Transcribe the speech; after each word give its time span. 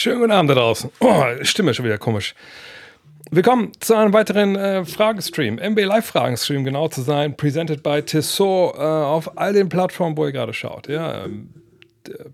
Schönen 0.00 0.20
guten 0.20 0.30
Abend 0.30 0.48
da 0.48 0.54
draußen. 0.54 0.92
Oh, 1.00 1.24
Stimme 1.42 1.74
schon 1.74 1.84
wieder 1.84 1.98
komisch. 1.98 2.36
Willkommen 3.32 3.72
zu 3.80 3.96
einem 3.96 4.12
weiteren 4.12 4.54
äh, 4.54 4.84
Fragenstream, 4.84 5.58
MB 5.58 5.76
Live 5.86 6.06
Fragenstream, 6.06 6.62
genau 6.62 6.86
zu 6.86 7.02
sein, 7.02 7.36
presented 7.36 7.82
by 7.82 8.00
Tissot 8.00 8.76
äh, 8.76 8.78
auf 8.78 9.36
all 9.36 9.52
den 9.52 9.68
Plattformen, 9.68 10.16
wo 10.16 10.24
ihr 10.24 10.30
gerade 10.30 10.54
schaut. 10.54 10.86
Ja, 10.86 11.24
ähm, 11.24 11.52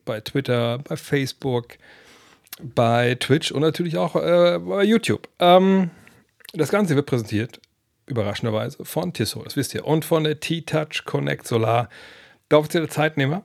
bei 0.05 0.21
Twitter, 0.21 0.77
bei 0.87 0.99
Facebook, 0.99 1.79
bei 2.61 3.15
Twitch 3.15 3.51
und 3.51 3.63
natürlich 3.63 3.97
auch 3.97 4.15
äh, 4.15 4.59
bei 4.59 4.85
YouTube. 4.85 5.27
Ähm, 5.39 5.91
das 6.53 6.69
Ganze 6.69 6.97
wird 6.97 7.07
präsentiert, 7.07 7.63
überraschenderweise, 8.05 8.85
von 8.85 9.15
Tissot, 9.15 9.47
das 9.47 9.57
wisst 9.57 9.75
ihr, 9.75 9.87
und 9.87 10.05
von 10.05 10.25
der 10.25 10.39
T-Touch 10.39 11.07
Connect 11.07 11.47
Solar, 11.47 11.89
der 12.51 12.59
offizielle 12.59 12.89
Zeitnehmer 12.89 13.43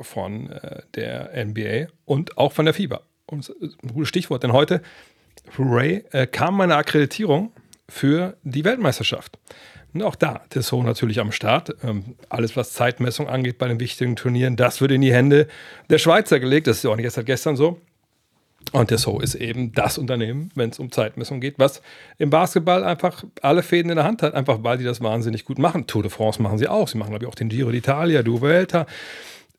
von 0.00 0.50
äh, 0.50 0.82
der 0.96 1.30
NBA 1.46 1.86
und 2.04 2.36
auch 2.36 2.50
von 2.50 2.64
der 2.64 2.74
FIBA. 2.74 3.02
Und 3.30 3.48
ein 3.60 3.92
gutes 3.94 4.08
Stichwort, 4.08 4.42
denn 4.42 4.52
heute, 4.52 4.82
hooray, 5.56 6.04
äh, 6.10 6.26
kam 6.26 6.56
meine 6.56 6.74
Akkreditierung 6.74 7.52
für 7.88 8.36
die 8.42 8.64
Weltmeisterschaft. 8.64 9.38
Und 9.92 10.02
auch 10.02 10.14
da, 10.14 10.42
Tissot 10.50 10.84
natürlich 10.84 11.20
am 11.20 11.32
Start. 11.32 11.74
Ähm, 11.82 12.16
alles, 12.28 12.56
was 12.56 12.72
Zeitmessung 12.72 13.28
angeht 13.28 13.58
bei 13.58 13.68
den 13.68 13.80
wichtigen 13.80 14.16
Turnieren, 14.16 14.56
das 14.56 14.80
wird 14.80 14.92
in 14.92 15.00
die 15.00 15.12
Hände 15.12 15.48
der 15.88 15.98
Schweizer 15.98 16.38
gelegt. 16.40 16.66
Das 16.66 16.78
ist 16.78 16.84
ja 16.84 16.90
auch 16.90 16.96
nicht 16.96 17.04
erst 17.04 17.16
seit 17.16 17.26
gestern 17.26 17.56
so. 17.56 17.80
Und 18.72 18.88
Tissot 18.88 19.22
ist 19.22 19.34
eben 19.34 19.72
das 19.72 19.98
Unternehmen, 19.98 20.50
wenn 20.54 20.70
es 20.70 20.78
um 20.78 20.92
Zeitmessung 20.92 21.40
geht, 21.40 21.58
was 21.58 21.82
im 22.18 22.30
Basketball 22.30 22.84
einfach 22.84 23.24
alle 23.42 23.62
Fäden 23.62 23.90
in 23.90 23.96
der 23.96 24.04
Hand 24.04 24.22
hat, 24.22 24.34
einfach 24.34 24.62
weil 24.62 24.78
die 24.78 24.84
das 24.84 25.00
wahnsinnig 25.00 25.44
gut 25.44 25.58
machen. 25.58 25.86
Tour 25.86 26.02
de 26.02 26.10
France 26.10 26.40
machen 26.40 26.58
sie 26.58 26.68
auch. 26.68 26.86
Sie 26.86 26.98
machen, 26.98 27.10
glaube 27.10 27.24
ich, 27.24 27.28
auch 27.28 27.34
den 27.34 27.48
Giro 27.48 27.70
d'Italia, 27.70 28.22
du 28.22 28.40
Vuelta. 28.40 28.86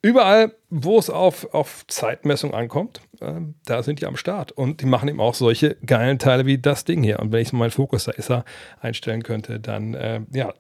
Überall, 0.02 0.54
wo 0.70 0.98
es 0.98 1.10
auf, 1.10 1.54
auf 1.54 1.86
Zeitmessung 1.88 2.54
ankommt, 2.54 3.02
äh, 3.22 3.41
da 3.66 3.83
sind 3.83 4.02
die 4.02 4.05
am 4.05 4.17
Start. 4.17 4.52
Und 4.52 4.81
die 4.81 4.86
machen 4.86 5.09
eben 5.09 5.19
auch 5.19 5.33
solche 5.33 5.75
geilen 5.86 6.19
Teile 6.19 6.45
wie 6.45 6.58
das 6.58 6.86
Ding 6.86 7.03
hier. 7.03 7.19
Und 7.19 7.31
wenn 7.31 7.41
ich 7.41 7.53
mal 7.53 7.59
meinen 7.59 7.72
Fokus 7.72 8.05
da 8.05 8.45
einstellen 8.80 9.23
könnte, 9.23 9.59
dann, 9.59 9.94
äh, 9.94 10.22
ja, 10.33 10.53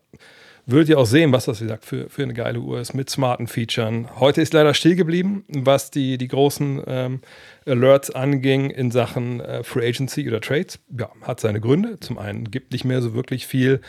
würdet 0.65 0.89
ihr 0.89 0.99
auch 0.99 1.05
sehen, 1.05 1.31
was 1.31 1.45
das, 1.45 1.59
wie 1.59 1.65
gesagt, 1.65 1.85
für, 1.85 2.09
für 2.09 2.23
eine 2.23 2.33
geile 2.33 2.59
Uhr 2.59 2.79
ist 2.79 2.93
mit 2.93 3.09
smarten 3.09 3.47
Features. 3.47 4.05
Heute 4.19 4.41
ist 4.41 4.53
leider 4.53 4.73
still 4.73 4.95
geblieben, 4.95 5.43
was 5.47 5.91
die, 5.91 6.17
die 6.17 6.27
großen 6.27 6.81
ähm, 6.87 7.21
Alerts 7.65 8.11
anging 8.11 8.69
in 8.69 8.91
Sachen 8.91 9.39
äh, 9.41 9.63
Free 9.63 9.87
Agency 9.87 10.27
oder 10.27 10.39
Trades. 10.41 10.79
Ja, 10.97 11.09
hat 11.23 11.39
seine 11.39 11.59
Gründe. 11.59 11.99
Zum 11.99 12.17
einen 12.17 12.51
gibt 12.51 12.71
nicht 12.71 12.85
mehr 12.85 13.01
so 13.01 13.13
wirklich 13.13 13.47
viel 13.47 13.81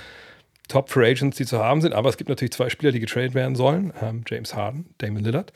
Top 0.68 0.88
Free 0.88 1.10
Agents, 1.10 1.36
die 1.36 1.44
zu 1.44 1.58
haben 1.58 1.82
sind. 1.82 1.92
Aber 1.92 2.08
es 2.08 2.16
gibt 2.16 2.30
natürlich 2.30 2.52
zwei 2.52 2.70
Spieler, 2.70 2.92
die 2.92 3.00
getradet 3.00 3.34
werden 3.34 3.54
sollen: 3.54 3.92
ähm, 4.00 4.22
James 4.26 4.54
Harden, 4.54 4.86
Damon 4.98 5.22
Lillard. 5.24 5.52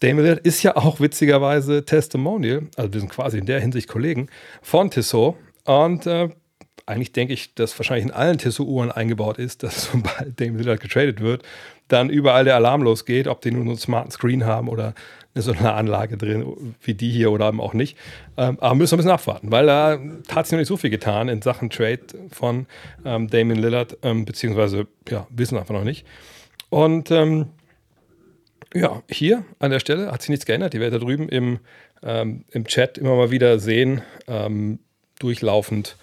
Damon 0.00 0.24
Lillard 0.24 0.46
ist 0.46 0.62
ja 0.62 0.76
auch 0.76 1.00
witzigerweise 1.00 1.84
Testimonial, 1.84 2.62
also 2.76 2.92
wir 2.92 3.00
sind 3.00 3.10
quasi 3.10 3.38
in 3.38 3.46
der 3.46 3.60
Hinsicht 3.60 3.88
Kollegen 3.88 4.28
von 4.62 4.90
Tissot. 4.90 5.36
Und 5.64 6.06
äh, 6.06 6.28
eigentlich 6.86 7.12
denke 7.12 7.32
ich, 7.32 7.54
dass 7.54 7.78
wahrscheinlich 7.78 8.06
in 8.06 8.10
allen 8.10 8.38
Tissot-Uhren 8.38 8.90
eingebaut 8.90 9.38
ist, 9.38 9.62
dass 9.62 9.84
sobald 9.92 10.38
Damon 10.40 10.58
Lillard 10.58 10.80
getradet 10.80 11.20
wird, 11.20 11.42
dann 11.88 12.10
überall 12.10 12.44
der 12.44 12.56
Alarm 12.56 12.82
losgeht, 12.82 13.28
ob 13.28 13.40
die 13.42 13.50
nur 13.50 13.62
einen 13.62 13.76
smarten 13.76 14.10
Screen 14.10 14.44
haben 14.44 14.68
oder 14.68 14.94
eine 15.34 15.42
so 15.42 15.52
eine 15.52 15.72
Anlage 15.74 16.16
drin, 16.16 16.74
wie 16.80 16.94
die 16.94 17.10
hier 17.10 17.30
oder 17.30 17.48
eben 17.48 17.60
auch 17.60 17.74
nicht. 17.74 17.98
Ähm, 18.36 18.58
aber 18.60 18.74
müssen 18.74 18.92
wir 18.92 18.96
ein 18.96 18.98
bisschen 18.98 19.10
abwarten, 19.10 19.50
weil 19.50 19.66
da 19.66 19.98
hat 20.34 20.46
sich 20.46 20.52
noch 20.52 20.60
nicht 20.60 20.68
so 20.68 20.76
viel 20.76 20.90
getan 20.90 21.28
in 21.28 21.42
Sachen 21.42 21.70
Trade 21.70 22.00
von 22.30 22.66
ähm, 23.04 23.28
Damon 23.28 23.56
Lillard, 23.56 23.98
ähm, 24.02 24.24
beziehungsweise, 24.24 24.86
ja, 25.08 25.26
wissen 25.30 25.56
wir 25.56 25.60
einfach 25.60 25.74
noch 25.74 25.84
nicht. 25.84 26.06
Und 26.70 27.10
ähm, 27.10 27.46
ja, 28.74 29.02
hier 29.08 29.44
an 29.58 29.70
der 29.70 29.80
Stelle 29.80 30.10
hat 30.10 30.22
sich 30.22 30.30
nichts 30.30 30.46
geändert. 30.46 30.74
Die 30.74 30.80
werdet 30.80 31.00
da 31.00 31.04
drüben 31.04 31.28
im, 31.28 31.60
ähm, 32.02 32.44
im 32.50 32.66
Chat 32.66 32.98
immer 32.98 33.16
mal 33.16 33.30
wieder 33.30 33.58
sehen, 33.58 34.02
ähm, 34.26 34.80
durchlaufend, 35.18 35.96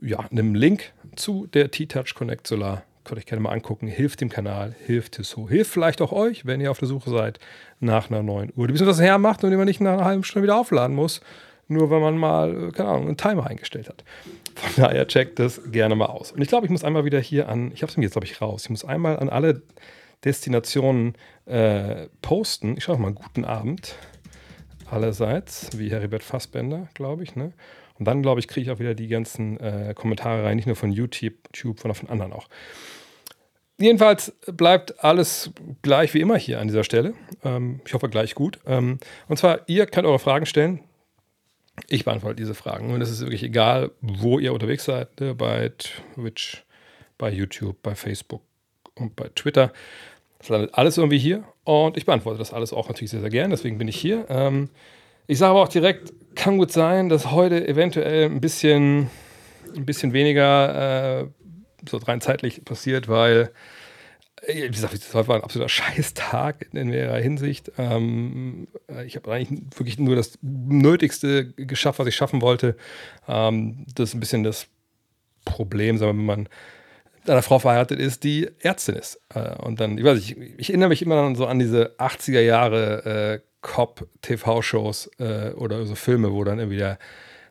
ja, 0.00 0.20
einem 0.30 0.54
Link 0.54 0.92
zu 1.16 1.46
der 1.46 1.70
T-Touch 1.70 2.14
Connect 2.14 2.46
Solar 2.46 2.84
könnt 3.06 3.18
euch 3.18 3.26
gerne 3.26 3.40
mal 3.40 3.52
angucken. 3.52 3.86
Hilft 3.86 4.20
dem 4.20 4.28
Kanal, 4.28 4.74
hilft 4.84 5.12
Tissot. 5.12 5.48
Hilft 5.48 5.70
vielleicht 5.70 6.02
auch 6.02 6.12
euch, 6.12 6.44
wenn 6.44 6.60
ihr 6.60 6.70
auf 6.70 6.78
der 6.78 6.88
Suche 6.88 7.08
seid 7.08 7.38
nach 7.80 8.10
einer 8.10 8.22
neuen 8.22 8.52
Uhr, 8.56 8.66
die 8.66 8.72
bisschen 8.72 8.86
was 8.86 9.00
hermacht 9.00 9.44
und 9.44 9.50
die 9.50 9.56
man 9.56 9.66
nicht 9.66 9.80
nach 9.80 9.94
einer 9.94 10.04
halben 10.04 10.24
Stunde 10.24 10.42
wieder 10.42 10.58
aufladen 10.58 10.94
muss, 10.94 11.20
nur 11.68 11.90
wenn 11.90 12.00
man 12.00 12.18
mal, 12.18 12.72
keine 12.72 12.88
Ahnung, 12.90 13.06
einen 13.06 13.16
Timer 13.16 13.46
eingestellt 13.46 13.88
hat. 13.88 14.04
Von 14.54 14.84
daher 14.84 15.06
checkt 15.06 15.38
das 15.38 15.60
gerne 15.70 15.94
mal 15.94 16.06
aus. 16.06 16.32
Und 16.32 16.42
ich 16.42 16.48
glaube, 16.48 16.66
ich 16.66 16.70
muss 16.70 16.84
einmal 16.84 17.04
wieder 17.04 17.20
hier 17.20 17.48
an, 17.48 17.70
ich 17.72 17.82
habe 17.82 17.90
es 17.90 17.96
mir 17.96 18.04
jetzt, 18.04 18.12
glaube 18.12 18.26
ich, 18.26 18.40
raus. 18.40 18.64
Ich 18.64 18.70
muss 18.70 18.84
einmal 18.84 19.18
an 19.18 19.28
alle 19.28 19.62
Destinationen 20.24 21.14
äh, 21.44 22.08
posten. 22.22 22.76
Ich 22.76 22.84
schaue 22.84 22.98
mal, 22.98 23.12
guten 23.12 23.44
Abend 23.44 23.96
allerseits, 24.90 25.78
wie 25.78 25.90
Heribert 25.90 26.22
Fassbender, 26.22 26.88
glaube 26.94 27.22
ich, 27.22 27.36
ne? 27.36 27.52
Und 27.98 28.04
dann, 28.06 28.22
glaube 28.22 28.40
ich, 28.40 28.48
kriege 28.48 28.66
ich 28.66 28.76
auch 28.76 28.78
wieder 28.78 28.94
die 28.94 29.08
ganzen 29.08 29.58
äh, 29.58 29.94
Kommentare 29.96 30.44
rein, 30.44 30.56
nicht 30.56 30.66
nur 30.66 30.76
von 30.76 30.92
YouTube, 30.92 31.34
sondern 31.54 31.94
von 31.94 32.10
anderen 32.10 32.32
auch. 32.32 32.46
Jedenfalls 33.78 34.32
bleibt 34.46 35.02
alles 35.04 35.50
gleich 35.82 36.14
wie 36.14 36.20
immer 36.20 36.38
hier 36.38 36.60
an 36.60 36.66
dieser 36.66 36.84
Stelle. 36.84 37.14
Ähm, 37.44 37.80
ich 37.86 37.94
hoffe 37.94 38.08
gleich 38.08 38.34
gut. 38.34 38.58
Ähm, 38.66 38.98
und 39.28 39.38
zwar, 39.38 39.60
ihr 39.66 39.86
könnt 39.86 40.06
eure 40.06 40.18
Fragen 40.18 40.46
stellen. 40.46 40.80
Ich 41.88 42.04
beantworte 42.04 42.36
diese 42.36 42.54
Fragen. 42.54 42.92
Und 42.92 43.02
es 43.02 43.10
ist 43.10 43.20
wirklich 43.20 43.42
egal, 43.42 43.90
wo 44.00 44.38
ihr 44.38 44.54
unterwegs 44.54 44.84
seid, 44.84 45.20
ne? 45.20 45.34
bei 45.34 45.72
Twitch, 46.14 46.64
bei 47.18 47.30
YouTube, 47.30 47.82
bei 47.82 47.94
Facebook 47.94 48.42
und 48.98 49.16
bei 49.16 49.30
Twitter. 49.34 49.72
Das 50.38 50.48
landet 50.48 50.74
alles 50.74 50.98
irgendwie 50.98 51.18
hier. 51.18 51.44
Und 51.64 51.96
ich 51.96 52.06
beantworte 52.06 52.38
das 52.38 52.52
alles 52.52 52.72
auch 52.72 52.88
natürlich 52.88 53.10
sehr, 53.10 53.20
sehr 53.20 53.30
gern. 53.30 53.50
Deswegen 53.50 53.78
bin 53.78 53.88
ich 53.88 53.96
hier. 53.96 54.26
Ähm, 54.28 54.68
ich 55.26 55.38
sage 55.38 55.50
aber 55.50 55.62
auch 55.62 55.68
direkt, 55.68 56.12
kann 56.34 56.58
gut 56.58 56.70
sein, 56.70 57.08
dass 57.08 57.30
heute 57.30 57.66
eventuell 57.66 58.26
ein 58.26 58.40
bisschen, 58.40 59.10
ein 59.74 59.86
bisschen 59.86 60.12
weniger 60.12 61.22
äh, 61.22 61.26
so 61.88 61.96
rein 61.98 62.20
zeitlich 62.20 62.64
passiert, 62.64 63.08
weil, 63.08 63.50
äh, 64.42 64.64
wie 64.64 64.68
gesagt, 64.68 64.94
das 64.94 65.14
war 65.14 65.36
ein 65.36 65.42
absoluter 65.42 65.68
Scheißtag 65.70 66.68
in 66.72 66.88
mehrerer 66.88 67.18
Hinsicht. 67.18 67.72
Ähm, 67.78 68.68
äh, 68.88 69.04
ich 69.04 69.16
habe 69.16 69.32
eigentlich 69.32 69.62
wirklich 69.76 69.98
nur 69.98 70.14
das 70.14 70.38
Nötigste 70.42 71.52
geschafft, 71.52 71.98
was 71.98 72.06
ich 72.06 72.16
schaffen 72.16 72.42
wollte. 72.42 72.76
Ähm, 73.26 73.86
das 73.94 74.10
ist 74.10 74.14
ein 74.14 74.20
bisschen 74.20 74.44
das 74.44 74.68
Problem, 75.44 75.96
sagen 75.96 76.12
wir, 76.12 76.18
wenn 76.18 76.26
man 76.26 76.48
einer 77.30 77.42
Frau 77.42 77.58
verheiratet 77.58 77.98
ist, 77.98 78.24
die 78.24 78.48
Ärztin 78.60 78.96
ist. 78.96 79.20
Äh, 79.34 79.54
und 79.56 79.80
dann, 79.80 79.98
ich 79.98 80.04
weiß 80.04 80.16
nicht, 80.16 80.36
ich, 80.36 80.58
ich 80.58 80.68
erinnere 80.70 80.90
mich 80.90 81.02
immer 81.02 81.16
dann 81.16 81.36
so 81.36 81.46
an 81.46 81.58
diese 81.58 81.94
80er 81.98 82.40
Jahre 82.40 83.04
äh, 83.34 83.40
Cop-TV-Shows 83.62 85.10
äh, 85.18 85.50
oder 85.52 85.84
so 85.86 85.94
Filme, 85.94 86.32
wo 86.32 86.44
dann 86.44 86.58
irgendwie 86.58 86.78
der 86.78 86.98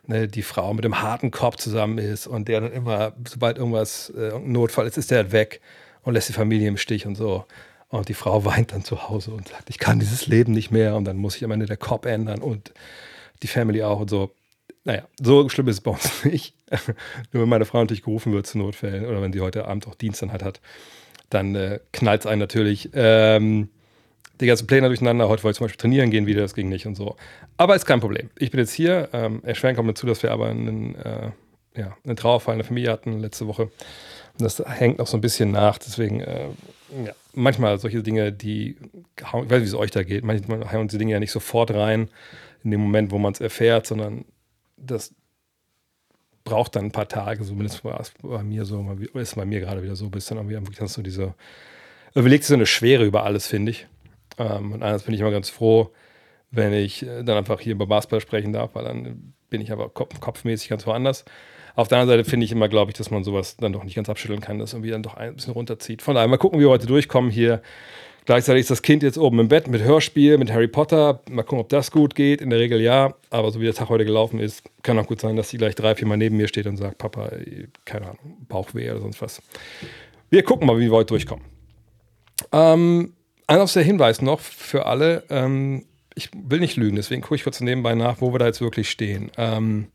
ne, 0.08 0.28
die 0.28 0.44
Frau 0.44 0.74
mit 0.74 0.84
dem 0.84 1.02
harten 1.02 1.32
Kopf 1.32 1.58
zusammen 1.58 1.98
ist 1.98 2.28
und 2.28 2.48
der 2.48 2.62
dann 2.62 2.72
immer, 2.72 3.14
sobald 3.28 3.58
irgendwas 3.58 4.10
äh, 4.12 4.38
Notfall 4.40 4.88
ist, 4.88 4.98
ist 4.98 5.12
der 5.12 5.20
halt 5.20 5.32
weg 5.32 5.62
und 6.04 6.14
lässt 6.14 6.30
die 6.30 6.34
Familie 6.34 6.68
im 6.68 6.78
Stich 6.78 7.06
und 7.06 7.16
so. 7.16 7.46
Und 7.90 8.10
die 8.10 8.14
Frau 8.14 8.46
weint 8.46 8.72
dann 8.72 8.84
zu 8.84 9.10
Hause 9.10 9.32
und 9.32 9.48
sagt, 9.48 9.70
ich 9.70 9.80
kann 9.80 10.00
dieses 10.00 10.28
Leben 10.28 10.54
nicht 10.54 10.72
mehr 10.72 10.96
und 10.96 11.06
dann 11.06 11.18
muss 11.18 11.36
ich 11.36 11.44
am 11.44 11.52
Ende 11.52 11.66
der 11.66 11.78
Kopf 11.78 12.06
ändern 12.06 12.42
und 12.42 12.74
die 13.44 13.48
Family 13.48 13.84
auch 13.84 14.00
und 14.00 14.10
so. 14.10 14.32
Naja, 14.86 15.08
so 15.20 15.50
schlimm 15.50 15.68
ist 15.68 15.78
es 15.78 15.82
bei 15.82 15.92
uns 15.92 16.24
nicht. 16.26 16.56
Nur 17.34 17.44
wenn 17.44 17.50
meine 17.50 17.66
Frau 17.66 17.80
natürlich 17.80 18.04
gerufen 18.04 18.32
wird 18.32 18.48
zu 18.48 18.58
Notfällen 18.58 19.06
oder 19.06 19.22
wenn 19.22 19.34
sie 19.34 19.42
heute 19.42 19.68
Abend 19.68 19.88
auch 19.88 19.96
Dienst 19.96 20.22
dann 20.22 20.32
halt 20.32 20.44
hat, 20.44 20.62
dann 21.30 21.56
äh, 21.56 21.80
knallt 21.92 22.22
es 22.22 22.28
einen 22.28 22.40
natürlich. 22.40 22.92
Ähm, 22.94 23.70
die 24.40 24.48
ganzen 24.48 24.68
Pläne 24.68 24.88
durcheinander. 24.88 25.28
Heute 25.28 25.44
wollte 25.44 25.56
ich 25.56 25.58
zum 25.58 25.66
Beispiel 25.66 25.82
trainieren 25.82 26.12
gehen 26.12 26.26
wieder, 26.26 26.42
das 26.42 26.54
ging 26.54 26.70
nicht 26.70 26.86
und 26.86 26.96
so. 26.96 27.16
Aber 27.58 27.76
ist 27.76 27.86
kein 27.86 28.00
Problem. 28.00 28.30
Ich 28.38 28.52
bin 28.52 28.60
jetzt 28.60 28.74
hier. 28.74 29.10
Ähm, 29.14 29.42
erschweren 29.44 29.76
kommt 29.76 29.90
dazu, 29.90 30.06
dass 30.06 30.24
wir 30.24 30.32
aber 30.32 30.50
einen, 30.50 30.96
äh, 30.96 31.32
ja, 31.76 31.98
einen 32.06 32.16
Trauerfall 32.16 32.54
in 32.54 32.60
der 32.60 32.68
Familie 32.68 32.92
hatten 32.92 33.20
letzte 33.20 33.48
Woche. 33.48 33.64
Und 33.64 34.42
das 34.42 34.62
hängt 34.66 35.00
noch 35.00 35.08
so 35.08 35.18
ein 35.18 35.22
bisschen 35.22 35.52
nach. 35.52 35.78
Deswegen, 35.78 36.20
äh, 36.20 36.48
ja, 37.06 37.14
manchmal 37.34 37.80
solche 37.80 38.04
Dinge, 38.04 38.34
die, 38.34 38.76
ich 39.18 39.34
weiß 39.34 39.44
nicht, 39.44 39.62
wie 39.62 39.64
es 39.64 39.74
euch 39.74 39.92
da 39.92 40.04
geht, 40.04 40.24
manchmal 40.24 40.72
hauen 40.72 40.90
diese 40.90 40.98
Dinge 40.98 41.14
ja 41.14 41.20
nicht 41.20 41.32
sofort 41.32 41.72
rein, 41.72 42.10
in 42.64 42.72
dem 42.72 42.82
Moment, 42.82 43.12
wo 43.12 43.18
man 43.18 43.32
es 43.32 43.40
erfährt, 43.40 43.88
sondern 43.88 44.26
das 44.86 45.14
braucht 46.44 46.76
dann 46.76 46.86
ein 46.86 46.92
paar 46.92 47.08
Tage, 47.08 47.44
zumindest 47.44 47.84
war 47.84 48.00
es 48.00 48.14
bei 48.22 48.44
mir 48.44 48.66
so, 48.66 48.86
ist 49.14 49.36
bei 49.36 49.46
mir 49.46 49.60
gerade 49.60 49.84
wieder 49.84 49.96
so, 49.96 50.10
bis 50.10 50.28
dann 50.28 50.38
irgendwie 50.38 50.56
wirklich 50.56 50.90
so 50.90 51.02
diese, 51.02 51.34
überlegt 52.14 52.44
so 52.44 52.54
eine 52.54 52.68
Schwere 52.68 53.04
über 53.04 53.24
alles, 53.24 53.48
finde 53.48 53.72
ich. 53.72 53.88
Ähm, 54.38 54.72
und 54.74 54.84
eines 54.84 55.04
bin 55.04 55.14
ich 55.14 55.22
immer 55.22 55.32
ganz 55.32 55.50
froh, 55.50 55.92
wenn 56.52 56.74
ich 56.74 57.04
äh, 57.04 57.24
dann 57.24 57.38
einfach 57.38 57.60
hier 57.60 57.74
über 57.74 57.88
Basketball 57.88 58.22
sprechen 58.22 58.54
darf, 58.54 58.76
weil 58.76 58.86
dann 58.86 59.34
bin 59.50 59.62
ich 59.62 59.72
aber 59.72 59.90
kopf, 59.90 60.20
kopfmäßig 60.20 60.70
ganz 60.70 60.86
woanders. 60.86 61.26
Auf 61.76 61.88
der 61.88 61.98
anderen 61.98 62.20
Seite 62.20 62.30
finde 62.30 62.46
ich 62.46 62.52
immer, 62.52 62.70
glaube 62.70 62.92
ich, 62.92 62.98
dass 62.98 63.12
man 63.12 63.24
sowas 63.24 63.58
dann 63.58 63.74
doch 63.74 63.84
nicht 63.84 63.96
ganz 63.96 64.08
abschütteln 64.08 64.40
kann, 64.40 64.60
dass 64.60 64.74
irgendwie 64.74 64.92
dann 64.92 65.04
doch 65.04 65.16
ein 65.16 65.36
bisschen 65.36 65.54
runterzieht. 65.54 66.02
Von 66.02 66.16
daher 66.16 66.28
mal 66.28 66.38
gucken, 66.38 66.60
wie 66.60 66.64
wir 66.64 66.70
heute 66.70 66.88
durchkommen 66.88 67.30
hier. 67.30 67.62
Gleichzeitig 68.26 68.62
ist 68.62 68.72
das 68.72 68.82
Kind 68.82 69.04
jetzt 69.04 69.20
oben 69.20 69.40
im 69.40 69.48
Bett 69.48 69.68
mit 69.68 69.84
Hörspiel, 69.84 70.40
mit 70.40 70.52
Harry 70.52 70.68
Potter. 70.68 71.22
Mal 71.30 71.44
gucken, 71.44 71.60
ob 71.60 71.70
das 71.70 71.92
gut 71.92 72.16
geht. 72.16 72.42
In 72.42 72.50
der 72.50 72.60
Regel 72.60 72.82
ja. 72.82 73.14
Aber 73.30 73.52
so 73.52 73.62
wie 73.62 73.66
der 73.66 73.76
Tag 73.76 73.90
heute 73.90 74.04
gelaufen 74.04 74.40
ist, 74.40 74.64
kann 74.82 74.98
auch 74.98 75.06
gut 75.06 75.22
sein, 75.22 75.36
dass 75.36 75.50
sie 75.50 75.58
gleich 75.58 75.76
drei, 75.76 75.94
vier 75.94 76.08
Mal 76.08 76.18
neben 76.18 76.38
mir 76.38 76.48
steht 76.48 76.66
und 76.66 76.78
sagt, 76.78 76.98
Papa, 76.98 77.32
keine 77.86 78.06
Ahnung, 78.06 78.46
Bauchweh 78.48 78.90
oder 78.90 79.02
sonst 79.02 79.22
was. 79.22 79.42
Wir 80.32 80.42
gucken 80.42 80.66
mal, 80.66 80.80
wie 80.80 80.90
wir 80.90 80.92
heute 80.92 81.10
durchkommen. 81.10 81.46
Ähm, 82.52 83.14
ein 83.48 83.68
der 83.76 83.84
Hinweis 83.84 84.22
noch 84.24 84.40
für 84.40 84.88
alle. 84.88 85.24
Ähm, 85.30 85.86
ich 86.16 86.30
will 86.34 86.60
nicht 86.60 86.78
lügen, 86.78 86.96
deswegen 86.96 87.22
gucke 87.22 87.36
ich 87.36 87.44
kurz 87.44 87.60
nebenbei 87.62 87.94
nach, 87.94 88.22
wo 88.22 88.34
wir 88.34 88.40
da 88.40 88.48
jetzt 88.48 88.62
wirklich 88.62 88.90
stehen. 88.90 89.30
Ähm, 89.38 89.88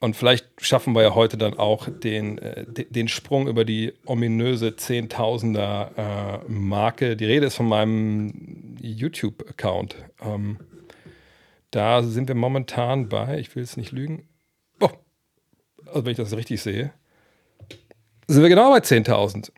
und 0.00 0.14
vielleicht 0.14 0.46
schaffen 0.60 0.94
wir 0.94 1.02
ja 1.02 1.14
heute 1.14 1.38
dann 1.38 1.54
auch 1.54 1.88
den, 1.88 2.38
äh, 2.38 2.66
den 2.66 3.08
Sprung 3.08 3.48
über 3.48 3.64
die 3.64 3.94
ominöse 4.04 4.76
Zehntausender 4.76 6.42
äh, 6.46 6.50
Marke. 6.50 7.16
Die 7.16 7.24
Rede 7.24 7.46
ist 7.46 7.54
von 7.54 7.68
meinem 7.68 8.76
YouTube-Account. 8.80 9.96
Ähm, 10.20 10.58
da 11.70 12.02
sind 12.02 12.28
wir 12.28 12.34
momentan 12.34 13.08
bei, 13.08 13.38
ich 13.38 13.54
will 13.56 13.62
es 13.62 13.76
nicht 13.76 13.92
lügen, 13.92 14.28
oh, 14.80 14.90
also 15.86 16.04
wenn 16.04 16.12
ich 16.12 16.18
das 16.18 16.36
richtig 16.36 16.60
sehe, 16.60 16.92
sind 18.28 18.42
wir 18.42 18.48
genau 18.50 18.70
bei 18.70 18.78
10.000. 18.78 19.50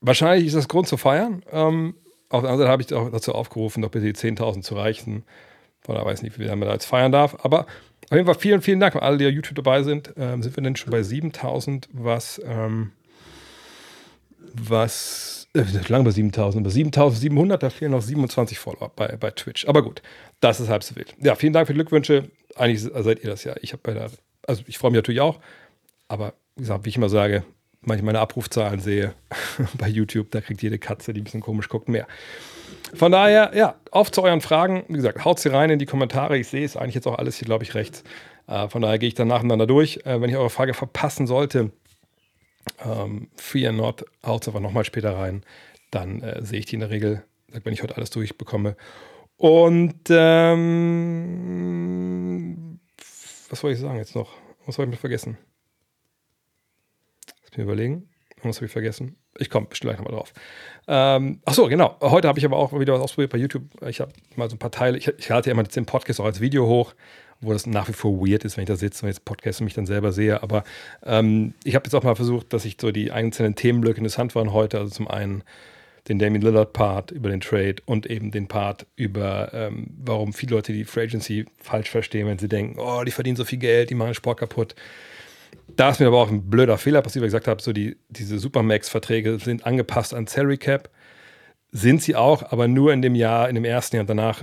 Wahrscheinlich 0.00 0.46
ist 0.46 0.56
das 0.56 0.68
Grund 0.68 0.86
zu 0.86 0.96
feiern. 0.96 1.42
Ähm, 1.50 1.94
auf 2.28 2.42
der 2.42 2.50
anderen 2.50 2.58
Seite 2.58 2.70
habe 2.70 2.82
ich 2.82 2.94
auch 2.94 3.10
dazu 3.10 3.34
aufgerufen, 3.34 3.82
doch 3.82 3.90
bitte 3.90 4.06
die 4.06 4.14
10.000 4.14 4.62
zu 4.62 4.76
reichen. 4.76 5.24
Von 5.80 5.94
daher 5.94 6.06
weiß 6.06 6.20
ich 6.20 6.24
nicht, 6.24 6.38
wie 6.38 6.44
lange 6.44 6.56
man 6.56 6.68
da 6.68 6.74
jetzt 6.74 6.84
feiern 6.84 7.10
darf. 7.10 7.36
Aber 7.44 7.66
auf 8.10 8.16
jeden 8.16 8.26
Fall 8.26 8.34
vielen, 8.34 8.62
vielen 8.62 8.80
Dank 8.80 8.96
an 8.96 9.02
alle, 9.02 9.18
die 9.18 9.26
auf 9.26 9.32
YouTube 9.32 9.56
dabei 9.56 9.82
sind. 9.82 10.14
Ähm, 10.16 10.42
sind 10.42 10.56
wir 10.56 10.62
denn 10.62 10.76
schon 10.76 10.90
bei 10.90 11.02
7000, 11.02 11.88
was, 11.92 12.40
ähm, 12.44 12.92
was, 14.54 15.46
äh, 15.54 15.64
lange 15.88 16.04
bei 16.04 16.10
7000, 16.10 16.64
bei 16.64 16.70
7700, 16.70 17.62
da 17.62 17.70
fehlen 17.70 17.90
noch 17.90 18.02
27 18.02 18.58
Follower 18.58 18.90
bei, 18.96 19.16
bei 19.16 19.30
Twitch. 19.30 19.66
Aber 19.68 19.82
gut, 19.82 20.02
das 20.40 20.60
ist 20.60 20.68
halb 20.68 20.84
so 20.84 20.96
wild. 20.96 21.14
Ja, 21.20 21.34
vielen 21.34 21.52
Dank 21.52 21.66
für 21.66 21.74
die 21.74 21.78
Glückwünsche. 21.78 22.30
Eigentlich 22.56 22.80
seid 22.80 23.22
ihr 23.22 23.30
das 23.30 23.44
ja. 23.44 23.54
Ich 23.60 23.72
habe 23.72 23.82
bei 23.82 23.92
der, 23.92 24.10
also 24.46 24.62
ich 24.66 24.78
freue 24.78 24.90
mich 24.90 24.98
natürlich 24.98 25.20
auch, 25.20 25.38
aber 26.08 26.34
wie 26.56 26.62
gesagt, 26.62 26.84
wie 26.84 26.88
ich 26.88 26.96
immer 26.96 27.10
sage, 27.10 27.44
wenn 27.82 27.98
ich 27.98 28.04
meine 28.04 28.20
Abrufzahlen 28.20 28.80
sehe 28.80 29.14
bei 29.78 29.88
YouTube, 29.88 30.30
da 30.30 30.40
kriegt 30.40 30.62
jede 30.62 30.78
Katze, 30.78 31.12
die 31.12 31.20
ein 31.20 31.24
bisschen 31.24 31.40
komisch 31.40 31.68
guckt, 31.68 31.88
mehr. 31.88 32.06
Von 32.94 33.12
daher, 33.12 33.52
ja, 33.54 33.76
auf 33.90 34.10
zu 34.10 34.22
euren 34.22 34.40
Fragen. 34.40 34.84
Wie 34.88 34.94
gesagt, 34.94 35.24
haut 35.24 35.38
sie 35.38 35.50
rein 35.50 35.70
in 35.70 35.78
die 35.78 35.86
Kommentare. 35.86 36.38
Ich 36.38 36.48
sehe 36.48 36.64
es 36.64 36.76
eigentlich 36.76 36.94
jetzt 36.94 37.06
auch 37.06 37.18
alles 37.18 37.36
hier, 37.36 37.46
glaube 37.46 37.64
ich, 37.64 37.74
rechts. 37.74 38.02
Äh, 38.46 38.68
von 38.68 38.82
daher 38.82 38.98
gehe 38.98 39.08
ich 39.08 39.14
dann 39.14 39.28
nacheinander 39.28 39.66
durch. 39.66 40.00
Äh, 40.04 40.20
wenn 40.20 40.30
ich 40.30 40.36
eure 40.36 40.50
Frage 40.50 40.74
verpassen 40.74 41.26
sollte, 41.26 41.70
ähm, 42.84 43.28
Fear 43.36 43.72
Not, 43.72 44.04
haut 44.24 44.42
es 44.42 44.48
einfach 44.48 44.60
nochmal 44.60 44.84
später 44.84 45.16
rein. 45.16 45.42
Dann 45.90 46.22
äh, 46.22 46.44
sehe 46.44 46.58
ich 46.58 46.66
die 46.66 46.74
in 46.74 46.80
der 46.80 46.90
Regel, 46.90 47.24
wenn 47.48 47.72
ich 47.72 47.82
heute 47.82 47.96
alles 47.96 48.10
durchbekomme. 48.10 48.76
Und 49.36 50.00
ähm, 50.10 51.48
was 53.48 53.62
wollte 53.62 53.74
ich 53.74 53.80
sagen 53.80 53.96
jetzt 53.96 54.14
noch? 54.14 54.32
Was 54.66 54.74
soll 54.74 54.84
ich 54.86 54.90
mir 54.90 54.96
vergessen? 54.96 55.38
Lass 57.42 57.52
mich 57.52 57.64
überlegen. 57.64 58.08
Was 58.42 58.56
habe 58.56 58.66
ich 58.66 58.72
vergessen? 58.72 59.16
Ich 59.38 59.50
komme 59.50 59.66
bestimmt 59.66 59.90
gleich 59.90 59.98
nochmal 59.98 60.18
drauf. 60.18 60.32
Ähm, 60.86 61.40
ach 61.44 61.56
genau. 61.68 61.96
Heute 62.00 62.28
habe 62.28 62.38
ich 62.38 62.44
aber 62.44 62.56
auch 62.56 62.78
wieder 62.78 62.94
was 62.94 63.02
ausprobiert 63.02 63.32
bei 63.32 63.38
YouTube. 63.38 63.64
Ich 63.86 64.00
habe 64.00 64.12
mal 64.36 64.48
so 64.48 64.56
ein 64.56 64.58
paar 64.58 64.70
Teile. 64.70 64.98
Ich, 64.98 65.08
ich 65.08 65.28
lade 65.28 65.46
ja 65.46 65.52
immer 65.52 65.64
den 65.64 65.86
Podcast 65.86 66.20
auch 66.20 66.24
als 66.24 66.40
Video 66.40 66.66
hoch, 66.66 66.94
wo 67.40 67.52
das 67.52 67.66
nach 67.66 67.88
wie 67.88 67.92
vor 67.92 68.20
weird 68.20 68.44
ist, 68.44 68.56
wenn 68.56 68.62
ich 68.62 68.68
da 68.68 68.76
sitze 68.76 69.04
und 69.04 69.08
jetzt 69.08 69.24
Podcast 69.24 69.60
und 69.60 69.64
mich 69.64 69.74
dann 69.74 69.86
selber 69.86 70.12
sehe. 70.12 70.42
Aber 70.42 70.64
ähm, 71.04 71.54
ich 71.64 71.74
habe 71.74 71.84
jetzt 71.86 71.94
auch 71.94 72.02
mal 72.02 72.14
versucht, 72.14 72.52
dass 72.52 72.64
ich 72.64 72.76
so 72.80 72.90
die 72.90 73.10
einzelnen 73.10 73.54
Themenblöcke 73.54 73.98
interessant 73.98 74.34
waren 74.34 74.52
heute. 74.52 74.78
Also 74.78 74.90
zum 74.90 75.08
einen 75.08 75.42
den 76.08 76.18
Damien 76.18 76.42
Lillard 76.42 76.72
Part 76.72 77.10
über 77.10 77.28
den 77.28 77.40
Trade 77.40 77.76
und 77.84 78.06
eben 78.06 78.30
den 78.30 78.48
Part 78.48 78.86
über, 78.96 79.50
ähm, 79.52 79.88
warum 79.98 80.32
viele 80.32 80.56
Leute 80.56 80.72
die 80.72 80.84
Free 80.84 81.02
Agency 81.02 81.44
falsch 81.58 81.90
verstehen, 81.90 82.26
wenn 82.26 82.38
sie 82.38 82.48
denken, 82.48 82.78
oh, 82.78 83.04
die 83.04 83.10
verdienen 83.10 83.36
so 83.36 83.44
viel 83.44 83.58
Geld, 83.58 83.90
die 83.90 83.94
machen 83.94 84.14
Sport 84.14 84.40
kaputt. 84.40 84.74
Da 85.78 85.90
ist 85.90 86.00
mir 86.00 86.08
aber 86.08 86.18
auch 86.20 86.28
ein 86.28 86.50
blöder 86.50 86.76
Fehler 86.76 87.02
passiert, 87.02 87.22
weil 87.22 87.28
ich 87.28 87.32
gesagt 87.32 87.46
habe, 87.46 87.62
so 87.62 87.72
die, 87.72 87.96
diese 88.08 88.40
Supermax-Verträge 88.40 89.38
sind 89.38 89.64
angepasst 89.64 90.12
an 90.12 90.26
Salary 90.26 90.58
Cap. 90.58 90.90
Sind 91.70 92.02
sie 92.02 92.16
auch, 92.16 92.50
aber 92.50 92.66
nur 92.66 92.92
in 92.92 93.00
dem 93.00 93.14
Jahr, 93.14 93.48
in 93.48 93.54
dem 93.54 93.64
ersten 93.64 93.94
Jahr 93.94 94.00
und 94.00 94.10
danach 94.10 94.42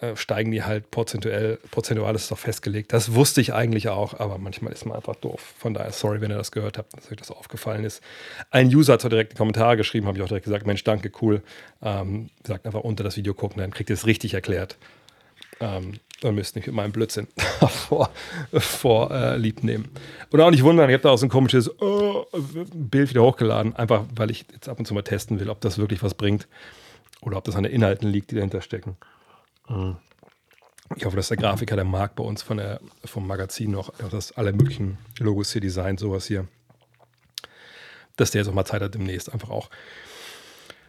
äh, 0.00 0.16
steigen 0.16 0.50
die 0.50 0.64
halt 0.64 0.90
prozentuell, 0.90 1.60
prozentual 1.70 2.16
ist 2.16 2.28
doch 2.28 2.38
festgelegt. 2.38 2.92
Das 2.92 3.14
wusste 3.14 3.40
ich 3.40 3.54
eigentlich 3.54 3.88
auch, 3.88 4.18
aber 4.18 4.38
manchmal 4.38 4.72
ist 4.72 4.84
man 4.84 4.96
einfach 4.96 5.14
doof. 5.14 5.54
Von 5.58 5.74
daher, 5.74 5.92
sorry, 5.92 6.20
wenn 6.20 6.32
ihr 6.32 6.38
das 6.38 6.50
gehört 6.50 6.76
habt, 6.76 6.96
dass 6.96 7.08
euch 7.08 7.18
das 7.18 7.30
aufgefallen 7.30 7.84
ist. 7.84 8.02
Ein 8.50 8.66
User 8.74 8.94
hat 8.94 9.02
zwar 9.02 9.10
direkt 9.10 9.30
einen 9.30 9.38
Kommentar 9.38 9.76
geschrieben, 9.76 10.08
habe 10.08 10.18
ich 10.18 10.24
auch 10.24 10.28
direkt 10.28 10.44
gesagt, 10.44 10.66
Mensch, 10.66 10.82
danke, 10.82 11.12
cool. 11.22 11.44
Ähm, 11.82 12.30
sagt 12.44 12.66
einfach 12.66 12.80
unter 12.80 13.04
das 13.04 13.16
Video 13.16 13.32
gucken, 13.32 13.58
dann 13.60 13.70
kriegt 13.70 13.90
ihr 13.90 13.94
es 13.94 14.06
richtig 14.06 14.34
erklärt. 14.34 14.76
Ähm, 15.60 15.94
dann 16.20 16.34
müsst 16.34 16.56
nicht 16.56 16.66
mit 16.66 16.74
meinem 16.74 16.92
Blödsinn 16.92 17.26
vor, 17.68 18.10
vor 18.52 19.10
äh, 19.10 19.36
lieb 19.36 19.62
nehmen. 19.62 19.90
Und 20.30 20.40
auch 20.40 20.50
nicht 20.50 20.62
wundern, 20.62 20.88
ich 20.88 20.94
habe 20.94 21.02
da 21.02 21.10
auch 21.10 21.18
so 21.18 21.26
ein 21.26 21.30
komisches 21.30 21.70
oh, 21.80 22.26
Bild 22.72 23.10
wieder 23.10 23.22
hochgeladen, 23.22 23.76
einfach 23.76 24.04
weil 24.14 24.30
ich 24.30 24.46
jetzt 24.52 24.68
ab 24.68 24.78
und 24.78 24.86
zu 24.86 24.94
mal 24.94 25.02
testen 25.02 25.38
will, 25.38 25.50
ob 25.50 25.60
das 25.60 25.78
wirklich 25.78 26.02
was 26.02 26.14
bringt 26.14 26.48
oder 27.20 27.36
ob 27.36 27.44
das 27.44 27.56
an 27.56 27.64
den 27.64 27.72
Inhalten 27.72 28.08
liegt, 28.08 28.30
die 28.30 28.36
dahinter 28.36 28.62
stecken. 28.62 28.96
Mhm. 29.68 29.96
Ich 30.96 31.04
hoffe, 31.04 31.16
dass 31.16 31.28
der 31.28 31.36
Grafiker, 31.36 31.76
der 31.76 31.84
Marc 31.84 32.14
bei 32.14 32.24
uns 32.24 32.42
von 32.42 32.58
der, 32.58 32.80
vom 33.04 33.26
Magazin 33.26 33.70
noch, 33.70 33.92
dass 34.10 34.32
alle 34.32 34.52
möglichen 34.52 34.98
Logos 35.18 35.52
hier 35.52 35.62
designt, 35.62 35.98
sowas 35.98 36.26
hier, 36.26 36.46
dass 38.16 38.30
der 38.30 38.42
jetzt 38.42 38.48
auch 38.48 38.54
mal 38.54 38.64
Zeit 38.64 38.82
hat, 38.82 38.94
demnächst 38.94 39.32
einfach 39.32 39.50
auch 39.50 39.70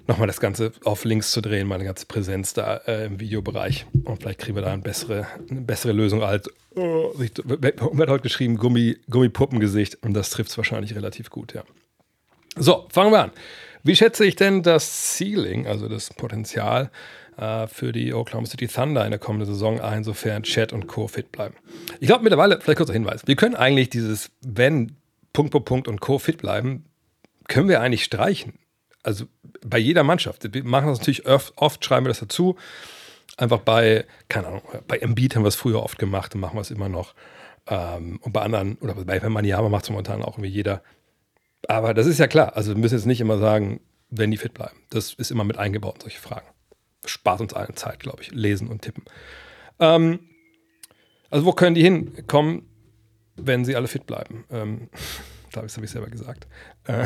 nochmal 0.07 0.27
das 0.27 0.39
Ganze 0.39 0.71
auf 0.83 1.03
links 1.05 1.31
zu 1.31 1.41
drehen, 1.41 1.67
meine 1.67 1.83
ganze 1.83 2.05
Präsenz 2.05 2.53
da 2.53 2.77
äh, 2.87 3.05
im 3.05 3.19
Videobereich. 3.19 3.85
Und 4.03 4.21
vielleicht 4.21 4.39
kriegen 4.39 4.55
wir 4.55 4.61
da 4.61 4.71
eine 4.71 4.81
bessere, 4.81 5.27
eine 5.49 5.61
bessere 5.61 5.93
Lösung 5.93 6.23
als, 6.23 6.49
oh, 6.75 7.13
wird 7.17 8.09
heute 8.09 8.23
geschrieben, 8.23 8.57
Gummi, 8.57 8.97
Gummipuppengesicht. 9.09 10.03
Und 10.03 10.13
das 10.13 10.29
trifft 10.29 10.51
es 10.51 10.57
wahrscheinlich 10.57 10.95
relativ 10.95 11.29
gut, 11.29 11.53
ja. 11.53 11.63
So, 12.57 12.87
fangen 12.89 13.11
wir 13.11 13.23
an. 13.23 13.31
Wie 13.83 13.95
schätze 13.95 14.25
ich 14.25 14.35
denn 14.35 14.63
das 14.63 15.17
Ceiling, 15.17 15.67
also 15.67 15.87
das 15.87 16.11
Potenzial 16.13 16.89
äh, 17.37 17.67
für 17.67 17.91
die 17.91 18.13
Oklahoma 18.13 18.47
City 18.47 18.67
Thunder 18.67 19.03
in 19.03 19.11
der 19.11 19.19
kommenden 19.19 19.47
Saison 19.47 19.79
ein, 19.81 20.03
sofern 20.03 20.43
Chat 20.43 20.73
und 20.73 20.87
Co. 20.87 21.07
fit 21.07 21.31
bleiben? 21.31 21.55
Ich 21.99 22.07
glaube 22.07 22.23
mittlerweile, 22.23 22.59
vielleicht 22.61 22.77
kurzer 22.77 22.93
Hinweis, 22.93 23.27
wir 23.27 23.35
können 23.35 23.55
eigentlich 23.55 23.89
dieses, 23.89 24.31
wenn 24.41 24.95
Punkt, 25.33 25.51
Punkt, 25.51 25.67
Punkt 25.67 25.87
und 25.87 25.99
Co. 25.99 26.17
fit 26.17 26.37
bleiben, 26.37 26.85
können 27.47 27.67
wir 27.67 27.81
eigentlich 27.81 28.05
streichen 28.05 28.53
also 29.05 29.25
bei 29.65 29.77
jeder 29.77 30.03
Mannschaft. 30.03 30.53
Wir 30.53 30.63
machen 30.63 30.87
das 30.87 30.99
natürlich 30.99 31.25
oft, 31.25 31.53
oft 31.57 31.83
schreiben 31.83 32.05
wir 32.05 32.09
das 32.09 32.19
dazu. 32.19 32.55
Einfach 33.37 33.59
bei, 33.59 34.05
keine 34.29 34.47
Ahnung, 34.47 34.61
bei 34.87 34.97
Embiid 34.97 35.35
haben 35.35 35.43
wir 35.43 35.49
es 35.49 35.55
früher 35.55 35.83
oft 35.83 35.99
gemacht 35.99 36.33
und 36.35 36.41
machen 36.41 36.55
wir 36.55 36.61
es 36.61 36.71
immer 36.71 36.89
noch. 36.89 37.13
Ähm, 37.67 38.19
und 38.21 38.31
bei 38.31 38.41
anderen, 38.41 38.75
oder 38.77 38.93
bei 38.93 39.19
Maniama 39.29 39.69
macht 39.69 39.85
es 39.85 39.89
momentan 39.89 40.23
auch 40.23 40.37
irgendwie 40.37 40.49
jeder. 40.49 40.81
Aber 41.67 41.93
das 41.93 42.05
ist 42.05 42.19
ja 42.19 42.27
klar. 42.27 42.55
Also 42.55 42.73
wir 42.73 42.79
müssen 42.79 42.95
jetzt 42.95 43.05
nicht 43.05 43.21
immer 43.21 43.37
sagen, 43.37 43.81
wenn 44.09 44.31
die 44.31 44.37
fit 44.37 44.53
bleiben. 44.53 44.77
Das 44.89 45.13
ist 45.13 45.31
immer 45.31 45.43
mit 45.43 45.57
eingebaut 45.57 45.95
in 45.95 46.01
solche 46.01 46.19
Fragen. 46.19 46.47
Spart 47.05 47.41
uns 47.41 47.53
allen 47.53 47.75
Zeit, 47.75 47.99
glaube 47.99 48.21
ich. 48.21 48.31
Lesen 48.31 48.67
und 48.67 48.83
tippen. 48.83 49.03
Ähm, 49.79 50.19
also 51.29 51.45
wo 51.45 51.53
können 51.53 51.75
die 51.75 51.83
hinkommen, 51.83 52.67
wenn 53.35 53.65
sie 53.65 53.75
alle 53.75 53.87
fit 53.87 54.05
bleiben? 54.05 54.45
Ähm, 54.49 54.89
das 55.51 55.75
habe 55.75 55.85
ich 55.85 55.91
selber 55.91 56.07
gesagt. 56.07 56.47
Äh, 56.85 57.05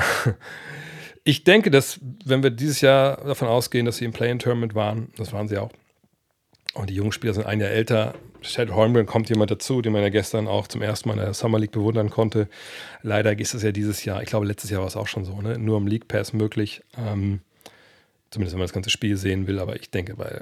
ich 1.23 1.43
denke, 1.43 1.71
dass, 1.71 1.99
wenn 2.25 2.43
wir 2.43 2.49
dieses 2.49 2.81
Jahr 2.81 3.17
davon 3.17 3.47
ausgehen, 3.47 3.85
dass 3.85 3.97
sie 3.97 4.05
im 4.05 4.11
Play-In-Tournament 4.11 4.75
waren, 4.75 5.11
das 5.17 5.33
waren 5.33 5.47
sie 5.47 5.57
auch, 5.57 5.71
und 6.73 6.89
die 6.89 6.95
jungen 6.95 7.11
Spieler 7.11 7.33
sind 7.33 7.45
ein 7.45 7.59
Jahr 7.59 7.69
älter, 7.69 8.13
Chad 8.41 8.71
Holmgren 8.71 9.05
kommt 9.05 9.29
jemand 9.29 9.51
dazu, 9.51 9.81
den 9.81 9.91
man 9.91 10.01
ja 10.01 10.09
gestern 10.09 10.47
auch 10.47 10.67
zum 10.67 10.81
ersten 10.81 11.09
Mal 11.09 11.15
in 11.15 11.19
der 11.19 11.33
Summer 11.33 11.59
League 11.59 11.71
bewundern 11.71 12.09
konnte. 12.09 12.47
Leider 13.01 13.37
ist 13.37 13.53
es 13.53 13.63
ja 13.63 13.71
dieses 13.71 14.05
Jahr, 14.05 14.21
ich 14.21 14.29
glaube, 14.29 14.45
letztes 14.45 14.69
Jahr 14.69 14.81
war 14.81 14.87
es 14.87 14.95
auch 14.95 15.07
schon 15.07 15.25
so, 15.25 15.41
ne? 15.41 15.57
nur 15.57 15.77
im 15.77 15.87
League 15.87 16.07
Pass 16.07 16.31
möglich. 16.31 16.81
Ähm, 16.97 17.41
zumindest 18.31 18.53
wenn 18.53 18.59
man 18.59 18.67
das 18.67 18.73
ganze 18.73 18.89
Spiel 18.89 19.17
sehen 19.17 19.47
will, 19.47 19.59
aber 19.59 19.75
ich 19.75 19.89
denke, 19.89 20.15
bei 20.15 20.41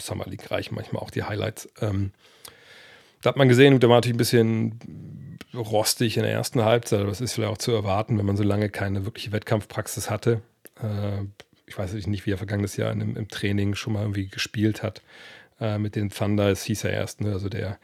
Summer 0.00 0.24
League 0.26 0.50
reichen 0.50 0.74
manchmal 0.74 1.02
auch 1.02 1.10
die 1.10 1.22
Highlights. 1.22 1.68
Ähm, 1.80 2.10
da 3.22 3.30
hat 3.30 3.36
man 3.36 3.48
gesehen, 3.48 3.78
der 3.80 3.88
war 3.88 3.96
natürlich 3.96 4.14
ein 4.14 4.18
bisschen 4.18 4.78
rostig 5.56 6.16
in 6.16 6.22
der 6.22 6.32
ersten 6.32 6.64
Halbzeit, 6.64 7.00
aber 7.00 7.10
das 7.10 7.20
ist 7.20 7.32
vielleicht 7.32 7.52
auch 7.52 7.58
zu 7.58 7.72
erwarten, 7.72 8.18
wenn 8.18 8.26
man 8.26 8.36
so 8.36 8.42
lange 8.42 8.68
keine 8.68 9.04
wirkliche 9.04 9.32
Wettkampfpraxis 9.32 10.10
hatte. 10.10 10.42
Äh, 10.82 11.24
ich 11.66 11.76
weiß 11.76 11.94
nicht, 12.06 12.26
wie 12.26 12.32
er 12.32 12.38
vergangenes 12.38 12.76
Jahr 12.76 12.92
im, 12.92 13.16
im 13.16 13.28
Training 13.28 13.74
schon 13.74 13.94
mal 13.94 14.02
irgendwie 14.02 14.28
gespielt 14.28 14.82
hat 14.82 15.02
äh, 15.60 15.78
mit 15.78 15.96
den 15.96 16.10
Thunder. 16.10 16.48
Es 16.48 16.62
hieß 16.64 16.82
ja 16.84 16.90
erst, 16.90 17.20
ne, 17.20 17.32
also 17.32 17.48
der 17.48 17.78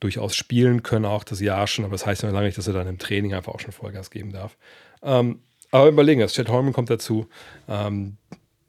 durchaus 0.00 0.34
spielen 0.36 0.82
können 0.82 1.04
auch 1.04 1.24
das 1.24 1.40
Jahr 1.40 1.66
schon, 1.66 1.84
aber 1.84 1.92
das 1.92 2.04
heißt 2.04 2.22
ja 2.22 2.30
lange 2.30 2.46
nicht, 2.46 2.58
dass 2.58 2.66
er 2.66 2.74
dann 2.74 2.86
im 2.86 2.98
Training 2.98 3.32
einfach 3.32 3.54
auch 3.54 3.60
schon 3.60 3.72
Vollgas 3.72 4.10
geben 4.10 4.32
darf. 4.32 4.56
Ähm, 5.02 5.40
aber 5.70 5.88
überlegen, 5.88 6.20
das 6.20 6.34
Chad 6.34 6.48
Holman 6.48 6.72
kommt 6.72 6.90
dazu. 6.90 7.28
Ähm, 7.68 8.18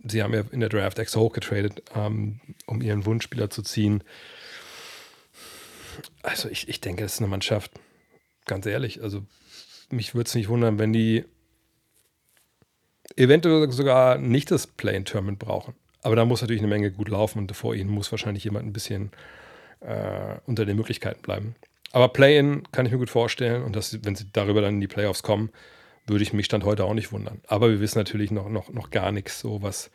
sie 0.04 0.24
haben 0.24 0.34
ja 0.34 0.44
in 0.52 0.60
der 0.60 0.70
Draft 0.70 1.00
extra 1.00 1.20
hochgetradet, 1.20 1.84
ähm, 1.96 2.40
um 2.66 2.82
ihren 2.82 3.06
Wunschspieler 3.06 3.50
zu 3.50 3.62
ziehen. 3.62 4.04
Also 6.24 6.50
ich, 6.50 6.70
ich 6.70 6.82
denke, 6.82 7.04
es 7.04 7.14
ist 7.14 7.20
eine 7.20 7.28
Mannschaft, 7.28 7.72
ganz 8.48 8.66
ehrlich, 8.66 9.02
also 9.02 9.24
mich 9.90 10.16
würde 10.16 10.28
es 10.28 10.36
nicht 10.36 10.50
wundern, 10.50 10.80
wenn 10.80 10.94
die 10.94 11.26
eventuell 13.16 13.72
sogar 13.72 14.18
nicht 14.18 14.52
das 14.52 14.68
Play-in-Tournament 14.68 15.40
brauchen. 15.40 15.76
Aber 16.02 16.16
da 16.16 16.26
muss 16.26 16.42
natürlich 16.42 16.62
eine 16.62 16.70
Menge 16.70 16.92
gut 16.92 17.10
laufen 17.10 17.40
und 17.40 17.56
vor 17.56 17.76
ihnen 17.76 17.90
muss 17.90 18.12
wahrscheinlich 18.12 18.44
jemand 18.44 18.66
ein 18.66 18.74
bisschen 18.74 19.12
äh, 19.82 20.38
unter 20.46 20.66
den 20.66 20.78
Möglichkeiten 20.78 21.22
bleiben. 21.22 21.56
Aber 21.92 22.10
Play-in 22.10 22.64
kann 22.72 22.86
ich 22.86 22.92
mir 22.92 22.98
gut 22.98 23.10
vorstellen 23.10 23.64
und 23.64 23.76
dass, 23.76 24.04
wenn 24.04 24.16
sie 24.16 24.26
darüber 24.32 24.62
dann 24.62 24.76
in 24.76 24.82
die 24.82 24.88
Playoffs 24.88 25.24
kommen, 25.24 25.50
würde 26.06 26.24
ich 26.24 26.34
mich 26.34 26.46
Stand 26.46 26.64
heute 26.64 26.86
auch 26.86 26.94
nicht 26.94 27.12
wundern. 27.12 27.42
Aber 27.48 27.70
wir 27.70 27.80
wissen 27.80 27.98
natürlich 27.98 28.32
noch, 28.32 28.50
noch, 28.50 28.70
noch 28.70 28.90
gar 28.90 29.12
nichts, 29.12 29.40
so 29.40 29.62
was 29.62 29.92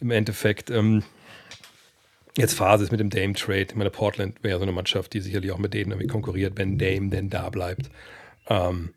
im 0.00 0.10
Endeffekt 0.10 0.70
ähm, 0.70 1.04
jetzt 2.36 2.54
Phase 2.54 2.84
ist 2.84 2.90
mit 2.90 3.00
dem 3.00 3.10
Dame-Trade. 3.10 3.66
Ich 3.70 3.74
meine, 3.74 3.90
Portland 3.90 4.42
wäre 4.42 4.58
so 4.58 4.62
eine 4.62 4.72
Mannschaft, 4.72 5.12
die 5.12 5.20
sicherlich 5.20 5.50
auch 5.52 5.58
mit 5.58 5.74
denen 5.74 5.92
irgendwie 5.92 6.08
konkurriert, 6.08 6.54
wenn 6.56 6.78
Dame 6.78 7.10
denn 7.10 7.30
da 7.30 7.50
bleibt. 7.50 7.90
Ähm, 8.48 8.94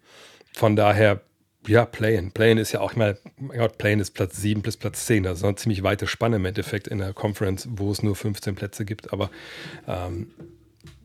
von 0.53 0.75
daher, 0.75 1.21
ja, 1.67 1.85
Play-In. 1.85 2.31
Play-In 2.31 2.57
ist 2.57 2.71
ja 2.71 2.81
auch, 2.81 2.91
ich 2.91 2.97
meine, 2.97 3.17
Play-In 3.77 3.99
ist 3.99 4.11
Platz 4.11 4.37
7 4.37 4.61
bis 4.61 4.77
Platz 4.77 5.05
10. 5.05 5.23
Das 5.23 5.39
ist 5.39 5.43
eine 5.43 5.55
ziemlich 5.55 5.83
weite 5.83 6.07
Spanne 6.07 6.37
im 6.37 6.45
Endeffekt 6.45 6.87
in 6.87 6.99
der 6.99 7.13
Conference, 7.13 7.67
wo 7.71 7.91
es 7.91 8.03
nur 8.03 8.15
15 8.15 8.55
Plätze 8.55 8.85
gibt. 8.85 9.11
Aber 9.11 9.29
ähm, 9.87 10.31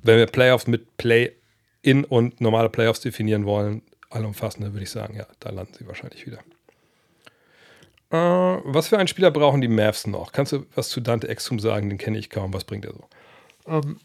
wenn 0.02 0.18
wir 0.18 0.26
Playoffs 0.26 0.66
mit 0.66 0.96
Play-In 0.99 2.04
und 2.04 2.40
normale 2.40 2.68
Playoffs 2.68 3.00
definieren 3.00 3.44
wollen, 3.44 3.82
allumfassende, 4.10 4.72
würde 4.72 4.84
ich 4.84 4.90
sagen, 4.90 5.16
ja, 5.16 5.26
da 5.40 5.50
landen 5.50 5.75
sie 5.78 5.87
wahrscheinlich 5.87 6.26
wieder. 6.26 6.38
Äh, 8.11 8.17
was 8.17 8.88
für 8.88 8.99
einen 8.99 9.09
Spieler 9.09 9.31
brauchen 9.31 9.61
die 9.61 9.69
Mavs 9.69 10.07
noch? 10.07 10.33
Kannst 10.33 10.52
du 10.52 10.67
was 10.75 10.88
zu 10.88 11.00
Dante 11.00 11.29
Exum 11.29 11.59
sagen? 11.59 11.88
Den 11.88 11.99
kenne 11.99 12.19
ich 12.19 12.31
kaum. 12.31 12.52
Was 12.52 12.64
bringt 12.64 12.85
er 12.85 12.93
so? 12.93 13.05
Ähm, 13.67 13.99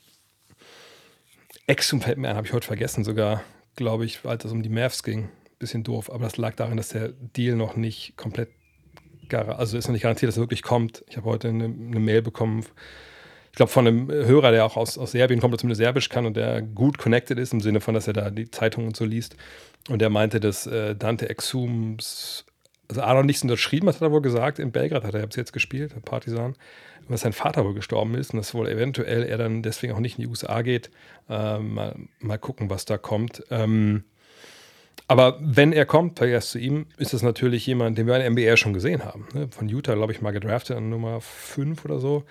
Exum 1.67 2.01
fällt 2.01 2.17
mir 2.17 2.29
ein, 2.29 2.35
habe 2.35 2.45
ich 2.47 2.53
heute 2.53 2.67
vergessen 2.67 3.03
sogar, 3.03 3.43
glaube 3.75 4.05
ich, 4.05 4.23
als 4.23 4.45
es 4.45 4.51
um 4.51 4.61
die 4.61 4.69
Mavs 4.69 5.01
ging 5.03 5.29
bisschen 5.59 5.83
doof, 5.83 6.11
aber 6.11 6.25
das 6.25 6.37
lag 6.37 6.55
darin, 6.55 6.77
dass 6.77 6.89
der 6.89 7.09
Deal 7.09 7.55
noch 7.55 7.75
nicht 7.75 8.15
komplett, 8.17 8.49
also 9.31 9.77
ist 9.77 9.87
noch 9.87 9.93
nicht 9.93 10.03
garantiert, 10.03 10.29
dass 10.29 10.37
er 10.37 10.41
wirklich 10.41 10.63
kommt. 10.63 11.03
Ich 11.09 11.17
habe 11.17 11.29
heute 11.29 11.49
eine, 11.49 11.65
eine, 11.65 11.99
Mail 11.99 12.21
bekommen, 12.21 12.63
ich 13.51 13.57
glaube 13.57 13.71
von 13.71 13.87
einem 13.87 14.11
Hörer, 14.11 14.51
der 14.51 14.65
auch 14.65 14.75
aus, 14.77 14.97
aus 14.97 15.11
Serbien 15.11 15.39
kommt, 15.39 15.53
der 15.53 15.59
zumindest 15.59 15.79
Serbisch 15.79 16.09
kann 16.09 16.25
und 16.25 16.35
der 16.35 16.61
gut 16.61 16.97
connected 16.97 17.39
ist, 17.39 17.53
im 17.53 17.61
Sinne 17.61 17.81
von, 17.81 17.93
dass 17.93 18.07
er 18.07 18.13
da 18.13 18.29
die 18.29 18.51
Zeitungen 18.51 18.87
und 18.87 18.97
so 18.97 19.05
liest. 19.05 19.35
Und 19.89 19.99
der 19.99 20.09
meinte, 20.09 20.39
dass 20.39 20.67
äh, 20.67 20.95
Dante 20.95 21.29
Exums, 21.29 22.45
also 22.87 23.01
A 23.01 23.13
noch 23.13 23.23
nichts 23.23 23.43
unterschrieben 23.43 23.87
hat, 23.87 23.95
hat 23.95 24.01
er 24.01 24.11
wohl 24.11 24.21
gesagt, 24.21 24.59
in 24.59 24.71
Belgrad 24.71 25.03
hat 25.03 25.13
er 25.13 25.21
jetzt 25.21 25.53
gespielt, 25.53 25.93
Partisan, 26.05 26.55
dass 27.09 27.21
sein 27.21 27.33
Vater 27.33 27.65
wohl 27.65 27.73
gestorben 27.73 28.15
ist 28.15 28.33
und 28.33 28.37
dass 28.37 28.53
wohl 28.53 28.67
eventuell 28.67 29.23
er 29.23 29.37
dann 29.37 29.61
deswegen 29.61 29.93
auch 29.93 29.99
nicht 29.99 30.17
in 30.17 30.23
die 30.23 30.27
USA 30.27 30.61
geht. 30.61 30.89
Äh, 31.29 31.59
mal, 31.59 31.95
mal 32.19 32.37
gucken, 32.37 32.69
was 32.69 32.85
da 32.85 32.97
kommt. 32.97 33.43
Ähm, 33.51 34.03
aber 35.07 35.37
wenn 35.39 35.71
er 35.71 35.85
kommt, 35.85 36.17
vergesst 36.17 36.51
zu 36.51 36.59
ihm, 36.59 36.87
ist 36.97 37.13
das 37.13 37.21
natürlich 37.21 37.65
jemand, 37.67 37.97
den 37.97 38.07
wir 38.07 38.15
in 38.15 38.35
der 38.35 38.45
NBA 38.45 38.57
schon 38.57 38.73
gesehen 38.73 39.05
haben. 39.05 39.27
Ne? 39.33 39.47
Von 39.51 39.69
Utah, 39.69 39.93
glaube 39.93 40.13
ich, 40.13 40.21
mal 40.21 40.31
gedraftet 40.31 40.77
an 40.77 40.89
Nummer 40.89 41.21
5 41.21 41.85
oder 41.85 41.99
so. 41.99 42.23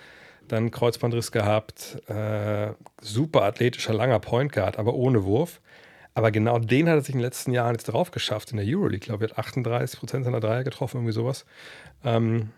Dann 0.47 0.71
Kreuzbandriss 0.71 1.31
gehabt, 1.31 1.97
äh, 2.07 2.73
super 3.01 3.43
athletischer, 3.43 3.93
langer 3.93 4.19
Point 4.19 4.51
Guard, 4.51 4.77
aber 4.77 4.93
ohne 4.93 5.23
Wurf. 5.23 5.61
Aber 6.15 6.31
genau 6.31 6.57
den 6.59 6.89
hat 6.89 6.95
er 6.95 7.01
sich 7.01 7.13
in 7.13 7.19
den 7.19 7.25
letzten 7.25 7.51
Jahren 7.51 7.75
jetzt 7.75 7.85
drauf 7.85 8.09
geschafft 8.09 8.51
in 8.51 8.57
der 8.57 8.65
Euroleague. 8.65 8.95
Ich 8.95 9.01
glaube, 9.01 9.25
er 9.25 9.29
hat 9.31 9.37
38 9.37 9.99
Prozent 9.99 10.25
seiner 10.25 10.39
Dreier 10.39 10.63
getroffen, 10.63 10.97
irgendwie 10.97 11.13
sowas. 11.13 11.45
Ähm, 12.03 12.49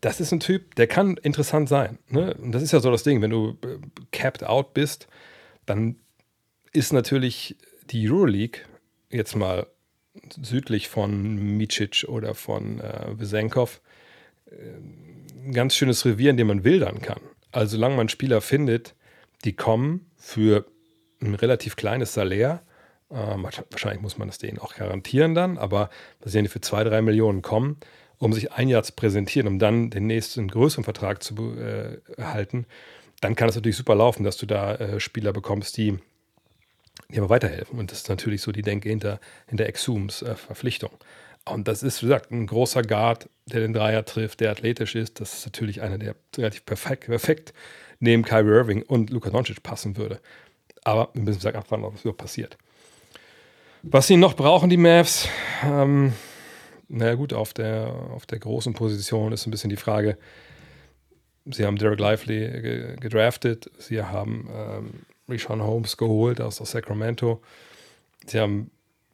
das 0.00 0.20
ist 0.20 0.32
ein 0.32 0.40
Typ, 0.40 0.74
der 0.76 0.86
kann 0.86 1.16
interessant 1.16 1.68
sein. 1.68 1.98
Ne? 2.08 2.34
Und 2.34 2.52
das 2.52 2.62
ist 2.62 2.72
ja 2.72 2.80
so 2.80 2.90
das 2.90 3.02
Ding, 3.02 3.20
wenn 3.20 3.30
du 3.30 3.58
äh, 3.62 3.78
capped 4.12 4.44
out 4.44 4.72
bist, 4.72 5.08
dann 5.66 5.96
ist 6.72 6.92
natürlich 6.92 7.56
die 7.90 8.08
Euroleague 8.08 8.62
jetzt 9.10 9.34
mal 9.34 9.66
südlich 10.40 10.88
von 10.88 11.56
Micic 11.56 12.06
oder 12.08 12.34
von 12.34 12.80
äh, 12.80 13.18
Vesenkov 13.18 13.80
ein 15.44 15.52
ganz 15.52 15.74
schönes 15.74 16.04
Revier, 16.04 16.30
in 16.30 16.36
dem 16.36 16.46
man 16.46 16.64
wildern 16.64 17.02
kann. 17.02 17.20
Also 17.52 17.76
solange 17.76 17.96
man 17.96 18.08
Spieler 18.08 18.40
findet, 18.40 18.94
die 19.44 19.54
kommen 19.54 20.06
für 20.16 20.66
ein 21.24 21.34
relativ 21.34 21.76
kleines 21.76 22.14
Salär, 22.14 22.62
äh, 23.10 23.14
wahrscheinlich 23.14 24.02
muss 24.02 24.18
man 24.18 24.28
das 24.28 24.38
denen 24.38 24.58
auch 24.58 24.74
garantieren 24.74 25.34
dann, 25.34 25.58
aber 25.58 25.90
dass 26.20 26.32
sie 26.32 26.48
für 26.48 26.60
zwei, 26.60 26.84
drei 26.84 27.02
Millionen 27.02 27.42
kommen, 27.42 27.78
um 28.18 28.32
sich 28.32 28.52
ein 28.52 28.68
Jahr 28.68 28.82
zu 28.82 28.92
präsentieren, 28.92 29.48
um 29.48 29.58
dann 29.58 29.90
den 29.90 30.06
nächsten 30.06 30.48
größeren 30.48 30.84
Vertrag 30.84 31.22
zu 31.22 31.56
äh, 31.58 31.98
erhalten, 32.16 32.66
dann 33.20 33.34
kann 33.36 33.48
es 33.48 33.54
natürlich 33.54 33.76
super 33.76 33.94
laufen, 33.94 34.24
dass 34.24 34.36
du 34.36 34.46
da 34.46 34.74
äh, 34.74 35.00
Spieler 35.00 35.32
bekommst, 35.32 35.76
die 35.76 35.98
die 37.10 37.18
aber 37.18 37.28
weiterhelfen. 37.28 37.78
Und 37.78 37.90
das 37.90 37.98
ist 37.98 38.08
natürlich 38.08 38.42
so 38.42 38.52
die 38.52 38.62
Denke 38.62 38.88
hinter, 38.88 39.20
hinter 39.46 39.66
Exums 39.66 40.22
äh, 40.22 40.34
Verpflichtung. 40.34 40.90
Und 41.44 41.68
das 41.68 41.82
ist, 41.82 42.02
wie 42.02 42.06
gesagt, 42.06 42.30
ein 42.30 42.46
großer 42.46 42.82
Guard, 42.82 43.28
der 43.46 43.60
den 43.60 43.74
Dreier 43.74 44.04
trifft, 44.04 44.40
der 44.40 44.50
athletisch 44.50 44.94
ist. 44.94 45.20
Das 45.20 45.34
ist 45.34 45.44
natürlich 45.44 45.82
einer, 45.82 45.98
der 45.98 46.14
relativ 46.36 46.64
perfekt, 46.64 47.04
perfekt 47.04 47.52
neben 48.00 48.22
Kyrie 48.22 48.50
Irving 48.50 48.82
und 48.82 49.10
Luka 49.10 49.30
Doncic 49.30 49.62
passen 49.62 49.96
würde. 49.96 50.20
Aber 50.84 51.10
wir 51.14 51.22
müssen 51.22 51.40
sagen, 51.40 51.56
abwarten, 51.56 51.84
was 51.84 52.02
überhaupt 52.02 52.20
passiert. 52.20 52.58
Was 53.82 54.06
sie 54.06 54.16
noch 54.16 54.34
brauchen, 54.34 54.70
die 54.70 54.76
Mavs, 54.76 55.28
ähm, 55.62 56.12
naja 56.88 57.14
gut, 57.14 57.32
auf 57.32 57.52
der, 57.52 57.92
auf 58.14 58.26
der 58.26 58.38
großen 58.38 58.74
Position 58.74 59.32
ist 59.32 59.46
ein 59.46 59.50
bisschen 59.50 59.70
die 59.70 59.76
Frage, 59.76 60.16
sie 61.46 61.66
haben 61.66 61.76
Derek 61.76 62.00
Lively 62.00 62.96
gedraftet, 63.00 63.70
sie 63.78 64.02
haben 64.02 64.48
ähm, 64.54 64.90
Rishon 65.28 65.62
Holmes 65.62 65.96
geholt 65.96 66.40
aus, 66.40 66.56
Sacramento. 66.56 67.40
Sie 68.26 68.40
haben 68.40 68.70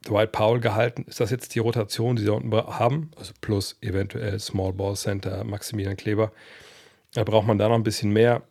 Dwight 0.06 0.32
Powell 0.32 0.60
gehalten. 0.60 1.04
Ist 1.06 1.20
das 1.20 1.30
jetzt 1.30 1.54
die 1.54 1.58
Rotation, 1.58 2.16
die 2.16 2.22
sie 2.22 2.30
unten 2.30 2.52
haben? 2.52 3.10
Also 3.16 3.32
plus 3.40 3.76
eventuell 3.80 4.38
Small 4.40 4.72
Ball 4.72 4.96
Center, 4.96 5.44
Maximilian 5.44 5.96
Kleber. 5.96 6.32
Da 7.12 7.24
braucht 7.24 7.46
man 7.46 7.58
da 7.58 7.68
noch 7.68 7.74
ein 7.74 7.82
bisschen 7.82 8.12
mehr. 8.12 8.42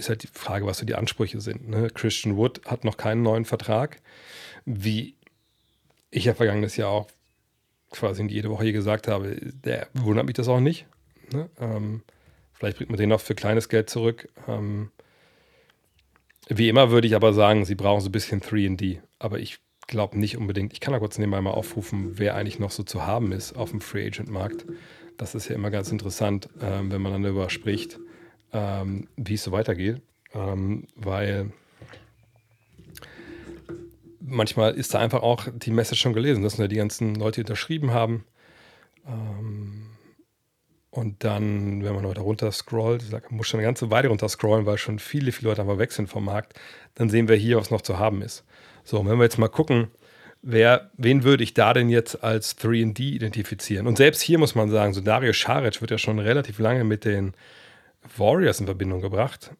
Ist 0.00 0.08
halt 0.08 0.22
die 0.22 0.28
Frage, 0.28 0.64
was 0.64 0.78
so 0.78 0.86
die 0.86 0.94
Ansprüche 0.94 1.42
sind. 1.42 1.68
Ne? 1.68 1.90
Christian 1.92 2.36
Wood 2.36 2.62
hat 2.64 2.84
noch 2.84 2.96
keinen 2.96 3.22
neuen 3.22 3.44
Vertrag. 3.44 4.00
Wie 4.64 5.14
ich 6.10 6.24
ja 6.24 6.32
vergangenes 6.32 6.76
Jahr 6.76 6.88
auch 6.88 7.06
quasi 7.90 8.24
jede 8.24 8.48
Woche 8.48 8.64
hier 8.64 8.72
gesagt 8.72 9.08
habe, 9.08 9.36
der 9.40 9.88
wundert 9.92 10.24
mich 10.24 10.36
das 10.36 10.48
auch 10.48 10.60
nicht. 10.60 10.86
Ne? 11.34 11.50
Ähm, 11.60 12.02
vielleicht 12.54 12.78
bringt 12.78 12.88
man 12.88 12.98
den 12.98 13.10
noch 13.10 13.20
für 13.20 13.34
kleines 13.34 13.68
Geld 13.68 13.90
zurück. 13.90 14.30
Ähm, 14.48 14.90
wie 16.48 16.70
immer 16.70 16.90
würde 16.90 17.06
ich 17.06 17.14
aber 17.14 17.34
sagen, 17.34 17.66
sie 17.66 17.74
brauchen 17.74 18.00
so 18.00 18.08
ein 18.08 18.12
bisschen 18.12 18.40
3D. 18.40 19.00
Aber 19.18 19.38
ich 19.38 19.58
glaube 19.86 20.18
nicht 20.18 20.38
unbedingt. 20.38 20.72
Ich 20.72 20.80
kann 20.80 20.94
da 20.94 20.98
kurz 20.98 21.18
nebenbei 21.18 21.42
mal 21.42 21.50
aufrufen, 21.50 22.18
wer 22.18 22.36
eigentlich 22.36 22.58
noch 22.58 22.70
so 22.70 22.84
zu 22.84 23.06
haben 23.06 23.32
ist 23.32 23.52
auf 23.54 23.70
dem 23.70 23.82
Free 23.82 24.06
Agent 24.06 24.30
Markt. 24.30 24.64
Das 25.18 25.34
ist 25.34 25.48
ja 25.48 25.56
immer 25.56 25.70
ganz 25.70 25.92
interessant, 25.92 26.48
ähm, 26.62 26.90
wenn 26.90 27.02
man 27.02 27.12
dann 27.12 27.22
darüber 27.22 27.50
spricht, 27.50 27.98
ähm, 28.52 29.08
wie 29.16 29.34
es 29.34 29.44
so 29.44 29.52
weitergeht. 29.52 30.00
Ähm, 30.34 30.86
weil 30.94 31.52
manchmal 34.20 34.74
ist 34.74 34.94
da 34.94 35.00
einfach 35.00 35.22
auch 35.22 35.48
die 35.52 35.70
Message 35.70 36.00
schon 36.00 36.12
gelesen. 36.12 36.42
Das 36.42 36.54
sind 36.54 36.62
ja 36.62 36.68
die 36.68 36.76
ganzen 36.76 37.14
Leute, 37.14 37.40
unterschrieben 37.40 37.92
haben. 37.92 38.24
Ähm, 39.06 39.86
und 40.90 41.22
dann, 41.22 41.84
wenn 41.84 41.94
man 41.94 42.04
weiter 42.04 42.22
runter 42.22 42.50
scrollt, 42.50 43.02
ich 43.02 43.10
sag, 43.10 43.30
muss 43.30 43.46
schon 43.46 43.60
eine 43.60 43.66
ganze 43.66 43.90
Weile 43.90 44.08
runter 44.08 44.28
scrollen, 44.28 44.66
weil 44.66 44.76
schon 44.76 44.98
viele, 44.98 45.30
viele 45.30 45.50
Leute 45.50 45.62
einfach 45.62 45.78
weg 45.78 45.92
sind 45.92 46.08
vom 46.08 46.24
Markt, 46.24 46.58
dann 46.94 47.08
sehen 47.08 47.28
wir 47.28 47.36
hier, 47.36 47.56
was 47.58 47.70
noch 47.70 47.80
zu 47.80 47.98
haben 47.98 48.22
ist. 48.22 48.44
So, 48.82 48.98
und 48.98 49.08
wenn 49.08 49.18
wir 49.18 49.24
jetzt 49.24 49.38
mal 49.38 49.48
gucken, 49.48 49.88
wer, 50.42 50.90
wen 50.96 51.22
würde 51.22 51.44
ich 51.44 51.54
da 51.54 51.74
denn 51.74 51.90
jetzt 51.90 52.24
als 52.24 52.58
3D 52.58 53.00
identifizieren? 53.00 53.86
Und 53.86 53.98
selbst 53.98 54.20
hier 54.20 54.38
muss 54.38 54.56
man 54.56 54.68
sagen, 54.68 54.92
so 54.92 55.00
Dario 55.00 55.32
Scharic 55.32 55.80
wird 55.80 55.92
ja 55.92 55.98
schon 55.98 56.18
relativ 56.18 56.58
lange 56.58 56.82
mit 56.82 57.04
den 57.04 57.34
Warriors 58.16 58.60
in 58.60 58.66
Verbindung 58.66 59.00
gebracht. 59.00 59.52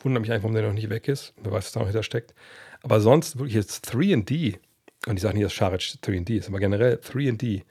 Wundert 0.00 0.22
mich 0.22 0.32
einfach, 0.32 0.44
warum 0.44 0.54
der 0.54 0.66
noch 0.66 0.74
nicht 0.74 0.90
weg 0.90 1.08
ist. 1.08 1.34
Wer 1.42 1.52
weiß, 1.52 1.66
was 1.66 1.72
da 1.72 1.80
noch 1.80 1.86
hinter 1.86 2.02
steckt. 2.02 2.34
Aber 2.82 3.00
sonst 3.00 3.38
wirklich 3.38 3.54
jetzt 3.54 3.92
3D, 3.92 4.58
und 5.06 5.16
ich 5.16 5.22
sage 5.22 5.34
nicht, 5.34 5.44
dass 5.44 5.52
Scharic 5.52 5.80
3D 5.80 6.38
ist, 6.38 6.48
aber 6.48 6.58
generell 6.58 6.94
3D 6.96 7.62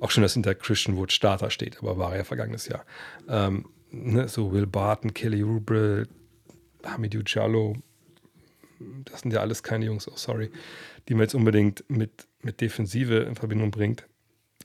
Auch 0.00 0.10
schon, 0.10 0.22
dass 0.22 0.34
hinter 0.34 0.54
Christian 0.54 0.96
Wood 0.96 1.12
Starter 1.12 1.50
steht, 1.50 1.78
aber 1.78 1.96
war 1.96 2.16
ja 2.16 2.24
vergangenes 2.24 2.66
Jahr. 2.66 2.84
Ähm, 3.28 3.66
ne, 3.90 4.28
so 4.28 4.52
Will 4.52 4.66
Barton, 4.66 5.14
Kelly 5.14 5.44
Oubre, 5.44 6.08
Hamidou 6.84 7.22
Jallo, 7.24 7.76
das 9.04 9.20
sind 9.20 9.32
ja 9.32 9.40
alles 9.40 9.62
keine 9.62 9.86
Jungs, 9.86 10.08
oh 10.08 10.16
sorry, 10.16 10.50
die 11.08 11.14
man 11.14 11.22
jetzt 11.22 11.34
unbedingt 11.34 11.84
mit, 11.88 12.26
mit 12.42 12.60
Defensive 12.60 13.14
in 13.20 13.36
Verbindung 13.36 13.70
bringt. 13.70 14.06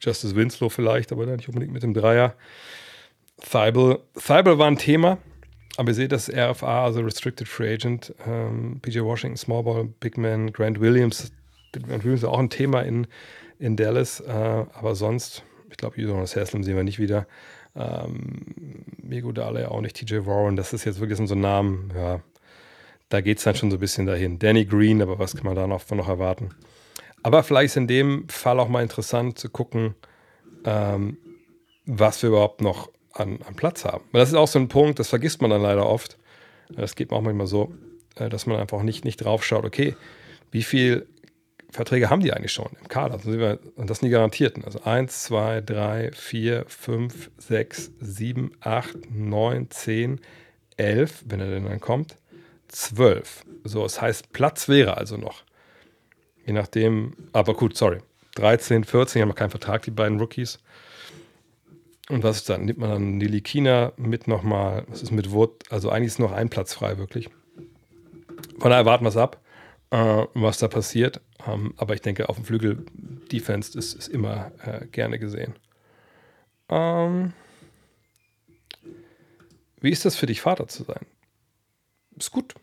Justice 0.02 0.36
Winslow 0.36 0.70
vielleicht, 0.70 1.12
aber 1.12 1.26
nicht 1.26 1.48
unbedingt 1.48 1.74
mit 1.74 1.84
dem 1.84 1.94
Dreier. 1.94 2.36
Thibel 3.42 4.00
war 4.58 4.68
ein 4.68 4.78
Thema, 4.78 5.20
aber 5.78 5.90
ihr 5.90 5.96
seht, 5.96 6.12
dass 6.12 6.30
RFA, 6.30 6.86
also 6.86 7.02
Restricted 7.02 7.48
Free 7.48 7.74
Agent, 7.74 8.14
ähm, 8.26 8.80
PJ 8.82 9.02
Washington, 9.02 9.38
Small 9.38 9.64
Ball, 9.64 9.86
Big 10.00 10.18
Man, 10.18 10.52
Grant 10.52 10.80
Williams, 10.80 11.32
Grant 11.72 12.04
Williams 12.04 12.24
ist 12.24 12.30
auch 12.30 12.40
ein 12.40 12.50
Thema 12.50 12.82
in, 12.82 13.08
in 13.60 13.76
Dallas. 13.76 14.20
Äh, 14.22 14.32
aber 14.32 14.96
sonst, 14.96 15.44
ich 15.70 15.78
glaube, 15.78 16.02
Jonas 16.02 16.36
Haslam 16.36 16.64
sehen 16.64 16.76
wir 16.76 16.84
nicht 16.84 17.00
wieder. 17.00 17.28
Ähm, 17.76 18.86
Migo 19.04 19.32
Dale 19.32 19.70
auch 19.70 19.82
nicht, 19.82 19.98
TJ 19.98 20.26
Warren, 20.26 20.56
das 20.56 20.74
ist 20.74 20.86
jetzt 20.86 21.00
wirklich 21.00 21.20
so 21.28 21.36
ein 21.36 21.42
Namen, 21.42 21.92
ja, 21.96 22.22
da 23.10 23.22
geht 23.22 23.38
es 23.38 23.44
dann 23.44 23.56
schon 23.56 23.70
so 23.72 23.78
ein 23.78 23.80
bisschen 23.80 24.06
dahin. 24.06 24.40
Danny 24.40 24.66
Green, 24.66 25.02
aber 25.02 25.20
was 25.20 25.36
kann 25.36 25.46
man 25.46 25.56
da 25.56 25.68
noch, 25.68 25.88
noch 25.92 26.10
erwarten? 26.10 26.50
Aber 27.24 27.44
vielleicht 27.44 27.68
ist 27.68 27.78
in 27.78 27.88
dem 27.88 28.30
Fall 28.30 28.60
auch 28.60 28.70
mal 28.70 28.84
interessant 28.84 29.38
zu 29.40 29.50
gucken, 29.50 29.96
ähm, 30.66 31.18
was 31.86 32.22
wir 32.22 32.30
überhaupt 32.30 32.62
noch 32.62 32.90
an, 33.14 33.40
an, 33.48 33.56
Platz 33.56 33.86
haben. 33.86 34.04
Weil 34.12 34.22
das 34.22 34.30
ist 34.30 34.36
auch 34.36 34.48
so 34.48 34.60
ein 34.60 34.68
Punkt, 34.68 35.00
das 35.00 35.10
vergisst 35.10 35.42
man 35.42 35.50
dann 35.50 35.62
leider 35.62 35.88
oft. 35.88 36.18
Das 36.70 36.96
geht 36.96 37.12
mir 37.12 37.18
auch 37.18 37.22
manchmal 37.22 37.48
so, 37.48 37.74
äh, 38.16 38.30
dass 38.30 38.46
man 38.46 38.60
einfach 38.60 38.84
nicht, 38.84 39.06
nicht 39.06 39.18
drauf 39.18 39.44
schaut, 39.44 39.66
okay, 39.66 39.96
wie 40.52 40.64
viel 40.64 41.08
Verträge 41.72 42.10
haben 42.10 42.22
die 42.22 42.34
eigentlich 42.34 42.54
schon 42.54 42.70
im 42.80 42.88
Kader. 42.88 43.16
Und 43.76 43.90
das 43.90 44.00
sind 44.00 44.08
die 44.08 44.12
garantierten. 44.12 44.64
Also 44.64 44.82
1, 44.84 45.24
2, 45.24 45.62
3, 45.62 46.12
4, 46.14 46.66
5, 46.68 47.32
6, 47.38 47.92
7, 48.00 48.52
8, 48.62 49.12
9, 49.12 49.70
10, 49.70 50.22
11, 50.78 51.26
wenn 51.28 51.40
er 51.40 51.50
denn 51.50 51.66
dann 51.66 51.82
kommt, 51.82 52.18
12. 52.70 53.46
So, 53.64 53.84
das 53.84 54.02
heißt, 54.02 54.32
Platz 54.32 54.70
wäre 54.70 54.98
also 54.98 55.18
noch. 55.18 55.44
Je 56.48 56.54
nachdem, 56.54 57.14
aber 57.34 57.54
gut, 57.54 57.76
sorry. 57.76 58.00
13, 58.36 58.86
14 58.86 59.22
haben 59.22 59.30
noch 59.30 59.36
keinen 59.36 59.50
Vertrag, 59.50 59.82
die 59.82 59.92
beiden 59.92 60.18
Rookies. 60.20 60.60
Und 62.10 62.24
was 62.24 62.38
ist 62.38 62.50
dann? 62.50 62.64
Nimmt 62.64 62.80
man 62.80 62.90
dann 62.90 63.18
Nili 63.18 63.42
Kina 63.42 63.92
mit 63.98 64.30
nochmal, 64.30 64.86
was 64.88 65.02
ist 65.02 65.12
mit 65.12 65.32
Wood? 65.32 65.70
Also 65.70 65.90
eigentlich 65.90 66.08
ist 66.08 66.20
noch 66.20 66.32
ein 66.32 66.50
Platz 66.50 66.74
frei, 66.74 66.98
wirklich. 66.98 67.30
Von 68.60 68.72
daher 68.72 68.86
warten 68.86 69.04
wir 69.04 69.10
es 69.10 69.18
ab, 69.18 69.42
äh, 69.90 70.26
was 70.34 70.60
da 70.60 70.70
passiert. 70.70 71.20
Ähm, 71.46 71.74
aber 71.76 71.96
ich 71.96 72.02
denke, 72.02 72.30
auf 72.30 72.38
dem 72.38 72.46
Flügel 72.46 72.86
Defense 73.30 73.78
ist, 73.78 73.94
ist 73.94 74.08
immer 74.08 74.52
äh, 74.64 74.86
gerne 74.86 75.20
gesehen. 75.20 75.54
Ähm, 76.70 77.34
wie 79.82 79.92
ist 79.92 80.06
das 80.06 80.16
für 80.16 80.28
dich, 80.28 80.40
Vater 80.40 80.70
zu 80.70 80.84
sein? 80.84 81.06
Ist 82.16 82.32
gut. 82.32 82.56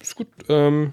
Ist 0.00 0.14
gut. 0.14 0.28
Ähm, 0.48 0.92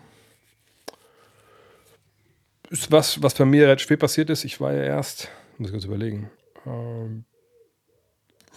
ist 2.69 2.91
was, 2.91 3.22
was 3.22 3.34
bei 3.36 3.45
mir 3.45 3.63
relativ 3.63 3.84
spät 3.84 4.00
passiert 4.00 4.29
ist. 4.29 4.43
Ich 4.43 4.60
war 4.60 4.74
ja 4.74 4.84
erst, 4.84 5.29
muss 5.57 5.69
ich 5.69 5.74
kurz 5.74 5.86
überlegen. 5.86 6.29
Ähm, 6.65 7.25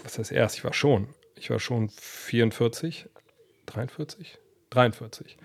was 0.02 0.18
heißt 0.18 0.32
erst? 0.32 0.56
Ich 0.56 0.64
war 0.64 0.72
schon. 0.72 1.08
Ich 1.36 1.50
war 1.50 1.60
schon 1.60 1.88
44, 1.88 3.08
43, 3.66 4.38
43, 4.70 5.36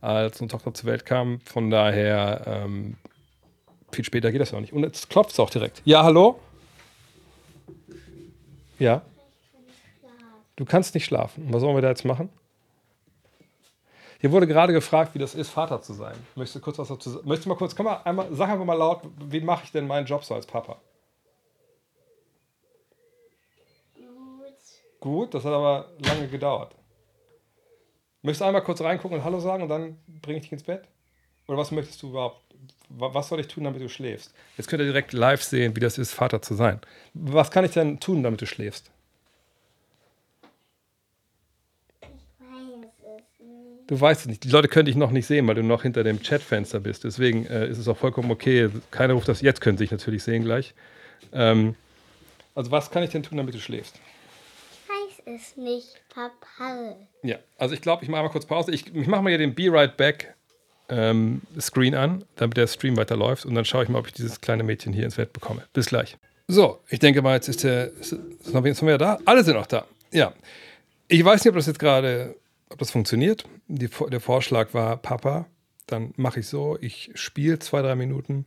als 0.00 0.40
eine 0.40 0.48
Tochter 0.48 0.74
zur 0.74 0.90
Welt 0.90 1.06
kam. 1.06 1.40
Von 1.40 1.70
daher, 1.70 2.42
ähm, 2.46 2.96
viel 3.92 4.04
später 4.04 4.30
geht 4.30 4.40
das 4.40 4.50
ja 4.50 4.58
auch 4.58 4.60
nicht. 4.60 4.72
Und 4.72 4.82
jetzt 4.82 5.08
klopft 5.08 5.32
es 5.32 5.40
auch 5.40 5.50
direkt. 5.50 5.82
Ja, 5.84 6.02
hallo? 6.02 6.38
Ja? 8.78 9.02
Du 10.56 10.64
kannst 10.64 10.94
nicht 10.94 11.04
schlafen. 11.04 11.46
Was 11.52 11.60
sollen 11.60 11.76
wir 11.76 11.82
da 11.82 11.88
jetzt 11.88 12.04
machen? 12.04 12.30
Hier 14.20 14.32
wurde 14.32 14.48
gerade 14.48 14.72
gefragt, 14.72 15.14
wie 15.14 15.18
das 15.18 15.34
ist, 15.34 15.50
Vater 15.50 15.80
zu 15.80 15.94
sein. 15.94 16.16
Möchtest 16.34 16.56
du 16.56 16.60
kurz 16.60 16.78
was 16.78 16.88
dazu 16.88 17.10
sagen? 17.10 17.28
Möchtest 17.28 17.46
du 17.46 17.50
mal 17.50 17.54
kurz, 17.56 17.74
komm 17.76 17.86
mal 17.86 18.00
einmal, 18.04 18.26
sag 18.32 18.50
einfach 18.50 18.64
mal 18.64 18.74
laut, 18.74 19.02
wie 19.30 19.40
mache 19.40 19.64
ich 19.64 19.72
denn 19.72 19.86
meinen 19.86 20.06
Job 20.06 20.24
so 20.24 20.34
als 20.34 20.44
Papa? 20.44 20.76
Gut, 25.00 25.32
das 25.32 25.44
hat 25.44 25.52
aber 25.52 25.92
lange 25.98 26.26
gedauert. 26.26 26.74
Möchtest 28.22 28.40
du 28.40 28.46
einmal 28.46 28.64
kurz 28.64 28.80
reingucken 28.80 29.18
und 29.18 29.24
Hallo 29.24 29.38
sagen 29.38 29.62
und 29.62 29.68
dann 29.68 29.96
bringe 30.20 30.38
ich 30.38 30.42
dich 30.42 30.52
ins 30.52 30.64
Bett? 30.64 30.82
Oder 31.46 31.56
was 31.56 31.70
möchtest 31.70 32.02
du 32.02 32.08
überhaupt? 32.08 32.42
Was 32.88 33.28
soll 33.28 33.38
ich 33.38 33.46
tun, 33.46 33.64
damit 33.64 33.80
du 33.80 33.88
schläfst? 33.88 34.34
Jetzt 34.56 34.68
könnt 34.68 34.80
ihr 34.80 34.86
direkt 34.86 35.12
live 35.12 35.42
sehen, 35.42 35.76
wie 35.76 35.80
das 35.80 35.96
ist, 35.96 36.12
Vater 36.12 36.42
zu 36.42 36.54
sein. 36.54 36.80
Was 37.14 37.52
kann 37.52 37.64
ich 37.64 37.70
denn 37.70 38.00
tun, 38.00 38.24
damit 38.24 38.40
du 38.40 38.46
schläfst? 38.46 38.90
Du 43.88 44.00
weißt 44.00 44.22
es 44.22 44.26
nicht. 44.28 44.44
Die 44.44 44.50
Leute 44.50 44.68
können 44.68 44.86
dich 44.86 44.96
noch 44.96 45.10
nicht 45.10 45.26
sehen, 45.26 45.46
weil 45.48 45.56
du 45.56 45.62
noch 45.62 45.82
hinter 45.82 46.04
dem 46.04 46.22
Chatfenster 46.22 46.78
bist. 46.80 47.04
Deswegen 47.04 47.46
äh, 47.46 47.68
ist 47.68 47.78
es 47.78 47.88
auch 47.88 47.96
vollkommen 47.96 48.30
okay. 48.30 48.68
Keiner 48.90 49.14
ruft 49.14 49.28
das. 49.28 49.40
Jetzt 49.40 49.60
können 49.60 49.76
sie 49.76 49.84
dich 49.84 49.90
natürlich 49.90 50.22
sehen 50.22 50.44
gleich. 50.44 50.74
Ähm, 51.32 51.74
also, 52.54 52.70
was 52.70 52.90
kann 52.90 53.02
ich 53.02 53.10
denn 53.10 53.22
tun, 53.22 53.38
damit 53.38 53.54
du 53.54 53.58
schläfst? 53.58 53.98
es 55.34 55.56
nicht, 55.56 56.00
Papa. 56.08 56.96
Ja, 57.22 57.36
also 57.56 57.74
ich 57.74 57.80
glaube, 57.80 58.02
ich 58.04 58.08
mache 58.08 58.22
mal 58.22 58.28
kurz 58.30 58.46
Pause. 58.46 58.72
Ich, 58.72 58.94
ich 58.94 59.06
mache 59.06 59.22
mal 59.22 59.30
hier 59.30 59.38
den 59.38 59.54
Be 59.54 59.70
Right 59.70 59.96
Back 59.96 60.34
ähm, 60.88 61.42
Screen 61.60 61.94
an, 61.94 62.24
damit 62.36 62.56
der 62.56 62.66
Stream 62.66 62.96
weiterläuft. 62.96 63.44
Und 63.44 63.54
dann 63.54 63.64
schaue 63.64 63.84
ich 63.84 63.88
mal, 63.88 63.98
ob 63.98 64.06
ich 64.06 64.12
dieses 64.12 64.40
kleine 64.40 64.62
Mädchen 64.62 64.92
hier 64.92 65.04
ins 65.04 65.16
Bett 65.16 65.32
bekomme. 65.32 65.64
Bis 65.72 65.86
gleich. 65.86 66.16
So, 66.48 66.80
ich 66.88 66.98
denke 66.98 67.20
mal, 67.20 67.34
jetzt 67.34 67.48
ist 67.48 67.62
der. 67.62 67.92
Ist, 67.92 68.12
ist 68.12 68.54
noch, 68.54 68.62
sind 68.62 68.86
wir 68.86 68.98
da? 68.98 69.18
Alle 69.24 69.44
sind 69.44 69.54
noch 69.54 69.66
da. 69.66 69.84
Ja. 70.12 70.32
Ich 71.08 71.24
weiß 71.24 71.44
nicht, 71.44 71.50
ob 71.50 71.56
das 71.56 71.66
jetzt 71.66 71.78
gerade, 71.78 72.34
ob 72.70 72.78
das 72.78 72.90
funktioniert. 72.90 73.44
Die, 73.66 73.88
der 73.88 74.20
Vorschlag 74.20 74.74
war, 74.74 74.96
Papa, 74.96 75.46
dann 75.86 76.12
mache 76.16 76.40
ich 76.40 76.46
so, 76.46 76.78
ich 76.80 77.10
spiele 77.14 77.58
zwei, 77.58 77.82
drei 77.82 77.94
Minuten 77.94 78.46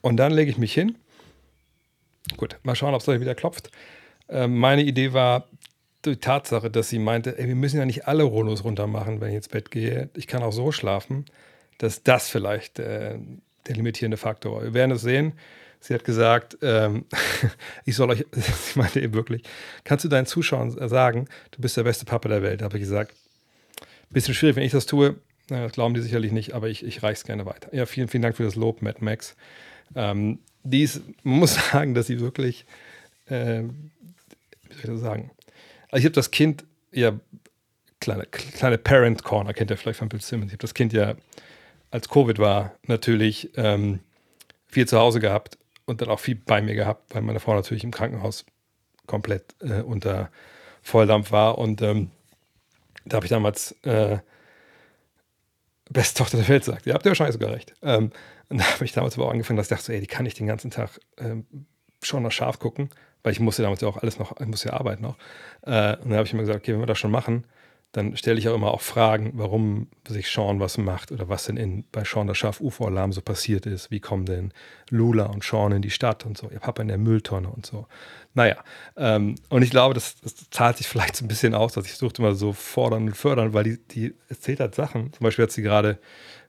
und 0.00 0.16
dann 0.16 0.32
lege 0.32 0.50
ich 0.50 0.58
mich 0.58 0.74
hin. 0.74 0.96
Gut, 2.36 2.58
mal 2.62 2.74
schauen, 2.74 2.94
ob 2.94 3.00
es 3.00 3.06
gleich 3.06 3.20
wieder 3.20 3.34
klopft. 3.34 3.70
Ähm, 4.28 4.58
meine 4.58 4.82
Idee 4.82 5.12
war, 5.12 5.48
die 6.04 6.16
Tatsache, 6.16 6.70
dass 6.70 6.88
sie 6.88 6.98
meinte, 6.98 7.38
ey, 7.38 7.48
wir 7.48 7.54
müssen 7.54 7.78
ja 7.78 7.84
nicht 7.84 8.06
alle 8.06 8.22
Rollos 8.22 8.64
runter 8.64 8.86
machen, 8.86 9.20
wenn 9.20 9.30
ich 9.30 9.36
ins 9.36 9.48
Bett 9.48 9.70
gehe. 9.70 10.10
Ich 10.14 10.26
kann 10.26 10.42
auch 10.42 10.52
so 10.52 10.70
schlafen, 10.72 11.24
dass 11.78 12.02
das 12.02 12.28
vielleicht 12.28 12.78
äh, 12.78 13.18
der 13.66 13.76
limitierende 13.76 14.16
Faktor 14.16 14.56
war. 14.56 14.62
Wir 14.62 14.74
werden 14.74 14.92
es 14.92 15.02
sehen. 15.02 15.32
Sie 15.80 15.94
hat 15.94 16.04
gesagt, 16.04 16.58
ähm, 16.62 17.04
ich 17.84 17.96
soll 17.96 18.10
euch, 18.10 18.26
sie 18.32 18.78
meinte 18.78 19.00
eben 19.00 19.14
wirklich, 19.14 19.42
kannst 19.84 20.04
du 20.04 20.08
deinen 20.08 20.26
Zuschauern 20.26 20.70
sagen, 20.88 21.28
du 21.52 21.60
bist 21.60 21.76
der 21.76 21.84
beste 21.84 22.04
Papa 22.04 22.28
der 22.28 22.42
Welt? 22.42 22.60
Da 22.60 22.66
habe 22.66 22.76
ich 22.76 22.82
gesagt, 22.82 23.14
bisschen 24.10 24.34
schwierig, 24.34 24.56
wenn 24.56 24.64
ich 24.64 24.72
das 24.72 24.86
tue. 24.86 25.16
Das 25.48 25.72
glauben 25.72 25.94
die 25.94 26.02
sicherlich 26.02 26.32
nicht, 26.32 26.52
aber 26.52 26.68
ich, 26.68 26.84
ich 26.84 27.02
reiche 27.02 27.20
es 27.20 27.24
gerne 27.24 27.46
weiter. 27.46 27.74
Ja, 27.74 27.86
vielen, 27.86 28.08
vielen 28.08 28.22
Dank 28.22 28.36
für 28.36 28.42
das 28.42 28.54
Lob, 28.54 28.82
Matt 28.82 29.00
Max. 29.00 29.34
Ähm, 29.94 30.40
dies, 30.62 31.00
man 31.22 31.38
muss 31.38 31.54
sagen, 31.72 31.94
dass 31.94 32.06
sie 32.06 32.20
wirklich, 32.20 32.66
äh, 33.26 33.62
wie 33.62 34.74
soll 34.74 34.78
ich 34.78 34.82
das 34.82 35.00
sagen, 35.00 35.30
also 35.90 36.00
ich 36.00 36.04
habe 36.04 36.14
das 36.14 36.30
Kind 36.30 36.64
ja, 36.92 37.18
kleine, 38.00 38.26
kleine 38.26 38.78
Parent 38.78 39.22
Corner, 39.24 39.54
kennt 39.54 39.70
ihr 39.70 39.76
vielleicht 39.76 39.98
von 39.98 40.08
Bill 40.08 40.20
Simmons. 40.20 40.50
Ich 40.50 40.54
habe 40.54 40.62
das 40.62 40.74
Kind 40.74 40.92
ja, 40.92 41.14
als 41.90 42.08
Covid 42.08 42.38
war, 42.38 42.74
natürlich 42.86 43.50
ähm, 43.56 44.00
viel 44.66 44.86
zu 44.86 44.98
Hause 44.98 45.20
gehabt 45.20 45.58
und 45.86 46.02
dann 46.02 46.10
auch 46.10 46.20
viel 46.20 46.34
bei 46.34 46.60
mir 46.60 46.74
gehabt, 46.74 47.14
weil 47.14 47.22
meine 47.22 47.40
Frau 47.40 47.54
natürlich 47.54 47.84
im 47.84 47.90
Krankenhaus 47.90 48.44
komplett 49.06 49.54
äh, 49.60 49.80
unter 49.80 50.30
Volldampf 50.82 51.32
war. 51.32 51.58
Und 51.58 51.82
ähm, 51.82 52.10
da 53.08 53.16
habe 53.16 53.26
ich 53.26 53.30
damals 53.30 53.72
äh, 53.82 54.18
beste 55.90 56.18
Tochter 56.18 56.38
der 56.38 56.48
Welt 56.48 56.64
gesagt. 56.64 56.86
Ihr 56.86 56.94
habt 56.94 57.04
ja 57.04 57.10
wahrscheinlich 57.10 57.34
sogar 57.34 57.52
recht. 57.52 57.74
Ähm, 57.82 58.10
und 58.48 58.58
da 58.58 58.64
habe 58.64 58.84
ich 58.84 58.92
damals 58.92 59.14
aber 59.16 59.26
auch 59.26 59.32
angefangen, 59.32 59.56
dass 59.56 59.66
ich 59.66 59.70
dachte, 59.70 59.84
so, 59.84 59.92
ey, 59.92 60.00
die 60.00 60.06
kann 60.06 60.26
ich 60.26 60.34
den 60.34 60.46
ganzen 60.46 60.70
Tag 60.70 61.00
ähm, 61.18 61.46
schon 62.02 62.22
noch 62.22 62.32
scharf 62.32 62.58
gucken 62.58 62.90
weil 63.22 63.32
ich 63.32 63.40
musste 63.40 63.62
damals 63.62 63.80
ja 63.80 63.88
auch 63.88 63.98
alles 63.98 64.18
noch, 64.18 64.40
ich 64.40 64.46
musste 64.46 64.68
ja 64.68 64.74
arbeiten 64.74 65.02
noch. 65.02 65.16
Äh, 65.62 65.96
und 65.96 66.10
dann 66.10 66.14
habe 66.14 66.24
ich 66.24 66.32
immer 66.32 66.42
gesagt, 66.42 66.60
okay, 66.60 66.72
wenn 66.72 66.80
wir 66.80 66.86
das 66.86 66.98
schon 66.98 67.10
machen, 67.10 67.44
dann 67.92 68.16
stelle 68.16 68.38
ich 68.38 68.48
auch 68.48 68.54
immer 68.54 68.72
auch 68.72 68.82
Fragen, 68.82 69.32
warum 69.34 69.88
sich 70.06 70.30
Sean 70.30 70.60
was 70.60 70.76
macht 70.76 71.10
oder 71.10 71.28
was 71.28 71.46
denn 71.46 71.56
in, 71.56 71.84
bei 71.90 72.04
Sean 72.04 72.26
das 72.26 72.36
Schaf 72.36 72.60
UFO-Alarm 72.60 73.12
so 73.12 73.22
passiert 73.22 73.64
ist. 73.64 73.90
Wie 73.90 74.00
kommen 74.00 74.26
denn 74.26 74.52
Lula 74.90 75.24
und 75.26 75.42
Sean 75.42 75.72
in 75.72 75.82
die 75.82 75.90
Stadt 75.90 76.26
und 76.26 76.36
so, 76.36 76.50
ihr 76.50 76.60
Papa 76.60 76.82
in 76.82 76.88
der 76.88 76.98
Mülltonne 76.98 77.48
und 77.48 77.64
so. 77.64 77.86
Naja, 78.38 78.62
ähm, 78.96 79.34
und 79.48 79.62
ich 79.62 79.70
glaube, 79.70 79.94
das, 79.94 80.16
das, 80.20 80.48
zahlt 80.50 80.76
sich 80.76 80.86
vielleicht 80.86 81.16
so 81.16 81.24
ein 81.24 81.28
bisschen 81.28 81.54
aus, 81.54 81.72
dass 81.72 81.86
ich 81.86 81.94
suchte 81.94 82.22
immer 82.22 82.34
so 82.34 82.52
fordern 82.52 83.08
und 83.08 83.16
fördern, 83.16 83.52
weil 83.52 83.64
die, 83.64 83.78
die 83.88 84.14
erzählt 84.28 84.60
hat 84.60 84.74
Sachen. 84.74 85.12
Zum 85.12 85.24
Beispiel 85.24 85.42
hat 85.42 85.50
sie 85.50 85.62
gerade 85.62 85.98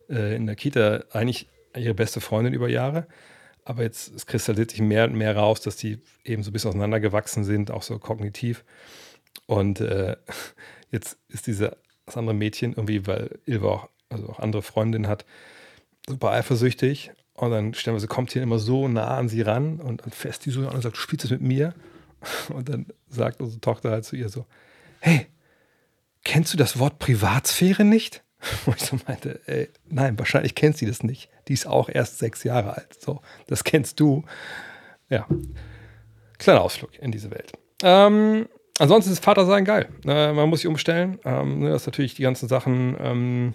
äh, 0.10 0.36
in 0.36 0.46
der 0.46 0.56
Kita 0.56 1.04
eigentlich 1.12 1.50
ihre 1.76 1.96
beste 1.96 2.22
Freundin 2.22 2.54
über 2.54 2.70
Jahre 2.70 3.08
aber 3.70 3.84
jetzt 3.84 4.12
es 4.16 4.26
kristallisiert 4.26 4.72
sich 4.72 4.82
mehr 4.82 5.04
und 5.04 5.14
mehr 5.14 5.36
raus, 5.36 5.62
dass 5.62 5.76
die 5.76 6.00
eben 6.24 6.42
so 6.42 6.50
ein 6.50 6.54
bisschen 6.54 6.70
auseinandergewachsen 6.70 7.44
sind, 7.44 7.70
auch 7.70 7.84
so 7.84 8.00
kognitiv. 8.00 8.66
Und 9.46 9.80
äh, 9.80 10.16
jetzt 10.92 11.20
ist 11.28 11.46
diese, 11.46 11.78
das 12.08 12.18
andere 12.18 12.34
Mädchen 12.34 12.72
irgendwie, 12.72 13.06
weil 13.06 13.38
Ilva 13.46 13.68
auch, 13.68 13.90
also 14.10 14.28
auch 14.30 14.40
andere 14.40 14.64
Freundinnen 14.64 15.08
hat, 15.08 15.24
super 16.08 16.32
eifersüchtig. 16.32 17.12
Und 17.42 17.52
dann 17.52 17.74
stellen 17.74 17.96
wir, 17.96 18.02
sie 18.02 18.08
kommt 18.08 18.32
hier 18.32 18.44
immer 18.44 18.60
so 18.60 18.88
nah 18.88 19.18
an 19.18 19.30
sie 19.30 19.42
ran 19.42 19.80
und 19.80 20.02
dann 20.02 20.12
fest 20.12 20.46
die 20.46 20.52
so 20.52 20.62
an 20.62 20.76
und 20.76 20.82
sagt, 20.82 20.98
du 20.98 21.00
spielst 21.00 21.26
es 21.26 21.32
mit 21.32 21.42
mir. 21.42 21.74
Und 22.50 22.68
dann 22.68 22.88
sagt 23.08 23.40
unsere 23.40 23.62
Tochter 23.62 23.92
halt 23.92 24.04
zu 24.04 24.18
ihr 24.18 24.28
so, 24.28 24.46
hey, 25.00 25.28
kennst 26.26 26.52
du 26.54 26.58
das 26.58 26.78
Wort 26.78 27.00
Privatsphäre 27.00 27.86
nicht? 27.86 28.24
Wo 28.66 28.72
ich 28.72 28.82
so 28.82 28.98
meinte, 29.08 29.40
ey, 29.46 29.70
nein, 29.90 30.18
wahrscheinlich 30.20 30.56
kennt 30.56 30.78
sie 30.78 30.86
das 30.86 31.04
nicht. 31.04 31.30
Die 31.48 31.54
ist 31.54 31.66
auch 31.66 31.90
erst 31.90 32.20
sechs 32.20 32.44
Jahre 32.44 32.76
alt. 32.76 33.00
So, 33.00 33.22
das 33.48 33.64
kennst 33.64 34.00
du. 34.00 34.24
Ja. 35.10 35.28
Kleiner 36.38 36.62
Ausflug 36.62 36.98
in 37.00 37.12
diese 37.12 37.32
Welt. 37.32 37.52
Ähm, 37.84 38.48
ansonsten 38.80 39.12
ist 39.12 39.24
Vatersein 39.24 39.66
geil. 39.66 39.90
Äh, 40.06 40.34
man 40.34 40.50
muss 40.50 40.60
sich 40.60 40.68
umstellen. 40.68 41.20
Ähm, 41.26 41.60
ne, 41.60 41.70
das 41.70 41.84
ist 41.84 41.88
natürlich 41.88 42.16
die 42.16 42.24
ganzen 42.24 42.48
Sachen, 42.48 42.96
ähm, 43.00 43.54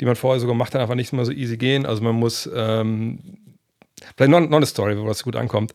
die 0.00 0.04
man 0.04 0.16
vorher 0.16 0.40
so 0.40 0.46
gemacht 0.46 0.74
hat, 0.74 0.80
einfach 0.80 0.94
nicht 0.94 1.12
mehr 1.12 1.24
so 1.24 1.32
easy 1.32 1.56
gehen. 1.56 1.86
Also 1.86 2.02
man 2.02 2.14
muss, 2.14 2.48
ähm, 2.54 3.20
vielleicht 4.16 4.30
noch, 4.30 4.40
noch 4.40 4.56
eine 4.56 4.66
Story, 4.66 4.98
wo 4.98 5.06
das 5.06 5.22
gut 5.22 5.36
ankommt 5.36 5.74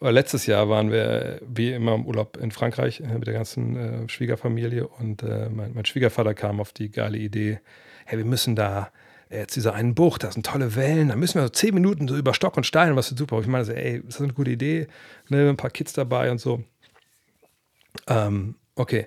letztes 0.00 0.46
Jahr 0.46 0.68
waren 0.68 0.90
wir 0.90 1.40
wie 1.46 1.72
immer 1.72 1.94
im 1.94 2.06
Urlaub 2.06 2.38
in 2.38 2.50
Frankreich 2.50 3.00
äh, 3.00 3.18
mit 3.18 3.26
der 3.26 3.34
ganzen 3.34 3.76
äh, 3.76 4.08
Schwiegerfamilie 4.08 4.86
und 4.86 5.22
äh, 5.22 5.48
mein, 5.50 5.74
mein, 5.74 5.84
Schwiegervater 5.84 6.34
kam 6.34 6.60
auf 6.60 6.72
die 6.72 6.90
geile 6.90 7.18
Idee, 7.18 7.60
hey, 8.06 8.18
wir 8.18 8.24
müssen 8.24 8.56
da 8.56 8.90
jetzt 9.28 9.54
dieser 9.54 9.74
einen 9.74 9.94
Bucht, 9.94 10.24
da 10.24 10.32
sind 10.32 10.46
tolle 10.46 10.74
Wellen, 10.74 11.08
da 11.08 11.16
müssen 11.16 11.36
wir 11.36 11.42
so 11.42 11.50
zehn 11.50 11.74
Minuten 11.74 12.08
so 12.08 12.16
über 12.16 12.34
Stock 12.34 12.56
und 12.56 12.64
Stein 12.64 12.96
was 12.96 13.12
ist 13.12 13.18
super. 13.18 13.38
Ich 13.40 13.46
meine, 13.46 13.64
so, 13.64 13.72
ey, 13.72 13.98
ist 13.98 14.14
das 14.18 14.22
eine 14.22 14.32
gute 14.32 14.50
Idee? 14.50 14.88
Ne, 15.28 15.48
ein 15.48 15.56
paar 15.56 15.70
Kids 15.70 15.92
dabei 15.92 16.30
und 16.30 16.38
so. 16.38 16.64
Ähm, 18.08 18.56
okay. 18.74 19.06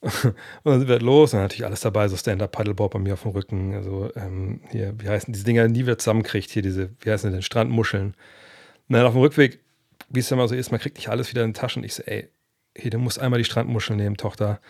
Und 0.00 0.34
dann 0.64 0.78
sind 0.78 0.88
wir 0.88 0.94
halt 0.94 1.02
los 1.02 1.34
und 1.34 1.40
natürlich 1.40 1.66
alles 1.66 1.80
dabei, 1.80 2.08
so 2.08 2.16
Stand-Up-Paddleboard 2.16 2.92
bei 2.92 2.98
mir 2.98 3.14
auf 3.14 3.22
dem 3.22 3.32
Rücken. 3.32 3.74
Also 3.74 4.10
ähm, 4.16 4.60
hier, 4.70 4.94
wie 4.98 5.08
heißen 5.08 5.32
diese 5.32 5.44
Dinger, 5.44 5.68
die 5.68 5.86
wir 5.86 5.98
zusammenkriegt, 5.98 6.50
hier 6.50 6.62
diese, 6.62 6.90
wie 7.00 7.10
heißen 7.10 7.30
die 7.30 7.34
denn, 7.34 7.42
Strandmuscheln. 7.42 8.14
Und 8.88 8.94
dann 8.94 9.04
auf 9.04 9.12
dem 9.12 9.20
Rückweg, 9.20 9.60
wie 10.08 10.20
es 10.20 10.30
ja 10.30 10.36
immer 10.36 10.48
so 10.48 10.54
ist, 10.54 10.70
man 10.70 10.80
kriegt 10.80 10.96
nicht 10.96 11.08
alles 11.08 11.30
wieder 11.30 11.44
in 11.44 11.52
die 11.52 11.60
Taschen. 11.60 11.84
Ich 11.84 11.94
so, 11.94 12.02
ey, 12.04 12.30
hier, 12.76 12.90
du 12.90 12.98
musst 12.98 13.18
einmal 13.18 13.38
die 13.38 13.44
Strandmuscheln 13.44 13.98
nehmen, 13.98 14.16
Tochter, 14.16 14.60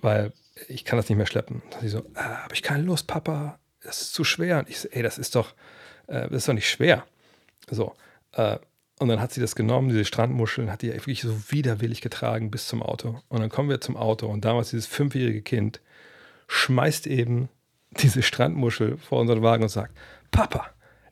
weil 0.00 0.32
ich 0.68 0.84
kann 0.84 0.96
das 0.96 1.08
nicht 1.08 1.18
mehr 1.18 1.26
schleppen. 1.26 1.62
Und 1.74 1.80
sie 1.80 1.88
so, 1.88 2.02
ah, 2.14 2.44
habe 2.44 2.54
ich 2.54 2.62
keine 2.62 2.82
Lust, 2.82 3.06
Papa, 3.06 3.58
das 3.82 4.00
ist 4.00 4.14
zu 4.14 4.24
schwer. 4.24 4.60
Und 4.60 4.70
ich 4.70 4.80
so, 4.80 4.88
ey, 4.88 5.02
das 5.02 5.18
ist 5.18 5.34
doch, 5.34 5.54
äh, 6.06 6.28
das 6.28 6.38
ist 6.38 6.48
doch 6.48 6.54
nicht 6.54 6.68
schwer. 6.68 7.04
So, 7.70 7.94
äh, 8.32 8.58
und 8.98 9.08
dann 9.08 9.20
hat 9.20 9.32
sie 9.32 9.40
das 9.40 9.54
genommen, 9.54 9.88
diese 9.88 10.04
Strandmuscheln, 10.04 10.70
hat 10.70 10.82
die 10.82 10.92
wirklich 10.92 11.20
so 11.20 11.50
widerwillig 11.50 12.00
getragen 12.00 12.50
bis 12.50 12.66
zum 12.66 12.82
Auto. 12.82 13.20
Und 13.28 13.40
dann 13.40 13.50
kommen 13.50 13.68
wir 13.68 13.80
zum 13.80 13.96
Auto 13.96 14.26
und 14.26 14.44
damals 14.44 14.70
dieses 14.70 14.86
fünfjährige 14.86 15.42
Kind 15.42 15.80
schmeißt 16.48 17.06
eben 17.06 17.48
diese 17.98 18.22
Strandmuschel 18.22 18.96
vor 18.96 19.20
unseren 19.20 19.42
Wagen 19.42 19.62
und 19.62 19.68
sagt: 19.68 19.96
Papa, 20.30 20.66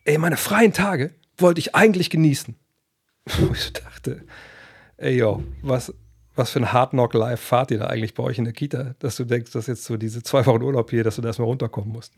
ey, 0.05 0.18
meine 0.18 0.37
freien 0.37 0.73
Tage 0.73 1.14
wollte 1.37 1.59
ich 1.59 1.75
eigentlich 1.75 2.11
genießen. 2.11 2.57
Wo 3.38 3.53
ich 3.53 3.73
dachte, 3.73 4.23
ey, 4.99 5.16
yo, 5.16 5.42
was, 5.62 5.92
was 6.35 6.51
für 6.51 6.61
ein 6.61 6.73
Hard 6.73 6.90
Knock 6.90 7.14
Life 7.14 7.38
fahrt 7.38 7.70
ihr 7.70 7.79
da 7.79 7.87
eigentlich 7.87 8.14
bei 8.14 8.23
euch 8.23 8.38
in 8.38 8.44
der 8.44 8.53
Kita, 8.53 8.94
dass 8.99 9.16
du 9.16 9.25
denkst, 9.25 9.53
dass 9.53 9.66
jetzt 9.66 9.85
so 9.85 9.97
diese 9.97 10.23
zwei 10.23 10.44
Wochen 10.47 10.62
Urlaub 10.62 10.90
hier, 10.90 11.05
dass 11.05 11.16
du 11.16 11.23
da 11.23 11.29
erstmal 11.29 11.49
runterkommen 11.49 11.90
musst. 11.90 12.12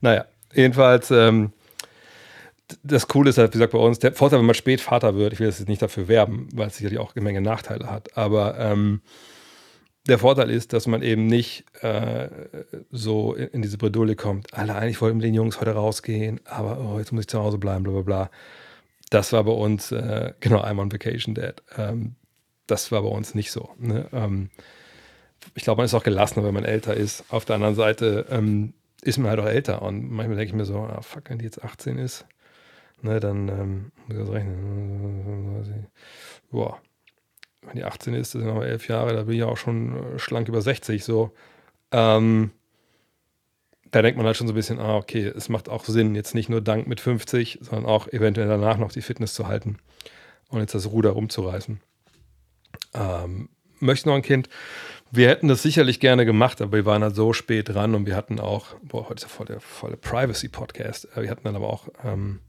Naja, 0.00 0.26
jedenfalls, 0.52 1.10
ähm, 1.10 1.52
das 2.82 3.08
Coole 3.08 3.30
ist 3.30 3.38
halt, 3.38 3.50
wie 3.50 3.58
gesagt, 3.58 3.72
bei 3.72 3.78
uns, 3.78 3.98
der 3.98 4.12
Vorteil, 4.12 4.38
wenn 4.38 4.46
man 4.46 4.54
spät 4.54 4.80
Vater 4.80 5.14
wird, 5.14 5.32
ich 5.32 5.40
will 5.40 5.48
jetzt 5.48 5.68
nicht 5.68 5.82
dafür 5.82 6.08
werben, 6.08 6.48
weil 6.54 6.68
es 6.68 6.76
sicherlich 6.76 6.98
auch 6.98 7.14
eine 7.14 7.24
Menge 7.24 7.40
Nachteile 7.40 7.90
hat, 7.90 8.16
aber 8.16 8.58
ähm, 8.58 9.00
der 10.08 10.18
Vorteil 10.18 10.50
ist, 10.50 10.72
dass 10.72 10.86
man 10.86 11.02
eben 11.02 11.26
nicht 11.26 11.64
äh, 11.82 12.28
so 12.90 13.34
in, 13.34 13.48
in, 13.48 13.62
diese 13.62 13.78
Bredouille 13.78 14.16
kommt. 14.16 14.54
Alle, 14.54 14.74
eigentlich 14.74 15.00
wollten 15.00 15.18
mit 15.18 15.26
den 15.26 15.34
Jungs 15.34 15.60
heute 15.60 15.72
rausgehen, 15.72 16.40
aber 16.46 16.80
oh, 16.80 16.98
jetzt 16.98 17.12
muss 17.12 17.22
ich 17.22 17.28
zu 17.28 17.38
Hause 17.38 17.58
bleiben, 17.58 17.84
bla 17.84 17.92
bla 17.92 18.02
bla. 18.02 18.30
Das 19.10 19.32
war 19.32 19.44
bei 19.44 19.52
uns, 19.52 19.92
äh, 19.92 20.32
genau, 20.40 20.62
I'm 20.62 20.80
on 20.80 20.92
Vacation 20.92 21.34
Dad. 21.34 21.62
Ähm, 21.76 22.16
das 22.66 22.92
war 22.92 23.02
bei 23.02 23.08
uns 23.08 23.34
nicht 23.34 23.52
so. 23.52 23.70
Ne? 23.78 24.06
Ähm, 24.12 24.50
ich 25.54 25.64
glaube, 25.64 25.78
man 25.78 25.86
ist 25.86 25.94
auch 25.94 26.02
gelassener, 26.02 26.44
wenn 26.44 26.54
man 26.54 26.64
älter 26.64 26.94
ist. 26.94 27.24
Auf 27.28 27.44
der 27.44 27.56
anderen 27.56 27.74
Seite 27.74 28.26
ähm, 28.30 28.74
ist 29.02 29.18
man 29.18 29.30
halt 29.30 29.40
auch 29.40 29.46
älter 29.46 29.82
und 29.82 30.10
manchmal 30.10 30.36
denke 30.36 30.50
ich 30.50 30.54
mir 30.54 30.64
so, 30.64 30.78
ah, 30.78 31.02
fuck, 31.02 31.30
wenn 31.30 31.38
die 31.38 31.44
jetzt 31.44 31.62
18 31.62 31.98
ist, 31.98 32.26
ne, 33.02 33.20
dann 33.20 33.48
ähm, 33.48 33.92
muss 34.06 34.16
ich 34.16 34.24
das 34.24 34.32
rechnen. 34.32 35.86
Boah, 36.50 36.80
wenn 37.62 37.76
die 37.76 37.84
18 37.84 38.14
ist, 38.14 38.34
das 38.34 38.42
sind 38.42 38.50
aber 38.50 38.66
elf 38.66 38.88
Jahre, 38.88 39.14
da 39.14 39.22
bin 39.24 39.36
ich 39.36 39.42
auch 39.42 39.56
schon 39.56 40.14
äh, 40.14 40.18
schlank 40.18 40.48
über 40.48 40.62
60 40.62 41.04
so. 41.04 41.32
Ähm, 41.92 42.50
da 43.90 44.02
denkt 44.02 44.16
man 44.16 44.26
halt 44.26 44.36
schon 44.36 44.46
so 44.46 44.52
ein 44.52 44.56
bisschen, 44.56 44.78
ah, 44.78 44.96
okay, 44.96 45.24
es 45.24 45.48
macht 45.48 45.68
auch 45.68 45.84
Sinn, 45.84 46.14
jetzt 46.14 46.34
nicht 46.34 46.48
nur 46.48 46.60
dank 46.60 46.86
mit 46.86 47.00
50, 47.00 47.58
sondern 47.60 47.86
auch 47.86 48.08
eventuell 48.08 48.48
danach 48.48 48.78
noch 48.78 48.92
die 48.92 49.02
Fitness 49.02 49.34
zu 49.34 49.48
halten 49.48 49.78
und 50.48 50.60
jetzt 50.60 50.74
das 50.74 50.90
Ruder 50.90 51.10
rumzureißen. 51.10 51.80
Ähm, 52.94 53.48
möchte 53.80 54.08
noch 54.08 54.16
ein 54.16 54.22
Kind. 54.22 54.48
Wir 55.10 55.28
hätten 55.28 55.48
das 55.48 55.62
sicherlich 55.62 55.98
gerne 55.98 56.24
gemacht, 56.24 56.60
aber 56.60 56.72
wir 56.72 56.86
waren 56.86 57.02
halt 57.02 57.16
so 57.16 57.32
spät 57.32 57.68
dran 57.68 57.94
und 57.94 58.06
wir 58.06 58.14
hatten 58.14 58.38
auch, 58.38 58.76
boah, 58.82 59.08
heute 59.08 59.14
ist 59.14 59.22
ja 59.22 59.28
voll 59.28 59.46
der 59.46 59.60
volle 59.60 59.96
Privacy-Podcast. 59.96 61.08
Äh, 61.16 61.22
wir 61.22 61.30
hatten 61.30 61.44
dann 61.44 61.56
aber 61.56 61.68
auch 61.68 61.88
ähm, 62.04 62.40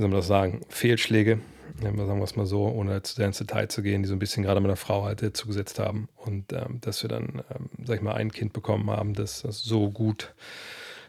wie 0.00 0.02
soll 0.02 0.08
man 0.08 0.20
das 0.20 0.28
sagen, 0.28 0.62
Fehlschläge, 0.70 1.40
sagen 1.82 1.98
wir 1.98 2.24
es 2.24 2.34
mal 2.34 2.46
so, 2.46 2.66
ohne 2.66 3.02
zu 3.02 3.16
sehr 3.16 3.26
ins 3.26 3.36
Detail 3.36 3.68
zu 3.68 3.82
gehen, 3.82 4.02
die 4.02 4.08
so 4.08 4.14
ein 4.14 4.18
bisschen 4.18 4.42
gerade 4.42 4.58
meiner 4.58 4.76
Frau 4.76 5.04
halt 5.04 5.36
zugesetzt 5.36 5.78
haben. 5.78 6.08
Und 6.16 6.54
ähm, 6.54 6.80
dass 6.80 7.02
wir 7.02 7.08
dann, 7.08 7.42
ähm, 7.54 7.68
sag 7.84 7.96
ich 7.96 8.02
mal, 8.02 8.14
ein 8.14 8.32
Kind 8.32 8.54
bekommen 8.54 8.88
haben, 8.88 9.12
das, 9.12 9.42
das 9.42 9.62
so 9.62 9.90
gut 9.90 10.34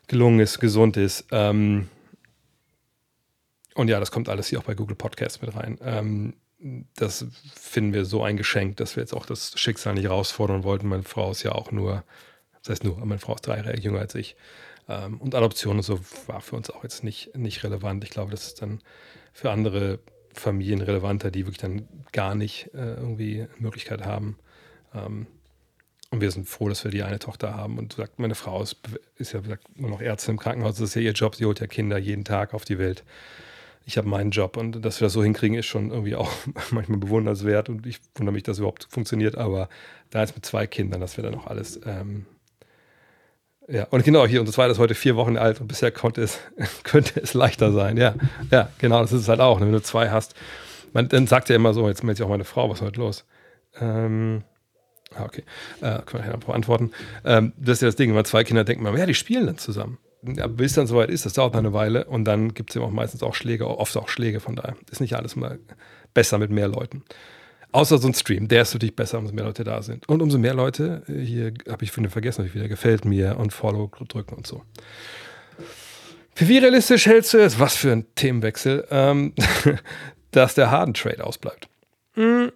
gelungen 0.08 0.42
ist, 0.42 0.60
gesund 0.60 0.98
ist. 0.98 1.24
Ähm, 1.32 1.88
und 3.76 3.88
ja, 3.88 3.98
das 4.02 4.12
kommt 4.12 4.28
alles 4.28 4.48
hier 4.48 4.60
auch 4.60 4.66
bei 4.66 4.76
Google 4.76 4.98
Podcasts 4.98 5.42
mit 5.42 5.56
rein. 5.56 5.78
Ähm, 5.82 6.34
das 6.98 7.26
finden 7.56 7.94
wir 7.94 8.04
so 8.04 8.24
ein 8.24 8.36
Geschenk, 8.36 8.76
dass 8.76 8.98
wir 8.98 9.04
jetzt 9.04 9.14
auch 9.14 9.26
das 9.26 9.58
Schicksal 9.58 9.94
nicht 9.94 10.04
herausfordern 10.04 10.66
wollten. 10.66 10.90
Meine 10.90 11.04
Frau 11.04 11.32
ist 11.32 11.44
ja 11.44 11.54
auch 11.54 11.72
nur, 11.72 12.04
das 12.62 12.72
heißt 12.72 12.84
nur, 12.84 12.98
meine 13.06 13.20
Frau 13.20 13.36
ist 13.36 13.48
drei 13.48 13.56
Jahre 13.56 13.80
jünger 13.80 14.00
als 14.00 14.16
ich. 14.16 14.36
Ähm, 14.92 15.18
und 15.20 15.36
Adoption 15.36 15.78
und 15.78 15.84
so 15.84 16.00
war 16.28 16.42
für 16.42 16.56
uns 16.56 16.70
auch 16.70 16.84
jetzt 16.84 17.04
nicht, 17.04 17.36
nicht 17.36 17.64
relevant. 17.64 18.04
Ich 18.04 18.10
glaube, 18.10 18.32
das 18.32 18.48
ist 18.48 18.62
dann 18.62 18.80
für 19.34 19.52
andere 19.52 20.00
Familien 20.34 20.82
relevanter, 20.82 21.32
die 21.32 21.46
wirklich 21.46 21.60
dann 21.60 21.88
gar 22.12 22.36
nicht 22.36 22.70
äh, 22.74 22.96
irgendwie 22.96 23.48
Möglichkeit 23.58 24.06
haben. 24.06 24.38
Ähm, 24.94 25.28
und 26.10 26.20
wir 26.20 26.30
sind 26.32 26.50
froh, 26.50 26.68
dass 26.68 26.84
wir 26.84 26.92
die 26.92 27.04
eine 27.04 27.20
Tochter 27.20 27.56
haben. 27.56 27.78
Und 27.78 27.94
sagt, 27.94 28.20
meine 28.20 28.36
Frau 28.36 28.62
ist, 28.62 28.78
ist 29.18 29.32
ja 29.32 29.40
gesagt, 29.40 29.80
nur 29.80 29.90
noch 29.90 30.02
Ärztin 30.02 30.34
im 30.34 30.40
Krankenhaus. 30.40 30.76
Das 30.76 30.90
ist 30.90 30.96
ja 30.96 31.02
ihr 31.02 31.14
Job. 31.14 31.36
Sie 31.36 31.46
holt 31.46 31.62
ja 31.62 31.68
Kinder 31.68 31.98
jeden 31.98 32.26
Tag 32.26 32.54
auf 32.54 32.66
die 32.66 32.78
Welt. 32.78 33.06
Ich 33.86 33.98
habe 33.98 34.10
meinen 34.10 34.32
Job 34.32 34.58
und 34.58 34.84
dass 34.84 35.00
wir 35.00 35.06
das 35.06 35.14
so 35.14 35.24
hinkriegen, 35.24 35.58
ist 35.58 35.66
schon 35.66 35.90
irgendwie 35.90 36.16
auch 36.16 36.30
manchmal 36.72 36.98
bewundernswert. 36.98 37.70
Und 37.70 37.86
ich 37.88 38.00
wundere 38.16 38.34
mich, 38.34 38.44
dass 38.44 38.60
überhaupt 38.60 38.88
funktioniert. 38.90 39.38
Aber 39.38 39.70
da 40.10 40.20
jetzt 40.20 40.36
mit 40.36 40.46
zwei 40.46 40.68
Kindern, 40.68 41.00
dass 41.00 41.16
wir 41.16 41.24
dann 41.24 41.34
noch 41.34 41.48
alles 41.48 41.80
ähm, 41.86 42.26
ja, 43.68 43.86
und 43.90 44.04
genau 44.04 44.26
hier, 44.26 44.40
unser 44.40 44.54
zweites 44.54 44.78
ist 44.78 44.80
heute 44.82 44.96
vier 44.96 45.16
Wochen 45.16 45.38
alt 45.38 45.62
und 45.62 45.68
bisher 45.68 45.92
konnte 45.92 46.22
es, 46.22 46.40
könnte 46.84 47.20
es 47.22 47.34
leichter 47.34 47.72
sein. 47.72 47.98
Ja, 47.98 48.16
ja, 48.50 48.70
genau, 48.80 49.02
das 49.02 49.12
ist 49.12 49.22
es 49.22 49.28
halt 49.30 49.40
auch. 49.40 49.60
Ne? 49.60 49.68
Wenn 49.68 49.74
du 49.74 49.82
zwei 49.82 50.10
hast, 50.10 50.36
man, 50.94 51.08
dann 51.08 51.28
sagt 51.28 51.50
ja 51.50 51.56
immer 51.56 51.74
so, 51.74 51.88
jetzt 51.88 52.04
meldet 52.04 52.18
sich 52.18 52.26
auch 52.26 52.30
meine 52.30 52.44
Frau, 52.44 52.70
was 52.70 52.80
ist 52.80 52.86
heute 52.86 53.00
los? 53.00 53.26
Ähm, 53.80 54.44
ah, 55.16 55.24
okay, 55.24 55.44
äh, 55.82 56.02
können 56.06 56.24
wir 56.24 56.32
ja 56.32 56.38
beantworten. 56.38 56.92
Ähm, 57.24 57.54
das 57.58 57.78
ist 57.78 57.82
ja 57.82 57.88
das 57.88 57.96
Ding, 57.96 58.10
wenn 58.10 58.16
man 58.16 58.26
zwei 58.26 58.44
Kinder 58.44 58.64
denkt, 58.64 58.84
man, 58.84 58.98
ja, 58.98 59.06
die 59.06 59.14
spielen 59.14 59.46
dann 59.46 59.58
zusammen. 59.58 60.00
Ja, 60.24 60.48
bis 60.48 60.74
dann 60.74 60.86
soweit 60.86 61.10
ist, 61.10 61.26
das 61.26 61.34
dauert 61.34 61.56
eine 61.56 61.74
Weile 61.74 62.06
und 62.06 62.26
dann 62.26 62.54
gibt 62.54 62.70
es 62.70 62.76
eben 62.76 62.86
auch 62.86 62.92
meistens 62.92 63.24
auch 63.24 63.34
Schläge, 63.34 63.68
oft 63.68 63.96
auch 63.98 64.08
Schläge, 64.08 64.40
von 64.40 64.56
daher 64.56 64.76
ist 64.92 65.02
nicht 65.02 65.16
alles 65.16 65.36
mal 65.36 65.58
besser 66.14 66.38
mit 66.38 66.52
mehr 66.52 66.68
Leuten. 66.68 67.04
Außer 67.74 67.98
so 68.00 68.08
ein 68.08 68.14
Stream, 68.14 68.48
der 68.48 68.64
ist 68.64 68.74
natürlich 68.74 68.96
besser, 68.96 69.18
umso 69.18 69.34
mehr 69.34 69.46
Leute 69.46 69.64
da 69.64 69.82
sind. 69.82 70.08
Und 70.10 70.22
umso 70.22 70.38
mehr 70.38 70.54
Leute, 70.54 71.04
äh, 71.08 71.24
hier 71.24 71.54
habe 71.70 71.84
ich 71.84 71.92
vergessen, 71.92 72.40
habe 72.40 72.48
ich 72.48 72.56
wieder 72.56 72.68
gefällt 72.68 73.06
mir 73.06 73.38
und 73.38 73.54
Follow 73.54 73.90
drücken 74.08 74.36
und 74.36 74.46
so. 74.46 74.64
Für 76.36 76.48
wie 76.48 76.58
realistisch 76.58 77.06
hältst 77.06 77.34
du 77.34 77.38
es, 77.38 77.60
was 77.60 77.76
für 77.76 77.92
ein 77.92 78.06
Themenwechsel, 78.16 78.88
ähm, 78.90 79.34
dass 80.32 80.56
der 80.56 80.72
Harden-Trade 80.72 81.24
ausbleibt? 81.24 81.70
Mm, 82.16 82.48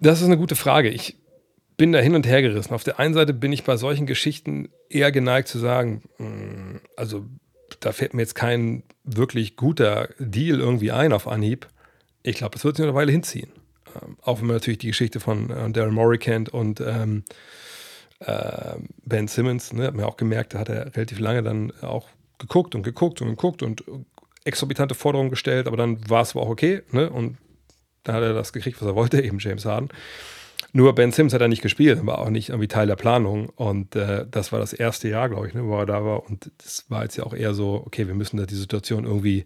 das 0.00 0.20
ist 0.20 0.26
eine 0.26 0.36
gute 0.36 0.56
Frage. 0.56 0.88
Ich 0.88 1.16
bin 1.76 1.92
da 1.92 2.00
hin 2.00 2.14
und 2.14 2.26
her 2.26 2.42
gerissen. 2.42 2.74
Auf 2.74 2.84
der 2.84 2.98
einen 2.98 3.14
Seite 3.14 3.32
bin 3.32 3.52
ich 3.52 3.64
bei 3.64 3.76
solchen 3.76 4.06
Geschichten 4.06 4.68
eher 4.88 5.10
geneigt 5.12 5.48
zu 5.48 5.58
sagen, 5.58 6.02
also 6.96 7.26
da 7.84 7.92
fällt 7.92 8.14
mir 8.14 8.22
jetzt 8.22 8.34
kein 8.34 8.82
wirklich 9.04 9.56
guter 9.56 10.08
Deal 10.18 10.60
irgendwie 10.60 10.92
ein 10.92 11.12
auf 11.12 11.28
Anhieb. 11.28 11.68
Ich 12.22 12.36
glaube, 12.36 12.54
das 12.54 12.64
wird 12.64 12.76
sich 12.76 12.84
eine 12.84 12.94
Weile 12.94 13.12
hinziehen. 13.12 13.50
Ähm, 14.00 14.16
auch 14.22 14.38
wenn 14.40 14.46
man 14.46 14.56
natürlich 14.56 14.78
die 14.78 14.88
Geschichte 14.88 15.20
von 15.20 15.50
äh, 15.50 15.70
Daryl 15.70 15.92
Morey 15.92 16.18
kennt 16.18 16.48
und 16.48 16.80
ähm, 16.80 17.24
äh, 18.20 18.76
Ben 19.04 19.28
Simmons, 19.28 19.72
ne, 19.72 19.88
hat 19.88 19.94
man 19.94 20.04
auch 20.04 20.16
gemerkt, 20.16 20.54
da 20.54 20.60
hat 20.60 20.68
er 20.68 20.94
relativ 20.94 21.18
lange 21.18 21.42
dann 21.42 21.72
auch 21.82 22.08
geguckt 22.38 22.74
und 22.74 22.82
geguckt 22.82 23.20
und 23.20 23.28
geguckt 23.28 23.62
und 23.62 23.84
exorbitante 24.44 24.94
Forderungen 24.94 25.30
gestellt, 25.30 25.66
aber 25.66 25.76
dann 25.76 26.08
war 26.08 26.22
es 26.22 26.34
aber 26.34 26.42
auch 26.42 26.50
okay, 26.50 26.82
ne? 26.90 27.10
Und 27.10 27.38
da 28.04 28.14
hat 28.14 28.22
er 28.22 28.34
das 28.34 28.52
gekriegt, 28.52 28.80
was 28.80 28.88
er 28.88 28.94
wollte, 28.94 29.20
eben 29.22 29.38
James 29.38 29.64
Harden. 29.64 29.88
Nur 30.74 30.94
Ben 30.94 31.12
Sims 31.12 31.34
hat 31.34 31.42
er 31.42 31.48
nicht 31.48 31.60
gespielt, 31.60 32.04
war 32.06 32.18
auch 32.18 32.30
nicht 32.30 32.48
irgendwie 32.48 32.68
Teil 32.68 32.86
der 32.86 32.96
Planung. 32.96 33.50
Und 33.50 33.94
äh, 33.94 34.26
das 34.30 34.52
war 34.52 34.58
das 34.58 34.72
erste 34.72 35.08
Jahr, 35.08 35.28
glaube 35.28 35.46
ich, 35.46 35.54
ne, 35.54 35.64
wo 35.66 35.78
er 35.78 35.86
da 35.86 36.02
war. 36.04 36.24
Und 36.24 36.50
das 36.58 36.86
war 36.88 37.02
jetzt 37.02 37.16
ja 37.16 37.24
auch 37.24 37.34
eher 37.34 37.52
so, 37.52 37.82
okay, 37.86 38.06
wir 38.06 38.14
müssen 38.14 38.38
da 38.38 38.46
die 38.46 38.54
Situation 38.54 39.04
irgendwie 39.04 39.44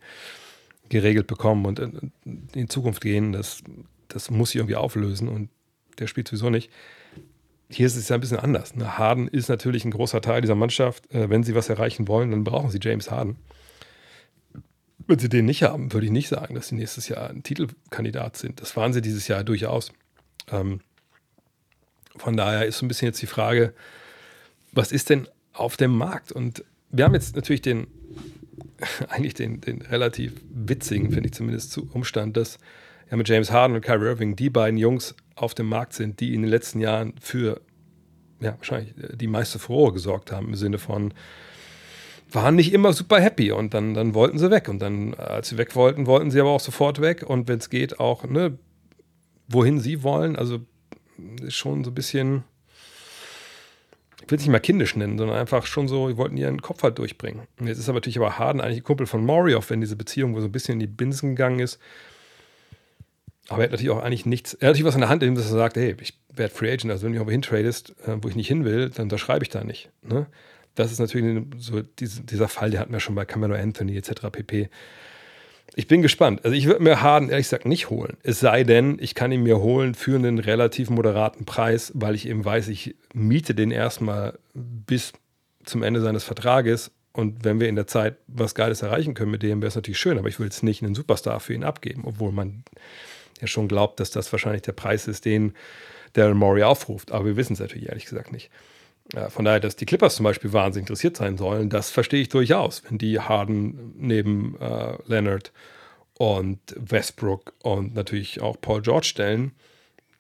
geregelt 0.89 1.27
bekommen 1.27 1.67
und 1.67 1.81
in, 1.81 2.13
in 2.55 2.69
Zukunft 2.69 3.03
gehen. 3.03 3.33
Das, 3.33 3.63
das 4.07 4.31
muss 4.31 4.51
sich 4.51 4.57
irgendwie 4.57 4.77
auflösen 4.77 5.29
und 5.29 5.51
der 5.99 6.07
spielt 6.07 6.29
sowieso 6.29 6.49
nicht. 6.49 6.71
Hier 7.69 7.87
ist 7.87 7.97
es 7.97 8.09
ja 8.09 8.15
ein 8.15 8.21
bisschen 8.21 8.39
anders. 8.39 8.77
Ne? 8.77 8.97
Harden 8.97 9.27
ist 9.27 9.49
natürlich 9.49 9.85
ein 9.85 9.91
großer 9.91 10.21
Teil 10.21 10.43
dieser 10.43 10.55
Mannschaft. 10.55 11.13
Äh, 11.13 11.29
wenn 11.29 11.43
sie 11.43 11.57
was 11.57 11.69
erreichen 11.69 12.07
wollen, 12.07 12.31
dann 12.31 12.45
brauchen 12.45 12.71
sie 12.71 12.79
James 12.81 13.11
Harden. 13.11 13.37
Wenn 15.09 15.19
sie 15.19 15.29
den 15.29 15.47
nicht 15.47 15.65
haben, 15.65 15.93
würde 15.93 16.07
ich 16.07 16.13
nicht 16.13 16.29
sagen, 16.29 16.55
dass 16.55 16.69
sie 16.69 16.77
nächstes 16.77 17.09
Jahr 17.09 17.31
ein 17.31 17.43
Titelkandidat 17.43 18.37
sind. 18.37 18.61
Das 18.61 18.77
waren 18.77 18.93
sie 18.93 19.03
dieses 19.03 19.27
Jahr 19.27 19.43
durchaus. 19.43 19.93
Ähm, 20.51 20.81
von 22.19 22.37
daher 22.37 22.67
ist 22.67 22.79
so 22.79 22.85
ein 22.85 22.89
bisschen 22.89 23.07
jetzt 23.07 23.23
die 23.23 23.27
Frage, 23.27 23.73
was 24.73 24.93
ist 24.93 25.11
denn 25.11 25.29
auf 25.53 25.77
dem 25.77 25.97
Markt? 25.97 26.33
Und 26.33 26.65
wir 26.91 27.05
haben 27.05 27.15
jetzt 27.15 27.37
natürlich 27.37 27.63
den, 27.63 27.87
eigentlich 29.09 29.35
den, 29.35 29.61
den 29.61 29.83
relativ 29.83 30.33
witzigen, 30.51 31.11
finde 31.11 31.29
ich 31.29 31.35
zumindest, 31.35 31.79
Umstand, 31.79 32.37
dass 32.37 32.59
ja 33.11 33.17
mit 33.17 33.29
James 33.29 33.51
Harden 33.51 33.77
und 33.77 33.83
Kyrie 33.83 34.07
Irving 34.07 34.37
die 34.37 34.51
beiden 34.51 34.79
Jungs 34.79 35.15
auf 35.35 35.55
dem 35.55 35.69
Markt 35.69 35.93
sind, 35.93 36.21
die 36.21 36.35
in 36.35 36.43
den 36.43 36.51
letzten 36.51 36.81
Jahren 36.81 37.15
für 37.21 37.61
ja, 38.41 38.57
wahrscheinlich 38.59 38.95
die 39.15 39.27
meiste 39.27 39.59
Furore 39.59 39.93
gesorgt 39.93 40.33
haben, 40.33 40.49
im 40.49 40.55
Sinne 40.55 40.79
von, 40.79 41.15
waren 42.31 42.57
nicht 42.57 42.73
immer 42.73 42.93
super 42.93 43.21
happy 43.21 43.53
und 43.53 43.75
dann, 43.75 43.95
dann 43.95 44.15
wollten 44.15 44.39
sie 44.39 44.51
weg. 44.51 44.69
Und 44.69 44.81
dann, 44.81 45.15
als 45.15 45.49
sie 45.49 45.59
weg 45.59 45.75
wollten, 45.75 46.07
wollten 46.07 46.31
sie 46.31 46.41
aber 46.41 46.51
auch 46.51 46.61
sofort 46.61 47.01
weg. 47.01 47.25
Und 47.27 47.49
wenn 47.49 47.59
es 47.59 47.71
geht, 47.71 48.01
auch 48.01 48.25
ne, 48.25 48.59
wohin 49.49 49.79
sie 49.79 50.03
wollen. 50.03 50.37
Also 50.37 50.61
schon 51.49 51.85
so 51.85 51.91
ein 51.91 51.95
bisschen, 51.95 52.45
ich 54.23 54.31
will 54.31 54.39
es 54.39 54.43
nicht 54.43 54.53
mal 54.53 54.61
kindisch 54.61 54.97
nennen, 54.97 55.19
sondern 55.19 55.37
einfach 55.37 55.67
schon 55.67 55.89
so, 55.89 56.09
die 56.09 56.17
wollten 56.17 56.37
ihren 56.37 56.63
Kopf 56.63 56.83
halt 56.83 56.99
durchbringen. 56.99 57.47
Und 57.59 57.67
jetzt 57.67 57.79
ist 57.79 57.89
aber 57.89 57.97
natürlich 57.97 58.19
aber 58.19 58.39
Harden 58.39 58.61
eigentlich 58.61 58.79
ein 58.79 58.85
Kumpel 58.85 59.07
von 59.07 59.29
auch 59.29 59.71
wenn 59.71 59.81
diese 59.81 59.97
Beziehung 59.97 60.35
wo 60.35 60.41
so 60.41 60.47
ein 60.47 60.53
bisschen 60.53 60.75
in 60.75 60.81
die 60.81 60.87
Binsen 60.87 61.31
gegangen 61.31 61.61
ist. 61.61 61.79
Aber 63.49 63.61
er 63.61 63.65
hat 63.65 63.71
natürlich 63.73 63.91
auch 63.91 64.03
eigentlich 64.03 64.27
nichts, 64.27 64.55
er 64.55 64.69
hat 64.69 64.73
natürlich 64.73 64.87
was 64.87 64.95
in 64.95 65.03
der 65.03 65.09
Hand, 65.09 65.23
indem 65.23 65.41
er 65.41 65.49
sagt, 65.49 65.77
hey, 65.77 65.97
ich 66.01 66.19
werde 66.35 66.53
Free 66.53 66.73
Agent, 66.73 66.91
also 66.91 67.05
wenn 67.05 67.13
du 67.13 67.19
irgendwo 67.19 67.31
hintradest, 67.31 67.95
äh, 68.07 68.17
wo 68.21 68.29
ich 68.29 68.35
nicht 68.35 68.49
hin 68.49 68.65
will, 68.65 68.91
dann 68.91 69.05
unterschreibe 69.05 69.45
ich 69.45 69.51
da 69.51 69.63
nicht. 69.63 69.91
Ne? 70.03 70.27
Das 70.75 70.93
ist 70.93 70.99
natürlich 70.99 71.45
so 71.59 71.83
diese, 71.83 72.23
dieser 72.23 72.49
Fall, 72.49 72.71
der 72.71 72.81
hatten 72.81 72.93
wir 72.93 73.01
schon 73.01 73.15
bei 73.15 73.25
Camelo 73.25 73.55
Anthony 73.55 73.97
etc. 73.97 74.31
pp. 74.31 74.69
Ich 75.75 75.89
bin 75.89 76.01
gespannt. 76.01 76.45
Also 76.45 76.57
ich 76.57 76.67
würde 76.67 76.83
mir 76.83 77.03
Harden 77.03 77.29
ehrlich 77.29 77.47
gesagt 77.47 77.67
nicht 77.67 77.91
holen. 77.91 78.17
Es 78.23 78.41
sei 78.41 78.65
denn, 78.65 78.99
ich 79.01 79.15
kann 79.15 79.33
ihn 79.33 79.43
mir 79.43 79.59
holen 79.59 79.95
für 79.95 80.15
einen 80.15 80.39
relativ 80.39 80.89
moderaten 80.91 81.45
Preis, 81.45 81.93
weil 81.95 82.15
ich 82.15 82.29
eben 82.29 82.45
weiß, 82.45 82.69
ich 82.69 82.95
miete 83.13 83.55
den 83.55 83.71
erstmal 83.71 84.39
bis 84.55 85.13
zum 85.65 85.83
Ende 85.83 86.01
seines 86.01 86.25
Vertrages. 86.25 86.93
Und 87.13 87.45
wenn 87.45 87.61
wir 87.61 87.69
in 87.69 87.77
der 87.77 87.87
Zeit 87.87 88.17
was 88.27 88.55
Geiles 88.55 88.83
erreichen 88.83 89.15
können 89.15 89.31
mit 89.31 89.43
dem, 89.43 89.61
wäre 89.61 89.69
es 89.69 89.75
natürlich 89.75 89.99
schön. 89.99 90.19
Aber 90.19 90.29
ich 90.29 90.39
will 90.39 90.47
jetzt 90.47 90.63
nicht 90.63 90.83
einen 90.83 90.95
Superstar 90.95 91.41
für 91.41 91.55
ihn 91.55 91.65
abgeben, 91.65 92.03
obwohl 92.05 92.33
man 92.33 92.63
ja 93.41 93.47
schon 93.47 93.69
glaubt, 93.69 94.01
dass 94.01 94.11
das 94.11 94.31
wahrscheinlich 94.33 94.63
der 94.63 94.73
Preis 94.73 95.09
ist, 95.09 95.25
den 95.25 95.55
Daryl 96.13 96.35
Morey 96.35 96.63
aufruft. 96.63 97.13
Aber 97.13 97.27
wir 97.27 97.37
wissen 97.37 97.55
es 97.55 97.61
natürlich 97.61 97.89
ehrlich 97.89 98.07
gesagt 98.07 98.33
nicht. 98.33 98.51
Ja, 99.15 99.31
von 99.31 99.45
daher, 99.45 99.61
dass 99.61 99.77
die 99.77 99.87
Clippers 99.87 100.17
zum 100.17 100.25
Beispiel 100.25 100.53
wahnsinnig 100.53 100.85
interessiert 100.89 101.17
sein 101.17 101.37
sollen, 101.37 101.71
das 101.71 101.91
verstehe 101.91 102.21
ich 102.21 102.29
durchaus, 102.29 102.83
wenn 102.89 102.99
die 102.99 103.21
Harden 103.21 103.95
neben 103.97 104.59
äh, 104.61 104.97
Leonard 105.07 105.53
und 106.19 106.59
Westbrook 106.77 107.53
und 107.63 107.95
natürlich 107.95 108.41
auch 108.41 108.61
Paul 108.61 108.83
George 108.83 109.07
stellen, 109.07 109.53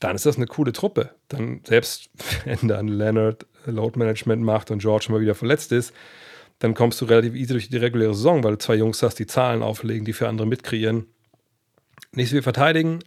dann 0.00 0.14
ist 0.14 0.26
das 0.26 0.36
eine 0.36 0.46
coole 0.46 0.72
Truppe. 0.72 1.10
Dann 1.28 1.62
selbst 1.64 2.10
wenn 2.44 2.68
dann 2.68 2.88
Leonard 2.88 3.46
Load 3.64 3.98
Management 3.98 4.42
macht 4.42 4.70
und 4.70 4.78
George 4.78 5.06
immer 5.08 5.20
wieder 5.20 5.34
verletzt 5.34 5.72
ist, 5.72 5.92
dann 6.58 6.74
kommst 6.74 7.00
du 7.00 7.04
relativ 7.06 7.34
easy 7.34 7.52
durch 7.52 7.68
die 7.68 7.76
reguläre 7.76 8.14
Saison, 8.14 8.42
weil 8.44 8.52
du 8.52 8.58
zwei 8.58 8.76
Jungs 8.76 9.02
hast, 9.02 9.16
die 9.16 9.26
Zahlen 9.26 9.62
auflegen, 9.62 10.04
die 10.04 10.12
für 10.12 10.28
andere 10.28 10.46
mitkreieren. 10.46 11.06
Nicht 12.12 12.28
so 12.28 12.34
viel 12.34 12.42
verteidigen, 12.42 13.00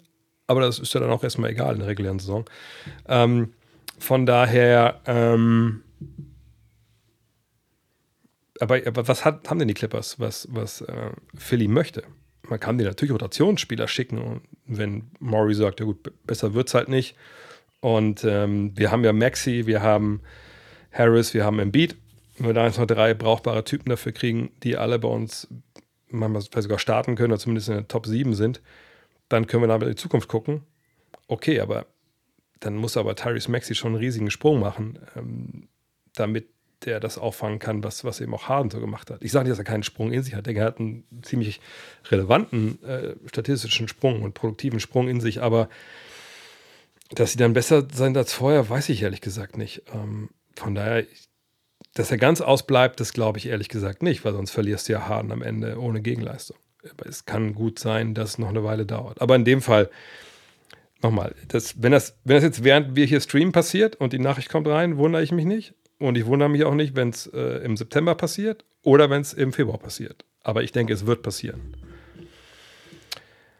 aber 0.46 0.62
das 0.62 0.78
ist 0.78 0.94
ja 0.94 1.00
dann 1.00 1.10
auch 1.10 1.24
erstmal 1.24 1.52
egal 1.52 1.74
in 1.74 1.80
der 1.80 1.88
regulären 1.88 2.20
Saison. 2.20 2.46
Ähm, 3.08 3.54
von 3.99 4.25
daher, 4.25 5.01
ähm, 5.05 5.83
aber, 8.59 8.79
aber 8.85 9.07
was 9.07 9.25
hat, 9.25 9.49
haben 9.49 9.59
denn 9.59 9.67
die 9.67 9.73
Clippers, 9.73 10.19
was, 10.19 10.47
was 10.51 10.81
äh, 10.81 11.12
Philly 11.35 11.67
möchte? 11.67 12.03
Man 12.43 12.59
kann 12.59 12.77
dir 12.77 12.85
natürlich 12.85 13.13
Rotationsspieler 13.13 13.88
schicken 13.88 14.41
wenn 14.65 15.12
Maury 15.19 15.53
sagt, 15.53 15.79
ja 15.79 15.85
gut, 15.85 16.12
besser 16.25 16.53
wird 16.53 16.67
es 16.67 16.73
halt 16.73 16.89
nicht. 16.89 17.15
Und 17.81 18.23
ähm, 18.23 18.71
wir 18.75 18.91
haben 18.91 19.03
ja 19.03 19.13
Maxi, 19.13 19.65
wir 19.65 19.81
haben 19.81 20.21
Harris, 20.91 21.33
wir 21.33 21.43
haben 21.43 21.59
Embiid. 21.59 21.95
Wenn 22.38 22.47
wir 22.47 22.53
da 22.53 22.65
jetzt 22.65 22.77
noch 22.77 22.85
drei 22.85 23.13
brauchbare 23.13 23.63
Typen 23.63 23.89
dafür 23.89 24.12
kriegen, 24.12 24.51
die 24.63 24.77
alle 24.77 24.99
bei 24.99 25.07
uns 25.07 25.47
manchmal 26.09 26.41
sogar 26.62 26.79
starten 26.79 27.15
können 27.15 27.31
oder 27.31 27.39
zumindest 27.39 27.69
in 27.69 27.75
der 27.75 27.88
Top 27.88 28.05
7 28.05 28.33
sind, 28.33 28.62
dann 29.27 29.47
können 29.47 29.63
wir 29.63 29.67
damit 29.67 29.88
in 29.88 29.95
die 29.95 30.01
Zukunft 30.01 30.27
gucken. 30.27 30.62
Okay, 31.27 31.59
aber 31.59 31.85
dann 32.60 32.76
muss 32.76 32.98
aber 32.98 33.15
Tyrese 33.15 33.52
Maxi 33.52 33.76
schon 33.76 33.93
einen 33.93 34.04
riesigen 34.04 34.32
Sprung 34.32 34.60
machen, 34.60 35.00
ähm, 35.15 35.67
damit 36.13 36.48
der 36.86 37.00
das 37.00 37.17
auffangen 37.17 37.60
kann, 37.60 37.84
was, 37.84 38.04
was 38.04 38.22
eben 38.22 38.34
auch 38.34 38.48
Harden 38.48 38.69
so 38.69 38.80
gemacht 38.80 39.12
hat. 39.12 39.24
Ich 39.24 39.32
sage 39.32 39.45
nicht, 39.45 39.52
dass 39.52 39.60
er 39.60 39.65
keinen 39.65 39.84
Sprung 39.84 40.12
in 40.12 40.24
sich 40.24 40.36
hat. 40.36 40.48
Er 40.48 40.63
hat 40.63 40.80
einen 40.80 41.04
ziemlich 41.24 41.60
relevanten 42.10 42.82
äh, 42.84 43.15
statistischen 43.28 43.88
Sprung 43.88 44.22
und 44.22 44.34
produktiven 44.34 44.80
Sprung 44.80 45.10
in 45.10 45.19
sich, 45.19 45.41
aber 45.41 45.69
dass 47.12 47.32
sie 47.32 47.38
dann 47.38 47.54
besser 47.54 47.88
sein 47.91 48.15
als 48.15 48.34
vorher, 48.34 48.69
weiß 48.69 48.89
ich 48.89 49.02
ehrlich 49.02 49.22
gesagt 49.22 49.58
nicht. 49.58 49.84
Ähm, 49.93 50.30
von 50.56 50.76
daher, 50.76 51.06
dass 51.95 52.12
er 52.12 52.17
ganz 52.17 52.39
ausbleibt, 52.39 53.00
das 53.00 53.13
glaube 53.13 53.39
ich 53.39 53.48
ehrlich 53.48 53.69
gesagt 53.69 54.04
nicht, 54.04 54.24
weil 54.24 54.34
sonst 54.34 54.52
verlierst 54.52 54.88
du 54.88 54.93
ja 54.93 55.08
Harden 55.08 55.32
am 55.32 55.41
Ende 55.41 55.80
ohne 55.80 56.02
Gegenleistung. 56.02 56.58
Aber 56.89 57.08
es 57.08 57.26
kann 57.26 57.56
gut 57.56 57.80
sein, 57.80 58.13
dass 58.13 58.32
es 58.32 58.38
noch 58.38 58.50
eine 58.50 58.63
Weile 58.63 58.86
dauert. 58.86 59.22
Aber 59.22 59.36
in 59.36 59.43
dem 59.43 59.62
Fall, 59.62 59.89
nochmal, 61.01 61.35
das, 61.47 61.81
wenn, 61.81 61.91
das, 61.91 62.17
wenn 62.23 62.35
das 62.35 62.43
jetzt 62.43 62.63
während 62.63 62.95
wir 62.95 63.05
hier 63.05 63.21
streamen 63.21 63.51
passiert 63.51 63.95
und 63.95 64.13
die 64.13 64.19
Nachricht 64.19 64.49
kommt 64.49 64.67
rein, 64.67 64.97
wundere 64.97 65.23
ich 65.23 65.31
mich 65.31 65.45
nicht. 65.45 65.73
Und 65.99 66.17
ich 66.17 66.25
wundere 66.25 66.49
mich 66.49 66.63
auch 66.63 66.75
nicht, 66.75 66.95
wenn 66.95 67.09
es 67.09 67.27
äh, 67.27 67.63
im 67.63 67.75
September 67.75 68.15
passiert 68.15 68.63
oder 68.83 69.09
wenn 69.09 69.21
es 69.21 69.33
im 69.33 69.51
Februar 69.51 69.77
passiert. 69.77 70.23
Aber 70.43 70.63
ich 70.63 70.71
denke, 70.71 70.93
es 70.93 71.05
wird 71.05 71.21
passieren. 71.21 71.75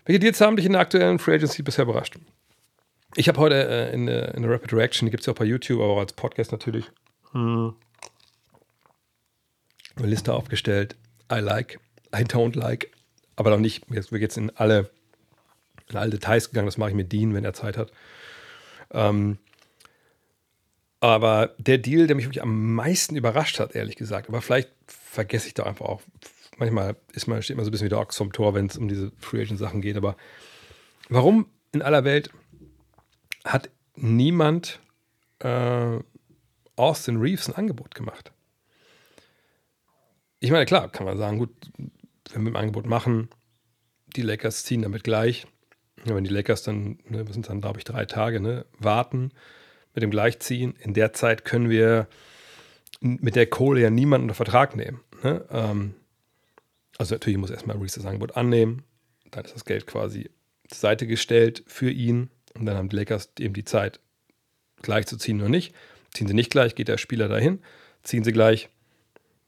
Welche 0.06 0.20
Deals 0.20 0.40
haben 0.40 0.56
dich 0.56 0.66
in 0.66 0.72
der 0.72 0.82
aktuellen 0.82 1.20
Free 1.20 1.36
Agency 1.36 1.62
bisher 1.62 1.84
überrascht? 1.84 2.18
Ich 3.16 3.28
habe 3.28 3.40
heute 3.40 3.68
äh, 3.68 3.94
in, 3.94 4.06
der, 4.06 4.34
in 4.36 4.44
der 4.44 4.52
Rapid 4.52 4.74
Reaction, 4.74 5.06
die 5.06 5.12
gibt 5.12 5.22
es 5.22 5.28
ja 5.28 5.34
auch 5.34 5.38
bei 5.38 5.46
YouTube, 5.46 5.82
aber 5.82 5.94
auch 5.94 6.00
als 6.00 6.14
Podcast 6.14 6.52
natürlich, 6.52 6.86
hm. 7.32 7.76
eine 9.98 10.08
Liste 10.08 10.34
aufgestellt. 10.34 10.96
I 11.32 11.40
like, 11.40 11.80
I 12.16 12.24
don't 12.24 12.58
like, 12.58 12.92
aber 13.36 13.50
noch 13.50 13.60
nicht. 13.60 13.84
Jetzt, 13.92 14.12
wir 14.12 14.20
jetzt 14.20 14.38
in 14.38 14.50
alle 14.56 14.90
in 15.90 15.98
alle 15.98 16.12
Details 16.12 16.50
gegangen. 16.50 16.68
Das 16.68 16.78
mache 16.78 16.90
ich 16.90 16.96
mit 16.96 17.12
Dean, 17.12 17.34
wenn 17.34 17.46
er 17.46 17.54
Zeit 17.54 17.78
hat. 17.78 17.92
Ähm, 18.92 19.38
aber 21.02 21.56
der 21.58 21.78
Deal, 21.78 22.08
der 22.08 22.16
mich 22.16 22.26
wirklich 22.26 22.42
am 22.42 22.74
meisten 22.74 23.16
überrascht 23.16 23.60
hat, 23.60 23.74
ehrlich 23.76 23.96
gesagt, 23.96 24.28
aber 24.28 24.42
vielleicht 24.42 24.70
vergesse 24.86 25.48
ich 25.48 25.54
da 25.54 25.64
einfach 25.64 25.86
auch. 25.86 26.02
Manchmal 26.58 26.98
ist 27.14 27.28
man, 27.28 27.42
steht 27.42 27.56
man 27.56 27.64
so 27.64 27.70
ein 27.70 27.72
bisschen 27.72 27.86
wie 27.86 27.90
der 27.90 28.00
Ochs 28.00 28.18
vom 28.18 28.34
Tor, 28.34 28.54
wenn 28.54 28.66
es 28.66 28.78
um 28.78 28.90
diese 28.90 29.12
Free 29.18 29.42
Agent 29.42 29.60
Sachen 29.60 29.82
geht. 29.82 29.96
Aber 29.96 30.18
warum 31.08 31.48
in 31.72 31.82
aller 31.82 32.04
Welt 32.04 32.30
hat 33.46 33.70
niemand 33.96 34.80
äh, 35.40 36.00
Austin 36.76 37.18
Reeves 37.18 37.48
ein 37.48 37.56
Angebot 37.56 37.96
gemacht? 37.96 38.34
Ich 40.42 40.52
meine, 40.52 40.66
klar, 40.66 40.90
kann 40.90 41.06
man 41.06 41.18
sagen, 41.18 41.38
gut, 41.38 41.52
wenn 42.34 42.44
wir 42.44 42.52
ein 42.52 42.58
Angebot 42.58 42.86
machen, 42.86 43.30
die 44.16 44.22
Lakers 44.22 44.64
ziehen 44.64 44.82
damit 44.82 45.04
gleich. 45.04 45.48
Ja, 46.06 46.16
wenn 46.16 46.24
die 46.24 46.30
Lakers 46.30 46.64
dann, 46.64 47.00
ne, 47.10 47.26
wir 47.28 47.34
sind 47.34 47.50
dann, 47.50 47.62
glaube 47.62 47.80
ich, 47.80 47.84
drei 47.84 48.06
Tage, 48.06 48.40
ne, 48.40 48.66
warten 48.78 49.32
mit 49.94 50.04
dem 50.04 50.12
Gleichziehen, 50.12 50.76
in 50.80 50.94
der 50.94 51.14
Zeit 51.14 51.46
können 51.46 51.70
wir 51.70 52.08
mit 53.02 53.36
der 53.36 53.48
Kohle 53.48 53.82
ja 53.82 53.90
niemanden 53.90 54.26
unter 54.26 54.36
Vertrag 54.36 54.76
nehmen. 54.76 55.02
Ne? 55.24 55.46
Ähm, 55.52 55.96
also 56.98 57.16
natürlich 57.16 57.40
muss 57.40 57.50
erstmal 57.50 57.78
Reese 57.78 58.00
das 58.00 58.06
Angebot 58.06 58.36
annehmen, 58.36 58.84
dann 59.32 59.46
ist 59.46 59.56
das 59.56 59.66
Geld 59.66 59.88
quasi 59.88 60.30
zur 60.68 60.78
Seite 60.78 61.08
gestellt 61.08 61.64
für 61.68 61.90
ihn 61.90 62.30
und 62.56 62.66
dann 62.66 62.78
haben 62.78 62.90
die 62.90 62.96
Lakers 62.96 63.32
eben 63.40 63.54
die 63.54 63.66
Zeit, 63.66 64.00
gleich 64.82 65.08
zu 65.08 65.18
ziehen 65.18 65.40
oder 65.40 65.50
nicht. 65.50 65.74
Ziehen 66.14 66.28
sie 66.28 66.34
nicht 66.34 66.52
gleich, 66.52 66.76
geht 66.76 66.88
der 66.88 66.98
Spieler 66.98 67.28
dahin. 67.28 67.60
Ziehen 68.04 68.24
sie 68.24 68.32
gleich, 68.32 68.70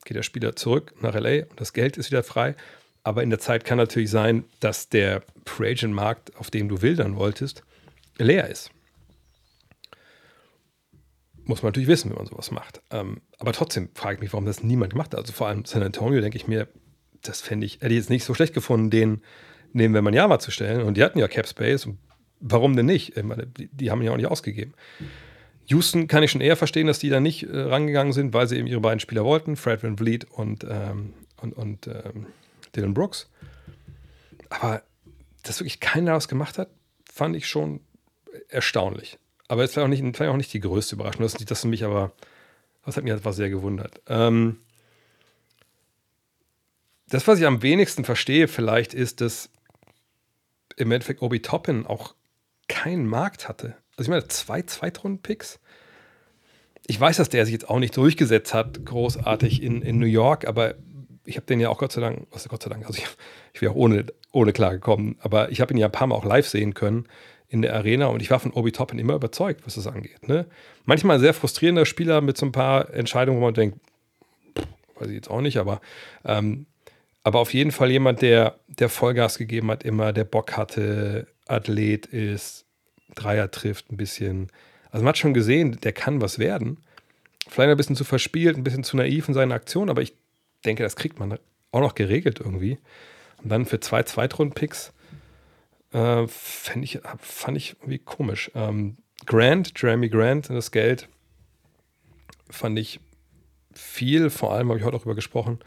geht 0.06 0.18
der 0.18 0.24
Spieler 0.24 0.56
zurück 0.56 0.94
nach 1.02 1.16
LA 1.16 1.46
und 1.50 1.60
das 1.60 1.74
Geld 1.74 1.98
ist 1.98 2.12
wieder 2.12 2.24
frei. 2.24 2.56
Aber 3.04 3.24
in 3.24 3.30
der 3.30 3.40
Zeit 3.40 3.66
kann 3.66 3.78
natürlich 3.78 4.12
sein, 4.12 4.46
dass 4.60 4.90
der 4.90 5.24
Free 5.46 5.72
Agent 5.72 5.94
Markt, 5.94 6.36
auf 6.36 6.52
dem 6.52 6.70
du 6.70 6.82
wildern 6.82 7.16
wolltest, 7.16 7.64
leer 8.18 8.48
ist. 8.48 8.72
Muss 11.44 11.64
man 11.64 11.70
natürlich 11.70 11.90
wissen, 11.90 12.12
wenn 12.12 12.18
man 12.18 12.28
sowas 12.28 12.52
macht. 12.52 12.82
Ähm, 12.92 13.22
aber 13.40 13.52
trotzdem 13.54 13.90
frage 13.96 14.16
ich 14.16 14.22
mich, 14.22 14.34
warum 14.34 14.46
das 14.46 14.64
niemand 14.64 14.92
gemacht 14.92 15.14
hat. 15.14 15.20
Also 15.20 15.34
vor 15.34 15.48
allem 15.48 15.66
San 15.66 15.82
Antonio, 15.82 16.22
denke 16.22 16.38
ich 16.38 16.48
mir, 16.48 16.68
das 17.24 17.42
fände 17.42 17.66
ich, 17.66 17.76
hätte 17.76 17.88
ich 17.88 17.98
jetzt 17.98 18.10
nicht 18.10 18.24
so 18.24 18.34
schlecht 18.34 18.54
gefunden, 18.54 18.90
den 18.90 19.22
neben 19.74 19.94
Wembanyama 19.94 20.40
zu 20.40 20.52
stellen. 20.52 20.84
Und 20.84 20.98
die 20.98 21.04
hatten 21.04 21.20
ja 21.20 21.28
Cap 21.28 21.48
Space. 21.48 21.88
Warum 22.40 22.76
denn 22.76 22.86
nicht? 22.86 23.22
Meine, 23.24 23.48
die, 23.48 23.68
die, 23.68 23.92
haben 23.92 24.02
ja 24.02 24.12
auch 24.12 24.18
nicht 24.18 24.28
ausgegeben. 24.28 24.74
Houston 25.68 26.08
kann 26.08 26.24
ich 26.24 26.32
schon 26.32 26.42
eher 26.42 26.58
verstehen, 26.58 26.88
dass 26.88 27.00
die 27.00 27.10
da 27.10 27.20
nicht 27.20 27.44
äh, 27.44 27.60
rangegangen 27.60 28.14
sind, 28.14 28.34
weil 28.34 28.48
sie 28.48 28.58
eben 28.58 28.68
ihre 28.68 28.82
beiden 28.82 29.00
Spieler 29.00 29.24
wollten, 29.24 29.56
Fred 29.56 29.84
Van 29.84 29.98
Vliet 29.98 30.26
und, 30.26 30.66
ähm, 30.70 31.14
und, 31.38 31.54
und 31.54 31.88
ähm, 31.88 32.28
Dylan 32.76 32.94
Brooks. 32.94 33.30
Aber 34.50 34.84
dass 35.44 35.60
wirklich 35.60 35.80
keiner 35.80 36.14
was 36.14 36.28
gemacht 36.28 36.58
hat, 36.58 36.70
fand 37.12 37.36
ich 37.36 37.48
schon 37.48 37.82
erstaunlich. 38.50 39.18
Aber 39.48 39.64
es 39.64 39.76
war 39.76 39.84
auch 39.84 39.88
nicht, 39.88 40.20
war 40.20 40.32
auch 40.32 40.38
nicht 40.38 40.54
die 40.54 40.60
größte 40.60 40.96
Überraschung. 40.96 41.24
Das, 41.24 41.34
das 41.34 41.66
mich 41.66 41.84
aber, 41.84 42.14
das 42.86 42.98
hat 42.98 43.04
mich 43.04 43.14
etwas 43.14 43.36
sehr 43.36 43.50
gewundert. 43.50 44.02
Ähm, 44.08 44.58
das, 47.10 47.28
was 47.28 47.40
ich 47.40 47.46
am 47.46 47.62
wenigsten 47.62 48.06
verstehe, 48.06 48.48
vielleicht 48.48 48.94
ist, 48.94 49.20
dass 49.20 49.50
im 50.78 50.92
Endeffekt 50.92 51.22
Obi 51.22 51.42
Toppin 51.42 51.86
auch 51.86 52.16
keinen 52.70 53.06
Markt 53.06 53.50
hatte. 53.50 53.76
Also 53.98 54.04
ich 54.04 54.10
meine, 54.10 54.28
zwei 54.30 54.62
Zweitrunden-Picks. 54.62 55.60
Ich 56.88 57.00
weiß, 57.00 57.18
dass 57.18 57.30
der 57.30 57.46
sich 57.46 57.54
jetzt 57.54 57.70
auch 57.70 57.80
nicht 57.80 57.96
durchgesetzt 57.98 58.54
hat, 58.54 58.86
großartig 58.86 59.62
in, 59.62 59.82
in 59.82 60.00
New 60.00 60.06
York, 60.06 60.48
aber 60.48 60.76
ich 61.26 61.38
habe 61.38 61.46
den 61.46 61.60
ja 61.60 61.70
auch 61.70 61.78
Gott 61.78 61.92
sei 61.92 62.02
Dank, 62.02 62.28
also 62.32 62.50
Gott 62.50 62.64
sei 62.64 62.70
Dank, 62.70 62.86
also 62.86 62.98
ich, 62.98 63.08
ich 63.54 63.62
wäre 63.62 63.74
auch 63.74 63.78
ohne, 63.78 64.06
ohne 64.32 64.54
klar 64.54 64.72
gekommen, 64.72 65.18
aber 65.22 65.52
ich 65.52 65.62
habe 65.62 65.74
ihn 65.74 65.78
ja 65.78 65.88
ein 65.88 65.92
paar 65.92 66.08
Mal 66.08 66.16
auch 66.16 66.26
live 66.26 66.48
sehen 66.48 66.74
können 66.74 67.08
in 67.48 67.62
der 67.62 67.76
Arena 67.76 68.08
und 68.08 68.22
ich 68.22 68.32
war 68.32 68.40
von 68.40 68.52
Obi 68.54 68.72
Toppin 68.72 68.98
immer 68.98 69.14
überzeugt, 69.14 69.66
was 69.66 69.76
das 69.76 69.88
angeht. 69.88 70.28
Ne? 70.28 70.46
Manchmal 70.86 71.18
ein 71.18 71.22
sehr 71.22 71.34
frustrierender 71.34 71.86
Spieler 71.86 72.22
mit 72.22 72.38
so 72.38 72.46
ein 72.46 72.52
paar 72.52 72.94
Entscheidungen, 72.94 73.40
wo 73.40 73.46
man 73.46 73.54
denkt, 73.54 73.78
pff, 74.58 74.68
weiß 75.00 75.10
ich 75.10 75.16
jetzt 75.16 75.30
auch 75.30 75.42
nicht, 75.42 75.58
aber, 75.58 75.82
ähm, 76.26 76.66
aber 77.24 77.40
auf 77.40 77.54
jeden 77.54 77.72
Fall 77.72 77.92
jemand, 77.92 78.22
der, 78.22 78.56
der 78.68 78.90
Vollgas 78.90 79.38
gegeben 79.38 79.70
hat, 79.70 79.84
immer, 79.84 80.14
der 80.14 80.24
Bock 80.24 80.58
hatte, 80.58 81.28
Athlet 81.48 82.08
ist, 82.08 82.66
Dreier 83.14 83.52
trifft, 83.52 83.92
ein 83.92 83.98
bisschen. 83.98 84.48
Also 84.90 85.04
man 85.04 85.10
hat 85.10 85.18
schon 85.18 85.34
gesehen, 85.34 85.78
der 85.84 85.94
kann 85.94 86.22
was 86.22 86.40
werden. 86.40 86.78
Vielleicht 87.48 87.70
ein 87.70 87.78
bisschen 87.78 87.96
zu 87.96 88.06
verspielt, 88.06 88.58
ein 88.58 88.64
bisschen 88.64 88.84
zu 88.84 88.96
naiv 88.96 89.28
in 89.28 89.34
seinen 89.34 89.52
Aktionen, 89.52 89.90
aber 89.90 90.02
ich 90.02 90.14
denke, 90.62 90.84
das 90.84 90.96
kriegt 90.96 91.20
man 91.20 91.38
auch 91.72 91.80
noch 91.80 91.96
geregelt 91.96 92.40
irgendwie. 92.40 92.78
Und 93.44 93.50
dann 93.50 93.66
für 93.66 93.80
zwei 93.80 94.04
Zweitrunden-Picks 94.04 94.94
äh, 95.94 96.24
ich, 96.24 97.00
fand 97.20 97.58
ich 97.58 97.76
irgendwie 97.80 98.00
komisch. 98.00 98.52
Ähm, 98.56 98.98
Grant, 99.26 99.74
Jeremy 99.76 100.10
Grant, 100.10 100.50
das 100.50 100.72
Geld 100.72 101.08
fand 102.50 102.78
ich 102.80 103.00
viel, 103.74 104.30
vor 104.30 104.54
allem 104.54 104.70
habe 104.70 104.80
ich 104.80 104.86
heute 104.86 104.98
auch 104.98 105.02
darüber 105.02 105.16
gesprochen. 105.16 105.60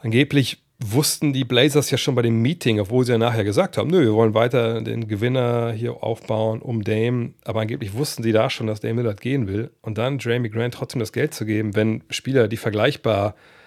Angeblich 0.00 0.62
wussten 0.82 1.34
die 1.34 1.44
Blazers 1.44 1.90
ja 1.90 1.98
schon 1.98 2.14
bei 2.14 2.22
dem 2.22 2.40
Meeting, 2.40 2.80
obwohl 2.80 3.04
sie 3.04 3.12
ja 3.12 3.18
nachher 3.18 3.44
gesagt 3.44 3.76
haben, 3.76 3.90
nö, 3.90 4.00
wir 4.00 4.14
wollen 4.14 4.32
weiter 4.32 4.80
den 4.80 5.08
Gewinner 5.08 5.72
hier 5.72 6.02
aufbauen 6.02 6.62
um 6.62 6.82
Dame. 6.82 7.34
Aber 7.44 7.60
angeblich 7.60 7.92
wussten 7.92 8.22
sie 8.22 8.32
da 8.32 8.48
schon, 8.48 8.66
dass 8.66 8.80
Dame 8.80 9.02
Lillard 9.02 9.20
gehen 9.20 9.46
will. 9.46 9.70
Und 9.82 9.98
dann 9.98 10.18
Jeremy 10.18 10.48
Grant 10.48 10.72
trotzdem 10.72 11.00
das 11.00 11.12
Geld 11.12 11.34
zu 11.34 11.44
geben, 11.44 11.76
wenn 11.76 12.02
Spieler, 12.08 12.48
die 12.48 12.56
vergleichbar 12.56 13.34
äh, 13.34 13.59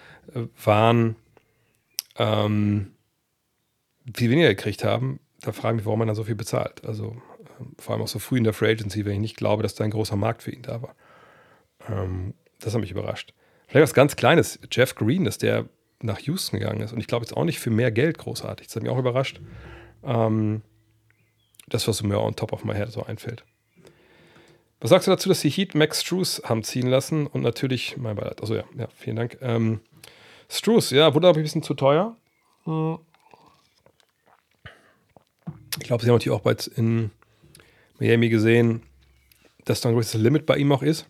waren, 0.64 1.16
ähm, 2.16 2.92
viel 4.14 4.30
weniger 4.30 4.48
gekriegt 4.48 4.84
haben, 4.84 5.20
da 5.40 5.52
frage 5.52 5.74
ich 5.74 5.80
mich, 5.80 5.86
warum 5.86 5.98
man 5.98 6.08
dann 6.08 6.16
so 6.16 6.24
viel 6.24 6.34
bezahlt. 6.34 6.84
Also 6.84 7.16
ähm, 7.60 7.74
vor 7.78 7.94
allem 7.94 8.02
auch 8.02 8.08
so 8.08 8.18
früh 8.18 8.38
in 8.38 8.44
der 8.44 8.52
Free 8.52 8.70
Agency, 8.70 9.04
wenn 9.04 9.14
ich 9.14 9.20
nicht 9.20 9.36
glaube, 9.36 9.62
dass 9.62 9.74
da 9.74 9.84
ein 9.84 9.90
großer 9.90 10.16
Markt 10.16 10.42
für 10.42 10.50
ihn 10.50 10.62
da 10.62 10.82
war. 10.82 10.94
Ähm, 11.88 12.34
das 12.60 12.74
hat 12.74 12.80
mich 12.80 12.90
überrascht. 12.90 13.34
Vielleicht 13.66 13.82
was 13.82 13.94
ganz 13.94 14.16
Kleines. 14.16 14.58
Jeff 14.70 14.94
Green, 14.94 15.24
dass 15.24 15.38
der 15.38 15.68
nach 16.00 16.18
Houston 16.20 16.58
gegangen 16.58 16.80
ist. 16.80 16.92
Und 16.92 17.00
ich 17.00 17.06
glaube 17.06 17.24
jetzt 17.24 17.36
auch 17.36 17.44
nicht 17.44 17.60
für 17.60 17.70
mehr 17.70 17.90
Geld 17.90 18.18
großartig. 18.18 18.66
Das 18.66 18.76
hat 18.76 18.82
mich 18.82 18.92
auch 18.92 18.98
überrascht. 18.98 19.40
Ähm, 20.02 20.62
das, 21.68 21.88
was 21.88 22.02
mir 22.02 22.20
on 22.20 22.36
top 22.36 22.52
of 22.52 22.64
my 22.64 22.74
head 22.74 22.92
so 22.92 23.04
einfällt. 23.04 23.44
Was 24.80 24.90
sagst 24.90 25.06
du 25.06 25.10
dazu, 25.10 25.30
dass 25.30 25.40
die 25.40 25.48
Heat 25.48 25.74
Max 25.74 26.02
Struce 26.02 26.42
haben 26.44 26.62
ziehen 26.62 26.86
lassen 26.86 27.26
und 27.26 27.40
natürlich 27.40 27.96
mein 27.96 28.16
Beileid. 28.16 28.42
Also 28.42 28.54
ja, 28.54 28.64
ja, 28.76 28.88
vielen 28.94 29.16
Dank. 29.16 29.38
Ähm, 29.40 29.80
Struce, 30.48 30.90
ja, 30.90 31.14
wurde 31.14 31.28
aber 31.28 31.38
ein 31.38 31.42
bisschen 31.42 31.62
zu 31.62 31.74
teuer. 31.74 32.16
Hm. 32.64 32.98
Ich 35.78 35.84
glaube, 35.84 36.02
sie 36.02 36.08
haben 36.08 36.16
natürlich 36.16 36.38
auch 36.38 36.42
bald 36.42 36.66
in 36.66 37.10
Miami 37.98 38.28
gesehen, 38.28 38.82
dass 39.64 39.80
da 39.80 39.88
ein 39.88 39.94
gewisses 39.94 40.20
Limit 40.20 40.46
bei 40.46 40.56
ihm 40.56 40.72
auch 40.72 40.82
ist. 40.82 41.06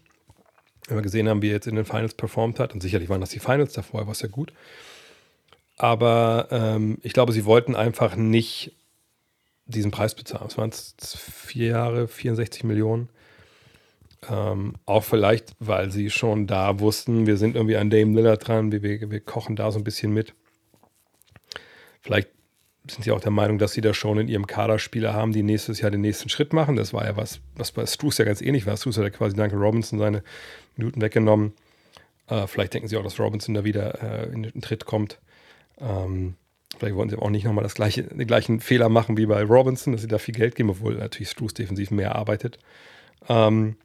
Wenn 0.87 0.97
wir 0.99 1.03
gesehen 1.03 1.29
haben, 1.29 1.43
wie 1.43 1.49
er 1.49 1.55
jetzt 1.55 1.67
in 1.67 1.77
den 1.77 1.85
Finals 1.85 2.15
performt 2.15 2.61
hat, 2.61 2.75
und 2.75 2.81
sicherlich 2.83 3.09
waren 3.09 3.21
das 3.21 3.31
die 3.31 3.41
Finals, 3.41 3.73
davor 3.73 4.07
war 4.07 4.13
es 4.13 4.21
ja 4.21 4.29
gut. 4.29 4.53
Aber 5.77 6.49
ähm, 6.51 6.99
ich 7.03 7.13
glaube, 7.13 7.33
sie 7.33 7.45
wollten 7.45 7.75
einfach 7.75 8.17
nicht 8.17 8.73
diesen 9.67 9.91
Preis 9.91 10.15
bezahlen. 10.15 10.47
Es 10.47 10.59
waren 10.59 10.73
vier 10.73 11.69
Jahre, 11.69 12.09
64 12.09 12.65
Millionen. 12.65 13.09
Ähm, 14.31 14.75
auch 14.87 15.05
vielleicht, 15.05 15.53
weil 15.59 15.91
sie 15.91 16.11
schon 16.11 16.47
da 16.47 16.81
wussten, 16.81 17.27
wir 17.27 17.37
sind 17.37 17.57
irgendwie 17.57 17.77
an 17.77 17.91
Dame 17.91 18.15
Lillard 18.15 18.47
dran, 18.47 18.73
wir, 18.73 18.83
wir, 18.83 19.11
wir 19.11 19.21
kochen 19.21 19.57
da 19.57 19.71
so 19.71 19.79
ein 19.79 19.85
bisschen 19.85 20.13
mit. 20.13 20.35
Vielleicht 22.01 22.29
sind 22.91 23.03
sie 23.05 23.13
auch 23.13 23.21
der 23.21 23.31
Meinung, 23.31 23.59
dass 23.59 23.73
sie 23.73 23.81
da 23.81 23.95
schon 23.95 24.19
in 24.19 24.29
ihrem 24.29 24.47
Kader 24.47 24.79
Spieler 24.79 25.15
haben, 25.15 25.33
die 25.33 25.43
nächstes 25.43 25.81
Jahr 25.81 25.91
den 25.91 26.03
nächsten 26.03 26.29
Schritt 26.29 26.53
machen. 26.53 26.77
Das 26.77 26.93
war 26.93 27.05
ja 27.05 27.17
was, 27.17 27.41
was 27.57 27.73
bei 27.73 27.87
Struce 27.87 28.19
ja 28.19 28.25
ganz 28.25 28.43
ähnlich 28.43 28.67
war. 28.67 28.77
Struce 28.77 28.99
hat 28.99 29.05
ja 29.05 29.11
quasi 29.11 29.35
Duncan 29.35 29.59
Robinson 29.59 29.99
seine 29.99 30.23
Minuten 30.77 31.01
weggenommen. 31.01 31.55
Äh, 32.29 32.47
vielleicht 32.47 32.75
denken 32.75 32.89
sie 32.89 32.97
auch, 32.97 33.03
dass 33.03 33.19
Robinson 33.19 33.55
da 33.55 33.65
wieder 33.65 34.03
äh, 34.03 34.33
in 34.33 34.43
den 34.43 34.61
Tritt 34.61 34.85
kommt. 34.85 35.19
Ähm, 35.79 36.35
vielleicht 36.79 36.95
wollen 36.95 37.09
sie 37.09 37.17
auch 37.17 37.31
nicht 37.31 37.45
nochmal 37.45 37.67
gleiche, 37.69 38.03
den 38.03 38.27
gleichen 38.27 38.61
Fehler 38.61 38.91
machen 38.91 39.17
wie 39.17 39.27
bei 39.27 39.43
Robinson, 39.43 39.93
dass 39.93 40.03
sie 40.03 40.09
da 40.09 40.19
viel 40.19 40.35
Geld 40.35 40.55
geben, 40.55 40.71
obwohl 40.71 40.95
natürlich 40.95 41.31
Struce 41.31 41.55
defensiv 41.55 41.91
mehr 41.91 42.15
arbeitet. 42.15 42.59
Ähm, 43.29 43.77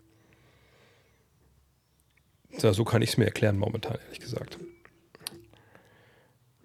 ja, 2.63 2.73
so 2.73 2.83
kann 2.83 3.01
ich 3.01 3.11
es 3.11 3.17
mir 3.17 3.25
erklären 3.25 3.57
momentan, 3.57 3.97
ehrlich 4.05 4.19
gesagt. 4.19 4.57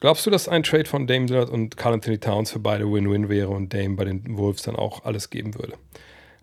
Glaubst 0.01 0.27
du, 0.27 0.31
dass 0.31 0.49
ein 0.49 0.63
Trade 0.63 0.85
von 0.85 1.07
Dame 1.07 1.27
Lillard 1.27 1.49
und 1.49 1.79
Carl 1.79 1.95
Anthony 1.95 2.19
Towns 2.19 2.51
für 2.51 2.59
beide 2.59 2.85
Win-Win 2.91 3.31
wäre 3.31 3.49
und 3.49 3.73
Dame 3.73 3.97
bei 3.97 4.05
den 4.05 4.37
Wolves 4.37 4.63
dann 4.63 4.77
auch 4.77 5.05
alles 5.05 5.31
geben 5.31 5.55
würde? 5.55 5.79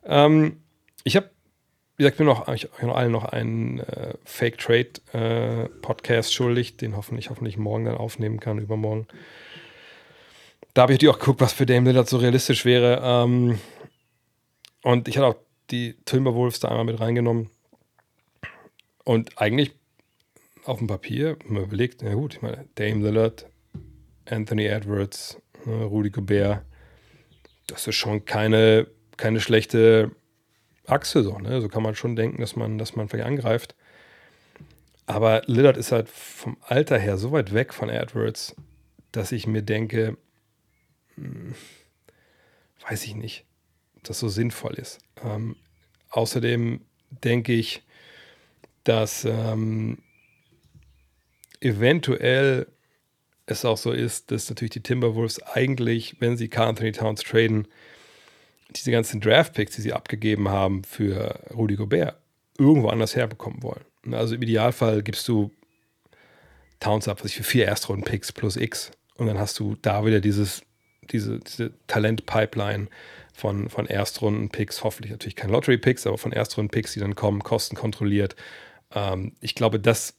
Ähm, 0.04 0.62
ich 1.04 1.16
habe, 1.16 1.30
wie 1.96 2.04
gesagt, 2.04 2.20
mir 2.20 2.26
noch, 2.26 2.48
ich 2.48 2.68
noch 2.82 2.96
allen 2.96 3.12
noch 3.12 3.26
einen 3.26 3.80
äh, 3.82 4.16
Fake 4.26 4.58
Trade 4.58 4.90
äh, 5.14 5.70
Podcast 5.82 6.34
schuldig, 6.34 6.78
den 6.78 6.98
hoffentlich, 6.98 7.30
hoffentlich 7.30 7.58
morgen 7.58 7.86
dann 7.86 7.98
aufnehmen 7.98 8.40
kann, 8.40 8.58
übermorgen. 8.58 9.08
Da 10.74 10.84
habe 10.84 10.94
ich 10.94 10.98
natürlich 10.98 11.14
auch 11.14 11.20
geguckt, 11.20 11.42
was 11.42 11.54
für 11.54 11.68
Dame 11.68 11.90
Lillard 11.90 12.10
so 12.10 12.18
realistisch 12.18 12.66
wäre. 12.66 13.00
Ähm, 13.04 13.60
und 14.82 15.08
ich 15.08 15.18
hatte 15.18 15.28
auch 15.28 15.36
die 15.70 15.96
Timberwolves 16.06 16.62
da 16.62 16.70
einmal 16.70 16.86
mit 16.86 17.00
reingenommen. 17.00 17.52
Und 19.12 19.38
eigentlich 19.42 19.74
auf 20.64 20.78
dem 20.78 20.88
Papier, 20.88 21.38
wenn 21.44 21.56
man 21.56 21.64
überlegt, 21.64 22.02
na 22.02 22.14
gut, 22.14 22.36
ich 22.36 22.42
meine, 22.42 22.70
Dame 22.76 23.04
Lillard, 23.04 23.46
Anthony 24.24 24.68
Edwards, 24.68 25.38
ne, 25.66 25.84
Rudy 25.84 26.12
Gobert, 26.12 26.64
das 27.68 27.86
ist 27.88 27.96
schon 27.96 28.24
keine, 28.24 28.88
keine 29.18 29.42
schlechte 29.42 30.16
Achse 30.86 31.24
so, 31.24 31.38
ne? 31.40 31.60
So 31.60 31.68
kann 31.68 31.84
man 31.84 31.94
schon 31.94 32.16
denken, 32.16 32.40
dass 32.40 32.56
man, 32.56 32.78
dass 32.78 32.96
man 32.96 33.10
vielleicht 33.10 33.28
angreift. 33.28 33.76
Aber 35.08 35.42
Lillard 35.46 35.76
ist 35.76 35.92
halt 35.92 36.08
vom 36.08 36.56
Alter 36.62 36.98
her 36.98 37.18
so 37.18 37.34
weit 37.34 37.54
weg 37.54 37.74
von 37.74 37.90
Edwards, 37.90 38.56
dass 39.12 39.34
ich 39.34 39.46
mir 39.46 39.62
denke, 39.62 40.16
hm, 41.16 41.54
weiß 42.90 43.04
ich 43.04 43.16
nicht, 43.16 43.44
dass 44.04 44.20
so 44.20 44.30
sinnvoll 44.30 44.76
ist. 44.76 45.00
Ähm, 45.22 45.58
außerdem 46.12 46.80
denke 47.10 47.52
ich, 47.52 47.84
dass 48.84 49.26
ähm, 49.26 50.00
eventuell 51.60 52.68
es 53.46 53.66
auch 53.66 53.78
so 53.78 53.92
ist, 53.92 54.32
dass 54.32 54.50
natürlich 54.50 54.72
die 54.72 54.84
Timberwolves 54.84 55.42
eigentlich, 55.44 56.16
wenn 56.20 56.38
sie 56.38 56.48
Carl 56.48 56.70
Anthony 56.70 56.92
Towns 56.92 57.22
traden, 57.22 57.68
diese 58.76 58.92
ganzen 58.92 59.20
Draft-Picks, 59.20 59.76
die 59.76 59.82
sie 59.82 59.94
abgegeben 59.94 60.50
haben 60.50 60.84
für 60.84 61.40
Rudy 61.54 61.76
Gobert, 61.76 62.16
irgendwo 62.58 62.90
anders 62.90 63.16
herbekommen 63.16 63.62
wollen. 63.64 63.84
Also 64.12 64.36
im 64.36 64.42
Idealfall 64.42 65.04
gibst 65.04 65.28
du 65.28 65.52
Towns 66.80 67.08
ab, 67.08 67.20
was 67.24 67.32
ich 67.32 67.38
für 67.38 67.44
vier 67.44 67.66
Erstrunden-Picks 67.66 68.32
plus 68.32 68.56
X 68.56 68.92
und 69.16 69.28
dann 69.28 69.38
hast 69.38 69.60
du 69.60 69.76
da 69.82 70.06
wieder 70.06 70.20
dieses, 70.20 70.64
diese, 71.12 71.40
diese 71.40 71.74
Talent-Pipeline 71.88 72.88
von, 73.34 73.70
von 73.70 73.86
Erstrunden-Picks, 73.86 74.84
hoffentlich 74.84 75.12
natürlich 75.12 75.36
keine 75.36 75.54
Lottery-Picks, 75.54 76.08
aber 76.08 76.18
von 76.18 76.32
Erstrunden-Picks, 76.32 76.94
die 76.94 77.00
dann 77.00 77.16
kommen, 77.16 77.44
kostenkontrolliert. 77.44 78.36
Ähm, 78.94 79.34
ich 79.40 79.56
glaube, 79.56 79.80
das 79.80 80.16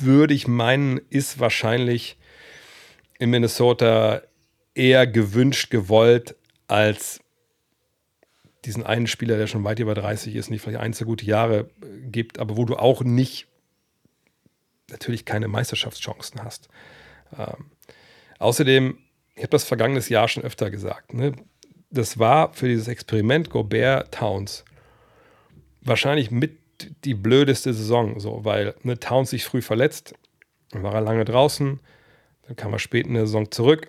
würde 0.00 0.34
ich 0.34 0.46
meinen, 0.46 1.00
ist 1.10 1.38
wahrscheinlich 1.40 2.18
in 3.18 3.30
Minnesota 3.30 4.22
eher 4.74 5.06
gewünscht, 5.06 5.70
gewollt, 5.70 6.36
als 6.68 7.20
diesen 8.64 8.84
einen 8.84 9.06
Spieler, 9.06 9.36
der 9.38 9.46
schon 9.46 9.64
weit 9.64 9.78
über 9.78 9.94
30 9.94 10.34
ist, 10.34 10.50
nicht 10.50 10.60
vielleicht 10.60 10.80
ein, 10.80 10.92
zwei 10.92 11.04
gute 11.04 11.24
Jahre 11.24 11.70
gibt, 12.10 12.38
aber 12.38 12.56
wo 12.56 12.64
du 12.64 12.76
auch 12.76 13.02
nicht 13.02 13.46
natürlich 14.90 15.24
keine 15.24 15.48
Meisterschaftschancen 15.48 16.42
hast. 16.42 16.68
Ähm, 17.36 17.70
außerdem, 18.38 18.98
ich 19.34 19.42
habe 19.42 19.50
das 19.50 19.64
vergangenes 19.64 20.08
Jahr 20.08 20.28
schon 20.28 20.42
öfter 20.42 20.70
gesagt, 20.70 21.14
ne? 21.14 21.32
das 21.90 22.18
war 22.18 22.52
für 22.52 22.68
dieses 22.68 22.88
Experiment 22.88 23.50
Gobert 23.50 24.14
Towns 24.14 24.64
wahrscheinlich 25.80 26.30
mit 26.30 26.58
die 27.04 27.14
blödeste 27.14 27.72
Saison, 27.72 28.20
so, 28.20 28.44
weil 28.44 28.74
ne, 28.82 28.98
Towns 28.98 29.30
sich 29.30 29.44
früh 29.44 29.62
verletzt, 29.62 30.14
dann 30.70 30.82
war 30.82 30.94
er 30.94 31.00
lange 31.00 31.24
draußen, 31.24 31.80
dann 32.46 32.56
kam 32.56 32.72
er 32.72 32.78
spät 32.78 33.06
in 33.06 33.14
der 33.14 33.26
Saison 33.26 33.50
zurück. 33.50 33.88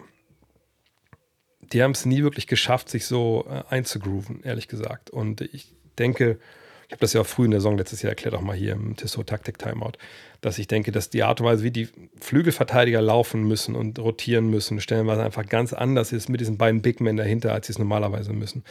Die 1.73 1.83
haben 1.83 1.91
es 1.91 2.05
nie 2.05 2.23
wirklich 2.23 2.47
geschafft, 2.47 2.89
sich 2.89 3.05
so 3.05 3.45
äh, 3.49 3.63
einzugrooven, 3.69 4.41
ehrlich 4.43 4.67
gesagt. 4.67 5.09
Und 5.09 5.41
ich 5.41 5.73
denke, 5.99 6.39
ich 6.87 6.93
habe 6.93 7.01
das 7.01 7.11
ja 7.11 7.21
auch 7.21 7.27
früh 7.27 7.43
in 7.43 7.51
der 7.51 7.59
Saison 7.59 7.77
letztes 7.77 8.01
Jahr 8.01 8.11
erklärt, 8.11 8.33
auch 8.33 8.41
mal 8.41 8.55
hier 8.55 8.71
im 8.71 8.95
Tissot 8.95 9.27
Taktik 9.27 9.57
Timeout, 9.57 9.93
dass 10.39 10.57
ich 10.57 10.67
denke, 10.67 10.93
dass 10.93 11.09
die 11.09 11.23
Art 11.23 11.41
und 11.41 11.47
Weise, 11.47 11.63
wie 11.63 11.71
die 11.71 11.89
Flügelverteidiger 12.21 13.01
laufen 13.01 13.43
müssen 13.43 13.75
und 13.75 13.99
rotieren 13.99 14.49
müssen, 14.49 14.79
stellenweise 14.79 15.23
einfach 15.23 15.45
ganz 15.45 15.73
anders 15.73 16.13
ist 16.13 16.29
mit 16.29 16.39
diesen 16.39 16.57
beiden 16.57 16.81
Big 16.81 17.01
Men 17.01 17.17
dahinter, 17.17 17.53
als 17.53 17.67
sie 17.67 17.73
es 17.73 17.79
normalerweise 17.79 18.31
müssen. 18.31 18.63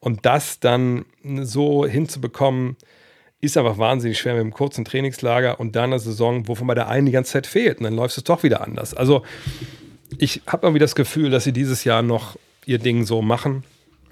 Und 0.00 0.26
das 0.26 0.58
dann 0.58 1.04
so 1.42 1.86
hinzubekommen, 1.86 2.76
ist 3.40 3.56
einfach 3.56 3.78
wahnsinnig 3.78 4.18
schwer 4.18 4.34
mit 4.34 4.42
einem 4.42 4.52
kurzen 4.52 4.84
Trainingslager 4.84 5.60
und 5.60 5.76
dann 5.76 5.90
eine 5.90 5.98
Saison, 5.98 6.46
wovon 6.48 6.66
bei 6.66 6.74
der 6.74 6.88
einen 6.88 7.06
die 7.06 7.12
ganze 7.12 7.32
Zeit 7.32 7.46
fehlt. 7.46 7.78
Und 7.78 7.84
dann 7.84 7.94
läuft 7.94 8.16
es 8.16 8.24
doch 8.24 8.42
wieder 8.42 8.62
anders. 8.62 8.94
Also 8.94 9.24
ich 10.18 10.42
habe 10.46 10.66
irgendwie 10.66 10.80
das 10.80 10.94
Gefühl, 10.94 11.30
dass 11.30 11.44
sie 11.44 11.52
dieses 11.52 11.84
Jahr 11.84 12.02
noch 12.02 12.36
ihr 12.66 12.78
Ding 12.78 13.06
so 13.06 13.22
machen. 13.22 13.64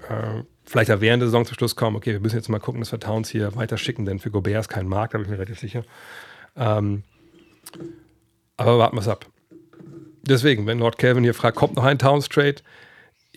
Äh, 0.09 0.43
vielleicht 0.65 0.89
ja 0.89 1.01
während 1.01 1.21
der 1.21 1.27
Saison 1.27 1.45
zum 1.45 1.55
Schluss 1.55 1.75
kommen, 1.75 1.95
okay, 1.95 2.13
wir 2.13 2.19
müssen 2.19 2.37
jetzt 2.37 2.49
mal 2.49 2.59
gucken, 2.59 2.81
dass 2.81 2.91
wir 2.91 2.99
Towns 2.99 3.29
hier 3.29 3.55
weiter 3.55 3.77
schicken, 3.77 4.05
denn 4.05 4.19
für 4.19 4.31
Gobert 4.31 4.61
ist 4.61 4.69
kein 4.69 4.87
Markt, 4.87 5.13
da 5.13 5.17
bin 5.17 5.25
ich 5.25 5.31
mir 5.31 5.37
relativ 5.37 5.59
sicher. 5.59 5.83
Ähm, 6.55 7.03
aber 8.57 8.79
warten 8.79 8.95
wir 8.95 9.01
es 9.01 9.07
ab. 9.07 9.27
Deswegen, 10.23 10.65
wenn 10.65 10.79
Lord 10.79 10.97
Calvin 10.97 11.23
hier 11.23 11.33
fragt, 11.33 11.57
kommt 11.57 11.75
noch 11.75 11.83
ein 11.85 11.99
Towns-Trade? 11.99 12.61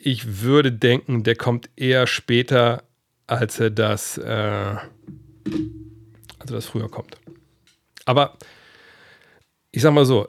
ich 0.04 0.42
würde 0.42 0.72
denken, 0.72 1.22
der 1.22 1.36
kommt 1.36 1.70
eher 1.76 2.06
später, 2.06 2.82
als 3.26 3.60
er 3.60 3.70
das, 3.70 4.18
äh, 4.18 4.74
als 6.38 6.50
er 6.50 6.56
das 6.56 6.66
früher 6.66 6.90
kommt. 6.90 7.16
Aber 8.04 8.36
ich 9.70 9.82
sag 9.82 9.92
mal 9.92 10.04
so, 10.04 10.28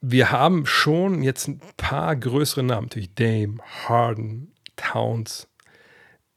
wir 0.00 0.30
haben 0.30 0.66
schon 0.66 1.22
jetzt 1.22 1.48
ein 1.48 1.60
paar 1.76 2.16
größere 2.16 2.62
Namen, 2.62 2.86
natürlich 2.86 3.14
Dame, 3.14 3.58
Harden, 3.86 4.52
Towns. 4.76 5.46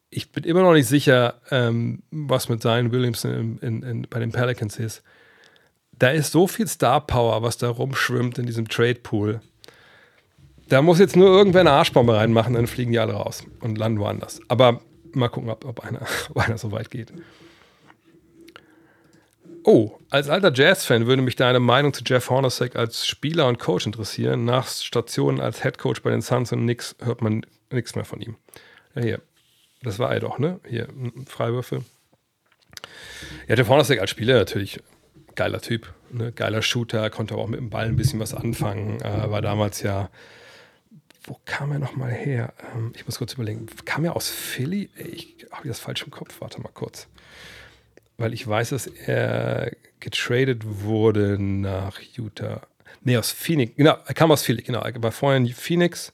Ich 0.09 0.31
bin 0.31 0.43
immer 0.43 0.61
noch 0.61 0.73
nicht 0.73 0.87
sicher, 0.87 1.41
ähm, 1.49 2.03
was 2.11 2.49
mit 2.49 2.61
Zion 2.61 2.91
Williamson 2.91 3.31
in, 3.31 3.57
in, 3.59 3.83
in, 3.83 4.01
bei 4.09 4.19
den 4.19 4.31
Pelicans 4.31 4.77
ist. 4.77 5.01
Da 5.97 6.09
ist 6.09 6.31
so 6.31 6.47
viel 6.47 6.67
Star 6.67 7.05
Power, 7.05 7.41
was 7.41 7.57
da 7.57 7.69
rumschwimmt 7.69 8.37
in 8.37 8.45
diesem 8.45 8.67
Trade 8.67 8.95
Pool. 8.95 9.41
Da 10.69 10.81
muss 10.81 10.99
jetzt 10.99 11.15
nur 11.15 11.27
irgendwer 11.27 11.61
eine 11.61 11.71
Arschbombe 11.71 12.15
reinmachen, 12.15 12.53
dann 12.53 12.67
fliegen 12.67 12.91
die 12.91 12.99
alle 12.99 13.13
raus 13.13 13.43
und 13.61 13.77
landen 13.77 13.99
woanders. 13.99 14.41
Aber 14.47 14.81
mal 15.13 15.29
gucken, 15.29 15.49
ob, 15.49 15.65
ob, 15.65 15.79
einer, 15.81 16.01
ob 16.29 16.37
einer 16.37 16.57
so 16.57 16.71
weit 16.71 16.91
geht. 16.91 17.13
Oh, 19.65 19.97
als 20.09 20.29
alter 20.29 20.51
Jazz-Fan 20.53 21.07
würde 21.07 21.21
mich 21.21 21.35
deine 21.35 21.59
Meinung 21.59 21.93
zu 21.93 22.03
Jeff 22.05 22.29
Hornacek 22.29 22.75
als 22.75 23.07
Spieler 23.07 23.47
und 23.47 23.59
Coach 23.59 23.85
interessieren. 23.85 24.43
Nach 24.43 24.67
Stationen 24.67 25.39
als 25.39 25.61
Head 25.61 25.77
Coach 25.77 26.01
bei 26.01 26.11
den 26.11 26.21
Suns 26.21 26.51
und 26.51 26.61
Knicks 26.61 26.95
hört 27.01 27.21
man 27.21 27.45
nichts 27.71 27.95
mehr 27.95 28.05
von 28.05 28.19
ihm. 28.21 28.35
Ja, 28.95 29.01
hier. 29.01 29.21
Das 29.81 29.99
war 29.99 30.13
er 30.13 30.19
doch, 30.19 30.37
ne? 30.37 30.59
Hier, 30.67 30.87
Freiwürfe. 31.27 31.83
Ja, 33.47 33.55
Jeff 33.55 33.69
Hornacek 33.69 33.99
als 33.99 34.09
Spieler 34.09 34.35
natürlich 34.35 34.79
geiler 35.35 35.61
Typ. 35.61 35.93
Ne? 36.11 36.31
Geiler 36.31 36.61
Shooter, 36.61 37.09
konnte 37.09 37.35
auch 37.35 37.47
mit 37.47 37.59
dem 37.59 37.69
Ball 37.69 37.87
ein 37.87 37.95
bisschen 37.95 38.19
was 38.19 38.33
anfangen. 38.33 39.01
Äh, 39.01 39.29
war 39.29 39.41
damals 39.41 39.81
ja 39.81 40.09
wo 41.25 41.39
kam 41.45 41.71
er 41.71 41.79
nochmal 41.79 42.11
her? 42.11 42.53
Ähm, 42.75 42.91
ich 42.95 43.05
muss 43.05 43.17
kurz 43.17 43.33
überlegen. 43.33 43.67
Kam 43.85 44.03
er 44.03 44.15
aus 44.15 44.29
Philly? 44.29 44.89
Ich 44.95 45.45
habe 45.51 45.67
das 45.67 45.79
falsch 45.79 46.03
im 46.03 46.11
Kopf. 46.11 46.41
Warte 46.41 46.61
mal 46.61 46.71
kurz. 46.73 47.07
Weil 48.17 48.33
ich 48.33 48.47
weiß, 48.47 48.69
dass 48.69 48.87
er 48.87 49.71
getradet 49.99 50.63
wurde 50.65 51.37
nach 51.39 51.99
Utah. 52.15 52.61
Nee, 53.01 53.17
aus 53.17 53.31
Phoenix. 53.31 53.75
Genau, 53.75 53.97
er 54.05 54.13
kam 54.13 54.31
aus 54.31 54.43
Philly. 54.43 54.61
Genau, 54.61 54.81
er 54.81 55.01
war 55.01 55.11
vorher 55.11 55.37
in 55.37 55.47
Phoenix, 55.47 56.13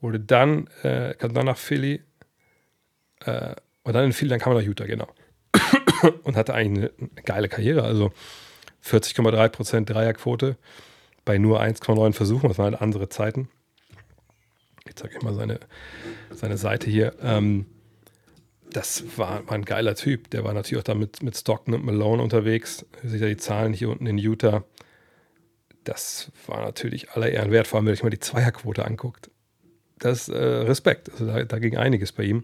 wurde 0.00 0.20
dann, 0.20 0.68
äh, 0.82 1.14
kam 1.14 1.32
dann 1.34 1.46
nach 1.46 1.56
Philly. 1.56 2.02
Äh, 3.24 3.54
und 3.84 3.92
dann 3.94 4.04
in 4.04 4.12
Philly, 4.12 4.30
dann 4.30 4.40
kam 4.40 4.52
er 4.52 4.60
nach 4.60 4.66
Utah, 4.66 4.86
genau. 4.86 5.08
und 6.24 6.36
hatte 6.36 6.54
eigentlich 6.54 6.90
eine, 6.98 7.22
geile 7.24 7.48
Karriere. 7.48 7.82
Also 7.84 8.12
40,3% 8.84 9.84
Dreierquote 9.86 10.56
bei 11.24 11.38
nur 11.38 11.60
1,9 11.62 12.12
Versuchen. 12.12 12.48
Das 12.48 12.58
waren 12.58 12.72
halt 12.72 12.82
andere 12.82 13.08
Zeiten 13.08 13.48
ich 14.86 14.96
zeige 14.96 15.16
euch 15.16 15.22
mal 15.22 15.34
seine, 15.34 15.60
seine 16.30 16.56
Seite 16.56 16.90
hier. 16.90 17.14
Ähm, 17.20 17.66
das 18.74 19.04
war, 19.16 19.46
war, 19.46 19.54
ein 19.54 19.64
geiler 19.64 19.94
Typ. 19.94 20.30
Der 20.30 20.42
war 20.42 20.52
natürlich 20.52 20.80
auch 20.80 20.84
da 20.84 20.94
mit, 20.94 21.22
mit 21.22 21.36
Stockton 21.36 21.74
und 21.74 21.84
Malone 21.84 22.22
unterwegs. 22.22 22.84
Seht 23.04 23.20
ja 23.20 23.28
die 23.28 23.36
Zahlen 23.36 23.72
hier 23.72 23.88
unten 23.88 24.06
in 24.06 24.18
Utah. 24.18 24.64
Das 25.84 26.32
war 26.46 26.60
natürlich 26.64 27.10
aller 27.12 27.30
Ehren 27.30 27.52
wert, 27.52 27.68
vor 27.68 27.78
allem 27.78 27.86
wenn 27.86 27.94
ich 27.94 28.02
mal 28.02 28.10
die 28.10 28.18
Zweierquote 28.18 28.84
anguckt. 28.84 29.30
Das 29.98 30.28
äh, 30.28 30.36
Respekt. 30.36 31.10
Also 31.12 31.26
da, 31.26 31.44
da, 31.44 31.58
ging 31.60 31.76
einiges 31.76 32.10
bei 32.10 32.24
ihm. 32.24 32.42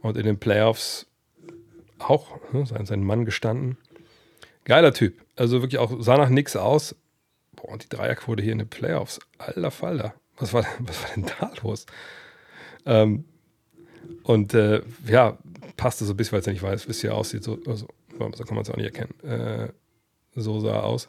Und 0.00 0.16
in 0.16 0.24
den 0.24 0.38
Playoffs 0.38 1.06
auch 1.98 2.38
ne, 2.52 2.64
sein, 2.64 2.86
sein 2.86 3.02
Mann 3.02 3.26
gestanden. 3.26 3.76
Geiler 4.64 4.94
Typ. 4.94 5.20
Also 5.36 5.60
wirklich 5.60 5.78
auch 5.78 6.00
sah 6.00 6.16
nach 6.16 6.30
nichts 6.30 6.56
aus. 6.56 6.96
Boah, 7.56 7.72
und 7.72 7.84
die 7.84 7.88
Dreierquote 7.94 8.42
hier 8.42 8.52
in 8.52 8.58
den 8.58 8.68
Playoffs. 8.68 9.20
Alter 9.36 9.70
Falter. 9.70 10.14
Was 10.38 10.54
war, 10.54 10.64
was 10.78 11.02
war 11.02 11.10
denn 11.14 11.26
da 11.38 11.52
los? 11.62 11.84
Ähm, 12.86 13.24
und 14.22 14.54
äh, 14.54 14.82
ja, 15.06 15.36
passte 15.78 16.04
so 16.04 16.12
ein 16.12 16.16
bisschen, 16.16 16.32
weil 16.32 16.40
es 16.40 16.46
ja 16.46 16.52
nicht 16.52 16.62
weiß, 16.62 16.86
wie 16.86 16.90
es 16.90 17.00
hier 17.00 17.14
aussieht. 17.14 17.42
So, 17.42 17.58
also, 17.66 17.88
so 18.10 18.44
kann 18.44 18.54
man 18.54 18.62
es 18.62 18.70
auch 18.70 18.76
nicht 18.76 18.94
erkennen. 18.94 19.18
Äh, 19.22 19.72
so 20.34 20.60
sah 20.60 20.74
er 20.74 20.84
aus. 20.84 21.08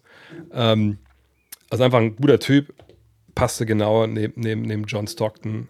Ähm, 0.53 0.99
also 1.69 1.83
einfach 1.83 1.99
ein 1.99 2.15
guter 2.15 2.39
Typ. 2.39 2.73
Passte 3.35 3.65
genauer 3.65 4.07
neben, 4.07 4.39
neben, 4.39 4.61
neben 4.61 4.83
John 4.85 5.07
Stockton. 5.07 5.67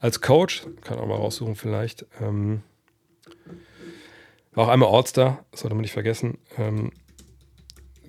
Als 0.00 0.20
Coach, 0.20 0.66
kann 0.82 0.98
auch 0.98 1.06
mal 1.06 1.16
raussuchen 1.16 1.54
vielleicht. 1.54 2.06
Ähm, 2.20 2.62
war 4.52 4.66
auch 4.66 4.70
einmal 4.70 4.92
All-Star, 4.92 5.44
sollte 5.54 5.74
man 5.74 5.82
nicht 5.82 5.92
vergessen. 5.92 6.38
Ähm, 6.56 6.90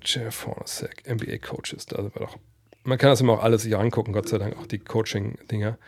Jeff 0.02 0.46
Hornacek, 0.46 1.04
NBA-Coaches, 1.08 1.86
da 1.86 2.02
doch 2.02 2.38
man 2.84 2.98
kann 2.98 3.10
das 3.10 3.20
immer 3.20 3.34
auch 3.34 3.42
alles 3.42 3.62
sich 3.62 3.76
angucken, 3.76 4.12
Gott 4.12 4.28
sei 4.28 4.38
Dank, 4.38 4.56
auch 4.58 4.66
die 4.66 4.78
Coaching-Dinger. 4.78 5.78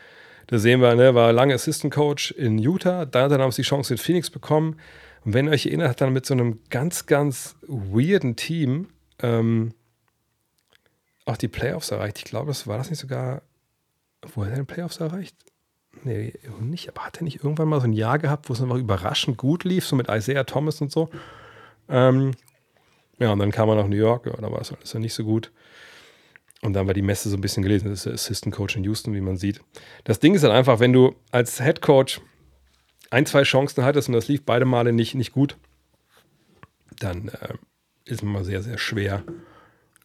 Da 0.46 0.58
sehen 0.58 0.80
wir, 0.80 0.94
ne, 0.94 1.14
war 1.14 1.32
lange 1.32 1.54
Assistant 1.54 1.92
Coach 1.92 2.32
in 2.32 2.58
Utah, 2.58 3.06
dann 3.06 3.30
hat 3.30 3.40
er 3.40 3.48
die 3.48 3.62
Chance 3.62 3.94
in 3.94 3.98
Phoenix 3.98 4.30
bekommen. 4.30 4.76
Und 5.24 5.34
wenn 5.34 5.46
ihr 5.46 5.52
euch 5.52 5.66
erinnert, 5.66 5.90
hat 5.90 6.00
dann 6.00 6.12
mit 6.12 6.26
so 6.26 6.34
einem 6.34 6.60
ganz, 6.70 7.06
ganz 7.06 7.56
weirden 7.66 8.36
Team 8.36 8.88
ähm, 9.20 9.72
auch 11.24 11.36
die 11.36 11.48
Playoffs 11.48 11.90
erreicht. 11.90 12.18
Ich 12.18 12.24
glaube, 12.24 12.48
das 12.48 12.66
war 12.66 12.78
das 12.78 12.90
nicht 12.90 12.98
sogar, 12.98 13.42
wo 14.34 14.44
hat 14.44 14.50
er 14.50 14.56
den 14.56 14.66
Playoffs 14.66 14.98
erreicht? 14.98 15.36
Nee, 16.04 16.32
nicht, 16.60 16.88
aber 16.88 17.06
hat 17.06 17.18
er 17.18 17.24
nicht 17.24 17.44
irgendwann 17.44 17.68
mal 17.68 17.80
so 17.80 17.86
ein 17.86 17.92
Jahr 17.92 18.18
gehabt, 18.18 18.48
wo 18.48 18.54
es 18.54 18.62
einfach 18.62 18.76
überraschend 18.76 19.36
gut 19.36 19.64
lief, 19.64 19.86
so 19.86 19.94
mit 19.94 20.08
Isaiah 20.08 20.44
Thomas 20.44 20.80
und 20.80 20.90
so? 20.90 21.10
Ähm, 21.88 22.32
ja, 23.18 23.30
und 23.30 23.38
dann 23.38 23.52
kam 23.52 23.68
er 23.68 23.76
nach 23.76 23.86
New 23.86 23.96
York, 23.96 24.26
ja, 24.26 24.32
da 24.32 24.50
war 24.50 24.60
es 24.60 24.92
ja 24.92 24.98
nicht 24.98 25.14
so 25.14 25.22
gut. 25.22 25.52
Und 26.62 26.74
dann 26.74 26.86
war 26.86 26.94
die 26.94 27.02
Messe 27.02 27.28
so 27.28 27.36
ein 27.36 27.40
bisschen 27.40 27.62
gelesen. 27.62 27.88
Das 27.88 27.98
ist 27.98 28.06
der 28.06 28.12
Assistant 28.14 28.54
Coach 28.54 28.76
in 28.76 28.84
Houston, 28.84 29.14
wie 29.14 29.20
man 29.20 29.36
sieht. 29.36 29.60
Das 30.04 30.20
Ding 30.20 30.34
ist 30.34 30.44
dann 30.44 30.52
einfach, 30.52 30.78
wenn 30.78 30.92
du 30.92 31.14
als 31.32 31.60
Head 31.60 31.82
Coach 31.82 32.20
ein, 33.10 33.26
zwei 33.26 33.42
Chancen 33.42 33.84
hattest 33.84 34.08
und 34.08 34.14
das 34.14 34.28
lief 34.28 34.44
beide 34.44 34.64
Male 34.64 34.92
nicht, 34.92 35.14
nicht 35.14 35.32
gut, 35.32 35.58
dann 36.98 37.28
äh, 37.28 37.54
ist 38.04 38.18
es 38.18 38.22
immer 38.22 38.44
sehr, 38.44 38.62
sehr 38.62 38.78
schwer, 38.78 39.24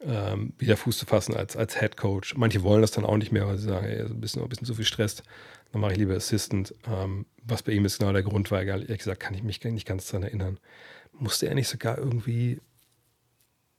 ähm, 0.01 0.53
wieder 0.57 0.77
Fuß 0.77 0.97
zu 0.97 1.05
fassen 1.05 1.35
als, 1.35 1.55
als 1.55 1.79
Head 1.79 1.95
Coach. 1.95 2.35
Manche 2.35 2.63
wollen 2.63 2.81
das 2.81 2.91
dann 2.91 3.05
auch 3.05 3.17
nicht 3.17 3.31
mehr, 3.31 3.47
weil 3.47 3.57
sie 3.57 3.67
sagen, 3.67 3.85
ey, 3.85 4.01
ein 4.01 4.19
bisschen, 4.19 4.41
ein 4.41 4.49
bisschen 4.49 4.67
zu 4.67 4.73
viel 4.73 4.85
Stress. 4.85 5.23
Dann 5.71 5.81
mache 5.81 5.93
ich 5.93 5.97
lieber 5.99 6.15
Assistant. 6.15 6.73
Ähm, 6.87 7.27
was 7.43 7.63
bei 7.63 7.71
ihm 7.71 7.85
ist 7.85 7.99
genau 7.99 8.13
der 8.13 8.23
Grund, 8.23 8.49
weil 8.51 8.67
ehrlich 8.67 8.97
gesagt 8.97 9.19
kann 9.19 9.35
ich 9.35 9.43
mich 9.43 9.63
nicht 9.63 9.87
ganz 9.87 10.07
daran 10.07 10.23
erinnern. 10.23 10.59
Musste 11.13 11.47
er 11.47 11.55
nicht 11.55 11.67
sogar 11.67 11.97
irgendwie, 11.97 12.61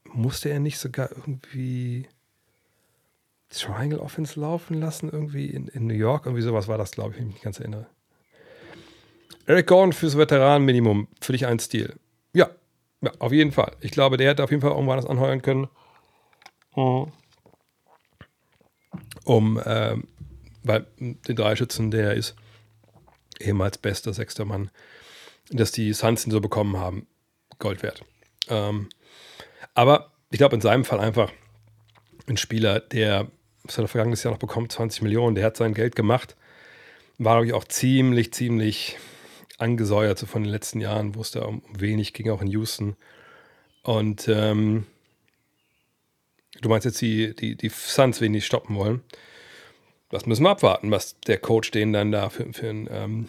musste 0.05 0.49
er 0.49 0.59
nicht 0.59 0.77
sogar 0.77 1.11
irgendwie 1.11 2.07
Triangle 3.49 3.99
Offense 3.99 4.39
laufen 4.39 4.75
lassen, 4.75 5.09
irgendwie 5.09 5.47
in, 5.47 5.67
in 5.67 5.87
New 5.87 5.93
York. 5.93 6.25
Irgendwie 6.25 6.43
sowas 6.43 6.67
war 6.67 6.77
das, 6.77 6.91
glaube 6.91 7.11
ich, 7.11 7.19
wenn 7.19 7.27
ich 7.29 7.35
mich 7.35 7.43
ganz 7.43 7.59
erinnere. 7.59 7.87
Eric 9.45 9.67
Gordon 9.67 9.93
fürs 9.93 10.17
Veteranenminimum, 10.17 11.07
für 11.19 11.31
dich 11.31 11.47
ein 11.47 11.59
Stil. 11.59 11.95
Ja, 12.33 12.49
ja, 13.01 13.11
auf 13.17 13.31
jeden 13.31 13.51
Fall. 13.51 13.75
Ich 13.81 13.91
glaube, 13.91 14.17
der 14.17 14.29
hätte 14.29 14.43
auf 14.43 14.51
jeden 14.51 14.61
Fall 14.61 14.71
irgendwann 14.71 14.97
das 14.97 15.07
anheuern 15.07 15.41
können. 15.41 15.67
Mhm. 16.75 17.11
Um, 19.25 19.61
ähm, 19.65 20.07
weil 20.63 20.85
den 20.97 21.55
Schützen, 21.55 21.91
der 21.91 22.13
ist 22.13 22.35
ehemals 23.39 23.77
bester 23.77 24.13
sechster 24.13 24.45
Mann, 24.45 24.69
dass 25.49 25.71
die 25.71 25.93
Suns 25.93 26.25
ihn 26.25 26.31
so 26.31 26.41
bekommen 26.41 26.77
haben, 26.77 27.07
Gold 27.57 27.81
wert. 27.83 28.03
Ähm, 28.49 28.89
aber 29.73 30.11
ich 30.31 30.37
glaube, 30.37 30.55
in 30.55 30.61
seinem 30.61 30.85
Fall 30.85 30.99
einfach 30.99 31.31
ein 32.27 32.37
Spieler, 32.37 32.79
der 32.79 33.31
was 33.63 33.77
hat 33.77 33.85
er 33.85 33.87
vergangenes 33.87 34.23
Jahr 34.23 34.33
noch 34.33 34.39
bekommen? 34.39 34.69
20 34.69 35.01
Millionen. 35.01 35.35
Der 35.35 35.45
hat 35.45 35.57
sein 35.57 35.73
Geld 35.73 35.95
gemacht. 35.95 36.35
War, 37.17 37.35
glaube 37.35 37.47
ich, 37.47 37.53
auch 37.53 37.65
ziemlich, 37.65 38.33
ziemlich 38.33 38.97
angesäuert 39.57 40.17
so 40.17 40.25
von 40.25 40.43
den 40.43 40.51
letzten 40.51 40.79
Jahren, 40.79 41.15
wo 41.15 41.21
es 41.21 41.31
da 41.31 41.41
um 41.41 41.61
wenig 41.77 42.13
ging, 42.13 42.29
auch 42.29 42.41
in 42.41 42.47
Houston. 42.47 42.95
Und 43.83 44.27
ähm, 44.27 44.85
du 46.61 46.69
meinst 46.69 46.85
jetzt, 46.85 47.01
die, 47.01 47.35
die, 47.35 47.55
die 47.55 47.69
Suns 47.69 48.21
wenig 48.21 48.45
stoppen 48.45 48.75
wollen. 48.75 49.01
Das 50.09 50.25
müssen 50.25 50.43
wir 50.43 50.49
abwarten, 50.49 50.91
was 50.91 51.19
der 51.21 51.37
Coach 51.37 51.71
denen 51.71 51.93
dann 51.93 52.11
da 52.11 52.29
für, 52.29 52.51
für, 52.53 52.69
einen, 52.69 52.89
ähm, 52.91 53.27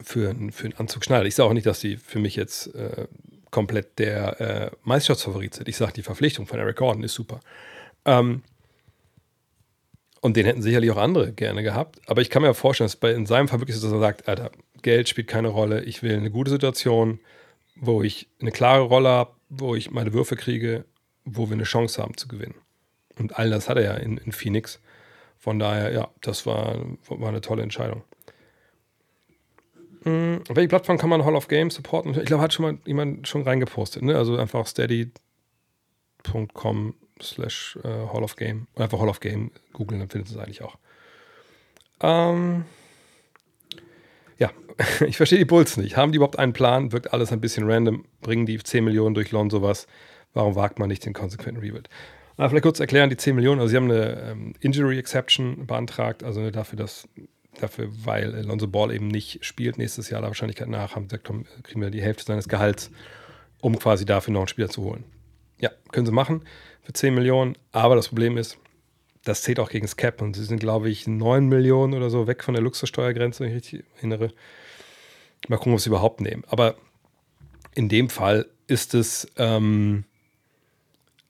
für, 0.00 0.34
für 0.52 0.64
einen 0.64 0.76
Anzug 0.76 1.04
schneidet. 1.04 1.28
Ich 1.28 1.34
sage 1.34 1.48
auch 1.48 1.54
nicht, 1.54 1.66
dass 1.66 1.80
die 1.80 1.96
für 1.96 2.18
mich 2.18 2.36
jetzt 2.36 2.74
äh, 2.74 3.06
komplett 3.50 3.98
der 3.98 4.40
äh, 4.40 4.70
Meisterschaftsfavorit 4.84 5.54
sind. 5.54 5.68
Ich 5.68 5.76
sage, 5.76 5.92
die 5.92 6.02
Verpflichtung 6.02 6.46
von 6.46 6.58
Eric 6.58 6.76
Gordon 6.76 7.02
ist 7.02 7.14
super. 7.14 7.40
Ähm, 8.04 8.42
und 10.22 10.36
den 10.36 10.46
hätten 10.46 10.62
sicherlich 10.62 10.90
auch 10.92 10.96
andere 10.98 11.32
gerne 11.32 11.62
gehabt. 11.64 12.00
Aber 12.06 12.22
ich 12.22 12.30
kann 12.30 12.42
mir 12.42 12.54
vorstellen, 12.54 12.86
dass 12.86 12.94
bei 12.96 13.10
in 13.12 13.26
seinem 13.26 13.48
Fall 13.48 13.60
wirklich 13.60 13.76
so, 13.76 13.88
dass 13.88 13.92
er 13.92 14.00
sagt, 14.00 14.28
Alter, 14.28 14.52
Geld 14.80 15.08
spielt 15.08 15.26
keine 15.26 15.48
Rolle. 15.48 15.82
Ich 15.82 16.04
will 16.04 16.16
eine 16.16 16.30
gute 16.30 16.52
Situation, 16.52 17.18
wo 17.74 18.02
ich 18.04 18.28
eine 18.40 18.52
klare 18.52 18.84
Rolle 18.84 19.08
habe, 19.08 19.32
wo 19.48 19.74
ich 19.74 19.90
meine 19.90 20.12
Würfe 20.12 20.36
kriege, 20.36 20.84
wo 21.24 21.48
wir 21.48 21.54
eine 21.54 21.64
Chance 21.64 22.00
haben 22.00 22.16
zu 22.16 22.28
gewinnen. 22.28 22.54
Und 23.18 23.36
all 23.36 23.50
das 23.50 23.68
hat 23.68 23.78
er 23.78 23.82
ja 23.82 23.94
in, 23.94 24.16
in 24.18 24.30
Phoenix. 24.30 24.80
Von 25.38 25.58
daher, 25.58 25.92
ja, 25.92 26.08
das 26.20 26.46
war, 26.46 26.76
war 27.08 27.28
eine 27.28 27.40
tolle 27.40 27.64
Entscheidung. 27.64 28.04
Mhm. 30.04 30.44
Welche 30.48 30.68
Plattform 30.68 30.98
kann 30.98 31.10
man 31.10 31.24
Hall 31.24 31.34
of 31.34 31.48
Game 31.48 31.70
supporten? 31.70 32.16
Ich 32.16 32.26
glaube, 32.26 32.44
hat 32.44 32.52
schon 32.52 32.64
mal 32.64 32.78
jemand 32.86 33.26
schon 33.26 33.42
reingepostet. 33.42 34.04
Ne? 34.04 34.16
Also 34.16 34.36
einfach 34.36 34.68
steady.com 34.68 35.14
slash 37.22 37.78
äh, 37.84 37.88
Hall 37.88 38.22
of 38.22 38.36
Game. 38.36 38.66
Einfach 38.76 38.98
Hall 39.00 39.08
of 39.08 39.20
Game 39.20 39.50
googeln, 39.72 40.00
dann 40.00 40.08
findet 40.08 40.30
es 40.30 40.36
eigentlich 40.36 40.62
auch. 40.62 40.76
Ähm, 42.00 42.64
ja, 44.38 44.50
ich 45.06 45.16
verstehe 45.16 45.38
die 45.38 45.44
Bulls 45.44 45.76
nicht. 45.76 45.96
Haben 45.96 46.12
die 46.12 46.16
überhaupt 46.16 46.38
einen 46.38 46.52
Plan? 46.52 46.92
Wirkt 46.92 47.12
alles 47.12 47.32
ein 47.32 47.40
bisschen 47.40 47.70
random? 47.70 48.04
Bringen 48.20 48.46
die 48.46 48.58
10 48.58 48.84
Millionen 48.84 49.14
durch 49.14 49.30
Lonzo 49.30 49.62
was? 49.62 49.86
Warum 50.34 50.54
wagt 50.54 50.78
man 50.78 50.88
nicht 50.88 51.04
den 51.04 51.12
konsequenten 51.12 51.60
Rebuild? 51.60 51.88
Aber 52.36 52.48
vielleicht 52.48 52.64
kurz 52.64 52.80
erklären, 52.80 53.10
die 53.10 53.16
10 53.16 53.36
Millionen, 53.36 53.60
also 53.60 53.70
sie 53.70 53.76
haben 53.76 53.90
eine 53.90 54.30
ähm, 54.30 54.54
Injury 54.60 54.98
Exception 54.98 55.66
beantragt, 55.66 56.24
also 56.24 56.50
dafür, 56.50 56.78
dass 56.78 57.06
dafür, 57.60 57.88
weil 58.04 58.44
Lonzo 58.44 58.66
Ball 58.66 58.92
eben 58.92 59.08
nicht 59.08 59.44
spielt 59.44 59.76
nächstes 59.76 60.10
Jahr, 60.10 60.22
der 60.22 60.30
Wahrscheinlichkeit 60.30 60.68
nach, 60.68 60.96
haben 60.96 61.08
gesagt, 61.08 61.24
komm, 61.24 61.44
kriegen 61.62 61.82
wir 61.82 61.90
die 61.90 62.02
Hälfte 62.02 62.24
seines 62.24 62.48
Gehalts, 62.48 62.90
um 63.60 63.78
quasi 63.78 64.06
dafür 64.06 64.32
noch 64.32 64.40
einen 64.40 64.48
Spieler 64.48 64.70
zu 64.70 64.82
holen. 64.82 65.04
Ja, 65.62 65.70
können 65.92 66.04
sie 66.04 66.12
machen 66.12 66.42
für 66.82 66.92
10 66.92 67.14
Millionen, 67.14 67.56
aber 67.70 67.94
das 67.94 68.08
Problem 68.08 68.36
ist, 68.36 68.58
das 69.24 69.42
zählt 69.42 69.60
auch 69.60 69.70
gegen 69.70 69.86
das 69.86 69.96
Cap 69.96 70.20
und 70.20 70.34
sie 70.34 70.44
sind, 70.44 70.58
glaube 70.58 70.90
ich, 70.90 71.06
9 71.06 71.46
Millionen 71.46 71.94
oder 71.94 72.10
so 72.10 72.26
weg 72.26 72.42
von 72.42 72.54
der 72.54 72.62
Luxussteuergrenze, 72.62 73.44
wenn 73.44 73.50
ich 73.50 73.56
richtig 73.56 73.84
erinnere. 73.96 74.32
Mal 75.48 75.56
gucken, 75.56 75.74
ob 75.74 75.80
sie 75.80 75.88
überhaupt 75.88 76.20
nehmen. 76.20 76.42
Aber 76.48 76.74
in 77.74 77.88
dem 77.88 78.10
Fall 78.10 78.46
ist 78.66 78.94
es, 78.94 79.28
ähm, 79.36 80.04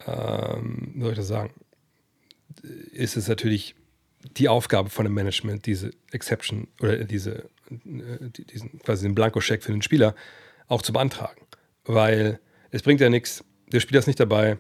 ähm, 0.07 0.93
wie 0.95 1.03
soll 1.03 1.11
ich 1.11 1.19
das 1.19 1.29
sagen, 1.29 1.53
ist 2.93 3.19
es 3.19 3.29
natürlich 3.29 3.75
die 4.37 4.49
Aufgabe 4.49 4.89
von 4.89 5.05
dem 5.05 5.15
Management, 5.15 5.67
diese 5.67 5.91
Exception 6.11 6.69
oder 6.81 7.05
diese, 7.05 7.51
äh, 7.71 8.31
diesen 8.31 8.79
quasi 8.79 9.07
den 9.07 9.15
Blankoscheck 9.15 9.63
für 9.63 9.73
den 9.73 9.83
Spieler 9.83 10.15
auch 10.69 10.81
zu 10.81 10.95
beantragen. 10.95 11.47
Weil 11.85 12.41
es 12.71 12.83
bringt 12.83 13.01
ja 13.03 13.11
nichts, 13.11 13.45
der 13.73 13.81
Spieler 13.81 14.01
ist 14.01 14.07
nicht 14.07 14.21
dabei, 14.21 14.59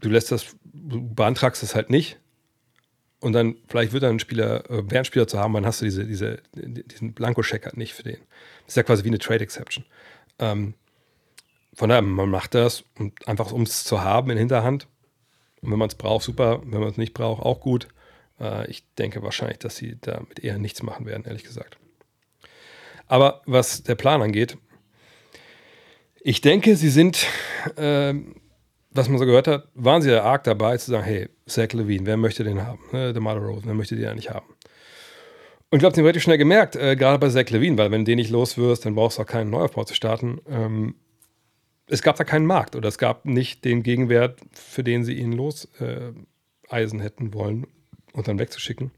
du 0.00 0.08
lässt 0.08 0.30
das, 0.32 0.56
du 0.64 1.08
beantragst 1.14 1.62
es 1.62 1.74
halt 1.74 1.90
nicht 1.90 2.18
und 3.20 3.32
dann 3.32 3.56
vielleicht 3.68 3.92
wird 3.92 4.02
dann 4.02 4.16
ein 4.16 4.18
Spieler, 4.20 4.70
äh, 4.70 4.96
ein 4.96 5.04
Spieler 5.04 5.26
zu 5.26 5.38
haben, 5.38 5.54
dann 5.54 5.66
hast 5.66 5.80
du 5.80 5.84
diese, 5.84 6.04
diese, 6.04 6.42
diesen 6.54 7.14
Blankoscheck 7.14 7.64
halt 7.64 7.76
nicht 7.76 7.94
für 7.94 8.02
den. 8.02 8.18
Das 8.64 8.68
ist 8.68 8.76
ja 8.76 8.82
quasi 8.82 9.04
wie 9.04 9.08
eine 9.08 9.18
Trade 9.18 9.42
Exception. 9.42 9.84
Ähm, 10.38 10.74
von 11.74 11.88
daher, 11.88 12.02
man 12.02 12.30
macht 12.30 12.54
das 12.54 12.84
und 12.98 13.26
einfach 13.26 13.52
um 13.52 13.62
es 13.62 13.84
zu 13.84 14.02
haben 14.02 14.30
in 14.30 14.38
Hinterhand. 14.38 14.86
Und 15.60 15.70
wenn 15.70 15.78
man 15.78 15.88
es 15.88 15.94
braucht, 15.94 16.24
super. 16.24 16.62
Wenn 16.64 16.80
man 16.80 16.90
es 16.90 16.96
nicht 16.96 17.14
braucht, 17.14 17.42
auch 17.42 17.60
gut. 17.60 17.88
Äh, 18.40 18.70
ich 18.70 18.84
denke 18.94 19.22
wahrscheinlich, 19.22 19.58
dass 19.58 19.76
sie 19.76 19.98
damit 20.00 20.38
eher 20.38 20.58
nichts 20.58 20.82
machen 20.82 21.06
werden, 21.06 21.24
ehrlich 21.24 21.44
gesagt. 21.44 21.78
Aber 23.08 23.42
was 23.46 23.82
der 23.82 23.94
Plan 23.94 24.22
angeht, 24.22 24.58
ich 26.26 26.40
denke, 26.40 26.74
sie 26.74 26.88
sind, 26.88 27.24
äh, 27.76 28.12
was 28.90 29.08
man 29.08 29.18
so 29.18 29.26
gehört 29.26 29.46
hat, 29.46 29.68
waren 29.74 30.02
sie 30.02 30.10
ja 30.10 30.24
arg 30.24 30.42
dabei 30.42 30.76
zu 30.76 30.90
sagen, 30.90 31.04
hey, 31.04 31.28
Zach 31.46 31.72
Levine, 31.72 32.04
wer 32.04 32.16
möchte 32.16 32.42
den 32.42 32.66
haben? 32.66 32.80
Ne, 32.90 33.12
DeMar 33.12 33.36
Rose, 33.36 33.62
wer 33.64 33.74
möchte 33.74 33.94
den 33.94 34.16
nicht 34.16 34.30
haben? 34.30 34.46
Und 35.70 35.76
ich 35.76 35.78
glaube, 35.78 35.94
sie 35.94 36.00
haben 36.00 36.06
relativ 36.06 36.24
schnell 36.24 36.38
gemerkt, 36.38 36.74
äh, 36.74 36.96
gerade 36.96 37.20
bei 37.20 37.28
Zach 37.28 37.48
Levine, 37.50 37.78
weil 37.78 37.92
wenn 37.92 38.04
du 38.04 38.10
den 38.10 38.16
nicht 38.16 38.30
los 38.30 38.58
wirst, 38.58 38.84
dann 38.84 38.96
brauchst 38.96 39.18
du 39.18 39.22
auch 39.22 39.26
keinen 39.26 39.50
Neuaufbau 39.50 39.84
zu 39.84 39.94
starten. 39.94 40.40
Ähm, 40.48 40.96
es 41.86 42.02
gab 42.02 42.16
da 42.16 42.24
keinen 42.24 42.46
Markt 42.46 42.74
oder 42.74 42.88
es 42.88 42.98
gab 42.98 43.24
nicht 43.24 43.64
den 43.64 43.84
Gegenwert, 43.84 44.40
für 44.52 44.82
den 44.82 45.04
sie 45.04 45.14
ihn 45.14 45.30
loseisen 45.30 46.26
äh, 46.68 47.02
hätten 47.02 47.34
wollen 47.34 47.68
und 48.14 48.26
dann 48.26 48.40
wegzuschicken. 48.40 48.90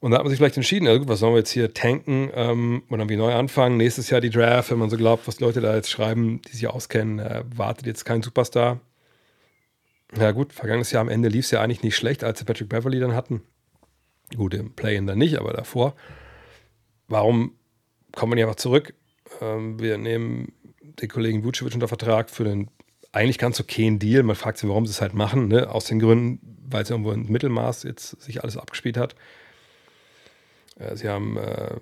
Und 0.00 0.10
da 0.10 0.16
hat 0.16 0.24
man 0.24 0.30
sich 0.30 0.38
vielleicht 0.38 0.56
entschieden, 0.56 0.88
also 0.88 1.06
was 1.08 1.18
sollen 1.18 1.34
wir 1.34 1.40
jetzt 1.40 1.50
hier 1.50 1.74
tanken 1.74 2.30
ähm, 2.34 2.82
und 2.88 2.98
dann 2.98 3.10
wie 3.10 3.16
neu 3.16 3.34
anfangen? 3.34 3.76
Nächstes 3.76 4.08
Jahr 4.08 4.22
die 4.22 4.30
Draft, 4.30 4.70
wenn 4.70 4.78
man 4.78 4.88
so 4.88 4.96
glaubt, 4.96 5.28
was 5.28 5.40
Leute 5.40 5.60
da 5.60 5.76
jetzt 5.76 5.90
schreiben, 5.90 6.40
die 6.42 6.52
sich 6.52 6.66
auskennen, 6.68 7.18
äh, 7.18 7.44
wartet 7.54 7.86
jetzt 7.86 8.04
kein 8.04 8.22
Superstar. 8.22 8.80
Ja 10.18 10.32
gut, 10.32 10.54
vergangenes 10.54 10.90
Jahr 10.90 11.02
am 11.02 11.10
Ende 11.10 11.28
lief 11.28 11.44
es 11.44 11.50
ja 11.50 11.60
eigentlich 11.60 11.82
nicht 11.82 11.96
schlecht, 11.96 12.24
als 12.24 12.38
sie 12.38 12.46
Patrick 12.46 12.70
Beverly 12.70 12.98
dann 12.98 13.14
hatten. 13.14 13.42
Gut, 14.34 14.54
im 14.54 14.72
Play-In 14.72 15.06
dann 15.06 15.18
nicht, 15.18 15.38
aber 15.38 15.52
davor. 15.52 15.94
Warum 17.06 17.52
kommen 18.12 18.32
wir 18.32 18.36
nicht 18.36 18.44
einfach 18.44 18.56
zurück? 18.56 18.94
Ähm, 19.42 19.78
wir 19.80 19.98
nehmen 19.98 20.52
den 20.80 21.08
Kollegen 21.08 21.44
Vucevic 21.44 21.74
unter 21.74 21.88
Vertrag 21.88 22.30
für 22.30 22.44
den 22.44 22.70
eigentlich 23.12 23.38
ganz 23.38 23.60
okayen 23.60 23.98
Deal. 23.98 24.22
Man 24.22 24.36
fragt 24.36 24.58
sich, 24.58 24.68
warum 24.68 24.86
sie 24.86 24.92
es 24.92 25.00
halt 25.00 25.14
machen, 25.14 25.48
ne? 25.48 25.70
aus 25.70 25.84
den 25.84 25.98
Gründen, 25.98 26.40
weil 26.68 26.84
es 26.84 26.90
irgendwo 26.90 27.12
im 27.12 27.26
Mittelmaß 27.26 27.82
jetzt 27.82 28.20
sich 28.22 28.42
alles 28.42 28.56
abgespielt 28.56 28.96
hat. 28.96 29.14
Äh, 30.80 30.96
sie 30.96 31.08
haben, 31.08 31.36
äh, 31.36 31.76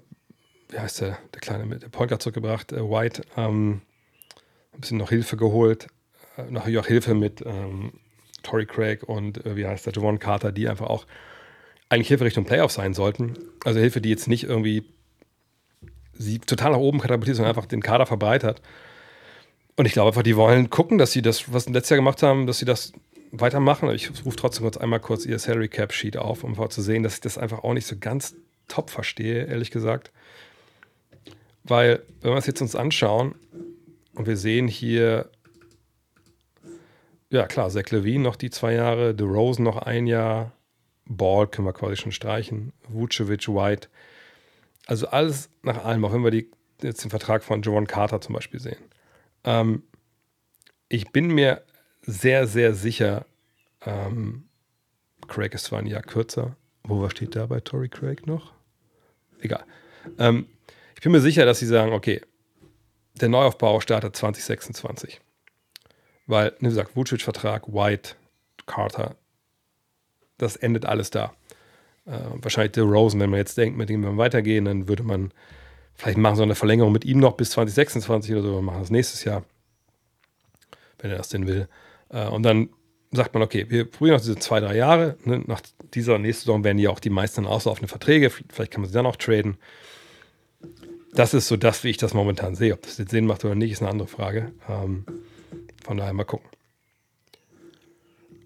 wie 0.68 0.78
heißt 0.78 1.00
der, 1.00 1.18
der 1.32 1.40
kleine, 1.40 1.78
der 1.78 1.88
Point 1.88 2.10
Guard 2.10 2.22
zurückgebracht, 2.22 2.72
äh, 2.72 2.82
White, 2.82 3.22
ähm, 3.36 3.80
ein 4.74 4.80
bisschen 4.80 4.98
noch 4.98 5.10
Hilfe 5.10 5.36
geholt, 5.36 5.86
äh, 6.36 6.50
noch 6.50 6.66
auch 6.66 6.86
Hilfe 6.86 7.14
mit 7.14 7.42
ähm, 7.46 7.92
Tory 8.42 8.66
Craig 8.66 9.02
und 9.04 9.44
äh, 9.46 9.56
wie 9.56 9.66
heißt 9.66 9.86
der, 9.86 9.92
Javon 9.92 10.18
Carter, 10.18 10.52
die 10.52 10.68
einfach 10.68 10.86
auch 10.86 11.06
eigentlich 11.88 12.08
Hilfe 12.08 12.24
Richtung 12.24 12.44
Playoff 12.44 12.72
sein 12.72 12.94
sollten. 12.94 13.34
Also 13.64 13.80
Hilfe, 13.80 14.00
die 14.00 14.10
jetzt 14.10 14.28
nicht 14.28 14.44
irgendwie 14.44 14.84
sie 16.12 16.38
total 16.38 16.72
nach 16.72 16.78
oben 16.78 17.00
katapultiert, 17.00 17.36
sondern 17.36 17.54
einfach 17.54 17.66
den 17.66 17.82
Kader 17.82 18.04
verbreitert. 18.04 18.60
Und 19.76 19.86
ich 19.86 19.92
glaube 19.92 20.08
einfach, 20.08 20.24
die 20.24 20.36
wollen 20.36 20.70
gucken, 20.70 20.98
dass 20.98 21.12
sie 21.12 21.22
das, 21.22 21.52
was 21.52 21.64
sie 21.64 21.72
letztes 21.72 21.90
Jahr 21.90 21.98
gemacht 21.98 22.22
haben, 22.22 22.46
dass 22.46 22.58
sie 22.58 22.64
das 22.64 22.92
weitermachen. 23.30 23.88
Ich 23.90 24.10
rufe 24.24 24.36
trotzdem 24.36 24.64
kurz 24.64 24.76
einmal 24.76 25.00
kurz 25.00 25.24
ihr 25.24 25.38
Salary 25.38 25.68
Cap 25.68 25.92
Sheet 25.92 26.16
auf, 26.16 26.42
um 26.42 26.56
zu 26.70 26.82
sehen, 26.82 27.02
dass 27.02 27.14
ich 27.14 27.20
das 27.20 27.38
einfach 27.38 27.62
auch 27.62 27.74
nicht 27.74 27.86
so 27.86 27.96
ganz 27.98 28.34
top 28.68 28.90
verstehe, 28.90 29.46
ehrlich 29.46 29.70
gesagt. 29.70 30.12
Weil, 31.64 32.02
wenn 32.20 32.32
wir 32.32 32.38
es 32.38 32.46
jetzt 32.46 32.62
uns 32.62 32.74
anschauen 32.74 33.34
und 34.14 34.26
wir 34.26 34.36
sehen 34.36 34.68
hier, 34.68 35.30
ja 37.30 37.46
klar, 37.46 37.68
Zach 37.70 37.90
Levine 37.90 38.24
noch 38.24 38.36
die 38.36 38.50
zwei 38.50 38.74
Jahre, 38.74 39.14
DeRozan 39.14 39.64
noch 39.64 39.76
ein 39.76 40.06
Jahr, 40.06 40.52
Ball 41.04 41.46
können 41.46 41.66
wir 41.66 41.72
quasi 41.72 41.96
schon 41.96 42.12
streichen, 42.12 42.72
Vucevic, 42.88 43.48
White. 43.48 43.88
Also 44.86 45.08
alles 45.08 45.50
nach 45.62 45.84
allem, 45.84 46.04
auch 46.04 46.12
wenn 46.12 46.24
wir 46.24 46.30
die, 46.30 46.50
jetzt 46.82 47.02
den 47.02 47.10
Vertrag 47.10 47.42
von 47.42 47.62
Javon 47.62 47.86
Carter 47.86 48.20
zum 48.20 48.34
Beispiel 48.34 48.60
sehen. 48.60 48.78
Ähm, 49.44 49.82
ich 50.88 51.10
bin 51.10 51.28
mir 51.28 51.62
sehr, 52.02 52.46
sehr 52.46 52.74
sicher, 52.74 53.26
ähm, 53.84 54.48
Craig 55.26 55.52
ist 55.54 55.64
zwar 55.64 55.80
ein 55.80 55.86
Jahr 55.86 56.02
kürzer. 56.02 56.56
Wo 56.84 57.06
steht 57.10 57.36
da 57.36 57.46
bei 57.46 57.60
Tory 57.60 57.88
Craig 57.88 58.26
noch? 58.26 58.54
Egal. 59.40 59.64
Ähm, 60.18 60.46
ich 60.94 61.02
bin 61.02 61.12
mir 61.12 61.20
sicher, 61.20 61.44
dass 61.44 61.58
sie 61.58 61.66
sagen, 61.66 61.92
okay, 61.92 62.20
der 63.14 63.28
Neuaufbau 63.28 63.80
startet 63.80 64.16
2026. 64.16 65.20
Weil, 66.26 66.54
wie 66.60 66.66
gesagt, 66.66 66.94
Vucic-Vertrag, 66.96 67.68
White, 67.68 68.14
Carter, 68.66 69.16
das 70.36 70.56
endet 70.56 70.86
alles 70.86 71.10
da. 71.10 71.32
Äh, 72.06 72.18
wahrscheinlich 72.34 72.72
der 72.72 72.84
Rosen, 72.84 73.20
wenn 73.20 73.30
man 73.30 73.38
jetzt 73.38 73.56
denkt, 73.56 73.78
mit 73.78 73.88
dem 73.88 74.02
wir 74.02 74.16
weitergehen, 74.16 74.66
dann 74.66 74.88
würde 74.88 75.02
man 75.02 75.32
Vielleicht 75.98 76.16
machen 76.16 76.36
sie 76.36 76.44
eine 76.44 76.54
Verlängerung 76.54 76.92
mit 76.92 77.04
ihm 77.04 77.18
noch 77.18 77.32
bis 77.32 77.50
2026 77.50 78.32
oder 78.32 78.42
so, 78.42 78.54
wir 78.54 78.62
machen 78.62 78.78
das 78.78 78.90
nächstes 78.90 79.24
Jahr, 79.24 79.42
wenn 81.00 81.10
er 81.10 81.16
das 81.16 81.28
denn 81.28 81.48
will. 81.48 81.68
Äh, 82.10 82.28
und 82.28 82.44
dann 82.44 82.68
sagt 83.12 83.34
man, 83.34 83.42
okay, 83.42 83.66
wir 83.68 83.84
probieren 83.84 84.16
noch 84.16 84.22
diese 84.22 84.36
zwei, 84.36 84.60
drei 84.60 84.76
Jahre. 84.76 85.16
Ne? 85.24 85.42
Nach 85.46 85.60
dieser 85.94 86.18
nächsten 86.18 86.46
Saison 86.46 86.64
werden 86.64 86.78
ja 86.78 86.90
auch 86.90 87.00
die 87.00 87.10
meisten 87.10 87.46
auslaufende 87.46 87.88
Verträge. 87.88 88.30
Vielleicht 88.30 88.72
kann 88.72 88.82
man 88.82 88.88
sie 88.88 88.94
dann 88.94 89.06
auch 89.06 89.16
traden. 89.16 89.56
Das 91.14 91.34
ist 91.34 91.48
so 91.48 91.56
das, 91.56 91.84
wie 91.84 91.90
ich 91.90 91.96
das 91.96 92.14
momentan 92.14 92.54
sehe. 92.54 92.74
Ob 92.74 92.82
das 92.82 92.98
jetzt 92.98 93.10
Sinn 93.10 93.26
macht 93.26 93.44
oder 93.44 93.54
nicht, 93.54 93.72
ist 93.72 93.82
eine 93.82 93.90
andere 93.90 94.08
Frage. 94.08 94.52
Ähm, 94.68 95.04
von 95.84 95.96
daher 95.96 96.12
mal 96.12 96.24
gucken. 96.24 96.48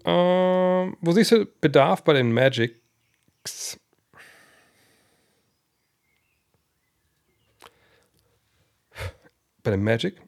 Ähm, 0.05 0.97
wo 1.01 1.11
siehst 1.11 1.31
du 1.31 1.45
Bedarf 1.59 2.03
bei 2.03 2.13
den 2.13 2.31
Magics? 2.31 3.79
bei 9.63 9.71
dem 9.71 9.83
Magic. 9.83 10.21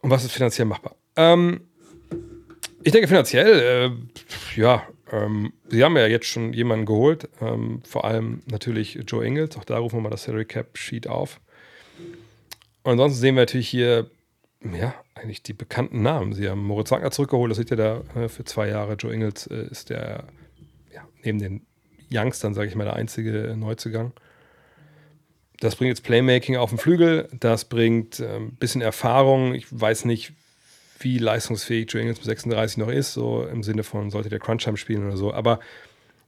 Und 0.00 0.10
was 0.10 0.24
ist 0.24 0.32
finanziell 0.32 0.66
machbar? 0.66 0.94
Ähm, 1.16 1.65
ich 2.86 2.92
denke 2.92 3.08
finanziell, 3.08 3.90
äh, 3.90 4.60
ja, 4.60 4.86
ähm, 5.10 5.52
sie 5.68 5.82
haben 5.82 5.96
ja 5.96 6.06
jetzt 6.06 6.26
schon 6.26 6.52
jemanden 6.52 6.86
geholt, 6.86 7.28
ähm, 7.40 7.82
vor 7.84 8.04
allem 8.04 8.42
natürlich 8.46 9.00
Joe 9.08 9.26
Ingles, 9.26 9.56
auch 9.56 9.64
da 9.64 9.78
rufen 9.78 9.96
wir 9.96 10.02
mal 10.02 10.10
das 10.10 10.22
Salary 10.22 10.44
Cap 10.44 10.78
Sheet 10.78 11.08
auf. 11.08 11.40
Und 12.84 12.92
ansonsten 12.92 13.18
sehen 13.18 13.34
wir 13.34 13.42
natürlich 13.42 13.68
hier, 13.68 14.08
ja, 14.62 14.94
eigentlich 15.16 15.42
die 15.42 15.52
bekannten 15.52 16.02
Namen. 16.02 16.32
Sie 16.32 16.48
haben 16.48 16.62
Moritz 16.62 16.92
Wagner 16.92 17.10
zurückgeholt, 17.10 17.50
das 17.50 17.58
seht 17.58 17.72
ihr 17.72 17.76
da 17.76 18.02
äh, 18.14 18.28
für 18.28 18.44
zwei 18.44 18.68
Jahre. 18.68 18.94
Joe 18.94 19.12
Ingles 19.12 19.48
äh, 19.48 19.66
ist 19.68 19.90
der, 19.90 20.22
ja, 20.94 21.02
neben 21.24 21.40
den 21.40 21.66
Youngstern, 22.14 22.54
sage 22.54 22.68
ich 22.68 22.76
mal, 22.76 22.84
der 22.84 22.94
einzige 22.94 23.56
Neuzugang. 23.58 24.12
Das 25.58 25.74
bringt 25.74 25.88
jetzt 25.88 26.04
Playmaking 26.04 26.56
auf 26.56 26.70
den 26.70 26.78
Flügel, 26.78 27.28
das 27.32 27.64
bringt 27.64 28.20
ein 28.20 28.30
ähm, 28.30 28.52
bisschen 28.60 28.80
Erfahrung. 28.80 29.54
Ich 29.54 29.66
weiß 29.70 30.04
nicht, 30.04 30.34
wie 31.00 31.18
leistungsfähig 31.18 31.90
Joe 31.90 32.00
Ingles 32.00 32.18
mit 32.18 32.26
36 32.26 32.78
noch 32.78 32.88
ist, 32.88 33.12
so 33.12 33.46
im 33.46 33.62
Sinne 33.62 33.82
von, 33.82 34.10
sollte 34.10 34.28
der 34.28 34.38
Crunchtime 34.38 34.76
spielen 34.76 35.06
oder 35.06 35.16
so. 35.16 35.32
Aber 35.32 35.60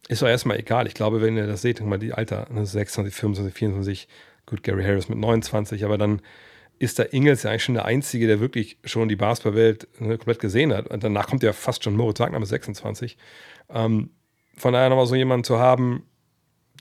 ist 0.09 0.23
doch 0.23 0.29
erstmal 0.29 0.59
egal. 0.59 0.87
Ich 0.87 0.95
glaube, 0.95 1.21
wenn 1.21 1.37
ihr 1.37 1.47
das 1.47 1.63
seht, 1.63 1.81
mal 1.81 1.99
die 1.99 2.13
Alter, 2.13 2.47
26, 2.51 3.15
25, 3.15 3.55
24, 3.55 4.09
gut, 4.47 4.63
Gary 4.63 4.83
Harris 4.83 5.09
mit 5.09 5.19
29, 5.19 5.85
aber 5.85 5.99
dann 5.99 6.23
ist 6.79 6.99
da 6.99 7.05
Ingles 7.11 7.43
ja 7.43 7.51
eigentlich 7.51 7.65
schon 7.65 7.75
der 7.75 7.85
Einzige, 7.85 8.27
der 8.27 8.41
wirklich 8.41 8.79
schon 8.85 9.09
die 9.09 9.17
Basketballwelt 9.17 9.89
ne, 10.01 10.17
komplett 10.17 10.39
gesehen 10.39 10.73
hat. 10.73 10.89
Und 10.89 11.03
danach 11.03 11.27
kommt 11.27 11.43
ja 11.43 11.53
fast 11.53 11.85
schon 11.85 11.97
Moritz 11.97 12.21
Wagner 12.21 12.39
mit 12.39 12.49
26. 12.49 13.17
Ähm, 13.71 14.11
von 14.57 14.73
daher 14.73 14.89
nochmal 14.89 15.07
so 15.07 15.15
jemanden 15.15 15.45
zu 15.45 15.59
haben, 15.59 16.08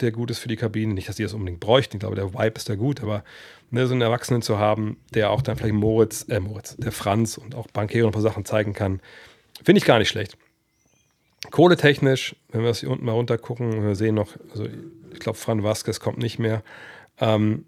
der 0.01 0.11
gut 0.11 0.31
ist 0.31 0.39
für 0.39 0.47
die 0.47 0.55
Kabine. 0.55 0.93
Nicht, 0.93 1.09
dass 1.09 1.15
die 1.15 1.23
das 1.23 1.33
unbedingt 1.33 1.59
bräuchten. 1.59 1.97
Ich 1.97 1.99
glaube, 2.01 2.15
der 2.15 2.33
Vibe 2.33 2.55
ist 2.55 2.69
da 2.69 2.75
gut, 2.75 3.01
aber 3.01 3.23
ne, 3.71 3.87
so 3.87 3.93
einen 3.93 4.01
Erwachsenen 4.01 4.41
zu 4.41 4.57
haben, 4.57 4.97
der 5.13 5.31
auch 5.31 5.41
dann 5.41 5.57
vielleicht 5.57 5.75
Moritz, 5.75 6.25
äh, 6.29 6.39
Moritz, 6.39 6.75
der 6.77 6.91
Franz 6.91 7.37
und 7.37 7.55
auch 7.55 7.67
Bankero 7.67 8.07
ein 8.07 8.13
paar 8.13 8.21
Sachen 8.21 8.45
zeigen 8.45 8.73
kann, 8.73 9.01
finde 9.63 9.79
ich 9.79 9.85
gar 9.85 9.99
nicht 9.99 10.09
schlecht. 10.09 10.37
Kohletechnisch, 11.51 12.35
wenn 12.49 12.61
wir 12.61 12.69
das 12.69 12.79
hier 12.79 12.89
unten 12.89 13.05
mal 13.05 13.11
runter 13.11 13.37
gucken, 13.37 13.83
wir 13.83 13.95
sehen 13.95 14.15
noch, 14.15 14.33
also 14.51 14.67
ich 15.13 15.19
glaube, 15.19 15.37
Fran 15.37 15.63
Vasquez 15.63 15.99
kommt 15.99 16.17
nicht 16.17 16.39
mehr. 16.39 16.63
Ähm, 17.19 17.65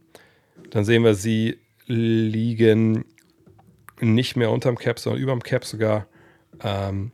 dann 0.72 0.86
sehen 0.86 1.04
wir, 1.04 1.16
sie 1.16 1.60
liegen 1.86 3.06
nicht 4.00 4.36
mehr 4.36 4.52
unterm 4.52 4.78
Cap, 4.78 5.00
sondern 5.00 5.22
überm 5.22 5.42
Cap 5.42 5.66
sogar. 5.66 6.08
Ähm, 6.62 7.12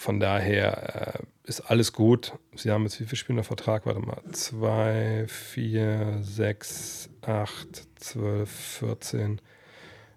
von 0.00 0.18
daher 0.18 1.18
äh, 1.18 1.48
ist 1.48 1.60
alles 1.60 1.92
gut. 1.92 2.32
Sie 2.54 2.70
haben 2.70 2.84
jetzt 2.84 2.98
wie 3.00 3.04
viel 3.04 3.18
Spiele 3.18 3.44
Vertrag? 3.44 3.84
Warte 3.84 4.00
mal. 4.00 4.22
2, 4.32 5.26
4, 5.28 6.18
6, 6.22 7.10
8, 7.20 7.88
12, 7.96 8.50
14. 8.50 9.40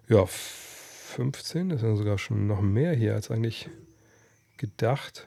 Ja, 0.08 0.24
15. 0.26 1.68
Das 1.68 1.82
sind 1.82 1.96
sogar 1.96 2.16
schon 2.16 2.46
noch 2.46 2.62
mehr 2.62 2.94
hier 2.94 3.14
als 3.14 3.30
eigentlich 3.30 3.68
gedacht. 4.56 5.26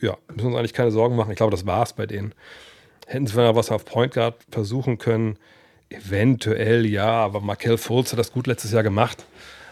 Ja, 0.00 0.18
müssen 0.28 0.40
wir 0.40 0.46
uns 0.48 0.56
eigentlich 0.56 0.74
keine 0.74 0.90
Sorgen 0.90 1.16
machen. 1.16 1.30
Ich 1.30 1.38
glaube, 1.38 1.52
das 1.52 1.64
war 1.64 1.82
es 1.82 1.94
bei 1.94 2.04
denen. 2.04 2.34
Hätten 3.06 3.26
sie 3.26 3.34
mal 3.34 3.56
was 3.56 3.70
auf 3.70 3.86
Point 3.86 4.12
Guard 4.12 4.36
versuchen 4.50 4.98
können. 4.98 5.38
Eventuell 5.88 6.84
ja, 6.84 7.08
aber 7.08 7.40
Markel 7.40 7.78
Fultz 7.78 8.12
hat 8.12 8.18
das 8.18 8.32
gut 8.32 8.46
letztes 8.46 8.72
Jahr 8.72 8.82
gemacht, 8.82 9.24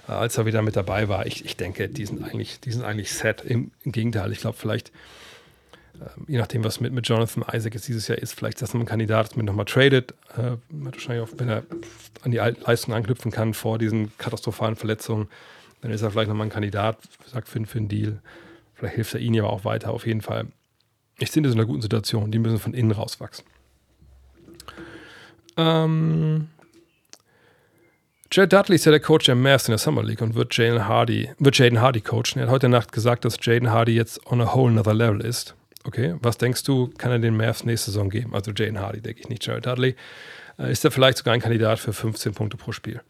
als 0.06 0.36
er 0.38 0.46
wieder 0.46 0.62
mit 0.62 0.76
dabei 0.76 1.08
war. 1.08 1.26
Ich, 1.26 1.44
ich 1.44 1.56
denke, 1.56 1.88
die 1.88 2.06
sind 2.06 2.22
eigentlich, 2.22 2.60
die 2.60 2.72
sind 2.72 2.84
eigentlich 2.84 3.12
set. 3.12 3.42
Im, 3.42 3.70
im 3.82 3.92
Gegenteil, 3.92 4.32
ich 4.32 4.40
glaube, 4.40 4.56
vielleicht 4.58 4.92
ähm, 6.00 6.24
je 6.26 6.38
nachdem, 6.38 6.64
was 6.64 6.80
mit, 6.80 6.92
mit 6.92 7.08
Jonathan 7.08 7.44
Isaac 7.52 7.74
jetzt 7.74 7.88
dieses 7.88 8.08
Jahr 8.08 8.18
ist, 8.18 8.34
vielleicht 8.34 8.56
ist 8.60 8.62
das 8.62 8.74
ein 8.74 8.86
Kandidat, 8.86 9.28
das 9.28 9.36
mit 9.36 9.46
nochmal 9.46 9.64
tradet. 9.64 10.12
Äh, 10.36 10.56
wahrscheinlich 10.70 11.28
auch, 11.28 11.32
wenn 11.38 11.48
er 11.48 11.64
an 12.22 12.30
die 12.30 12.38
Leistung 12.38 12.94
anknüpfen 12.94 13.30
kann 13.30 13.54
vor 13.54 13.78
diesen 13.78 14.16
katastrophalen 14.18 14.76
Verletzungen, 14.76 15.28
dann 15.80 15.90
ist 15.90 16.02
er 16.02 16.10
vielleicht 16.10 16.28
nochmal 16.28 16.46
ein 16.46 16.52
Kandidat, 16.52 16.98
sagt 17.26 17.48
für, 17.48 17.64
für 17.66 17.78
einen 17.78 17.88
Deal. 17.88 18.20
Vielleicht 18.74 18.96
hilft 18.96 19.14
er 19.14 19.20
ihnen 19.20 19.40
aber 19.40 19.50
auch 19.50 19.64
weiter. 19.64 19.90
Auf 19.90 20.06
jeden 20.06 20.22
Fall. 20.22 20.46
Ich 21.18 21.30
finde 21.30 21.48
es 21.48 21.54
in 21.54 21.60
einer 21.60 21.66
guten 21.66 21.82
Situation. 21.82 22.32
Die 22.32 22.38
müssen 22.38 22.58
von 22.58 22.74
innen 22.74 22.90
rauswachsen. 22.90 23.44
Ähm, 25.56 26.48
Jared 28.36 28.52
Dudley 28.52 28.74
ist 28.74 28.84
ja 28.84 28.90
der 28.90 28.98
Coach 28.98 29.26
der 29.26 29.36
Mavs 29.36 29.68
in 29.68 29.70
der 29.70 29.78
Summer 29.78 30.02
League 30.02 30.20
und 30.20 30.34
wird 30.34 30.56
Jaden 30.56 30.88
Hardy, 30.88 31.30
wird 31.38 31.56
Jaden 31.56 31.80
Hardy 31.80 32.00
coachen. 32.00 32.38
Er 32.38 32.46
hat 32.46 32.50
heute 32.50 32.68
Nacht 32.68 32.90
gesagt, 32.90 33.24
dass 33.24 33.36
Jaden 33.40 33.70
Hardy 33.70 33.94
jetzt 33.94 34.26
on 34.26 34.40
a 34.40 34.56
whole 34.56 34.72
another 34.72 34.92
level 34.92 35.20
ist. 35.20 35.54
Okay, 35.84 36.16
was 36.20 36.36
denkst 36.36 36.64
du, 36.64 36.90
kann 36.98 37.12
er 37.12 37.20
den 37.20 37.36
Mavs 37.36 37.62
nächste 37.64 37.92
Saison 37.92 38.10
geben? 38.10 38.34
Also 38.34 38.50
Jaden 38.50 38.80
Hardy, 38.80 39.00
denke 39.00 39.20
ich 39.20 39.28
nicht. 39.28 39.46
Jared 39.46 39.66
Dudley. 39.66 39.94
Äh, 40.58 40.72
ist 40.72 40.84
er 40.84 40.90
vielleicht 40.90 41.18
sogar 41.18 41.32
ein 41.32 41.40
Kandidat 41.40 41.78
für 41.78 41.92
15 41.92 42.34
Punkte 42.34 42.56
pro 42.56 42.72
Spiel? 42.72 43.02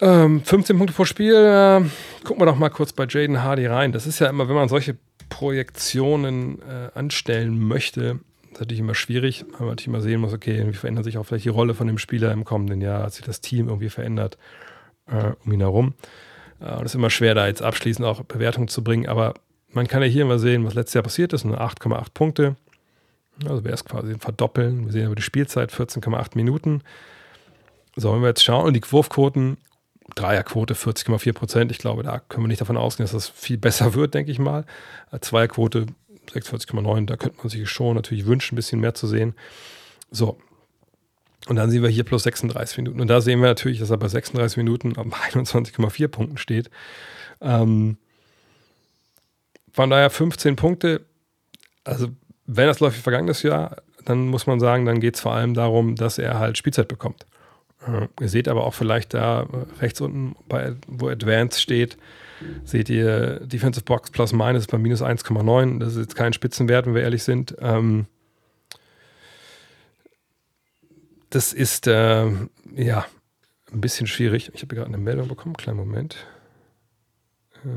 Ähm, 0.00 0.42
15 0.42 0.76
Punkte 0.76 0.92
pro 0.92 1.04
Spiel, 1.04 1.36
äh, 1.36 2.24
gucken 2.24 2.42
wir 2.42 2.46
doch 2.46 2.56
mal 2.56 2.70
kurz 2.70 2.92
bei 2.92 3.06
Jaden 3.08 3.40
Hardy 3.40 3.66
rein. 3.66 3.92
Das 3.92 4.08
ist 4.08 4.18
ja 4.18 4.26
immer, 4.26 4.48
wenn 4.48 4.56
man 4.56 4.68
solche 4.68 4.96
Projektionen 5.28 6.58
äh, 6.60 6.98
anstellen 6.98 7.56
möchte, 7.56 8.18
ist 8.56 8.60
natürlich 8.60 8.80
immer 8.80 8.94
schwierig, 8.94 9.44
weil 9.52 9.60
man 9.60 9.68
natürlich 9.68 9.88
immer 9.88 10.00
sehen 10.00 10.20
muss, 10.20 10.32
okay, 10.32 10.66
wie 10.66 10.72
verändert 10.72 11.04
sich 11.04 11.18
auch 11.18 11.24
vielleicht 11.24 11.44
die 11.44 11.50
Rolle 11.50 11.74
von 11.74 11.86
dem 11.86 11.98
Spieler 11.98 12.32
im 12.32 12.44
kommenden 12.44 12.80
Jahr, 12.80 13.02
hat 13.02 13.12
sich 13.12 13.24
das 13.24 13.42
Team 13.42 13.68
irgendwie 13.68 13.90
verändert 13.90 14.38
äh, 15.06 15.32
um 15.44 15.52
ihn 15.52 15.60
herum. 15.60 15.94
Äh, 16.60 16.64
das 16.64 16.86
ist 16.86 16.94
immer 16.94 17.10
schwer, 17.10 17.34
da 17.34 17.46
jetzt 17.46 17.62
abschließend 17.62 18.06
auch 18.06 18.22
Bewertungen 18.22 18.68
zu 18.68 18.82
bringen, 18.82 19.06
aber 19.08 19.34
man 19.72 19.86
kann 19.86 20.00
ja 20.02 20.08
hier 20.08 20.24
mal 20.24 20.38
sehen, 20.38 20.64
was 20.64 20.72
letztes 20.72 20.94
Jahr 20.94 21.04
passiert 21.04 21.34
ist, 21.34 21.44
nur 21.44 21.60
8,8 21.60 22.06
Punkte. 22.14 22.56
Also 23.44 23.62
wäre 23.62 23.74
es 23.74 23.84
quasi 23.84 24.12
ein 24.12 24.20
Verdoppeln. 24.20 24.86
Wir 24.86 24.92
sehen 24.92 25.06
aber 25.06 25.14
die 25.14 25.22
Spielzeit 25.22 25.70
14,8 25.70 26.30
Minuten. 26.34 26.80
So, 27.94 28.14
wenn 28.14 28.22
wir 28.22 28.28
jetzt 28.28 28.42
schauen, 28.42 28.64
und 28.64 28.74
die 28.74 28.82
Wurfquoten, 28.90 29.58
Dreierquote 30.14 30.74
40,4 30.74 31.32
Prozent. 31.34 31.70
Ich 31.72 31.78
glaube, 31.78 32.04
da 32.04 32.20
können 32.20 32.44
wir 32.44 32.48
nicht 32.48 32.60
davon 32.60 32.78
ausgehen, 32.78 33.04
dass 33.04 33.12
das 33.12 33.28
viel 33.28 33.58
besser 33.58 33.92
wird, 33.94 34.14
denke 34.14 34.30
ich 34.30 34.38
mal. 34.38 34.64
Äh, 35.12 35.18
Zweierquote 35.18 35.86
46,9, 36.32 37.06
da 37.06 37.16
könnte 37.16 37.38
man 37.38 37.48
sich 37.48 37.68
schon 37.68 37.96
natürlich 37.96 38.26
wünschen, 38.26 38.54
ein 38.54 38.56
bisschen 38.56 38.80
mehr 38.80 38.94
zu 38.94 39.06
sehen. 39.06 39.34
So. 40.10 40.38
Und 41.48 41.56
dann 41.56 41.70
sehen 41.70 41.82
wir 41.82 41.90
hier 41.90 42.04
plus 42.04 42.24
36 42.24 42.78
Minuten. 42.78 43.00
Und 43.00 43.08
da 43.08 43.20
sehen 43.20 43.40
wir 43.40 43.48
natürlich, 43.48 43.78
dass 43.78 43.90
er 43.90 43.98
bei 43.98 44.08
36 44.08 44.56
Minuten 44.56 44.96
auf 44.96 45.06
21,4 45.06 46.08
Punkten 46.08 46.38
steht. 46.38 46.70
Ähm, 47.40 47.98
von 49.72 49.90
daher 49.90 50.10
15 50.10 50.56
Punkte. 50.56 51.04
Also, 51.84 52.08
wenn 52.46 52.66
das 52.66 52.80
läuft 52.80 52.96
wie 52.96 53.02
vergangenes 53.02 53.42
Jahr, 53.42 53.76
dann 54.04 54.26
muss 54.28 54.46
man 54.46 54.58
sagen, 54.58 54.86
dann 54.86 55.00
geht 55.00 55.16
es 55.16 55.20
vor 55.20 55.34
allem 55.34 55.54
darum, 55.54 55.96
dass 55.96 56.18
er 56.18 56.38
halt 56.38 56.58
Spielzeit 56.58 56.88
bekommt. 56.88 57.26
Äh, 57.86 58.08
ihr 58.20 58.28
seht 58.28 58.48
aber 58.48 58.64
auch 58.64 58.74
vielleicht 58.74 59.14
da 59.14 59.42
äh, 59.42 59.80
rechts 59.80 60.00
unten, 60.00 60.36
bei, 60.48 60.74
wo 60.86 61.08
Advanced 61.08 61.60
steht, 61.60 61.96
seht 62.64 62.88
ihr 62.88 63.40
Defensive 63.40 63.84
Box 63.84 64.10
plus 64.10 64.32
minus 64.32 64.66
bei 64.66 64.78
minus 64.78 65.02
1,9. 65.02 65.78
Das 65.78 65.94
ist 65.94 65.98
jetzt 65.98 66.16
kein 66.16 66.32
Spitzenwert, 66.32 66.86
wenn 66.86 66.94
wir 66.94 67.02
ehrlich 67.02 67.22
sind. 67.22 67.56
Ähm, 67.60 68.06
das 71.30 71.52
ist 71.52 71.86
äh, 71.86 72.26
ja 72.74 73.06
ein 73.72 73.80
bisschen 73.80 74.06
schwierig. 74.06 74.50
Ich 74.54 74.62
habe 74.62 74.74
gerade 74.74 74.88
eine 74.88 74.98
Meldung 74.98 75.28
bekommen. 75.28 75.56
Kleinen 75.56 75.78
Moment. 75.78 76.16
Äh, 77.64 77.68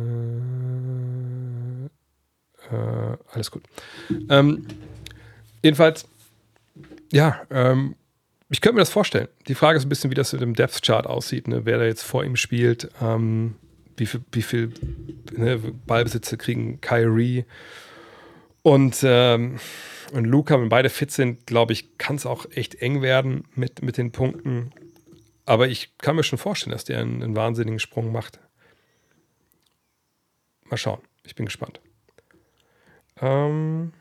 äh, 2.75 3.17
alles 3.31 3.51
gut. 3.51 3.63
Ähm, 4.29 4.67
jedenfalls, 5.63 6.07
ja, 7.11 7.41
ähm, 7.49 7.95
ich 8.49 8.61
könnte 8.61 8.75
mir 8.75 8.81
das 8.81 8.89
vorstellen. 8.89 9.27
Die 9.47 9.55
Frage 9.55 9.77
ist 9.77 9.85
ein 9.85 9.89
bisschen, 9.89 10.09
wie 10.09 10.15
das 10.15 10.33
mit 10.33 10.41
dem 10.41 10.55
Depth 10.55 10.81
Chart 10.81 11.05
aussieht, 11.05 11.47
ne? 11.47 11.65
wer 11.65 11.77
da 11.77 11.85
jetzt 11.85 12.03
vor 12.03 12.23
ihm 12.23 12.35
spielt, 12.35 12.89
ähm, 13.01 13.55
wie 13.99 14.05
viel, 14.05 14.21
wie 14.31 14.41
viel 14.41 14.73
ne, 15.31 15.59
Ballbesitze 15.85 16.37
kriegen 16.37 16.81
Kyrie 16.81 17.45
und, 18.61 18.99
ähm, 19.03 19.59
und 20.11 20.25
Luca, 20.25 20.59
wenn 20.59 20.69
beide 20.69 20.89
fit 20.89 21.11
sind, 21.11 21.47
glaube 21.47 21.73
ich, 21.73 21.97
kann 21.97 22.15
es 22.15 22.25
auch 22.25 22.45
echt 22.51 22.75
eng 22.75 23.01
werden 23.01 23.45
mit, 23.55 23.81
mit 23.81 23.97
den 23.97 24.11
Punkten. 24.11 24.71
Aber 25.45 25.67
ich 25.67 25.97
kann 25.97 26.15
mir 26.15 26.23
schon 26.23 26.37
vorstellen, 26.37 26.73
dass 26.73 26.83
der 26.83 26.99
einen, 26.99 27.23
einen 27.23 27.35
wahnsinnigen 27.35 27.79
Sprung 27.79 28.11
macht. 28.11 28.39
Mal 30.65 30.77
schauen. 30.77 31.01
Ich 31.23 31.35
bin 31.35 31.45
gespannt. 31.45 31.79
Ähm. 33.21 33.93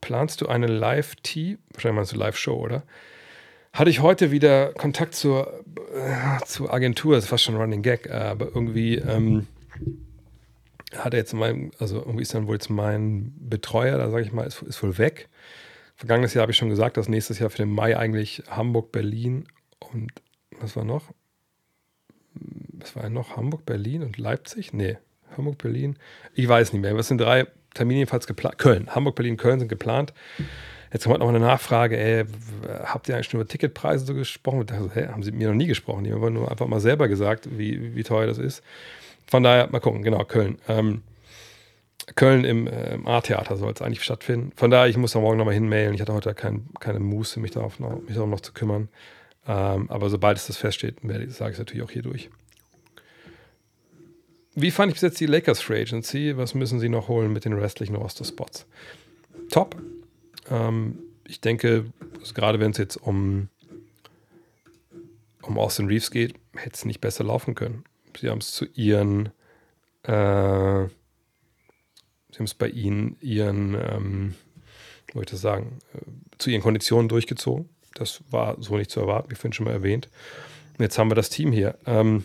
Planst 0.00 0.40
du 0.40 0.48
eine 0.48 0.66
Live-T? 0.66 1.58
Wahrscheinlich 1.72 1.96
meinst 1.96 2.12
du 2.12 2.16
Live-Show, 2.16 2.56
oder? 2.56 2.82
Hatte 3.72 3.90
ich 3.90 4.00
heute 4.00 4.30
wieder 4.30 4.72
Kontakt 4.72 5.14
zur, 5.14 5.64
äh, 5.94 6.44
zur 6.44 6.72
Agentur, 6.72 7.14
das 7.14 7.26
fast 7.26 7.44
schon 7.44 7.56
Running 7.56 7.82
Gag, 7.82 8.10
aber 8.10 8.46
irgendwie 8.46 8.96
ähm, 8.96 9.46
hat 10.96 11.14
er 11.14 11.20
jetzt 11.20 11.34
mein, 11.34 11.70
also 11.78 11.98
irgendwie 11.98 12.22
ist 12.22 12.34
dann 12.34 12.46
wohl 12.46 12.56
jetzt 12.56 12.68
mein 12.68 13.32
Betreuer, 13.38 13.96
da 13.96 14.10
sage 14.10 14.24
ich 14.24 14.32
mal, 14.32 14.46
ist, 14.46 14.62
ist 14.62 14.82
wohl 14.82 14.98
weg. 14.98 15.28
Vergangenes 15.96 16.34
Jahr 16.34 16.42
habe 16.42 16.52
ich 16.52 16.58
schon 16.58 16.70
gesagt, 16.70 16.96
dass 16.96 17.08
nächstes 17.08 17.38
Jahr 17.38 17.50
für 17.50 17.58
den 17.58 17.70
Mai 17.70 17.96
eigentlich 17.96 18.42
Hamburg, 18.48 18.90
Berlin 18.90 19.46
und 19.78 20.10
was 20.58 20.74
war 20.74 20.84
noch? 20.84 21.12
was 22.80 22.96
war 22.96 23.08
noch? 23.08 23.36
Hamburg, 23.36 23.66
Berlin 23.66 24.02
und 24.02 24.18
Leipzig? 24.18 24.72
Nee, 24.72 24.98
Hamburg, 25.36 25.58
Berlin. 25.58 25.96
Ich 26.34 26.48
weiß 26.48 26.72
nicht 26.72 26.82
mehr. 26.82 26.96
Was 26.96 27.08
sind 27.08 27.20
drei 27.20 27.46
Termine 27.74 28.00
jedenfalls 28.00 28.26
geplant? 28.26 28.58
Köln. 28.58 28.94
Hamburg, 28.94 29.16
Berlin, 29.16 29.36
Köln 29.36 29.58
sind 29.58 29.68
geplant. 29.68 30.12
Jetzt 30.92 31.04
kommt 31.04 31.20
noch 31.20 31.28
eine 31.28 31.38
Nachfrage, 31.38 31.96
ey, 31.96 32.24
habt 32.84 33.08
ihr 33.08 33.14
eigentlich 33.14 33.28
schon 33.28 33.40
über 33.40 33.48
Ticketpreise 33.48 34.04
so 34.04 34.14
gesprochen? 34.14 34.66
Ich 34.68 34.94
hä, 34.96 35.08
haben 35.08 35.22
sie 35.22 35.30
mir 35.30 35.48
noch 35.48 35.54
nie 35.54 35.68
gesprochen. 35.68 36.04
Die 36.04 36.12
haben 36.12 36.32
nur 36.32 36.50
einfach 36.50 36.66
mal 36.66 36.80
selber 36.80 37.06
gesagt, 37.06 37.48
wie, 37.56 37.94
wie 37.94 38.02
teuer 38.02 38.26
das 38.26 38.38
ist. 38.38 38.62
Von 39.26 39.44
daher, 39.44 39.68
mal 39.70 39.78
gucken, 39.78 40.02
genau, 40.02 40.24
Köln. 40.24 40.58
Ähm, 40.68 41.02
Köln 42.16 42.44
im, 42.44 42.66
äh, 42.66 42.94
im 42.94 43.06
A-Theater 43.06 43.56
soll 43.56 43.72
es 43.72 43.82
eigentlich 43.82 44.02
stattfinden. 44.02 44.50
Von 44.56 44.72
daher, 44.72 44.88
ich 44.88 44.96
muss 44.96 45.12
da 45.12 45.20
morgen 45.20 45.38
nochmal 45.38 45.54
hinmailen. 45.54 45.94
Ich 45.94 46.00
hatte 46.00 46.12
heute 46.12 46.34
kein, 46.34 46.66
keine 46.80 46.98
Muße, 46.98 47.38
mich 47.38 47.52
darauf 47.52 47.78
noch, 47.78 48.02
mich 48.02 48.14
darauf 48.14 48.28
noch 48.28 48.40
zu 48.40 48.52
kümmern. 48.52 48.88
Ähm, 49.46 49.88
aber 49.90 50.10
sobald 50.10 50.38
es 50.38 50.48
das 50.48 50.56
feststeht, 50.56 50.96
sage 51.02 51.24
ich 51.24 51.38
es 51.38 51.58
natürlich 51.58 51.84
auch 51.84 51.90
hier 51.90 52.02
durch. 52.02 52.30
Wie 54.56 54.72
fand 54.72 54.90
ich 54.90 54.94
bis 54.94 55.02
jetzt 55.02 55.20
die 55.20 55.26
Lakers 55.26 55.60
Free 55.60 55.82
Agency? 55.82 56.36
Was 56.36 56.54
müssen 56.54 56.80
sie 56.80 56.88
noch 56.88 57.06
holen 57.06 57.32
mit 57.32 57.44
den 57.44 57.52
restlichen 57.52 57.94
Roster-Spots? 57.94 58.66
Top. 59.50 59.76
Ähm, 60.50 60.98
ich 61.24 61.40
denke, 61.40 61.92
also 62.18 62.34
gerade 62.34 62.60
wenn 62.60 62.72
es 62.72 62.78
jetzt 62.78 62.96
um, 62.96 63.48
um 65.42 65.58
Austin 65.58 65.86
Reeves 65.86 66.10
geht, 66.10 66.34
hätte 66.54 66.74
es 66.74 66.84
nicht 66.84 67.00
besser 67.00 67.24
laufen 67.24 67.54
können. 67.54 67.84
Sie 68.18 68.28
haben 68.28 68.38
es 68.38 68.52
zu 68.52 68.66
ihren, 68.74 69.26
äh, 70.02 70.88
sie 70.88 72.36
haben 72.36 72.44
es 72.44 72.54
bei 72.54 72.68
ihnen, 72.68 73.16
ihren, 73.20 73.74
ähm, 73.74 74.34
wollte 75.14 75.30
ich 75.30 75.32
das 75.32 75.40
sagen, 75.40 75.78
äh, 75.94 76.00
zu 76.38 76.50
ihren 76.50 76.62
Konditionen 76.62 77.08
durchgezogen. 77.08 77.68
Das 77.94 78.22
war 78.30 78.56
so 78.60 78.76
nicht 78.76 78.90
zu 78.90 79.00
erwarten, 79.00 79.30
wie 79.30 79.34
vorhin 79.34 79.52
schon 79.52 79.66
mal 79.66 79.72
erwähnt. 79.72 80.08
Und 80.78 80.82
jetzt 80.82 80.98
haben 80.98 81.10
wir 81.10 81.14
das 81.14 81.30
Team 81.30 81.52
hier. 81.52 81.78
Ähm, 81.86 82.24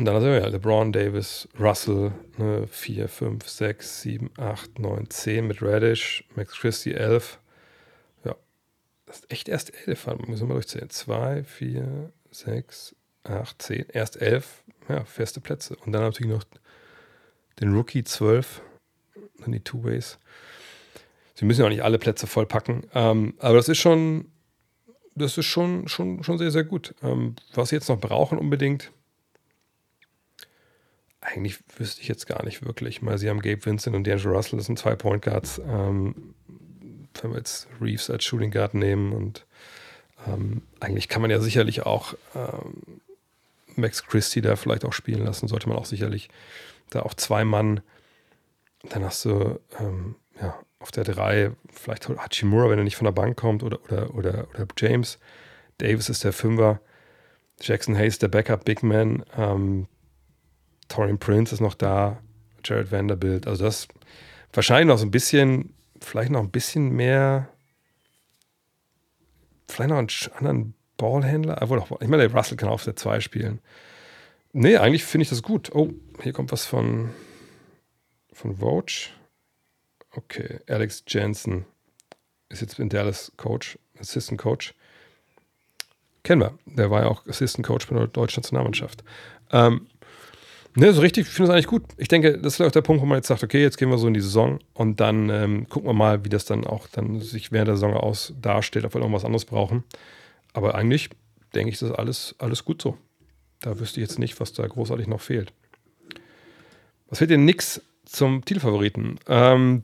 Und 0.00 0.06
dann 0.06 0.14
hast 0.14 0.22
du 0.22 0.40
ja 0.40 0.46
LeBron, 0.46 0.92
Davis, 0.92 1.46
Russell, 1.58 2.12
ne, 2.38 2.66
4, 2.66 3.06
5, 3.06 3.46
6, 3.46 4.00
7, 4.00 4.30
8, 4.38 4.78
9, 4.78 5.10
10 5.10 5.46
mit 5.46 5.60
Radish, 5.60 6.24
Max 6.36 6.58
Christie 6.58 6.94
11. 6.94 7.38
Ja, 8.24 8.34
das 9.04 9.18
ist 9.18 9.30
echt 9.30 9.50
erst 9.50 9.74
11, 9.86 10.06
müssen 10.26 10.40
wir 10.40 10.46
mal 10.46 10.54
durchzählen. 10.54 10.88
2, 10.88 11.44
4, 11.44 12.12
6, 12.30 12.96
8, 13.24 13.60
10, 13.60 13.86
erst 13.92 14.22
11, 14.22 14.64
ja, 14.88 15.04
feste 15.04 15.42
Plätze. 15.42 15.76
Und 15.76 15.92
dann 15.92 16.00
natürlich 16.00 16.32
noch 16.32 16.44
den 17.60 17.74
Rookie 17.74 18.02
12, 18.02 18.62
dann 19.40 19.52
die 19.52 19.60
Two-Ways. 19.60 20.18
Sie 21.34 21.44
müssen 21.44 21.60
ja 21.60 21.66
auch 21.66 21.70
nicht 21.70 21.84
alle 21.84 21.98
Plätze 21.98 22.26
vollpacken, 22.26 22.86
ähm, 22.94 23.34
aber 23.36 23.56
das 23.56 23.68
ist 23.68 23.76
schon, 23.76 24.32
das 25.14 25.36
ist 25.36 25.44
schon, 25.44 25.88
schon, 25.88 26.24
schon 26.24 26.38
sehr, 26.38 26.52
sehr 26.52 26.64
gut. 26.64 26.94
Ähm, 27.02 27.36
was 27.52 27.68
sie 27.68 27.76
jetzt 27.76 27.90
noch 27.90 28.00
brauchen 28.00 28.38
unbedingt, 28.38 28.92
eigentlich 31.20 31.58
wüsste 31.76 32.00
ich 32.00 32.08
jetzt 32.08 32.26
gar 32.26 32.44
nicht 32.44 32.64
wirklich. 32.64 33.02
Mal, 33.02 33.18
sie 33.18 33.28
haben 33.28 33.40
Gabe 33.40 33.64
Vincent 33.64 33.94
und 33.94 34.06
D'Angelo 34.06 34.32
Russell, 34.32 34.58
das 34.58 34.66
sind 34.66 34.78
zwei 34.78 34.94
Point 34.94 35.22
Guards. 35.22 35.60
Ähm, 35.66 36.34
wenn 37.20 37.30
wir 37.32 37.38
jetzt 37.38 37.68
Reeves 37.80 38.08
als 38.08 38.24
Shooting 38.24 38.50
Guard 38.50 38.74
nehmen 38.74 39.12
und 39.12 39.44
ähm, 40.26 40.62
eigentlich 40.80 41.08
kann 41.08 41.22
man 41.22 41.30
ja 41.30 41.40
sicherlich 41.40 41.84
auch 41.84 42.14
ähm, 42.34 43.00
Max 43.76 44.06
Christie 44.06 44.40
da 44.40 44.56
vielleicht 44.56 44.84
auch 44.84 44.92
spielen 44.92 45.24
lassen, 45.24 45.48
sollte 45.48 45.68
man 45.68 45.76
auch 45.76 45.86
sicherlich 45.86 46.28
da 46.90 47.02
auch 47.02 47.14
zwei 47.14 47.44
Mann. 47.44 47.80
Dann 48.88 49.04
hast 49.04 49.24
du 49.24 49.60
ähm, 49.78 50.14
ja, 50.40 50.58
auf 50.78 50.90
der 50.90 51.04
drei 51.04 51.50
vielleicht 51.70 52.08
Hachimura, 52.08 52.70
wenn 52.70 52.78
er 52.78 52.84
nicht 52.84 52.96
von 52.96 53.04
der 53.04 53.12
Bank 53.12 53.36
kommt, 53.36 53.62
oder, 53.62 53.78
oder, 53.84 54.14
oder, 54.14 54.48
oder 54.54 54.66
James. 54.76 55.18
Davis 55.78 56.08
ist 56.08 56.24
der 56.24 56.32
Fünfer. 56.32 56.80
Jackson 57.60 57.96
Hayes 57.96 58.18
der 58.18 58.28
Backup 58.28 58.64
Big 58.64 58.82
Man. 58.82 59.24
Ähm, 59.36 59.86
Torin 60.90 61.18
Prince 61.18 61.54
ist 61.54 61.60
noch 61.60 61.74
da. 61.74 62.20
Jared 62.62 62.92
Vanderbilt. 62.92 63.46
Also 63.46 63.64
das 63.64 63.88
wahrscheinlich 64.52 64.88
noch 64.88 64.98
so 64.98 65.06
ein 65.06 65.10
bisschen, 65.10 65.72
vielleicht 66.00 66.30
noch 66.30 66.40
ein 66.40 66.50
bisschen 66.50 66.90
mehr, 66.90 67.48
vielleicht 69.68 69.90
noch 69.90 69.98
einen 69.98 70.08
anderen 70.36 70.74
Ballhändler. 70.98 71.62
Auch, 71.62 72.00
ich 72.00 72.08
meine, 72.08 72.28
der 72.28 72.36
Russell 72.36 72.58
kann 72.58 72.68
auf 72.68 72.84
der 72.84 72.96
2 72.96 73.20
spielen. 73.20 73.60
Nee, 74.52 74.76
eigentlich 74.76 75.04
finde 75.04 75.22
ich 75.22 75.30
das 75.30 75.42
gut. 75.42 75.70
Oh, 75.74 75.90
hier 76.22 76.32
kommt 76.32 76.52
was 76.52 76.66
von, 76.66 77.10
von 78.32 78.56
Vogue. 78.56 79.08
Okay, 80.12 80.58
Alex 80.68 81.04
Jensen 81.06 81.64
ist 82.48 82.60
jetzt 82.60 82.80
in 82.80 82.88
Dallas 82.88 83.32
Coach, 83.36 83.78
Assistant 83.98 84.40
Coach. 84.40 84.74
Kennen 86.24 86.40
wir. 86.42 86.58
Der 86.66 86.90
war 86.90 87.02
ja 87.02 87.08
auch 87.08 87.26
Assistant 87.28 87.64
Coach 87.64 87.86
bei 87.86 87.96
der 87.96 88.08
deutschen 88.08 88.40
Nationalmannschaft. 88.40 89.04
Ähm, 89.52 89.86
ne, 90.74 90.92
so 90.92 91.00
richtig, 91.00 91.26
ich 91.26 91.32
finde 91.32 91.50
es 91.50 91.54
eigentlich 91.54 91.66
gut. 91.66 91.82
Ich 91.96 92.08
denke, 92.08 92.38
das 92.38 92.54
ist 92.54 92.60
auch 92.60 92.70
der 92.70 92.82
Punkt, 92.82 93.02
wo 93.02 93.06
man 93.06 93.18
jetzt 93.18 93.28
sagt, 93.28 93.42
okay, 93.42 93.60
jetzt 93.60 93.78
gehen 93.78 93.90
wir 93.90 93.98
so 93.98 94.06
in 94.06 94.14
die 94.14 94.20
Saison 94.20 94.58
und 94.74 95.00
dann 95.00 95.28
ähm, 95.30 95.68
gucken 95.68 95.88
wir 95.88 95.94
mal, 95.94 96.24
wie 96.24 96.28
das 96.28 96.44
dann 96.44 96.66
auch 96.66 96.86
dann 96.88 97.20
sich 97.20 97.52
während 97.52 97.68
der 97.68 97.76
Saison 97.76 97.94
aus 97.94 98.34
darstellt, 98.40 98.84
ob 98.84 98.94
wir 98.94 99.00
noch 99.00 99.12
was 99.12 99.24
anderes 99.24 99.44
brauchen. 99.44 99.84
Aber 100.52 100.74
eigentlich 100.74 101.10
denke 101.54 101.70
ich, 101.70 101.78
das 101.78 101.90
ist 101.90 101.96
alles, 101.96 102.34
alles 102.38 102.64
gut 102.64 102.82
so. 102.82 102.96
Da 103.60 103.78
wüsste 103.78 104.00
ich 104.00 104.08
jetzt 104.08 104.18
nicht, 104.18 104.40
was 104.40 104.52
da 104.52 104.66
großartig 104.66 105.06
noch 105.06 105.20
fehlt. 105.20 105.52
Was 107.08 107.18
fehlt 107.18 107.30
denn 107.30 107.44
nix 107.44 107.82
zum 108.04 108.44
Titelfavoriten? 108.44 109.18
Ähm, 109.26 109.82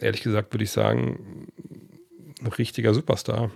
ehrlich 0.00 0.22
gesagt 0.22 0.52
würde 0.52 0.64
ich 0.64 0.70
sagen, 0.70 1.48
ein 2.40 2.46
richtiger 2.48 2.92
Superstar. 2.92 3.50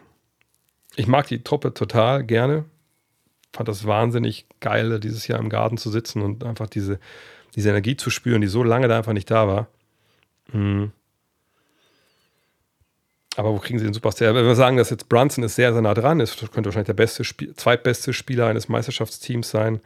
Ich 0.96 1.06
mag 1.06 1.26
die 1.26 1.42
Truppe 1.42 1.74
total 1.74 2.24
gerne. 2.24 2.64
Fand 3.52 3.68
das 3.68 3.84
wahnsinnig 3.84 4.46
geil, 4.60 5.00
dieses 5.00 5.26
Jahr 5.26 5.38
im 5.38 5.48
Garten 5.48 5.76
zu 5.76 5.90
sitzen 5.90 6.22
und 6.22 6.44
einfach 6.44 6.68
diese, 6.68 6.98
diese 7.54 7.70
Energie 7.70 7.96
zu 7.96 8.10
spüren, 8.10 8.40
die 8.40 8.46
so 8.46 8.62
lange 8.62 8.88
da 8.88 8.98
einfach 8.98 9.12
nicht 9.12 9.30
da 9.30 9.48
war. 9.48 9.68
Mhm. 10.52 10.92
Aber 13.36 13.52
wo 13.52 13.58
kriegen 13.58 13.78
sie 13.78 13.84
den 13.84 13.94
Superstar? 13.94 14.34
Wenn 14.34 14.44
wir 14.44 14.54
sagen, 14.54 14.76
dass 14.76 14.90
jetzt 14.90 15.08
Brunson 15.08 15.44
ist 15.44 15.54
sehr, 15.54 15.72
sehr 15.72 15.82
nah 15.82 15.94
dran 15.94 16.20
ist, 16.20 16.38
könnte 16.52 16.66
wahrscheinlich 16.66 16.86
der 16.86 16.94
beste 16.94 17.24
Spiel, 17.24 17.54
zweitbeste 17.54 18.12
Spieler 18.12 18.46
eines 18.48 18.68
Meisterschaftsteams 18.68 19.50
sein. 19.50 19.80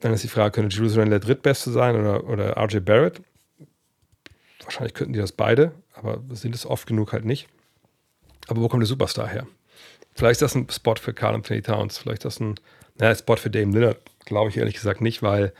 Dann 0.00 0.12
ist 0.14 0.24
die 0.24 0.28
Frage, 0.28 0.52
könnte 0.52 0.74
Jerusalem 0.74 1.10
der 1.10 1.20
drittbeste 1.20 1.70
sein 1.70 1.96
oder, 1.96 2.24
oder 2.24 2.56
RJ 2.56 2.80
Barrett? 2.80 3.20
Wahrscheinlich 4.64 4.94
könnten 4.94 5.12
die 5.12 5.18
das 5.18 5.32
beide, 5.32 5.72
aber 5.94 6.20
sind 6.30 6.54
es 6.54 6.64
oft 6.64 6.86
genug 6.86 7.12
halt 7.12 7.24
nicht. 7.24 7.48
Aber 8.48 8.62
wo 8.62 8.68
kommt 8.68 8.82
der 8.82 8.88
Superstar 8.88 9.28
her? 9.28 9.46
Vielleicht 10.14 10.40
ist 10.40 10.42
das 10.42 10.54
ein 10.54 10.68
Spot 10.70 10.96
für 10.96 11.12
Carl 11.12 11.34
Anthony 11.34 11.62
Towns, 11.62 11.98
vielleicht 11.98 12.24
ist 12.24 12.36
das 12.36 12.40
ein 12.40 12.54
naja, 13.00 13.14
Spot 13.14 13.36
für 13.36 13.50
Dame 13.50 13.72
Lillard, 13.72 13.98
glaube 14.26 14.50
ich 14.50 14.56
ehrlich 14.56 14.74
gesagt 14.74 15.00
nicht, 15.00 15.22
weil 15.22 15.52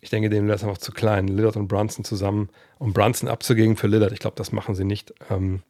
ich 0.00 0.10
denke, 0.10 0.30
Dame 0.30 0.42
Lillard 0.42 0.60
ist 0.60 0.64
einfach 0.64 0.78
zu 0.78 0.92
klein. 0.92 1.28
Lillard 1.28 1.56
und 1.56 1.68
Brunson 1.68 2.04
zusammen, 2.04 2.48
um 2.78 2.92
Brunson 2.92 3.28
abzugeben 3.28 3.76
für 3.76 3.86
Lillard, 3.86 4.12
ich 4.12 4.20
glaube, 4.20 4.36
das 4.36 4.52
machen 4.52 4.74
sie 4.74 4.84
nicht. 4.84 5.12
Ähm, 5.30 5.62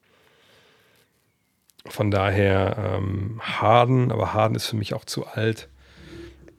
von 1.85 2.11
daher 2.11 2.97
ähm, 2.97 3.41
Harden, 3.41 4.11
aber 4.11 4.33
Harden 4.33 4.55
ist 4.55 4.67
für 4.67 4.75
mich 4.75 4.93
auch 4.93 5.05
zu 5.05 5.27
alt. 5.27 5.67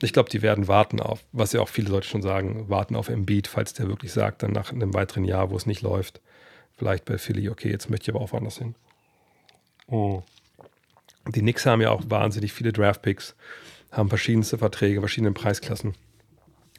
Ich 0.02 0.12
glaube, 0.12 0.30
die 0.30 0.42
werden 0.42 0.66
warten 0.66 1.00
auf, 1.00 1.24
was 1.32 1.52
ja 1.52 1.60
auch 1.60 1.68
viele 1.68 1.90
Leute 1.90 2.08
schon 2.08 2.22
sagen, 2.22 2.68
warten 2.68 2.96
auf 2.96 3.08
Embiid, 3.08 3.46
falls 3.46 3.74
der 3.74 3.88
wirklich 3.88 4.12
sagt, 4.12 4.42
dann 4.42 4.52
nach 4.52 4.72
einem 4.72 4.94
weiteren 4.94 5.24
Jahr, 5.24 5.50
wo 5.50 5.56
es 5.56 5.66
nicht 5.66 5.82
läuft, 5.82 6.20
vielleicht 6.76 7.04
bei 7.04 7.18
Philly, 7.18 7.50
okay, 7.50 7.70
jetzt 7.70 7.90
möchte 7.90 8.10
ich 8.10 8.14
aber 8.14 8.24
auch 8.24 8.32
woanders 8.32 8.58
hin. 8.58 8.74
Oh. 9.88 10.22
Die 11.28 11.40
Knicks 11.40 11.66
haben 11.66 11.82
ja 11.82 11.90
auch 11.90 12.02
wahnsinnig 12.08 12.52
viele 12.52 12.72
Draftpicks, 12.72 13.34
haben 13.90 14.08
verschiedenste 14.08 14.58
Verträge, 14.58 15.00
verschiedene 15.00 15.32
Preisklassen. 15.32 15.94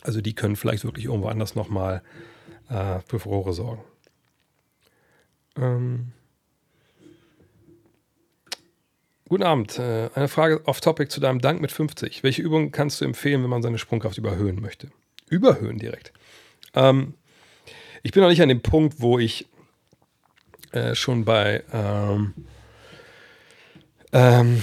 Also 0.01 0.21
die 0.21 0.33
können 0.33 0.55
vielleicht 0.55 0.83
wirklich 0.83 1.05
irgendwo 1.05 1.27
anders 1.27 1.55
nochmal 1.55 2.01
äh, 2.69 2.99
für 3.05 3.19
Furore 3.19 3.53
sorgen. 3.53 3.83
Ähm, 5.57 6.13
Guten 9.31 9.43
Abend. 9.43 9.79
Äh, 9.79 10.09
eine 10.13 10.27
Frage 10.27 10.67
off-topic 10.67 11.09
zu 11.09 11.21
deinem 11.21 11.39
Dank 11.39 11.61
mit 11.61 11.71
50. 11.71 12.21
Welche 12.21 12.41
Übung 12.41 12.71
kannst 12.71 12.99
du 12.99 13.05
empfehlen, 13.05 13.41
wenn 13.41 13.49
man 13.49 13.61
seine 13.61 13.77
Sprungkraft 13.77 14.17
überhöhen 14.17 14.59
möchte? 14.59 14.91
Überhöhen 15.29 15.79
direkt. 15.79 16.11
Ähm, 16.73 17.13
ich 18.03 18.11
bin 18.11 18.23
noch 18.23 18.29
nicht 18.29 18.41
an 18.41 18.49
dem 18.49 18.59
Punkt, 18.59 18.95
wo 18.99 19.19
ich 19.19 19.47
äh, 20.73 20.95
schon 20.95 21.23
bei 21.23 21.63
ähm, 21.71 22.33
ähm, 24.11 24.61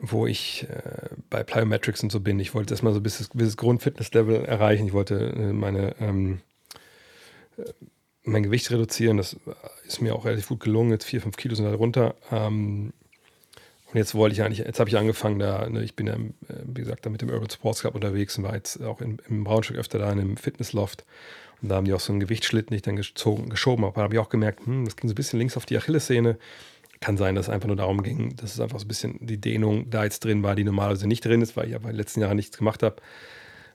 wo 0.00 0.26
ich 0.26 0.66
äh, 0.68 1.08
bei 1.30 1.42
Plyometrics 1.42 2.02
und 2.02 2.10
so 2.10 2.20
bin. 2.20 2.40
Ich 2.40 2.54
wollte 2.54 2.74
erstmal 2.74 2.92
so 2.92 3.00
ein 3.00 3.02
bisschen 3.02 3.26
das 3.34 3.56
Grundfitnesslevel 3.56 4.44
erreichen. 4.44 4.86
Ich 4.86 4.92
wollte 4.92 5.32
äh, 5.36 5.52
meine 5.52 5.94
ähm, 6.00 6.40
äh, 7.56 7.62
mein 8.24 8.42
Gewicht 8.42 8.70
reduzieren. 8.70 9.16
Das 9.16 9.36
ist 9.86 10.00
mir 10.00 10.14
auch 10.14 10.24
relativ 10.24 10.48
gut 10.48 10.60
gelungen. 10.60 10.90
Jetzt 10.90 11.04
vier, 11.04 11.20
fünf 11.20 11.36
Kilo 11.36 11.54
sind 11.54 11.64
da 11.64 11.74
runter. 11.74 12.14
Ähm, 12.30 12.92
und 13.90 13.96
jetzt 13.96 14.14
wollte 14.14 14.34
ich 14.34 14.42
eigentlich, 14.42 14.58
jetzt 14.58 14.80
habe 14.80 14.90
ich 14.90 14.98
angefangen, 14.98 15.38
da, 15.38 15.68
ne, 15.68 15.82
ich 15.82 15.96
bin 15.96 16.06
ja, 16.06 16.14
äh, 16.14 16.62
wie 16.66 16.82
gesagt, 16.82 17.06
da 17.06 17.10
mit 17.10 17.22
dem 17.22 17.30
Urban 17.30 17.48
Sports 17.48 17.80
Club 17.80 17.94
unterwegs 17.94 18.36
und 18.36 18.44
war 18.44 18.54
jetzt 18.54 18.82
auch 18.82 19.00
in, 19.00 19.18
im 19.28 19.44
Braunschweig 19.44 19.78
öfter 19.78 19.98
da 19.98 20.12
in 20.12 20.20
einem 20.20 20.36
Fitnessloft. 20.36 21.04
Und 21.62 21.70
da 21.70 21.76
haben 21.76 21.86
die 21.86 21.94
auch 21.94 22.00
so 22.00 22.12
einen 22.12 22.20
Gewichtsschlitten, 22.20 22.70
den 22.70 22.76
ich 22.76 22.82
dann 22.82 22.96
gezogen, 22.96 23.48
geschoben 23.48 23.84
habe. 23.84 23.96
Da 23.96 24.02
habe 24.02 24.14
ich 24.14 24.20
auch 24.20 24.28
gemerkt, 24.28 24.66
hm, 24.66 24.84
das 24.84 24.96
ging 24.96 25.08
so 25.08 25.14
ein 25.14 25.16
bisschen 25.16 25.38
links 25.38 25.56
auf 25.56 25.66
die 25.66 25.76
Achillessehne. 25.76 26.38
Kann 27.00 27.16
sein, 27.16 27.34
dass 27.34 27.46
es 27.46 27.50
einfach 27.50 27.68
nur 27.68 27.76
darum 27.76 28.02
ging, 28.02 28.34
dass 28.36 28.54
es 28.54 28.60
einfach 28.60 28.78
so 28.78 28.84
ein 28.84 28.88
bisschen 28.88 29.26
die 29.26 29.40
Dehnung 29.40 29.88
da 29.90 30.04
jetzt 30.04 30.24
drin 30.24 30.42
war, 30.42 30.56
die 30.56 30.64
normalerweise 30.64 31.06
nicht 31.06 31.24
drin 31.24 31.42
ist, 31.42 31.56
weil 31.56 31.66
ich 31.66 31.72
ja 31.72 31.78
bei 31.78 31.90
den 31.90 31.96
letzten 31.96 32.20
Jahren 32.20 32.36
nichts 32.36 32.58
gemacht 32.58 32.82
habe. 32.82 32.96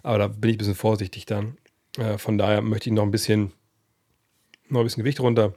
Aber 0.02 0.18
da 0.18 0.28
bin 0.28 0.50
ich 0.50 0.56
ein 0.56 0.60
bisschen 0.60 0.76
vorsichtig 0.76 1.26
dann. 1.26 1.58
Äh, 1.98 2.18
von 2.18 2.38
daher 2.38 2.62
möchte 2.62 2.90
ich 2.90 2.94
noch 2.94 3.04
ein 3.04 3.12
bisschen, 3.12 3.54
noch 4.68 4.82
ein 4.82 4.86
bisschen 4.86 5.04
Gewicht 5.04 5.22
runter. 5.22 5.54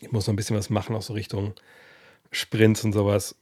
Ich 0.00 0.12
muss 0.12 0.26
noch 0.26 0.34
ein 0.34 0.36
bisschen 0.36 0.56
was 0.56 0.68
machen, 0.68 0.94
auch 0.94 1.02
so 1.02 1.14
Richtung 1.14 1.54
Sprints 2.30 2.84
und 2.84 2.92
sowas 2.92 3.36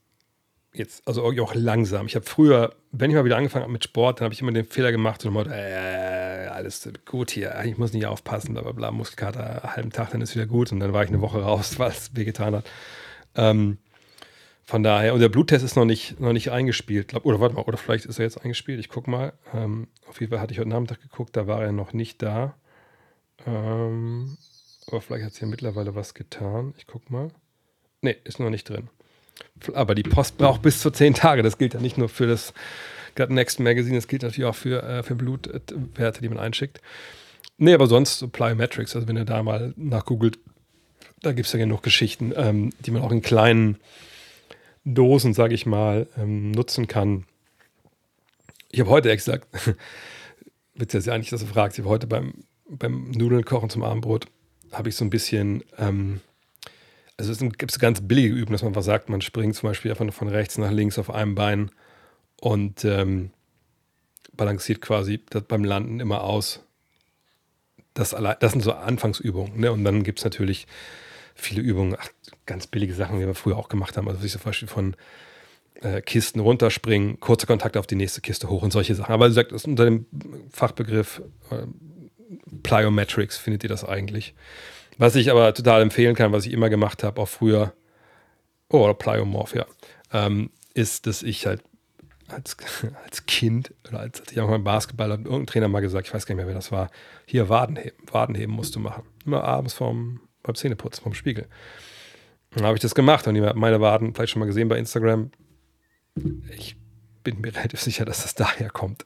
jetzt, 0.75 1.07
also 1.07 1.25
auch 1.25 1.55
langsam. 1.55 2.07
Ich 2.07 2.17
habe 2.17 2.25
früher, 2.25 2.75
wenn 2.93 3.11
ich 3.11 3.17
mal 3.17 3.25
wieder 3.25 3.37
angefangen 3.37 3.63
habe 3.63 3.73
mit 3.73 3.85
Sport, 3.85 4.21
dann 4.21 4.25
habe 4.25 4.35
ich 4.35 4.41
immer 4.41 4.53
den 4.53 4.65
Fehler 4.65 4.93
gemacht 4.93 5.25
und 5.25 5.31
immer, 5.31 5.47
äh, 5.51 6.49
alles 6.49 6.89
gut 7.07 7.31
hier, 7.31 7.55
ich 7.65 7.79
muss 7.79 7.93
nicht 7.93 8.07
aufpassen, 8.07 8.53
bla 8.53 8.63
bla 8.63 8.73
bla, 8.73 8.91
Muskelkater, 8.91 9.63
halben 9.75 9.91
Tag, 9.91 10.11
dann 10.11 10.21
ist 10.21 10.35
wieder 10.35 10.47
gut 10.47 10.73
und 10.73 10.81
dann 10.81 10.93
war 10.93 11.03
ich 11.03 11.09
eine 11.09 11.21
Woche 11.21 11.41
raus, 11.41 11.79
weil 11.79 11.91
es 11.91 12.15
wehgetan 12.15 12.57
hat. 12.57 12.65
Ähm, 13.37 13.79
von 14.65 14.83
daher, 14.83 15.13
und 15.13 15.21
der 15.21 15.29
Bluttest 15.29 15.65
ist 15.65 15.77
noch 15.77 15.85
nicht, 15.85 16.19
noch 16.21 16.33
nicht 16.33 16.51
eingespielt, 16.51 17.09
glaub, 17.09 17.27
oder 17.27 17.39
warte 17.39 17.55
mal, 17.55 17.63
oder 17.63 17.77
vielleicht 17.77 18.07
ist 18.07 18.19
er 18.19 18.25
jetzt 18.25 18.43
eingespielt, 18.43 18.81
ich 18.81 18.89
gucke 18.89 19.11
mal. 19.11 19.35
Ähm, 19.53 19.89
auf 20.09 20.21
jeden 20.21 20.31
Fall 20.31 20.41
hatte 20.41 20.53
ich 20.53 20.59
heute 20.59 20.71
Nachmittag 20.71 21.03
geguckt, 21.03 21.37
da 21.37 21.47
war 21.47 21.63
er 21.63 21.73
noch 21.73 21.93
nicht 21.93 22.23
da. 22.23 22.55
Ähm, 23.47 24.39
aber 24.87 25.01
vielleicht 25.01 25.25
hat 25.25 25.33
es 25.33 25.41
ja 25.41 25.47
mittlerweile 25.47 25.95
was 25.95 26.15
getan. 26.15 26.75
Ich 26.79 26.87
gucke 26.87 27.13
mal. 27.13 27.29
Ne, 28.01 28.13
ist 28.25 28.41
noch 28.41 28.51
nicht 28.51 28.69
drin. 28.69 28.89
Aber 29.75 29.95
die 29.95 30.03
Post 30.03 30.39
braucht 30.39 30.63
bis 30.63 30.81
zu 30.81 30.91
zehn 30.91 31.15
Tage. 31.15 31.43
Das 31.43 31.59
gilt 31.59 31.75
ja 31.75 31.81
nicht 31.81 31.99
nur 31.99 32.09
für 32.09 32.27
das 32.27 32.55
God 33.17 33.31
Next 33.31 33.61
Magazine, 33.61 33.97
das 33.97 34.09
gilt 34.09 34.23
natürlich 34.23 34.49
auch 34.49 34.55
für, 34.55 34.83
äh, 34.83 35.03
für 35.03 35.15
Blutwerte, 35.15 36.21
die 36.21 36.29
man 36.29 36.39
einschickt. 36.39 36.81
Nee, 37.59 37.75
aber 37.75 37.87
sonst 37.87 38.19
so 38.19 38.29
Plyometrics, 38.29 38.97
also 38.97 39.07
wenn 39.07 39.17
ihr 39.17 39.25
da 39.25 39.43
mal 39.43 39.73
nachgoogelt, 39.77 40.39
da 41.25 41.33
gibt 41.33 41.47
es 41.47 41.53
ja 41.53 41.59
genug 41.59 41.83
Geschichten, 41.83 42.33
ähm, 42.37 42.71
die 42.81 42.91
man 42.91 43.03
auch 43.03 43.13
in 43.13 43.23
kleinen 43.23 43.79
Dosen, 44.85 45.35
sage 45.35 45.55
ich 45.55 45.67
mal, 45.67 46.07
ähm, 46.17 46.51
nutzen 46.51 46.87
kann. 46.87 47.25
Ich 48.71 48.81
habe 48.81 48.91
heute, 48.91 49.09
ehrlich 49.09 49.25
gesagt, 49.25 49.49
witzig 50.75 51.07
ja 51.07 51.17
nicht, 51.17 51.33
dass 51.33 51.41
du 51.41 51.47
fragst, 51.47 51.79
ich 51.79 51.85
habe 51.85 51.93
heute 51.93 52.07
beim, 52.07 52.35
beim 52.69 53.11
Nudeln 53.11 53.45
zum 53.69 53.83
Abendbrot, 53.83 54.27
habe 54.73 54.89
ich 54.89 54.97
so 54.97 55.05
ein 55.05 55.11
bisschen, 55.11 55.63
ähm, 55.79 56.21
also 57.17 57.33
es 57.33 57.39
gibt 57.39 57.71
so 57.71 57.79
ganz 57.79 58.01
billige 58.01 58.35
Übungen, 58.35 58.53
dass 58.53 58.63
man 58.63 58.75
was 58.75 58.85
sagt, 58.85 59.09
man 59.09 59.21
springt 59.21 59.55
zum 59.55 59.69
Beispiel 59.69 59.91
einfach 59.91 60.13
von 60.13 60.29
rechts 60.29 60.59
nach 60.59 60.73
links 60.73 60.99
auf 60.99 61.11
einem 61.11 61.35
Bein 61.35 61.71
und 62.41 62.85
ähm, 62.85 63.31
balanciert 64.33 64.81
quasi 64.81 65.21
das 65.31 65.45
beim 65.45 65.65
Landen 65.65 66.01
immer 66.01 66.25
aus. 66.25 66.61
Das, 67.95 68.13
allein, 68.13 68.37
das 68.41 68.53
sind 68.53 68.63
so 68.63 68.73
Anfangsübungen. 68.73 69.61
Ne? 69.61 69.71
Und 69.71 69.85
dann 69.85 70.03
gibt 70.03 70.19
es 70.19 70.25
natürlich 70.25 70.67
viele 71.35 71.63
Übungen, 71.63 71.97
ach, 71.99 72.09
ganz 72.47 72.67
billige 72.67 72.95
Sachen, 72.95 73.19
die 73.19 73.27
wir 73.27 73.35
früher 73.35 73.57
auch 73.57 73.69
gemacht 73.69 73.97
haben. 73.97 74.09
Also 74.09 74.25
ich 74.25 74.33
zum 74.33 74.43
Beispiel 74.43 74.69
von 74.69 74.97
äh, 75.83 76.01
Kisten 76.01 76.41
runterspringen, 76.41 77.21
kurzer 77.21 77.47
Kontakt 77.47 77.77
auf 77.77 77.87
die 77.87 77.97
nächste 77.97 78.21
Kiste 78.21 78.49
hoch 78.49 78.63
und 78.63 78.73
solche 78.73 78.95
Sachen. 78.95 79.13
Aber 79.13 79.27
wie 79.27 79.31
gesagt, 79.31 79.53
das 79.53 79.65
unter 79.65 79.85
dem 79.85 80.07
Fachbegriff 80.51 81.23
äh, 81.51 81.67
Plyometrics 82.63 83.37
findet 83.37 83.63
ihr 83.63 83.69
das 83.69 83.85
eigentlich. 83.85 84.35
Was 84.99 85.17
ich 85.17 85.31
aber 85.31 85.53
total 85.55 85.83
empfehlen 85.83 86.15
kann, 86.15 86.33
was 86.33 86.47
ich 86.47 86.53
immer 86.53 86.71
gemacht 86.71 87.03
habe, 87.03 87.21
auch 87.21 87.29
früher, 87.29 87.73
oh, 88.69 88.85
oder 88.85 88.95
Plyomorph, 88.95 89.55
ja, 89.55 89.67
ähm, 90.13 90.51
ist, 90.73 91.07
dass 91.07 91.23
ich 91.23 91.47
halt 91.47 91.63
als, 92.29 92.57
als 93.05 93.27
Kind 93.27 93.75
oder 93.89 94.01
als, 94.01 94.21
als 94.21 94.33
ich 94.33 94.41
auch 94.41 94.49
mal 94.49 94.59
Basketball 94.59 95.11
habe 95.11 95.23
irgendein 95.23 95.47
Trainer 95.47 95.69
mal 95.69 95.81
gesagt, 95.81 96.07
ich 96.07 96.15
weiß 96.15 96.27
gar 96.27 96.35
nicht 96.35 96.45
mehr, 96.45 96.49
wer 96.49 96.55
das 96.55 96.73
war, 96.73 96.91
hier 97.27 97.49
Wadenheben, 97.49 97.99
Wadenheben 98.11 98.55
musst 98.55 98.75
du 98.77 98.81
machen. 98.81 99.05
Immer 99.27 99.45
abends 99.45 99.75
vom, 99.75 100.21
beim 100.45 100.55
Zähneputzen, 100.55 101.03
vom 101.03 101.15
Spiegel. 101.15 101.49
Dann 102.55 102.65
habe 102.65 102.77
ich 102.77 102.83
das 102.83 102.95
gemacht 102.95 103.27
und 103.27 103.39
meine 103.57 103.81
Waden 103.81 104.15
vielleicht 104.15 104.33
schon 104.33 104.41
mal 104.41 104.47
gesehen 104.47 104.69
bei 104.69 104.79
Instagram. 104.79 105.33
Ich 106.57 106.77
bin 107.25 107.41
mir 107.41 107.53
relativ 107.57 107.81
sicher, 107.81 108.05
dass 108.05 108.23
das 108.23 108.37
daher 108.37 108.71
kommt. 108.71 109.05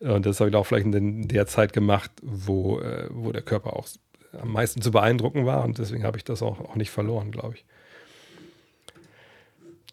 Und 0.00 0.26
das 0.26 0.40
habe 0.40 0.50
ich 0.50 0.56
auch 0.56 0.64
vielleicht 0.64 0.86
in 0.86 1.28
der 1.28 1.46
Zeit 1.46 1.72
gemacht, 1.72 2.10
wo, 2.22 2.80
äh, 2.80 3.08
wo 3.10 3.30
der 3.30 3.42
Körper 3.42 3.76
auch 3.76 3.86
am 4.32 4.52
meisten 4.52 4.82
zu 4.82 4.90
beeindrucken 4.90 5.46
war. 5.46 5.64
Und 5.64 5.78
deswegen 5.78 6.02
habe 6.02 6.16
ich 6.16 6.24
das 6.24 6.42
auch, 6.42 6.60
auch 6.60 6.74
nicht 6.74 6.90
verloren, 6.90 7.30
glaube 7.30 7.54
ich. 7.54 7.64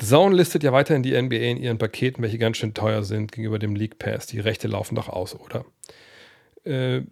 The 0.01 0.07
Zone 0.07 0.35
listet 0.35 0.63
ja 0.63 0.73
weiterhin 0.73 1.03
die 1.03 1.19
NBA 1.19 1.35
in 1.35 1.57
ihren 1.57 1.77
Paketen, 1.77 2.21
welche 2.21 2.37
ganz 2.37 2.57
schön 2.57 2.73
teuer 2.73 3.03
sind 3.03 3.31
gegenüber 3.31 3.59
dem 3.59 3.75
League 3.75 3.97
Pass. 3.97 4.25
Die 4.25 4.39
Rechte 4.39 4.67
laufen 4.67 4.95
doch 4.95 5.07
aus, 5.07 5.39
oder? 5.39 5.63
Äh, 6.65 7.03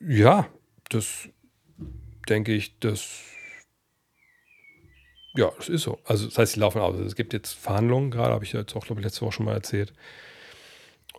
ja, 0.00 0.48
das 0.94 1.28
denke 2.28 2.52
ich, 2.52 2.78
das 2.78 3.32
ja, 5.34 5.50
das 5.56 5.68
ist 5.68 5.82
so. 5.82 5.98
Also 6.04 6.26
das 6.26 6.36
heißt, 6.36 6.52
sie 6.54 6.60
laufen 6.60 6.80
aus. 6.80 6.98
Es 6.98 7.16
gibt 7.16 7.32
jetzt 7.32 7.52
Verhandlungen 7.52 8.10
gerade, 8.10 8.34
habe 8.34 8.44
ich 8.44 8.52
jetzt 8.52 8.76
auch, 8.76 8.84
glaube 8.84 9.00
ich, 9.00 9.04
letzte 9.04 9.22
Woche 9.22 9.32
schon 9.32 9.46
mal 9.46 9.54
erzählt. 9.54 9.92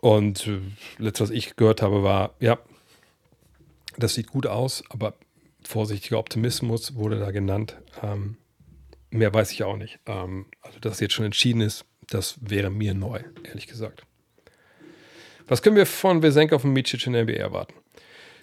Und 0.00 0.46
äh, 0.46 0.60
letztes, 0.98 1.30
was 1.30 1.36
ich 1.36 1.56
gehört 1.56 1.82
habe, 1.82 2.02
war, 2.02 2.34
ja, 2.38 2.58
das 3.96 4.14
sieht 4.14 4.28
gut 4.28 4.46
aus, 4.46 4.84
aber 4.90 5.14
vorsichtiger 5.64 6.18
Optimismus 6.18 6.94
wurde 6.94 7.18
da 7.18 7.30
genannt. 7.30 7.76
Ähm, 8.02 8.36
mehr 9.10 9.32
weiß 9.32 9.50
ich 9.52 9.64
auch 9.64 9.76
nicht. 9.76 9.98
Ähm, 10.06 10.46
also, 10.60 10.78
dass 10.78 10.94
es 10.94 11.00
jetzt 11.00 11.14
schon 11.14 11.24
entschieden 11.24 11.60
ist, 11.60 11.84
das 12.08 12.36
wäre 12.40 12.70
mir 12.70 12.94
neu, 12.94 13.20
ehrlich 13.44 13.66
gesagt. 13.66 14.06
Was 15.46 15.62
können 15.62 15.76
wir 15.76 15.86
von 15.86 16.22
Wesenkov 16.22 16.64
und 16.64 16.72
Micic 16.72 17.06
in 17.06 17.14
der 17.14 17.24
NBA 17.24 17.34
erwarten? 17.34 17.74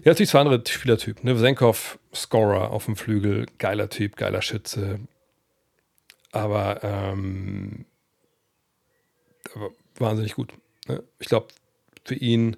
Ja, 0.04 0.12
natürlich 0.12 0.32
zwei 0.32 0.40
andere 0.40 0.64
Spielertypen. 0.68 1.26
Ne? 1.26 1.36
Wesenkov, 1.36 2.00
Scorer 2.14 2.72
auf 2.72 2.86
dem 2.86 2.96
Flügel, 2.96 3.46
geiler 3.60 3.88
Typ, 3.88 4.16
geiler 4.16 4.42
Schütze. 4.42 5.00
Aber, 6.32 6.84
ähm, 6.84 7.86
wahnsinnig 10.00 10.34
gut. 10.34 10.54
Ne? 10.88 11.04
Ich 11.20 11.28
glaube, 11.28 11.50
für 12.04 12.16
ihn, 12.16 12.58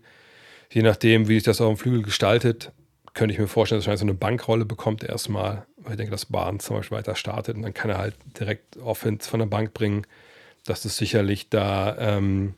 je 0.71 0.83
nachdem, 0.83 1.27
wie 1.27 1.33
sich 1.35 1.43
das 1.43 1.59
auf 1.59 1.67
dem 1.67 1.77
Flügel 1.77 2.03
gestaltet, 2.03 2.71
könnte 3.13 3.33
ich 3.33 3.39
mir 3.39 3.47
vorstellen, 3.47 3.81
dass 3.81 3.87
er 3.87 3.97
so 3.97 4.05
eine 4.05 4.13
Bankrolle 4.13 4.63
bekommt 4.63 5.03
erstmal, 5.03 5.65
weil 5.75 5.93
ich 5.93 5.97
denke, 5.97 6.11
dass 6.11 6.27
Bahn 6.27 6.61
zum 6.61 6.77
Beispiel 6.77 6.97
weiter 6.97 7.15
startet 7.15 7.57
und 7.57 7.63
dann 7.63 7.73
kann 7.73 7.91
er 7.91 7.97
halt 7.97 8.15
direkt 8.39 8.77
Offense 8.77 9.29
von 9.29 9.41
der 9.41 9.47
Bank 9.47 9.73
bringen. 9.73 10.07
Das 10.63 10.85
ist 10.85 10.95
sicherlich 10.95 11.49
da, 11.49 11.97
ähm, 11.99 12.53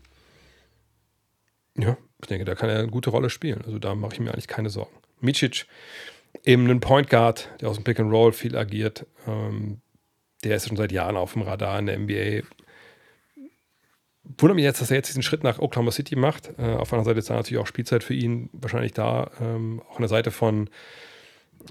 ja, 1.76 1.98
ich 2.22 2.28
denke, 2.28 2.46
da 2.46 2.56
kann 2.56 2.70
er 2.70 2.80
eine 2.80 2.88
gute 2.88 3.10
Rolle 3.10 3.30
spielen. 3.30 3.62
Also 3.66 3.80
da 3.80 3.96
mache 3.96 4.14
ich 4.14 4.20
mir 4.20 4.32
eigentlich 4.32 4.48
keine 4.48 4.70
Sorgen. 4.70 4.96
Micic, 5.22 5.66
eben 6.44 6.70
ein 6.70 6.80
Point 6.80 7.10
Guard, 7.10 7.50
der 7.62 7.70
aus 7.70 7.76
dem 7.76 7.84
Pick 7.84 8.00
and 8.00 8.12
Roll 8.12 8.32
viel 8.32 8.58
agiert. 8.58 9.06
Ähm, 9.28 9.82
der 10.44 10.58
ist 10.58 10.68
schon 10.68 10.78
seit 10.78 10.92
Jahren 10.92 11.18
auf 11.18 11.34
dem 11.34 11.42
Radar 11.42 11.80
in 11.80 11.88
der 11.88 11.98
NBA 11.98 12.46
wundert 14.38 14.56
mich 14.56 14.64
jetzt, 14.64 14.82
dass 14.82 14.92
er 14.92 14.98
jetzt 14.98 15.10
diesen 15.10 15.24
Schritt 15.24 15.44
nach 15.44 15.60
Oklahoma 15.60 15.92
City 15.92 16.16
macht. 16.16 16.50
Äh, 16.58 16.74
auf 16.76 16.90
der 16.90 16.98
anderen 16.98 17.06
Seite 17.06 17.20
ist 17.20 17.30
da 17.30 17.36
natürlich 17.36 17.62
auch 17.62 17.68
Spielzeit 17.68 18.04
für 18.04 18.14
ihn 18.14 18.50
wahrscheinlich 18.54 18.94
da. 18.94 19.32
Ähm, 19.40 19.82
auch 19.90 19.96
an 19.96 20.02
der 20.02 20.10
Seite 20.10 20.32
von 20.32 20.70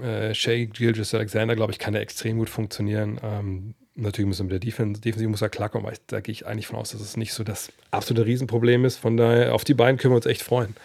äh, 0.01 0.35
Shea 0.35 0.67
Gilgis 0.67 1.15
Alexander, 1.15 1.57
glaube 1.57 1.73
ich, 1.73 1.79
kann 1.79 1.95
er 1.95 2.01
extrem 2.01 2.39
gut 2.39 2.49
funktionieren. 2.49 3.21
Ähm, 3.23 3.75
natürlich 3.95 4.29
muss 4.29 4.41
er 4.41 4.45
mit 4.45 4.53
der 4.53 4.61
Defense, 4.61 5.01
Defensive 5.01 5.31
muss 5.31 5.43
er 5.43 5.49
klarkommen, 5.49 5.91
ich, 5.93 6.01
da 6.07 6.21
gehe 6.21 6.33
ich 6.33 6.47
eigentlich 6.47 6.67
von 6.67 6.79
aus, 6.79 6.91
dass 6.91 7.01
es 7.01 7.17
nicht 7.17 7.33
so 7.33 7.45
das 7.45 7.73
absolute 7.91 8.27
Riesenproblem 8.27 8.85
ist. 8.85 8.97
Von 8.97 9.17
daher, 9.17 9.55
auf 9.55 9.65
die 9.65 9.75
beiden 9.75 9.99
können 9.99 10.13
wir 10.13 10.17
uns 10.17 10.27
echt 10.27 10.43
freuen. 10.43 10.77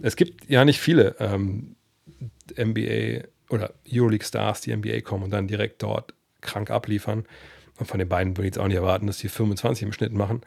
Es 0.00 0.16
gibt 0.16 0.48
ja 0.48 0.64
nicht 0.64 0.80
viele 0.80 1.16
ähm, 1.20 1.76
NBA 2.58 3.26
oder 3.50 3.72
Euroleague-Stars, 3.90 4.62
die 4.62 4.76
NBA 4.76 5.00
kommen 5.00 5.24
und 5.24 5.30
dann 5.30 5.46
direkt 5.48 5.82
dort 5.82 6.12
krank 6.40 6.70
abliefern. 6.70 7.24
Und 7.78 7.86
von 7.86 7.98
den 7.98 8.08
beiden 8.08 8.36
würde 8.36 8.48
ich 8.48 8.54
jetzt 8.54 8.58
auch 8.58 8.68
nicht 8.68 8.76
erwarten, 8.76 9.06
dass 9.06 9.18
die 9.18 9.28
25 9.28 9.84
im 9.84 9.92
Schnitt 9.92 10.12
machen. 10.12 10.42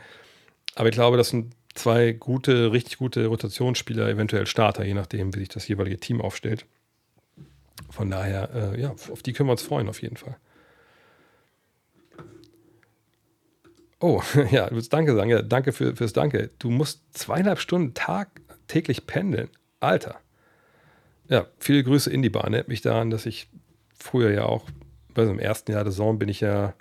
Aber 0.76 0.90
ich 0.90 0.96
glaube, 0.96 1.18
das 1.18 1.30
sind 1.30 1.54
zwei 1.76 2.12
gute, 2.12 2.72
richtig 2.72 2.98
gute 2.98 3.28
Rotationsspieler, 3.28 4.10
eventuell 4.10 4.48
Starter, 4.48 4.84
je 4.84 4.94
nachdem, 4.94 5.34
wie 5.34 5.40
sich 5.40 5.50
das 5.50 5.68
jeweilige 5.68 5.98
Team 5.98 6.22
aufstellt. 6.22 6.66
Von 7.90 8.10
daher, 8.10 8.74
äh, 8.74 8.82
ja, 8.82 8.92
auf 8.92 9.24
die 9.24 9.34
können 9.34 9.48
wir 9.48 9.54
uns 9.54 9.62
freuen, 9.62 9.88
auf 9.88 10.02
jeden 10.02 10.18
Fall. 10.18 10.38
Oh, 14.00 14.22
ja, 14.52 14.68
du 14.70 14.76
willst 14.76 14.94
Danke 14.94 15.16
sagen. 15.16 15.30
Ja, 15.30 15.42
danke 15.42 15.74
für, 15.74 15.96
fürs 15.96 16.14
Danke. 16.14 16.52
Du 16.60 16.70
musst 16.70 17.02
zweieinhalb 17.18 17.60
Stunden 17.60 17.94
Tag, 17.94 18.30
täglich 18.68 19.08
pendeln. 19.08 19.50
Alter. 19.80 20.20
Ja, 21.28 21.48
viele 21.60 21.84
Grüße 21.84 22.10
in 22.10 22.22
die 22.22 22.30
Bahn. 22.30 22.54
Erinnert 22.54 22.68
mich 22.68 22.82
daran, 22.82 23.10
dass 23.10 23.26
ich 23.26 23.50
früher 23.98 24.32
ja 24.32 24.46
auch, 24.46 24.70
also 25.16 25.32
im 25.32 25.40
ersten 25.40 25.72
Jahr 25.72 25.84
der 25.84 25.92
Saison 25.92 26.18
bin 26.18 26.30
ich 26.30 26.42
ja 26.42 26.74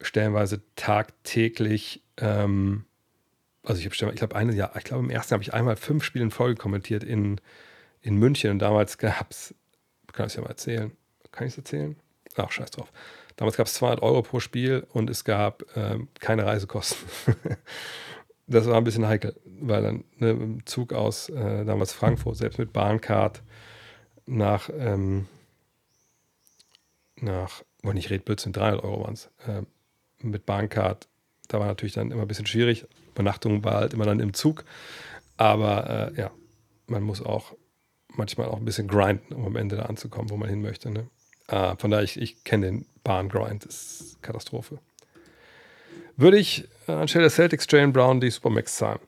stellenweise 0.00 0.62
tagtäglich, 0.76 2.02
ähm, 2.18 2.84
also 3.62 3.80
ich 3.80 3.86
habe, 3.86 4.12
ich 4.12 4.18
glaube, 4.18 4.36
eine, 4.36 4.52
ja, 4.54 4.70
ich 4.76 4.84
glaube, 4.84 5.04
im 5.04 5.10
ersten 5.10 5.32
habe 5.32 5.42
ich 5.42 5.54
einmal 5.54 5.76
fünf 5.76 6.04
Spiele 6.04 6.24
in 6.24 6.30
Folge 6.30 6.60
kommentiert 6.60 7.04
in, 7.04 7.40
in 8.02 8.16
München 8.16 8.50
und 8.50 8.58
damals 8.58 8.98
gab 8.98 9.30
es, 9.30 9.54
kann 10.12 10.26
ich 10.26 10.32
es 10.32 10.36
ja 10.36 10.42
mal 10.42 10.48
erzählen, 10.48 10.92
kann 11.32 11.46
ich 11.46 11.54
es 11.54 11.58
erzählen? 11.58 11.96
Ach, 12.36 12.50
scheiß 12.50 12.72
drauf. 12.72 12.92
Damals 13.36 13.56
gab 13.56 13.66
es 13.66 13.74
200 13.74 14.02
Euro 14.02 14.22
pro 14.22 14.40
Spiel 14.40 14.86
und 14.92 15.10
es 15.10 15.24
gab 15.24 15.64
ähm, 15.76 16.08
keine 16.20 16.46
Reisekosten. 16.46 17.08
das 18.46 18.66
war 18.66 18.76
ein 18.76 18.84
bisschen 18.84 19.06
heikel, 19.06 19.34
weil 19.44 19.82
dann 19.82 20.04
ne, 20.18 20.30
im 20.30 20.66
Zug 20.66 20.92
aus 20.92 21.28
äh, 21.28 21.64
damals 21.64 21.92
Frankfurt, 21.92 22.36
selbst 22.36 22.58
mit 22.58 22.72
Bahncard 22.72 23.42
nach, 24.26 24.70
ähm, 24.76 25.26
nach, 27.16 27.62
wollte 27.82 27.96
nicht 27.96 28.10
Red 28.10 28.24
Blödsinn, 28.24 28.52
300 28.52 28.84
Euro 28.84 29.04
waren 29.04 29.14
es, 29.14 29.30
äh, 29.46 29.62
mit 30.20 30.46
Bahncard, 30.46 31.08
da 31.48 31.60
war 31.60 31.66
natürlich 31.66 31.94
dann 31.94 32.10
immer 32.10 32.22
ein 32.22 32.28
bisschen 32.28 32.46
schwierig. 32.46 32.86
Übernachtung 33.10 33.64
war 33.64 33.74
halt 33.74 33.94
immer 33.94 34.06
dann 34.06 34.20
im 34.20 34.34
Zug. 34.34 34.64
Aber 35.36 36.12
äh, 36.12 36.20
ja, 36.20 36.30
man 36.86 37.02
muss 37.02 37.22
auch 37.22 37.54
manchmal 38.08 38.48
auch 38.48 38.58
ein 38.58 38.64
bisschen 38.64 38.88
grinden, 38.88 39.34
um 39.34 39.44
am 39.44 39.56
Ende 39.56 39.76
da 39.76 39.84
anzukommen, 39.84 40.30
wo 40.30 40.36
man 40.36 40.48
hin 40.48 40.62
möchte. 40.62 40.90
Ne? 40.90 41.08
Ah, 41.48 41.76
von 41.76 41.90
daher, 41.90 42.04
ich, 42.04 42.20
ich 42.20 42.44
kenne 42.44 42.66
den 42.66 42.86
Bahngrind, 43.04 43.64
ist 43.64 44.20
Katastrophe. 44.22 44.78
Würde 46.16 46.38
ich 46.38 46.68
äh, 46.88 46.92
anstelle 46.92 47.24
der 47.24 47.30
Celtics 47.30 47.66
Jalen 47.70 47.92
Brown 47.92 48.20
die 48.20 48.30
Supermax 48.30 48.76
zahlen? 48.76 49.00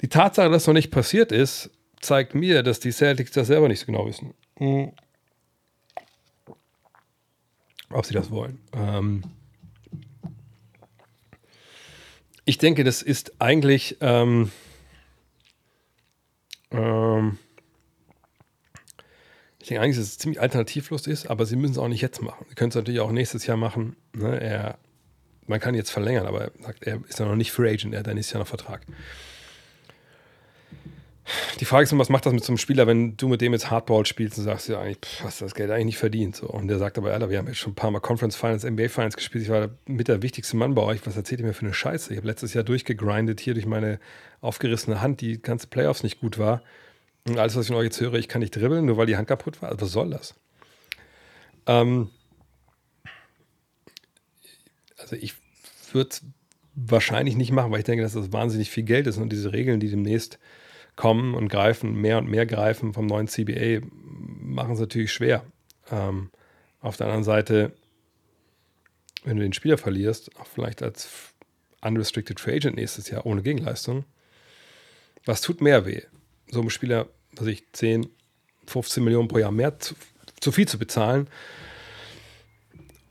Die 0.00 0.08
Tatsache, 0.08 0.48
dass 0.48 0.62
das 0.62 0.66
noch 0.66 0.74
nicht 0.74 0.90
passiert 0.90 1.32
ist, 1.32 1.70
zeigt 2.00 2.34
mir, 2.34 2.62
dass 2.62 2.80
die 2.80 2.92
Celtics 2.92 3.30
das 3.32 3.46
selber 3.46 3.68
nicht 3.68 3.80
so 3.80 3.86
genau 3.86 4.06
wissen. 4.06 4.34
Hm. 4.58 4.92
Ob 7.90 8.04
sie 8.04 8.14
das 8.14 8.30
wollen. 8.30 8.60
Ähm, 8.72 9.22
ich 12.44 12.58
denke, 12.58 12.84
das 12.84 13.02
ist 13.02 13.40
eigentlich 13.40 13.96
ähm, 14.00 14.50
ähm, 16.70 17.38
ich 19.66 19.70
denke 19.70 19.82
eigentlich, 19.82 19.96
dass 19.96 20.06
es 20.06 20.18
ziemlich 20.18 20.40
alternativlos 20.40 21.08
ist, 21.08 21.26
aber 21.26 21.44
sie 21.44 21.56
müssen 21.56 21.72
es 21.72 21.78
auch 21.78 21.88
nicht 21.88 22.00
jetzt 22.00 22.22
machen. 22.22 22.46
Sie 22.48 22.54
können 22.54 22.68
es 22.68 22.76
natürlich 22.76 23.00
auch 23.00 23.10
nächstes 23.10 23.48
Jahr 23.48 23.56
machen. 23.56 23.96
Ne? 24.14 24.40
Er, 24.40 24.78
man 25.48 25.58
kann 25.58 25.74
jetzt 25.74 25.90
verlängern, 25.90 26.24
aber 26.24 26.42
er, 26.42 26.52
sagt, 26.60 26.84
er 26.84 27.00
ist 27.08 27.18
ja 27.18 27.26
noch 27.26 27.34
nicht 27.34 27.50
Free 27.50 27.68
Agent, 27.72 27.92
er 27.92 27.98
hat 27.98 28.06
ein 28.06 28.14
nächstes 28.14 28.34
Jahr 28.34 28.42
noch 28.42 28.46
Vertrag. 28.46 28.82
Die 31.58 31.64
Frage 31.64 31.82
ist 31.82 31.90
immer, 31.90 32.02
was 32.02 32.10
macht 32.10 32.26
das 32.26 32.32
mit 32.32 32.44
so 32.44 32.52
einem 32.52 32.58
Spieler, 32.58 32.86
wenn 32.86 33.16
du 33.16 33.26
mit 33.26 33.40
dem 33.40 33.54
jetzt 33.54 33.68
Hardball 33.68 34.06
spielst 34.06 34.38
und 34.38 34.44
sagst, 34.44 34.68
ja, 34.68 34.80
eigentlich, 34.80 34.98
pff, 34.98 35.24
hast 35.24 35.40
du 35.40 35.46
das 35.46 35.54
Geld 35.56 35.72
eigentlich 35.72 35.86
nicht 35.86 35.98
verdient. 35.98 36.36
So. 36.36 36.46
Und 36.46 36.68
der 36.68 36.78
sagt 36.78 36.96
aber, 36.96 37.12
Alter, 37.12 37.28
wir 37.28 37.38
haben 37.38 37.48
jetzt 37.48 37.58
schon 37.58 37.72
ein 37.72 37.74
paar 37.74 37.90
Mal 37.90 37.98
Conference 37.98 38.36
Finals, 38.36 38.62
NBA 38.62 38.88
Finals 38.88 39.16
gespielt. 39.16 39.42
Ich 39.42 39.50
war 39.50 39.70
mit 39.86 40.06
der 40.06 40.22
wichtigste 40.22 40.56
Mann 40.56 40.76
bei 40.76 40.82
euch. 40.82 41.04
Was 41.04 41.16
erzählt 41.16 41.40
ihr 41.40 41.46
mir 41.46 41.54
für 41.54 41.66
eine 41.66 41.74
Scheiße? 41.74 42.12
Ich 42.12 42.18
habe 42.18 42.28
letztes 42.28 42.54
Jahr 42.54 42.62
durchgegrindet 42.62 43.40
hier 43.40 43.54
durch 43.54 43.66
meine 43.66 43.98
aufgerissene 44.40 45.00
Hand, 45.00 45.20
die 45.20 45.42
ganze 45.42 45.66
Playoffs 45.66 46.04
nicht 46.04 46.20
gut 46.20 46.38
war. 46.38 46.62
Und 47.26 47.38
alles, 47.38 47.56
was 47.56 47.68
ich 47.68 47.74
euch 47.74 47.84
jetzt 47.84 48.00
höre, 48.00 48.14
ich 48.14 48.28
kann 48.28 48.40
nicht 48.40 48.54
dribbeln, 48.54 48.86
nur 48.86 48.96
weil 48.96 49.06
die 49.06 49.16
Hand 49.16 49.28
kaputt 49.28 49.60
war. 49.60 49.70
Also, 49.70 49.82
was 49.82 49.92
soll 49.92 50.10
das? 50.10 50.34
Ähm, 51.66 52.10
also 54.96 55.16
ich 55.16 55.34
würde 55.92 56.10
es 56.10 56.22
wahrscheinlich 56.74 57.36
nicht 57.36 57.52
machen, 57.52 57.72
weil 57.72 57.80
ich 57.80 57.84
denke, 57.84 58.02
dass 58.02 58.12
das 58.12 58.32
wahnsinnig 58.32 58.70
viel 58.70 58.84
Geld 58.84 59.06
ist 59.06 59.18
und 59.18 59.30
diese 59.30 59.52
Regeln, 59.52 59.80
die 59.80 59.90
demnächst 59.90 60.38
kommen 60.94 61.34
und 61.34 61.48
greifen, 61.48 61.94
mehr 61.94 62.18
und 62.18 62.28
mehr 62.28 62.46
greifen 62.46 62.92
vom 62.92 63.06
neuen 63.06 63.28
CBA, 63.28 63.80
machen 63.82 64.74
es 64.74 64.80
natürlich 64.80 65.12
schwer. 65.12 65.44
Ähm, 65.90 66.30
auf 66.80 66.96
der 66.96 67.06
anderen 67.06 67.24
Seite, 67.24 67.72
wenn 69.24 69.36
du 69.36 69.42
den 69.42 69.52
Spieler 69.52 69.78
verlierst, 69.78 70.34
auch 70.38 70.46
vielleicht 70.46 70.82
als 70.82 71.08
unrestricted 71.82 72.40
free 72.40 72.56
agent 72.56 72.76
nächstes 72.76 73.10
Jahr 73.10 73.26
ohne 73.26 73.42
Gegenleistung, 73.42 74.04
was 75.24 75.40
tut 75.40 75.60
mehr 75.60 75.86
weh? 75.86 76.02
So 76.48 76.60
einem 76.60 76.70
Spieler, 76.70 77.08
was 77.36 77.46
ich 77.46 77.64
10, 77.72 78.08
15 78.66 79.04
Millionen 79.04 79.28
pro 79.28 79.38
Jahr 79.38 79.52
mehr 79.52 79.78
zu, 79.78 79.94
zu 80.40 80.52
viel 80.52 80.66
zu 80.66 80.78
bezahlen 80.78 81.28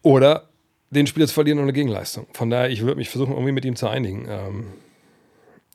oder 0.01 0.49
den 0.89 1.07
Spieler 1.07 1.27
zu 1.27 1.33
verlieren 1.33 1.59
ohne 1.59 1.73
Gegenleistung. 1.73 2.27
Von 2.33 2.49
daher, 2.49 2.69
ich 2.69 2.81
würde 2.81 2.95
mich 2.95 3.09
versuchen, 3.09 3.33
irgendwie 3.33 3.51
mit 3.51 3.65
ihm 3.65 3.75
zu 3.75 3.87
einigen. 3.87 4.27
Ähm, 4.29 4.73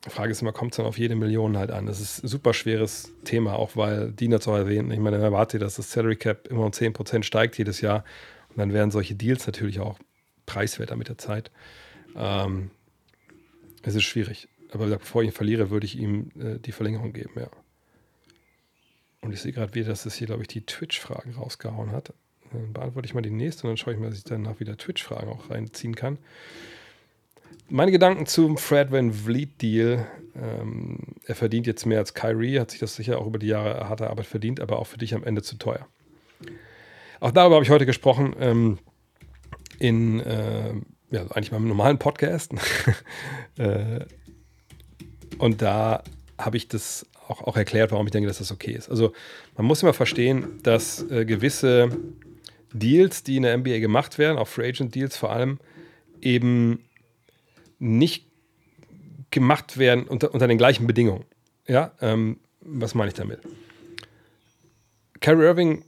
Frage 0.09 0.33
ist 0.33 0.41
immer, 0.41 0.53
kommt 0.53 0.73
es 0.73 0.77
dann 0.79 0.87
auf 0.87 0.99
jede 0.99 1.15
Million 1.15 1.59
halt 1.59 1.71
an? 1.71 1.85
Das 1.85 2.01
ist 2.01 2.25
ein 2.25 2.29
super 2.29 2.55
schweres 2.55 3.13
Thema, 3.25 3.55
auch 3.57 3.77
weil 3.77 4.13
Diener 4.13 4.41
zu 4.41 4.51
erwähnen. 4.51 4.91
Ich 4.93 4.99
meine, 4.99 5.19
wer 5.19 5.27
erwartet, 5.27 5.61
dass 5.61 5.77
das 5.77 5.91
Salary 5.91 6.17
Cap 6.17 6.49
immer 6.49 6.65
um 6.65 6.71
10% 6.71 7.23
steigt 7.23 7.59
jedes 7.59 7.83
Jahr. 7.83 8.05
Und 8.49 8.59
dann 8.59 8.73
werden 8.73 8.91
solche 8.91 9.15
Deals 9.15 9.47
natürlich 9.47 9.81
auch 9.81 9.99
preiswerter 10.47 10.97
mit 10.97 11.09
der 11.09 11.19
Zeit. 11.19 11.51
Ähm, 12.17 12.71
es 13.83 13.95
ist 13.95 14.05
schwierig. 14.05 14.49
Aber 14.73 14.87
bevor 14.87 15.23
ich 15.23 15.29
ihn 15.29 15.35
verliere, 15.35 15.71
würde 15.71 15.87
ich 15.87 15.99
ihm 15.99 16.31
äh, 16.41 16.59
die 16.59 16.73
Verlängerung 16.73 17.13
geben, 17.13 17.33
ja. 17.37 17.49
Und 19.23 19.33
ich 19.33 19.41
sehe 19.41 19.53
gerade 19.53 19.75
wieder, 19.75 19.89
dass 19.89 20.07
es 20.07 20.15
hier, 20.15 20.27
glaube 20.27 20.43
ich, 20.43 20.49
die 20.49 20.65
Twitch-Fragen 20.65 21.35
rausgehauen 21.35 21.93
hat. 21.93 22.13
Dann 22.53 22.73
beantworte 22.73 23.07
ich 23.07 23.15
mal 23.15 23.21
die 23.21 23.31
nächste 23.31 23.65
und 23.65 23.71
dann 23.71 23.77
schaue 23.77 23.95
ich 23.95 24.01
mal, 24.01 24.09
dass 24.09 24.19
ich 24.19 24.25
danach 24.25 24.61
wieder 24.61 24.77
Twitch-Fragen 24.77 25.29
auch 25.29 25.51
reinziehen 25.51 25.95
kann 25.95 26.19
meine 27.71 27.93
Gedanken 27.93 28.27
zum 28.27 28.59
Fred 28.59 28.91
Van 28.91 29.13
Vliet 29.13 29.63
Deal. 29.63 30.07
Ähm, 30.35 30.99
er 31.25 31.35
verdient 31.35 31.67
jetzt 31.67 31.87
mehr 31.87 31.99
als 31.99 32.15
Kyrie, 32.15 32.59
hat 32.59 32.71
sich 32.71 32.81
das 32.81 32.97
sicher 32.97 33.19
auch 33.19 33.27
über 33.27 33.39
die 33.39 33.47
Jahre 33.47 33.89
harter 33.89 34.11
Arbeit 34.11 34.27
verdient, 34.27 34.61
aber 34.61 34.79
auch 34.79 34.87
für 34.87 34.99
dich 34.99 35.15
am 35.15 35.25
Ende 35.25 35.43
zu 35.43 35.57
teuer. 35.57 35.87
Auch 37.21 37.31
darüber 37.31 37.57
habe 37.57 37.65
ich 37.65 37.71
heute 37.71 37.87
gesprochen 37.87 38.35
ähm, 38.39 38.79
in 39.79 40.21
äh, 40.21 40.75
ja, 41.11 41.23
eigentlich 41.31 41.53
meinem 41.53 41.69
normalen 41.69 41.99
Podcast. 41.99 42.53
äh, 43.59 44.01
und 45.39 45.63
da 45.63 46.03
habe 46.39 46.57
ich 46.57 46.69
das 46.69 47.07
auch, 47.31 47.43
auch, 47.43 47.57
erklärt, 47.57 47.93
warum 47.93 48.07
ich 48.07 48.13
denke, 48.13 48.29
dass 48.29 48.39
das 48.39 48.53
okay 48.53 48.73
ist. 48.73 48.91
Also 48.91 49.13
man 49.57 49.67
muss 49.67 49.83
immer 49.83 49.93
verstehen, 49.93 50.59
dass 50.63 51.09
äh, 51.11 51.25
gewisse 51.25 51.91
Deals, 52.73 53.23
die 53.23 53.37
in 53.37 53.45
der 53.45 53.57
NBA 53.57 53.79
gemacht 53.79 54.19
werden, 54.19 54.39
auch 54.39 54.49
Free 54.49 54.69
Agent 54.69 54.95
Deals 54.95 55.17
vor 55.17 55.31
allem, 55.31 55.59
eben 56.21 56.85
nicht 57.79 58.27
gemacht 59.31 59.79
werden 59.79 60.07
unter, 60.07 60.33
unter 60.35 60.49
den 60.49 60.59
gleichen 60.59 60.87
Bedingungen. 60.87 61.25
Ja, 61.67 61.93
ähm, 62.01 62.39
was 62.61 62.95
meine 62.95 63.09
ich 63.09 63.15
damit? 63.15 63.41
Kyrie 65.21 65.45
Irving 65.45 65.85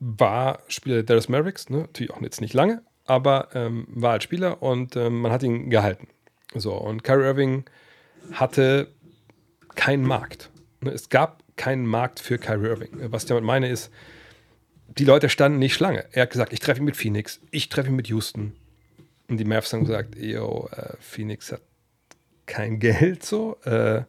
war 0.00 0.60
Spieler 0.68 0.96
der 0.96 1.04
Dallas 1.04 1.28
Mavericks, 1.28 1.70
ne? 1.70 1.78
natürlich 1.78 2.12
auch 2.12 2.20
jetzt 2.22 2.40
nicht 2.40 2.54
lange, 2.54 2.82
aber 3.04 3.48
ähm, 3.54 3.86
war 3.88 4.12
als 4.12 4.24
Spieler 4.24 4.62
und 4.62 4.96
ähm, 4.96 5.20
man 5.20 5.32
hat 5.32 5.42
ihn 5.42 5.70
gehalten. 5.70 6.08
So, 6.54 6.74
und 6.74 7.04
Kyrie 7.04 7.24
Irving 7.24 7.64
hatte 8.32 8.88
keinen 9.74 10.06
Markt. 10.06 10.50
Ne? 10.80 10.90
Es 10.90 11.08
gab 11.08 11.42
keinen 11.56 11.86
Markt 11.86 12.20
für 12.20 12.38
Kyrie 12.38 12.68
Irving. 12.68 12.90
Was 13.12 13.24
ich 13.24 13.28
damit 13.28 13.44
meine 13.44 13.68
ist, 13.68 13.90
die 14.98 15.04
Leute 15.04 15.28
standen 15.28 15.58
nicht 15.58 15.74
Schlange. 15.74 16.04
Er 16.12 16.22
hat 16.22 16.30
gesagt, 16.30 16.52
ich 16.52 16.60
treffe 16.60 16.80
ihn 16.80 16.84
mit 16.84 16.96
Phoenix, 16.96 17.40
ich 17.50 17.68
treffe 17.68 17.88
ihn 17.88 17.96
mit 17.96 18.08
Houston, 18.08 18.54
und 19.28 19.38
die 19.38 19.44
Mavs 19.44 19.72
haben 19.72 19.84
gesagt, 19.84 20.16
yo, 20.16 20.68
äh, 20.72 20.96
Phoenix 21.00 21.52
hat 21.52 21.62
kein 22.46 22.78
Geld 22.78 23.24
so. 23.24 23.56
Äh, 23.64 24.02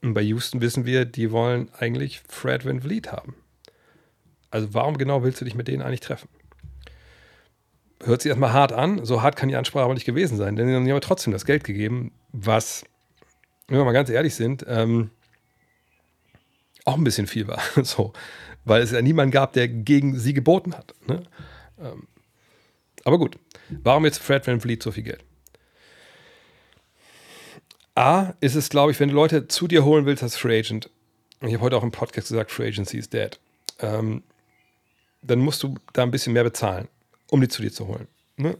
und 0.00 0.14
bei 0.14 0.22
Houston 0.22 0.60
wissen 0.60 0.84
wir, 0.84 1.04
die 1.04 1.30
wollen 1.30 1.68
eigentlich 1.78 2.22
Fred 2.28 2.64
Van 2.64 2.80
Vliet 2.80 3.12
haben. 3.12 3.36
Also 4.50 4.74
warum 4.74 4.98
genau 4.98 5.22
willst 5.22 5.40
du 5.40 5.44
dich 5.44 5.54
mit 5.54 5.68
denen 5.68 5.82
eigentlich 5.82 6.00
treffen? 6.00 6.28
Hört 8.02 8.22
sich 8.22 8.30
erstmal 8.30 8.52
hart 8.52 8.72
an, 8.72 9.04
so 9.04 9.22
hart 9.22 9.36
kann 9.36 9.48
die 9.48 9.54
Ansprache 9.54 9.84
aber 9.84 9.94
nicht 9.94 10.04
gewesen 10.04 10.36
sein, 10.36 10.56
denn 10.56 10.84
sie 10.84 10.92
haben 10.92 11.00
trotzdem 11.00 11.32
das 11.32 11.44
Geld 11.44 11.62
gegeben, 11.62 12.12
was, 12.32 12.84
wenn 13.72 13.80
wir 13.80 13.84
mal 13.86 13.92
ganz 13.92 14.10
ehrlich 14.10 14.34
sind, 14.34 14.66
ähm, 14.68 15.10
auch 16.84 16.98
ein 16.98 17.04
bisschen 17.04 17.26
viel 17.26 17.48
war. 17.48 17.62
so, 17.82 18.12
weil 18.66 18.82
es 18.82 18.90
ja 18.90 19.00
niemanden 19.00 19.30
gab, 19.30 19.54
der 19.54 19.66
gegen 19.66 20.18
sie 20.18 20.34
geboten 20.34 20.74
hat. 20.74 20.94
Ne? 21.06 21.22
Ähm, 21.80 22.06
aber 23.04 23.18
gut, 23.18 23.38
warum 23.70 24.04
jetzt 24.04 24.18
Fred 24.18 24.46
Van 24.46 24.60
Vliet 24.60 24.82
so 24.82 24.92
viel 24.92 25.04
Geld? 25.04 25.24
A, 27.94 28.34
ist 28.40 28.54
es, 28.54 28.68
glaube 28.68 28.92
ich, 28.92 29.00
wenn 29.00 29.08
du 29.08 29.14
Leute 29.14 29.48
zu 29.48 29.66
dir 29.66 29.84
holen 29.86 30.04
willst 30.04 30.22
als 30.22 30.36
Free 30.36 30.58
Agent, 30.58 30.90
ich 31.40 31.54
habe 31.54 31.62
heute 31.62 31.76
auch 31.78 31.82
im 31.82 31.92
Podcast 31.92 32.28
gesagt, 32.28 32.50
Free 32.50 32.68
Agency 32.68 32.98
is 32.98 33.08
dead, 33.08 33.40
ähm, 33.80 34.22
dann 35.22 35.38
musst 35.38 35.62
du 35.62 35.76
da 35.94 36.02
ein 36.02 36.10
bisschen 36.10 36.34
mehr 36.34 36.44
bezahlen, 36.44 36.88
um 37.30 37.40
die 37.40 37.48
zu 37.48 37.62
dir 37.62 37.72
zu 37.72 37.88
holen. 37.88 38.06
Ne? 38.36 38.58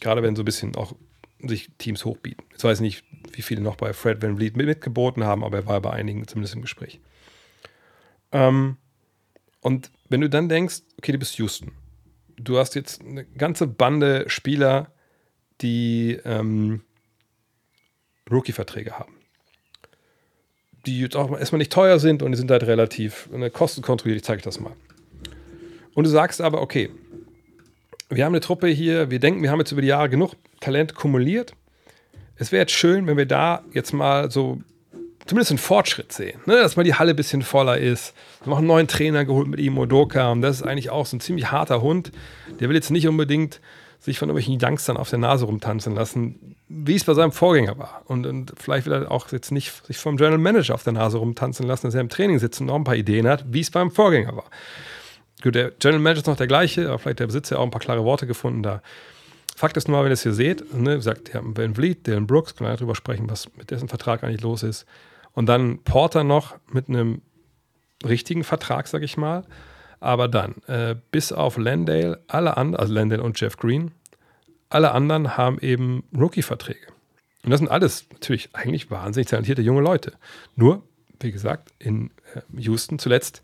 Gerade 0.00 0.22
wenn 0.22 0.36
so 0.36 0.42
ein 0.42 0.44
bisschen 0.44 0.76
auch 0.76 0.94
sich 1.42 1.70
Teams 1.78 2.04
hochbieten. 2.04 2.44
Jetzt 2.52 2.62
weiß 2.62 2.78
ich 2.78 2.82
nicht, 2.82 3.04
wie 3.32 3.42
viele 3.42 3.60
noch 3.60 3.76
bei 3.76 3.92
Fred 3.92 4.22
Van 4.22 4.36
Vliet 4.36 4.56
mitgeboten 4.56 5.24
haben, 5.24 5.44
aber 5.44 5.58
er 5.58 5.66
war 5.66 5.80
bei 5.80 5.90
einigen 5.90 6.26
zumindest 6.26 6.54
im 6.54 6.62
Gespräch. 6.62 7.00
Ähm, 8.32 8.76
und 9.60 9.90
wenn 10.08 10.20
du 10.20 10.30
dann 10.30 10.48
denkst, 10.48 10.82
okay, 10.98 11.12
du 11.12 11.18
bist 11.18 11.38
Houston, 11.38 11.72
du 12.36 12.58
hast 12.58 12.74
jetzt 12.74 13.02
eine 13.02 13.24
ganze 13.24 13.66
Bande 13.66 14.24
Spieler, 14.28 14.92
die 15.60 16.18
ähm, 16.24 16.82
Rookie-Verträge 18.30 18.98
haben. 18.98 19.14
Die 20.86 21.00
jetzt 21.00 21.16
auch 21.16 21.36
erstmal 21.38 21.58
nicht 21.58 21.72
teuer 21.72 21.98
sind 21.98 22.22
und 22.22 22.32
die 22.32 22.38
sind 22.38 22.50
halt 22.50 22.62
relativ 22.62 23.28
eine 23.34 23.50
kostenkontrolliert, 23.50 24.20
ich 24.20 24.24
zeige 24.24 24.42
das 24.42 24.60
mal. 24.60 24.72
Und 25.94 26.04
du 26.04 26.10
sagst 26.10 26.40
aber, 26.40 26.62
okay, 26.62 26.90
wir 28.08 28.24
haben 28.24 28.32
eine 28.32 28.40
Truppe 28.40 28.68
hier, 28.68 29.10
wir 29.10 29.18
denken, 29.20 29.42
wir 29.42 29.50
haben 29.50 29.58
jetzt 29.58 29.72
über 29.72 29.82
die 29.82 29.88
Jahre 29.88 30.08
genug 30.08 30.34
Talent 30.60 30.94
kumuliert. 30.94 31.54
Es 32.40 32.52
wäre 32.52 32.62
jetzt 32.62 32.72
schön, 32.72 33.06
wenn 33.06 33.18
wir 33.18 33.26
da 33.26 33.62
jetzt 33.72 33.92
mal 33.92 34.30
so 34.30 34.60
zumindest 35.26 35.50
einen 35.50 35.58
Fortschritt 35.58 36.10
sehen. 36.10 36.40
Ne? 36.46 36.54
Dass 36.54 36.74
mal 36.74 36.84
die 36.84 36.94
Halle 36.94 37.10
ein 37.10 37.16
bisschen 37.16 37.42
voller 37.42 37.76
ist. 37.76 38.14
Wir 38.38 38.46
haben 38.46 38.52
auch 38.54 38.58
einen 38.58 38.66
neuen 38.66 38.88
Trainer 38.88 39.26
geholt 39.26 39.46
mit 39.46 39.60
ihm, 39.60 39.76
Odoka. 39.76 40.32
Und 40.32 40.40
das 40.40 40.56
ist 40.56 40.62
eigentlich 40.62 40.88
auch 40.88 41.04
so 41.04 41.18
ein 41.18 41.20
ziemlich 41.20 41.52
harter 41.52 41.82
Hund. 41.82 42.12
Der 42.58 42.70
will 42.70 42.76
jetzt 42.76 42.90
nicht 42.90 43.06
unbedingt 43.06 43.60
sich 43.98 44.18
von 44.18 44.30
irgendwelchen 44.30 44.58
Youngstern 44.58 44.96
auf 44.96 45.10
der 45.10 45.18
Nase 45.18 45.44
rumtanzen 45.44 45.94
lassen, 45.94 46.56
wie 46.70 46.96
es 46.96 47.04
bei 47.04 47.12
seinem 47.12 47.32
Vorgänger 47.32 47.76
war. 47.76 48.00
Und, 48.06 48.26
und 48.26 48.54
vielleicht 48.58 48.86
will 48.86 48.94
er 48.94 49.10
auch 49.10 49.30
jetzt 49.30 49.52
nicht 49.52 49.86
sich 49.86 49.98
vom 49.98 50.16
General 50.16 50.38
Manager 50.38 50.74
auf 50.74 50.82
der 50.82 50.94
Nase 50.94 51.18
rumtanzen 51.18 51.66
lassen, 51.66 51.88
dass 51.88 51.94
er 51.94 52.00
im 52.00 52.08
Training 52.08 52.38
sitzt 52.38 52.58
und 52.62 52.68
noch 52.68 52.76
ein 52.76 52.84
paar 52.84 52.96
Ideen 52.96 53.28
hat, 53.28 53.44
wie 53.50 53.60
es 53.60 53.70
beim 53.70 53.90
Vorgänger 53.90 54.34
war. 54.34 54.46
Gut, 55.42 55.54
der 55.54 55.72
General 55.72 56.00
Manager 56.00 56.20
ist 56.20 56.26
noch 56.26 56.36
der 56.38 56.46
gleiche, 56.46 56.88
aber 56.88 56.98
vielleicht 56.98 57.20
der 57.20 57.26
Besitzer 57.26 57.58
auch 57.58 57.64
ein 57.64 57.70
paar 57.70 57.82
klare 57.82 58.02
Worte 58.04 58.26
gefunden 58.26 58.62
da. 58.62 58.80
Fakt 59.60 59.76
ist 59.76 59.88
nur, 59.88 59.98
wenn 59.98 60.06
ihr 60.06 60.14
es 60.14 60.22
hier 60.22 60.32
seht, 60.32 60.72
ne, 60.72 61.02
sagt 61.02 61.34
ja, 61.34 61.42
Van 61.44 61.74
Vliet, 61.74 62.06
Dylan 62.06 62.26
Brooks, 62.26 62.56
können 62.56 62.70
wir 62.70 62.76
darüber 62.78 62.94
sprechen, 62.94 63.28
was 63.28 63.54
mit 63.58 63.70
dessen 63.70 63.90
Vertrag 63.90 64.24
eigentlich 64.24 64.40
los 64.40 64.62
ist. 64.62 64.86
Und 65.32 65.50
dann 65.50 65.82
Porter 65.84 66.24
noch 66.24 66.54
mit 66.72 66.88
einem 66.88 67.20
richtigen 68.02 68.42
Vertrag, 68.42 68.88
sag 68.88 69.02
ich 69.02 69.18
mal. 69.18 69.44
Aber 70.00 70.28
dann, 70.28 70.62
äh, 70.66 70.96
bis 71.10 71.30
auf 71.30 71.58
Landale, 71.58 72.22
alle 72.26 72.56
anderen, 72.56 72.80
also 72.80 72.94
Landale 72.94 73.22
und 73.22 73.38
Jeff 73.38 73.58
Green, 73.58 73.90
alle 74.70 74.92
anderen 74.92 75.36
haben 75.36 75.58
eben 75.58 76.04
Rookie-Verträge. 76.18 76.86
Und 77.44 77.50
das 77.50 77.58
sind 77.58 77.70
alles 77.70 78.06
natürlich 78.14 78.48
eigentlich 78.54 78.90
wahnsinnig 78.90 79.28
talentierte 79.28 79.60
junge 79.60 79.82
Leute. 79.82 80.14
Nur, 80.56 80.82
wie 81.20 81.32
gesagt, 81.32 81.70
in 81.78 82.12
äh, 82.34 82.40
Houston 82.56 82.98
zuletzt, 82.98 83.42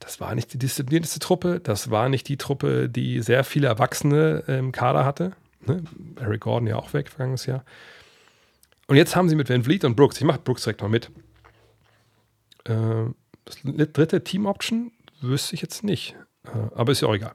das 0.00 0.20
war 0.20 0.34
nicht 0.34 0.52
die 0.52 0.58
disziplinierteste 0.58 1.20
Truppe, 1.20 1.60
das 1.60 1.90
war 1.90 2.08
nicht 2.08 2.28
die 2.28 2.36
Truppe, 2.36 2.88
die 2.88 3.20
sehr 3.20 3.44
viele 3.44 3.68
Erwachsene 3.68 4.44
im 4.46 4.72
Kader 4.72 5.04
hatte. 5.04 5.32
Ne? 5.66 5.82
Eric 6.20 6.42
Gordon 6.42 6.66
ja 6.66 6.76
auch 6.76 6.92
weg, 6.92 7.08
vergangenes 7.08 7.46
Jahr. 7.46 7.64
Und 8.86 8.96
jetzt 8.96 9.16
haben 9.16 9.28
sie 9.28 9.36
mit 9.36 9.48
Van 9.48 9.64
Vliet 9.64 9.84
und 9.84 9.96
Brooks, 9.96 10.18
ich 10.18 10.24
mache 10.24 10.38
Brooks 10.38 10.62
direkt 10.62 10.82
mal 10.82 10.88
mit. 10.88 11.10
Äh, 12.64 13.06
das 13.44 13.58
dritte 13.62 14.24
Team-Option 14.24 14.92
wüsste 15.20 15.54
ich 15.54 15.62
jetzt 15.62 15.84
nicht. 15.84 16.16
Äh, 16.44 16.50
aber 16.74 16.92
ist 16.92 17.00
ja 17.00 17.08
auch 17.08 17.14
egal. 17.14 17.34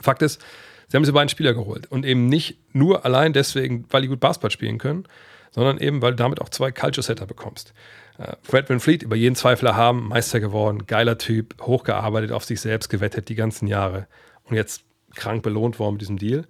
Fakt 0.00 0.22
ist, 0.22 0.40
sie 0.88 0.96
haben 0.96 1.02
diese 1.02 1.12
beiden 1.12 1.28
Spieler 1.28 1.54
geholt. 1.54 1.86
Und 1.90 2.04
eben 2.04 2.26
nicht 2.26 2.58
nur 2.74 3.04
allein 3.04 3.32
deswegen, 3.32 3.86
weil 3.90 4.02
die 4.02 4.08
gut 4.08 4.20
Basketball 4.20 4.50
spielen 4.50 4.78
können, 4.78 5.06
sondern 5.50 5.78
eben, 5.78 6.02
weil 6.02 6.12
du 6.12 6.16
damit 6.16 6.40
auch 6.40 6.48
zwei 6.48 6.70
Culture-Setter 6.70 7.26
bekommst. 7.26 7.72
Äh, 8.18 8.36
Fred 8.42 8.68
Van 8.68 8.80
Fleet, 8.80 9.02
über 9.02 9.16
jeden 9.16 9.36
Zweifel 9.36 9.74
haben, 9.74 10.08
Meister 10.08 10.40
geworden, 10.40 10.86
geiler 10.86 11.18
Typ, 11.18 11.54
hochgearbeitet, 11.62 12.32
auf 12.32 12.44
sich 12.44 12.60
selbst 12.60 12.88
gewettet 12.88 13.28
die 13.28 13.34
ganzen 13.34 13.66
Jahre 13.66 14.06
und 14.44 14.56
jetzt 14.56 14.82
krank 15.14 15.42
belohnt 15.42 15.78
worden 15.78 15.94
mit 15.94 16.02
diesem 16.02 16.18
Deal. 16.18 16.46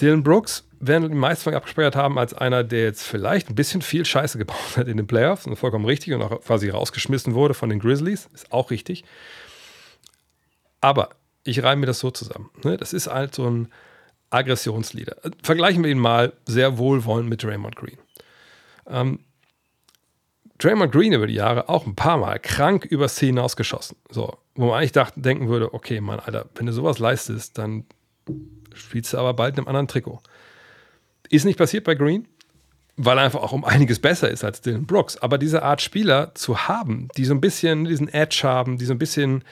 Dylan 0.00 0.22
Brooks 0.22 0.68
werden 0.80 1.08
die 1.08 1.16
meisten 1.16 1.44
von 1.44 1.54
abgespeichert 1.54 1.96
haben 1.96 2.18
als 2.18 2.34
einer, 2.34 2.64
der 2.64 2.82
jetzt 2.82 3.04
vielleicht 3.04 3.48
ein 3.48 3.54
bisschen 3.54 3.80
viel 3.80 4.04
Scheiße 4.04 4.38
gebaut 4.38 4.76
hat 4.76 4.88
in 4.88 4.96
den 4.96 5.06
Playoffs 5.06 5.46
und 5.46 5.56
vollkommen 5.56 5.84
richtig 5.84 6.14
und 6.14 6.22
auch 6.22 6.40
quasi 6.42 6.68
rausgeschmissen 6.68 7.34
wurde 7.34 7.54
von 7.54 7.70
den 7.70 7.78
Grizzlies, 7.78 8.28
ist 8.34 8.52
auch 8.52 8.70
richtig. 8.70 9.04
Aber 10.80 11.10
ich 11.44 11.62
reibe 11.62 11.80
mir 11.80 11.86
das 11.86 12.00
so 12.00 12.10
zusammen. 12.10 12.50
Ne? 12.64 12.76
Das 12.76 12.92
ist 12.92 13.06
halt 13.06 13.34
so 13.34 13.48
ein 13.48 13.68
Aggressionsleader. 14.30 15.16
Vergleichen 15.42 15.84
wir 15.84 15.90
ihn 15.90 15.98
mal 15.98 16.32
sehr 16.44 16.76
wohlwollend 16.76 17.28
mit 17.28 17.42
Draymond 17.42 17.76
Green. 17.76 17.98
Ähm, 18.88 19.20
Draymond 20.58 20.92
Green 20.92 21.12
über 21.12 21.26
die 21.26 21.34
Jahre 21.34 21.68
auch 21.68 21.86
ein 21.86 21.96
paar 21.96 22.16
Mal 22.16 22.38
krank 22.38 22.84
über 22.84 23.08
Szenen 23.08 23.38
ausgeschossen. 23.38 23.96
So, 24.10 24.36
wo 24.54 24.66
man 24.66 24.78
eigentlich 24.78 24.92
dachte, 24.92 25.20
denken 25.20 25.48
würde, 25.48 25.74
okay, 25.74 26.00
Mann, 26.00 26.20
Alter, 26.20 26.46
wenn 26.54 26.66
du 26.66 26.72
sowas 26.72 26.98
leistest, 26.98 27.58
dann 27.58 27.84
spielst 28.74 29.12
du 29.12 29.18
aber 29.18 29.34
bald 29.34 29.54
in 29.54 29.60
einem 29.60 29.68
anderen 29.68 29.88
Trikot. 29.88 30.20
Ist 31.28 31.44
nicht 31.44 31.58
passiert 31.58 31.84
bei 31.84 31.94
Green, 31.94 32.28
weil 32.96 33.18
er 33.18 33.24
einfach 33.24 33.42
auch 33.42 33.52
um 33.52 33.64
einiges 33.64 33.98
besser 33.98 34.30
ist 34.30 34.44
als 34.44 34.60
Dylan 34.60 34.86
Brooks. 34.86 35.16
Aber 35.16 35.38
diese 35.38 35.62
Art 35.62 35.82
Spieler 35.82 36.34
zu 36.34 36.68
haben, 36.68 37.08
die 37.16 37.24
so 37.24 37.34
ein 37.34 37.40
bisschen 37.40 37.84
diesen 37.86 38.08
Edge 38.08 38.40
haben, 38.44 38.78
die 38.78 38.84
so 38.84 38.92
ein 38.92 38.98
bisschen 38.98 39.42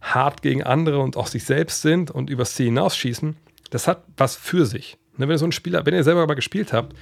hart 0.00 0.42
gegen 0.42 0.62
andere 0.62 1.00
und 1.00 1.16
auch 1.16 1.26
sich 1.26 1.44
selbst 1.44 1.82
sind 1.82 2.10
und 2.10 2.30
über 2.30 2.44
Szenen 2.44 2.76
hinausschießen, 2.76 3.36
das 3.70 3.88
hat 3.88 4.04
was 4.16 4.36
für 4.36 4.66
sich. 4.66 4.98
Ne, 5.16 5.26
wenn 5.26 5.34
ihr 5.34 5.38
so 5.38 5.44
einen 5.44 5.52
Spieler, 5.52 5.84
wenn 5.86 5.94
ihr 5.94 6.04
selber 6.04 6.26
mal 6.26 6.34
gespielt 6.34 6.72
habt, 6.72 6.94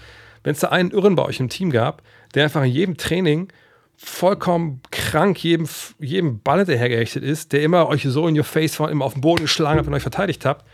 wenn 0.45 0.53
es 0.53 0.61
da 0.61 0.69
einen 0.69 0.91
Irren 0.91 1.15
bei 1.15 1.25
euch 1.25 1.41
im 1.41 1.49
Team 1.49 1.71
gab, 1.71 2.03
der 2.35 2.45
einfach 2.45 2.63
in 2.63 2.71
jedem 2.71 2.97
Training 2.97 3.49
vollkommen 3.97 4.81
krank 4.91 5.43
jedem, 5.43 5.69
jedem 6.01 6.41
Ball 6.41 6.59
hinterhergerichtet 6.59 7.23
ist, 7.23 7.53
der 7.53 7.63
immer 7.63 7.89
euch 7.89 8.03
so 8.03 8.27
in 8.27 8.37
your 8.37 8.45
face 8.45 8.79
war, 8.81 8.91
immer 8.91 9.05
auf 9.05 9.13
den 9.13 9.21
Boden 9.21 9.43
geschlagen 9.43 9.79
hat 9.79 9.87
und 9.87 9.95
euch 9.95 10.03
verteidigt 10.03 10.45
habt, 10.45 10.67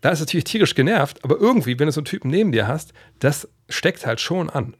da 0.00 0.10
ist 0.10 0.20
natürlich 0.20 0.44
tierisch 0.44 0.74
genervt, 0.74 1.22
aber 1.24 1.38
irgendwie, 1.38 1.78
wenn 1.78 1.86
du 1.86 1.92
so 1.92 2.00
einen 2.00 2.06
Typen 2.06 2.30
neben 2.30 2.52
dir 2.52 2.66
hast, 2.66 2.92
das 3.20 3.48
steckt 3.68 4.04
halt 4.04 4.20
schon 4.20 4.50
an. 4.50 4.76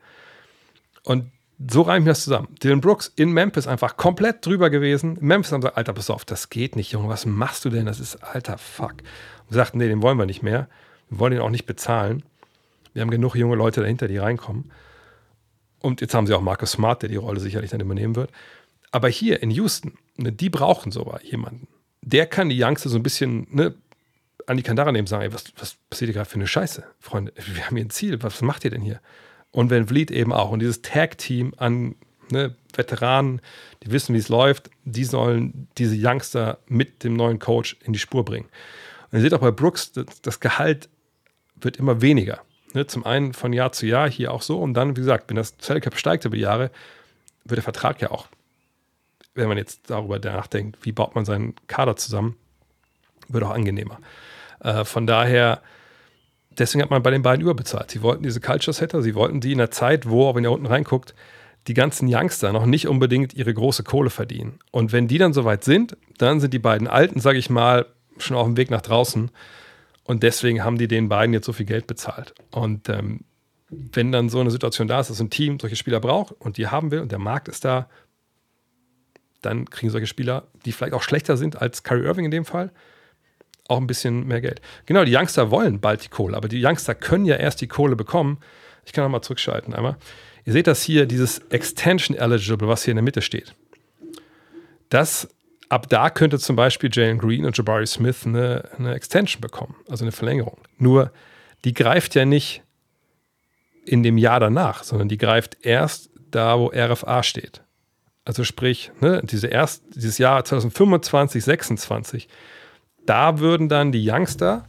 Und 1.03 1.31
so 1.71 1.83
reime 1.83 2.05
ich 2.05 2.11
das 2.11 2.25
zusammen. 2.25 2.49
Dylan 2.63 2.81
Brooks 2.81 3.13
in 3.15 3.31
Memphis 3.33 3.67
einfach 3.67 3.97
komplett 3.97 4.45
drüber 4.45 4.71
gewesen. 4.71 5.17
Memphis 5.21 5.53
haben 5.53 5.61
gesagt, 5.61 5.77
Alter, 5.77 5.93
pass 5.93 6.11
auf, 6.11 6.25
das 6.25 6.51
geht 6.51 6.77
nicht, 6.77 6.93
Junge, 6.93 7.09
was 7.09 7.27
machst 7.27 7.65
du 7.65 7.71
denn? 7.71 7.87
Das 7.87 8.01
ist 8.01 8.17
alter 8.17 8.59
Fuck. 8.59 8.97
Und 9.49 9.55
sagten, 9.55 9.79
nee, 9.79 9.89
den 9.89 10.03
wollen 10.03 10.19
wir 10.19 10.27
nicht 10.27 10.43
mehr. 10.43 10.69
Wir 11.09 11.21
wollen 11.21 11.33
ihn 11.33 11.41
auch 11.41 11.51
nicht 11.51 11.67
bezahlen. 11.67 12.23
Wir 12.95 13.03
haben 13.03 13.11
genug 13.11 13.35
junge 13.35 13.57
Leute 13.57 13.83
dahinter, 13.83 14.09
die 14.09 14.17
reinkommen. 14.17 14.73
Und 15.81 16.01
jetzt 16.01 16.15
haben 16.15 16.27
sie 16.27 16.35
auch 16.35 16.41
Marcus 16.41 16.73
Smart, 16.73 17.03
der 17.03 17.11
die 17.11 17.17
Rolle 17.17 17.41
sicherlich 17.41 17.71
dann 17.71 17.81
übernehmen 17.81 18.17
wird. 18.17 18.31
Aber 18.91 19.09
hier 19.09 19.43
in 19.43 19.51
Houston, 19.51 19.99
ne, 20.17 20.33
die 20.33 20.49
brauchen 20.49 20.93
so 20.93 21.15
jemanden. 21.23 21.69
Der 22.01 22.27
kann 22.27 22.49
die 22.49 22.63
Youngster 22.63 22.89
so 22.89 22.97
ein 22.97 23.03
bisschen 23.03 23.47
ne, 23.51 23.75
an 24.47 24.57
die 24.57 24.63
Kandare 24.63 24.93
nehmen 24.93 25.03
und 25.03 25.09
sagen, 25.09 25.25
ey, 25.25 25.33
was, 25.35 25.45
was 25.59 25.77
passiert 25.91 26.09
hier 26.09 26.15
gerade 26.15 26.31
für 26.31 26.37
eine 26.37 26.47
Scheiße? 26.47 26.85
Freunde, 27.01 27.33
wir 27.37 27.67
haben 27.67 27.77
hier 27.77 27.85
ein 27.85 27.91
Ziel, 27.91 28.23
was 28.23 28.41
macht 28.41 28.65
ihr 28.65 28.71
denn 28.71 28.83
hier? 28.83 29.01
Und 29.51 29.71
Van 29.71 29.89
Vliet 29.89 30.11
eben 30.11 30.33
auch. 30.33 30.51
Und 30.51 30.61
dieses 30.61 30.81
Tag-Team 30.81 31.55
an 31.57 31.97
ne, 32.31 32.55
Veteranen, 32.73 33.41
die 33.83 33.91
wissen, 33.91 34.15
wie 34.15 34.19
es 34.19 34.29
läuft, 34.29 34.71
die 34.85 35.05
sollen 35.05 35.69
diese 35.77 35.97
Youngster 35.99 36.59
mit 36.67 37.05
dem 37.05 37.15
neuen 37.15 37.39
Coach 37.39 37.77
in 37.85 37.93
die 37.93 37.99
Spur 37.99 38.25
bringen. 38.25 38.49
Und 39.11 39.19
ihr 39.19 39.23
seht 39.23 39.35
auch 39.35 39.41
bei 39.41 39.51
Brooks, 39.51 39.93
das, 39.93 40.07
das 40.23 40.41
Gehalt 40.41 40.89
wird 41.61 41.77
immer 41.77 42.01
weniger. 42.01 42.41
Ne, 42.75 42.89
zum 42.89 43.07
einen 43.07 43.33
von 43.35 43.53
Jahr 43.53 43.71
zu 43.71 43.87
Jahr 43.87 44.11
hier 44.11 44.33
auch 44.33 44.43
so. 44.43 44.61
Und 44.61 44.75
dann, 44.75 44.97
wie 44.97 45.01
gesagt, 45.01 45.31
wenn 45.31 45.37
das 45.37 45.55
Salary 45.61 45.81
Cap 45.81 45.97
steigt 45.97 46.25
über 46.25 46.37
die 46.37 46.43
Jahre, 46.43 46.71
wird 47.45 47.59
der 47.59 47.63
Vertrag 47.63 48.03
ja 48.03 48.11
auch, 48.11 48.27
wenn 49.35 49.47
man 49.47 49.57
jetzt 49.57 49.91
darüber 49.91 50.19
nachdenkt, 50.19 50.85
wie 50.85 50.91
baut 50.91 51.15
man 51.15 51.25
seinen 51.25 51.55
Kader 51.69 51.95
zusammen, 51.95 52.37
wird 53.29 53.45
auch 53.45 53.51
angenehmer. 53.51 53.99
Äh, 54.59 54.85
von 54.85 55.07
daher, 55.07 55.63
deswegen 56.51 56.83
hat 56.83 56.91
man 56.91 57.03
bei 57.03 57.13
den 57.13 57.23
beiden 57.23 57.43
überbezahlt. 57.43 57.93
Sie 57.93 58.03
wollten 58.03 58.25
diese 58.25 58.41
Culture 58.41 58.75
Setter, 58.75 59.03
sie 59.03 59.15
wollten 59.15 59.41
die 59.41 59.53
in 59.53 59.59
der 59.59 59.71
Zeit, 59.71 60.09
wo, 60.09 60.35
wenn 60.35 60.43
ihr 60.43 60.51
unten 60.51 60.67
reinguckt, 60.67 61.15
die 61.69 61.75
ganzen 61.75 62.09
Youngster 62.13 62.53
noch 62.53 62.67
nicht 62.67 62.89
unbedingt 62.89 63.35
ihre 63.35 63.55
große 63.55 63.85
Kohle 63.85 64.11
verdienen. 64.11 64.59
Und 64.73 64.93
wenn 64.93 65.07
die 65.07 65.19
dann 65.19 65.33
soweit 65.33 65.63
sind, 65.63 65.97
dann 66.19 66.41
sind 66.41 66.53
die 66.53 66.59
beiden 66.59 66.89
Alten, 66.89 67.21
sage 67.21 67.39
ich 67.39 67.51
mal, 67.51 67.87
schon 68.19 68.37
auf 68.37 68.47
dem 68.47 68.57
Weg 68.57 68.71
nach 68.71 68.83
draußen 68.83 69.31
und 70.05 70.23
deswegen 70.23 70.63
haben 70.63 70.79
die 70.79 70.89
den 70.89 71.09
beiden 71.09 71.33
jetzt 71.33 71.47
so 71.47 71.53
viel 71.53 71.67
Geld 71.67 71.87
bezahlt. 71.87 72.35
Und 72.51 72.89
ähm, 72.89 73.21
wenn 73.71 74.13
dann 74.13 74.29
so 74.29 74.41
eine 74.41 74.51
Situation 74.51 74.87
da 74.87 75.01
ist, 75.01 75.11
dass 75.11 75.21
ein 75.21 75.31
Team 75.31 75.59
solche 75.59 75.77
Spieler 75.77 76.01
braucht 76.01 76.33
und 76.39 76.59
die 76.59 76.69
haben 76.69 76.91
will 76.91 77.01
und 77.01 77.11
der 77.11 77.19
Markt 77.19 77.49
ist 77.49 77.65
da, 77.65 77.89
dann 79.43 79.69
kriegen 79.69 79.91
solche 79.91 80.07
Spieler, 80.07 80.47
die 80.65 80.73
vielleicht 80.73 80.95
auch 80.95 81.03
schlechter 81.03 81.37
sind 81.37 81.61
als 81.61 81.83
Kyrie 81.83 82.05
Irving 82.05 82.25
in 82.27 82.31
dem 82.31 82.45
Fall, 82.45 82.73
auch 83.69 83.79
ein 83.79 83.87
bisschen 83.87 84.27
mehr 84.27 84.41
Geld. 84.41 84.61
Genau, 84.87 85.05
die 85.05 85.15
Youngster 85.15 85.51
wollen 85.51 85.81
bald 85.81 86.05
die 86.05 86.09
Kohle, 86.09 86.37
aber 86.37 86.49
die 86.49 86.65
Youngster 86.65 86.95
können 86.95 87.25
ja 87.25 87.37
erst 87.37 87.61
die 87.61 87.67
Kohle 87.67 87.97
bekommen. 87.97 88.39
Ich 88.85 88.93
kann 88.93 89.05
nochmal 89.05 89.23
zurückschalten 89.23 89.75
einmal. 89.75 89.97
Ihr 90.45 90.53
seht 90.53 90.67
das 90.67 90.83
hier, 90.83 91.07
dieses 91.07 91.39
Extension 91.49 92.17
Eligible, 92.17 92.69
was 92.69 92.85
hier 92.85 92.93
in 92.93 92.97
der 92.97 93.03
Mitte 93.03 93.23
steht. 93.23 93.55
Das 94.91 95.29
ab 95.75 95.89
da 95.89 96.09
könnte 96.09 96.39
zum 96.39 96.55
Beispiel 96.55 96.89
Jalen 96.93 97.19
Green 97.19 97.45
und 97.45 97.59
Jabari 97.59 97.87
Smith 97.87 98.25
eine, 98.25 98.71
eine 98.79 98.95
Extension 98.95 99.41
bekommen, 99.41 99.75
also 99.89 100.05
eine 100.05 100.13
Verlängerung. 100.13 100.59
Nur 100.79 101.11
die 101.65 101.75
greift 101.75 102.15
ja 102.15 102.25
nicht 102.25 102.63
in 103.85 104.05
dem 104.05 104.17
Jahr 104.17 104.39
danach, 104.39 104.85
sondern 104.85 105.09
die 105.09 105.19
greift 105.19 105.59
erst 105.63 106.11
da, 106.31 106.59
wo 106.59 106.69
RFA 106.69 107.25
steht. 107.25 107.63
Also 108.25 108.45
sprich, 108.45 108.93
ne, 109.01 109.21
diese 109.25 109.49
erst, 109.49 109.83
dieses 109.97 110.17
Jahr 110.19 110.45
2025, 110.45 111.45
26, 111.45 112.29
da 113.05 113.41
würden 113.41 113.69
dann 113.69 113.91
die 113.91 114.09
Youngster 114.09 114.67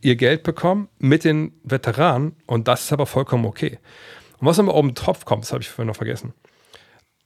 ihr 0.00 0.16
Geld 0.16 0.42
bekommen 0.42 0.88
mit 0.98 1.24
den 1.24 1.52
Veteranen 1.62 2.34
und 2.46 2.66
das 2.66 2.84
ist 2.84 2.92
aber 2.94 3.06
vollkommen 3.06 3.44
okay. 3.44 3.78
Und 4.38 4.46
was 4.46 4.58
aber 4.58 4.74
oben 4.74 4.94
drauf 4.94 5.26
kommt, 5.26 5.44
das 5.44 5.52
habe 5.52 5.62
ich 5.62 5.68
vorhin 5.68 5.88
noch 5.88 5.96
vergessen. 5.96 6.32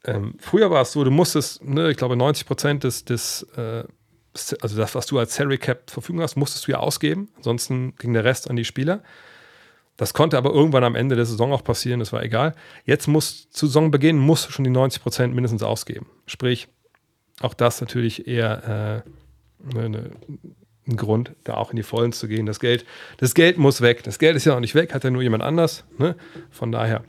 Ähm, 0.08 0.34
früher 0.38 0.70
war 0.70 0.82
es 0.82 0.92
so, 0.92 1.04
du 1.04 1.10
musstest, 1.10 1.62
ne, 1.64 1.90
ich 1.90 1.96
glaube, 1.96 2.16
90 2.16 2.46
Prozent 2.46 2.84
des, 2.84 3.04
des 3.04 3.42
äh, 3.56 3.84
also 4.60 4.76
das, 4.76 4.94
was 4.94 5.06
du 5.06 5.18
als 5.18 5.34
Salary 5.34 5.58
Cap 5.58 5.82
zur 5.86 5.94
Verfügung 5.94 6.22
hast, 6.22 6.36
musstest 6.36 6.66
du 6.66 6.72
ja 6.72 6.78
ausgeben. 6.78 7.28
Ansonsten 7.36 7.94
ging 7.96 8.12
der 8.12 8.24
Rest 8.24 8.48
an 8.48 8.56
die 8.56 8.64
Spieler. 8.64 9.02
Das 9.96 10.14
konnte 10.14 10.38
aber 10.38 10.52
irgendwann 10.52 10.84
am 10.84 10.94
Ende 10.94 11.16
der 11.16 11.26
Saison 11.26 11.52
auch 11.52 11.64
passieren, 11.64 11.98
das 11.98 12.12
war 12.12 12.22
egal. 12.22 12.54
Jetzt 12.84 13.08
muss 13.08 13.50
zu 13.50 13.66
Saisonbeginn 13.66 14.16
musst 14.16 14.46
du 14.46 14.52
schon 14.52 14.64
die 14.64 14.70
90 14.70 15.02
Prozent 15.02 15.34
mindestens 15.34 15.62
ausgeben. 15.62 16.06
Sprich, 16.26 16.68
auch 17.40 17.52
das 17.52 17.80
natürlich 17.80 18.28
eher 18.28 19.04
äh, 19.66 19.74
ne, 19.74 19.88
ne, 19.88 20.10
ein 20.86 20.96
Grund, 20.96 21.32
da 21.44 21.54
auch 21.54 21.70
in 21.70 21.76
die 21.76 21.82
Vollen 21.82 22.12
zu 22.12 22.28
gehen. 22.28 22.46
Das 22.46 22.60
Geld, 22.60 22.86
das 23.18 23.34
Geld 23.34 23.58
muss 23.58 23.80
weg. 23.80 24.04
Das 24.04 24.18
Geld 24.18 24.36
ist 24.36 24.44
ja 24.44 24.54
auch 24.54 24.60
nicht 24.60 24.74
weg, 24.74 24.94
hat 24.94 25.04
ja 25.04 25.10
nur 25.10 25.22
jemand 25.22 25.42
anders. 25.42 25.84
Ne? 25.98 26.16
Von 26.50 26.72
daher 26.72 27.04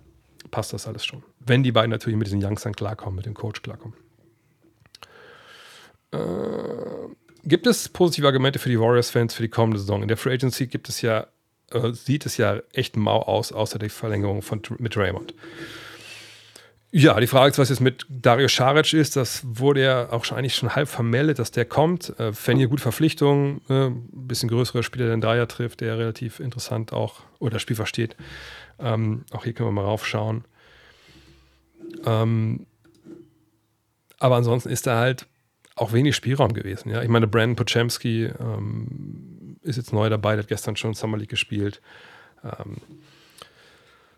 passt 0.51 0.73
das 0.73 0.87
alles 0.87 1.05
schon. 1.05 1.23
Wenn 1.39 1.63
die 1.63 1.71
beiden 1.71 1.91
natürlich 1.91 2.17
mit 2.17 2.27
diesen 2.27 2.43
Youngstern 2.43 2.73
klarkommen, 2.73 3.15
mit 3.15 3.25
dem 3.25 3.33
Coach 3.33 3.61
klarkommen. 3.61 3.95
Äh, 6.11 6.17
gibt 7.43 7.67
es 7.67 7.89
positive 7.89 8.27
Argumente 8.27 8.59
für 8.59 8.69
die 8.69 8.79
Warriors-Fans 8.79 9.33
für 9.33 9.43
die 9.43 9.49
kommende 9.49 9.79
Saison? 9.79 10.01
In 10.01 10.07
der 10.07 10.17
Free 10.17 10.33
Agency 10.33 10.67
gibt 10.67 10.89
es 10.89 11.01
ja, 11.01 11.27
äh, 11.71 11.91
sieht 11.93 12.25
es 12.25 12.37
ja 12.37 12.59
echt 12.73 12.97
mau 12.97 13.21
aus, 13.21 13.51
außer 13.51 13.79
die 13.79 13.89
Verlängerung 13.89 14.41
von, 14.41 14.61
mit 14.79 14.97
Raymond. 14.97 15.33
Ja, 16.91 17.19
die 17.19 17.27
Frage 17.27 17.51
ist, 17.51 17.59
was 17.59 17.69
jetzt 17.69 17.81
mit 17.81 18.07
Dario 18.09 18.47
Saric 18.47 18.93
ist. 18.93 19.15
Das 19.15 19.43
wurde 19.45 19.83
ja 19.83 20.11
auch 20.11 20.25
schon 20.25 20.39
eigentlich 20.39 20.55
schon 20.55 20.75
halb 20.75 20.89
vermeldet, 20.89 21.37
dass 21.37 21.51
der 21.51 21.65
kommt. 21.65 22.17
Äh, 22.19 22.33
Fände 22.33 22.67
gute 22.67 22.81
Verpflichtung, 22.81 23.61
ein 23.69 24.09
bisschen 24.11 24.49
größerer 24.49 24.81
Spieler, 24.81 25.05
der 25.05 25.15
den 25.15 25.21
Dreier 25.21 25.47
trifft, 25.47 25.81
der 25.81 25.99
relativ 25.99 26.39
interessant 26.39 26.91
auch 26.91 27.21
oder 27.37 27.51
das 27.51 27.61
Spiel 27.61 27.75
versteht. 27.75 28.15
Ähm, 28.79 29.25
auch 29.31 29.43
hier 29.43 29.53
können 29.53 29.69
wir 29.69 29.73
mal 29.73 29.85
raufschauen. 29.85 30.45
Ähm, 32.05 32.65
aber 34.19 34.35
ansonsten 34.35 34.69
ist 34.69 34.87
da 34.87 34.99
halt 34.99 35.27
auch 35.75 35.93
wenig 35.93 36.15
Spielraum 36.15 36.53
gewesen. 36.53 36.89
Ja? 36.89 37.01
Ich 37.01 37.09
meine, 37.09 37.27
Brandon 37.27 37.55
Pochemski 37.55 38.25
ähm, 38.25 39.57
ist 39.61 39.77
jetzt 39.77 39.93
neu 39.93 40.09
dabei, 40.09 40.31
der 40.31 40.43
hat 40.43 40.49
gestern 40.49 40.75
schon 40.75 40.93
Summer 40.93 41.17
League 41.17 41.29
gespielt. 41.29 41.81
Ähm, 42.43 42.77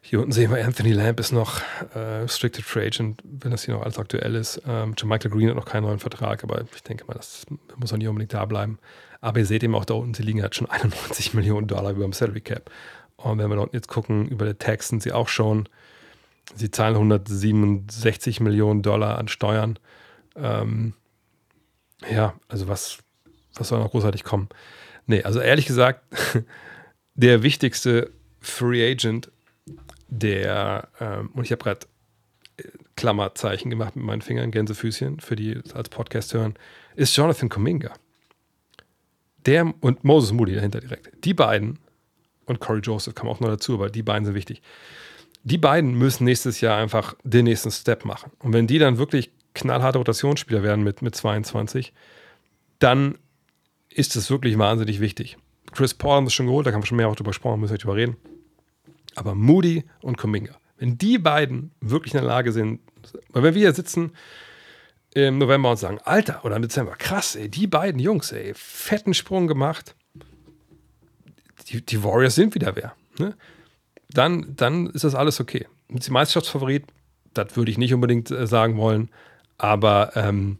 hier 0.03 0.19
unten 0.19 0.31
sehen 0.31 0.51
wir, 0.51 0.65
Anthony 0.65 0.91
Lamb 0.91 1.19
ist 1.19 1.31
noch 1.31 1.61
äh, 1.93 1.99
Restricted 1.99 2.65
Free 2.65 2.87
Agent, 2.87 3.21
wenn 3.23 3.51
das 3.51 3.63
hier 3.63 3.75
noch 3.75 3.83
alles 3.83 3.99
aktuell 3.99 4.35
ist. 4.35 4.61
Ähm, 4.67 4.95
Michael 5.03 5.31
Green 5.31 5.49
hat 5.49 5.55
noch 5.55 5.65
keinen 5.65 5.83
neuen 5.83 5.99
Vertrag, 5.99 6.43
aber 6.43 6.65
ich 6.73 6.83
denke 6.83 7.05
mal, 7.05 7.13
das 7.13 7.45
muss 7.77 7.93
auch 7.93 7.97
nicht 7.97 8.07
unbedingt 8.07 8.33
da 8.33 8.45
bleiben. 8.45 8.79
Aber 9.21 9.39
ihr 9.39 9.45
seht 9.45 9.63
eben 9.63 9.75
auch 9.75 9.85
da 9.85 9.93
unten, 9.93 10.15
sie 10.15 10.23
liegen 10.23 10.41
halt 10.41 10.55
schon 10.55 10.69
91 10.69 11.33
Millionen 11.35 11.67
Dollar 11.67 11.91
über 11.91 12.03
dem 12.03 12.13
Salary 12.13 12.41
Cap. 12.41 12.71
Und 13.23 13.37
wenn 13.37 13.49
wir 13.49 13.59
unten 13.61 13.75
jetzt 13.75 13.87
gucken, 13.87 14.27
über 14.27 14.45
der 14.45 14.57
Tax 14.57 14.89
sind 14.89 15.03
sie 15.03 15.11
auch 15.11 15.27
schon 15.27 15.67
Sie 16.55 16.71
zahlen 16.71 16.95
167 16.95 18.39
Millionen 18.39 18.81
Dollar 18.81 19.17
an 19.17 19.27
Steuern. 19.27 19.79
Ähm, 20.35 20.93
ja, 22.09 22.33
also 22.47 22.67
was, 22.67 22.99
was 23.55 23.67
soll 23.69 23.79
noch 23.79 23.91
großartig 23.91 24.23
kommen? 24.23 24.49
Nee, 25.05 25.23
also 25.23 25.39
ehrlich 25.39 25.65
gesagt, 25.65 26.03
der 27.15 27.43
wichtigste 27.43 28.11
Free 28.39 28.91
Agent, 28.91 29.31
der, 30.07 30.89
ähm, 30.99 31.29
und 31.33 31.43
ich 31.43 31.51
habe 31.51 31.63
gerade 31.63 31.85
äh, 32.57 32.63
Klammerzeichen 32.95 33.69
gemacht 33.69 33.95
mit 33.95 34.05
meinen 34.05 34.21
Fingern, 34.21 34.51
Gänsefüßchen, 34.51 35.19
für 35.19 35.35
die 35.35 35.59
als 35.73 35.89
Podcast 35.89 36.33
hören, 36.33 36.55
ist 36.95 37.15
Jonathan 37.15 37.49
Kuminga. 37.49 37.93
Der 39.45 39.73
und 39.79 40.03
Moses 40.03 40.33
Moody 40.33 40.53
dahinter 40.53 40.81
direkt. 40.81 41.25
Die 41.25 41.33
beiden, 41.33 41.79
und 42.51 42.59
Corey 42.59 42.81
Joseph 42.81 43.15
kam 43.15 43.27
auch 43.27 43.39
noch 43.39 43.49
dazu, 43.49 43.73
aber 43.73 43.89
die 43.89 44.03
beiden 44.03 44.25
sind 44.25 44.35
wichtig. 44.35 44.61
Die 45.43 45.57
beiden 45.57 45.95
müssen 45.95 46.25
nächstes 46.25 46.61
Jahr 46.61 46.77
einfach 46.77 47.15
den 47.23 47.45
nächsten 47.45 47.71
Step 47.71 48.05
machen. 48.05 48.31
Und 48.39 48.53
wenn 48.53 48.67
die 48.67 48.77
dann 48.77 48.99
wirklich 48.99 49.31
knallharte 49.53 49.97
Rotationsspieler 49.97 50.63
werden 50.63 50.83
mit, 50.83 51.01
mit 51.01 51.15
22, 51.15 51.93
dann 52.79 53.17
ist 53.89 54.15
es 54.15 54.29
wirklich 54.29 54.57
wahnsinnig 54.57 54.99
wichtig. 54.99 55.37
Chris 55.73 55.93
Paul 55.93 56.17
haben 56.17 56.27
es 56.27 56.33
schon 56.33 56.47
geholt, 56.47 56.65
da 56.67 56.71
kann 56.71 56.81
man 56.81 56.85
schon 56.85 56.97
mehr 56.97 57.07
auch 57.07 57.15
drüber 57.15 57.33
sprechen, 57.33 57.59
müssen 57.59 57.71
wir 57.71 57.75
nicht 57.75 57.83
drüber 57.83 57.95
reden. 57.95 58.17
Aber 59.15 59.35
Moody 59.35 59.83
und 60.01 60.17
Kuminga, 60.17 60.55
wenn 60.77 60.97
die 60.97 61.17
beiden 61.17 61.71
wirklich 61.81 62.13
in 62.13 62.19
der 62.19 62.27
Lage 62.27 62.51
sind, 62.51 62.79
weil 63.29 63.43
wenn 63.43 63.55
wir 63.55 63.61
hier 63.61 63.73
sitzen 63.73 64.11
im 65.13 65.37
November 65.37 65.71
und 65.71 65.77
sagen, 65.77 65.99
Alter, 66.03 66.45
oder 66.45 66.55
im 66.55 66.61
Dezember, 66.61 66.95
krass, 66.95 67.35
ey, 67.35 67.49
die 67.49 67.67
beiden 67.67 67.99
Jungs, 67.99 68.31
ey, 68.31 68.53
fetten 68.55 69.13
Sprung 69.13 69.47
gemacht, 69.47 69.95
die, 71.71 71.85
die 71.85 72.03
Warriors 72.03 72.35
sind 72.35 72.55
wieder 72.55 72.75
wer. 72.75 72.93
Ne? 73.17 73.35
Dann, 74.09 74.55
dann 74.55 74.87
ist 74.87 75.03
das 75.03 75.15
alles 75.15 75.39
okay. 75.39 75.67
Sind 75.89 76.03
sie 76.03 76.11
Meisterschaftsfavorit? 76.11 76.85
Das 77.33 77.55
würde 77.55 77.71
ich 77.71 77.77
nicht 77.77 77.93
unbedingt 77.93 78.29
äh, 78.29 78.45
sagen 78.45 78.77
wollen, 78.77 79.09
aber 79.57 80.11
ähm, 80.15 80.57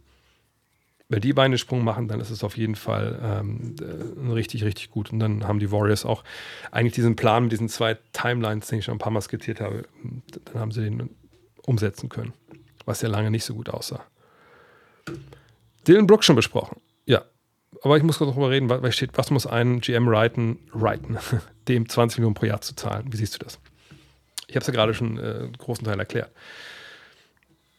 wenn 1.08 1.20
die 1.20 1.34
beiden 1.34 1.52
den 1.52 1.58
Sprung 1.58 1.84
machen, 1.84 2.08
dann 2.08 2.20
ist 2.20 2.30
es 2.30 2.42
auf 2.42 2.56
jeden 2.56 2.74
Fall 2.74 3.20
ähm, 3.22 3.76
äh, 3.82 4.32
richtig, 4.32 4.64
richtig 4.64 4.90
gut. 4.90 5.12
Und 5.12 5.20
dann 5.20 5.46
haben 5.46 5.58
die 5.58 5.70
Warriors 5.70 6.06
auch 6.06 6.24
eigentlich 6.70 6.94
diesen 6.94 7.16
Plan 7.16 7.42
mit 7.42 7.52
diesen 7.52 7.68
zwei 7.68 7.98
Timelines, 8.14 8.68
den 8.68 8.78
ich 8.78 8.86
schon 8.86 8.94
ein 8.94 8.98
paar 8.98 9.12
Mal 9.12 9.20
skizziert 9.20 9.60
habe, 9.60 9.84
dann 10.46 10.60
haben 10.60 10.72
sie 10.72 10.82
den 10.82 11.10
umsetzen 11.66 12.08
können, 12.08 12.32
was 12.86 13.02
ja 13.02 13.10
lange 13.10 13.30
nicht 13.30 13.44
so 13.44 13.54
gut 13.54 13.68
aussah. 13.68 14.02
Dylan 15.86 16.06
Brooks 16.06 16.24
schon 16.24 16.36
besprochen. 16.36 16.80
Aber 17.82 17.96
ich 17.96 18.02
muss 18.02 18.18
kurz 18.18 18.30
darüber 18.30 18.50
reden, 18.50 18.68
weil 18.68 18.92
steht, 18.92 19.10
was 19.14 19.30
muss 19.30 19.46
ein 19.46 19.80
GM 19.80 20.08
reiten, 20.08 20.58
reiten, 20.72 21.18
dem 21.68 21.88
20 21.88 22.18
Millionen 22.18 22.34
pro 22.34 22.46
Jahr 22.46 22.60
zu 22.60 22.76
zahlen? 22.76 23.06
Wie 23.10 23.16
siehst 23.16 23.34
du 23.34 23.38
das? 23.38 23.58
Ich 24.46 24.54
habe 24.54 24.60
es 24.60 24.66
ja 24.66 24.72
gerade 24.72 24.94
schon 24.94 25.18
äh, 25.18 25.48
großen 25.56 25.84
Teil 25.84 25.98
erklärt. 25.98 26.30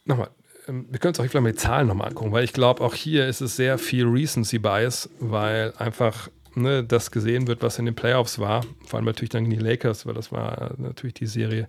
Nochmal, 0.04 0.30
ähm, 0.68 0.86
wir 0.90 0.98
können 0.98 1.10
uns 1.10 1.20
auch 1.20 1.24
vielleicht 1.24 1.42
mal 1.42 1.52
die 1.52 1.58
Zahlen 1.58 1.86
nochmal 1.86 2.08
angucken, 2.08 2.32
weil 2.32 2.44
ich 2.44 2.52
glaube, 2.52 2.82
auch 2.82 2.94
hier 2.94 3.28
ist 3.28 3.40
es 3.40 3.56
sehr 3.56 3.78
viel 3.78 4.06
Recency 4.06 4.58
Bias, 4.58 5.08
weil 5.20 5.72
einfach 5.78 6.28
ne, 6.54 6.84
das 6.84 7.10
gesehen 7.10 7.46
wird, 7.46 7.62
was 7.62 7.78
in 7.78 7.84
den 7.84 7.94
Playoffs 7.94 8.38
war. 8.38 8.64
Vor 8.86 8.98
allem 8.98 9.06
natürlich 9.06 9.30
dann 9.30 9.48
die 9.48 9.56
Lakers, 9.56 10.06
weil 10.06 10.14
das 10.14 10.32
war 10.32 10.74
natürlich 10.78 11.14
die 11.14 11.26
Serie, 11.26 11.68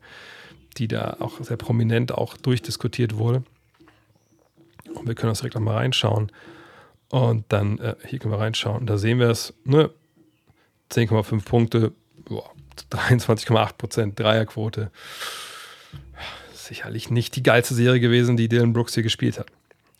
die 0.78 0.88
da 0.88 1.18
auch 1.20 1.42
sehr 1.42 1.58
prominent 1.58 2.12
auch 2.14 2.36
durchdiskutiert 2.38 3.18
wurde. 3.18 3.44
Und 4.94 5.08
wir 5.08 5.16
können 5.16 5.30
uns 5.30 5.40
direkt 5.40 5.56
nochmal 5.56 5.78
reinschauen. 5.78 6.32
Und 7.16 7.46
dann, 7.48 7.80
äh, 7.80 7.96
hier 8.06 8.20
können 8.20 8.34
wir 8.34 8.42
reinschauen. 8.42 8.86
Da 8.86 8.98
sehen 8.98 9.20
wir 9.20 9.30
es, 9.30 9.54
ne? 9.64 9.90
10,5 10.92 11.46
Punkte, 11.46 11.94
23,8 12.92 13.78
Prozent 13.78 14.20
Dreierquote 14.20 14.92
sicherlich 16.52 17.10
nicht 17.10 17.38
die 17.38 17.44
geilste 17.44 17.74
Serie 17.74 18.02
gewesen, 18.02 18.36
die 18.36 18.50
Dylan 18.50 18.74
Brooks 18.74 18.96
hier 18.96 19.04
gespielt 19.04 19.40
hat. 19.40 19.48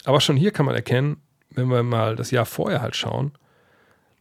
Aber 0.04 0.20
schon 0.20 0.36
hier 0.36 0.52
kann 0.52 0.66
man 0.66 0.76
erkennen, 0.76 1.16
wenn 1.52 1.70
wir 1.70 1.84
mal 1.84 2.18
das 2.18 2.32
Jahr 2.32 2.46
vorher 2.46 2.82
halt 2.82 2.98
schauen, 2.98 3.32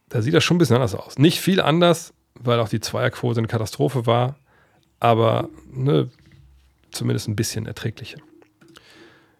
da 0.07 0.21
sieht 0.21 0.33
das 0.33 0.45
schon 0.45 0.55
ein 0.55 0.59
bisschen 0.59 0.77
anders 0.77 0.95
aus. 0.95 1.17
Nicht 1.17 1.41
viel 1.41 1.59
anders, 1.59 2.13
weil 2.35 2.61
auch 2.61 2.69
die 2.69 2.79
Zweierquote 2.79 3.41
eine 3.41 3.47
Katastrophe 3.47 4.05
war, 4.05 4.37
aber 5.01 5.49
ne, 5.69 6.09
zumindest 6.91 7.27
ein 7.27 7.35
bisschen 7.35 7.65
erträglicher. 7.65 8.19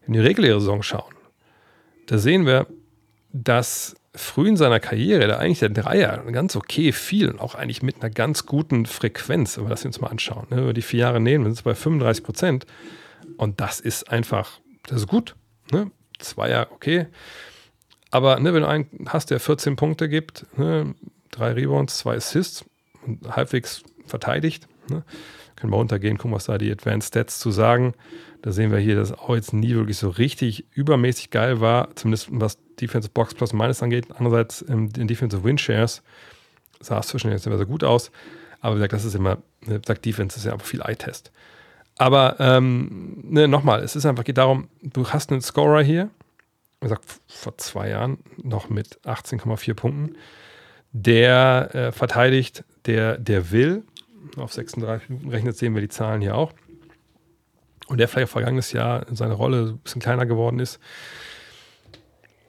Wir 0.06 0.14
die 0.22 0.27
reguläre 0.27 0.60
Saison 0.60 0.84
schauen, 0.84 1.15
da 2.07 2.18
sehen 2.18 2.45
wir, 2.45 2.68
dass 3.43 3.95
früh 4.13 4.47
in 4.47 4.57
seiner 4.57 4.79
Karriere, 4.79 5.27
da 5.27 5.37
eigentlich 5.37 5.59
der 5.59 5.69
Dreier 5.69 6.23
ganz 6.31 6.55
okay 6.55 6.93
fiel 6.93 7.29
und 7.29 7.41
auch 7.41 7.55
eigentlich 7.55 7.83
mit 7.83 8.01
einer 8.01 8.09
ganz 8.09 8.45
guten 8.45 8.85
Frequenz, 8.85 9.57
wenn 9.57 9.65
wir 9.65 9.69
das 9.69 9.83
uns 9.83 9.99
mal 9.99 10.07
anschauen. 10.07 10.47
Ne? 10.49 10.61
Über 10.61 10.73
die 10.73 10.81
vier 10.81 11.01
Jahre 11.01 11.19
nehmen, 11.19 11.43
wir 11.43 11.53
sind 11.53 11.63
bei 11.63 11.75
35 11.75 12.23
Prozent. 12.23 12.65
Und 13.37 13.59
das 13.59 13.81
ist 13.81 14.09
einfach, 14.09 14.59
das 14.87 15.01
ist 15.01 15.07
gut. 15.07 15.35
Ne? 15.71 15.91
Zweier, 16.19 16.67
okay. 16.71 17.07
Aber 18.09 18.39
ne, 18.39 18.53
wenn 18.53 18.61
du 18.61 18.69
einen 18.69 18.87
hast, 19.07 19.31
der 19.31 19.41
14 19.41 19.75
Punkte 19.75 20.07
gibt, 20.07 20.45
ne, 20.57 20.95
drei 21.31 21.51
Rebounds, 21.51 21.97
zwei 21.97 22.15
Assists 22.15 22.63
und 23.05 23.35
halbwegs 23.35 23.83
verteidigt, 24.05 24.69
ne, 24.89 25.03
können 25.57 25.73
wir 25.73 25.77
runtergehen, 25.77 26.17
gucken, 26.17 26.35
was 26.35 26.45
da 26.45 26.57
die 26.57 26.71
Advanced 26.71 27.09
Stats 27.09 27.39
zu 27.39 27.51
sagen. 27.51 27.93
Da 28.41 28.53
sehen 28.53 28.71
wir 28.71 28.79
hier, 28.79 28.95
dass 28.95 29.11
auch 29.11 29.35
jetzt 29.35 29.51
nie 29.51 29.75
wirklich 29.75 29.97
so 29.97 30.07
richtig 30.07 30.65
übermäßig 30.71 31.31
geil 31.31 31.59
war, 31.59 31.93
zumindest 31.95 32.27
was 32.31 32.57
Defensive 32.81 33.11
Box 33.14 33.34
Plus 33.34 33.53
Minus 33.53 33.81
angeht. 33.84 34.07
Andererseits 34.18 34.64
ähm, 34.68 34.89
in 34.97 35.07
Defensive 35.07 35.43
Win 35.43 35.57
Shares 35.57 36.02
sah 36.80 36.99
es 36.99 37.07
zwischen 37.07 37.31
jetzt 37.31 37.47
immer 37.47 37.57
so 37.57 37.65
gut 37.65 37.84
aus. 37.84 38.11
Aber 38.61 38.76
wie 38.76 38.80
gesagt, 38.80 38.93
das 38.93 39.06
ist 39.06 39.15
immer, 39.15 39.38
ne, 39.65 39.81
sagt 39.85 40.06
Defense, 40.06 40.38
ist 40.38 40.45
ja 40.45 40.53
einfach 40.53 40.65
viel 40.65 40.81
Eye-Test. 40.81 41.31
Aber 41.97 42.38
ähm, 42.39 43.19
ne, 43.23 43.47
nochmal, 43.47 43.84
es 43.84 43.95
ist 43.95 44.06
einfach 44.06 44.23
geht 44.23 44.38
darum, 44.38 44.69
du 44.81 45.07
hast 45.10 45.31
einen 45.31 45.41
Scorer 45.41 45.81
hier, 45.81 46.10
wie 46.81 46.88
gesagt, 46.88 47.06
vor 47.27 47.57
zwei 47.57 47.89
Jahren 47.89 48.18
noch 48.41 48.69
mit 48.69 48.99
18,4 49.06 49.73
Punkten, 49.73 50.15
der 50.91 51.69
äh, 51.73 51.91
verteidigt, 51.91 52.64
der, 52.85 53.18
der 53.18 53.52
will. 53.52 53.84
Auf 54.38 54.53
36 54.53 55.10
Minuten 55.10 55.30
rechnet, 55.30 55.56
sehen 55.56 55.76
wir 55.76 55.81
die 55.81 55.89
Zahlen 55.89 56.22
hier 56.22 56.35
auch. 56.35 56.52
Und 57.88 57.99
der 57.99 58.07
vielleicht 58.07 58.31
vergangenes 58.31 58.72
Jahr 58.72 59.07
in 59.07 59.15
seiner 59.15 59.35
Rolle 59.35 59.73
ein 59.73 59.77
bisschen 59.77 60.02
kleiner 60.02 60.26
geworden 60.26 60.60
ist. 60.60 60.80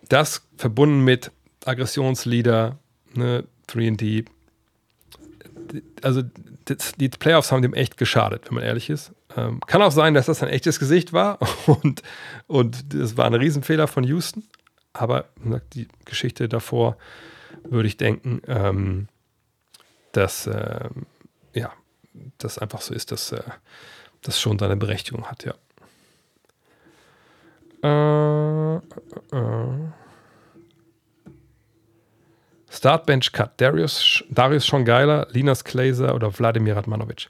Das 0.09 0.43
verbunden 0.57 1.05
mit 1.05 1.31
Aggressionsleader, 1.65 2.79
ne, 3.15 3.45
3D. 3.69 4.27
Also 6.03 6.23
die 6.99 7.09
Playoffs 7.09 7.51
haben 7.51 7.63
dem 7.63 7.75
echt 7.75 7.97
geschadet, 7.97 8.47
wenn 8.47 8.55
man 8.55 8.65
ehrlich 8.65 8.91
ist. 8.91 9.13
Ähm, 9.37 9.61
kann 9.67 9.83
auch 9.83 9.93
sein, 9.93 10.15
dass 10.15 10.27
das 10.27 10.43
ein 10.43 10.49
echtes 10.49 10.79
Gesicht 10.79 11.13
war 11.13 11.39
und, 11.67 12.03
und 12.47 12.95
das 12.95 13.17
war 13.17 13.27
ein 13.27 13.35
Riesenfehler 13.35 13.89
von 13.89 14.05
Houston. 14.05 14.45
Aber 14.93 15.27
die 15.75 15.89
Geschichte 16.05 16.49
davor 16.49 16.97
würde 17.65 17.89
ich 17.89 17.97
denken, 17.97 18.41
ähm, 18.47 19.09
dass 20.13 20.47
äh, 20.47 20.89
ja, 21.53 21.73
das 22.39 22.59
einfach 22.59 22.81
so 22.81 22.95
ist, 22.95 23.13
dass 23.13 23.33
äh, 23.33 23.43
das 24.23 24.41
schon 24.41 24.59
seine 24.59 24.77
Berechtigung 24.77 25.27
hat, 25.27 25.45
ja. 25.45 25.55
Äh, 27.87 28.77
äh, 28.77 29.39
äh. 29.39 29.87
Startbench 32.71 33.33
Cut. 33.33 33.61
Darius, 33.61 34.23
Darius 34.29 34.67
schon 34.67 34.85
geiler, 34.85 35.29
Linas 35.31 35.65
Glazer 35.65 36.15
oder 36.15 36.37
Wladimir 36.39 36.77
Radmanovic. 36.77 37.29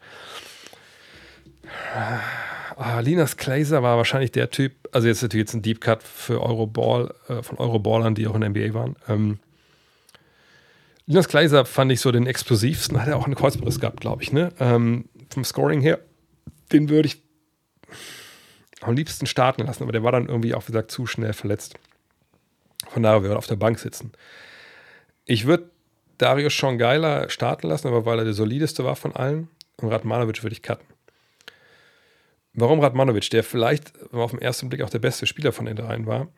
Ah, 2.76 3.00
Linas 3.00 3.36
Glazer 3.36 3.82
war 3.82 3.96
wahrscheinlich 3.96 4.32
der 4.32 4.50
Typ, 4.50 4.72
also 4.92 5.08
jetzt 5.08 5.22
natürlich 5.22 5.46
jetzt 5.46 5.54
ein 5.54 5.62
Deep 5.62 5.80
Cut 5.80 6.02
für 6.02 6.42
Euroball, 6.42 7.14
äh, 7.28 7.42
von 7.42 7.58
Euroballern, 7.58 8.14
die 8.14 8.26
auch 8.26 8.34
in 8.34 8.40
der 8.42 8.50
NBA 8.50 8.74
waren. 8.74 8.96
Ähm, 9.08 9.38
Linas 11.06 11.28
Glazer 11.28 11.64
fand 11.64 11.92
ich 11.92 12.00
so 12.00 12.10
den 12.10 12.26
explosivsten, 12.26 13.00
hat 13.00 13.08
er 13.08 13.16
auch 13.16 13.26
einen 13.26 13.36
Kreuzberiss 13.36 13.78
gehabt, 13.78 14.00
glaube 14.00 14.22
ich, 14.22 14.32
ne? 14.32 14.52
Ähm, 14.58 15.06
vom 15.30 15.44
Scoring 15.44 15.80
her, 15.80 16.00
den 16.72 16.88
würde 16.88 17.06
ich 17.06 17.22
am 18.80 18.94
liebsten 18.94 19.26
starten 19.26 19.66
lassen, 19.66 19.82
aber 19.82 19.92
der 19.92 20.02
war 20.02 20.12
dann 20.12 20.28
irgendwie 20.28 20.54
auch, 20.54 20.62
wie 20.62 20.72
gesagt, 20.72 20.90
zu 20.90 21.06
schnell 21.06 21.32
verletzt. 21.32 21.74
Von 22.88 23.02
daher 23.02 23.22
wird 23.22 23.32
er 23.32 23.38
auf 23.38 23.46
der 23.46 23.56
Bank 23.56 23.78
sitzen. 23.78 24.12
Ich 25.24 25.46
würde 25.46 25.70
Darius 26.18 26.52
schon 26.52 26.78
geiler 26.78 27.28
starten 27.30 27.68
lassen, 27.68 27.88
aber 27.88 28.04
weil 28.04 28.18
er 28.18 28.24
der 28.24 28.34
solideste 28.34 28.84
war 28.84 28.96
von 28.96 29.14
allen. 29.14 29.48
Und 29.76 29.88
Radmanovic 29.88 30.42
würde 30.42 30.54
ich 30.54 30.62
cutten. 30.62 30.86
Warum 32.54 32.80
Radmanovic, 32.80 33.28
der 33.30 33.44
vielleicht 33.44 33.92
auf 34.12 34.30
den 34.30 34.40
ersten 34.40 34.70
Blick 34.70 34.80
auch 34.80 34.88
der 34.88 34.98
beste 34.98 35.26
Spieler 35.26 35.52
von 35.52 35.66
den 35.66 35.76
dreien 35.76 36.06
war? 36.06 36.28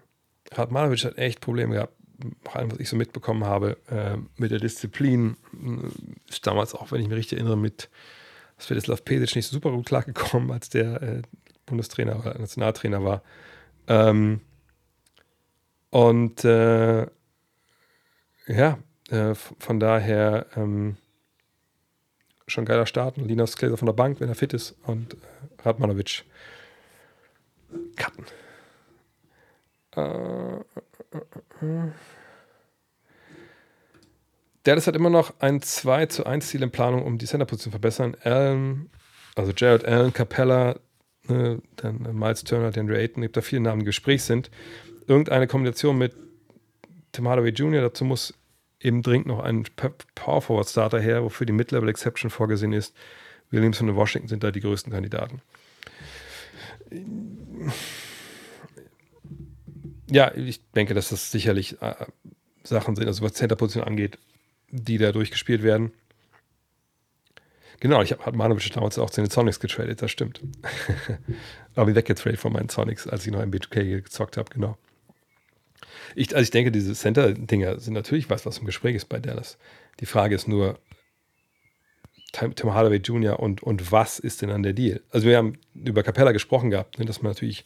Radmanovic 0.52 1.04
hat 1.04 1.18
echt 1.18 1.40
Probleme 1.40 1.74
gehabt, 1.74 1.94
nach 2.44 2.56
allem, 2.56 2.72
was 2.72 2.80
ich 2.80 2.88
so 2.88 2.96
mitbekommen 2.96 3.44
habe, 3.44 3.76
äh, 3.88 4.16
mit 4.36 4.50
der 4.50 4.58
Disziplin. 4.58 5.36
Ist 6.28 6.46
damals 6.46 6.74
auch, 6.74 6.90
wenn 6.90 7.00
ich 7.00 7.08
mich 7.08 7.18
richtig 7.18 7.38
erinnere, 7.38 7.56
mit 7.56 7.88
Svetislav 8.58 9.04
Pesic 9.04 9.36
nicht 9.36 9.46
super 9.46 9.70
gut 9.70 9.86
klargekommen, 9.86 10.50
als 10.50 10.68
der 10.68 11.00
äh, 11.02 11.22
Bundestrainer 11.68 12.18
oder 12.18 12.38
Nationaltrainer 12.38 13.04
war. 13.04 13.22
Ähm, 13.86 14.40
und 15.90 16.44
äh, 16.44 17.06
ja, 18.46 18.78
äh, 19.10 19.34
von 19.34 19.80
daher 19.80 20.46
ähm, 20.56 20.96
schon 22.46 22.64
geiler 22.64 22.86
Start. 22.86 23.18
Und 23.18 23.28
Linus 23.28 23.56
Gläser 23.56 23.76
von 23.76 23.86
der 23.86 23.92
Bank, 23.92 24.20
wenn 24.20 24.28
er 24.28 24.34
fit 24.34 24.52
ist. 24.52 24.76
Und 24.84 25.14
äh, 25.14 25.16
Radmanovic 25.62 26.24
cutten. 27.96 28.24
Äh, 29.96 30.64
Dallas 34.64 34.86
hat 34.86 34.96
immer 34.96 35.10
noch 35.10 35.32
ein 35.40 35.62
2 35.62 36.06
zu 36.06 36.26
1 36.26 36.48
Ziel 36.48 36.62
in 36.62 36.70
Planung, 36.70 37.04
um 37.04 37.18
die 37.18 37.26
Centerposition 37.26 37.70
zu 37.72 37.78
verbessern. 37.78 38.16
Allen 38.22 38.90
Also 39.34 39.52
Jared 39.56 39.84
Allen, 39.84 40.12
Capella, 40.12 40.78
ne, 41.28 41.60
dann 41.76 42.18
Miles 42.18 42.44
Turner, 42.44 42.70
DeAndre 42.70 42.98
Ayton, 42.98 43.22
gibt 43.22 43.36
da 43.36 43.40
viele 43.40 43.62
Namen, 43.62 43.80
die 43.80 43.84
im 43.84 43.86
Gespräch 43.86 44.22
sind. 44.22 44.50
Irgendeine 45.06 45.46
Kombination 45.46 45.96
mit 45.96 46.14
Tim 47.12 47.28
Hardaway 47.28 47.50
Jr., 47.50 47.80
dazu 47.80 48.04
muss 48.04 48.34
eben 48.80 49.02
dringend 49.02 49.26
noch 49.26 49.40
ein 49.40 49.64
Power 50.14 50.42
Forward 50.42 50.68
Starter 50.68 51.00
her, 51.00 51.24
wofür 51.24 51.46
die 51.46 51.52
Mid-Level 51.52 51.88
Exception 51.88 52.30
vorgesehen 52.30 52.72
ist. 52.72 52.94
Williamson 53.50 53.88
und 53.88 53.96
Washington 53.96 54.28
sind 54.28 54.44
da 54.44 54.50
die 54.50 54.60
größten 54.60 54.92
Kandidaten. 54.92 55.40
Ja, 60.10 60.34
ich 60.34 60.60
denke, 60.72 60.94
dass 60.94 61.10
das 61.10 61.30
sicherlich 61.30 61.80
äh, 61.82 61.94
Sachen 62.62 62.96
sind, 62.96 63.06
also 63.06 63.22
was 63.22 63.34
Center-Position 63.34 63.84
angeht, 63.84 64.18
die 64.70 64.98
da 64.98 65.12
durchgespielt 65.12 65.62
werden. 65.62 65.92
Genau, 67.80 68.02
ich 68.02 68.12
habe 68.12 68.36
Manovic 68.36 68.72
damals 68.72 68.98
auch 68.98 69.10
zu 69.10 69.20
den 69.20 69.30
Sonics 69.30 69.60
getradet, 69.60 70.02
das 70.02 70.10
stimmt. 70.10 70.40
Aber 71.74 71.94
weggetradet 71.94 72.40
von 72.40 72.52
meinen 72.52 72.68
Sonics, 72.68 73.06
als 73.06 73.24
ich 73.24 73.32
noch 73.32 73.40
im 73.40 73.52
B2K 73.52 74.02
gezockt 74.02 74.36
habe, 74.36 74.50
genau. 74.52 74.76
Ich, 76.14 76.34
also 76.34 76.42
ich 76.42 76.50
denke, 76.50 76.72
diese 76.72 76.94
Center-Dinger 76.94 77.78
sind 77.78 77.94
natürlich 77.94 78.30
was, 78.30 78.46
was 78.46 78.58
im 78.58 78.66
Gespräch 78.66 78.96
ist 78.96 79.08
bei 79.08 79.20
Dallas. 79.20 79.58
Die 80.00 80.06
Frage 80.06 80.34
ist 80.34 80.48
nur, 80.48 80.78
Tim 82.32 82.74
Hardaway 82.74 82.98
Jr. 82.98 83.38
und, 83.38 83.62
und 83.62 83.90
was 83.90 84.18
ist 84.18 84.42
denn 84.42 84.50
an 84.50 84.62
der 84.62 84.72
Deal? 84.72 85.00
Also 85.10 85.26
wir 85.26 85.36
haben 85.36 85.58
über 85.74 86.02
Capella 86.02 86.32
gesprochen 86.32 86.70
gehabt, 86.70 86.98
ne, 86.98 87.04
dass 87.04 87.22
man 87.22 87.32
natürlich 87.32 87.64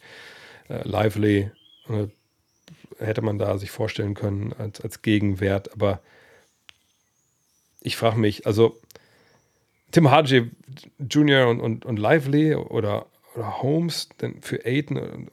äh, 0.69 0.87
Lively 0.87 1.51
äh, 1.89 2.07
hätte 2.99 3.21
man 3.21 3.37
da 3.37 3.57
sich 3.57 3.71
vorstellen 3.71 4.13
können 4.13 4.53
als, 4.53 4.79
als 4.79 5.01
Gegenwert, 5.01 5.73
aber 5.73 6.01
ich 7.81 7.97
frage 7.97 8.17
mich, 8.17 8.47
also 8.47 8.79
Tim 9.93 10.09
Hardaway 10.09 10.49
Jr. 11.07 11.47
und, 11.47 11.61
und, 11.61 11.85
und 11.85 11.97
Lively 11.97 12.55
oder, 12.55 13.05
oder 13.35 13.61
Holmes 13.61 14.09
denn 14.21 14.41
für 14.41 14.65
Aiden 14.65 14.97
und, 14.97 15.29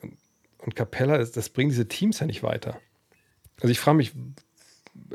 und, 0.58 0.76
Capella, 0.76 1.16
das, 1.16 1.48
bringt 1.48 1.72
diese 1.72 1.88
Teams 1.88 2.20
ja 2.20 2.26
nicht 2.26 2.42
weiter. 2.42 2.78
Also 3.60 3.72
ich 3.72 3.80
frage 3.80 3.96
mich, 3.96 4.12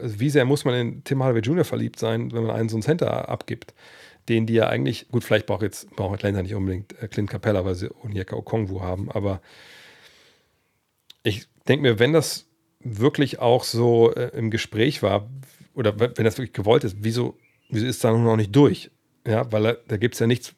also 0.02 0.20
wie 0.20 0.32
sehr 0.32 0.46
muss 0.46 0.66
man 0.66 0.74
in 0.74 1.04
Tim 1.04 1.24
Hardaway 1.24 1.42
Jr. 1.42 1.64
verliebt 1.64 2.00
sein, 2.00 2.34
wenn 2.34 2.44
man 2.44 2.56
einen 2.56 2.70
so 2.70 2.76
einen 2.76 2.82
Center 2.82 3.30
abgibt, 3.30 3.76
den 4.30 4.48
die 4.48 4.56
ja 4.56 4.68
eigentlich, 4.68 5.10
gut, 5.10 5.24
vielleicht 5.24 5.46
braucht 5.46 5.62
jetzt 5.62 5.92
braucht 5.92 6.16
Atlanta 6.16 6.42
nicht 6.42 6.56
unbedingt 6.56 7.00
äh, 7.00 7.08
Clint 7.08 7.30
Capella, 7.30 7.64
weil 7.66 7.76
sie 7.76 7.92
Onyeka 8.04 8.36
Okongwu 8.36 8.82
haben, 8.82 9.12
aber 9.12 9.42
ich 11.22 11.48
denke 11.68 11.84
mir, 11.84 12.00
wenn 12.00 12.14
das 12.14 12.48
wirklich 12.80 13.38
auch 13.38 13.64
so 13.64 14.12
äh, 14.12 14.36
im 14.36 14.50
Gespräch 14.50 15.04
war, 15.04 15.30
oder 15.76 16.00
wenn 16.00 16.24
das 16.24 16.40
wirklich 16.40 16.54
gewollt 16.54 16.84
ist, 16.84 16.98
wieso, 17.02 17.38
wieso 17.70 17.86
ist 17.86 18.04
da 18.04 18.12
noch 18.12 18.38
nicht 18.38 18.56
durch? 18.56 18.90
Ja, 19.26 19.52
weil 19.52 19.80
da, 19.88 19.98
gibt 19.98 20.16
es 20.16 20.20
ja 20.20 20.28
nichts, 20.28 20.54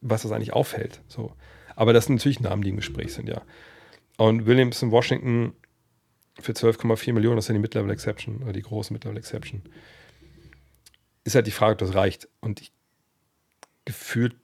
was 0.00 0.22
das 0.22 0.32
eigentlich 0.32 0.52
aufhält. 0.52 1.02
So. 1.08 1.32
Aber 1.74 1.92
das 1.92 2.06
sind 2.06 2.16
natürlich 2.16 2.40
Namen, 2.40 2.62
die 2.62 2.70
im 2.70 2.76
Gespräch 2.76 3.12
sind, 3.12 3.28
ja. 3.28 3.42
Und 4.16 4.46
Williams 4.46 4.82
in 4.82 4.90
Washington 4.90 5.52
für 6.40 6.52
12,4 6.52 7.12
Millionen, 7.12 7.36
das 7.36 7.44
ist 7.44 7.48
ja 7.48 7.54
die 7.54 7.60
Mid-Level 7.60 7.90
Exception 7.90 8.42
oder 8.42 8.52
die 8.52 8.62
große 8.62 8.92
Mid-Level 8.92 9.18
Exception. 9.18 9.62
Ist 11.24 11.34
halt 11.34 11.46
die 11.46 11.50
Frage, 11.50 11.72
ob 11.72 11.78
das 11.78 11.94
reicht. 11.94 12.28
Und 12.40 12.60
ich 12.60 12.72
gefühlt 13.84 14.34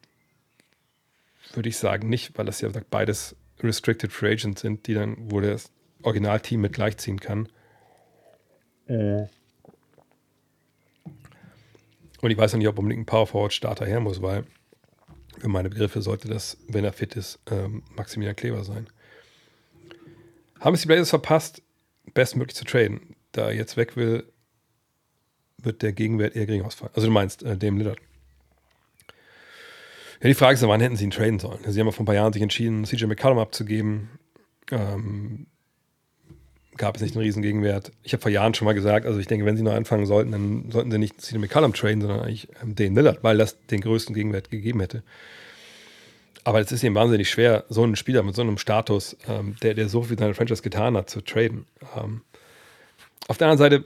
würde 1.55 1.69
ich 1.69 1.77
sagen, 1.77 2.09
nicht, 2.09 2.37
weil 2.39 2.47
das 2.47 2.61
ja 2.61 2.71
beides 2.91 3.37
Restricted 3.61 4.13
Free 4.13 4.33
Agents 4.33 4.63
sind, 4.63 4.87
die 4.87 4.95
dann, 4.95 5.17
wo 5.31 5.41
das 5.41 5.71
Originalteam 6.03 6.61
mit 6.61 6.73
gleichziehen 6.73 7.21
kann. 7.21 7.49
Äh. 8.87 9.27
Und 12.23 12.31
ich 12.31 12.39
weiß 12.39 12.53
noch 12.53 12.59
nicht, 12.59 12.69
ob 12.69 12.79
unbedingt 12.79 13.03
ein 13.03 13.07
Power 13.07 13.27
Forward 13.27 13.53
Starter 13.53 13.85
her 13.85 14.01
muss, 14.01 14.23
weil 14.23 14.45
für 15.39 15.49
meine 15.49 15.69
Begriffe 15.69 16.01
sollte 16.03 16.29
das, 16.29 16.57
wenn 16.69 16.85
er 16.85 16.93
fit 16.93 17.17
ist, 17.17 17.41
ähm, 17.51 17.83
Maximilian 17.97 18.37
Kleber 18.37 18.65
sein. 18.65 18.87
Haben 20.61 20.75
es 20.75 20.83
die 20.83 20.87
Blazers 20.87 21.11
verpasst, 21.11 21.63
bestmöglich 22.15 22.55
zu 22.55 22.65
traden? 22.65 23.17
Da 23.33 23.47
er 23.47 23.55
jetzt 23.55 23.77
weg 23.77 23.97
will, 23.97 24.25
wird 25.59 25.83
der 25.83 25.93
Gegenwert 25.93 26.37
eher 26.37 26.47
gering 26.47 26.63
ausfallen. 26.63 26.93
Also 26.95 27.09
du 27.09 27.13
meinst 27.13 27.43
äh, 27.43 27.57
dem 27.57 27.79
Lillard. 27.79 27.99
Ja, 30.21 30.29
die 30.29 30.35
Frage 30.35 30.55
ist, 30.55 30.63
wann 30.63 30.81
hätten 30.81 30.95
sie 30.95 31.05
ihn 31.05 31.11
traden 31.11 31.41
sollen? 31.41 31.59
Sie 31.67 31.81
haben 31.81 31.89
ja 31.89 31.93
vor 31.93 32.05
ein 32.05 32.07
paar 32.07 32.15
Jahren 32.15 32.33
sich 32.33 32.43
entschieden, 32.43 32.85
CJ 32.85 33.07
McCollum 33.07 33.39
abzugeben. 33.39 34.11
Ähm, 34.71 35.49
gab 36.77 36.97
es 36.97 37.03
nicht 37.03 37.15
einen 37.15 37.25
riesen 37.25 37.43
Gegenwert. 37.43 37.93
Ich 38.03 38.13
habe 38.13 38.23
vor 38.23 38.31
Jahren 38.31 38.55
schon 38.55 38.65
mal 38.67 38.73
gesagt, 38.73 39.07
also 39.07 39.19
ich 39.19 39.27
denke, 39.27 39.45
wenn 39.45 39.57
sie 39.57 39.63
noch 39.63 39.75
anfangen 39.75 40.07
sollten, 40.07 40.33
dann 40.33 40.71
sollten 40.71 40.91
sie 40.91 40.99
nicht 40.99 41.21
CJ 41.21 41.39
McCallum 41.39 41.75
traden, 41.75 42.01
sondern 42.01 42.21
eigentlich 42.21 42.49
ähm, 42.63 42.75
den 42.75 42.95
Lillard, 42.95 43.23
weil 43.23 43.39
das 43.39 43.57
den 43.67 43.81
größten 43.81 44.15
Gegenwert 44.15 44.51
gegeben 44.51 44.81
hätte. 44.81 45.03
Aber 46.45 46.61
es 46.61 46.73
ist 46.73 46.83
eben 46.83 46.95
wahnsinnig 46.95 47.31
schwer, 47.31 47.65
so 47.69 47.85
einen 47.85 47.95
Spieler 47.95 48.23
mit 48.23 48.35
so 48.35 48.43
einem 48.43 48.59
Status, 48.59 49.17
ähm, 49.29 49.57
der, 49.63 49.75
der 49.75 49.89
so 49.89 50.03
viel 50.03 50.13
in 50.13 50.19
seiner 50.19 50.35
Franchise 50.35 50.63
getan 50.63 50.97
hat, 50.97 51.09
zu 51.09 51.21
traden. 51.21 51.67
Ähm, 51.97 52.23
auf 53.29 53.39
der 53.39 53.49
anderen 53.49 53.59
Seite, 53.59 53.85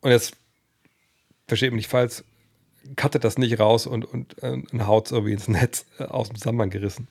und 0.00 0.10
jetzt 0.10 0.34
versteht 1.46 1.72
mich 1.72 1.80
nicht 1.80 1.90
falsch, 1.90 2.24
cuttet 2.96 3.24
das 3.24 3.38
nicht 3.38 3.60
raus 3.60 3.86
und, 3.86 4.04
und, 4.04 4.42
äh, 4.42 4.62
und 4.72 4.86
haut 4.86 5.12
irgendwie 5.12 5.32
ins 5.32 5.48
Netz 5.48 5.84
äh, 5.98 6.04
aus 6.04 6.28
dem 6.28 6.38
Zusammenhang 6.38 6.70
gerissen. 6.70 7.08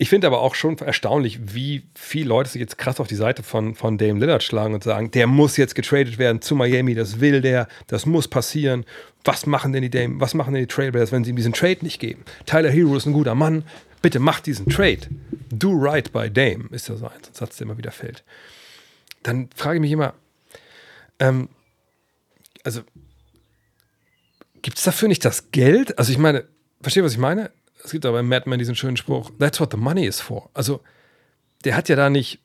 Ich 0.00 0.10
finde 0.10 0.28
aber 0.28 0.40
auch 0.40 0.54
schon 0.54 0.78
erstaunlich, 0.78 1.54
wie 1.54 1.82
viele 1.96 2.28
Leute 2.28 2.48
sich 2.50 2.60
jetzt 2.60 2.78
krass 2.78 3.00
auf 3.00 3.08
die 3.08 3.16
Seite 3.16 3.42
von, 3.42 3.74
von 3.74 3.98
Dame 3.98 4.20
Lillard 4.20 4.44
schlagen 4.44 4.72
und 4.72 4.84
sagen, 4.84 5.10
der 5.10 5.26
muss 5.26 5.56
jetzt 5.56 5.74
getradet 5.74 6.18
werden 6.18 6.40
zu 6.40 6.54
Miami, 6.54 6.94
das 6.94 7.18
will 7.18 7.40
der, 7.40 7.66
das 7.88 8.06
muss 8.06 8.28
passieren. 8.28 8.84
Was 9.24 9.44
machen 9.46 9.72
denn 9.72 9.82
die 9.82 9.90
Dame, 9.90 10.20
was 10.20 10.34
machen 10.34 10.54
denn 10.54 10.62
die 10.62 10.68
Trailblazers, 10.68 11.10
wenn 11.10 11.24
sie 11.24 11.30
ihm 11.30 11.36
diesen 11.36 11.52
Trade 11.52 11.78
nicht 11.82 11.98
geben? 11.98 12.24
Tyler 12.46 12.70
Hero 12.70 12.96
ist 12.96 13.06
ein 13.06 13.12
guter 13.12 13.34
Mann, 13.34 13.64
bitte 14.00 14.20
mach 14.20 14.38
diesen 14.38 14.68
Trade. 14.68 15.00
Do 15.50 15.72
right 15.72 16.12
by 16.12 16.30
Dame, 16.30 16.68
ist 16.70 16.88
ja 16.88 16.96
so 16.96 17.06
ein 17.06 17.20
Satz, 17.32 17.56
der 17.56 17.66
immer 17.66 17.76
wieder 17.76 17.90
fällt. 17.90 18.22
Dann 19.24 19.48
frage 19.56 19.78
ich 19.78 19.80
mich 19.80 19.90
immer, 19.90 20.14
ähm, 21.18 21.48
also 22.62 22.82
gibt 24.62 24.78
es 24.78 24.84
dafür 24.84 25.08
nicht 25.08 25.24
das 25.24 25.50
Geld? 25.50 25.98
Also 25.98 26.12
ich 26.12 26.18
meine, 26.18 26.44
verstehe, 26.82 27.02
was 27.02 27.12
ich 27.12 27.18
meine? 27.18 27.50
Es 27.84 27.90
gibt 27.90 28.04
aber 28.06 28.18
bei 28.18 28.22
Madman 28.22 28.58
diesen 28.58 28.74
schönen 28.74 28.96
Spruch, 28.96 29.30
that's 29.38 29.60
what 29.60 29.70
the 29.70 29.76
money 29.76 30.06
is 30.06 30.20
for. 30.20 30.50
Also, 30.54 30.80
der 31.64 31.76
hat 31.76 31.88
ja 31.88 31.96
da 31.96 32.10
nicht 32.10 32.40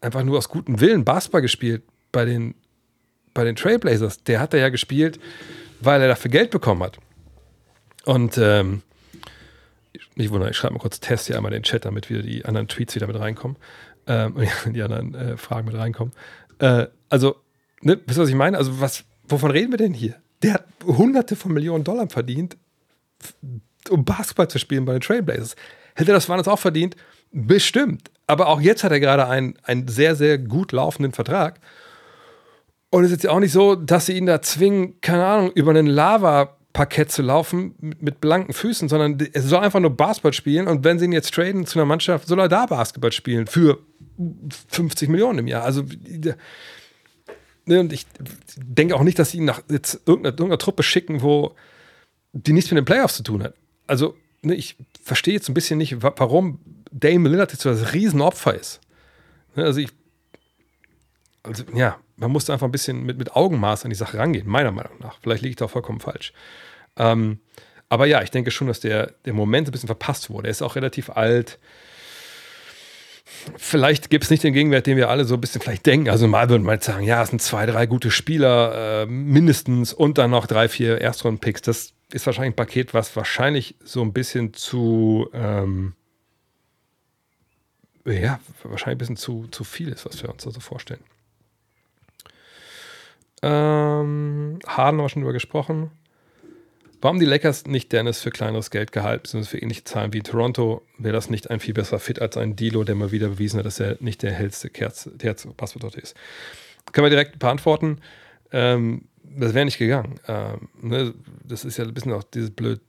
einfach 0.00 0.22
nur 0.22 0.38
aus 0.38 0.48
gutem 0.48 0.80
Willen 0.80 1.04
Basketball 1.04 1.42
gespielt 1.42 1.82
bei 2.12 2.24
den, 2.24 2.54
bei 3.32 3.44
den 3.44 3.56
Trailblazers. 3.56 4.22
Der 4.24 4.40
hat 4.40 4.52
da 4.52 4.58
ja 4.58 4.68
gespielt, 4.68 5.18
weil 5.80 6.00
er 6.00 6.08
dafür 6.08 6.30
Geld 6.30 6.50
bekommen 6.50 6.82
hat. 6.82 6.98
Und 8.04 8.38
ähm, 8.38 8.82
nicht 10.14 10.30
wundern, 10.30 10.50
ich 10.50 10.56
schreibe 10.56 10.74
mal 10.74 10.80
kurz 10.80 11.00
Test 11.00 11.26
hier 11.26 11.36
einmal 11.36 11.52
in 11.52 11.60
den 11.60 11.62
Chat, 11.64 11.84
damit 11.84 12.10
wieder 12.10 12.22
die 12.22 12.44
anderen 12.44 12.68
Tweets 12.68 12.94
wieder 12.94 13.06
mit 13.06 13.18
reinkommen. 13.18 13.56
Ähm, 14.06 14.36
die 14.66 14.82
anderen 14.82 15.14
äh, 15.14 15.36
Fragen 15.36 15.66
mit 15.66 15.76
reinkommen. 15.76 16.12
Äh, 16.58 16.86
also, 17.08 17.36
ne, 17.80 17.98
wisst 18.06 18.18
ihr, 18.18 18.22
was 18.22 18.28
ich 18.28 18.34
meine? 18.34 18.58
Also, 18.58 18.80
was, 18.80 19.04
wovon 19.26 19.50
reden 19.50 19.72
wir 19.72 19.78
denn 19.78 19.94
hier? 19.94 20.16
Der 20.42 20.54
hat 20.54 20.66
hunderte 20.84 21.36
von 21.36 21.52
Millionen 21.52 21.84
Dollar 21.84 22.08
verdient 22.10 22.56
um 23.90 24.04
Basketball 24.04 24.48
zu 24.48 24.58
spielen 24.58 24.84
bei 24.84 24.92
den 24.92 25.00
Trailblazers. 25.00 25.56
Hätte 25.94 26.12
das 26.12 26.28
Warnes 26.28 26.48
auch 26.48 26.58
verdient? 26.58 26.96
Bestimmt. 27.32 28.10
Aber 28.26 28.48
auch 28.48 28.60
jetzt 28.60 28.84
hat 28.84 28.92
er 28.92 29.00
gerade 29.00 29.26
einen, 29.28 29.54
einen 29.62 29.88
sehr, 29.88 30.16
sehr 30.16 30.38
gut 30.38 30.72
laufenden 30.72 31.12
Vertrag. 31.12 31.60
Und 32.90 33.04
es 33.04 33.10
ist 33.10 33.24
jetzt 33.24 33.30
auch 33.30 33.40
nicht 33.40 33.52
so, 33.52 33.74
dass 33.74 34.06
sie 34.06 34.16
ihn 34.16 34.26
da 34.26 34.40
zwingen, 34.40 35.00
keine 35.00 35.26
Ahnung, 35.26 35.50
über 35.52 35.70
einen 35.70 35.88
Lava-Parkett 35.88 37.10
zu 37.10 37.22
laufen 37.22 37.74
mit, 37.80 38.02
mit, 38.02 38.20
blanken 38.20 38.54
Füßen, 38.54 38.88
sondern 38.88 39.18
er 39.32 39.42
soll 39.42 39.60
einfach 39.60 39.80
nur 39.80 39.96
Basketball 39.96 40.32
spielen. 40.32 40.68
Und 40.68 40.84
wenn 40.84 40.98
sie 40.98 41.06
ihn 41.06 41.12
jetzt 41.12 41.34
traden 41.34 41.66
zu 41.66 41.78
einer 41.78 41.86
Mannschaft, 41.86 42.28
soll 42.28 42.38
er 42.38 42.48
da 42.48 42.66
Basketball 42.66 43.12
spielen 43.12 43.48
für 43.48 43.80
50 44.68 45.08
Millionen 45.08 45.40
im 45.40 45.48
Jahr. 45.48 45.64
Also, 45.64 45.84
ne, 47.66 47.80
und 47.80 47.92
ich 47.92 48.06
denke 48.56 48.94
auch 48.94 49.02
nicht, 49.02 49.18
dass 49.18 49.32
sie 49.32 49.38
ihn 49.38 49.44
nach 49.44 49.62
jetzt 49.68 49.94
irgendeiner, 50.06 50.34
irgendeiner 50.34 50.58
Truppe 50.58 50.84
schicken, 50.84 51.20
wo 51.22 51.56
die 52.32 52.52
nichts 52.52 52.70
mit 52.70 52.78
den 52.78 52.84
Playoffs 52.84 53.16
zu 53.16 53.22
tun 53.24 53.42
hat 53.42 53.54
also 53.86 54.16
ne, 54.42 54.54
ich 54.54 54.76
verstehe 55.02 55.34
jetzt 55.34 55.48
ein 55.48 55.54
bisschen 55.54 55.78
nicht, 55.78 56.02
warum 56.02 56.60
Dame 56.90 57.28
Lillard 57.28 57.52
jetzt 57.52 57.62
so 57.62 57.70
das 57.70 57.92
Riesenopfer 57.92 58.54
ist. 58.54 58.80
Ne, 59.56 59.64
also 59.64 59.80
ich, 59.80 59.90
also 61.42 61.64
ja, 61.74 61.98
man 62.16 62.30
musste 62.30 62.52
einfach 62.52 62.66
ein 62.66 62.72
bisschen 62.72 63.04
mit, 63.04 63.18
mit 63.18 63.34
Augenmaß 63.34 63.84
an 63.84 63.90
die 63.90 63.96
Sache 63.96 64.18
rangehen, 64.18 64.48
meiner 64.48 64.70
Meinung 64.70 64.98
nach. 65.00 65.18
Vielleicht 65.20 65.42
liege 65.42 65.50
ich 65.50 65.56
da 65.56 65.68
vollkommen 65.68 66.00
falsch. 66.00 66.32
Ähm, 66.96 67.40
aber 67.88 68.06
ja, 68.06 68.22
ich 68.22 68.30
denke 68.30 68.50
schon, 68.50 68.66
dass 68.66 68.80
der, 68.80 69.12
der 69.24 69.34
Moment 69.34 69.68
ein 69.68 69.72
bisschen 69.72 69.88
verpasst 69.88 70.30
wurde. 70.30 70.48
Er 70.48 70.52
ist 70.52 70.62
auch 70.62 70.76
relativ 70.76 71.10
alt. 71.10 71.58
Vielleicht 73.56 74.10
gibt 74.10 74.24
es 74.24 74.30
nicht 74.30 74.42
den 74.42 74.52
Gegenwert, 74.52 74.86
den 74.86 74.96
wir 74.96 75.10
alle 75.10 75.24
so 75.24 75.34
ein 75.34 75.40
bisschen 75.40 75.60
vielleicht 75.60 75.86
denken. 75.86 76.08
Also 76.08 76.26
mal 76.26 76.48
würden 76.48 76.64
wir 76.64 76.80
sagen, 76.80 77.04
ja, 77.04 77.22
es 77.22 77.30
sind 77.30 77.42
zwei, 77.42 77.66
drei 77.66 77.86
gute 77.86 78.10
Spieler 78.10 79.02
äh, 79.02 79.06
mindestens 79.06 79.92
und 79.92 80.18
dann 80.18 80.30
noch 80.30 80.46
drei, 80.46 80.68
vier 80.68 81.00
Erstrunden-Picks. 81.00 81.62
Das 81.62 81.92
ist 82.12 82.26
wahrscheinlich 82.26 82.52
ein 82.52 82.56
Paket, 82.56 82.94
was 82.94 83.14
wahrscheinlich 83.16 83.76
so 83.82 84.02
ein 84.02 84.12
bisschen 84.12 84.54
zu, 84.54 85.28
ähm, 85.32 85.94
ja, 88.06 88.40
wahrscheinlich 88.62 88.96
ein 88.96 88.98
bisschen 88.98 89.16
zu, 89.16 89.46
zu 89.50 89.64
viel 89.64 89.88
ist, 89.88 90.06
was 90.06 90.22
wir 90.22 90.30
uns 90.30 90.44
da 90.44 90.50
so 90.50 90.60
vorstellen. 90.60 91.02
Ähm, 93.42 94.58
Harden 94.66 94.76
haben 94.76 94.96
wir 94.96 95.08
schon 95.08 95.22
drüber 95.22 95.34
gesprochen. 95.34 95.90
Warum 97.04 97.18
die 97.18 97.26
Lakers 97.26 97.66
nicht 97.66 97.92
Dennis 97.92 98.22
für 98.22 98.30
kleineres 98.30 98.70
Geld 98.70 98.90
gehalten, 98.90 99.24
beziehungsweise 99.24 99.58
für 99.58 99.62
ähnliche 99.62 99.84
Zahlen 99.84 100.14
wie 100.14 100.22
Toronto, 100.22 100.80
wäre 100.96 101.12
das 101.12 101.28
nicht 101.28 101.50
ein 101.50 101.60
viel 101.60 101.74
besserer 101.74 101.98
Fit 101.98 102.18
als 102.18 102.38
ein 102.38 102.56
Dilo, 102.56 102.82
der 102.82 102.94
mal 102.94 103.12
wieder 103.12 103.28
bewiesen 103.28 103.58
hat, 103.58 103.66
dass 103.66 103.78
er 103.78 103.98
nicht 104.00 104.22
der 104.22 104.32
hellste 104.32 104.70
Kerz, 104.70 105.10
Passwort 105.54 105.96
ist. 105.96 106.16
Können 106.92 107.04
wir 107.04 107.10
direkt 107.10 107.38
beantworten. 107.38 107.98
Ähm, 108.52 109.02
das 109.22 109.52
wäre 109.52 109.66
nicht 109.66 109.76
gegangen. 109.76 110.18
Ähm, 110.28 110.70
ne? 110.80 111.12
Das 111.46 111.66
ist 111.66 111.76
ja 111.76 111.84
ein 111.84 111.92
bisschen 111.92 112.14
auch 112.14 112.22
dieses 112.22 112.50
blöd, 112.50 112.80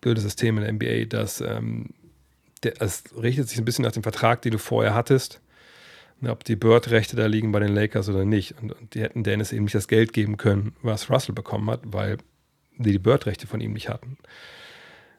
blöde 0.00 0.20
System 0.20 0.56
in 0.58 0.62
der 0.62 0.72
NBA, 0.74 1.06
dass 1.06 1.40
ähm, 1.40 1.86
der, 2.62 2.80
es 2.80 3.02
richtet 3.20 3.48
sich 3.48 3.58
ein 3.58 3.64
bisschen 3.64 3.84
nach 3.84 3.90
dem 3.90 4.04
Vertrag, 4.04 4.40
den 4.42 4.52
du 4.52 4.58
vorher 4.58 4.94
hattest. 4.94 5.40
Ne, 6.20 6.30
ob 6.30 6.44
die 6.44 6.54
Bird-Rechte 6.54 7.16
da 7.16 7.26
liegen 7.26 7.50
bei 7.50 7.58
den 7.58 7.74
Lakers 7.74 8.08
oder 8.08 8.24
nicht. 8.24 8.54
Und, 8.62 8.76
die 8.94 9.00
hätten 9.00 9.24
Dennis 9.24 9.52
eben 9.52 9.64
nicht 9.64 9.74
das 9.74 9.88
Geld 9.88 10.12
geben 10.12 10.36
können, 10.36 10.76
was 10.80 11.10
Russell 11.10 11.34
bekommen 11.34 11.68
hat, 11.70 11.80
weil 11.86 12.18
die 12.84 12.92
die 12.92 12.98
Bird-Rechte 12.98 13.46
von 13.46 13.60
ihm 13.60 13.72
nicht 13.72 13.88
hatten. 13.88 14.18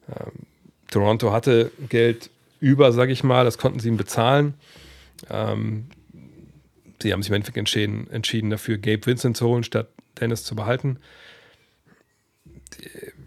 Ähm, 0.10 0.46
Toronto 0.90 1.32
hatte 1.32 1.72
Geld 1.90 2.30
über, 2.60 2.92
sage 2.92 3.12
ich 3.12 3.24
mal, 3.24 3.46
das 3.46 3.58
konnten 3.58 3.80
sie 3.80 3.90
ihm 3.90 3.98
bezahlen. 3.98 4.54
Ähm, 5.30 5.86
sie 7.02 7.14
haben 7.14 7.22
sich 7.22 7.30
im 7.30 7.36
Endeffekt 7.36 7.58
entschieden, 7.58 8.10
entschieden 8.12 8.50
dafür, 8.50 8.78
Gabe 8.78 9.06
Vincent 9.06 9.38
zu 9.38 9.48
holen, 9.48 9.64
statt 9.64 9.90
Dennis 10.20 10.44
zu 10.44 10.56
behalten. 10.56 11.00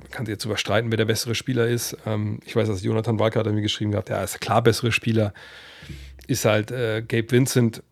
Man 0.00 0.10
kann 0.10 0.26
sich 0.26 0.34
jetzt 0.34 0.44
überstreiten, 0.44 0.90
wer 0.90 0.98
der 0.98 1.04
bessere 1.04 1.34
Spieler 1.34 1.66
ist. 1.66 1.96
Ähm, 2.06 2.40
ich 2.44 2.54
weiß, 2.54 2.68
dass 2.68 2.82
Jonathan 2.82 3.18
Walker 3.18 3.40
hat 3.40 3.46
mir 3.46 3.62
geschrieben 3.62 3.94
hat, 3.96 4.08
ja, 4.08 4.22
ist 4.22 4.40
klar 4.40 4.62
bessere 4.62 4.92
Spieler. 4.92 5.32
Ist 6.26 6.44
halt 6.44 6.70
äh, 6.70 7.02
Gabe 7.02 7.30
Vincent. 7.30 7.82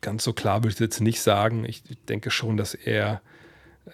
Ganz 0.00 0.24
so 0.24 0.32
klar 0.32 0.62
würde 0.62 0.74
ich 0.74 0.78
jetzt 0.78 1.00
nicht 1.00 1.20
sagen. 1.20 1.64
Ich 1.64 1.82
denke 2.08 2.30
schon, 2.30 2.56
dass 2.56 2.74
er 2.74 3.20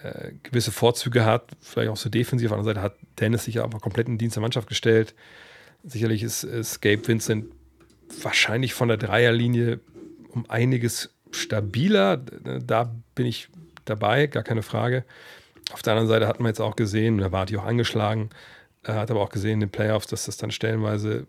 äh, 0.03 0.33
gewisse 0.43 0.73
Vorzüge 0.73 1.25
hat, 1.25 1.53
vielleicht 1.61 1.91
auch 1.91 1.97
so 1.97 2.09
defensiv. 2.09 2.51
Auf 2.51 2.57
der 2.57 2.59
anderen 2.59 2.75
Seite 2.75 2.83
hat 2.83 2.97
Dennis 3.21 3.45
sich 3.45 3.61
aber 3.61 3.79
komplett 3.79 4.07
in 4.09 4.15
den 4.15 4.19
Dienst 4.19 4.37
der 4.37 4.41
Mannschaft 4.41 4.69
gestellt. 4.69 5.15
Sicherlich 5.85 6.23
ist, 6.23 6.45
ist 6.45 6.81
Gabe 6.81 7.07
Vincent 7.07 7.47
wahrscheinlich 8.23 8.75
von 8.75 8.89
der 8.89 8.97
Dreierlinie 8.97 9.81
um 10.31 10.49
einiges 10.49 11.11
stabiler. 11.31 12.17
Da 12.17 12.95
bin 13.15 13.27
ich 13.27 13.49
dabei, 13.85 14.27
gar 14.27 14.43
keine 14.43 14.63
Frage. 14.63 15.05
Auf 15.73 15.83
der 15.83 15.93
anderen 15.95 16.09
Seite 16.09 16.27
hat 16.27 16.41
man 16.41 16.49
jetzt 16.49 16.61
auch 16.61 16.77
gesehen, 16.77 17.19
da 17.19 17.33
war 17.33 17.47
die 17.47 17.57
auch 17.57 17.65
angeschlagen, 17.65 18.31
hat 18.85 19.11
aber 19.11 19.21
auch 19.21 19.31
gesehen 19.31 19.55
in 19.55 19.61
den 19.61 19.71
Playoffs, 19.71 20.07
dass 20.07 20.27
das 20.27 20.37
dann 20.37 20.51
stellenweise 20.51 21.27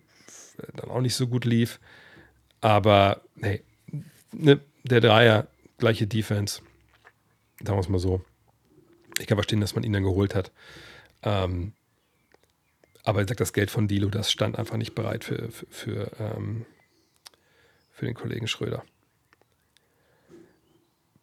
dann 0.75 0.89
auch 0.89 1.01
nicht 1.01 1.15
so 1.15 1.27
gut 1.27 1.45
lief. 1.45 1.79
Aber 2.61 3.21
hey, 3.41 3.63
ne, 4.31 4.59
der 4.83 5.01
Dreier, 5.01 5.47
gleiche 5.77 6.07
Defense, 6.07 6.61
sagen 7.63 7.77
wir 7.77 7.81
es 7.81 7.89
mal 7.89 7.99
so. 7.99 8.21
Ich 9.19 9.27
kann 9.27 9.37
verstehen, 9.37 9.61
dass 9.61 9.75
man 9.75 9.83
ihn 9.83 9.93
dann 9.93 10.03
geholt 10.03 10.35
hat. 10.35 10.51
Ähm, 11.23 11.73
aber 13.03 13.21
ich 13.21 13.27
sag, 13.27 13.37
das 13.37 13.53
Geld 13.53 13.69
von 13.69 13.87
Dilo, 13.87 14.09
das 14.09 14.31
stand 14.31 14.57
einfach 14.57 14.77
nicht 14.77 14.95
bereit 14.95 15.23
für, 15.23 15.51
für, 15.51 15.65
für, 15.69 16.11
ähm, 16.19 16.65
für 17.91 18.05
den 18.05 18.15
Kollegen 18.15 18.47
Schröder. 18.47 18.83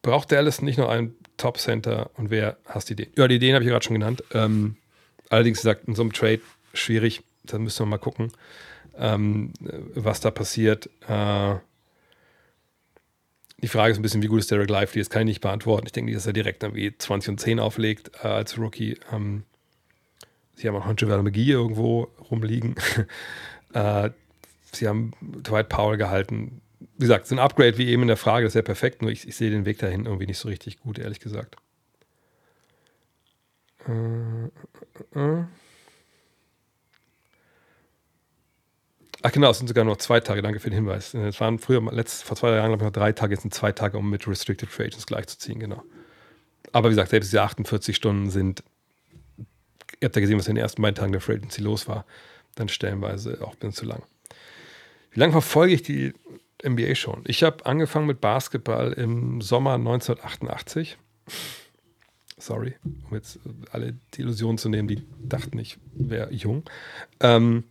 Braucht 0.02 0.32
Dallas 0.32 0.62
nicht 0.62 0.78
noch 0.78 0.88
einen 0.88 1.14
Top-Center 1.36 2.10
und 2.14 2.30
wer 2.30 2.56
hast 2.66 2.88
die 2.88 2.94
Idee? 2.94 3.08
Ja, 3.16 3.28
die 3.28 3.36
Ideen 3.36 3.54
habe 3.54 3.64
ich 3.64 3.70
gerade 3.70 3.84
schon 3.84 3.94
genannt. 3.94 4.22
Ähm, 4.32 4.76
allerdings 5.28 5.58
gesagt, 5.58 5.88
in 5.88 5.94
so 5.94 6.02
einem 6.02 6.12
Trade 6.12 6.40
schwierig. 6.74 7.22
Da 7.44 7.58
müssen 7.58 7.80
wir 7.80 7.86
mal 7.86 7.98
gucken, 7.98 8.32
ähm, 8.96 9.52
was 9.60 10.20
da 10.20 10.30
passiert. 10.30 10.88
Äh, 11.08 11.56
die 13.62 13.68
Frage 13.68 13.92
ist 13.92 13.98
ein 13.98 14.02
bisschen, 14.02 14.22
wie 14.22 14.26
gut 14.26 14.40
ist 14.40 14.50
Derek 14.50 14.70
Lively? 14.70 15.00
Das 15.00 15.10
kann 15.10 15.22
ich 15.22 15.26
nicht 15.26 15.40
beantworten. 15.40 15.86
Ich 15.86 15.92
denke 15.92 16.06
nicht, 16.06 16.16
dass 16.16 16.26
er 16.26 16.32
direkt 16.32 16.62
irgendwie 16.62 16.96
20 16.96 17.30
und 17.30 17.40
10 17.40 17.60
auflegt 17.60 18.10
äh, 18.22 18.28
als 18.28 18.58
Rookie. 18.58 18.98
Ähm, 19.12 19.44
sie 20.56 20.68
haben 20.68 20.76
auch 20.76 20.86
noch 20.86 20.94
Javel 20.98 21.22
McGee 21.22 21.50
irgendwo 21.50 22.08
rumliegen. 22.30 22.74
äh, 23.74 24.10
sie 24.72 24.88
haben 24.88 25.12
Dwight 25.20 25.68
Powell 25.68 25.98
gehalten. 25.98 26.60
Wie 26.96 27.04
gesagt, 27.04 27.26
so 27.26 27.34
ein 27.34 27.38
Upgrade 27.38 27.76
wie 27.78 27.88
eben 27.88 28.02
in 28.02 28.08
der 28.08 28.16
Frage, 28.16 28.44
das 28.44 28.52
ist 28.52 28.56
ja 28.56 28.62
perfekt, 28.62 29.02
nur 29.02 29.10
ich, 29.10 29.28
ich 29.28 29.36
sehe 29.36 29.50
den 29.50 29.66
Weg 29.66 29.78
dahin 29.78 30.06
irgendwie 30.06 30.26
nicht 30.26 30.38
so 30.38 30.48
richtig 30.48 30.80
gut, 30.80 30.98
ehrlich 30.98 31.20
gesagt. 31.20 31.56
Äh, 33.86 34.44
äh, 35.18 35.40
äh. 35.40 35.44
Ach 39.22 39.32
genau, 39.32 39.50
es 39.50 39.58
sind 39.58 39.66
sogar 39.66 39.84
noch 39.84 39.98
zwei 39.98 40.20
Tage, 40.20 40.40
danke 40.40 40.60
für 40.60 40.70
den 40.70 40.76
Hinweis. 40.76 41.12
Es 41.12 41.40
waren 41.40 41.58
früher, 41.58 41.82
letzt, 41.92 42.24
vor 42.24 42.36
zwei 42.36 42.54
Jahren, 42.54 42.68
glaube 42.68 42.84
ich, 42.84 42.86
noch 42.86 42.92
drei 42.92 43.12
Tage, 43.12 43.34
jetzt 43.34 43.42
sind 43.42 43.52
zwei 43.52 43.72
Tage, 43.72 43.98
um 43.98 44.08
mit 44.08 44.26
Restricted 44.26 44.70
Free 44.70 44.84
Agents 44.86 45.06
gleichzuziehen, 45.06 45.60
genau. 45.60 45.82
Aber 46.72 46.88
wie 46.88 46.92
gesagt, 46.92 47.10
selbst 47.10 47.30
diese 47.30 47.42
48 47.42 47.94
Stunden 47.94 48.30
sind, 48.30 48.62
ihr 50.00 50.06
habt 50.06 50.16
ja 50.16 50.20
gesehen, 50.20 50.38
was 50.38 50.48
in 50.48 50.54
den 50.54 50.62
ersten 50.62 50.80
beiden 50.80 50.94
Tagen 50.94 51.12
der 51.12 51.20
Free 51.20 51.34
Agency 51.34 51.60
los 51.60 51.86
war, 51.86 52.06
dann 52.54 52.68
stellenweise 52.68 53.38
auch 53.42 53.52
ein 53.52 53.58
bisschen 53.58 53.74
zu 53.74 53.84
lang. 53.84 54.02
Wie 55.10 55.20
lange 55.20 55.32
verfolge 55.32 55.74
ich 55.74 55.82
die 55.82 56.14
NBA 56.64 56.94
schon? 56.94 57.22
Ich 57.26 57.42
habe 57.42 57.66
angefangen 57.66 58.06
mit 58.06 58.20
Basketball 58.20 58.92
im 58.92 59.42
Sommer 59.42 59.74
1988. 59.74 60.96
Sorry, 62.38 62.74
um 62.84 63.14
jetzt 63.14 63.38
alle 63.70 63.96
die 64.14 64.22
Illusionen 64.22 64.56
zu 64.56 64.70
nehmen, 64.70 64.88
die 64.88 65.02
dachten, 65.22 65.58
ich 65.58 65.78
wäre 65.92 66.32
jung. 66.32 66.62
Ähm, 67.20 67.64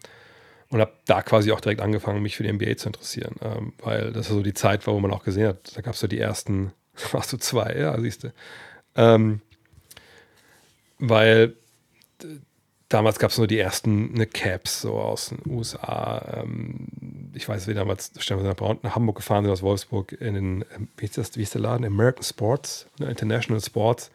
und 0.70 0.80
habe 0.80 0.94
da 1.06 1.22
quasi 1.22 1.52
auch 1.52 1.62
direkt 1.62 1.82
angefangen, 1.82 2.22
mich 2.22 2.36
für 2.36 2.44
die 2.44 2.52
NBA 2.52 2.78
zu 2.78 2.90
interessieren, 2.90 3.36
ähm, 3.42 3.74
weil 3.80 4.12
das 4.14 4.28
so 4.28 4.42
die 4.42 4.54
Zeit 4.54 4.86
war, 4.88 4.94
wo 4.94 5.00
man 5.00 5.12
auch 5.12 5.24
gesehen 5.24 5.48
hat, 5.48 5.76
da 5.76 5.82
gab 5.82 5.96
es 5.96 6.00
so 6.00 6.08
die 6.08 6.20
ersten, 6.20 6.72
warst 7.12 7.34
du 7.34 7.38
zwei, 7.38 7.76
ja, 7.76 8.00
siehst 8.00 8.24
du. 8.24 8.34
Ähm, 8.96 9.42
weil 11.00 11.56
damals 12.90 13.20
gab 13.20 13.32
es 13.32 13.38
nur 13.38 13.48
die 13.48 13.60
ersten 13.60 14.14
ne, 14.14 14.26
Caps 14.26 14.82
so 14.82 14.96
aus 14.96 15.30
den 15.30 15.40
USA. 15.50 16.42
Ähm, 16.42 16.88
ich 17.34 17.48
weiß, 17.48 17.68
wie 17.68 17.74
damals 17.74 18.12
wir 18.16 18.36
nach, 18.38 18.84
nach 18.84 18.96
Hamburg 18.96 19.18
gefahren 19.18 19.46
sind 19.46 19.54
aus 19.54 19.62
Wolfsburg 19.62 20.12
in 20.14 20.34
den, 20.34 20.66
ähm, 20.76 20.90
wie 20.98 21.06
ist 21.06 21.18
das, 21.18 21.38
wie 21.38 21.44
ist 21.44 21.54
der 21.54 21.62
Laden? 21.62 21.86
American 21.86 22.24
Sports, 22.24 22.88
ne, 23.00 23.08
International 23.08 23.62
Sports. 23.62 24.12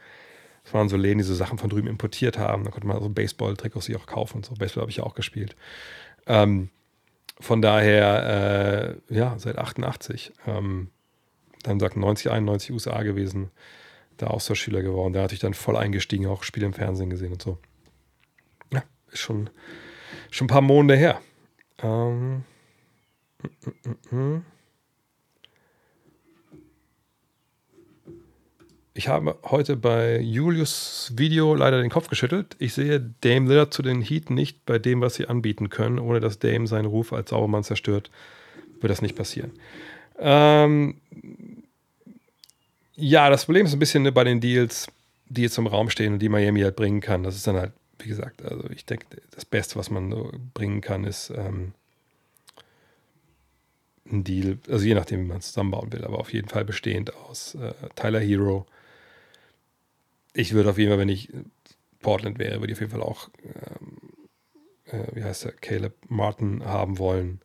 Das 0.65 0.75
waren 0.75 0.89
so 0.89 0.97
Läden, 0.97 1.19
die 1.19 1.25
so 1.25 1.35
Sachen 1.35 1.59
von 1.59 1.69
drüben 1.71 1.89
importiert 1.89 2.39
haben. 2.39 2.65
Da 2.65 2.71
konnte 2.71 2.87
man 2.87 3.01
so 3.01 3.09
Baseball-Trikots 3.09 3.87
sich 3.87 3.97
auch 3.97 4.07
kaufen 4.07 4.39
und 4.39 4.47
so. 4.47 4.55
Baseball 4.55 4.83
habe 4.83 4.91
ich 4.91 4.97
ja 4.97 5.05
auch 5.05 5.15
gespielt. 5.15 5.57
Ähm, 6.27 6.71
von 7.41 7.61
daher, 7.61 8.99
äh, 9.11 9.15
ja, 9.15 9.35
seit 9.39 9.59
88. 9.59 10.33
Ähm, 10.47 10.91
dann 11.63 11.81
sagt 11.81 11.97
90, 11.97 12.31
91 12.31 12.73
USA 12.73 13.03
gewesen, 13.03 13.51
da 14.17 14.29
Austauschschüler 14.29 14.83
geworden. 14.83 15.13
Da 15.13 15.23
hatte 15.23 15.35
ich 15.35 15.41
dann 15.41 15.55
voll 15.55 15.77
eingestiegen, 15.77 16.27
auch 16.27 16.43
Spiele 16.43 16.67
im 16.67 16.75
Fernsehen 16.75 17.11
gesehen 17.11 17.33
und 17.33 17.43
so. 17.43 17.59
Ja, 18.73 18.83
ist 19.11 19.21
schon, 19.21 19.51
schon 20.31 20.47
ein 20.47 20.49
paar 20.49 20.61
Monate 20.61 20.99
her. 20.99 21.21
Ähm, 21.83 22.45
mm, 23.43 23.91
mm, 24.11 24.17
mm. 24.17 24.45
Ich 28.97 29.09
habe 29.09 29.37
heute 29.43 29.77
bei 29.77 30.21
Julius 30.21 31.13
Video 31.17 31.57
leider 31.57 31.83
den 31.83 31.91
Kopf 31.91 32.09
geschüttelt. 32.09 32.55
Ich 32.61 32.75
sehe 32.75 33.01
Dame 33.23 33.49
Lillard 33.49 33.75
zu 33.75 33.83
den 33.83 34.01
Heat 34.01 34.31
nicht 34.31 34.65
bei 34.67 34.79
dem, 34.79 35.01
was 35.01 35.17
sie 35.17 35.27
anbieten 35.27 35.69
können. 35.69 35.99
Ohne 35.99 36.21
dass 36.21 36.39
Dame 36.39 36.69
seinen 36.69 36.87
Ruf 36.87 37.13
als 37.13 37.31
Saubermann 37.31 37.65
zerstört, 37.65 38.09
wird 38.81 38.93
das 38.93 39.03
nicht 39.03 39.17
passieren. 39.17 39.51
Ähm, 40.21 41.01
ja, 42.95 43.31
das 43.31 43.47
Problem 43.47 43.67
ist 43.67 43.73
ein 43.73 43.81
bisschen 43.81 44.05
ne, 44.05 44.13
bei 44.13 44.23
den 44.23 44.41
Deals, 44.41 44.87
die 45.29 45.43
jetzt 45.43 45.59
im 45.59 45.67
Raum 45.67 45.91
stehen 45.91 46.13
und 46.13 46.19
die 46.21 46.29
Miami 46.29 46.61
halt 46.61 46.77
bringen 46.77 47.01
kann. 47.01 47.25
Das 47.25 47.35
ist 47.35 47.49
dann 47.49 47.57
halt, 47.57 47.73
wie 47.99 48.09
gesagt, 48.09 48.45
also 48.45 48.71
ich 48.71 48.87
denke, 48.87 49.07
das 49.33 49.45
Beste, 49.45 49.75
was 49.75 49.91
man 49.91 50.15
bringen 50.55 50.81
kann, 50.81 51.03
ist 51.03 51.31
ähm, 51.31 51.73
ein 54.09 54.23
Deal, 54.23 54.59
also 54.69 54.87
je 54.87 54.95
nachdem, 54.95 55.25
wie 55.25 55.29
man 55.29 55.39
es 55.39 55.47
zusammenbauen 55.47 55.93
will, 55.93 56.05
aber 56.05 56.21
auf 56.21 56.33
jeden 56.33 56.49
Fall 56.49 56.65
bestehend 56.65 57.13
aus 57.17 57.57
äh, 57.57 57.73
Tyler 57.97 58.21
Hero, 58.21 58.67
ich 60.35 60.53
würde 60.53 60.71
auf 60.71 60.79
jeden 60.79 60.91
Fall, 60.91 60.99
wenn 60.99 61.09
ich 61.09 61.33
Portland 62.01 62.39
wäre, 62.39 62.61
würde 62.61 62.73
ich 62.73 62.77
auf 62.77 62.81
jeden 62.81 62.93
Fall 62.93 63.03
auch, 63.03 63.31
ähm, 63.45 64.29
äh, 64.87 65.17
wie 65.17 65.25
heißt 65.25 65.45
der, 65.45 65.53
Caleb 65.53 65.95
Martin 66.09 66.65
haben 66.65 66.99
wollen. 66.99 67.41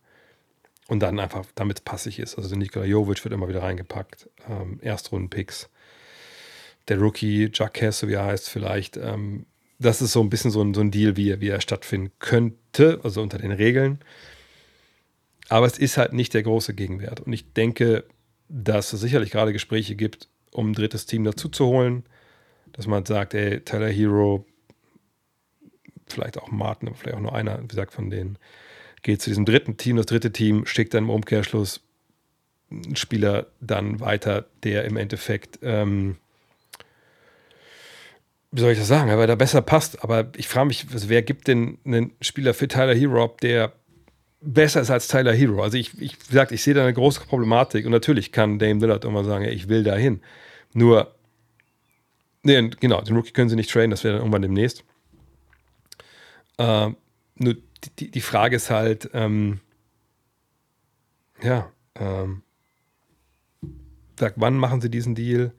Und 0.87 1.01
dann 1.01 1.19
einfach, 1.19 1.45
damit 1.53 1.77
es 1.77 1.83
passig 1.83 2.17
ist. 2.17 2.35
Also 2.35 2.55
Nikola 2.55 2.83
Jovic 2.83 3.23
wird 3.23 3.33
immer 3.33 3.47
wieder 3.47 3.61
reingepackt. 3.61 4.27
Ähm, 4.49 4.79
Erstrunden-Picks. 4.81 5.69
Der 6.87 6.97
Rookie, 6.97 7.51
Jack 7.53 7.79
Hess, 7.79 7.99
so 7.99 8.07
wie 8.07 8.13
er 8.13 8.25
heißt, 8.25 8.49
vielleicht. 8.49 8.97
Ähm, 8.97 9.45
das 9.77 10.01
ist 10.01 10.13
so 10.13 10.21
ein 10.21 10.31
bisschen 10.31 10.49
so 10.49 10.63
ein, 10.63 10.73
so 10.73 10.81
ein 10.81 10.89
Deal, 10.89 11.15
wie 11.15 11.39
wie 11.39 11.49
er 11.49 11.61
stattfinden 11.61 12.11
könnte, 12.17 12.99
also 13.03 13.21
unter 13.21 13.37
den 13.37 13.51
Regeln. 13.51 13.99
Aber 15.47 15.67
es 15.67 15.77
ist 15.77 15.97
halt 15.97 16.13
nicht 16.13 16.33
der 16.33 16.41
große 16.41 16.73
Gegenwert. 16.73 17.19
Und 17.19 17.33
ich 17.33 17.53
denke, 17.53 18.05
dass 18.49 18.91
es 18.91 18.99
sicherlich 18.99 19.29
gerade 19.29 19.53
Gespräche 19.53 19.95
gibt, 19.95 20.27
um 20.51 20.71
ein 20.71 20.73
drittes 20.73 21.05
Team 21.05 21.23
dazu 21.23 21.49
zu 21.49 21.67
holen 21.67 22.03
dass 22.73 22.87
man 22.87 23.05
sagt, 23.05 23.33
ey, 23.33 23.61
Tyler 23.61 23.89
Hero, 23.89 24.45
vielleicht 26.07 26.37
auch 26.37 26.51
Martin, 26.51 26.93
vielleicht 26.95 27.17
auch 27.17 27.21
nur 27.21 27.35
einer, 27.35 27.61
wie 27.61 27.67
gesagt, 27.67 27.93
von 27.93 28.09
denen, 28.09 28.37
geht 29.01 29.21
zu 29.21 29.29
diesem 29.29 29.45
dritten 29.45 29.77
Team. 29.77 29.97
Das 29.97 30.07
dritte 30.07 30.31
Team 30.31 30.65
schickt 30.65 30.93
dann 30.93 31.05
im 31.05 31.09
Umkehrschluss 31.09 31.81
einen 32.71 32.95
Spieler 32.95 33.47
dann 33.61 33.99
weiter, 33.99 34.45
der 34.63 34.85
im 34.85 34.97
Endeffekt 34.97 35.59
ähm, 35.63 36.17
wie 38.51 38.61
soll 38.61 38.71
ich 38.71 38.79
das 38.79 38.87
sagen, 38.87 39.15
weil 39.15 39.29
er 39.29 39.35
besser 39.35 39.61
passt. 39.61 40.03
Aber 40.03 40.29
ich 40.35 40.47
frage 40.47 40.67
mich, 40.67 40.85
wer 40.89 41.21
gibt 41.21 41.47
denn 41.47 41.77
einen 41.85 42.11
Spieler 42.21 42.53
für 42.53 42.67
Tyler 42.67 42.95
Hero, 42.95 43.35
der 43.41 43.73
besser 44.41 44.81
ist 44.81 44.89
als 44.89 45.07
Tyler 45.07 45.33
Hero? 45.33 45.61
Also 45.61 45.77
ich, 45.77 45.99
ich 46.01 46.13
wie 46.13 46.27
gesagt, 46.29 46.51
ich 46.51 46.63
sehe 46.63 46.73
da 46.73 46.81
eine 46.81 46.93
große 46.93 47.21
Problematik 47.21 47.85
und 47.85 47.91
natürlich 47.91 48.31
kann 48.31 48.59
Dame 48.59 48.79
Lillard 48.79 49.05
immer 49.05 49.23
sagen, 49.23 49.45
ich 49.45 49.69
will 49.69 49.83
da 49.83 49.95
hin. 49.95 50.21
Nur, 50.73 51.13
nee, 52.43 52.69
genau, 52.79 53.01
den 53.01 53.15
Rookie 53.15 53.31
können 53.31 53.49
sie 53.49 53.55
nicht 53.55 53.71
traden, 53.71 53.91
das 53.91 54.03
wäre 54.03 54.13
dann 54.13 54.21
irgendwann 54.21 54.41
demnächst. 54.41 54.83
Äh, 56.57 56.91
nur 57.35 57.55
die, 57.99 58.11
die 58.11 58.21
Frage 58.21 58.55
ist 58.55 58.69
halt, 58.69 59.09
ähm, 59.13 59.61
ja, 61.41 61.71
ähm, 61.95 62.43
wann 64.35 64.57
machen 64.57 64.81
sie 64.81 64.89
diesen 64.89 65.15
Deal? 65.15 65.53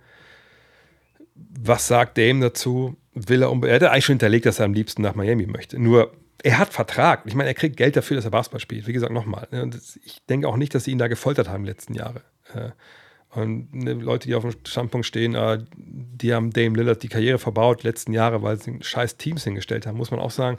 Was 1.35 1.86
sagt 1.89 2.19
Dame 2.19 2.40
dazu? 2.40 2.97
Will 3.15 3.43
er, 3.43 3.51
er 3.51 3.74
hat 3.74 3.82
eigentlich 3.85 4.05
schon 4.05 4.15
hinterlegt, 4.15 4.47
dass 4.47 4.59
er 4.59 4.66
am 4.66 4.74
liebsten 4.74 5.02
nach 5.02 5.15
Miami 5.15 5.47
möchte. 5.47 5.78
Nur, 5.78 6.12
er 6.43 6.59
hat 6.59 6.73
Vertrag. 6.73 7.23
Ich 7.27 7.35
meine, 7.35 7.48
er 7.48 7.55
kriegt 7.55 7.77
Geld 7.77 7.97
dafür, 7.97 8.16
dass 8.16 8.24
er 8.24 8.31
Basketball 8.31 8.61
spielt. 8.61 8.86
Wie 8.86 8.93
gesagt, 8.93 9.12
nochmal. 9.12 9.48
Ne? 9.51 9.70
Ich 10.05 10.24
denke 10.27 10.48
auch 10.48 10.57
nicht, 10.57 10.74
dass 10.74 10.85
sie 10.85 10.90
ihn 10.90 10.98
da 10.98 11.09
gefoltert 11.09 11.48
haben 11.48 11.65
den 11.65 11.73
letzten 11.73 11.94
Jahren. 11.94 12.20
Und 13.32 13.73
ne, 13.73 13.93
Leute, 13.93 14.27
die 14.27 14.35
auf 14.35 14.43
dem 14.43 14.52
Standpunkt 14.65 15.07
stehen, 15.07 15.35
äh, 15.35 15.59
die 15.77 16.35
haben 16.35 16.52
Dame 16.52 16.77
Lillard 16.77 17.02
die 17.02 17.09
Karriere 17.09 17.39
verbaut, 17.39 17.82
letzten 17.82 18.12
Jahre, 18.12 18.43
weil 18.43 18.61
sie 18.61 18.78
scheiß 18.81 19.16
Teams 19.16 19.44
hingestellt 19.44 19.86
haben, 19.86 19.97
muss 19.97 20.11
man 20.11 20.20
auch 20.20 20.32
sagen. 20.32 20.59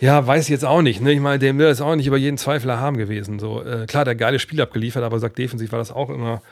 Ja, 0.00 0.26
weiß 0.26 0.44
ich 0.44 0.50
jetzt 0.50 0.64
auch 0.64 0.82
nicht. 0.82 1.00
Ne? 1.00 1.12
Ich 1.12 1.20
meine, 1.20 1.38
Dame 1.38 1.58
Lillard 1.58 1.72
ist 1.72 1.80
auch 1.80 1.96
nicht 1.96 2.06
über 2.06 2.16
jeden 2.16 2.38
Zweifel 2.38 2.70
erhaben 2.70 2.96
gewesen. 2.96 3.38
So, 3.38 3.62
äh, 3.62 3.86
klar, 3.86 4.04
der 4.04 4.14
geile 4.14 4.38
Spiel 4.38 4.60
abgeliefert, 4.60 5.02
aber 5.02 5.18
sagt 5.18 5.38
defensiv 5.38 5.72
war 5.72 5.78
das 5.78 5.90
auch 5.90 6.10
immer 6.10 6.42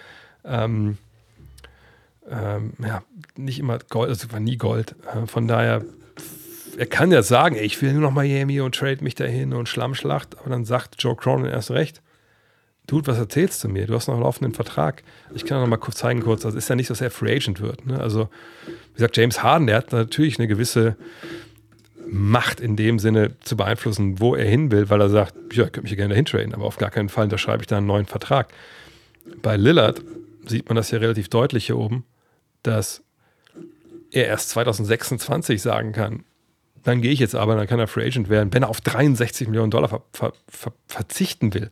ähm, 0.44 0.98
ähm, 2.30 2.72
ja, 2.78 3.02
nicht 3.36 3.58
immer 3.58 3.78
Gold, 3.78 4.08
also 4.08 4.32
war 4.32 4.40
nie 4.40 4.56
Gold. 4.56 4.94
Äh, 5.12 5.26
von 5.26 5.48
daher, 5.48 5.84
er 6.78 6.86
kann 6.86 7.10
ja 7.10 7.22
sagen, 7.22 7.56
ey, 7.56 7.64
ich 7.64 7.80
will 7.82 7.92
nur 7.92 8.02
noch 8.02 8.12
Miami 8.12 8.60
und 8.60 8.74
trade 8.74 9.02
mich 9.02 9.14
dahin 9.14 9.52
und 9.52 9.68
Schlammschlacht, 9.68 10.38
aber 10.38 10.50
dann 10.50 10.64
sagt 10.64 10.96
Joe 10.98 11.16
Cronin 11.16 11.50
erst 11.50 11.70
recht. 11.70 12.00
Dude, 12.86 13.06
was 13.06 13.18
erzählst 13.18 13.62
du 13.62 13.68
mir? 13.68 13.86
Du 13.86 13.94
hast 13.94 14.08
noch 14.08 14.14
einen 14.14 14.24
laufenden 14.24 14.54
Vertrag. 14.54 15.02
Ich 15.34 15.44
kann 15.44 15.60
noch 15.60 15.66
mal 15.68 15.76
kurz 15.76 15.98
zeigen, 15.98 16.22
kurz. 16.22 16.44
Also 16.44 16.58
ist 16.58 16.68
ja 16.68 16.74
nicht, 16.74 16.90
dass 16.90 17.00
er 17.00 17.10
Free 17.10 17.36
Agent 17.36 17.60
wird. 17.60 17.86
Ne? 17.86 18.00
Also, 18.00 18.28
wie 18.66 18.94
gesagt, 18.94 19.16
James 19.16 19.42
Harden, 19.42 19.66
der 19.66 19.76
hat 19.76 19.92
natürlich 19.92 20.38
eine 20.38 20.48
gewisse 20.48 20.96
Macht 22.06 22.60
in 22.60 22.74
dem 22.74 22.98
Sinne 22.98 23.38
zu 23.40 23.56
beeinflussen, 23.56 24.18
wo 24.18 24.34
er 24.34 24.44
hin 24.44 24.72
will, 24.72 24.90
weil 24.90 25.00
er 25.00 25.08
sagt, 25.08 25.34
ja, 25.52 25.64
ich 25.64 25.72
könnte 25.72 25.82
mich 25.82 25.96
gerne 25.96 26.14
dahin 26.14 26.24
traden, 26.24 26.54
aber 26.54 26.64
auf 26.64 26.78
gar 26.78 26.90
keinen 26.90 27.08
Fall 27.08 27.24
unterschreibe 27.24 27.62
ich 27.62 27.68
da 27.68 27.76
einen 27.76 27.86
neuen 27.86 28.06
Vertrag. 28.06 28.52
Bei 29.42 29.56
Lillard 29.56 30.02
sieht 30.46 30.68
man 30.68 30.74
das 30.74 30.90
ja 30.90 30.98
relativ 30.98 31.28
deutlich 31.28 31.66
hier 31.66 31.78
oben, 31.78 32.04
dass 32.64 33.02
er 34.10 34.26
erst 34.26 34.50
2026 34.50 35.62
sagen 35.62 35.92
kann, 35.92 36.24
dann 36.82 37.02
gehe 37.02 37.12
ich 37.12 37.18
jetzt 37.18 37.34
aber, 37.34 37.56
dann 37.56 37.66
kann 37.66 37.78
er 37.78 37.86
Free 37.86 38.06
Agent 38.06 38.28
werden, 38.28 38.52
wenn 38.52 38.62
er 38.62 38.70
auf 38.70 38.80
63 38.80 39.48
Millionen 39.48 39.70
Dollar 39.70 39.88
ver 39.88 40.02
ver 40.12 40.32
ver 40.48 40.72
verzichten 40.86 41.52
will. 41.54 41.70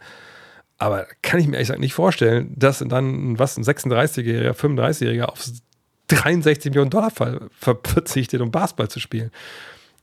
Aber 0.78 1.06
kann 1.22 1.40
ich 1.40 1.46
mir 1.46 1.54
ehrlich 1.54 1.68
gesagt 1.68 1.80
nicht 1.80 1.94
vorstellen, 1.94 2.54
dass 2.56 2.78
dann 2.78 3.38
was 3.38 3.56
ein 3.56 3.64
36-Jähriger, 3.64 4.52
35-Jähriger 4.52 5.24
auf 5.24 5.44
63 6.08 6.70
Millionen 6.70 6.90
Dollar 6.90 7.10
ver 7.10 7.50
verzichtet, 7.60 8.40
um 8.40 8.50
Basketball 8.50 8.88
zu 8.88 9.00
spielen. 9.00 9.30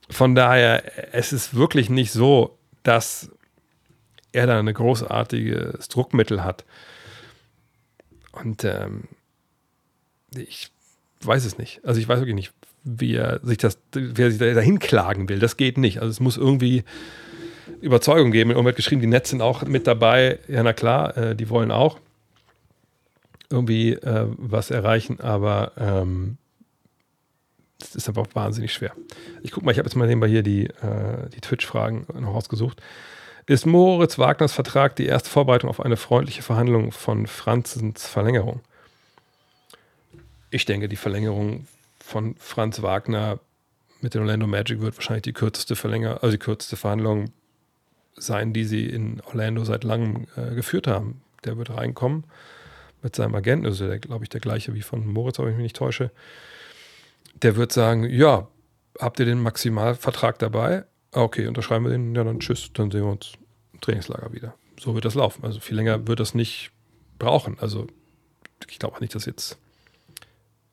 Von 0.08 0.34
daher, 0.34 1.14
es 1.14 1.32
ist 1.32 1.54
wirklich 1.54 1.90
nicht 1.90 2.12
so, 2.12 2.58
dass 2.82 3.30
er 4.32 4.46
da 4.46 4.58
ein 4.58 4.72
großartiges 4.72 5.88
Druckmittel 5.88 6.44
hat. 6.44 6.64
Und 8.32 8.64
ähm, 8.64 9.04
ich 10.36 10.70
weiß 11.22 11.44
es 11.44 11.58
nicht. 11.58 11.80
Also 11.84 12.00
ich 12.00 12.08
weiß 12.08 12.20
wirklich 12.20 12.34
nicht, 12.34 12.52
wie 12.84 13.14
er 13.14 13.40
sich 13.42 13.58
das, 13.58 13.78
wer 13.92 14.30
sich 14.30 14.38
dahin 14.38 14.78
klagen 14.78 15.28
will. 15.28 15.38
Das 15.38 15.56
geht 15.56 15.78
nicht. 15.78 16.00
Also 16.00 16.10
es 16.10 16.20
muss 16.20 16.36
irgendwie 16.36 16.84
Überzeugung 17.80 18.30
geben. 18.30 18.50
Irgendwer 18.50 18.70
hat 18.70 18.76
geschrieben, 18.76 19.00
die 19.00 19.06
Netz 19.06 19.30
sind 19.30 19.42
auch 19.42 19.62
mit 19.62 19.86
dabei. 19.86 20.38
Ja, 20.48 20.62
na 20.62 20.72
klar, 20.72 21.16
äh, 21.16 21.36
die 21.36 21.48
wollen 21.50 21.70
auch 21.70 21.98
irgendwie 23.50 23.92
äh, 23.92 24.26
was 24.36 24.70
erreichen, 24.70 25.20
aber 25.20 25.72
ähm, 25.78 26.38
das 27.78 27.94
ist 27.94 28.08
einfach 28.08 28.26
wahnsinnig 28.34 28.72
schwer. 28.72 28.92
Ich 29.42 29.52
gucke 29.52 29.66
mal, 29.66 29.72
ich 29.72 29.78
habe 29.78 29.86
jetzt 29.86 29.94
mal 29.94 30.06
nebenbei 30.06 30.28
hier 30.28 30.42
die, 30.42 30.66
äh, 30.66 31.28
die 31.34 31.40
Twitch-Fragen 31.40 32.06
noch 32.18 32.34
ausgesucht. 32.34 32.80
Ist 33.46 33.66
Moritz 33.66 34.18
Wagners 34.18 34.52
Vertrag 34.52 34.96
die 34.96 35.06
erste 35.06 35.30
Vorbereitung 35.30 35.70
auf 35.70 35.80
eine 35.80 35.96
freundliche 35.96 36.42
Verhandlung 36.42 36.90
von 36.90 37.26
Franzens 37.26 38.06
Verlängerung? 38.06 38.60
Ich 40.50 40.64
denke, 40.64 40.88
die 40.88 40.96
Verlängerung 40.96 41.66
von 42.00 42.34
Franz 42.38 42.82
Wagner 42.82 43.38
mit 44.00 44.14
den 44.14 44.22
Orlando 44.22 44.46
Magic 44.46 44.80
wird 44.80 44.96
wahrscheinlich 44.96 45.22
die 45.22 45.32
kürzeste 45.32 45.76
Verlängerung, 45.76 46.18
also 46.18 46.32
die 46.32 46.38
kürzeste 46.38 46.76
Verhandlung 46.76 47.30
sein, 48.16 48.52
die 48.52 48.64
sie 48.64 48.86
in 48.86 49.20
Orlando 49.22 49.64
seit 49.64 49.84
langem 49.84 50.26
äh, 50.36 50.54
geführt 50.54 50.86
haben. 50.86 51.20
Der 51.44 51.58
wird 51.58 51.70
reinkommen 51.70 52.24
mit 53.02 53.14
seinem 53.14 53.34
Agenten, 53.34 53.66
also 53.66 53.86
der, 53.86 53.98
glaube 53.98 54.24
ich, 54.24 54.30
der 54.30 54.40
gleiche 54.40 54.74
wie 54.74 54.82
von 54.82 55.06
Moritz, 55.06 55.38
wenn 55.38 55.48
ich 55.48 55.56
mich 55.56 55.62
nicht 55.64 55.76
täusche 55.76 56.10
der 57.42 57.56
wird 57.56 57.72
sagen, 57.72 58.08
ja, 58.08 58.48
habt 58.98 59.20
ihr 59.20 59.26
den 59.26 59.42
Maximalvertrag 59.42 60.38
dabei? 60.38 60.84
Ah, 61.12 61.22
okay, 61.22 61.46
unterschreiben 61.46 61.84
wir 61.84 61.92
den, 61.92 62.14
ja 62.14 62.24
dann 62.24 62.40
tschüss, 62.40 62.70
dann 62.72 62.90
sehen 62.90 63.02
wir 63.02 63.10
uns 63.10 63.32
im 63.72 63.80
Trainingslager 63.80 64.32
wieder. 64.32 64.54
So 64.80 64.94
wird 64.94 65.04
das 65.04 65.14
laufen. 65.14 65.44
Also 65.44 65.60
viel 65.60 65.76
länger 65.76 66.06
wird 66.06 66.20
das 66.20 66.34
nicht 66.34 66.70
brauchen. 67.18 67.58
Also 67.60 67.86
ich 68.68 68.78
glaube 68.78 68.96
auch 68.96 69.00
nicht, 69.00 69.14
dass 69.14 69.26
jetzt, 69.26 69.58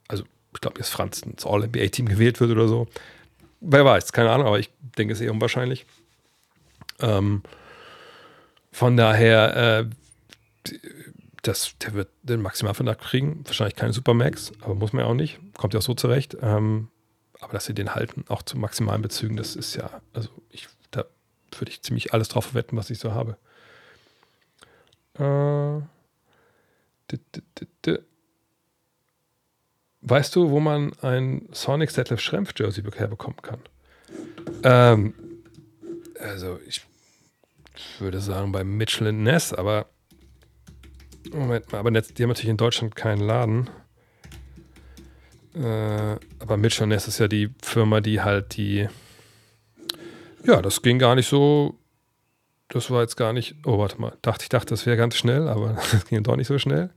also 0.08 0.24
ich 0.54 0.62
glaube, 0.62 0.80
jetzt 0.80 0.90
Franz 0.90 1.22
ins 1.22 1.46
All-NBA-Team 1.46 2.08
gewählt 2.08 2.40
wird 2.40 2.52
oder 2.52 2.68
so. 2.68 2.88
Wer 3.62 3.86
weiß, 3.86 4.12
keine 4.12 4.32
Ahnung, 4.32 4.48
aber 4.48 4.60
ich 4.60 4.70
denke, 4.98 5.14
es 5.14 5.20
ist 5.20 5.26
eher 5.26 5.32
unwahrscheinlich. 5.32 5.86
Ähm, 7.04 7.44
von 8.72 8.98
daher, 8.98 9.88
äh, 9.88 10.74
das, 11.44 11.78
der 11.80 11.94
wird 11.94 12.10
den 12.24 12.42
Maximalvertrag 12.42 13.00
kriegen. 13.00 13.42
Wahrscheinlich 13.46 13.76
keine 13.76 13.94
Supermax, 13.94 14.52
aber 14.62 14.76
muss 14.76 14.94
man 14.94 15.04
ja 15.04 15.12
auch 15.12 15.14
nicht. 15.14 15.40
Kommt 15.58 15.74
ja 15.74 15.80
auch 15.80 15.84
so 15.84 15.94
zurecht. 15.94 16.38
Ähm, 16.42 16.88
aber 17.40 17.54
dass 17.54 17.66
sie 17.66 17.74
den 17.74 17.94
halten, 17.94 18.24
auch 18.30 18.42
zu 18.42 18.58
maximalen 18.58 19.02
Bezügen, 19.02 19.36
das 19.36 19.56
ist 19.56 19.76
ja, 19.76 20.02
also 20.14 20.30
ich, 20.50 20.70
da 20.92 21.06
würde 21.58 21.72
ich 21.72 21.84
ziemlich 21.84 22.14
alles 22.14 22.30
drauf 22.30 22.54
wetten, 22.54 22.78
was 22.78 22.90
ich 22.90 23.00
so 23.00 23.14
habe. 23.14 23.38
Äh, 25.20 25.86
Weißt 30.06 30.36
du, 30.36 30.50
wo 30.50 30.60
man 30.60 30.92
ein 31.02 31.48
Sonic 31.54 31.94
Detlef 31.94 32.20
Schrempf 32.20 32.54
Jersey 32.58 32.84
herbekommen 32.84 33.42
kann? 33.42 33.60
Ähm, 34.64 35.14
also 36.20 36.60
ich 36.68 36.86
würde 38.00 38.20
sagen 38.20 38.52
bei 38.52 38.64
Mitchell 38.64 39.12
Ness, 39.12 39.54
aber 39.54 39.88
Moment 41.32 41.72
mal, 41.72 41.80
aber 41.80 41.92
die 41.92 42.24
haben 42.24 42.30
natürlich 42.30 42.50
in 42.50 42.58
Deutschland 42.58 42.96
keinen 42.96 43.22
Laden. 43.22 43.70
Äh, 45.56 46.18
aber 46.40 46.58
Mitchell 46.58 46.88
Ness 46.88 47.08
ist 47.08 47.20
ja 47.20 47.28
die 47.28 47.50
Firma, 47.62 48.02
die 48.02 48.22
halt 48.22 48.58
die. 48.58 48.88
Ja, 50.44 50.62
das 50.62 50.82
ging 50.82 51.00
gar 51.00 51.16
nicht 51.16 51.28
so. 51.28 51.80
Das 52.68 52.90
war 52.90 53.02
jetzt 53.02 53.16
gar 53.16 53.34
nicht. 53.34 53.56
Oh, 53.66 53.78
warte 53.78 54.00
mal. 54.02 54.18
Dachte, 54.22 54.44
ich 54.44 54.50
dachte, 54.50 54.70
das 54.72 54.86
wäre 54.86 54.98
ganz 54.98 55.16
schnell, 55.16 55.48
aber 55.48 55.74
das 55.92 56.06
ging 56.06 56.24
doch 56.24 56.36
nicht 56.36 56.48
so 56.48 56.58
schnell. 56.60 56.90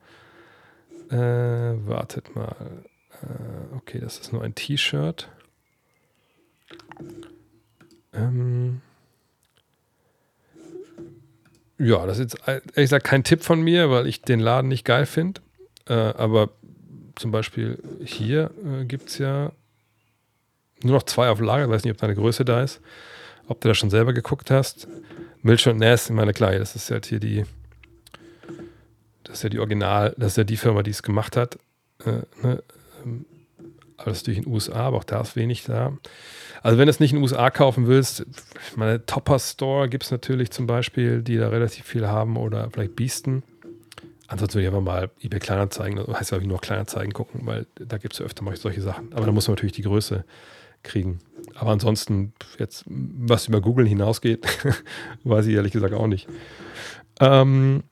Äh, 1.10 1.16
wartet 1.86 2.34
mal. 2.34 2.84
Äh, 3.22 3.76
okay, 3.76 4.00
das 4.00 4.18
ist 4.18 4.32
nur 4.32 4.42
ein 4.42 4.54
T-Shirt. 4.54 5.28
Ähm. 8.12 8.80
Ja, 11.78 12.06
das 12.06 12.18
ist 12.18 12.32
jetzt 12.32 12.48
ehrlich 12.48 12.72
gesagt 12.74 13.04
kein 13.04 13.24
Tipp 13.24 13.42
von 13.42 13.60
mir, 13.60 13.90
weil 13.90 14.06
ich 14.06 14.22
den 14.22 14.40
Laden 14.40 14.68
nicht 14.68 14.84
geil 14.84 15.06
finde. 15.06 15.40
Äh, 15.88 15.94
aber 15.94 16.50
zum 17.16 17.30
Beispiel 17.30 17.78
hier 18.04 18.50
äh, 18.64 18.84
gibt 18.84 19.10
es 19.10 19.18
ja 19.18 19.52
nur 20.82 20.94
noch 20.94 21.02
zwei 21.02 21.28
auf 21.28 21.40
Lager. 21.40 21.64
Ich 21.64 21.70
weiß 21.70 21.84
nicht, 21.84 21.92
ob 21.92 21.98
deine 21.98 22.14
Größe 22.14 22.44
da 22.44 22.62
ist. 22.62 22.80
Ob 23.48 23.60
du 23.60 23.68
da 23.68 23.74
schon 23.74 23.90
selber 23.90 24.12
geguckt 24.12 24.50
hast. 24.50 24.88
Milch 25.42 25.66
und 25.68 25.78
Ness, 25.78 26.06
ich 26.06 26.14
meine, 26.14 26.32
klar, 26.32 26.52
das 26.52 26.74
ist 26.74 26.90
halt 26.90 27.06
hier 27.06 27.20
die, 27.20 27.44
das 29.22 29.36
ist 29.36 29.42
ja 29.44 29.48
die 29.48 29.58
Original, 29.60 30.14
das 30.18 30.32
ist 30.32 30.36
ja 30.38 30.44
die 30.44 30.56
Firma, 30.56 30.82
die 30.82 30.90
es 30.90 31.02
gemacht 31.02 31.36
hat. 31.36 31.56
Äh, 32.04 32.22
ne? 32.42 32.62
Ähm, 33.04 33.26
alles 33.96 34.22
durch 34.24 34.38
den 34.38 34.46
USA, 34.46 34.86
aber 34.86 34.98
auch 34.98 35.04
da 35.04 35.20
ist 35.20 35.36
wenig 35.36 35.64
da. 35.64 35.96
Also 36.66 36.78
wenn 36.78 36.86
du 36.86 36.90
es 36.90 36.98
nicht 36.98 37.12
in 37.12 37.18
den 37.18 37.22
USA 37.22 37.48
kaufen 37.48 37.86
willst, 37.86 38.26
meine 38.74 39.06
Topper 39.06 39.38
Store 39.38 39.88
gibt 39.88 40.02
es 40.02 40.10
natürlich 40.10 40.50
zum 40.50 40.66
Beispiel, 40.66 41.22
die 41.22 41.36
da 41.36 41.48
relativ 41.50 41.86
viel 41.86 42.08
haben 42.08 42.36
oder 42.36 42.68
vielleicht 42.72 42.96
Biesten. 42.96 43.44
Ansonsten 44.26 44.56
würde 44.56 44.62
ich 44.62 44.74
einfach 44.74 44.82
mal 44.82 45.10
eBay 45.22 45.38
Kleinanzeigen, 45.38 46.04
das 46.04 46.18
heißt 46.18 46.32
ja 46.32 46.40
nur 46.40 46.60
Kleinanzeigen 46.60 47.12
gucken, 47.12 47.42
weil 47.44 47.68
da 47.76 47.98
gibt 47.98 48.14
es 48.14 48.18
ja 48.18 48.26
öfter 48.26 48.42
mal 48.42 48.56
solche 48.56 48.82
Sachen. 48.82 49.12
Aber 49.12 49.26
da 49.26 49.30
muss 49.30 49.46
man 49.46 49.54
natürlich 49.54 49.74
die 49.74 49.82
Größe 49.82 50.24
kriegen. 50.82 51.20
Aber 51.54 51.70
ansonsten, 51.70 52.32
jetzt, 52.58 52.82
was 52.88 53.46
über 53.46 53.60
Google 53.60 53.86
hinausgeht, 53.86 54.44
weiß 55.22 55.46
ich 55.46 55.54
ehrlich 55.54 55.70
gesagt 55.70 55.94
auch 55.94 56.08
nicht. 56.08 56.26
Ähm, 57.20 57.84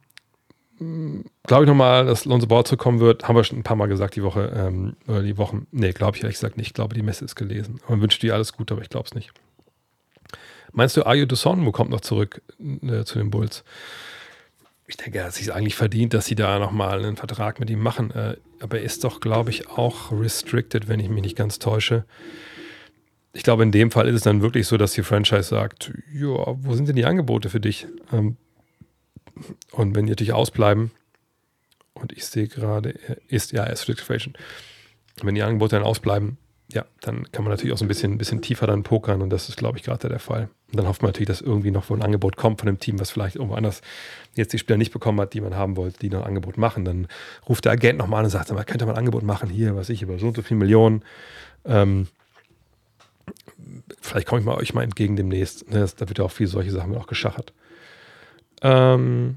glaube 0.79 1.65
ich 1.65 1.69
nochmal, 1.69 2.07
dass 2.07 2.25
Lonzo 2.25 2.47
Ball 2.47 2.65
zurückkommen 2.65 3.01
wird. 3.01 3.29
Haben 3.29 3.37
wir 3.37 3.45
schon 3.45 3.59
ein 3.59 3.63
paar 3.63 3.77
Mal 3.77 3.87
gesagt 3.87 4.17
die 4.17 4.23
Woche, 4.23 4.53
ähm, 4.57 4.97
oder 5.07 5.23
die 5.23 5.39
Wochen. 5.39 5.67
Nee, 5.71 5.93
glaube 5.93 6.17
ich 6.17 6.23
ehrlich 6.23 6.37
gesagt 6.37 6.57
nicht. 6.57 6.69
Ich 6.69 6.75
glaube, 6.75 6.95
die 6.95 7.03
Messe 7.03 7.25
ist 7.25 7.37
gelesen. 7.37 7.81
Man 7.89 8.01
wünscht 8.01 8.23
dir 8.23 8.35
alles 8.35 8.53
Gute, 8.53 8.75
aber 8.75 8.83
ich 8.83 8.89
glaube 8.89 9.07
es 9.07 9.15
nicht. 9.15 9.33
Meinst 10.73 10.97
du, 10.97 11.07
Ayo 11.07 11.27
Dusson 11.27 11.71
kommt 11.71 11.91
noch 11.91 12.01
zurück 12.01 12.43
äh, 12.59 13.05
zu 13.05 13.19
den 13.19 13.31
Bulls? 13.31 13.63
Ich 14.87 14.97
denke, 14.97 15.19
er 15.19 15.27
hat 15.27 15.35
sich 15.35 15.53
eigentlich 15.53 15.77
verdient, 15.77 16.13
dass 16.13 16.27
sie 16.27 16.35
da 16.35 16.59
nochmal 16.59 17.05
einen 17.05 17.17
Vertrag 17.17 17.61
mit 17.61 17.71
ihm 17.71 17.81
machen. 17.81 18.11
Äh, 18.11 18.37
aber 18.61 18.79
er 18.79 18.85
ist 18.85 19.05
doch, 19.05 19.21
glaube 19.21 19.51
ich, 19.51 19.69
auch 19.71 20.11
restricted, 20.11 20.89
wenn 20.89 21.01
ich 21.01 21.09
mich 21.09 21.23
nicht 21.23 21.37
ganz 21.37 21.59
täusche. 21.59 22.05
Ich 23.33 23.43
glaube, 23.43 23.63
in 23.63 23.73
dem 23.73 23.91
Fall 23.91 24.09
ist 24.09 24.17
es 24.17 24.23
dann 24.23 24.43
wirklich 24.43 24.67
so, 24.67 24.77
dass 24.77 24.93
die 24.93 25.03
Franchise 25.03 25.45
sagt, 25.45 25.93
ja, 26.13 26.29
wo 26.29 26.75
sind 26.75 26.89
denn 26.89 26.97
die 26.97 27.05
Angebote 27.05 27.51
für 27.51 27.61
dich? 27.61 27.87
Ähm, 28.13 28.37
und 29.73 29.95
wenn 29.95 30.07
die 30.07 30.11
natürlich 30.11 30.33
ausbleiben, 30.33 30.91
und 31.95 32.13
ich 32.13 32.27
sehe 32.27 32.49
gerade, 32.49 32.95
er 33.07 33.19
ist, 33.29 33.53
ja, 33.53 33.65
er 33.65 33.73
ist 33.73 33.89
Restriction. 33.89 34.35
Wenn 35.23 35.35
die 35.35 35.43
Angebote 35.43 35.77
dann 35.77 35.85
ausbleiben, 35.85 36.39
ja, 36.73 36.85
dann 37.03 37.31
kann 37.31 37.45
man 37.45 37.53
natürlich 37.53 37.73
auch 37.73 37.79
so 37.79 37.85
ein 37.85 37.89
bisschen, 37.89 38.19
bisschen 38.19 38.43
tiefer 38.43 38.67
dann 38.67 38.83
pokern 38.83 39.23
und 39.23 39.31
das 39.31 39.49
ist, 39.49 39.57
glaube 39.57 39.79
ich, 39.79 39.85
gerade 39.85 40.09
der 40.09 40.19
Fall. 40.19 40.49
Und 40.73 40.79
dann 40.79 40.89
hofft 40.89 41.03
man 41.03 41.11
natürlich, 41.11 41.29
dass 41.29 41.41
irgendwie 41.41 41.71
noch 41.71 41.89
ein 41.91 42.03
Angebot 42.03 42.37
kommt 42.37 42.61
von 42.61 42.67
dem 42.67 42.81
Team, 42.81 42.99
was 42.99 43.11
vielleicht 43.11 43.37
irgendwo 43.37 43.55
anders 43.55 43.81
jetzt 44.35 44.53
die 44.53 44.59
Spieler 44.59 44.77
nicht 44.77 44.93
bekommen 44.93 45.21
hat, 45.21 45.35
die 45.35 45.41
man 45.41 45.55
haben 45.55 45.77
wollte, 45.77 46.01
die 46.01 46.11
noch 46.11 46.23
ein 46.23 46.29
Angebot 46.29 46.57
machen. 46.59 46.85
Dann 46.85 47.07
ruft 47.49 47.65
der 47.65 47.73
Agent 47.73 47.99
nochmal 47.99 48.21
an 48.21 48.25
und 48.25 48.31
sagt, 48.31 48.51
man 48.51 48.67
könnte 48.67 48.87
mal 48.87 48.93
ein 48.93 48.99
Angebot 48.99 49.23
machen, 49.23 49.51
hier, 49.51 49.77
was 49.77 49.89
ich, 49.89 50.03
über 50.03 50.19
so 50.19 50.27
und 50.27 50.37
so 50.37 50.43
viele 50.43 50.59
Millionen. 50.59 51.05
Ähm, 51.65 52.09
vielleicht 54.01 54.27
komme 54.27 54.41
ich 54.41 54.47
mal 54.47 54.57
euch 54.57 54.75
mal 54.75 54.83
entgegen 54.83 55.17
demnächst. 55.17 55.71
Ne, 55.71 55.87
da 55.97 56.09
wird 56.09 56.19
ja 56.19 56.25
auch 56.25 56.33
viel 56.33 56.49
solche 56.49 56.73
Sachen 56.73 56.97
auch 56.97 57.07
geschachert. 57.07 57.53
Ähm, 58.65 59.37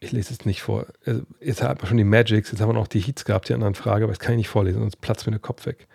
ich 0.00 0.12
lese 0.12 0.32
es 0.32 0.44
nicht 0.44 0.62
vor. 0.62 0.86
Also, 1.04 1.22
jetzt 1.40 1.62
hat 1.62 1.78
man 1.78 1.88
schon 1.88 1.96
die 1.96 2.04
Magics, 2.04 2.52
jetzt 2.52 2.60
haben 2.60 2.68
wir 2.68 2.74
noch 2.74 2.86
die 2.86 3.00
Heats 3.00 3.24
gehabt, 3.24 3.48
die 3.48 3.54
anderen 3.54 3.74
Frage, 3.74 4.04
aber 4.04 4.12
das 4.12 4.20
kann 4.20 4.34
ich 4.34 4.38
nicht 4.38 4.48
vorlesen, 4.48 4.80
sonst 4.80 5.00
platzt 5.00 5.26
mir 5.26 5.32
der 5.32 5.40
Kopf 5.40 5.66
weg. 5.66 5.88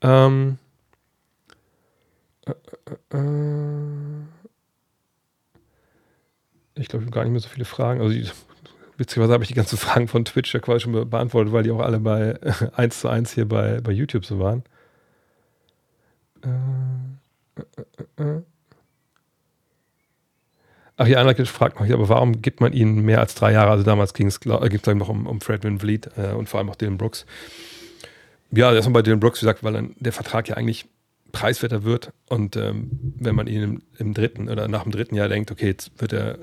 Ähm, 0.00 0.58
äh, 2.46 2.52
äh, 3.12 3.18
äh, 3.18 4.22
ich 6.76 6.88
glaube, 6.88 7.04
ich 7.04 7.08
habe 7.08 7.14
gar 7.14 7.24
nicht 7.24 7.32
mehr 7.32 7.40
so 7.40 7.48
viele 7.48 7.66
Fragen. 7.66 8.00
Also, 8.00 8.16
witzigerweise 8.96 9.34
habe 9.34 9.44
ich 9.44 9.48
die 9.48 9.54
ganzen 9.54 9.76
Fragen 9.78 10.08
von 10.08 10.24
Twitch 10.24 10.54
ja 10.54 10.60
quasi 10.60 10.80
schon 10.80 11.10
beantwortet, 11.10 11.52
weil 11.52 11.64
die 11.64 11.72
auch 11.72 11.80
alle 11.80 12.00
bei 12.00 12.38
1 12.74 13.00
zu 13.00 13.08
1 13.10 13.32
hier 13.32 13.46
bei, 13.46 13.82
bei 13.82 13.92
YouTube 13.92 14.24
so 14.24 14.38
waren. 14.38 14.64
Äh, 16.42 17.60
äh, 17.60 18.22
äh, 18.22 18.42
Ach 21.00 21.06
ja, 21.06 21.20
einer 21.20 21.46
fragt 21.46 21.78
noch, 21.78 21.88
aber 21.88 22.08
warum 22.08 22.42
gibt 22.42 22.60
man 22.60 22.72
ihnen 22.72 23.04
mehr 23.04 23.20
als 23.20 23.36
drei 23.36 23.52
Jahre? 23.52 23.70
Also 23.70 23.84
damals 23.84 24.14
ging 24.14 24.26
es, 24.26 24.40
äh, 24.44 24.68
gibt 24.68 24.86
es 24.86 24.94
noch 24.96 25.08
um, 25.08 25.26
um 25.26 25.40
Fred 25.40 25.62
Van 25.62 25.78
Vliet 25.78 26.10
äh, 26.16 26.32
und 26.32 26.48
vor 26.48 26.58
allem 26.58 26.68
auch 26.70 26.76
Dylan 26.76 26.98
Brooks. 26.98 27.24
Ja, 28.50 28.74
erstmal 28.74 28.94
bei 28.94 29.02
Dylan 29.02 29.20
Brooks, 29.20 29.38
gesagt, 29.38 29.62
weil 29.62 29.74
dann 29.74 29.94
der 30.00 30.12
Vertrag 30.12 30.48
ja 30.48 30.56
eigentlich 30.56 30.86
preiswerter 31.30 31.84
wird 31.84 32.12
und 32.28 32.56
ähm, 32.56 32.90
wenn 33.16 33.36
man 33.36 33.46
ihn 33.46 33.62
im, 33.62 33.82
im, 33.98 34.14
dritten 34.14 34.48
oder 34.48 34.66
nach 34.66 34.82
dem 34.82 34.92
dritten 34.92 35.14
Jahr 35.14 35.28
denkt, 35.28 35.52
okay, 35.52 35.66
jetzt 35.66 35.92
wird 36.00 36.12
er, 36.12 36.38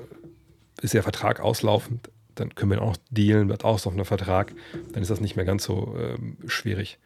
ist 0.80 0.94
der 0.94 1.02
Vertrag 1.02 1.40
auslaufend, 1.40 2.08
dann 2.34 2.54
können 2.54 2.70
wir 2.70 2.78
ihn 2.78 2.82
auch 2.84 2.96
dealen, 3.10 3.48
wird 3.50 3.64
auslaufender 3.64 4.04
Vertrag, 4.06 4.54
dann 4.92 5.02
ist 5.02 5.10
das 5.10 5.20
nicht 5.20 5.36
mehr 5.36 5.44
ganz 5.44 5.64
so 5.64 5.96
ähm, 5.98 6.38
schwierig. 6.46 6.98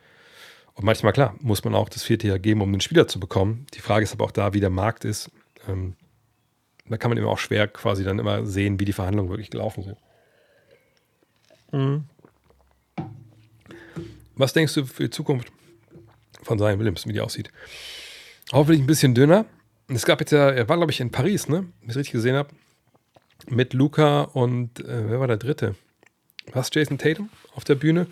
Und 0.74 0.84
manchmal, 0.84 1.12
klar, 1.12 1.34
muss 1.40 1.64
man 1.64 1.74
auch 1.74 1.88
das 1.88 2.02
vierte 2.02 2.28
Jahr 2.28 2.38
geben, 2.38 2.62
um 2.62 2.68
einen 2.68 2.80
Spieler 2.80 3.06
zu 3.08 3.20
bekommen. 3.20 3.66
Die 3.74 3.80
Frage 3.80 4.04
ist 4.04 4.12
aber 4.12 4.24
auch 4.24 4.30
da, 4.30 4.54
wie 4.54 4.60
der 4.60 4.70
Markt 4.70 5.04
ist. 5.04 5.30
Ähm, 5.68 5.94
da 6.88 6.96
kann 6.96 7.10
man 7.10 7.18
immer 7.18 7.28
auch 7.28 7.38
schwer 7.38 7.68
quasi 7.68 8.02
dann 8.02 8.18
immer 8.18 8.46
sehen, 8.46 8.80
wie 8.80 8.84
die 8.84 8.92
Verhandlungen 8.92 9.30
wirklich 9.30 9.50
gelaufen 9.50 9.84
sind. 9.84 9.96
Mhm. 11.72 12.04
Was 14.34 14.52
denkst 14.52 14.74
du 14.74 14.86
für 14.86 15.04
die 15.04 15.10
Zukunft 15.10 15.52
von 16.42 16.58
Zion 16.58 16.78
Williams, 16.78 17.06
wie 17.06 17.12
die 17.12 17.20
aussieht? 17.20 17.50
Hoffentlich 18.52 18.80
ein 18.80 18.86
bisschen 18.86 19.14
dünner. 19.14 19.44
Es 19.88 20.04
gab 20.04 20.20
jetzt 20.20 20.32
ja, 20.32 20.50
er 20.50 20.68
war 20.68 20.76
glaube 20.76 20.92
ich 20.92 21.00
in 21.00 21.10
Paris, 21.10 21.48
ne? 21.48 21.66
Wenn 21.80 21.84
ich 21.84 21.90
es 21.90 21.96
richtig 21.96 22.12
gesehen 22.12 22.36
habe. 22.36 22.48
Mit 23.48 23.72
Luca 23.72 24.22
und 24.22 24.80
äh, 24.80 25.10
wer 25.10 25.20
war 25.20 25.26
der 25.26 25.36
dritte? 25.36 25.74
Was? 26.52 26.70
Jason 26.72 26.98
Tatum 26.98 27.28
auf 27.54 27.64
der 27.64 27.74
Bühne. 27.74 28.06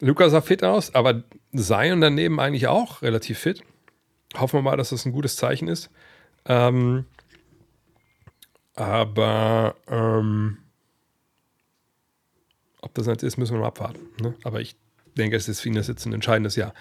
Luca 0.00 0.28
sah 0.30 0.40
fit 0.40 0.64
aus, 0.64 0.94
aber 0.94 1.22
Zion 1.54 2.00
daneben 2.00 2.40
eigentlich 2.40 2.66
auch 2.66 3.02
relativ 3.02 3.38
fit. 3.38 3.62
Hoffen 4.36 4.58
wir 4.58 4.62
mal, 4.62 4.76
dass 4.76 4.90
das 4.90 5.04
ein 5.04 5.12
gutes 5.12 5.36
Zeichen 5.36 5.68
ist. 5.68 5.90
Ähm, 6.46 7.04
aber 8.74 9.74
ähm, 9.88 10.58
ob 12.80 12.94
das 12.94 13.06
jetzt 13.06 13.22
ist, 13.22 13.36
müssen 13.36 13.54
wir 13.54 13.60
noch 13.60 13.66
abwarten. 13.66 14.00
Ne? 14.20 14.34
Aber 14.44 14.60
ich 14.60 14.76
denke, 15.16 15.36
es 15.36 15.48
ist 15.48 15.60
für 15.60 15.68
ihn 15.68 15.74
das 15.74 15.88
jetzt 15.88 16.06
ein 16.06 16.12
entscheidendes 16.12 16.56
Jahr. 16.56 16.72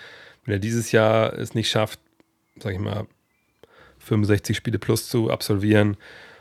Wenn 0.45 0.53
er 0.53 0.59
dieses 0.59 0.91
Jahr 0.91 1.33
es 1.33 1.53
nicht 1.53 1.69
schafft, 1.69 1.99
sag 2.59 2.73
ich 2.73 2.79
mal, 2.79 3.05
65 3.99 4.55
Spiele 4.55 4.79
plus 4.79 5.09
zu 5.09 5.29
absolvieren 5.29 5.97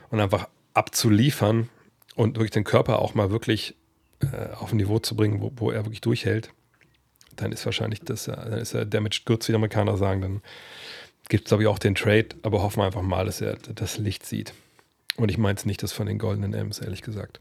und 0.09 0.19
einfach 0.19 0.47
abzuliefern 0.73 1.69
und 2.15 2.35
wirklich 2.35 2.51
den 2.51 2.63
Körper 2.63 2.99
auch 2.99 3.15
mal 3.15 3.31
wirklich 3.31 3.75
äh, 4.21 4.53
auf 4.53 4.71
ein 4.71 4.77
Niveau 4.77 4.99
zu 4.99 5.15
bringen, 5.15 5.41
wo, 5.41 5.51
wo, 5.55 5.71
er 5.71 5.85
wirklich 5.85 6.01
durchhält, 6.01 6.53
dann 7.41 7.51
ist 7.51 7.65
wahrscheinlich 7.65 8.01
das, 8.01 8.25
dann 8.25 8.53
ist 8.53 8.73
er 8.73 8.85
damaged 8.85 9.25
goods, 9.25 9.47
wie 9.47 9.51
die 9.51 9.55
Amerikaner 9.55 9.97
sagen. 9.97 10.21
Dann 10.21 10.41
gibt 11.29 11.45
es, 11.45 11.49
glaube 11.49 11.63
ich, 11.63 11.67
auch 11.67 11.79
den 11.79 11.95
Trade, 11.95 12.29
aber 12.43 12.61
hoffen 12.61 12.81
wir 12.81 12.85
einfach 12.85 13.01
mal, 13.01 13.25
dass 13.25 13.41
er 13.41 13.57
das 13.75 13.97
Licht 13.97 14.25
sieht. 14.25 14.53
Und 15.15 15.29
ich 15.29 15.37
meine 15.37 15.57
es 15.57 15.65
nicht 15.65 15.83
das 15.83 15.91
von 15.91 16.07
den 16.07 16.17
goldenen 16.17 16.53
M's, 16.53 16.79
ehrlich 16.79 17.01
gesagt. 17.01 17.39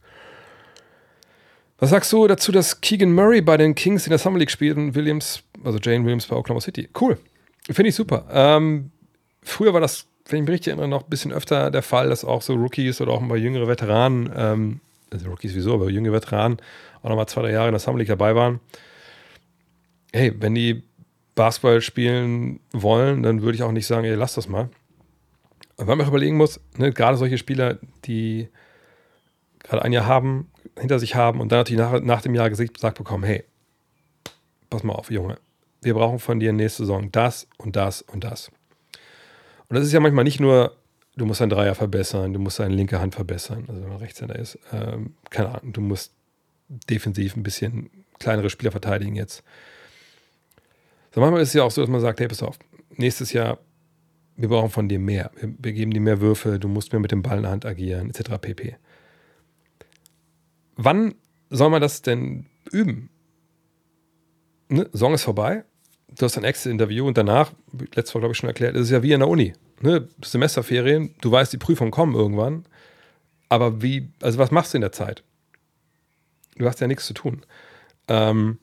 Was 1.79 1.91
sagst 1.91 2.13
du 2.13 2.27
dazu, 2.27 2.51
dass 2.51 2.81
Keegan 2.81 3.13
Murray 3.13 3.41
bei 3.41 3.57
den 3.57 3.75
Kings 3.75 4.05
in 4.05 4.11
der 4.11 4.19
Summer 4.19 4.39
League 4.39 4.51
spielt 4.51 4.77
und 4.77 4.95
Williams, 4.97 5.43
also 5.63 5.79
Jane 5.79 6.05
Williams 6.05 6.27
bei 6.27 6.35
Oklahoma 6.35 6.61
City? 6.61 6.89
Cool. 7.01 7.19
Finde 7.71 7.91
ich 7.91 7.95
super. 7.95 8.27
Ähm, 8.33 8.91
früher 9.43 9.73
war 9.73 9.81
das, 9.81 10.07
wenn 10.29 10.41
ich 10.41 10.43
mich 10.43 10.55
richtig 10.55 10.69
erinnere, 10.69 10.89
noch 10.89 11.05
ein 11.05 11.11
bisschen 11.11 11.33
öfter 11.33 11.71
der 11.71 11.83
Fall, 11.83 12.09
dass 12.09 12.25
auch 12.25 12.43
so 12.43 12.55
Rookies 12.55 13.01
oder 13.01 13.13
auch 13.13 13.21
mal 13.21 13.39
jüngere 13.39 13.69
Veteranen, 13.69 14.33
ähm, 14.35 14.81
also 15.13 15.29
Rookies 15.29 15.55
wieso, 15.55 15.75
aber 15.75 15.89
jüngere 15.89 16.15
Veteranen 16.15 16.59
auch 17.03 17.11
nochmal 17.11 17.29
zwei, 17.29 17.43
drei 17.43 17.53
Jahre 17.53 17.69
in 17.69 17.73
der 17.73 17.81
Summer 17.81 17.99
League 17.99 18.09
dabei 18.09 18.35
waren. 18.35 18.59
Hey, 20.13 20.33
wenn 20.41 20.55
die 20.55 20.83
Basketball 21.35 21.81
spielen 21.81 22.61
wollen, 22.73 23.23
dann 23.23 23.43
würde 23.43 23.55
ich 23.55 23.63
auch 23.63 23.73
nicht 23.73 23.87
sagen, 23.87 24.05
ey, 24.05 24.15
lass 24.15 24.35
das 24.35 24.49
mal. 24.49 24.71
Weil 25.77 25.97
man 25.97 26.07
auch 26.07 26.09
überlegen 26.09 26.37
muss, 26.37 26.61
ne, 26.77 26.93
gerade 26.93 27.17
solche 27.17 27.39
Spieler, 27.39 27.79
die 28.05 28.49
gerade 29.61 29.83
ein 29.83 29.93
Jahr 29.93 30.07
haben, 30.07 30.51
hinter 30.79 30.99
sich 30.99 31.15
haben 31.15 31.41
und 31.41 31.53
dann 31.53 31.61
natürlich 31.61 31.81
nach, 31.81 32.01
nach 32.01 32.23
dem 32.23 32.35
Jahr 32.35 32.51
gesagt 32.51 32.99
bekommen, 32.99 33.25
hey, 33.25 33.45
pass 34.71 34.83
mal 34.83 34.95
auf, 34.95 35.11
Junge, 35.11 35.39
wir 35.83 35.95
brauchen 35.95 36.19
von 36.19 36.41
dir 36.41 36.53
nächste 36.53 36.83
Saison 36.83 37.11
das 37.13 37.47
und 37.59 37.77
das 37.77 38.03
und 38.03 38.25
das. 38.25 38.51
Und 39.69 39.77
das 39.77 39.85
ist 39.85 39.93
ja 39.93 40.01
manchmal 40.01 40.25
nicht 40.25 40.41
nur, 40.41 40.77
du 41.17 41.27
musst 41.27 41.41
deinen 41.41 41.51
Dreier 41.51 41.75
verbessern, 41.75 42.33
du 42.33 42.41
musst 42.41 42.59
deine 42.59 42.75
linke 42.75 43.01
Hand 43.01 43.15
verbessern, 43.15 43.65
also 43.69 43.81
wenn 43.83 43.89
man 43.89 43.99
Rechtshänder 43.99 44.37
ist, 44.37 44.59
ähm, 44.73 45.15
keine 45.31 45.51
Ahnung, 45.51 45.73
du 45.73 45.81
musst 45.81 46.13
defensiv 46.69 47.37
ein 47.37 47.43
bisschen 47.43 47.91
kleinere 48.19 48.51
Spieler 48.51 48.73
verteidigen 48.73 49.15
jetzt. 49.15 49.43
So 51.15 51.21
manchmal 51.21 51.43
ist 51.43 51.49
es 51.49 51.55
ja 51.55 51.63
auch 51.63 51.71
so, 51.71 51.81
dass 51.81 51.91
man 51.91 52.01
sagt, 52.01 52.21
hey, 52.21 52.29
pass 52.29 52.43
auf, 52.43 52.59
nächstes 52.97 53.33
Jahr 53.33 53.59
wir 54.39 54.49
brauchen 54.49 54.71
von 54.71 54.89
dir 54.89 55.01
mehr. 55.01 55.33
Wir, 55.41 55.73
geben 55.73 55.93
dir 55.93 56.01
mehr 56.01 56.21
Würfe, 56.21 56.61
du 56.61 56.69
musst 56.69 56.93
mehr 56.93 57.01
mit 57.01 57.11
dem 57.11 57.23
Ball 57.23 57.39
in 57.39 57.43
der 57.43 57.51
Hand 57.51 57.67
agieren, 57.67 58.09
etc. 58.09 58.39
pp. 58.41 58.77
Wann 60.77 61.17
soll 61.51 61.71
man 61.71 61.83
das 61.83 62.03
denn 62.03 62.47
üben? 62.71 63.11
Ne? 64.69 64.89
Song 64.93 65.13
ist 65.13 65.25
vorbei, 65.25 65.65
du 66.17 66.25
hast 66.25 66.39
ein 66.39 66.45
Exit-Interview 66.45 67.05
und 67.05 67.19
danach, 67.19 67.53
letztes 67.95 68.15
Mal 68.15 68.21
glaube 68.21 68.33
ich 68.33 68.39
schon 68.39 68.49
erklärt, 68.49 68.77
ist 68.77 68.83
es 68.83 68.91
ja 68.91 69.03
wie 69.03 69.13
in 69.13 69.21
der 69.21 69.29
Uni. 69.29 69.55
Ne? 69.81 70.09
Semesterferien, 70.25 71.17
du 71.21 71.33
weißt, 71.33 71.53
die 71.53 71.59
Prüfungen 71.59 71.91
kommen 71.91 72.15
irgendwann, 72.15 72.65
aber 73.49 73.83
wie, 73.83 74.09
also 74.23 74.39
was 74.39 74.53
machst 74.53 74.73
du 74.73 74.79
in 74.79 74.83
der 74.83 74.93
Zeit? 74.93 75.25
Du 76.57 76.67
hast 76.67 76.81
ja 76.81 76.87
nichts 76.87 77.07
zu 77.07 77.15
tun. 77.15 77.45
Ähm, 78.07 78.59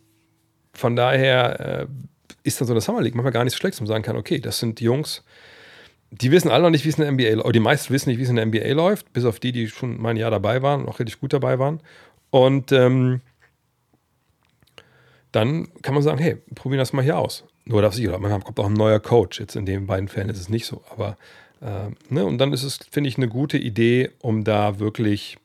von 0.73 0.95
daher 0.95 1.59
äh, 1.59 1.87
ist 2.45 2.61
dann 2.61 2.67
so 2.67 2.73
eine 2.73 2.81
Summer 2.81 3.01
League 3.01 3.15
manchmal 3.15 3.33
gar 3.33 3.43
nicht 3.43 3.53
so 3.53 3.57
schlecht, 3.57 3.75
dass 3.75 3.81
man 3.81 3.87
sagen 3.87 4.03
kann, 4.03 4.15
okay, 4.15 4.39
das 4.39 4.59
sind 4.59 4.79
Jungs, 4.79 5.23
die 6.11 6.31
wissen 6.31 6.49
alle 6.49 6.63
noch 6.63 6.69
nicht, 6.69 6.85
wie 6.85 6.89
es 6.89 6.97
in 6.97 7.03
der 7.03 7.11
NBA 7.11 7.35
läuft. 7.35 7.45
Oder 7.45 7.53
die 7.53 7.59
meisten 7.59 7.93
wissen 7.93 8.09
nicht, 8.09 8.19
wie 8.19 8.23
es 8.23 8.29
in 8.29 8.35
der 8.35 8.45
NBA 8.45 8.71
läuft, 8.73 9.11
bis 9.11 9.25
auf 9.25 9.39
die, 9.39 9.51
die 9.51 9.67
schon 9.67 10.01
mal 10.01 10.09
ein 10.09 10.17
Jahr 10.17 10.31
dabei 10.31 10.61
waren 10.61 10.81
und 10.81 10.89
auch 10.89 10.99
richtig 10.99 11.19
gut 11.19 11.33
dabei 11.33 11.59
waren. 11.59 11.81
Und 12.29 12.71
ähm, 12.71 13.21
dann 15.31 15.67
kann 15.81 15.93
man 15.93 16.03
sagen, 16.03 16.19
hey, 16.19 16.37
probieren 16.53 16.79
das 16.79 16.93
mal 16.93 17.03
hier 17.03 17.17
aus. 17.17 17.43
Nur 17.65 17.81
darf 17.81 17.95
sich, 17.95 18.07
oder 18.07 18.19
man 18.19 18.43
kommt 18.43 18.59
auch 18.59 18.67
ein 18.67 18.73
neuer 18.73 18.99
Coach. 18.99 19.39
Jetzt 19.39 19.55
in 19.55 19.65
den 19.65 19.87
beiden 19.87 20.07
Fällen 20.07 20.29
ist 20.29 20.39
es 20.39 20.49
nicht 20.49 20.65
so. 20.65 20.83
Aber 20.91 21.17
äh, 21.61 21.89
ne, 22.09 22.25
und 22.25 22.37
dann 22.37 22.53
ist 22.53 22.63
es, 22.63 22.79
finde 22.91 23.09
ich, 23.09 23.17
eine 23.17 23.27
gute 23.27 23.57
Idee, 23.57 24.11
um 24.19 24.43
da 24.43 24.79
wirklich 24.79 25.37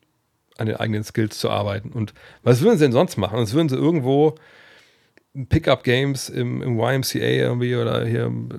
an 0.57 0.67
den 0.67 0.75
eigenen 0.75 1.03
Skills 1.03 1.39
zu 1.39 1.49
arbeiten. 1.49 1.91
Und 1.91 2.13
was 2.43 2.61
würden 2.61 2.77
sie 2.77 2.85
denn 2.85 2.91
sonst 2.91 3.17
machen? 3.17 3.39
Das 3.39 3.53
würden 3.53 3.69
sie 3.69 3.75
irgendwo 3.75 4.35
Pickup-Games 5.33 6.27
im, 6.27 6.61
im, 6.61 6.77
YMCA 6.77 7.19
irgendwie 7.19 7.75
oder 7.75 8.05
hier 8.05 8.25
im 8.25 8.49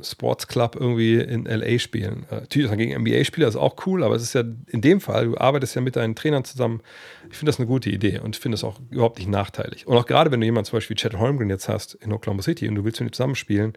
äh, 0.00 0.04
Sports 0.04 0.46
Club 0.46 0.76
irgendwie 0.78 1.18
in 1.18 1.46
LA 1.46 1.78
spielen. 1.78 2.26
Äh, 2.30 2.40
natürlich 2.40 2.68
dann 2.68 2.78
gegen 2.78 3.00
NBA-Spieler 3.00 3.48
ist 3.48 3.56
auch 3.56 3.74
cool, 3.86 4.04
aber 4.04 4.16
es 4.16 4.22
ist 4.22 4.34
ja 4.34 4.42
in 4.66 4.82
dem 4.82 5.00
Fall, 5.00 5.26
du 5.26 5.38
arbeitest 5.38 5.76
ja 5.76 5.80
mit 5.80 5.96
deinen 5.96 6.14
Trainern 6.14 6.44
zusammen. 6.44 6.82
Ich 7.30 7.38
finde 7.38 7.50
das 7.50 7.58
eine 7.58 7.66
gute 7.66 7.88
Idee 7.88 8.18
und 8.18 8.36
finde 8.36 8.56
das 8.56 8.64
auch 8.64 8.78
überhaupt 8.90 9.18
nicht 9.18 9.30
nachteilig. 9.30 9.86
Und 9.86 9.96
auch 9.96 10.04
gerade 10.04 10.30
wenn 10.30 10.40
du 10.40 10.46
jemanden 10.46 10.66
zum 10.66 10.76
Beispiel 10.76 10.94
wie 10.94 11.00
Chad 11.00 11.18
Holmgren 11.18 11.48
jetzt 11.48 11.70
hast 11.70 11.94
in 11.94 12.12
Oklahoma 12.12 12.42
City 12.42 12.68
und 12.68 12.74
du 12.74 12.84
willst 12.84 13.00
mit 13.00 13.10
ihm 13.10 13.12
zusammenspielen, 13.14 13.72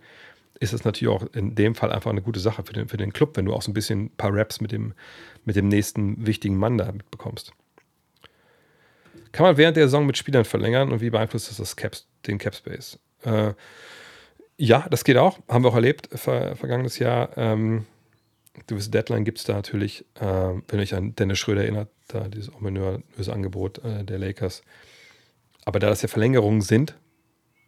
ist 0.59 0.73
das 0.73 0.83
natürlich 0.83 1.13
auch 1.13 1.25
in 1.33 1.55
dem 1.55 1.75
Fall 1.75 1.93
einfach 1.93 2.11
eine 2.11 2.21
gute 2.21 2.41
Sache 2.41 2.63
für 2.63 2.73
den, 2.73 2.89
für 2.89 2.97
den 2.97 3.13
Club, 3.13 3.37
wenn 3.37 3.45
du 3.45 3.53
auch 3.53 3.61
so 3.61 3.71
ein 3.71 3.73
bisschen 3.73 4.05
ein 4.05 4.15
paar 4.17 4.35
Raps 4.35 4.59
mit 4.59 4.73
dem, 4.73 4.93
mit 5.45 5.55
dem 5.55 5.69
nächsten 5.69 6.25
wichtigen 6.25 6.57
Mann 6.57 6.77
da 6.77 6.91
mitbekommst. 6.91 7.53
Kann 9.31 9.45
man 9.45 9.57
während 9.57 9.77
der 9.77 9.85
Saison 9.85 10.05
mit 10.05 10.17
Spielern 10.17 10.45
verlängern 10.45 10.91
und 10.91 10.99
wie 11.01 11.09
beeinflusst 11.09 11.49
das, 11.49 11.57
das 11.57 11.75
Caps, 11.75 12.07
den 12.27 12.37
Cap 12.37 12.55
Space? 12.55 12.99
Äh, 13.23 13.53
ja, 14.57 14.85
das 14.89 15.03
geht 15.03 15.17
auch. 15.17 15.39
Haben 15.47 15.63
wir 15.63 15.69
auch 15.69 15.75
erlebt 15.75 16.09
ver 16.13 16.55
vergangenes 16.55 16.99
Jahr. 16.99 17.37
Ähm, 17.37 17.85
gewisse 18.67 18.91
Deadline 18.91 19.25
gibt 19.25 19.39
es 19.39 19.43
da 19.45 19.53
natürlich, 19.53 20.05
äh, 20.15 20.25
wenn 20.67 20.79
euch 20.79 20.93
an 20.93 21.15
Dennis 21.15 21.39
Schröder 21.39 21.63
erinnert, 21.63 21.89
da 22.07 22.27
dieses 22.27 22.53
ominöse 22.53 23.33
Angebot 23.33 23.79
äh, 23.83 24.03
der 24.03 24.19
Lakers. 24.19 24.61
Aber 25.65 25.79
da 25.79 25.89
das 25.89 26.01
ja 26.01 26.07
Verlängerungen 26.07 26.61
sind, 26.61 26.95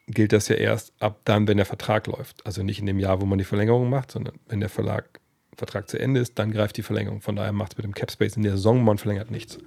gilt 0.07 0.33
das 0.33 0.47
ja 0.47 0.55
erst 0.55 0.93
ab 0.99 1.21
dann, 1.25 1.47
wenn 1.47 1.57
der 1.57 1.65
Vertrag 1.65 2.07
läuft. 2.07 2.45
Also 2.45 2.61
nicht 2.61 2.79
in 2.79 2.85
dem 2.85 2.99
Jahr, 2.99 3.21
wo 3.21 3.25
man 3.25 3.39
die 3.39 3.45
Verlängerung 3.45 3.89
macht, 3.89 4.11
sondern 4.11 4.35
wenn 4.47 4.59
der 4.59 4.69
Verlag, 4.69 5.19
Vertrag 5.55 5.89
zu 5.89 5.97
Ende 5.97 6.19
ist, 6.19 6.37
dann 6.37 6.51
greift 6.51 6.77
die 6.77 6.83
Verlängerung. 6.83 7.21
Von 7.21 7.35
daher 7.35 7.53
macht 7.53 7.73
es 7.73 7.77
mit 7.77 7.85
dem 7.85 7.93
Cap 7.93 8.11
Space 8.11 8.35
in 8.35 8.43
der 8.43 8.53
Saison, 8.53 8.83
man 8.83 8.97
verlängert 8.97 9.31
nichts. 9.31 9.57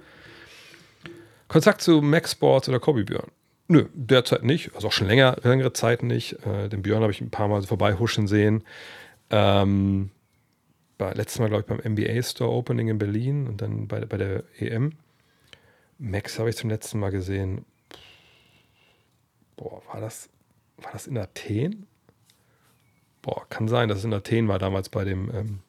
Kontakt 1.47 1.81
zu 1.81 2.01
Max 2.01 2.33
Sports 2.33 2.69
oder 2.69 2.79
Kobe 2.79 3.03
Björn? 3.03 3.31
Nö, 3.71 3.85
derzeit 3.93 4.43
nicht. 4.43 4.73
Also 4.73 4.87
auch 4.87 4.91
schon 4.91 5.05
länger, 5.05 5.37
längere 5.43 5.71
Zeit 5.73 6.01
nicht. 6.01 6.33
Äh, 6.43 6.69
den 6.69 6.81
Björn 6.81 7.03
habe 7.03 7.11
ich 7.11 7.21
ein 7.21 7.29
paar 7.29 7.47
Mal 7.47 7.61
vorbei 7.61 7.93
huschen 7.93 8.27
sehen. 8.27 8.63
Ähm, 9.29 10.09
bei, 10.97 11.13
letztes 11.13 11.37
Mal, 11.39 11.49
glaube 11.49 11.61
ich, 11.61 11.67
beim 11.67 11.93
NBA 11.93 12.21
Store 12.23 12.49
Opening 12.49 12.87
in 12.87 12.97
Berlin 12.97 13.47
und 13.47 13.61
dann 13.61 13.87
bei, 13.87 14.03
bei 14.05 14.17
der 14.17 14.43
EM. 14.57 14.93
Max 15.99 16.39
habe 16.39 16.49
ich 16.49 16.57
zum 16.57 16.71
letzten 16.71 16.97
Mal 16.97 17.11
gesehen. 17.11 17.63
Boah, 19.55 19.83
war 19.91 20.01
das, 20.01 20.29
war 20.77 20.91
das 20.91 21.05
in 21.05 21.17
Athen? 21.19 21.85
Boah, 23.21 23.45
kann 23.49 23.67
sein, 23.67 23.87
dass 23.87 23.99
es 23.99 24.03
in 24.03 24.13
Athen 24.13 24.47
war, 24.47 24.57
damals 24.57 24.89
bei 24.89 25.03
dem 25.03 25.29
ähm, 25.35 25.59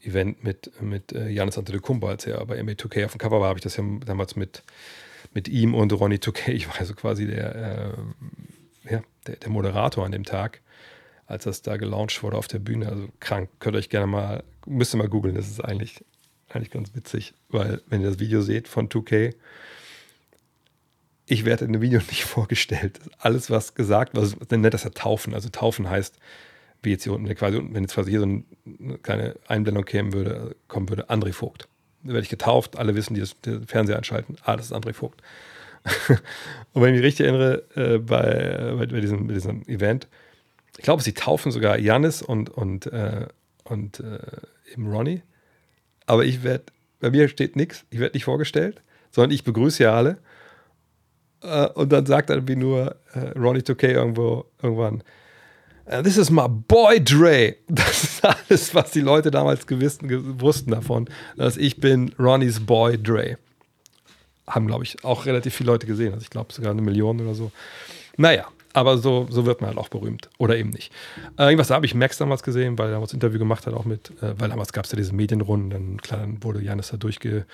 Event 0.00 0.42
mit, 0.42 0.72
mit 0.82 1.12
äh, 1.12 1.28
Janis 1.28 1.56
Antetokounmpo, 1.56 2.08
als 2.08 2.26
er 2.26 2.44
bei 2.46 2.60
MA2K 2.60 3.04
auf 3.04 3.12
dem 3.12 3.18
Cover 3.18 3.40
war, 3.40 3.48
habe 3.48 3.60
ich 3.60 3.62
das 3.62 3.76
ja 3.76 3.84
damals 4.04 4.34
mit, 4.34 4.64
mit 5.34 5.48
ihm 5.48 5.74
und 5.74 5.92
Ronnie 5.92 6.16
2K, 6.16 6.48
ich 6.52 6.68
war 6.68 6.78
also 6.78 6.94
quasi 6.94 7.26
der, 7.26 7.54
äh, 7.54 8.92
ja, 8.92 9.02
der, 9.26 9.36
der, 9.36 9.50
Moderator 9.50 10.04
an 10.04 10.12
dem 10.12 10.24
Tag, 10.24 10.60
als 11.26 11.44
das 11.44 11.62
da 11.62 11.76
gelauncht 11.76 12.22
wurde 12.22 12.36
auf 12.36 12.48
der 12.48 12.58
Bühne. 12.58 12.88
Also 12.88 13.08
krank, 13.20 13.48
könnt 13.58 13.76
ihr 13.76 13.78
euch 13.78 13.88
gerne 13.88 14.06
mal, 14.06 14.44
müsst 14.66 14.94
ihr 14.94 14.98
mal 14.98 15.08
googeln, 15.08 15.34
das 15.34 15.48
ist 15.48 15.60
eigentlich, 15.60 16.04
eigentlich 16.48 16.70
ganz 16.70 16.94
witzig, 16.94 17.34
weil 17.48 17.80
wenn 17.88 18.00
ihr 18.00 18.08
das 18.08 18.18
Video 18.18 18.42
seht 18.42 18.68
von 18.68 18.88
2K, 18.88 19.34
ich 21.26 21.44
werde 21.44 21.64
in 21.64 21.72
dem 21.72 21.82
Video 21.82 22.00
nicht 22.08 22.24
vorgestellt. 22.24 23.00
Alles, 23.18 23.50
was 23.50 23.74
gesagt 23.74 24.14
wird, 24.14 24.24
also, 24.24 24.36
nennt 24.56 24.74
das 24.74 24.84
ja 24.84 24.90
Taufen. 24.90 25.34
Also 25.34 25.48
Taufen 25.48 25.88
heißt, 25.88 26.16
wie 26.82 26.90
jetzt 26.90 27.04
hier 27.04 27.12
unten, 27.12 27.32
quasi, 27.34 27.58
wenn 27.70 27.84
jetzt 27.84 27.94
quasi 27.94 28.10
hier 28.10 28.20
so 28.20 28.26
eine 28.26 28.98
kleine 28.98 29.36
Einblendung 29.46 29.84
kämen 29.84 30.12
würde, 30.12 30.56
kommen 30.68 30.88
würde, 30.88 31.10
André 31.10 31.32
Vogt. 31.32 31.68
Werde 32.02 32.20
ich 32.20 32.28
getauft, 32.28 32.78
alle 32.78 32.94
wissen, 32.94 33.14
die 33.14 33.20
das, 33.20 33.40
den 33.40 33.66
Fernseher 33.66 33.96
einschalten, 33.96 34.36
ah, 34.44 34.56
das 34.56 34.66
ist 34.66 34.72
André 34.72 34.92
Vogt. 34.92 35.22
und 36.72 36.82
wenn 36.82 36.94
ich 36.94 37.00
mich 37.00 37.06
richtig 37.06 37.26
erinnere, 37.26 37.64
äh, 37.74 37.98
bei, 37.98 38.86
bei, 38.86 39.00
diesem, 39.00 39.26
bei, 39.26 39.34
diesem, 39.34 39.62
Event, 39.68 40.08
ich 40.76 40.84
glaube, 40.84 41.02
sie 41.02 41.12
taufen 41.12 41.52
sogar 41.52 41.78
Janis 41.78 42.22
und, 42.22 42.50
und, 42.50 42.86
äh, 42.86 43.26
und 43.64 44.00
äh, 44.00 44.18
eben 44.72 44.90
Ronnie. 44.90 45.22
Aber 46.06 46.24
ich 46.24 46.42
werde, 46.42 46.64
bei 47.00 47.10
mir 47.10 47.28
steht 47.28 47.56
nichts, 47.56 47.84
ich 47.90 47.98
werde 47.98 48.16
nicht 48.16 48.24
vorgestellt, 48.24 48.80
sondern 49.10 49.32
ich 49.32 49.44
begrüße 49.44 49.82
ja 49.82 49.94
alle. 49.94 50.18
Äh, 51.42 51.66
und 51.68 51.92
dann 51.92 52.06
sagt 52.06 52.30
er 52.30 52.46
wie 52.48 52.56
nur 52.56 52.96
äh, 53.12 53.38
Ronnie 53.38 53.60
2K 53.60 53.88
irgendwo 53.88 54.46
irgendwann, 54.62 55.02
this 55.86 56.16
is 56.16 56.30
my 56.30 56.46
boy 56.48 57.00
Dre. 57.00 57.56
Das 57.68 58.04
ist 58.04 58.24
alles, 58.24 58.74
was 58.74 58.90
die 58.92 59.00
Leute 59.00 59.30
damals 59.30 59.66
gewissen, 59.66 60.40
wussten 60.40 60.70
davon, 60.70 61.08
dass 61.36 61.56
ich 61.56 61.80
bin 61.80 62.14
Ronnies 62.18 62.60
Boy 62.60 63.02
Dre. 63.02 63.38
Haben, 64.46 64.66
glaube 64.66 64.84
ich, 64.84 65.04
auch 65.04 65.26
relativ 65.26 65.54
viele 65.54 65.70
Leute 65.70 65.86
gesehen. 65.86 66.12
Also 66.12 66.24
ich 66.24 66.30
glaube 66.30 66.52
sogar 66.52 66.72
eine 66.72 66.82
Million 66.82 67.20
oder 67.20 67.34
so. 67.34 67.52
Naja, 68.16 68.46
aber 68.72 68.98
so, 68.98 69.26
so 69.30 69.46
wird 69.46 69.60
man 69.60 69.68
halt 69.68 69.78
auch 69.78 69.88
berühmt. 69.88 70.30
Oder 70.38 70.56
eben 70.56 70.70
nicht. 70.70 70.92
Äh, 71.36 71.44
irgendwas 71.44 71.70
habe 71.70 71.86
ich 71.86 71.94
Max 71.94 72.18
damals 72.18 72.42
gesehen, 72.42 72.78
weil 72.78 72.88
er 72.88 72.92
damals 72.92 73.12
ein 73.12 73.16
Interview 73.16 73.38
gemacht 73.38 73.66
hat, 73.66 73.74
auch 73.74 73.84
mit, 73.84 74.10
äh, 74.22 74.34
weil 74.38 74.48
damals 74.48 74.72
gab 74.72 74.84
es 74.84 74.92
ja 74.92 74.96
diese 74.96 75.14
Medienrunden. 75.14 75.70
Dann, 75.70 75.96
klar, 76.00 76.20
dann 76.20 76.42
wurde 76.42 76.62
Janis 76.62 76.88
da 76.88 76.96
durchge 76.96 77.46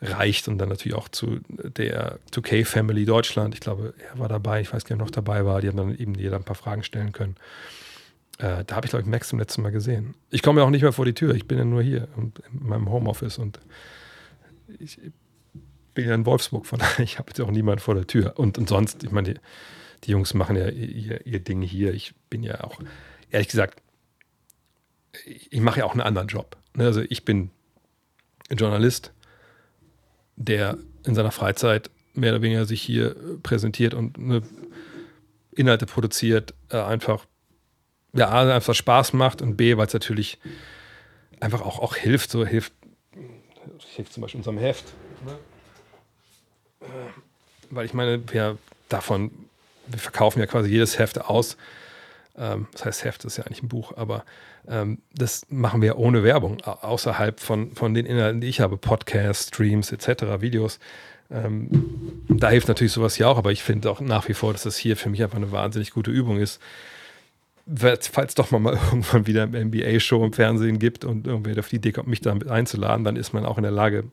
reicht 0.00 0.48
und 0.48 0.58
dann 0.58 0.68
natürlich 0.68 0.96
auch 0.96 1.08
zu 1.08 1.40
der 1.48 2.18
2K 2.32 2.64
Family 2.64 3.04
Deutschland. 3.04 3.54
Ich 3.54 3.60
glaube, 3.60 3.94
er 4.10 4.18
war 4.18 4.28
dabei, 4.28 4.60
ich 4.60 4.72
weiß 4.72 4.84
gar 4.84 4.96
nicht, 4.96 5.02
ob 5.02 5.08
er 5.08 5.10
noch 5.10 5.10
dabei 5.10 5.44
war. 5.44 5.60
Die 5.60 5.68
haben 5.68 5.76
dann 5.76 5.96
eben 5.96 6.14
jeder 6.14 6.36
ein 6.36 6.44
paar 6.44 6.56
Fragen 6.56 6.82
stellen 6.82 7.12
können. 7.12 7.36
Äh, 8.38 8.64
da 8.64 8.76
habe 8.76 8.86
ich, 8.86 8.90
glaube 8.90 9.02
ich, 9.02 9.08
Max 9.08 9.28
zum 9.28 9.38
letzten 9.38 9.62
Mal 9.62 9.70
gesehen. 9.70 10.14
Ich 10.30 10.42
komme 10.42 10.60
ja 10.60 10.66
auch 10.66 10.70
nicht 10.70 10.82
mehr 10.82 10.92
vor 10.92 11.04
die 11.04 11.14
Tür. 11.14 11.34
Ich 11.34 11.46
bin 11.46 11.58
ja 11.58 11.64
nur 11.64 11.82
hier 11.82 12.08
in 12.16 12.32
meinem 12.50 12.90
Homeoffice 12.90 13.38
und 13.38 13.60
ich 14.78 14.98
bin 15.94 16.08
ja 16.08 16.14
in 16.14 16.26
Wolfsburg, 16.26 16.66
von 16.66 16.78
daher 16.80 17.04
ich 17.04 17.18
habe 17.18 17.30
jetzt 17.30 17.40
auch 17.40 17.50
niemanden 17.50 17.80
vor 17.80 17.94
der 17.94 18.06
Tür. 18.06 18.34
Und, 18.36 18.58
und 18.58 18.68
sonst, 18.68 19.04
ich 19.04 19.10
meine, 19.10 19.34
die, 19.34 19.40
die 20.04 20.10
Jungs 20.10 20.34
machen 20.34 20.56
ja 20.56 20.68
ihr, 20.68 21.26
ihr 21.26 21.40
Ding 21.40 21.62
hier. 21.62 21.94
Ich 21.94 22.14
bin 22.28 22.42
ja 22.42 22.62
auch, 22.64 22.80
ehrlich 23.30 23.48
gesagt, 23.48 23.80
ich 25.26 25.60
mache 25.60 25.80
ja 25.80 25.86
auch 25.86 25.92
einen 25.92 26.00
anderen 26.00 26.28
Job. 26.28 26.56
Ne, 26.74 26.84
also 26.84 27.00
ich 27.00 27.24
bin 27.24 27.50
Journalist 28.50 29.12
der 30.36 30.78
in 31.06 31.14
seiner 31.14 31.32
Freizeit 31.32 31.90
mehr 32.14 32.32
oder 32.32 32.42
weniger 32.42 32.64
sich 32.64 32.82
hier 32.82 33.10
äh, 33.10 33.36
präsentiert 33.42 33.94
und 33.94 34.18
ne, 34.18 34.42
Inhalte 35.52 35.86
produziert, 35.86 36.54
äh, 36.70 36.78
einfach 36.78 37.26
ja, 38.14 38.30
einfach 38.30 38.74
Spaß 38.74 39.12
macht 39.12 39.42
und 39.42 39.56
B, 39.56 39.76
weil 39.76 39.86
es 39.86 39.92
natürlich 39.92 40.38
einfach 41.40 41.62
auch, 41.62 41.80
auch 41.80 41.96
hilft, 41.96 42.30
so 42.30 42.46
hilft, 42.46 42.72
hilft 43.94 44.12
zum 44.12 44.22
Beispiel 44.22 44.38
unserem 44.38 44.58
Heft. 44.58 44.84
Ne? 45.26 45.32
Äh, 46.80 46.86
weil 47.70 47.86
ich 47.86 47.94
meine, 47.94 48.22
wir 48.32 48.56
davon, 48.88 49.32
wir 49.88 49.98
verkaufen 49.98 50.38
ja 50.38 50.46
quasi 50.46 50.70
jedes 50.70 50.98
Heft 50.98 51.20
aus. 51.20 51.56
Ähm, 52.36 52.66
das 52.72 52.84
heißt, 52.84 53.04
Heft 53.04 53.24
ist 53.24 53.36
ja 53.36 53.44
eigentlich 53.44 53.62
ein 53.62 53.68
Buch, 53.68 53.96
aber 53.96 54.24
ähm, 54.68 54.98
das 55.14 55.46
machen 55.50 55.82
wir 55.82 55.98
ohne 55.98 56.24
Werbung, 56.24 56.60
außerhalb 56.62 57.40
von, 57.40 57.74
von 57.74 57.94
den 57.94 58.06
Inhalten, 58.06 58.40
die 58.40 58.48
ich 58.48 58.60
habe, 58.60 58.76
Podcasts, 58.76 59.48
Streams 59.48 59.92
etc., 59.92 60.40
Videos. 60.40 60.78
Ähm, 61.30 61.68
da 62.28 62.50
hilft 62.50 62.68
natürlich 62.68 62.92
sowas 62.92 63.18
ja 63.18 63.28
auch, 63.28 63.38
aber 63.38 63.52
ich 63.52 63.62
finde 63.62 63.90
auch 63.90 64.00
nach 64.00 64.28
wie 64.28 64.34
vor, 64.34 64.52
dass 64.52 64.64
das 64.64 64.76
hier 64.76 64.96
für 64.96 65.08
mich 65.08 65.22
einfach 65.22 65.36
eine 65.36 65.52
wahnsinnig 65.52 65.90
gute 65.90 66.10
Übung 66.10 66.38
ist. 66.38 66.60
Falls 67.76 68.34
doch 68.34 68.50
mal, 68.50 68.74
irgendwann 68.90 69.26
wieder 69.26 69.44
eine 69.44 69.64
NBA-Show 69.64 70.24
im 70.24 70.32
Fernsehen 70.32 70.78
gibt 70.78 71.04
und 71.04 71.26
irgendwer 71.26 71.58
auf 71.58 71.68
die 71.68 71.76
Idee 71.76 71.92
kommt, 71.92 72.08
mich 72.08 72.20
damit 72.20 72.48
einzuladen, 72.48 73.04
dann 73.04 73.16
ist 73.16 73.32
man 73.32 73.46
auch 73.46 73.56
in 73.56 73.62
der 73.62 73.72
Lage, 73.72 74.04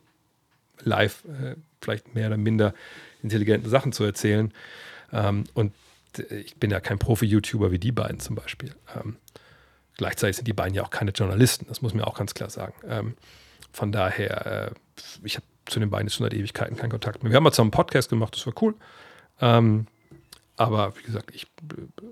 live 0.84 1.24
äh, 1.26 1.56
vielleicht 1.82 2.16
mehr 2.16 2.28
oder 2.28 2.38
minder 2.38 2.74
intelligente 3.22 3.70
Sachen 3.70 3.92
zu 3.92 4.04
erzählen. 4.04 4.52
Ähm, 5.12 5.44
und 5.54 5.74
ich 6.18 6.56
bin 6.58 6.72
ja 6.72 6.80
kein 6.80 7.00
Profi-YouTuber 7.00 7.72
wie 7.72 7.80
die 7.80 7.92
beiden 7.92 8.20
zum 8.20 8.36
Beispiel. 8.36 8.74
Ähm, 8.96 9.18
Gleichzeitig 10.02 10.38
sind 10.38 10.48
die 10.48 10.54
beiden 10.54 10.74
ja 10.74 10.84
auch 10.84 10.90
keine 10.90 11.12
Journalisten, 11.12 11.68
das 11.68 11.84
muss 11.84 11.94
man 11.94 12.04
auch 12.04 12.18
ganz 12.18 12.34
klar 12.34 12.50
sagen. 12.50 12.74
Ähm, 12.88 13.14
von 13.72 13.92
daher, 13.92 14.70
äh, 14.70 14.72
ich 15.24 15.36
habe 15.36 15.46
zu 15.66 15.80
den 15.80 15.92
beiden 15.92 16.10
schon 16.10 16.24
seit 16.24 16.34
Ewigkeiten 16.34 16.76
keinen 16.76 16.90
Kontakt 16.90 17.22
mehr. 17.22 17.32
Wir 17.32 17.38
haben 17.38 17.44
mal 17.44 17.52
zusammen 17.52 17.68
einen 17.68 17.78
Podcast 17.78 18.10
gemacht, 18.10 18.36
das 18.36 18.46
war 18.48 18.54
cool. 18.64 18.74
Ähm, 19.40 19.86
aber 20.58 20.98
wie 20.98 21.04
gesagt, 21.04 21.30
ich 21.36 21.44
äh, 21.44 22.04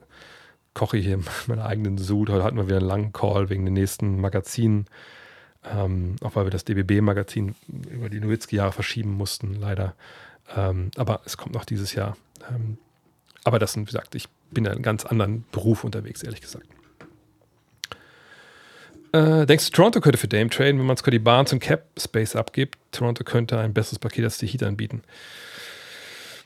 koche 0.75 0.97
hier 0.97 1.19
meinen 1.47 1.61
eigenen 1.61 1.97
Sud. 1.97 2.29
Heute 2.29 2.43
hatten 2.43 2.57
wir 2.57 2.67
wieder 2.67 2.77
einen 2.77 2.85
langen 2.85 3.11
Call 3.11 3.49
wegen 3.49 3.65
den 3.65 3.73
nächsten 3.73 4.21
Magazinen. 4.21 4.85
Ähm, 5.63 6.15
auch 6.21 6.35
weil 6.35 6.45
wir 6.45 6.51
das 6.51 6.65
DBB-Magazin 6.65 7.55
über 7.89 8.09
die 8.09 8.19
Nowitzki-Jahre 8.19 8.71
verschieben 8.71 9.13
mussten, 9.13 9.55
leider. 9.55 9.95
Ähm, 10.55 10.91
aber 10.95 11.21
es 11.25 11.37
kommt 11.37 11.55
noch 11.55 11.65
dieses 11.65 11.93
Jahr. 11.95 12.15
Aber 13.43 13.59
das, 13.59 13.77
wie 13.77 13.85
gesagt, 13.85 14.15
ich 14.15 14.27
bin 14.51 14.65
in 14.65 14.71
einem 14.71 14.81
ganz 14.81 15.05
anderen 15.05 15.45
Beruf 15.51 15.83
unterwegs, 15.83 16.23
ehrlich 16.23 16.41
gesagt. 16.41 16.67
Äh, 19.11 19.45
denkst 19.45 19.67
du, 19.67 19.71
Toronto 19.71 20.01
könnte 20.01 20.19
für 20.19 20.27
Dame 20.27 20.49
traden, 20.49 20.79
wenn 20.79 20.85
man 20.85 20.97
Scotty 20.97 21.19
Barnes 21.19 21.51
und 21.51 21.59
Cap 21.59 21.85
Space 21.97 22.35
abgibt? 22.35 22.77
Toronto 22.91 23.23
könnte 23.23 23.57
ein 23.57 23.73
besseres 23.73 23.99
Paket 23.99 24.25
als 24.25 24.37
die 24.37 24.47
Heat 24.47 24.63
anbieten. 24.63 25.01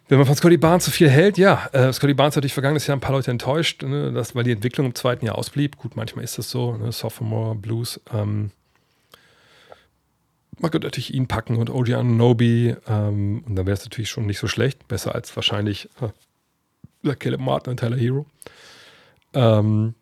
Wenn 0.07 0.17
man 0.17 0.27
von 0.27 0.35
Scotty 0.35 0.57
Barnes 0.57 0.85
so 0.85 0.91
viel 0.91 1.09
hält, 1.09 1.37
ja. 1.37 1.69
Äh, 1.71 1.91
Scotty 1.91 2.13
Barnes 2.13 2.35
hat 2.35 2.43
dich 2.43 2.53
vergangenes 2.53 2.87
Jahr 2.87 2.95
ein 2.95 3.01
paar 3.01 3.13
Leute 3.13 3.31
enttäuscht, 3.31 3.83
ne, 3.83 4.11
das, 4.11 4.35
weil 4.35 4.43
die 4.43 4.51
Entwicklung 4.51 4.87
im 4.87 4.95
zweiten 4.95 5.25
Jahr 5.25 5.37
ausblieb. 5.37 5.77
Gut, 5.77 5.95
manchmal 5.95 6.23
ist 6.23 6.37
das 6.37 6.49
so, 6.49 6.77
ne, 6.77 6.91
Sophomore 6.91 7.55
Blues. 7.55 7.99
Ähm, 8.13 8.51
man 10.59 10.71
könnte 10.71 10.87
natürlich 10.87 11.13
ihn 11.13 11.27
packen 11.27 11.57
und 11.57 11.69
OG 11.69 12.03
Nobi. 12.03 12.75
Ähm, 12.87 13.43
und 13.45 13.55
dann 13.55 13.65
wäre 13.65 13.73
es 13.73 13.83
natürlich 13.83 14.09
schon 14.09 14.25
nicht 14.25 14.39
so 14.39 14.47
schlecht. 14.47 14.87
Besser 14.87 15.15
als 15.15 15.35
wahrscheinlich 15.35 15.89
äh, 16.01 16.09
Oder 17.03 17.15
Caleb 17.15 17.41
Martin 17.41 17.71
und 17.71 17.79
Tyler 17.79 17.97
Hero. 17.97 18.25
Ähm, 19.33 19.95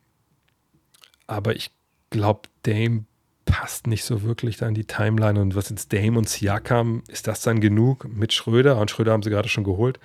aber 1.27 1.55
ich 1.55 1.71
glaube, 2.09 2.41
Dame 2.63 3.05
passt 3.45 3.87
nicht 3.87 4.03
so 4.03 4.23
wirklich 4.23 4.57
da 4.57 4.67
in 4.67 4.75
die 4.75 4.85
Timeline. 4.85 5.39
Und 5.39 5.55
was 5.55 5.69
jetzt 5.69 5.91
Dame 5.93 6.17
und 6.17 6.29
Siakam, 6.29 7.03
ist 7.07 7.27
das 7.27 7.41
dann 7.41 7.59
genug 7.59 8.07
mit 8.07 8.33
Schröder? 8.33 8.77
Und 8.77 8.91
Schröder 8.91 9.13
haben 9.13 9.23
sie 9.23 9.29
gerade 9.29 9.49
schon 9.49 9.63
geholt. 9.63 9.99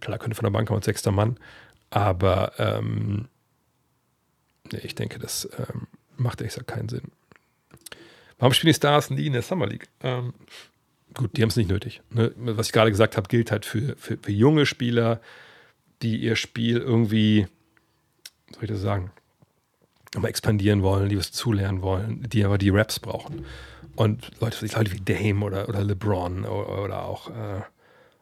Klar, 0.00 0.18
könnte 0.18 0.34
von 0.34 0.44
der 0.44 0.50
Bank 0.50 0.68
kommen 0.68 0.78
als 0.78 0.86
sechster 0.86 1.12
Mann. 1.12 1.38
Aber 1.90 2.52
ähm, 2.58 3.28
nee, 4.72 4.80
ich 4.82 4.94
denke, 4.94 5.18
das 5.18 5.48
ähm, 5.58 5.86
macht 6.16 6.42
echt 6.42 6.66
keinen 6.66 6.88
Sinn. 6.88 7.12
Warum 8.38 8.52
spielen 8.52 8.72
die 8.72 8.76
Stars 8.76 9.10
nie 9.10 9.26
in 9.26 9.32
der 9.32 9.42
Summer 9.42 9.66
League? 9.66 9.88
Ähm, 10.02 10.34
gut, 11.14 11.36
die 11.36 11.42
haben 11.42 11.50
es 11.50 11.56
nicht 11.56 11.70
nötig. 11.70 12.02
Ne? 12.10 12.32
Was 12.36 12.66
ich 12.66 12.72
gerade 12.72 12.90
gesagt 12.90 13.16
habe, 13.16 13.28
gilt 13.28 13.50
halt 13.50 13.64
für, 13.64 13.96
für, 13.96 14.18
für, 14.18 14.32
junge 14.32 14.66
Spieler, 14.66 15.20
die 16.02 16.16
ihr 16.16 16.36
Spiel 16.36 16.78
irgendwie, 16.78 17.46
soll 18.52 18.64
ich 18.64 18.70
das 18.70 18.80
sagen, 18.80 19.10
mal 20.20 20.28
expandieren 20.28 20.82
wollen, 20.82 21.08
die 21.08 21.18
was 21.18 21.32
zulernen 21.32 21.82
wollen, 21.82 22.22
die 22.28 22.44
aber 22.44 22.58
die 22.58 22.70
Raps 22.70 23.00
brauchen. 23.00 23.44
Und 23.96 24.30
Leute, 24.40 24.64
Leute 24.66 24.92
wie 24.92 25.00
Dame 25.00 25.44
oder, 25.44 25.68
oder 25.68 25.82
LeBron 25.82 26.44
oder, 26.44 26.82
oder 26.82 27.04
auch, 27.04 27.30
äh, 27.30 27.62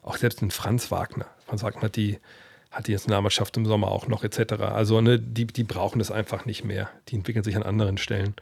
auch 0.01 0.17
selbst 0.17 0.41
ein 0.41 0.51
Franz 0.51 0.91
Wagner. 0.91 1.27
Franz 1.45 1.63
Wagner 1.63 1.83
hat 1.83 1.95
die, 1.95 2.19
hat 2.71 2.87
die 2.87 2.93
Nationalmannschaft 2.93 3.57
im 3.57 3.65
Sommer 3.65 3.89
auch 3.89 4.07
noch 4.07 4.23
etc. 4.23 4.53
Also 4.61 5.01
ne, 5.01 5.19
die, 5.19 5.45
die 5.45 5.63
brauchen 5.63 5.99
das 5.99 6.11
einfach 6.11 6.45
nicht 6.45 6.63
mehr. 6.63 6.89
Die 7.09 7.15
entwickeln 7.15 7.43
sich 7.43 7.55
an 7.55 7.63
anderen 7.63 7.97
Stellen. 7.97 8.35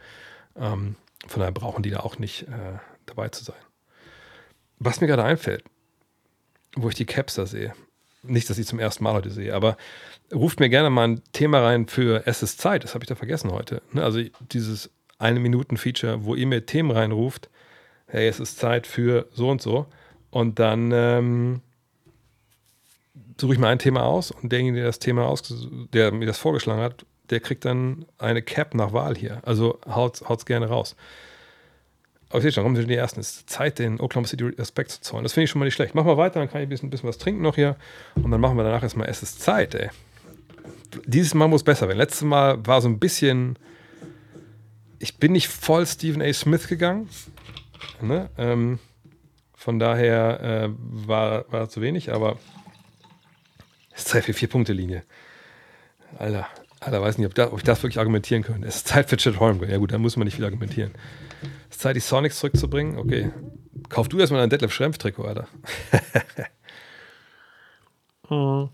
Ähm, 0.56 0.96
von 1.26 1.40
daher 1.40 1.52
brauchen 1.52 1.82
die 1.82 1.90
da 1.90 2.00
auch 2.00 2.18
nicht 2.18 2.42
äh, 2.48 2.78
dabei 3.06 3.28
zu 3.28 3.44
sein. 3.44 3.56
Was 4.78 5.00
mir 5.00 5.06
gerade 5.06 5.24
einfällt, 5.24 5.64
wo 6.74 6.88
ich 6.88 6.94
die 6.94 7.06
Caps 7.06 7.34
da 7.34 7.46
sehe, 7.46 7.72
nicht, 8.22 8.48
dass 8.48 8.58
ich 8.58 8.66
zum 8.66 8.78
ersten 8.78 9.04
Mal 9.04 9.14
heute 9.14 9.30
sehe, 9.30 9.54
aber 9.54 9.76
ruft 10.32 10.60
mir 10.60 10.68
gerne 10.68 10.90
mal 10.90 11.08
ein 11.08 11.22
Thema 11.32 11.60
rein 11.60 11.86
für 11.88 12.26
Es 12.26 12.42
ist 12.42 12.60
Zeit, 12.60 12.84
das 12.84 12.94
habe 12.94 13.04
ich 13.04 13.08
da 13.08 13.14
vergessen 13.14 13.50
heute. 13.50 13.82
Ne? 13.92 14.02
Also 14.02 14.20
dieses 14.52 14.90
eine 15.18 15.40
Minuten 15.40 15.76
Feature, 15.76 16.24
wo 16.24 16.34
ihr 16.34 16.46
mir 16.46 16.66
Themen 16.66 16.90
reinruft, 16.90 17.48
hey, 18.06 18.28
es 18.28 18.40
ist 18.40 18.58
Zeit 18.58 18.86
für 18.86 19.28
so 19.32 19.50
und 19.50 19.62
so. 19.62 19.86
Und 20.30 20.58
dann 20.58 20.90
ähm, 20.92 21.60
suche 23.40 23.54
ich 23.54 23.58
mir 23.58 23.68
ein 23.68 23.78
Thema 23.78 24.04
aus 24.04 24.30
und 24.30 24.50
derjenige, 24.50 24.78
der 24.78 24.86
das 24.86 24.98
Thema 24.98 25.26
aus, 25.26 25.42
der 25.92 26.12
mir 26.12 26.26
das 26.26 26.38
vorgeschlagen 26.38 26.80
hat, 26.80 27.04
der 27.30 27.40
kriegt 27.40 27.64
dann 27.64 28.04
eine 28.18 28.42
Cap 28.42 28.74
nach 28.74 28.92
Wahl 28.92 29.16
hier. 29.16 29.40
Also 29.44 29.80
haut 29.86 30.22
es 30.22 30.46
gerne 30.46 30.66
raus. 30.68 30.96
Aber 32.32 32.38
ich 32.38 32.44
sehe 32.44 32.52
schon, 32.52 32.62
kommen 32.62 32.76
Sie 32.76 32.86
die 32.86 32.96
ersten. 32.96 33.20
Es 33.20 33.36
ist 33.36 33.50
Zeit, 33.50 33.78
den 33.78 34.00
Oklahoma 34.00 34.26
City 34.26 34.44
Respekt 34.44 34.90
zu 34.90 35.02
zollen. 35.02 35.22
Das 35.22 35.34
finde 35.34 35.44
ich 35.44 35.50
schon 35.50 35.58
mal 35.58 35.66
nicht 35.66 35.74
schlecht. 35.74 35.94
Machen 35.94 36.06
wir 36.06 36.16
weiter, 36.16 36.40
dann 36.40 36.48
kann 36.48 36.62
ich 36.62 36.66
ein 36.66 36.70
bisschen, 36.70 36.88
bisschen 36.88 37.06
was 37.06 37.18
trinken 37.18 37.42
noch 37.42 37.56
hier. 37.56 37.76
Und 38.14 38.30
dann 38.30 38.40
machen 38.40 38.56
wir 38.56 38.64
danach 38.64 38.82
erstmal, 38.82 39.06
es 39.06 39.22
ist 39.22 39.42
Zeit, 39.42 39.74
ey. 39.74 39.90
Dieses 41.04 41.34
Mal 41.34 41.46
muss 41.46 41.62
besser 41.62 41.88
werden. 41.88 41.98
Letztes 41.98 42.22
Mal 42.22 42.66
war 42.66 42.80
so 42.80 42.88
ein 42.88 42.98
bisschen. 42.98 43.58
Ich 44.98 45.18
bin 45.18 45.32
nicht 45.32 45.48
voll 45.48 45.86
Stephen 45.86 46.22
A. 46.22 46.32
Smith 46.32 46.68
gegangen. 46.68 47.10
Ne? 48.00 48.30
Ähm, 48.38 48.78
von 49.54 49.78
daher 49.78 50.40
äh, 50.40 50.68
war, 50.78 51.44
war 51.52 51.68
zu 51.68 51.82
wenig, 51.82 52.14
aber 52.14 52.38
es 53.90 54.04
ist 54.04 54.08
Zeit 54.08 54.24
für 54.24 54.32
Vier-Punkte-Linie. 54.32 55.02
Alter, 56.18 56.48
Alter, 56.82 57.00
weiß 57.00 57.18
nicht, 57.18 57.28
ob, 57.28 57.34
da, 57.34 57.52
ob, 57.52 57.58
ich 57.58 57.64
das 57.64 57.80
wirklich 57.84 58.00
argumentieren 58.00 58.42
könnte. 58.42 58.66
Es 58.66 58.76
ist 58.76 58.88
Zeit 58.88 59.08
für 59.08 59.16
Chet 59.16 59.38
Holmgren. 59.38 59.70
Ja 59.70 59.78
gut, 59.78 59.92
da 59.92 59.98
muss 59.98 60.16
man 60.16 60.24
nicht 60.24 60.34
viel 60.34 60.44
argumentieren. 60.44 60.90
Es 61.70 61.76
ist 61.76 61.82
Zeit, 61.82 61.94
die 61.94 62.00
Sonics 62.00 62.40
zurückzubringen. 62.40 62.98
Okay. 62.98 63.30
Kauf 63.88 64.08
du 64.08 64.18
erstmal 64.18 64.42
ein 64.42 64.50
Detlef 64.50 64.72
Schrempf-Trikot, 64.72 65.24
Alter. 65.24 65.46
hm. 68.28 68.68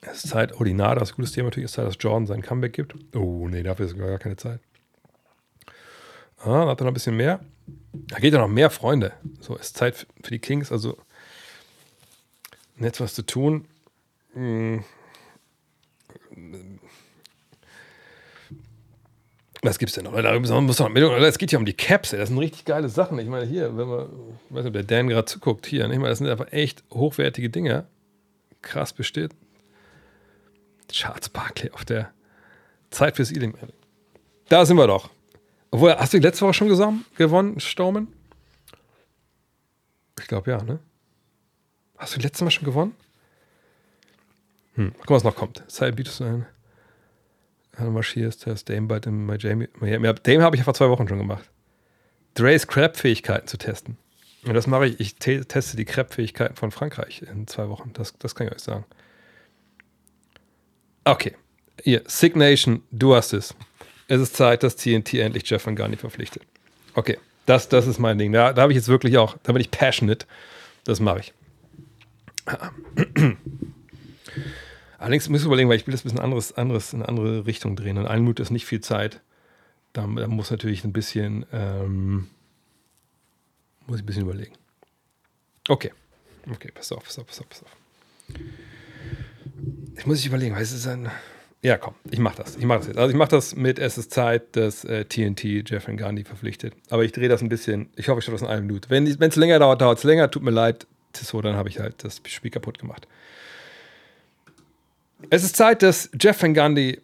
Es 0.00 0.24
ist 0.24 0.30
Zeit, 0.30 0.58
oh, 0.58 0.64
die 0.64 0.72
Nada, 0.72 1.00
das 1.00 1.14
gutes 1.14 1.32
Thema 1.32 1.48
natürlich 1.48 1.66
ist 1.66 1.72
Zeit, 1.72 1.86
dass 1.86 1.96
Jordan 2.00 2.26
sein 2.26 2.40
Comeback 2.40 2.72
gibt. 2.72 2.94
Oh, 3.14 3.46
nee, 3.46 3.62
dafür 3.62 3.84
ist 3.84 3.98
gar 3.98 4.18
keine 4.18 4.36
Zeit. 4.36 4.60
Ah, 6.38 6.62
er 6.62 6.66
noch 6.66 6.80
ein 6.80 6.94
bisschen 6.94 7.16
mehr. 7.16 7.40
Da 7.92 8.18
geht 8.18 8.32
ja 8.32 8.38
noch 8.38 8.48
mehr 8.48 8.70
Freunde. 8.70 9.12
So, 9.40 9.56
es 9.56 9.66
ist 9.66 9.76
Zeit 9.76 10.06
für 10.22 10.30
die 10.30 10.38
Kings, 10.38 10.72
also 10.72 10.96
jetzt 12.78 13.00
was 13.00 13.12
zu 13.12 13.26
tun. 13.26 13.66
Hm. 14.32 14.84
Was 19.62 19.78
gibt's 19.78 19.94
denn 19.94 20.04
noch? 20.04 20.14
Es 20.14 21.38
geht 21.38 21.50
ja 21.50 21.58
um 21.58 21.64
die 21.64 21.72
Caps, 21.72 22.10
das 22.10 22.28
sind 22.28 22.38
richtig 22.38 22.64
geile 22.64 22.88
Sachen. 22.88 23.18
Ich 23.18 23.28
meine, 23.28 23.44
hier, 23.44 23.76
wenn 23.76 23.88
man, 23.88 24.06
ich 24.48 24.54
weiß 24.54 24.64
nicht, 24.64 24.66
ob 24.68 24.72
der 24.72 24.84
Dan 24.84 25.08
gerade 25.08 25.24
zuguckt, 25.24 25.66
hier, 25.66 25.84
ich 25.90 25.96
meine, 25.96 26.10
das 26.10 26.18
sind 26.18 26.28
einfach 26.28 26.52
echt 26.52 26.84
hochwertige 26.92 27.50
Dinge. 27.50 27.86
Krass 28.62 28.92
besteht. 28.92 29.32
Charles 30.90 31.28
Barkley 31.28 31.70
auf 31.72 31.84
der 31.84 32.12
Zeit 32.90 33.16
fürs 33.16 33.32
Ealing. 33.32 33.54
Da 34.48 34.64
sind 34.64 34.76
wir 34.76 34.86
doch. 34.86 35.10
Obwohl, 35.70 35.94
hast 35.94 36.12
du 36.14 36.18
die 36.18 36.26
letzte 36.26 36.46
Woche 36.46 36.54
schon 36.54 36.68
gesammelt, 36.68 37.04
gewonnen, 37.16 37.60
Staumen? 37.60 38.08
Ich 40.18 40.26
glaube 40.28 40.50
ja, 40.50 40.62
ne? 40.62 40.78
Hast 41.98 42.14
du 42.14 42.18
die 42.18 42.24
letzte 42.24 42.44
Mal 42.44 42.50
schon 42.50 42.64
gewonnen? 42.64 42.94
Hm, 44.78 44.92
guck 44.96 45.10
mal, 45.10 45.16
was 45.16 45.24
noch 45.24 45.34
kommt. 45.34 45.64
Sei 45.66 45.90
bietest 45.90 46.20
du 46.20 46.24
ein. 46.24 46.46
Du 47.76 47.90
marschierst, 47.90 48.46
hast 48.46 48.68
Dame 48.68 48.86
bei 48.86 49.00
dem 49.00 49.26
bei 49.26 49.36
Jamie. 49.36 49.68
Dame 49.80 50.42
habe 50.44 50.54
ich 50.54 50.60
ja 50.60 50.64
vor 50.64 50.74
zwei 50.74 50.88
Wochen 50.88 51.08
schon 51.08 51.18
gemacht. 51.18 51.50
Dre's 52.34 52.68
Crab-Fähigkeiten 52.68 53.48
zu 53.48 53.58
testen. 53.58 53.98
Und 54.44 54.54
das 54.54 54.68
mache 54.68 54.86
ich. 54.86 55.00
Ich 55.00 55.16
te 55.16 55.44
teste 55.44 55.76
die 55.76 55.84
Crab-Fähigkeiten 55.84 56.54
von 56.54 56.70
Frankreich 56.70 57.22
in 57.22 57.48
zwei 57.48 57.68
Wochen. 57.68 57.92
Das, 57.92 58.16
das 58.18 58.36
kann 58.36 58.46
ich 58.46 58.52
euch 58.52 58.60
sagen. 58.60 58.84
Okay. 61.02 61.34
Hier, 61.82 62.02
Sick 62.06 62.36
Nation, 62.36 62.82
du 62.92 63.16
hast 63.16 63.32
es. 63.32 63.56
Es 64.06 64.20
ist 64.20 64.36
Zeit, 64.36 64.62
dass 64.62 64.76
TNT 64.76 65.14
endlich 65.14 65.48
Jeff 65.50 65.66
Van 65.66 65.74
Gundy 65.74 65.96
verpflichtet. 65.96 66.42
Okay, 66.94 67.18
das, 67.46 67.68
das 67.68 67.88
ist 67.88 67.98
mein 67.98 68.16
Ding. 68.16 68.32
Da, 68.32 68.52
da 68.52 68.62
habe 68.62 68.72
ich 68.72 68.76
jetzt 68.76 68.88
wirklich 68.88 69.18
auch, 69.18 69.36
da 69.42 69.52
bin 69.52 69.60
ich 69.60 69.72
passionate. 69.72 70.26
Das 70.84 71.00
mache 71.00 71.20
ich. 71.20 71.34
Allerdings 74.98 75.28
muss 75.28 75.40
ich 75.40 75.46
überlegen, 75.46 75.68
weil 75.68 75.76
ich 75.76 75.86
will 75.86 75.92
das 75.92 76.02
ein 76.02 76.08
bisschen 76.08 76.20
anderes, 76.20 76.52
anderes, 76.56 76.92
in 76.92 77.00
eine 77.00 77.08
andere 77.08 77.46
Richtung 77.46 77.76
drehen. 77.76 77.96
In 77.96 78.06
einer 78.06 78.20
Minute 78.20 78.42
ist 78.42 78.50
nicht 78.50 78.66
viel 78.66 78.80
Zeit. 78.80 79.20
Da, 79.92 80.02
da 80.02 80.26
muss 80.26 80.50
natürlich 80.50 80.84
ein 80.84 80.92
bisschen, 80.92 81.46
ähm, 81.52 82.28
muss 83.86 83.98
ich 83.98 84.02
ein 84.02 84.06
bisschen 84.06 84.24
überlegen. 84.24 84.54
Okay. 85.68 85.92
Okay, 86.50 86.70
pass 86.74 86.90
auf, 86.92 87.04
pass 87.04 87.18
auf, 87.18 87.26
pass 87.26 87.40
auf, 87.40 87.48
pass 87.48 87.62
auf. 87.62 87.76
Ich 89.96 90.06
muss 90.06 90.18
ich 90.18 90.26
überlegen, 90.26 90.54
weil 90.54 90.62
es 90.62 90.72
ist 90.72 90.86
ein. 90.86 91.10
Ja, 91.62 91.76
komm, 91.76 91.94
ich 92.10 92.18
mach 92.18 92.34
das. 92.34 92.56
Ich 92.56 92.64
mach 92.64 92.78
das 92.78 92.86
jetzt. 92.88 92.98
Also 92.98 93.10
ich 93.10 93.16
mach 93.16 93.28
das 93.28 93.56
mit 93.56 93.78
Es 93.78 93.98
ist 93.98 94.12
Zeit, 94.12 94.56
dass 94.56 94.84
äh, 94.84 95.04
TNT 95.04 95.68
Jeff 95.68 95.86
Gandhi 95.86 96.24
verpflichtet. 96.24 96.74
Aber 96.90 97.04
ich 97.04 97.12
drehe 97.12 97.28
das 97.28 97.42
ein 97.42 97.48
bisschen. 97.48 97.88
Ich 97.96 98.08
hoffe, 98.08 98.20
ich 98.20 98.24
schaffe 98.24 98.36
das 98.36 98.42
in 98.42 98.48
einer 98.48 98.60
Minute. 98.62 98.90
Wenn 98.90 99.06
es 99.06 99.36
länger 99.36 99.58
dauert, 99.58 99.80
dauert 99.80 99.98
es 99.98 100.04
länger. 100.04 100.30
Tut 100.30 100.42
mir 100.42 100.50
leid. 100.50 100.86
So, 101.16 101.40
dann 101.40 101.56
habe 101.56 101.68
ich 101.68 101.80
halt 101.80 102.04
das 102.04 102.20
Spiel 102.26 102.50
kaputt 102.50 102.78
gemacht. 102.78 103.08
Es 105.30 105.44
ist 105.44 105.56
Zeit, 105.56 105.82
dass 105.82 106.10
Jeff 106.18 106.40
Van 106.42 106.54
Gundy 106.54 107.00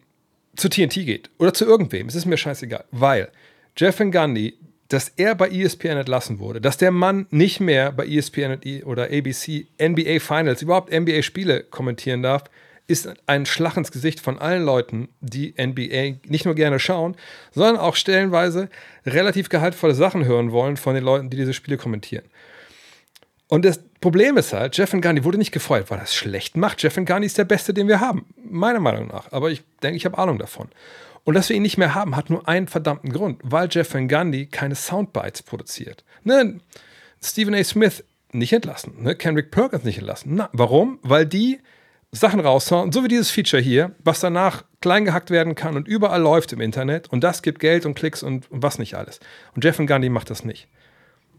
zu 0.55 0.69
TNT 0.69 0.93
geht 0.93 1.29
oder 1.37 1.53
zu 1.53 1.65
irgendwem. 1.65 2.07
Es 2.07 2.15
ist 2.15 2.25
mir 2.25 2.37
scheißegal, 2.37 2.85
weil 2.91 3.29
Jeff 3.75 3.99
Van 3.99 4.11
Gundy, 4.11 4.57
dass 4.87 5.09
er 5.09 5.35
bei 5.35 5.49
ESPN 5.49 5.97
entlassen 5.97 6.39
wurde, 6.39 6.61
dass 6.61 6.77
der 6.77 6.91
Mann 6.91 7.27
nicht 7.29 7.59
mehr 7.59 7.91
bei 7.91 8.05
ESPN 8.05 8.83
oder 8.85 9.05
ABC 9.05 9.67
NBA 9.81 10.19
Finals, 10.19 10.61
überhaupt 10.61 10.93
NBA 10.93 11.23
Spiele 11.23 11.63
kommentieren 11.63 12.21
darf, 12.21 12.45
ist 12.87 13.09
ein 13.25 13.45
Schlag 13.45 13.77
ins 13.77 13.91
Gesicht 13.91 14.19
von 14.19 14.37
allen 14.37 14.63
Leuten, 14.63 15.09
die 15.19 15.55
NBA 15.59 16.19
nicht 16.29 16.45
nur 16.45 16.53
gerne 16.53 16.79
schauen, 16.79 17.15
sondern 17.51 17.77
auch 17.77 17.95
stellenweise 17.95 18.69
relativ 19.05 19.49
gehaltvolle 19.49 19.95
Sachen 19.95 20.25
hören 20.25 20.51
wollen 20.51 20.77
von 20.77 20.93
den 20.93 21.03
Leuten, 21.03 21.31
die 21.31 21.37
diese 21.37 21.53
Spiele 21.53 21.77
kommentieren. 21.77 22.25
Und 23.47 23.63
das 23.63 23.79
Problem 24.01 24.37
ist 24.37 24.53
halt, 24.53 24.75
Jeff 24.77 24.91
Gandhi 24.99 25.23
wurde 25.23 25.37
nicht 25.37 25.51
gefeuert, 25.51 25.91
weil 25.91 25.99
er 25.99 26.05
es 26.05 26.15
schlecht 26.15 26.57
macht. 26.57 26.81
Jeff 26.81 26.95
Gandhi 26.95 27.27
ist 27.27 27.37
der 27.37 27.45
Beste, 27.45 27.73
den 27.73 27.87
wir 27.87 27.99
haben, 27.99 28.25
meiner 28.43 28.79
Meinung 28.79 29.07
nach. 29.07 29.31
Aber 29.31 29.51
ich 29.51 29.63
denke, 29.83 29.97
ich 29.97 30.05
habe 30.05 30.17
Ahnung 30.17 30.39
davon. 30.39 30.69
Und 31.23 31.33
dass 31.33 31.49
wir 31.49 31.55
ihn 31.55 31.63
nicht 31.63 31.77
mehr 31.77 31.95
haben, 31.95 32.15
hat 32.15 32.29
nur 32.29 32.47
einen 32.47 32.67
verdammten 32.67 33.11
Grund, 33.11 33.41
weil 33.43 33.67
Jeff 33.69 33.95
Gandhi 34.07 34.47
keine 34.47 34.75
Soundbites 34.75 35.43
produziert. 35.43 36.03
Ne? 36.23 36.59
Stephen 37.21 37.55
A. 37.55 37.63
Smith 37.63 38.03
nicht 38.31 38.53
entlassen, 38.53 39.01
ne? 39.01 39.15
Kendrick 39.15 39.49
Perkins 39.49 39.83
nicht 39.83 39.97
entlassen. 39.97 40.35
Na, 40.35 40.49
warum? 40.53 40.99
Weil 41.01 41.25
die 41.25 41.59
Sachen 42.11 42.39
raushauen, 42.39 42.91
so 42.91 43.03
wie 43.03 43.07
dieses 43.07 43.31
Feature 43.31 43.61
hier, 43.61 43.95
was 44.03 44.19
danach 44.19 44.63
klein 44.81 45.05
gehackt 45.05 45.31
werden 45.31 45.55
kann 45.55 45.75
und 45.75 45.87
überall 45.87 46.21
läuft 46.21 46.53
im 46.53 46.61
Internet 46.61 47.11
und 47.11 47.23
das 47.23 47.41
gibt 47.41 47.59
Geld 47.59 47.85
und 47.85 47.95
Klicks 47.95 48.23
und, 48.23 48.49
und 48.51 48.61
was 48.61 48.77
nicht 48.77 48.95
alles. 48.95 49.19
Und 49.55 49.63
Jeff 49.63 49.77
Gandhi 49.85 50.09
macht 50.09 50.29
das 50.29 50.45
nicht. 50.45 50.67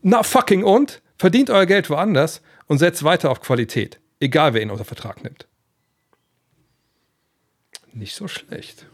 Na 0.02 0.22
fucking 0.22 0.64
und? 0.64 1.02
Verdient 1.18 1.50
euer 1.50 1.66
Geld 1.66 1.88
woanders 1.90 2.42
und 2.66 2.78
setzt 2.78 3.04
weiter 3.04 3.30
auf 3.30 3.40
Qualität, 3.40 4.00
egal 4.20 4.54
wer 4.54 4.62
ihn 4.62 4.70
unter 4.70 4.84
Vertrag 4.84 5.22
nimmt. 5.24 5.46
Nicht 7.92 8.14
so 8.14 8.28
schlecht. 8.28 8.86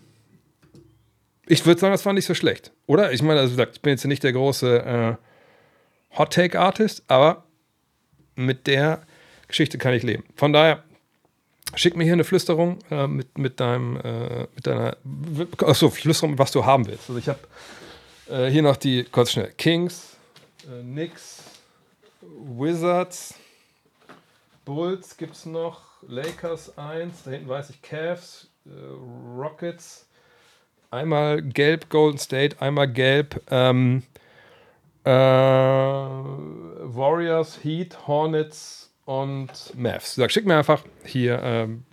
Ich 1.47 1.67
würde 1.67 1.81
sagen, 1.81 1.93
das 1.93 2.07
war 2.07 2.13
nicht 2.13 2.27
so 2.27 2.35
schlecht. 2.35 2.73
Oder? 2.87 3.13
Ich 3.13 3.23
meine, 3.23 3.41
also 3.41 3.51
gesagt, 3.51 3.77
ich 3.77 3.83
bin 3.83 3.91
jetzt 3.91 4.05
nicht 4.05 4.23
der 4.23 4.33
große 4.33 5.19
äh, 6.13 6.17
Hot-Take-Artist, 6.17 7.03
aber 7.09 7.45
mit 8.37 8.67
der 8.67 9.03
Geschichte 9.49 9.77
kann 9.77 9.93
ich 9.93 10.05
leben. 10.05 10.25
Von 10.37 10.53
daher, 10.53 10.85
Schick 11.75 11.97
mir 11.97 12.05
hier 12.05 12.13
eine 12.13 12.25
Flüsterung 12.25 12.79
äh, 12.91 13.07
mit, 13.07 13.39
mit 13.39 13.59
deinem, 13.59 13.97
äh, 13.97 14.47
mit 14.55 14.67
deiner, 14.67 14.97
achso, 15.59 15.89
Flüsterung, 15.89 16.39
was 16.39 16.53
du 16.53 16.67
haben 16.67 16.87
willst. 16.87 17.09
Also 17.09 17.19
ich 17.19 17.29
habe 17.29 17.39
äh, 18.29 18.51
hier 18.51 18.63
noch 18.63 18.77
die, 18.77 19.05
kurz 19.05 19.33
schnell, 19.33 19.53
Kings, 19.57 20.17
äh, 20.65 20.83
Knicks, 20.83 21.42
Wizards, 22.45 23.35
Bulls 24.65 25.17
gibt 25.17 25.37
es 25.37 25.47
noch, 25.47 25.83
Lakers 26.07 26.77
1, 26.77 27.23
da 27.25 27.31
hinten 27.31 27.49
weiß 27.49 27.71
ich 27.71 27.81
Cavs, 27.83 28.49
äh, 28.67 28.71
Rockets, 29.37 30.09
einmal 30.91 31.41
gelb 31.41 31.89
Golden 31.89 32.19
State, 32.19 32.61
einmal 32.61 32.89
gelb 32.89 33.41
ähm, 33.51 34.03
äh, 35.05 35.11
Warriors, 36.85 37.63
Heat, 37.63 38.09
Hornets 38.09 38.91
und 39.05 39.73
Mavs. 39.77 40.17
Sag, 40.17 40.33
schick 40.33 40.45
mir 40.45 40.57
einfach 40.57 40.83
hier, 41.05 41.41
ähm, 41.43 41.85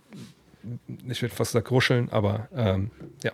ich 1.08 1.22
würde 1.22 1.34
fast 1.34 1.52
sagen 1.52 1.64
gruscheln, 1.64 2.08
aber 2.10 2.48
ähm, 2.54 2.90
ja. 3.22 3.30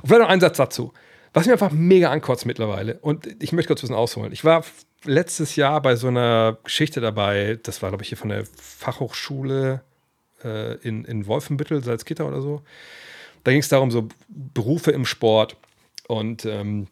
Und 0.00 0.08
vielleicht 0.08 0.22
noch 0.22 0.30
einen 0.30 0.40
Satz 0.40 0.56
dazu. 0.56 0.94
Was 1.34 1.46
mir 1.46 1.52
einfach 1.52 1.72
mega 1.72 2.10
ankotzt 2.10 2.46
mittlerweile, 2.46 2.98
und 3.00 3.26
ich 3.42 3.52
möchte 3.52 3.68
kurz 3.68 3.80
ein 3.80 3.88
bisschen 3.88 3.96
ausholen. 3.96 4.32
Ich 4.32 4.44
war 4.44 4.64
letztes 5.04 5.56
Jahr 5.56 5.80
bei 5.80 5.96
so 5.96 6.08
einer 6.08 6.58
Geschichte 6.64 7.00
dabei, 7.00 7.58
das 7.62 7.82
war, 7.82 7.90
glaube 7.90 8.02
ich, 8.02 8.08
hier 8.08 8.18
von 8.18 8.30
der 8.30 8.44
Fachhochschule 8.56 9.82
äh, 10.44 10.74
in, 10.78 11.04
in 11.04 11.26
Wolfenbüttel, 11.26 11.82
Salzgitter 11.82 12.26
oder 12.26 12.42
so. 12.42 12.62
Da 13.44 13.52
ging 13.52 13.60
es 13.60 13.68
darum, 13.68 13.90
so 13.90 14.08
Berufe 14.28 14.90
im 14.90 15.04
Sport. 15.04 15.56
Und 16.08 16.44
ähm, 16.44 16.88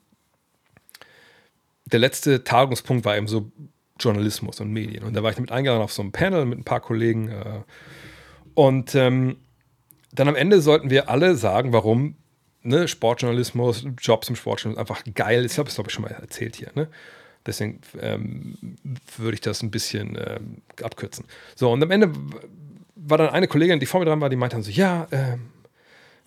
der 1.87 2.01
letzte 2.01 2.45
Tagungspunkt 2.45 3.05
war 3.05 3.17
eben 3.17 3.29
so 3.29 3.51
Journalismus 3.99 4.61
und 4.61 4.73
Medien. 4.73 5.05
Und 5.05 5.15
da 5.15 5.23
war 5.23 5.31
ich 5.31 5.39
mit 5.39 5.51
eingeladen 5.51 5.83
auf 5.83 5.93
so 5.93 6.03
einem 6.03 6.13
Panel 6.13 6.45
mit 6.45 6.59
ein 6.59 6.65
paar 6.65 6.81
Kollegen. 6.81 7.29
Äh, 7.29 7.61
und 8.55 8.95
ähm, 8.95 9.37
dann 10.13 10.29
am 10.29 10.37
Ende 10.37 10.61
sollten 10.61 10.91
wir 10.91 11.09
alle 11.09 11.37
sagen, 11.37 11.73
warum 11.73 12.17
ne, 12.63 12.89
Sportjournalismus, 12.89 13.87
Jobs 13.99 14.29
im 14.29 14.37
Sportjournalismus 14.37 14.91
einfach 14.91 15.15
geil 15.15 15.45
ist. 15.45 15.53
Ich 15.53 15.59
habe 15.59 15.69
es, 15.69 15.75
glaube 15.75 15.89
ich, 15.89 15.95
schon 15.95 16.03
mal 16.03 16.11
erzählt 16.11 16.57
hier. 16.57 16.71
Ne? 16.75 16.89
Deswegen 17.47 17.81
ähm, 18.01 18.57
würde 19.17 19.35
ich 19.35 19.41
das 19.41 19.63
ein 19.63 19.71
bisschen 19.71 20.17
ähm, 20.17 20.63
abkürzen. 20.83 21.25
So, 21.55 21.71
und 21.71 21.83
am 21.83 21.91
Ende 21.91 22.13
war 22.95 23.19
dann 23.19 23.31
eine 23.31 23.49
Kollegin, 23.49 23.81
die 23.81 23.87
vor 23.87 24.01
mir 24.01 24.07
dran 24.07 24.21
war, 24.21 24.29
die 24.29 24.37
meinte 24.37 24.57
dann 24.57 24.63
so: 24.63 24.71
Ja, 24.71 25.07
ähm, 25.11 25.51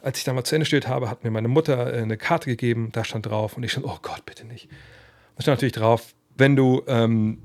als 0.01 0.17
ich 0.17 0.23
da 0.23 0.33
mal 0.33 0.43
zu 0.43 0.55
Ende 0.55 0.65
studiert 0.65 0.87
habe, 0.87 1.09
hat 1.09 1.23
mir 1.23 1.31
meine 1.31 1.47
Mutter 1.47 1.93
äh, 1.93 2.01
eine 2.01 2.17
Karte 2.17 2.49
gegeben, 2.49 2.89
da 2.91 3.03
stand 3.03 3.25
drauf 3.25 3.57
und 3.57 3.63
ich 3.63 3.71
stand, 3.71 3.85
oh 3.85 3.97
Gott, 4.01 4.25
bitte 4.25 4.45
nicht. 4.45 4.69
Da 5.35 5.43
stand 5.43 5.57
natürlich 5.57 5.73
drauf, 5.73 6.13
wenn 6.37 6.55
du 6.55 6.83
ähm, 6.87 7.39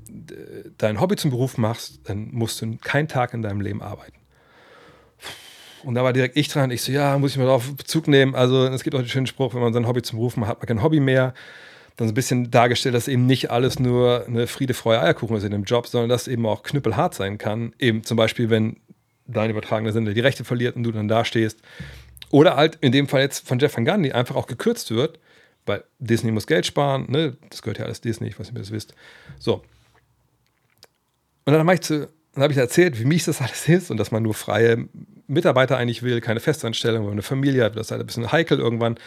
dein 0.77 1.01
Hobby 1.01 1.17
zum 1.17 1.31
Beruf 1.31 1.57
machst, 1.57 1.99
dann 2.05 2.29
musst 2.31 2.61
du 2.61 2.77
keinen 2.77 3.07
Tag 3.07 3.33
in 3.33 3.41
deinem 3.41 3.61
Leben 3.61 3.81
arbeiten. 3.81 4.13
Und 5.83 5.95
da 5.95 6.03
war 6.03 6.13
direkt 6.13 6.35
ich 6.35 6.47
dran. 6.47 6.71
Ich 6.71 6.81
so, 6.81 6.91
ja, 6.91 7.17
muss 7.17 7.31
ich 7.31 7.37
mal 7.37 7.45
darauf 7.45 7.75
Bezug 7.75 8.07
nehmen. 8.07 8.33
Also 8.33 8.65
es 8.65 8.83
gibt 8.83 8.95
auch 8.95 9.01
den 9.01 9.07
schönen 9.07 9.27
Spruch, 9.27 9.53
wenn 9.53 9.61
man 9.61 9.73
sein 9.73 9.87
Hobby 9.87 10.01
zum 10.01 10.17
Beruf 10.17 10.35
macht, 10.37 10.49
hat 10.49 10.59
man 10.59 10.67
kein 10.67 10.81
Hobby 10.81 10.99
mehr. 10.99 11.33
Dann 11.97 12.07
so 12.07 12.11
ein 12.11 12.15
bisschen 12.15 12.51
dargestellt, 12.51 12.93
dass 12.93 13.07
eben 13.07 13.25
nicht 13.25 13.51
alles 13.51 13.79
nur 13.79 14.25
eine 14.27 14.47
Friede, 14.47 14.73
Freude, 14.73 15.01
Eierkuchen 15.01 15.37
ist 15.37 15.43
in 15.43 15.51
dem 15.51 15.63
Job, 15.63 15.87
sondern 15.87 16.09
dass 16.09 16.27
eben 16.27 16.45
auch 16.45 16.63
knüppelhart 16.63 17.13
sein 17.13 17.37
kann. 17.37 17.73
Eben 17.79 18.03
zum 18.03 18.17
Beispiel, 18.17 18.49
wenn 18.49 18.77
dein 19.27 19.49
übertragener 19.49 19.91
Sinne 19.91 20.13
die 20.13 20.19
Rechte 20.19 20.43
verliert 20.43 20.75
und 20.75 20.83
du 20.83 20.91
dann 20.91 21.07
dastehst. 21.07 21.59
Oder 22.31 22.55
halt 22.55 22.77
in 22.81 22.91
dem 22.91 23.07
Fall 23.07 23.21
jetzt 23.21 23.47
von 23.47 23.59
Jeff 23.59 23.75
Van 23.75 23.85
Gundy 23.85 24.11
einfach 24.11 24.35
auch 24.35 24.47
gekürzt 24.47 24.91
wird, 24.91 25.19
weil 25.65 25.83
Disney 25.99 26.31
muss 26.31 26.47
Geld 26.47 26.65
sparen, 26.65 27.09
ne? 27.09 27.37
Das 27.49 27.61
gehört 27.61 27.79
ja 27.79 27.85
alles 27.85 28.01
Disney, 28.01 28.27
ich 28.27 28.39
weiß 28.39 28.47
nicht, 28.47 28.51
ob 28.51 28.57
ihr 28.57 28.61
das 28.61 28.71
wisst. 28.71 28.93
So. 29.39 29.63
Und 31.45 31.53
dann 31.53 31.59
habe 31.59 31.73
ich, 31.73 31.89
hab 32.35 32.51
ich 32.51 32.57
erzählt, 32.57 32.99
wie 32.99 33.05
mies 33.05 33.25
das 33.25 33.41
alles 33.41 33.67
ist 33.67 33.91
und 33.91 33.97
dass 33.97 34.11
man 34.11 34.23
nur 34.23 34.33
freie 34.33 34.87
Mitarbeiter 35.27 35.77
eigentlich 35.77 36.03
will, 36.03 36.21
keine 36.21 36.39
Festanstellung, 36.39 37.01
weil 37.01 37.09
man 37.09 37.13
eine 37.13 37.21
Familie 37.23 37.63
hat, 37.63 37.75
das 37.75 37.87
ist 37.87 37.91
halt 37.91 38.01
ein 38.01 38.07
bisschen 38.07 38.31
heikel 38.31 38.59
irgendwann. 38.59 38.97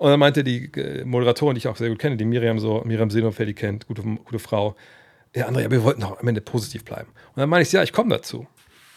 Und 0.00 0.08
dann 0.08 0.18
meinte 0.18 0.42
die 0.42 0.72
äh, 0.76 1.04
Moderatorin, 1.04 1.56
die 1.56 1.58
ich 1.58 1.68
auch 1.68 1.76
sehr 1.76 1.90
gut 1.90 1.98
kenne, 1.98 2.16
die 2.16 2.24
Miriam 2.24 2.58
so, 2.58 2.80
Miriam 2.86 3.10
wer 3.12 3.44
die 3.44 3.52
kennt, 3.52 3.86
gute, 3.86 4.00
gute 4.00 4.38
Frau, 4.38 4.74
ja, 5.36 5.44
Andrea, 5.44 5.70
wir 5.70 5.84
wollten 5.84 6.00
doch 6.00 6.18
am 6.18 6.26
Ende 6.26 6.40
positiv 6.40 6.86
bleiben. 6.86 7.10
Und 7.10 7.36
dann 7.36 7.50
meine 7.50 7.64
ich, 7.64 7.70
ja, 7.70 7.82
ich 7.82 7.92
komme 7.92 8.08
dazu. 8.08 8.46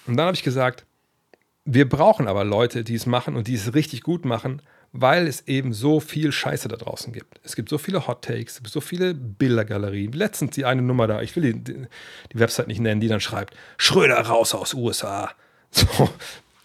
Und 0.08 0.16
dann 0.16 0.28
habe 0.28 0.36
ich 0.36 0.44
gesagt, 0.44 0.86
wir 1.66 1.90
brauchen 1.90 2.30
aber 2.30 2.46
Leute, 2.46 2.86
die 2.86 2.96
es 2.96 3.06
machen 3.06 3.36
und 3.36 3.50
die 3.50 3.56
es 3.56 3.74
richtig 3.74 4.02
gut 4.02 4.24
machen, 4.24 4.62
weil 4.94 5.28
es 5.28 5.46
eben 5.46 5.74
so 5.74 6.00
viel 6.00 6.32
Scheiße 6.32 6.70
da 6.70 6.78
draußen 6.78 7.12
gibt. 7.12 7.38
Es 7.44 7.58
gibt 7.58 7.68
so 7.68 7.78
viele 7.78 8.08
Hot 8.08 8.24
Takes, 8.24 8.62
so 8.66 8.80
viele 8.80 9.14
Bildergalerien. 9.14 10.14
Letztens 10.14 10.56
die 10.56 10.64
eine 10.64 10.84
Nummer 10.84 11.08
da, 11.08 11.22
ich 11.22 11.36
will 11.36 11.52
die, 11.52 11.74
die 12.32 12.40
Website 12.40 12.70
nicht 12.70 12.80
nennen, 12.80 13.02
die 13.02 13.10
dann 13.10 13.20
schreibt: 13.20 13.58
Schröder 13.76 14.22
raus 14.22 14.56
aus 14.56 14.74
USA. 14.74 15.32
So, 15.76 16.08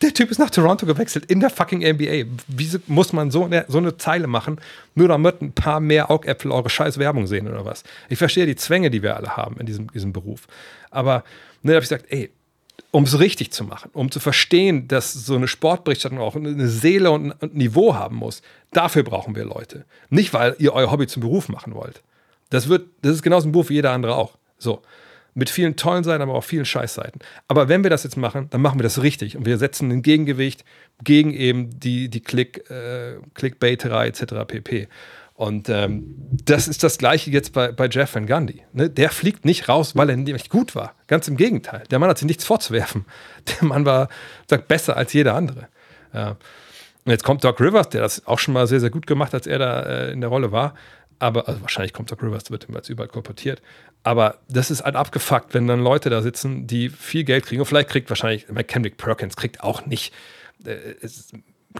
der 0.00 0.14
Typ 0.14 0.30
ist 0.30 0.38
nach 0.38 0.50
Toronto 0.50 0.86
gewechselt 0.86 1.24
in 1.26 1.40
der 1.40 1.50
fucking 1.50 1.80
NBA. 1.80 2.30
Wieso 2.46 2.78
muss 2.86 3.12
man 3.12 3.30
so 3.30 3.44
eine, 3.44 3.64
so 3.68 3.78
eine 3.78 3.96
Zeile 3.96 4.26
machen, 4.26 4.60
nur 4.94 5.08
damit 5.08 5.42
ein 5.42 5.52
paar 5.52 5.80
mehr 5.80 6.10
Augäpfel 6.10 6.52
eure 6.52 6.70
scheiß 6.70 6.98
Werbung 6.98 7.26
sehen 7.26 7.48
oder 7.48 7.64
was? 7.64 7.82
Ich 8.08 8.18
verstehe 8.18 8.46
die 8.46 8.56
Zwänge, 8.56 8.90
die 8.90 9.02
wir 9.02 9.16
alle 9.16 9.36
haben 9.36 9.56
in 9.58 9.66
diesem, 9.66 9.90
diesem 9.90 10.12
Beruf. 10.12 10.46
Aber 10.90 11.24
ne, 11.62 11.72
da 11.72 11.76
habe 11.76 11.84
ich 11.84 11.88
gesagt, 11.88 12.06
ey, 12.10 12.30
um 12.90 13.04
es 13.04 13.18
richtig 13.18 13.52
zu 13.52 13.64
machen, 13.64 13.90
um 13.92 14.10
zu 14.10 14.20
verstehen, 14.20 14.88
dass 14.88 15.12
so 15.12 15.34
eine 15.34 15.48
Sportberichterstattung 15.48 16.20
auch 16.20 16.36
eine 16.36 16.68
Seele 16.68 17.10
und 17.10 17.34
ein 17.42 17.50
Niveau 17.52 17.94
haben 17.94 18.16
muss. 18.16 18.42
Dafür 18.72 19.02
brauchen 19.02 19.34
wir 19.34 19.44
Leute. 19.44 19.84
Nicht, 20.10 20.32
weil 20.32 20.54
ihr 20.58 20.72
euer 20.72 20.90
Hobby 20.90 21.06
zum 21.06 21.22
Beruf 21.22 21.48
machen 21.48 21.74
wollt. 21.74 22.02
Das, 22.50 22.68
wird, 22.68 22.86
das 23.02 23.16
ist 23.16 23.22
genauso 23.22 23.48
ein 23.48 23.52
Beruf 23.52 23.68
wie 23.68 23.74
jeder 23.74 23.92
andere 23.92 24.14
auch. 24.14 24.38
So. 24.58 24.80
Mit 25.38 25.50
vielen 25.50 25.76
tollen 25.76 26.02
Seiten, 26.02 26.20
aber 26.20 26.34
auch 26.34 26.42
vielen 26.42 26.64
Scheißseiten. 26.64 27.20
Aber 27.46 27.68
wenn 27.68 27.84
wir 27.84 27.90
das 27.90 28.02
jetzt 28.02 28.16
machen, 28.16 28.48
dann 28.50 28.60
machen 28.60 28.76
wir 28.76 28.82
das 28.82 29.02
richtig. 29.02 29.36
Und 29.36 29.46
wir 29.46 29.56
setzen 29.56 29.88
ein 29.92 30.02
Gegengewicht 30.02 30.64
gegen 31.04 31.32
eben 31.32 31.78
die, 31.78 32.08
die 32.08 32.20
Click, 32.20 32.68
äh, 32.68 33.18
Clickbaiterei 33.34 34.08
etc. 34.08 34.34
pp. 34.48 34.88
Und 35.34 35.68
ähm, 35.68 36.16
das 36.44 36.66
ist 36.66 36.82
das 36.82 36.98
Gleiche 36.98 37.30
jetzt 37.30 37.52
bei, 37.52 37.70
bei 37.70 37.86
Jeff 37.86 38.16
Van 38.16 38.26
Gundy. 38.26 38.64
Ne? 38.72 38.90
Der 38.90 39.10
fliegt 39.10 39.44
nicht 39.44 39.68
raus, 39.68 39.94
weil 39.94 40.10
er 40.10 40.16
nicht 40.16 40.50
gut 40.50 40.74
war. 40.74 40.96
Ganz 41.06 41.28
im 41.28 41.36
Gegenteil. 41.36 41.84
Der 41.92 42.00
Mann 42.00 42.10
hat 42.10 42.18
sich 42.18 42.26
nichts 42.26 42.44
vorzuwerfen. 42.44 43.04
Der 43.46 43.68
Mann 43.68 43.84
war 43.84 44.08
sagt, 44.48 44.66
besser 44.66 44.96
als 44.96 45.12
jeder 45.12 45.34
andere. 45.36 45.68
Ja. 46.12 46.30
Und 47.04 47.12
jetzt 47.12 47.22
kommt 47.22 47.44
Doc 47.44 47.60
Rivers, 47.60 47.90
der 47.90 48.00
das 48.00 48.26
auch 48.26 48.40
schon 48.40 48.54
mal 48.54 48.66
sehr, 48.66 48.80
sehr 48.80 48.90
gut 48.90 49.06
gemacht 49.06 49.28
hat, 49.28 49.42
als 49.42 49.46
er 49.46 49.60
da 49.60 49.82
äh, 49.82 50.10
in 50.10 50.20
der 50.20 50.30
Rolle 50.30 50.50
war. 50.50 50.74
Aber, 51.18 51.48
also 51.48 51.60
wahrscheinlich 51.62 51.92
kommt 51.92 52.10
Doc 52.10 52.22
Rivers, 52.22 52.50
wird 52.50 52.68
ihm 52.68 52.74
jetzt 52.74 52.88
überall 52.88 53.08
kolportiert. 53.08 53.60
Aber 54.04 54.38
das 54.48 54.70
ist 54.70 54.84
halt 54.84 54.94
abgefuckt, 54.94 55.52
wenn 55.52 55.66
dann 55.66 55.80
Leute 55.80 56.10
da 56.10 56.22
sitzen, 56.22 56.66
die 56.66 56.88
viel 56.90 57.24
Geld 57.24 57.46
kriegen. 57.46 57.60
Und 57.60 57.66
vielleicht 57.66 57.88
kriegt 57.88 58.08
wahrscheinlich, 58.08 58.46
Kendrick 58.68 58.96
Perkins 58.96 59.36
kriegt 59.36 59.62
auch 59.62 59.84
nicht, 59.86 60.14
äh, 60.64 60.94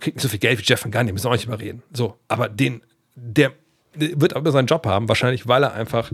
kriegt 0.01 0.17
nicht 0.17 0.23
so 0.23 0.29
viel 0.29 0.41
Geld 0.41 0.59
wie 0.59 0.65
Jeff 0.65 0.85
Van 0.85 0.91
Gundy, 0.91 1.13
müssen 1.13 1.27
wir 1.27 1.31
auch 1.31 1.35
nicht 1.35 1.47
überreden. 1.47 1.83
So, 1.93 2.17
aber 2.27 2.49
den 2.49 2.83
der 3.21 3.53
wird 3.95 4.37
aber 4.37 4.53
seinen 4.53 4.67
Job 4.67 4.87
haben, 4.87 5.09
wahrscheinlich, 5.09 5.49
weil 5.49 5.65
er 5.65 5.75
einfach 5.75 6.13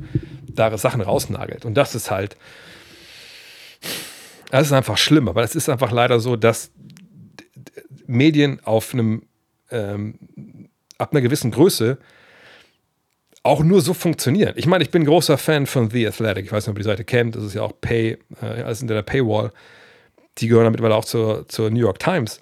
da 0.48 0.76
Sachen 0.78 1.00
rausnagelt. 1.00 1.64
Und 1.64 1.74
das 1.74 1.94
ist 1.94 2.10
halt, 2.10 2.36
das 4.50 4.68
ist 4.68 4.72
einfach 4.72 4.96
schlimm, 4.96 5.28
aber 5.28 5.42
es 5.42 5.54
ist 5.54 5.68
einfach 5.68 5.90
leider 5.90 6.20
so, 6.20 6.36
dass 6.36 6.70
Medien 8.06 8.60
auf 8.64 8.94
einem, 8.94 9.24
ähm, 9.70 10.68
ab 10.96 11.12
einer 11.12 11.20
gewissen 11.20 11.50
Größe 11.50 11.98
auch 13.44 13.62
nur 13.62 13.82
so 13.82 13.94
funktionieren. 13.94 14.54
Ich 14.56 14.66
meine, 14.66 14.82
ich 14.82 14.90
bin 14.90 15.04
großer 15.04 15.38
Fan 15.38 15.66
von 15.66 15.90
The 15.90 16.08
Athletic. 16.08 16.46
Ich 16.46 16.52
weiß 16.52 16.66
nicht, 16.66 16.72
ob 16.72 16.78
ihr 16.78 16.82
die 16.82 16.88
Seite 16.88 17.04
kennt. 17.04 17.36
Das 17.36 17.44
ist 17.44 17.54
ja 17.54 17.62
auch 17.62 17.72
Pay, 17.80 18.18
äh, 18.42 18.62
alles 18.62 18.78
hinter 18.80 18.94
der 18.94 19.02
Paywall. 19.02 19.52
Die 20.38 20.48
gehören 20.48 20.70
mittlerweile 20.72 20.96
auch 20.96 21.04
zur, 21.04 21.46
zur 21.46 21.70
New 21.70 21.78
York 21.78 21.98
Times. 21.98 22.40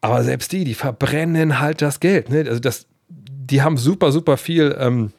Aber 0.00 0.22
selbst 0.22 0.52
die, 0.52 0.64
die 0.64 0.74
verbrennen 0.74 1.58
halt 1.58 1.82
das 1.82 1.98
Geld. 1.98 2.30
Ne? 2.30 2.44
Also 2.48 2.60
das, 2.60 2.86
die 3.08 3.62
haben 3.62 3.76
super, 3.76 4.12
super 4.12 4.36
viel 4.36 4.76
ähm, 4.78 5.12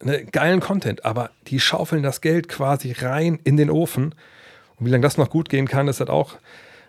ne, 0.00 0.24
geilen 0.26 0.60
Content, 0.60 1.04
aber 1.04 1.30
die 1.48 1.58
schaufeln 1.58 2.04
das 2.04 2.20
Geld 2.20 2.48
quasi 2.48 2.92
rein 2.92 3.40
in 3.42 3.56
den 3.56 3.68
Ofen. 3.68 4.14
Und 4.76 4.86
wie 4.86 4.90
lange 4.90 5.02
das 5.02 5.18
noch 5.18 5.28
gut 5.28 5.48
gehen 5.48 5.66
kann, 5.66 5.88
ist 5.88 5.98
halt 5.98 6.10
auch 6.10 6.36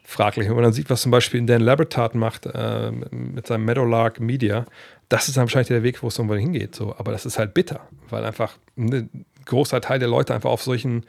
fraglich. 0.03 0.47
Wenn 0.47 0.55
man 0.55 0.63
dann 0.63 0.73
sieht, 0.73 0.91
was 0.91 1.01
zum 1.01 1.11
Beispiel 1.11 1.43
Dan 1.43 1.61
Labertard 1.61 2.13
macht 2.13 2.45
äh, 2.45 2.91
mit 2.91 3.47
seinem 3.47 3.65
Meadowlark 3.65 4.19
Media, 4.19 4.65
das 5.14 5.27
ist 5.27 5.38
dann 5.38 5.44
wahrscheinlich 5.44 5.68
der 5.68 5.84
Weg, 5.84 6.02
wo 6.02 6.07
es 6.07 6.18
irgendwann 6.18 6.40
hingeht. 6.40 6.73
So. 6.73 6.95
Aber 6.98 7.11
das 7.11 7.27
ist 7.27 7.38
halt 7.38 7.53
bitter, 7.53 7.88
weil 8.10 8.26
einfach 8.26 8.57
ein 8.76 9.27
großer 9.45 9.80
Teil 9.80 9.99
der 9.99 10.07
Leute 10.07 10.34
einfach 10.34 10.49
auf 10.49 10.64
solchen 10.64 11.06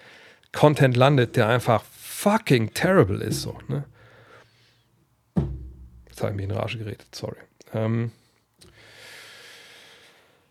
Content 0.52 0.94
landet, 0.94 1.36
der 1.36 1.48
einfach 1.48 1.82
fucking 1.84 2.74
terrible 2.74 3.22
ist. 3.22 3.40
So, 3.40 3.56
ne? 3.66 3.84
Jetzt 6.06 6.20
habe 6.20 6.32
ich 6.32 6.36
mich 6.36 6.44
in 6.44 6.50
Rage 6.50 6.76
geredet, 6.76 7.06
sorry. 7.14 7.38
Ähm, 7.72 8.12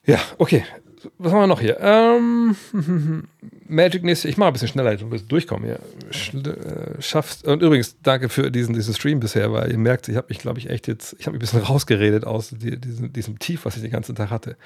ja, 0.04 0.20
okay. 0.40 0.66
Was 1.18 1.32
haben 1.32 1.42
wir 1.42 1.48
noch 1.48 1.60
hier? 1.60 1.80
Ähm, 1.80 2.56
Magic 3.68 4.04
nächste, 4.04 4.28
ich 4.28 4.38
mache 4.38 4.48
ein 4.48 4.54
bisschen 4.54 4.68
schneller, 4.68 4.96
du 4.96 5.12
wirst 5.12 5.32
durchkommen 5.32 5.66
hier. 5.66 5.80
Sch 6.12 6.34
äh, 6.34 7.02
schaffst, 7.02 7.48
und 7.48 7.62
übrigens, 7.62 7.98
danke 8.02 8.30
für 8.30 8.52
diesen, 8.52 8.74
diesen 8.74 8.94
Stream 8.94 9.20
bisher, 9.20 9.52
weil 9.52 9.72
ihr 9.72 9.78
merkt, 9.78 10.08
ich 10.08 10.16
habe 10.16 10.28
mich, 10.30 10.40
glaube 10.40 10.60
ich, 10.60 10.70
echt 10.70 10.88
jetzt, 10.88 11.16
ich 11.20 11.26
habe 11.26 11.38
mich 11.38 11.40
ein 11.40 11.60
bisschen 11.60 11.62
rausgeredet 11.72 12.26
aus 12.26 12.50
die, 12.50 12.80
diesem, 12.80 13.14
diesem 13.14 13.40
Tief, 13.40 13.66
was 13.66 13.76
ich 13.76 13.82
den 13.82 13.92
ganzen 13.92 14.16
Tag 14.16 14.30
hatte. 14.30 14.58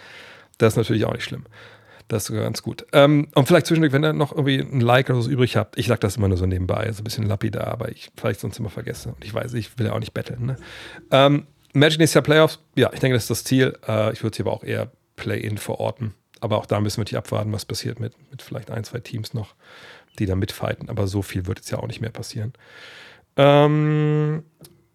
Das 0.57 0.73
ist 0.73 0.77
natürlich 0.77 1.05
auch 1.05 1.13
nicht 1.13 1.23
schlimm. 1.23 1.45
Das 2.07 2.23
ist 2.23 2.27
sogar 2.27 2.43
ganz 2.43 2.63
gut. 2.63 2.85
Ähm, 2.93 3.27
und 3.35 3.47
vielleicht 3.47 3.65
zwischendurch, 3.65 3.91
wenn 3.91 4.03
ihr 4.03 4.13
noch 4.13 4.31
irgendwie 4.31 4.59
ein 4.59 4.79
Like 4.79 5.09
oder 5.09 5.21
so 5.21 5.29
übrig 5.29 5.57
habt, 5.57 5.77
ich 5.77 5.87
sage 5.87 5.99
das 5.99 6.15
immer 6.15 6.29
nur 6.29 6.37
so 6.37 6.45
nebenbei, 6.45 6.89
so 6.93 7.01
ein 7.01 7.03
bisschen 7.03 7.25
lapidar, 7.25 7.67
aber 7.67 7.91
ich 7.91 8.09
vielleicht 8.15 8.39
sonst 8.39 8.59
immer 8.59 8.69
vergesse. 8.69 9.09
Und 9.09 9.25
ich 9.25 9.33
weiß, 9.33 9.53
ich 9.55 9.77
will 9.77 9.87
ja 9.87 9.93
auch 9.93 9.99
nicht 9.99 10.13
betteln. 10.13 10.45
Ne? 10.45 10.55
Ähm, 11.11 11.47
Magic 11.73 11.99
nächstes 11.99 12.15
Jahr 12.15 12.23
Playoffs, 12.23 12.59
ja, 12.75 12.89
ich 12.93 12.99
denke, 12.99 13.15
das 13.15 13.23
ist 13.23 13.29
das 13.29 13.43
Ziel. 13.43 13.77
Äh, 13.87 14.13
ich 14.13 14.23
würde 14.23 14.35
es 14.35 14.39
aber 14.39 14.53
auch 14.53 14.63
eher 14.63 14.89
Play-In 15.17 15.57
verorten. 15.57 16.13
Aber 16.41 16.57
auch 16.57 16.65
da 16.65 16.79
müssen 16.79 16.97
wir 16.97 17.01
natürlich 17.01 17.17
abwarten, 17.17 17.51
was 17.51 17.65
passiert 17.65 17.99
mit, 17.99 18.13
mit 18.31 18.41
vielleicht 18.41 18.71
ein, 18.71 18.83
zwei 18.83 18.99
Teams 18.99 19.33
noch, 19.33 19.55
die 20.19 20.25
da 20.25 20.35
mitfighten. 20.35 20.89
Aber 20.89 21.07
so 21.07 21.21
viel 21.21 21.45
wird 21.47 21.59
jetzt 21.59 21.71
ja 21.71 21.79
auch 21.79 21.87
nicht 21.87 22.01
mehr 22.01 22.09
passieren. 22.09 22.53
Ähm, 23.35 24.43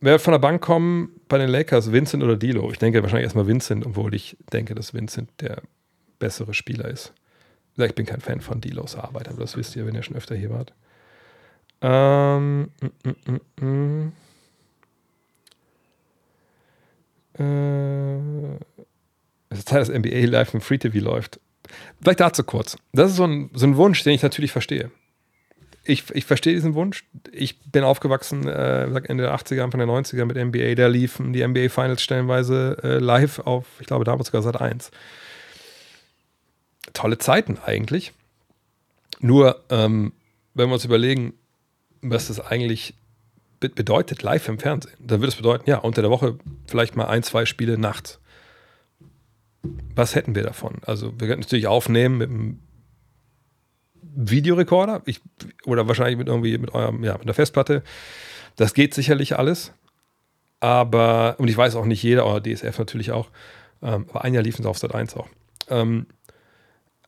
wer 0.00 0.12
wird 0.12 0.22
von 0.22 0.32
der 0.32 0.38
Bank 0.38 0.62
kommen 0.62 1.10
bei 1.28 1.38
den 1.38 1.48
Lakers? 1.48 1.92
Vincent 1.92 2.22
oder 2.22 2.36
Dilo? 2.36 2.70
Ich 2.70 2.78
denke 2.78 3.02
wahrscheinlich 3.02 3.24
erstmal 3.24 3.46
Vincent, 3.46 3.86
obwohl 3.86 4.14
ich 4.14 4.36
denke, 4.52 4.74
dass 4.74 4.94
Vincent 4.94 5.30
der 5.40 5.62
bessere 6.18 6.54
Spieler 6.54 6.86
ist. 6.86 7.12
Ich 7.76 7.94
bin 7.94 8.06
kein 8.06 8.20
Fan 8.20 8.40
von 8.40 8.60
Dilos 8.60 8.96
Arbeit, 8.96 9.28
aber 9.28 9.40
das 9.40 9.56
wisst 9.56 9.74
ihr, 9.76 9.86
wenn 9.86 9.94
ihr 9.94 10.02
schon 10.02 10.16
öfter 10.16 10.34
hier 10.34 10.50
wart. 10.50 10.74
Ähm, 11.80 12.70
mm, 12.80 13.32
mm, 13.60 13.64
mm, 13.64 14.12
äh, 17.38 18.58
Zeit, 19.54 19.80
dass 19.80 19.88
NBA 19.88 20.26
live 20.26 20.54
im 20.54 20.60
Free 20.60 20.78
TV 20.78 20.98
läuft. 20.98 21.40
Vielleicht 22.00 22.20
dazu 22.20 22.44
kurz. 22.44 22.76
Das 22.92 23.10
ist 23.10 23.16
so 23.16 23.24
ein, 23.24 23.50
so 23.54 23.66
ein 23.66 23.76
Wunsch, 23.76 24.02
den 24.02 24.14
ich 24.14 24.22
natürlich 24.22 24.52
verstehe. 24.52 24.90
Ich, 25.84 26.04
ich 26.12 26.24
verstehe 26.26 26.54
diesen 26.54 26.74
Wunsch. 26.74 27.04
Ich 27.32 27.58
bin 27.60 27.82
aufgewachsen, 27.82 28.46
äh, 28.46 28.84
Ende 28.84 29.24
der 29.24 29.34
80er, 29.34 29.62
Anfang 29.62 29.78
der 29.78 29.88
90er 29.88 30.24
mit 30.24 30.36
NBA. 30.36 30.74
Da 30.74 30.86
liefen 30.86 31.32
die 31.32 31.46
NBA 31.46 31.68
Finals 31.68 32.02
stellenweise 32.02 32.78
äh, 32.82 32.98
live 32.98 33.40
auf, 33.40 33.66
ich 33.80 33.86
glaube, 33.86 34.04
damals 34.04 34.28
sogar 34.28 34.42
Sat 34.42 34.60
1. 34.60 34.90
Tolle 36.92 37.18
Zeiten 37.18 37.58
eigentlich. 37.64 38.12
Nur, 39.20 39.60
ähm, 39.70 40.12
wenn 40.54 40.68
wir 40.68 40.74
uns 40.74 40.84
überlegen, 40.84 41.34
was 42.00 42.28
das 42.28 42.40
eigentlich 42.40 42.94
bedeutet, 43.60 44.22
live 44.22 44.48
im 44.48 44.58
Fernsehen, 44.58 44.94
dann 44.98 45.20
würde 45.20 45.28
es 45.28 45.36
bedeuten, 45.36 45.68
ja, 45.68 45.78
unter 45.78 46.02
der 46.02 46.10
Woche 46.10 46.38
vielleicht 46.66 46.96
mal 46.96 47.06
ein, 47.06 47.22
zwei 47.22 47.44
Spiele 47.44 47.78
nachts 47.78 48.18
was 49.94 50.14
hätten 50.14 50.34
wir 50.34 50.42
davon? 50.42 50.78
Also 50.86 51.12
wir 51.18 51.28
könnten 51.28 51.42
natürlich 51.42 51.66
aufnehmen 51.66 52.18
mit 52.18 52.30
einem 52.30 52.58
Videorekorder 54.14 55.02
ich, 55.06 55.20
oder 55.64 55.88
wahrscheinlich 55.88 56.18
mit 56.18 56.28
irgendwie 56.28 56.58
mit 56.58 56.74
eurem, 56.74 57.02
ja, 57.04 57.16
mit 57.18 57.26
der 57.26 57.34
Festplatte. 57.34 57.82
Das 58.56 58.74
geht 58.74 58.94
sicherlich 58.94 59.38
alles. 59.38 59.72
Aber, 60.60 61.36
und 61.38 61.48
ich 61.48 61.56
weiß 61.56 61.74
auch 61.74 61.86
nicht 61.86 62.02
jeder, 62.02 62.26
oder 62.26 62.40
DSF 62.40 62.78
natürlich 62.78 63.10
auch, 63.10 63.30
ähm, 63.82 64.06
aber 64.10 64.22
ein 64.22 64.34
Jahr 64.34 64.44
liefen 64.44 64.62
sie 64.62 64.68
auf 64.68 64.78
Sat 64.78 64.94
1 64.94 65.16
auch. 65.16 65.28
Ähm, 65.68 66.06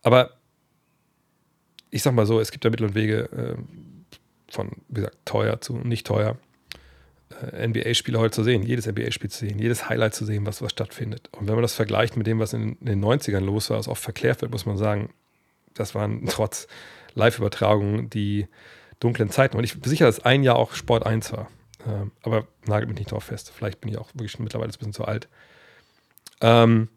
aber 0.03 0.31
ich 1.91 2.03
sag 2.03 2.15
mal 2.15 2.27
so, 2.27 2.41
es 2.41 2.51
gibt 2.51 2.65
da 2.65 2.71
Mittel 2.71 2.87
und 2.87 2.97
Wege 2.97 3.29
äh, 3.31 3.57
von, 4.53 4.71
wie 4.89 4.97
gesagt, 4.97 5.19
teuer 5.25 5.61
zu 5.61 5.77
nicht 5.77 6.07
teuer. 6.07 6.37
Äh, 7.43 7.69
NBA-Spiele 7.69 8.19
heute 8.19 8.35
zu 8.35 8.45
sehen, 8.45 8.63
jedes 8.63 8.87
NBA-Spiel 8.87 9.31
zu 9.31 9.39
sehen, 9.39 9.59
jedes 9.59 9.89
Highlight 9.89 10.15
zu 10.15 10.25
sehen, 10.25 10.47
was, 10.47 10.63
was 10.63 10.73
stattfindet. 10.73 11.29
Und 11.33 11.49
wenn 11.49 11.55
man 11.55 11.63
das 11.63 11.75
vergleicht 11.75 12.17
mit 12.17 12.27
dem, 12.27 12.39
was 12.39 12.53
in, 12.53 12.77
den 12.81 13.05
90ern 13.05 13.41
los 13.41 13.71
war, 13.71 13.79
was 13.79 13.89
oft 13.89 14.03
verklärt 14.03 14.43
wird, 14.43 14.53
muss 14.53 14.67
man 14.67 14.77
sagen, 14.77 15.13
das 15.75 15.95
waren 15.95 16.27
trotz 16.29 16.67
Live-Übertragungen 17.15 18.11
die 18.11 18.47
dunklen 19.01 19.31
Zeiten. 19.31 19.57
Und 19.57 19.65
ich 19.65 19.81
bin 19.81 19.89
sicher, 19.89 20.07
dass 20.07 20.25
ein 20.25 20.43
Jahr 20.43 20.57
auch 20.57 20.73
Sport 20.73 21.07
1 21.07 21.33
war. 21.33 21.51
Ähm, 21.87 22.13
aber 22.23 22.47
nagelt 22.67 22.89
mich 22.89 22.99
nicht 22.99 23.13
drauf 23.13 23.25
fest. 23.25 23.53
Vielleicht 23.55 23.81
bin 23.81 23.91
ich 23.91 23.99
auch 23.99 24.09
wirklich 24.15 24.33
schon 24.33 24.45
mittlerweile 24.45 24.71
ein 24.71 24.77
bisschen 24.77 24.93
zu 24.93 25.05
alt. 25.05 25.29
Ähm, 26.41 26.89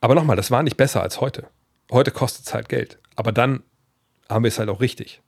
aber 0.00 0.14
nochmal, 0.14 0.36
das 0.36 0.50
war 0.50 0.62
nicht 0.62 0.76
besser 0.76 1.02
als 1.02 1.20
heute. 1.20 1.48
Heute 1.90 2.10
kostet 2.10 2.46
es 2.46 2.54
halt 2.54 2.68
Geld. 2.68 2.98
Aber 3.16 3.32
dann 3.32 3.62
haben 4.28 4.44
wir 4.44 4.48
es 4.48 4.58
halt 4.58 4.68
auch 4.68 4.80
richtig. 4.80 5.20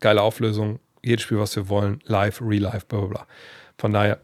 Geile 0.00 0.22
Auflösung, 0.22 0.80
jedes 1.04 1.22
Spiel, 1.22 1.38
was 1.38 1.54
wir 1.56 1.68
wollen, 1.68 2.00
live, 2.04 2.40
real-life, 2.40 2.86
bla 2.86 3.00
bla 3.00 3.08
bla. 3.08 3.26
Von 3.78 3.92
daher, 3.92 4.20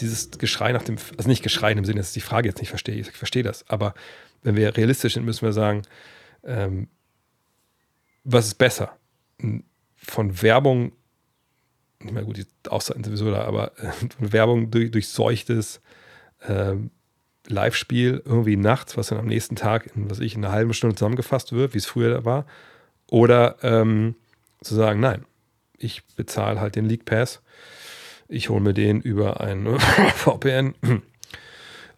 dieses 0.00 0.30
Geschrei 0.30 0.72
nach 0.72 0.82
dem, 0.82 0.96
also 1.16 1.28
nicht 1.28 1.42
Geschrei 1.42 1.72
im 1.72 1.84
Sinne, 1.84 2.00
dass 2.00 2.08
ich 2.08 2.22
die 2.22 2.28
Frage 2.28 2.48
jetzt 2.48 2.58
nicht 2.60 2.70
verstehe, 2.70 2.96
ich 2.96 3.10
verstehe 3.10 3.42
das, 3.42 3.68
aber 3.68 3.94
wenn 4.42 4.56
wir 4.56 4.76
realistisch 4.76 5.14
sind, 5.14 5.24
müssen 5.24 5.44
wir 5.44 5.52
sagen, 5.52 5.82
ähm, 6.44 6.88
was 8.24 8.46
ist 8.46 8.54
besser? 8.54 8.96
Von 9.96 10.42
Werbung, 10.42 10.92
nicht 12.00 12.12
mehr 12.12 12.24
gut, 12.24 12.36
die 12.36 12.46
Auszeiten 12.68 13.02
sowieso 13.02 13.30
da, 13.30 13.42
aber 13.44 13.72
äh, 13.78 13.90
von 13.90 14.32
Werbung 14.32 14.70
durch, 14.70 14.90
durchseuchtes 14.90 15.80
äh, 16.46 16.74
Live-Spiel 17.48 18.22
irgendwie 18.24 18.56
nachts, 18.56 18.96
was 18.96 19.08
dann 19.08 19.18
am 19.18 19.26
nächsten 19.26 19.56
Tag 19.56 19.90
in, 19.96 20.10
was 20.10 20.20
ich, 20.20 20.34
in 20.34 20.44
einer 20.44 20.52
halben 20.52 20.74
Stunde 20.74 20.96
zusammengefasst 20.96 21.52
wird, 21.52 21.74
wie 21.74 21.78
es 21.78 21.86
früher 21.86 22.24
war, 22.24 22.46
oder 23.10 23.56
ähm, 23.62 24.14
zu 24.60 24.74
sagen, 24.74 25.00
nein, 25.00 25.24
ich 25.78 26.04
bezahle 26.16 26.60
halt 26.60 26.76
den 26.76 26.86
League 26.86 27.04
Pass. 27.04 27.40
Ich 28.28 28.50
hole 28.50 28.60
mir 28.60 28.74
den 28.74 29.00
über 29.00 29.40
ein 29.40 29.78
VPN, 30.14 30.74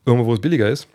irgendwo, 0.04 0.26
wo 0.26 0.34
es 0.34 0.40
billiger 0.40 0.68
ist. 0.68 0.86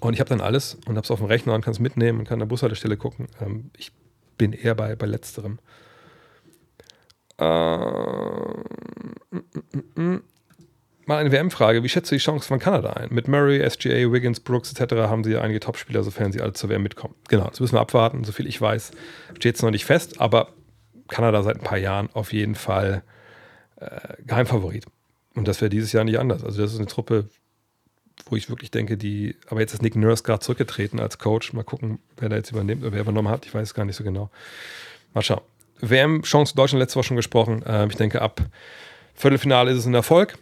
Und 0.00 0.12
ich 0.12 0.20
habe 0.20 0.28
dann 0.28 0.40
alles 0.40 0.74
und 0.86 0.96
habe 0.96 1.04
es 1.04 1.10
auf 1.10 1.20
dem 1.20 1.26
Rechner 1.26 1.54
und 1.54 1.62
kann 1.62 1.72
es 1.72 1.78
mitnehmen 1.78 2.18
und 2.18 2.24
kann 2.24 2.34
an 2.34 2.40
der 2.40 2.46
Bushaltestelle 2.46 2.96
gucken. 2.96 3.28
Ähm, 3.40 3.70
ich 3.76 3.92
bin 4.36 4.52
eher 4.52 4.74
bei, 4.74 4.96
bei 4.96 5.06
letzterem. 5.06 5.58
Ähm, 7.38 8.64
mal 11.06 11.18
eine 11.18 11.32
WM-Frage. 11.32 11.82
Wie 11.82 11.88
schätzt 11.88 12.10
du 12.10 12.16
die 12.16 12.20
Chance 12.20 12.46
von 12.48 12.58
Kanada 12.58 12.94
ein? 12.94 13.08
Mit 13.12 13.28
Murray, 13.28 13.68
SGA, 13.68 14.12
Wiggins, 14.12 14.40
Brooks 14.40 14.72
etc. 14.72 14.94
haben 14.94 15.24
sie 15.24 15.32
ja 15.32 15.40
einige 15.40 15.60
Topspieler, 15.60 16.02
sofern 16.02 16.32
sie 16.32 16.40
alle 16.40 16.52
zur 16.52 16.68
WM 16.70 16.82
mitkommen. 16.82 17.14
Genau, 17.28 17.48
das 17.48 17.60
müssen 17.60 17.76
wir 17.76 17.80
abwarten. 17.80 18.24
Soviel 18.24 18.46
ich 18.46 18.60
weiß, 18.60 18.90
steht 19.38 19.56
es 19.56 19.62
noch 19.62 19.70
nicht 19.70 19.84
fest, 19.84 20.20
aber 20.20 20.48
Kanada 21.08 21.42
seit 21.42 21.56
ein 21.56 21.64
paar 21.64 21.78
Jahren 21.78 22.08
auf 22.12 22.32
jeden 22.32 22.54
Fall 22.54 23.02
äh, 23.76 24.22
Geheimfavorit. 24.26 24.86
Und 25.34 25.46
das 25.46 25.60
wäre 25.60 25.68
dieses 25.68 25.92
Jahr 25.92 26.04
nicht 26.04 26.18
anders. 26.18 26.44
Also 26.44 26.62
das 26.62 26.72
ist 26.72 26.78
eine 26.78 26.86
Truppe, 26.86 27.28
wo 28.28 28.36
ich 28.36 28.48
wirklich 28.48 28.70
denke, 28.70 28.96
die, 28.96 29.36
aber 29.48 29.60
jetzt 29.60 29.74
ist 29.74 29.82
Nick 29.82 29.94
Nurse 29.94 30.22
gerade 30.22 30.40
zurückgetreten 30.40 30.98
als 30.98 31.18
Coach. 31.18 31.52
Mal 31.52 31.64
gucken, 31.64 31.98
wer 32.16 32.28
da 32.28 32.36
jetzt 32.36 32.50
übernimmt 32.50 32.82
oder 32.82 32.92
wer 32.92 33.02
übernommen 33.02 33.28
hat. 33.28 33.46
Ich 33.46 33.54
weiß 33.54 33.68
es 33.68 33.74
gar 33.74 33.84
nicht 33.84 33.96
so 33.96 34.04
genau. 34.04 34.30
Mal 35.14 35.22
schauen. 35.22 35.42
WM-Chance 35.80 36.54
Deutschland 36.54 36.80
letzte 36.80 36.98
Woche 36.98 37.08
schon 37.08 37.16
gesprochen. 37.16 37.62
Äh, 37.62 37.86
ich 37.86 37.96
denke, 37.96 38.22
ab 38.22 38.40
Viertelfinale 39.14 39.70
ist 39.70 39.78
es 39.78 39.86
ein 39.86 39.94
Erfolg. 39.94 40.38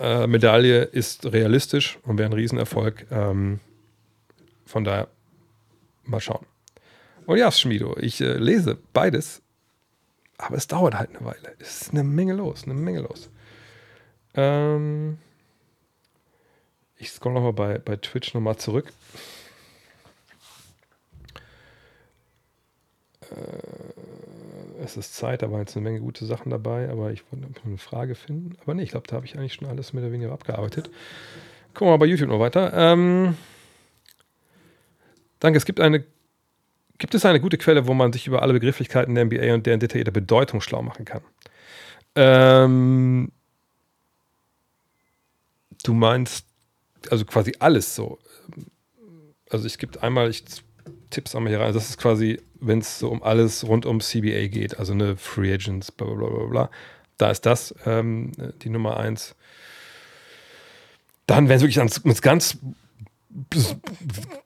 Äh, 0.00 0.26
Medaille 0.26 0.82
ist 0.82 1.32
realistisch 1.32 1.98
und 2.02 2.18
wäre 2.18 2.28
ein 2.28 2.32
Riesenerfolg. 2.32 3.06
Ähm, 3.10 3.60
von 4.66 4.84
daher 4.84 5.08
mal 6.04 6.20
schauen. 6.20 6.46
Und 7.26 7.38
ja, 7.38 7.52
Schmiedo, 7.52 7.96
ich 8.00 8.20
äh, 8.20 8.36
lese 8.36 8.76
beides 8.92 9.42
aber 10.42 10.56
es 10.56 10.66
dauert 10.66 10.94
halt 10.94 11.10
eine 11.10 11.24
Weile. 11.24 11.54
Es 11.58 11.82
ist 11.82 11.92
eine 11.92 12.04
Menge 12.04 12.34
los, 12.34 12.64
eine 12.64 12.74
Menge 12.74 13.00
los. 13.00 13.30
Ähm 14.34 15.18
ich 16.96 17.10
scroll 17.10 17.32
nochmal 17.32 17.52
bei, 17.52 17.78
bei 17.78 17.96
Twitch 17.96 18.34
nochmal 18.34 18.56
zurück. 18.56 18.92
Äh, 23.22 24.82
es 24.82 24.96
ist 24.96 25.14
Zeit, 25.14 25.42
da 25.42 25.50
waren 25.50 25.60
jetzt 25.60 25.76
eine 25.76 25.84
Menge 25.84 26.00
gute 26.00 26.26
Sachen 26.26 26.50
dabei, 26.50 26.88
aber 26.88 27.12
ich 27.12 27.24
wollte 27.30 27.48
eine 27.64 27.78
Frage 27.78 28.14
finden. 28.14 28.56
Aber 28.62 28.74
nee, 28.74 28.82
ich 28.82 28.90
glaube, 28.90 29.06
da 29.08 29.16
habe 29.16 29.26
ich 29.26 29.36
eigentlich 29.36 29.54
schon 29.54 29.68
alles 29.68 29.92
mehr 29.92 30.02
oder 30.02 30.12
weniger 30.12 30.32
abgearbeitet. 30.32 30.90
Gucken 31.74 31.88
wir 31.88 31.92
mal 31.92 31.98
bei 31.98 32.06
YouTube 32.06 32.28
noch 32.28 32.40
weiter. 32.40 32.72
Ähm 32.74 33.36
danke, 35.40 35.56
es 35.56 35.64
gibt 35.64 35.80
eine 35.80 36.04
Gibt 36.98 37.14
es 37.14 37.24
eine 37.24 37.40
gute 37.40 37.58
Quelle, 37.58 37.86
wo 37.86 37.94
man 37.94 38.12
sich 38.12 38.26
über 38.26 38.42
alle 38.42 38.52
Begrifflichkeiten 38.52 39.14
der 39.14 39.24
NBA 39.24 39.54
und 39.54 39.66
deren 39.66 39.80
detaillierte 39.80 40.12
Bedeutung 40.12 40.60
schlau 40.60 40.82
machen 40.82 41.04
kann? 41.04 41.22
Ähm, 42.14 43.32
du 45.82 45.94
meinst 45.94 46.46
also 47.10 47.24
quasi 47.24 47.54
alles 47.58 47.94
so. 47.94 48.18
Also 49.50 49.66
es 49.66 49.78
gibt 49.78 50.02
einmal, 50.02 50.30
ich 50.30 50.44
tipp's 51.10 51.34
einmal 51.34 51.50
hier 51.50 51.60
rein, 51.60 51.72
das 51.72 51.90
ist 51.90 51.98
quasi, 51.98 52.40
wenn 52.60 52.78
es 52.78 52.98
so 52.98 53.08
um 53.08 53.22
alles 53.22 53.66
rund 53.66 53.86
um 53.86 54.00
CBA 54.00 54.48
geht, 54.48 54.78
also 54.78 54.92
eine 54.92 55.16
Free 55.16 55.52
Agents, 55.52 55.92
bla 55.92 56.06
bla 56.06 56.28
bla 56.28 56.46
bla. 56.46 56.70
Da 57.18 57.30
ist 57.30 57.46
das 57.46 57.74
ähm, 57.84 58.32
die 58.62 58.70
Nummer 58.70 58.96
eins. 58.96 59.34
Dann, 61.26 61.48
wenn 61.48 61.56
es 61.56 61.62
wirklich 61.62 61.78
ans, 61.78 62.02
ganz 62.20 62.58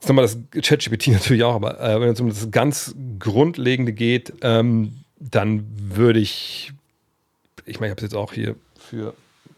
sag 0.00 0.14
mal, 0.14 0.22
das 0.22 0.38
ChatGPT 0.50 1.08
natürlich 1.12 1.44
auch, 1.44 1.54
aber 1.54 1.80
äh, 1.80 2.00
wenn 2.00 2.10
es 2.10 2.20
um 2.20 2.28
das 2.28 2.50
ganz 2.50 2.94
Grundlegende 3.18 3.92
geht, 3.92 4.32
ähm, 4.42 5.00
dann 5.18 5.66
würde 5.78 6.20
ich, 6.20 6.72
ich 7.64 7.80
meine, 7.80 7.88
ich 7.88 7.90
habe 7.92 8.06
es 8.06 8.12
jetzt 8.12 8.14
auch 8.14 8.32
hier 8.32 8.56
für, 8.78 9.14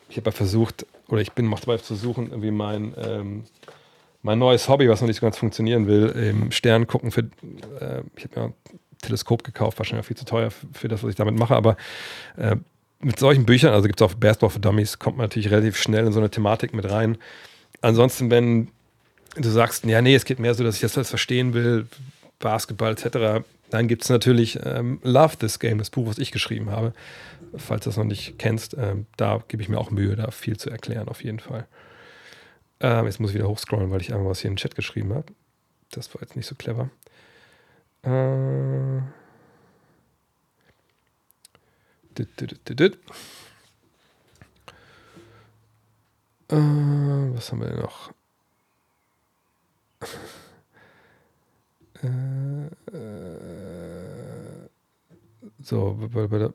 ich 0.09 0.17
habe 0.17 0.31
ja 0.31 0.33
versucht, 0.33 0.87
oder 1.09 1.21
ich 1.21 1.33
bin 1.33 1.49
noch 1.49 1.61
dabei 1.61 1.79
zu 1.79 1.95
suchen, 1.95 2.29
irgendwie 2.31 2.51
mein, 2.51 2.95
ähm, 2.97 3.45
mein 4.23 4.39
neues 4.39 4.69
Hobby, 4.69 4.89
was 4.89 5.01
noch 5.01 5.09
nicht 5.09 5.21
so 5.21 5.27
ganz 5.27 5.39
funktionieren 5.39 5.87
will, 5.87 6.09
im 6.09 6.51
Stern 6.51 6.87
gucken 6.87 7.11
für, 7.11 7.23
äh, 7.81 8.03
ich 8.17 8.25
habe 8.25 8.41
mir 8.41 8.47
ein 8.47 8.55
Teleskop 9.03 9.45
gekauft, 9.45 9.79
wahrscheinlich 9.79 10.05
auch 10.05 10.09
viel 10.09 10.17
zu 10.17 10.25
teuer 10.25 10.51
für 10.51 10.89
das, 10.89 11.03
was 11.03 11.11
ich 11.11 11.17
damit 11.17 11.39
mache, 11.39 11.55
aber 11.55 11.77
äh, 12.37 12.57
mit 13.01 13.19
solchen 13.19 13.47
Büchern, 13.47 13.73
also 13.73 13.87
gibt 13.87 14.01
es 14.01 14.05
auch 14.05 14.15
Basketball 14.15 14.51
for 14.51 14.61
Dummies, 14.61 14.99
kommt 14.99 15.17
man 15.17 15.25
natürlich 15.25 15.51
relativ 15.51 15.77
schnell 15.77 16.07
in 16.07 16.13
so 16.13 16.19
eine 16.19 16.31
Thematik 16.31 16.75
mit 16.75 16.91
rein. 16.91 17.17
Ansonsten, 17.81 18.31
wenn 18.31 18.69
du 19.43 19.51
sagst, 19.51 19.85
ja, 19.85 20.03
nee, 20.03 20.15
es 20.15 20.25
geht 20.25 20.39
mehr 20.39 20.55
so, 20.55 20.65
dass 20.65 20.77
ich 20.77 20.81
das 20.81 20.97
alles 20.97 21.09
verstehen 21.09 21.55
will, 21.55 21.87
Basketball 22.39 22.93
etc. 22.93 23.45
Dann 23.71 23.89
gibt 23.89 24.03
es 24.03 24.09
natürlich 24.09 24.59
ähm, 24.65 25.01
Love 25.03 25.37
This 25.37 25.59
Game, 25.59 25.79
das 25.79 25.91
Buch, 25.91 26.07
was 26.09 26.19
ich 26.19 26.33
geschrieben 26.33 26.71
habe. 26.71 26.93
Falls 27.57 27.85
du 27.85 27.91
das 27.91 27.97
noch 27.97 28.05
nicht 28.05 28.39
kennst, 28.39 28.75
ähm, 28.79 29.07
da 29.17 29.43
gebe 29.49 29.63
ich 29.63 29.69
mir 29.69 29.79
auch 29.79 29.91
Mühe, 29.91 30.17
da 30.17 30.31
viel 30.31 30.57
zu 30.57 30.71
erklären, 30.71 31.09
auf 31.09 31.23
jeden 31.23 31.41
Fall. 31.41 31.67
Ähm, 32.81 33.07
jetzt 33.07 33.21
muss 33.21 33.31
ich 33.31 33.37
wieder 33.37 33.49
hochscrollen, 33.49 33.91
weil 33.91 34.01
ich 34.01 34.13
einfach 34.13 34.27
was 34.27 34.41
hier 34.41 34.51
den 34.51 34.57
Chat 34.57 34.75
geschrieben 34.75 35.15
habe. 35.15 35.33
Das 35.91 36.15
war 36.15 36.23
jetzt 36.23 36.37
nicht 36.37 36.47
so 36.47 36.55
clever. 36.55 36.91
Äh. 38.03 38.99
Äh, 46.51 46.57
was 47.35 47.53
haben 47.53 47.61
wir 47.61 47.69
denn 47.69 47.81
noch? 47.81 48.13
Äh, 52.03 52.67
äh, 52.97 54.69
so, 55.61 55.99
bei, 56.13 56.27
bei 56.27 56.39
der. 56.39 56.55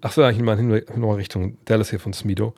Ach 0.00 0.12
so, 0.12 0.22
eigentlich 0.22 0.42
mal 0.42 0.56
hin, 0.56 0.68
nochmal 0.68 1.16
Richtung 1.16 1.58
Dallas 1.64 1.90
hier 1.90 2.00
von 2.00 2.12
Smido. 2.12 2.54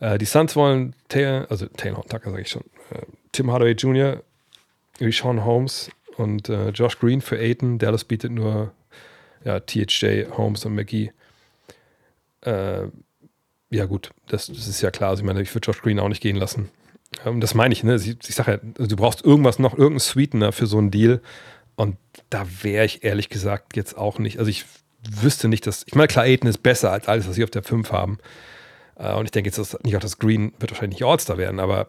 Äh, 0.00 0.18
die 0.18 0.24
Suns 0.24 0.56
wollen 0.56 0.94
Taylor, 1.08 1.46
also 1.50 1.66
Taylor 1.66 2.02
Tucker 2.02 2.30
sage 2.30 2.42
ich 2.42 2.48
schon, 2.48 2.64
äh, 2.90 3.02
Tim 3.32 3.50
Hardaway 3.50 3.72
Jr., 3.72 4.22
Sean 5.10 5.44
Holmes 5.44 5.90
und 6.16 6.48
äh, 6.48 6.70
Josh 6.70 6.98
Green 6.98 7.20
für 7.20 7.36
Aiton. 7.36 7.78
Dallas 7.78 8.04
bietet 8.04 8.32
nur 8.32 8.72
ja, 9.44 9.60
THJ, 9.60 10.26
Holmes 10.36 10.64
und 10.64 10.74
McGee. 10.74 11.12
Äh, 12.42 12.86
ja, 13.70 13.86
gut, 13.86 14.10
das, 14.28 14.46
das, 14.46 14.68
ist 14.68 14.80
ja 14.82 14.90
klar. 14.90 15.10
Also, 15.10 15.22
ich 15.22 15.26
meine, 15.26 15.42
ich 15.42 15.54
würde 15.54 15.66
Josh 15.66 15.82
Green 15.82 15.98
auch 15.98 16.08
nicht 16.08 16.22
gehen 16.22 16.36
lassen. 16.36 16.70
Ähm, 17.24 17.40
das 17.40 17.54
meine 17.54 17.72
ich, 17.72 17.84
ne? 17.84 17.96
Ich, 17.96 18.34
sage 18.34 18.52
ja, 18.52 18.58
also 18.78 18.88
du 18.88 18.96
brauchst 18.96 19.24
irgendwas 19.24 19.58
noch, 19.58 19.72
irgendeinen 19.72 20.00
Sweetener 20.00 20.52
für 20.52 20.66
so 20.66 20.78
einen 20.78 20.90
Deal. 20.90 21.20
Und 21.76 21.96
da 22.30 22.46
wäre 22.62 22.84
ich 22.84 23.04
ehrlich 23.04 23.28
gesagt 23.28 23.76
jetzt 23.76 23.96
auch 23.96 24.18
nicht. 24.18 24.38
Also, 24.38 24.50
ich 24.50 24.64
wüsste 25.08 25.48
nicht, 25.48 25.66
dass. 25.66 25.84
Ich 25.86 25.94
meine, 25.94 26.08
klar, 26.08 26.24
Aiden 26.24 26.48
ist 26.48 26.62
besser 26.62 26.92
als 26.92 27.08
alles, 27.08 27.28
was 27.28 27.34
sie 27.34 27.44
auf 27.44 27.50
der 27.50 27.62
5 27.62 27.90
haben. 27.92 28.18
Äh, 28.96 29.14
und 29.14 29.24
ich 29.24 29.30
denke 29.30 29.48
jetzt 29.48 29.58
dass 29.58 29.78
nicht 29.82 29.96
auch 29.96 30.00
das 30.00 30.18
Green 30.18 30.52
wird 30.58 30.70
wahrscheinlich 30.70 31.00
nicht 31.00 31.08
All-Star 31.08 31.38
werden, 31.38 31.60
aber 31.60 31.88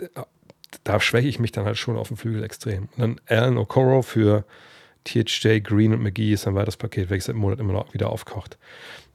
äh, 0.00 0.06
da 0.84 1.00
schwäche 1.00 1.28
ich 1.28 1.38
mich 1.38 1.52
dann 1.52 1.64
halt 1.64 1.78
schon 1.78 1.96
auf 1.96 2.08
dem 2.08 2.16
Flügel 2.16 2.42
extrem. 2.42 2.88
Und 2.96 2.98
dann 2.98 3.20
Alan 3.26 3.58
Okoro 3.58 4.02
für 4.02 4.44
THJ, 5.04 5.60
Green 5.60 5.92
und 5.92 6.02
McGee 6.02 6.32
ist 6.32 6.46
ein 6.46 6.54
weiteres 6.54 6.76
Paket, 6.76 7.10
welches 7.10 7.28
im 7.28 7.36
Monat 7.36 7.60
immer 7.60 7.72
noch 7.72 7.94
wieder 7.94 8.10
aufkocht. 8.10 8.58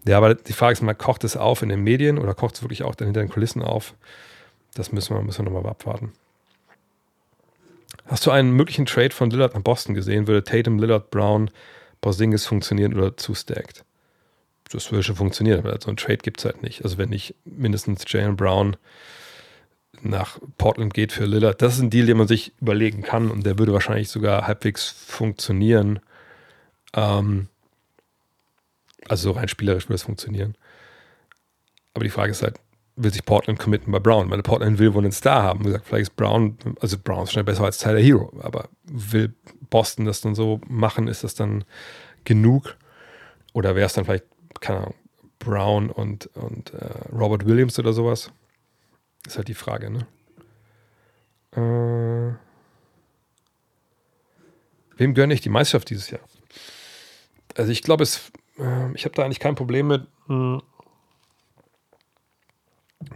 Ja, 0.07 0.17
aber 0.17 0.35
die 0.35 0.53
Frage 0.53 0.73
ist 0.73 0.81
mal, 0.81 0.93
kocht 0.93 1.23
es 1.23 1.35
auf 1.35 1.61
in 1.61 1.69
den 1.69 1.83
Medien 1.83 2.17
oder 2.17 2.33
kocht 2.33 2.55
es 2.55 2.63
wirklich 2.63 2.83
auch 2.83 2.95
dann 2.95 3.07
hinter 3.07 3.21
den 3.21 3.29
Kulissen 3.29 3.61
auf? 3.61 3.95
Das 4.75 4.91
müssen 4.91 5.15
wir, 5.15 5.21
müssen 5.21 5.45
wir 5.45 5.51
nochmal 5.51 5.71
abwarten. 5.71 6.13
Hast 8.05 8.25
du 8.25 8.31
einen 8.31 8.51
möglichen 8.51 8.85
Trade 8.85 9.11
von 9.11 9.29
Lillard 9.29 9.53
nach 9.53 9.61
Boston 9.61 9.93
gesehen? 9.93 10.27
Würde 10.27 10.43
Tatum, 10.43 10.79
Lillard, 10.79 11.11
Brown, 11.11 11.51
Porzingis 12.01 12.45
funktionieren 12.45 12.95
oder 12.95 13.15
zu 13.17 13.35
stacked? 13.35 13.83
Das 14.71 14.91
würde 14.91 15.03
schon 15.03 15.15
funktionieren, 15.15 15.59
aber 15.59 15.79
so 15.81 15.87
einen 15.87 15.97
Trade 15.97 16.17
gibt 16.17 16.39
es 16.39 16.45
halt 16.45 16.61
nicht. 16.61 16.83
Also 16.83 16.97
wenn 16.97 17.09
nicht 17.09 17.35
mindestens 17.45 18.03
Jalen 18.07 18.35
Brown 18.35 18.77
nach 20.01 20.39
Portland 20.57 20.93
geht 20.93 21.11
für 21.11 21.25
Lillard, 21.25 21.61
das 21.61 21.75
ist 21.75 21.81
ein 21.81 21.89
Deal, 21.89 22.05
den 22.05 22.17
man 22.17 22.27
sich 22.27 22.53
überlegen 22.61 23.01
kann 23.01 23.31
und 23.31 23.45
der 23.45 23.59
würde 23.59 23.73
wahrscheinlich 23.73 24.09
sogar 24.09 24.47
halbwegs 24.47 24.87
funktionieren. 24.89 25.99
Ähm, 26.93 27.47
also 29.07 29.31
so 29.31 29.37
rein 29.37 29.47
spielerisch 29.47 29.85
würde 29.85 29.95
es 29.95 30.03
funktionieren. 30.03 30.55
Aber 31.93 32.03
die 32.03 32.11
Frage 32.11 32.31
ist 32.31 32.43
halt, 32.43 32.59
will 32.99 33.11
sich 33.11 33.25
Portland 33.25 33.59
committen 33.59 33.91
bei 33.91 33.99
Brown? 33.99 34.29
Weil 34.29 34.43
Portland 34.43 34.77
will 34.77 34.93
wohl 34.93 35.03
einen 35.03 35.11
Star 35.11 35.41
haben. 35.41 35.61
Wie 35.61 35.65
gesagt, 35.65 35.87
vielleicht 35.87 36.09
ist 36.09 36.15
Brown, 36.15 36.57
also 36.81 36.97
Brown 36.97 37.23
ist 37.23 37.31
schnell 37.31 37.45
besser 37.45 37.63
als 37.63 37.77
Tyler 37.77 37.99
Hero, 37.99 38.31
aber 38.41 38.69
will 38.83 39.33
Boston 39.69 40.05
das 40.05 40.21
dann 40.21 40.35
so 40.35 40.59
machen? 40.67 41.07
Ist 41.07 41.23
das 41.23 41.33
dann 41.33 41.63
genug? 42.25 42.75
Oder 43.53 43.75
wäre 43.75 43.85
es 43.85 43.93
dann 43.93 44.05
vielleicht, 44.05 44.25
keine 44.59 44.79
Ahnung, 44.79 44.95
Brown 45.39 45.89
und, 45.89 46.27
und 46.35 46.73
äh, 46.73 47.09
Robert 47.13 47.45
Williams 47.45 47.79
oder 47.79 47.93
sowas? 47.93 48.31
Ist 49.25 49.37
halt 49.37 49.47
die 49.47 49.53
Frage, 49.53 49.89
ne? 49.89 50.07
Äh, 51.51 52.35
wem 54.97 55.13
gönne 55.13 55.33
ich 55.33 55.41
die 55.41 55.49
Meisterschaft 55.49 55.89
dieses 55.89 56.09
Jahr? 56.09 56.21
Also 57.55 57.71
ich 57.71 57.81
glaube, 57.81 58.03
es, 58.03 58.31
äh, 58.57 58.91
ich 58.93 59.05
habe 59.05 59.15
da 59.15 59.23
eigentlich 59.23 59.39
kein 59.39 59.55
Problem 59.55 59.87
mit. 59.87 60.05
Mh, 60.27 60.35
hm, 60.57 60.61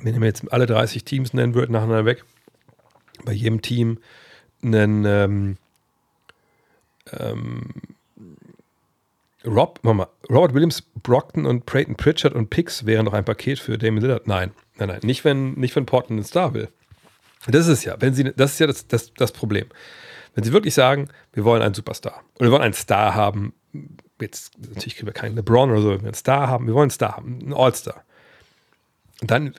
wenn 0.02 0.20
mir 0.20 0.26
jetzt 0.26 0.52
alle 0.52 0.66
30 0.66 1.04
Teams 1.04 1.34
nennen 1.34 1.54
würde, 1.54 1.72
nacheinander 1.72 2.06
weg, 2.06 2.24
bei 3.26 3.34
jedem 3.34 3.62
Team 3.62 4.00
einen 4.64 5.06
ähm, 5.06 5.58
ähm, 7.12 7.74
Rob, 9.46 9.84
mal, 9.84 10.08
Robert 10.30 10.54
Williams, 10.54 10.82
Brockton 10.82 11.46
und 11.46 11.66
Brayton 11.66 11.96
Pritchard 11.96 12.34
und 12.34 12.50
Picks 12.50 12.86
wären 12.86 13.06
doch 13.06 13.14
ein 13.14 13.26
Paket 13.26 13.60
für 13.60 13.78
Damon 13.78 14.02
Lillard. 14.02 14.26
Nein, 14.26 14.52
nein, 14.78 14.88
nein. 14.88 15.00
Nicht, 15.04 15.26
wenn, 15.26 15.54
nicht 15.54 15.76
wenn 15.76 15.86
Portland 15.86 16.20
einen 16.20 16.26
Star 16.26 16.54
will. 16.54 16.70
Das 17.48 17.68
ist 17.68 17.84
ja. 17.84 17.98
Wenn 18.00 18.14
sie, 18.14 18.32
das 18.34 18.54
ist 18.54 18.60
ja 18.60 18.68
das, 18.68 18.88
das, 18.88 19.14
das 19.14 19.34
Problem. 19.34 19.68
Wenn 20.34 20.46
sie 20.46 20.54
wirklich 20.54 20.74
sagen, 20.74 21.10
wir 21.34 21.44
wollen 21.44 21.62
einen 21.62 21.74
Superstar 21.74 22.24
und 22.40 22.46
wir 22.46 22.52
wollen 22.52 22.62
einen 22.62 22.74
Star 22.74 23.16
haben, 23.16 23.54
jetzt 24.22 24.58
natürlich 24.58 24.96
kriegen 24.96 25.08
wir 25.08 25.14
keinen 25.14 25.36
LeBron 25.36 25.72
oder 25.72 25.82
so, 25.82 25.90
wir 25.90 25.96
wollen 25.98 26.06
einen 26.06 26.14
Star 26.14 26.48
haben, 26.48 26.68
wir 26.68 26.74
wollen 26.74 26.84
einen 26.84 26.92
Star 26.92 27.18
haben, 27.18 27.40
einen 27.42 27.54
All-Star. 27.54 28.04
Dann 29.22 29.54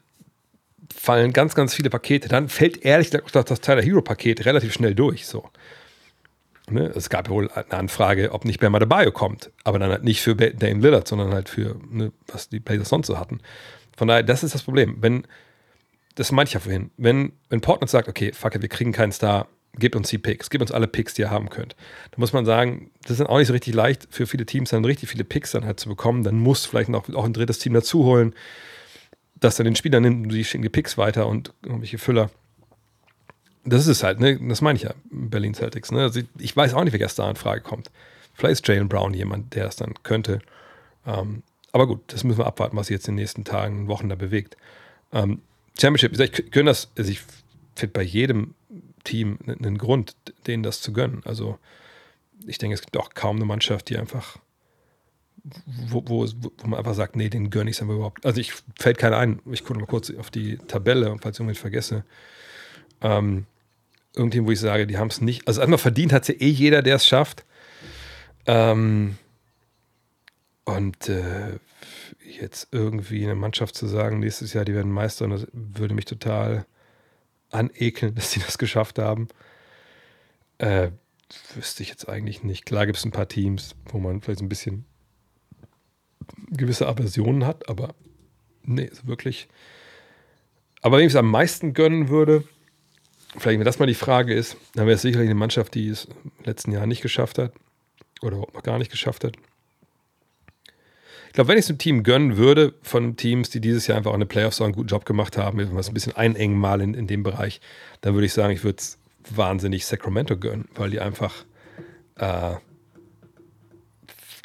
fallen 0.95 1.33
ganz, 1.33 1.55
ganz 1.55 1.75
viele 1.75 1.91
Pakete. 1.91 2.29
Dann 2.29 2.49
fällt 2.49 2.85
ehrlich 2.85 3.11
gesagt 3.11 3.51
das 3.51 3.61
Tyler 3.61 3.83
Hero-Paket 3.83 4.47
relativ 4.47 4.73
schnell 4.73 4.95
durch. 4.95 5.27
So. 5.27 5.51
Ne? 6.71 6.93
Es 6.95 7.11
gab 7.11 7.29
wohl 7.29 7.51
eine 7.51 7.73
Anfrage, 7.73 8.33
ob 8.33 8.45
nicht 8.45 8.61
Bam 8.61 8.75
Adebayo 8.75 9.13
kommt, 9.13 9.51
aber 9.65 9.79
dann 9.79 9.91
halt 9.91 10.05
nicht 10.05 10.23
für 10.23 10.35
Dame 10.35 10.81
Lillard, 10.81 11.07
sondern 11.07 11.33
halt 11.33 11.49
für, 11.49 11.77
ne, 11.91 12.13
was 12.27 12.49
die 12.49 12.61
Blazers 12.61 12.89
sonst 12.89 13.09
so 13.09 13.19
hatten. 13.19 13.41
Von 13.97 14.09
daher, 14.09 14.23
das 14.23 14.43
ist 14.43 14.55
das 14.55 14.63
Problem. 14.63 14.97
Wenn, 15.01 15.27
das 16.15 16.33
meinte 16.33 16.51
ich 16.51 16.55
ja 16.55 16.61
vorhin, 16.61 16.91
wenn, 16.97 17.33
wenn 17.51 17.61
Portland 17.61 17.91
sagt, 17.91 18.09
okay, 18.09 18.33
fuck 18.33 18.55
it, 18.55 18.63
wir 18.63 18.69
kriegen 18.69 18.93
keinen 18.93 19.13
Star, 19.13 19.49
gebt 19.77 19.97
uns 19.97 20.09
die 20.09 20.19
Picks, 20.19 20.51
gebt 20.51 20.63
uns 20.63 20.73
alle 20.73 20.87
Picks, 20.87 21.15
die 21.15 21.23
ihr 21.23 21.31
haben 21.31 21.51
könnt. 21.51 21.77
Da 22.13 22.17
muss 22.19 22.33
man 22.33 22.47
sagen, 22.47 22.91
das 23.03 23.21
ist 23.21 23.27
auch 23.27 23.39
nicht 23.39 23.49
so 23.49 23.53
richtig 23.53 23.75
leicht 23.75 24.09
für 24.11 24.27
viele 24.27 24.47
Teams, 24.47 24.71
dann 24.71 24.85
richtig 24.85 25.11
viele 25.11 25.25
Picks 25.25 25.51
dann 25.51 25.67
halt 25.67 25.81
zu 25.81 25.89
bekommen. 25.89 26.23
Dann 26.23 26.37
muss 26.37 26.65
vielleicht 26.65 26.89
noch 26.89 27.13
auch 27.15 27.25
ein 27.25 27.33
drittes 27.33 27.59
Team 27.59 27.75
dazu 27.75 28.05
holen 28.05 28.35
das 29.45 29.57
dann 29.57 29.65
den 29.65 29.77
Spielern 29.77 30.03
nimmt, 30.03 30.33
die 30.33 30.45
schicken 30.45 30.63
die 30.63 30.69
Picks 30.69 30.97
weiter 30.97 31.27
und 31.27 31.53
irgendwelche 31.63 31.99
Füller. 31.99 32.31
Das 33.65 33.83
ist 33.83 33.89
es 33.89 34.03
halt, 34.03 34.21
ne? 34.21 34.39
Das 34.49 34.61
meine 34.61 34.77
ich 34.77 34.83
ja, 34.83 34.95
Berlin 35.11 35.55
Celtics. 35.55 35.91
Ne? 35.91 36.03
Also 36.03 36.21
ich 36.39 36.57
weiß 36.57 36.75
auch 36.75 36.85
nicht, 36.85 36.93
wer 36.93 37.09
da 37.09 37.31
in 37.31 37.37
Frage 37.37 37.63
kommt. 37.63 37.91
Vielleicht 38.35 38.53
ist 38.53 38.69
Jalen 38.69 38.89
Brown 38.89 39.15
jemand, 39.15 39.55
der 39.55 39.67
es 39.67 39.77
dann 39.77 39.95
könnte. 40.03 40.41
Ähm, 41.07 41.43
aber 41.73 41.87
gut, 41.87 42.01
das 42.09 42.25
müssen 42.25 42.39
wir 42.39 42.47
abwarten, 42.47 42.77
was 42.77 42.89
sich 42.89 42.95
jetzt 42.95 43.09
in 43.09 43.15
den 43.15 43.23
nächsten 43.23 43.45
Tagen, 43.45 43.89
Wochen 43.89 44.09
da 44.09 44.17
bewegt. 44.17 44.57
Ähm, 45.13 45.41
Championship, 45.79 46.19
ich 46.19 46.51
gönne 46.51 46.71
das, 46.71 46.91
also 46.97 47.11
ich 47.11 47.21
finde 47.75 47.93
bei 47.93 48.03
jedem 48.03 48.55
Team 49.05 49.39
einen 49.47 49.79
Grund, 49.79 50.17
denen 50.47 50.63
das 50.63 50.81
zu 50.81 50.93
gönnen. 50.93 51.23
Also 51.25 51.59
ich 52.47 52.59
denke, 52.59 52.75
es 52.75 52.83
gibt 52.83 52.97
auch 52.97 53.11
kaum 53.15 53.37
eine 53.37 53.45
Mannschaft, 53.45 53.89
die 53.89 53.99
einfach 53.99 54.39
wo, 55.89 56.03
wo, 56.07 56.27
wo, 56.27 56.67
man 56.67 56.79
einfach 56.79 56.95
sagt, 56.95 57.17
nee, 57.17 57.29
den 57.29 57.51
gönne 57.51 57.71
ich 57.71 57.77
es 57.77 57.83
aber 57.83 57.95
überhaupt. 57.95 58.25
Also 58.25 58.41
ich 58.41 58.53
fällt 58.79 58.99
keiner 58.99 59.19
ein. 59.19 59.41
Ich 59.51 59.65
gucke 59.65 59.79
mal 59.79 59.87
kurz 59.87 60.11
auf 60.15 60.31
die 60.31 60.57
Tabelle, 60.57 61.17
falls 61.21 61.37
ich 61.37 61.41
irgendwas 61.41 61.61
vergesse. 61.61 62.05
Ähm, 63.03 63.47
irgendjemand, 64.15 64.49
wo 64.49 64.53
ich 64.53 64.61
sage, 64.61 64.87
die 64.87 64.97
haben 64.97 65.09
es 65.09 65.21
nicht. 65.21 65.47
Also 65.47 65.61
einmal 65.61 65.79
verdient 65.79 66.13
hat 66.13 66.23
es 66.23 66.29
ja 66.29 66.35
eh 66.35 66.49
jeder, 66.49 66.83
der 66.83 66.97
es 66.97 67.07
schafft. 67.07 67.45
Ähm, 68.47 69.19
und 70.65 71.09
äh, 71.11 71.59
jetzt 72.41 72.69
irgendwie 72.73 73.25
eine 73.25 73.35
Mannschaft 73.35 73.75
zu 73.75 73.87
sagen, 73.87 74.21
nächstes 74.21 74.55
Jahr, 74.55 74.65
die 74.65 74.75
werden 74.75 74.91
Meister, 74.91 75.29
das 75.29 75.47
würde 75.53 75.95
mich 75.95 76.07
total 76.07 76.65
anekeln, 77.51 78.15
dass 78.15 78.33
sie 78.33 78.41
das 78.41 78.57
geschafft 78.57 78.99
haben. 78.99 79.29
Äh, 80.57 80.91
wüsste 81.55 81.83
ich 81.83 81.91
jetzt 81.91 82.09
eigentlich 82.09 82.43
nicht. 82.43 82.65
Klar 82.65 82.87
gibt 82.87 82.99
es 82.99 83.05
ein 83.05 83.11
paar 83.11 83.29
Teams, 83.29 83.75
wo 83.87 83.99
man 83.99 84.23
vielleicht 84.23 84.41
ein 84.41 84.49
bisschen 84.49 84.87
gewisse 86.51 86.87
Aversionen 86.87 87.47
hat, 87.47 87.69
aber 87.69 87.95
nee, 88.63 88.85
ist 88.85 89.07
wirklich. 89.07 89.49
Aber 90.83 90.99
wenn 90.99 91.07
ich 91.07 91.13
es 91.13 91.17
am 91.17 91.31
meisten 91.31 91.73
gönnen 91.73 92.09
würde, 92.09 92.45
vielleicht 93.37 93.59
wenn 93.59 93.65
das 93.65 93.79
mal 93.79 93.87
die 93.87 93.95
Frage 93.95 94.35
ist, 94.35 94.57
dann 94.75 94.87
wäre 94.87 94.97
es 94.97 95.03
sicherlich 95.03 95.29
eine 95.29 95.39
Mannschaft, 95.39 95.75
die 95.75 95.89
es 95.89 96.05
im 96.07 96.45
letzten 96.45 96.73
Jahr 96.73 96.87
nicht 96.87 97.03
geschafft 97.03 97.39
hat 97.39 97.53
oder 98.21 98.37
überhaupt 98.37 98.55
noch 98.55 98.63
gar 98.63 98.79
nicht 98.79 98.91
geschafft 98.91 99.25
hat. 99.25 99.37
Ich 101.29 101.33
glaube, 101.37 101.49
wenn 101.49 101.59
ich 101.59 101.65
es 101.65 101.71
einem 101.71 101.79
Team 101.79 102.03
gönnen 102.05 102.37
würde, 102.37 102.75
von 102.83 103.17
Teams, 103.17 103.51
die 103.51 103.61
dieses 103.61 103.89
Jahr 103.89 103.99
einfach 103.99 104.13
auch 104.13 104.15
eine 104.15 104.27
Playoffs 104.27 104.61
einen 104.61 104.73
guten 104.73 104.89
Job 104.89 105.05
gemacht 105.05 105.37
haben, 105.37 105.59
wenn 105.59 105.73
wir 105.73 105.81
es 105.81 105.89
ein 105.89 105.95
bisschen 105.95 106.15
einengen 106.15 106.57
mal 106.57 106.81
in, 106.81 106.95
in 106.95 107.09
dem 107.09 107.25
Bereich, 107.25 107.61
dann 108.03 108.15
würde 108.15 108.27
ich 108.27 108.33
sagen, 108.33 108.53
ich 108.53 108.63
würde 108.63 108.79
es 108.79 108.99
wahnsinnig 109.31 109.85
Sacramento 109.85 110.37
gönnen, 110.37 110.69
weil 110.77 110.91
die 110.91 111.01
einfach 111.01 111.45
äh, 112.17 112.55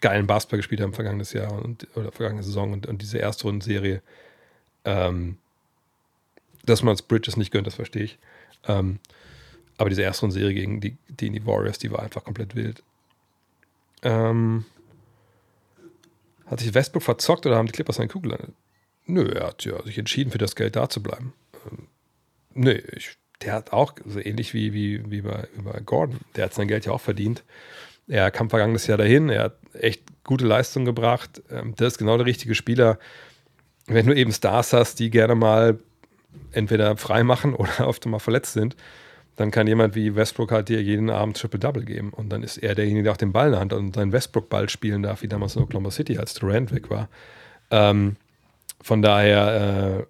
geilen 0.01 0.27
Basketball 0.27 0.59
gespielt 0.59 0.81
haben 0.81 0.93
vergangenes 0.93 1.33
Jahr 1.33 1.51
und, 1.51 1.87
oder 1.95 2.11
vergangene 2.11 2.43
Saison 2.43 2.73
und, 2.73 2.87
und 2.87 3.01
diese 3.01 3.17
Erstrundenserie. 3.17 4.01
Ähm, 4.85 5.37
dass 6.65 6.83
man 6.83 6.93
es 6.93 7.01
Bridges 7.01 7.37
nicht 7.37 7.51
gönnt, 7.51 7.67
das 7.67 7.75
verstehe 7.75 8.03
ich. 8.03 8.19
Ähm, 8.67 8.99
Aber 9.77 9.89
diese 9.89 10.01
erste 10.01 10.29
Serie 10.29 10.53
gegen 10.53 10.81
die, 10.81 10.97
gegen 11.15 11.33
die 11.33 11.45
Warriors, 11.45 11.79
die 11.79 11.91
war 11.91 12.03
einfach 12.03 12.23
komplett 12.23 12.55
wild. 12.55 12.83
Ähm, 14.01 14.65
hat 16.45 16.59
sich 16.59 16.73
Westbrook 16.73 17.03
verzockt 17.03 17.45
oder 17.45 17.57
haben 17.57 17.65
die 17.65 17.71
Clippers 17.71 17.95
seine 17.97 18.09
Kugel 18.09 18.31
gelandet? 18.31 18.55
Nö, 19.05 19.31
er 19.31 19.47
hat 19.47 19.65
ja 19.65 19.81
sich 19.83 19.97
entschieden, 19.97 20.31
für 20.31 20.37
das 20.37 20.55
Geld 20.55 20.75
da 20.75 20.89
zu 20.89 21.01
bleiben. 21.01 21.33
Ähm, 21.65 21.87
nö, 22.53 22.81
ich, 22.95 23.17
der 23.41 23.53
hat 23.53 23.71
auch, 23.73 23.93
so 24.05 24.19
ähnlich 24.19 24.53
wie, 24.53 24.73
wie, 24.73 25.09
wie, 25.09 25.21
bei, 25.21 25.47
wie 25.55 25.61
bei 25.61 25.79
Gordon, 25.79 26.19
der 26.35 26.45
hat 26.45 26.53
sein 26.53 26.67
Geld 26.67 26.85
ja 26.85 26.91
auch 26.91 27.01
verdient. 27.01 27.43
Er 28.09 28.31
kam 28.31 28.49
vergangenes 28.49 28.87
Jahr 28.87 28.97
dahin, 28.97 29.29
er 29.29 29.43
hat 29.43 29.57
echt 29.73 30.01
gute 30.23 30.45
Leistung 30.45 30.83
gebracht. 30.83 31.41
Ähm, 31.51 31.73
das 31.77 31.93
ist 31.93 31.97
genau 31.99 32.17
der 32.17 32.25
richtige 32.25 32.55
Spieler. 32.55 32.97
Wenn 33.85 34.07
du 34.07 34.15
eben 34.15 34.31
Stars 34.31 34.73
hast, 34.73 34.99
die 34.99 35.09
gerne 35.09 35.35
mal 35.35 35.79
entweder 36.51 36.97
frei 36.97 37.23
machen 37.23 37.53
oder 37.55 37.87
oft 37.87 38.05
mal 38.07 38.19
verletzt 38.19 38.53
sind, 38.53 38.75
dann 39.35 39.51
kann 39.51 39.67
jemand 39.67 39.95
wie 39.95 40.15
Westbrook 40.15 40.51
halt 40.51 40.67
dir 40.67 40.81
jeden 40.81 41.09
Abend 41.09 41.37
Triple-Double 41.37 41.85
geben. 41.85 42.09
Und 42.09 42.29
dann 42.29 42.43
ist 42.43 42.57
er 42.57 42.75
derjenige, 42.75 43.03
der 43.03 43.13
auch 43.13 43.17
den 43.17 43.31
Ball 43.31 43.47
in 43.47 43.51
der 43.53 43.61
Hand 43.61 43.73
und 43.73 43.95
seinen 43.95 44.11
Westbrook-Ball 44.11 44.67
spielen 44.67 45.03
darf, 45.03 45.21
wie 45.21 45.29
damals 45.29 45.55
in 45.55 45.61
Oklahoma 45.61 45.91
City, 45.91 46.17
als 46.17 46.33
Durant 46.33 46.73
weg 46.73 46.89
war. 46.89 47.07
Ähm, 47.71 48.17
von 48.81 49.01
daher, 49.01 49.99
äh, 49.99 50.05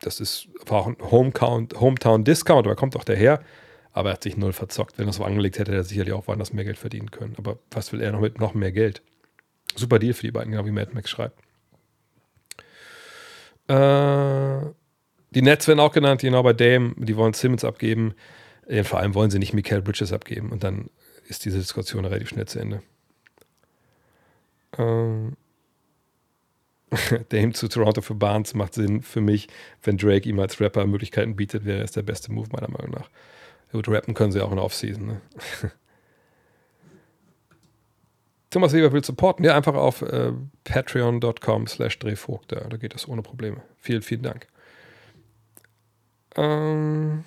das 0.00 0.20
ist, 0.20 0.48
auch 0.68 0.86
ein 0.86 0.96
Hometown-Discount, 1.00 2.66
aber 2.66 2.76
kommt 2.76 2.96
auch 2.96 3.04
daher. 3.04 3.40
Aber 3.96 4.10
er 4.10 4.12
hat 4.12 4.24
sich 4.24 4.36
null 4.36 4.52
verzockt. 4.52 4.98
Wenn 4.98 5.06
er 5.06 5.14
so 5.14 5.24
angelegt 5.24 5.58
hätte, 5.58 5.70
hätte 5.72 5.80
er 5.80 5.84
sicherlich 5.84 6.12
auch 6.12 6.28
woanders 6.28 6.52
mehr 6.52 6.66
Geld 6.66 6.76
verdienen 6.76 7.10
können. 7.10 7.34
Aber 7.38 7.58
was 7.70 7.94
will 7.94 8.02
er 8.02 8.12
noch 8.12 8.20
mit 8.20 8.38
noch 8.38 8.52
mehr 8.52 8.70
Geld? 8.70 9.00
Super 9.74 9.98
Deal 9.98 10.12
für 10.12 10.26
die 10.26 10.32
beiden, 10.32 10.52
genau 10.52 10.66
wie 10.66 10.70
Mad 10.70 10.90
Max 10.92 11.08
schreibt. 11.08 11.40
Äh, 13.68 14.70
die 15.30 15.40
Nets 15.40 15.66
werden 15.66 15.80
auch 15.80 15.92
genannt, 15.92 16.20
genau 16.20 16.42
bei 16.42 16.52
Dame. 16.52 16.94
Die 16.98 17.16
wollen 17.16 17.32
Simmons 17.32 17.64
abgeben. 17.64 18.14
Vor 18.82 18.98
allem 18.98 19.14
wollen 19.14 19.30
sie 19.30 19.38
nicht 19.38 19.54
Michael 19.54 19.80
Bridges 19.80 20.12
abgeben. 20.12 20.52
Und 20.52 20.62
dann 20.62 20.90
ist 21.26 21.46
diese 21.46 21.56
Diskussion 21.56 22.04
relativ 22.04 22.28
schnell 22.28 22.46
zu 22.46 22.58
Ende. 22.58 22.82
Ähm. 24.76 25.38
Dame 27.30 27.54
zu 27.54 27.68
Toronto 27.68 28.02
für 28.02 28.14
Barnes 28.14 28.52
macht 28.52 28.74
Sinn 28.74 29.00
für 29.00 29.22
mich. 29.22 29.48
Wenn 29.82 29.96
Drake 29.96 30.28
ihm 30.28 30.38
als 30.38 30.60
Rapper 30.60 30.86
Möglichkeiten 30.86 31.34
bietet, 31.34 31.64
wäre 31.64 31.82
es 31.82 31.92
der 31.92 32.02
beste 32.02 32.30
Move, 32.30 32.48
meiner 32.52 32.70
Meinung 32.70 32.90
nach. 32.90 33.08
Gut, 33.72 33.88
rappen 33.88 34.14
können 34.14 34.32
sie 34.32 34.40
auch 34.40 34.50
in 34.50 34.56
der 34.56 34.64
Offseason. 34.64 35.06
Ne? 35.06 35.20
Thomas 38.50 38.72
Weber 38.72 38.92
will 38.92 39.04
supporten. 39.04 39.44
Ja, 39.44 39.56
einfach 39.56 39.74
auf 39.74 40.02
äh, 40.02 40.32
patreon.com 40.64 41.66
slash 41.66 41.98
drehvogt. 41.98 42.52
Da, 42.52 42.60
da 42.60 42.76
geht 42.76 42.94
das 42.94 43.08
ohne 43.08 43.22
Probleme. 43.22 43.62
Vielen, 43.78 44.02
vielen 44.02 44.22
Dank. 44.22 44.46
Ähm 46.36 47.24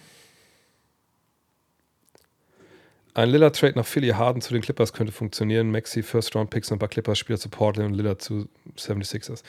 ein 3.14 3.30
Lillard-Trade 3.30 3.74
nach 3.76 3.86
Philly 3.86 4.10
Harden 4.10 4.42
zu 4.42 4.54
den 4.54 4.62
Clippers 4.62 4.94
könnte 4.94 5.12
funktionieren. 5.12 5.72
Maxi, 5.72 6.04
First-Round-Picks 6.04 6.72
und 6.72 6.78
ein 6.78 6.80
paar 6.80 6.90
Clippers-Spieler 6.90 7.38
zu 7.38 7.50
Portland 7.50 7.92
und 7.92 7.96
Lillard 7.96 8.22
zu 8.22 8.48
76ers. 8.78 9.44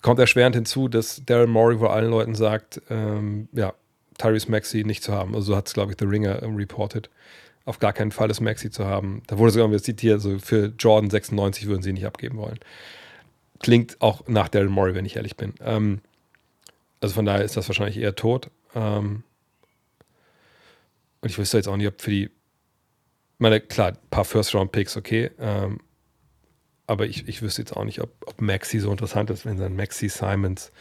Kommt 0.00 0.18
erschwerend 0.18 0.56
hinzu, 0.56 0.88
dass 0.88 1.22
Daryl 1.24 1.46
Morey 1.46 1.78
vor 1.78 1.92
allen 1.92 2.10
Leuten 2.10 2.34
sagt, 2.34 2.82
ähm, 2.90 3.48
ja, 3.52 3.72
Tyrese 4.22 4.50
Maxi 4.50 4.84
nicht 4.84 5.02
zu 5.02 5.12
haben. 5.12 5.34
Also 5.34 5.52
so 5.52 5.56
hat 5.56 5.66
es, 5.66 5.74
glaube 5.74 5.92
ich, 5.92 5.98
The 5.98 6.06
Ringer 6.06 6.42
ähm, 6.42 6.56
reported. 6.56 7.10
Auf 7.64 7.78
gar 7.78 7.92
keinen 7.92 8.12
Fall 8.12 8.28
das 8.28 8.40
Maxi 8.40 8.70
zu 8.70 8.86
haben. 8.86 9.22
Da 9.26 9.38
wurde 9.38 9.52
sogar 9.52 9.68
wieder 9.68 9.82
zitiert, 9.82 10.14
also 10.14 10.38
für 10.38 10.72
Jordan 10.78 11.10
96 11.10 11.66
würden 11.66 11.82
sie 11.82 11.92
nicht 11.92 12.06
abgeben 12.06 12.38
wollen. 12.38 12.58
Klingt 13.60 14.00
auch 14.00 14.26
nach 14.26 14.48
Daryl 14.48 14.68
Morey, 14.68 14.94
wenn 14.94 15.04
ich 15.04 15.16
ehrlich 15.16 15.36
bin. 15.36 15.54
Ähm, 15.60 16.00
also 17.00 17.14
von 17.14 17.24
daher 17.24 17.44
ist 17.44 17.56
das 17.56 17.68
wahrscheinlich 17.68 17.98
eher 17.98 18.14
tot. 18.14 18.50
Ähm, 18.74 19.22
und 21.20 21.28
ich 21.28 21.38
wüsste 21.38 21.56
jetzt 21.56 21.68
auch 21.68 21.76
nicht, 21.76 21.86
ob 21.86 22.00
für 22.00 22.10
die, 22.10 22.30
meine, 23.38 23.60
klar, 23.60 23.88
ein 23.88 23.98
paar 24.10 24.24
First-Round-Picks, 24.24 24.96
okay. 24.96 25.30
Ähm, 25.38 25.80
aber 26.86 27.06
ich, 27.06 27.28
ich 27.28 27.42
wüsste 27.42 27.62
jetzt 27.62 27.76
auch 27.76 27.84
nicht, 27.84 28.00
ob, 28.00 28.10
ob 28.26 28.40
Maxi 28.40 28.80
so 28.80 28.90
interessant 28.90 29.30
ist, 29.30 29.46
wenn 29.46 29.56
dann 29.56 29.76
Maxi 29.76 30.08
Simons 30.08 30.72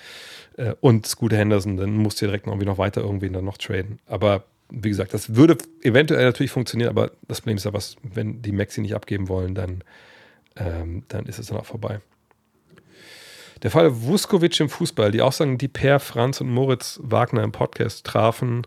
äh, 0.58 0.74
und 0.82 1.06
Scooter 1.06 1.38
Henderson, 1.38 1.78
dann 1.78 1.96
musst 1.98 2.22
du 2.22 2.26
direkt 2.26 2.46
noch 2.46 2.54
irgendwie 2.54 2.68
noch 2.68 2.78
weiter 2.78 3.02
irgendwen 3.02 3.34
dann 3.34 3.46
noch 3.46 3.58
traden. 3.58 4.00
Aber 4.06 4.44
wie 4.70 4.90
gesagt, 4.90 5.14
das 5.14 5.36
würde 5.36 5.58
eventuell 5.82 6.24
natürlich 6.24 6.52
funktionieren, 6.52 6.90
aber 6.90 7.12
das 7.28 7.42
Problem 7.42 7.58
ist 7.58 7.66
ja, 7.66 7.74
was, 7.74 7.98
wenn 8.04 8.42
die 8.42 8.54
Maxi 8.54 8.82
nicht 8.82 8.96
abgeben 8.96 9.28
wollen, 9.28 9.54
dann, 9.54 9.84
ähm, 10.56 11.04
dann 11.10 11.26
ist 11.26 11.40
es 11.40 11.48
dann 11.48 11.58
auch 11.58 11.66
vorbei. 11.66 12.00
Der 13.64 13.70
Fall 13.70 14.04
Vuskovic 14.04 14.60
im 14.60 14.70
Fußball, 14.70 15.12
die 15.12 15.22
Aussagen, 15.22 15.58
die 15.58 15.68
Per, 15.68 16.00
Franz 16.00 16.42
und 16.42 16.50
Moritz 16.50 17.00
Wagner 17.04 17.44
im 17.44 17.52
Podcast 17.52 18.06
trafen 18.06 18.66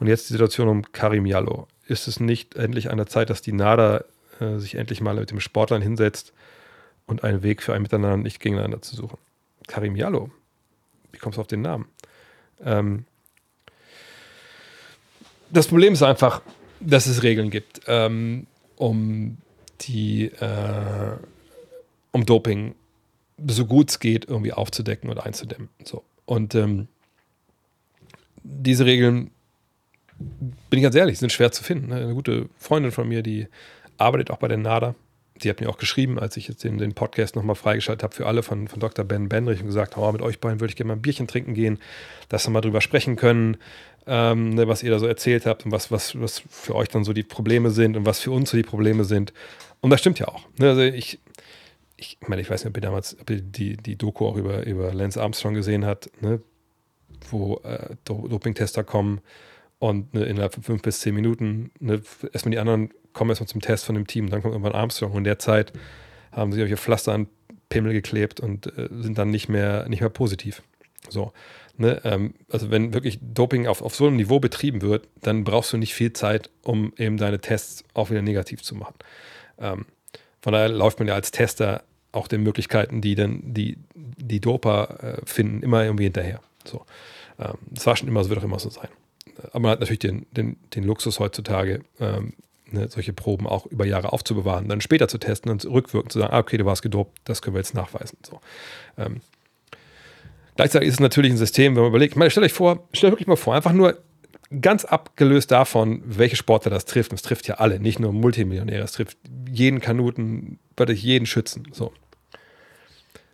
und 0.00 0.08
jetzt 0.08 0.28
die 0.28 0.32
Situation 0.32 0.68
um 0.68 0.90
Karim 0.90 1.26
Jallo. 1.26 1.68
Ist 1.86 2.08
es 2.08 2.18
nicht 2.18 2.56
endlich 2.56 2.90
an 2.90 2.96
der 2.96 3.06
Zeit, 3.06 3.30
dass 3.30 3.42
die 3.42 3.52
NADA 3.52 4.04
äh, 4.40 4.58
sich 4.58 4.74
endlich 4.74 5.00
mal 5.00 5.14
mit 5.14 5.30
dem 5.30 5.38
Sportlern 5.38 5.80
hinsetzt 5.80 6.32
und 7.06 7.22
einen 7.22 7.44
Weg 7.44 7.62
für 7.62 7.74
ein 7.74 7.82
Miteinander 7.82 8.16
nicht 8.16 8.40
gegeneinander 8.40 8.82
zu 8.82 8.96
suchen? 8.96 9.18
Karim 9.68 9.94
Jallo, 9.94 10.30
wie 11.12 11.18
kommst 11.18 11.36
du 11.36 11.40
auf 11.40 11.46
den 11.46 11.62
Namen? 11.62 11.86
Ähm, 12.64 13.04
das 15.50 15.68
Problem 15.68 15.92
ist 15.92 16.02
einfach, 16.02 16.42
dass 16.80 17.06
es 17.06 17.22
Regeln 17.22 17.50
gibt, 17.50 17.82
ähm, 17.86 18.46
um 18.76 19.38
die 19.82 20.26
äh, 20.26 21.16
um 22.12 22.24
Doping 22.24 22.74
so 23.46 23.66
gut 23.66 23.90
es 23.90 24.00
geht, 24.00 24.26
irgendwie 24.26 24.52
aufzudecken 24.52 25.10
und 25.10 25.18
einzudämmen. 25.18 25.68
So. 25.84 26.02
Und 26.24 26.54
ähm, 26.54 26.88
diese 28.42 28.86
Regeln, 28.86 29.30
bin 30.18 30.78
ich 30.78 30.82
ganz 30.82 30.94
ehrlich, 30.94 31.18
sind 31.18 31.32
schwer 31.32 31.52
zu 31.52 31.62
finden. 31.62 31.92
Eine 31.92 32.14
gute 32.14 32.48
Freundin 32.56 32.92
von 32.92 33.06
mir, 33.08 33.22
die 33.22 33.48
arbeitet 33.98 34.30
auch 34.30 34.38
bei 34.38 34.48
der 34.48 34.56
NADA. 34.56 34.94
Die 35.42 35.50
hat 35.50 35.60
mir 35.60 35.68
auch 35.68 35.78
geschrieben, 35.78 36.18
als 36.18 36.36
ich 36.36 36.48
jetzt 36.48 36.64
den, 36.64 36.78
den 36.78 36.94
Podcast 36.94 37.36
nochmal 37.36 37.56
freigeschaltet 37.56 38.02
habe 38.02 38.14
für 38.14 38.26
alle 38.26 38.42
von, 38.42 38.68
von 38.68 38.80
Dr. 38.80 39.04
Ben 39.04 39.28
Benrich 39.28 39.60
und 39.60 39.66
gesagt, 39.66 39.96
oh, 39.96 40.10
mit 40.12 40.22
euch 40.22 40.40
beiden 40.40 40.60
würde 40.60 40.70
ich 40.70 40.76
gerne 40.76 40.88
mal 40.88 40.96
ein 40.96 41.02
Bierchen 41.02 41.26
trinken 41.26 41.54
gehen, 41.54 41.78
dass 42.28 42.46
wir 42.46 42.50
mal 42.50 42.60
drüber 42.60 42.80
sprechen 42.80 43.16
können, 43.16 43.56
ähm, 44.06 44.50
ne, 44.50 44.68
was 44.68 44.82
ihr 44.82 44.90
da 44.90 44.98
so 44.98 45.06
erzählt 45.06 45.46
habt 45.46 45.64
und 45.64 45.72
was, 45.72 45.90
was, 45.90 46.18
was 46.20 46.42
für 46.48 46.74
euch 46.74 46.88
dann 46.88 47.04
so 47.04 47.12
die 47.12 47.22
Probleme 47.22 47.70
sind 47.70 47.96
und 47.96 48.06
was 48.06 48.20
für 48.20 48.30
uns 48.30 48.50
so 48.50 48.56
die 48.56 48.62
Probleme 48.62 49.04
sind. 49.04 49.32
Und 49.80 49.90
das 49.90 50.00
stimmt 50.00 50.18
ja 50.18 50.28
auch. 50.28 50.46
Ne? 50.58 50.68
Also 50.68 50.82
ich, 50.82 51.18
ich 51.96 52.18
meine, 52.26 52.42
ich 52.42 52.50
weiß 52.50 52.64
nicht, 52.64 52.70
ob 52.70 52.76
ihr 52.76 52.82
damals 52.82 53.16
ob 53.20 53.28
ihr 53.30 53.40
die, 53.40 53.76
die 53.76 53.96
Doku 53.96 54.26
auch 54.26 54.36
über, 54.36 54.64
über 54.66 54.92
Lance 54.92 55.20
Armstrong 55.20 55.54
gesehen 55.54 55.84
habt, 55.84 56.10
ne? 56.22 56.40
wo 57.30 57.60
äh, 57.64 57.96
Dopingtester 58.04 58.84
kommen 58.84 59.20
und 59.78 60.14
ne, 60.14 60.24
innerhalb 60.24 60.54
von 60.54 60.62
fünf 60.62 60.82
bis 60.82 61.00
zehn 61.00 61.14
Minuten 61.14 61.70
ne, 61.80 62.00
erstmal 62.32 62.52
die 62.52 62.58
anderen 62.58 62.90
kommen 63.16 63.30
erstmal 63.30 63.48
zum 63.48 63.62
Test 63.62 63.84
von 63.84 63.94
dem 63.94 64.06
Team, 64.06 64.30
dann 64.30 64.42
kommt 64.42 64.52
irgendwann 64.52 64.74
Armstrong 64.74 65.10
und 65.10 65.18
in 65.18 65.24
der 65.24 65.38
Zeit 65.38 65.72
haben 66.32 66.52
sie 66.52 66.60
solche 66.60 66.76
Pflaster 66.76 67.12
an 67.12 67.28
Pimmel 67.68 67.92
geklebt 67.92 68.40
und 68.40 68.66
äh, 68.78 68.88
sind 68.90 69.18
dann 69.18 69.30
nicht 69.30 69.48
mehr, 69.48 69.88
nicht 69.88 70.00
mehr 70.00 70.10
positiv. 70.10 70.62
So. 71.08 71.32
Ne, 71.78 72.00
ähm, 72.04 72.34
also 72.50 72.70
wenn 72.70 72.94
wirklich 72.94 73.18
Doping 73.20 73.66
auf, 73.66 73.82
auf 73.82 73.94
so 73.94 74.06
einem 74.06 74.16
Niveau 74.16 74.38
betrieben 74.38 74.82
wird, 74.82 75.08
dann 75.22 75.44
brauchst 75.44 75.72
du 75.72 75.76
nicht 75.76 75.94
viel 75.94 76.12
Zeit, 76.12 76.50
um 76.62 76.92
eben 76.96 77.16
deine 77.16 77.40
Tests 77.40 77.84
auch 77.92 78.10
wieder 78.10 78.22
negativ 78.22 78.62
zu 78.62 78.74
machen. 78.74 78.94
Ähm, 79.58 79.86
von 80.40 80.52
daher 80.52 80.68
läuft 80.68 80.98
man 80.98 81.08
ja 81.08 81.14
als 81.14 81.32
Tester 81.32 81.84
auch 82.12 82.28
den 82.28 82.42
Möglichkeiten, 82.42 83.00
die 83.00 83.14
dann 83.14 83.40
die, 83.44 83.78
die 83.94 84.40
Doper 84.40 85.18
äh, 85.18 85.26
finden, 85.26 85.62
immer 85.62 85.84
irgendwie 85.84 86.04
hinterher. 86.04 86.40
So. 86.64 86.84
Ähm, 87.38 87.54
das 87.70 87.86
war 87.86 87.96
schon 87.96 88.08
immer, 88.08 88.22
so 88.24 88.30
wird 88.30 88.40
auch 88.40 88.44
immer 88.44 88.58
so 88.58 88.70
sein. 88.70 88.88
Aber 89.50 89.60
man 89.60 89.70
hat 89.72 89.80
natürlich 89.80 89.98
den, 89.98 90.26
den, 90.30 90.56
den 90.74 90.84
Luxus 90.84 91.18
heutzutage, 91.18 91.82
ähm, 92.00 92.32
ne, 92.70 92.88
solche 92.88 93.12
Proben 93.12 93.46
auch 93.46 93.66
über 93.66 93.86
Jahre 93.86 94.12
aufzubewahren, 94.12 94.68
dann 94.68 94.80
später 94.80 95.08
zu 95.08 95.18
testen 95.18 95.50
und 95.50 95.64
rückwirkend 95.64 96.12
zu 96.12 96.18
sagen, 96.18 96.32
ah, 96.32 96.38
okay, 96.38 96.56
du 96.56 96.64
warst 96.64 96.82
gedopt, 96.82 97.18
das 97.24 97.42
können 97.42 97.54
wir 97.54 97.60
jetzt 97.60 97.74
nachweisen. 97.74 98.18
So. 98.28 98.40
Ähm, 98.98 99.20
gleichzeitig 100.56 100.88
ist 100.88 100.94
es 100.94 101.00
natürlich 101.00 101.32
ein 101.32 101.38
System, 101.38 101.74
wenn 101.74 101.82
man 101.82 101.90
überlegt, 101.90 102.12
ich 102.12 102.18
meine, 102.18 102.30
stell 102.30 102.44
euch 102.44 102.52
vor, 102.52 102.88
stell 102.92 103.08
euch 103.08 103.12
wirklich 103.12 103.28
mal 103.28 103.36
vor, 103.36 103.54
einfach 103.54 103.72
nur 103.72 103.98
ganz 104.60 104.84
abgelöst 104.84 105.50
davon, 105.50 106.02
welche 106.04 106.36
Sportler 106.36 106.70
das 106.70 106.84
trifft. 106.84 107.10
Und 107.10 107.16
es 107.16 107.22
trifft 107.22 107.48
ja 107.48 107.56
alle, 107.56 107.80
nicht 107.80 107.98
nur 107.98 108.12
Multimillionäre. 108.12 108.84
Es 108.84 108.92
trifft 108.92 109.18
jeden 109.50 109.80
Kanuten, 109.80 110.58
wirklich 110.76 111.02
jeden 111.02 111.26
Schützen. 111.26 111.66
So. 111.72 111.92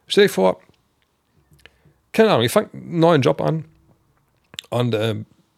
Stell 0.07 0.25
dir 0.25 0.33
vor, 0.33 0.61
keine 2.13 2.31
Ahnung, 2.31 2.45
ich 2.45 2.53
fange 2.53 2.71
einen 2.73 2.99
neuen 2.99 3.23
Job 3.23 3.41
an 3.41 3.65
und 4.71 4.95
äh, 4.95 5.17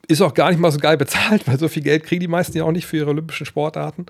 ist 0.09 0.21
auch 0.21 0.35
gar 0.35 0.51
nicht 0.51 0.61
mal 0.61 0.73
so 0.73 0.79
geil 0.79 0.97
bezahlt, 0.97 1.43
weil 1.47 1.59
so 1.59 1.69
viel 1.69 1.83
Geld 1.83 2.05
kriegen 2.05 2.21
die 2.21 2.29
meisten 2.29 2.57
ja 2.57 2.65
auch 2.65 2.73
nicht 2.73 2.87
für 2.87 2.99
ihre 2.99 3.11
olympischen 3.11 3.47
Sportarten. 3.47 4.07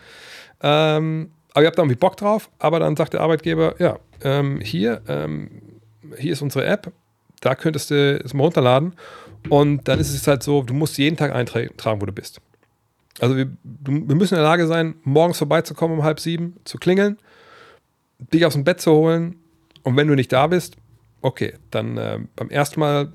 Ähm, 0.62 1.30
aber 1.52 1.62
ihr 1.62 1.66
habt 1.66 1.78
da 1.78 1.82
irgendwie 1.82 1.98
Bock 1.98 2.16
drauf, 2.16 2.50
aber 2.58 2.80
dann 2.80 2.96
sagt 2.96 3.12
der 3.12 3.20
Arbeitgeber, 3.20 3.76
ja, 3.78 3.98
ähm, 4.22 4.60
hier, 4.60 5.02
ähm, 5.08 5.62
hier 6.18 6.32
ist 6.32 6.42
unsere 6.42 6.64
App, 6.64 6.92
da 7.40 7.54
könntest 7.54 7.90
du 7.90 8.20
es 8.24 8.34
mal 8.34 8.44
runterladen 8.44 8.94
und 9.48 9.86
dann 9.86 10.00
ist 10.00 10.12
es 10.12 10.26
halt 10.26 10.42
so, 10.42 10.62
du 10.62 10.74
musst 10.74 10.98
jeden 10.98 11.16
Tag 11.16 11.32
eintragen, 11.32 12.00
wo 12.00 12.06
du 12.06 12.12
bist. 12.12 12.40
Also 13.20 13.36
wir, 13.36 13.48
wir 13.62 14.16
müssen 14.16 14.34
in 14.34 14.40
der 14.40 14.48
Lage 14.48 14.66
sein, 14.66 14.96
morgens 15.04 15.38
vorbeizukommen 15.38 15.98
um 15.98 16.04
halb 16.04 16.18
sieben, 16.18 16.56
zu 16.64 16.78
klingeln, 16.78 17.18
dich 18.18 18.44
aus 18.44 18.54
dem 18.54 18.64
Bett 18.64 18.80
zu 18.80 18.92
holen. 18.92 19.36
Und 19.82 19.96
wenn 19.96 20.08
du 20.08 20.14
nicht 20.14 20.32
da 20.32 20.46
bist, 20.48 20.76
okay, 21.20 21.54
dann 21.70 21.96
äh, 21.96 22.18
beim 22.34 22.50
ersten 22.50 22.80
Mal 22.80 23.12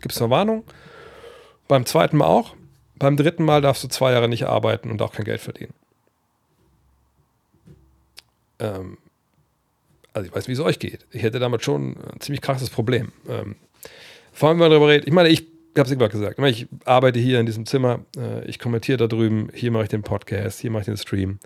gibt 0.00 0.14
es 0.14 0.22
eine 0.22 0.30
Warnung, 0.30 0.64
beim 1.68 1.86
zweiten 1.86 2.16
Mal 2.16 2.26
auch, 2.26 2.54
Beim 3.02 3.16
dritten 3.16 3.44
Mal 3.44 3.60
darfst 3.60 3.82
du 3.82 3.88
zwei 3.88 4.12
Jahre 4.12 4.28
nicht 4.28 4.44
arbeiten 4.44 4.88
und 4.88 5.02
auch 5.02 5.12
kein 5.12 5.24
Geld 5.24 5.40
verdienen. 5.40 5.74
Ähm, 8.60 8.96
also 10.12 10.28
ich 10.28 10.32
weiß, 10.32 10.46
wie 10.46 10.52
es 10.52 10.60
euch 10.60 10.78
geht. 10.78 11.04
Ich 11.10 11.24
hätte 11.24 11.40
damit 11.40 11.64
schon 11.64 11.96
ein 11.96 12.20
ziemlich 12.20 12.42
krasses 12.42 12.70
Problem. 12.70 13.10
Ähm, 13.28 13.56
vor 14.32 14.48
allem, 14.48 14.58
wenn 14.58 14.66
man 14.66 14.70
darüber 14.70 14.86
redet, 14.86 15.08
ich 15.08 15.12
meine, 15.12 15.30
ich 15.30 15.44
habe 15.76 15.90
es 15.90 15.98
gerade 15.98 16.12
gesagt, 16.12 16.38
ich 16.38 16.68
arbeite 16.84 17.18
hier 17.18 17.40
in 17.40 17.46
diesem 17.46 17.66
Zimmer, 17.66 18.04
äh, 18.16 18.44
ich 18.44 18.60
kommentiere 18.60 18.98
da 18.98 19.08
drüben, 19.08 19.48
hier 19.52 19.72
mache 19.72 19.82
ich 19.82 19.88
den 19.88 20.04
Podcast, 20.04 20.60
hier 20.60 20.70
mache 20.70 20.82
ich 20.82 20.86
den 20.86 20.96
Stream. 20.96 21.40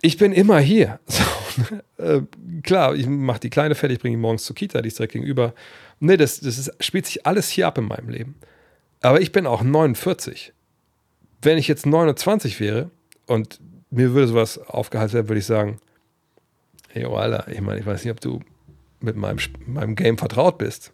Ich 0.00 0.16
bin 0.16 0.32
immer 0.32 0.58
hier. 0.58 0.98
So, 1.98 2.04
äh, 2.04 2.22
klar, 2.62 2.94
ich 2.94 3.08
mache 3.08 3.40
die 3.40 3.50
Kleine 3.50 3.74
fertig, 3.74 3.98
bringe 3.98 4.16
die 4.16 4.20
morgens 4.20 4.44
zur 4.44 4.54
Kita, 4.54 4.80
die 4.80 4.88
ist 4.88 4.98
direkt 4.98 5.14
gegenüber. 5.14 5.54
Nee, 6.00 6.16
das, 6.16 6.40
das 6.40 6.58
ist, 6.58 6.72
spielt 6.80 7.06
sich 7.06 7.26
alles 7.26 7.48
hier 7.48 7.66
ab 7.66 7.78
in 7.78 7.86
meinem 7.86 8.08
Leben. 8.08 8.36
Aber 9.00 9.20
ich 9.20 9.32
bin 9.32 9.46
auch 9.46 9.62
49. 9.62 10.52
Wenn 11.42 11.58
ich 11.58 11.68
jetzt 11.68 11.86
29 11.86 12.60
wäre 12.60 12.90
und 13.26 13.60
mir 13.90 14.12
würde 14.12 14.28
sowas 14.28 14.58
aufgehalten 14.58 15.14
werden, 15.14 15.28
würde 15.28 15.38
ich 15.38 15.46
sagen, 15.46 15.80
hey, 16.88 17.04
oh 17.04 17.20
ich 17.50 17.60
meine, 17.60 17.80
ich 17.80 17.86
weiß 17.86 18.04
nicht, 18.04 18.12
ob 18.12 18.20
du 18.20 18.40
mit 19.00 19.16
meinem, 19.16 19.38
meinem 19.66 19.94
Game 19.94 20.18
vertraut 20.18 20.58
bist. 20.58 20.92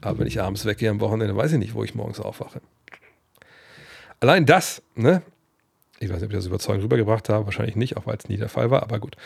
Aber 0.00 0.18
wenn 0.18 0.26
ich 0.26 0.40
abends 0.40 0.64
weggehe 0.64 0.90
am 0.90 1.00
Wochenende, 1.00 1.36
weiß 1.36 1.52
ich 1.52 1.58
nicht, 1.58 1.74
wo 1.74 1.84
ich 1.84 1.94
morgens 1.94 2.20
aufwache. 2.20 2.60
Allein 4.20 4.46
das, 4.46 4.82
ne? 4.94 5.22
Ich 5.98 6.08
weiß 6.10 6.16
nicht, 6.16 6.24
ob 6.24 6.30
ich 6.30 6.36
das 6.36 6.46
überzeugend 6.46 6.84
rübergebracht 6.84 7.28
habe, 7.28 7.46
wahrscheinlich 7.46 7.76
nicht, 7.76 7.96
auch 7.96 8.06
weil 8.06 8.16
es 8.16 8.28
nie 8.28 8.36
der 8.36 8.50
Fall 8.50 8.70
war, 8.70 8.82
aber 8.82 8.98
gut. 8.98 9.16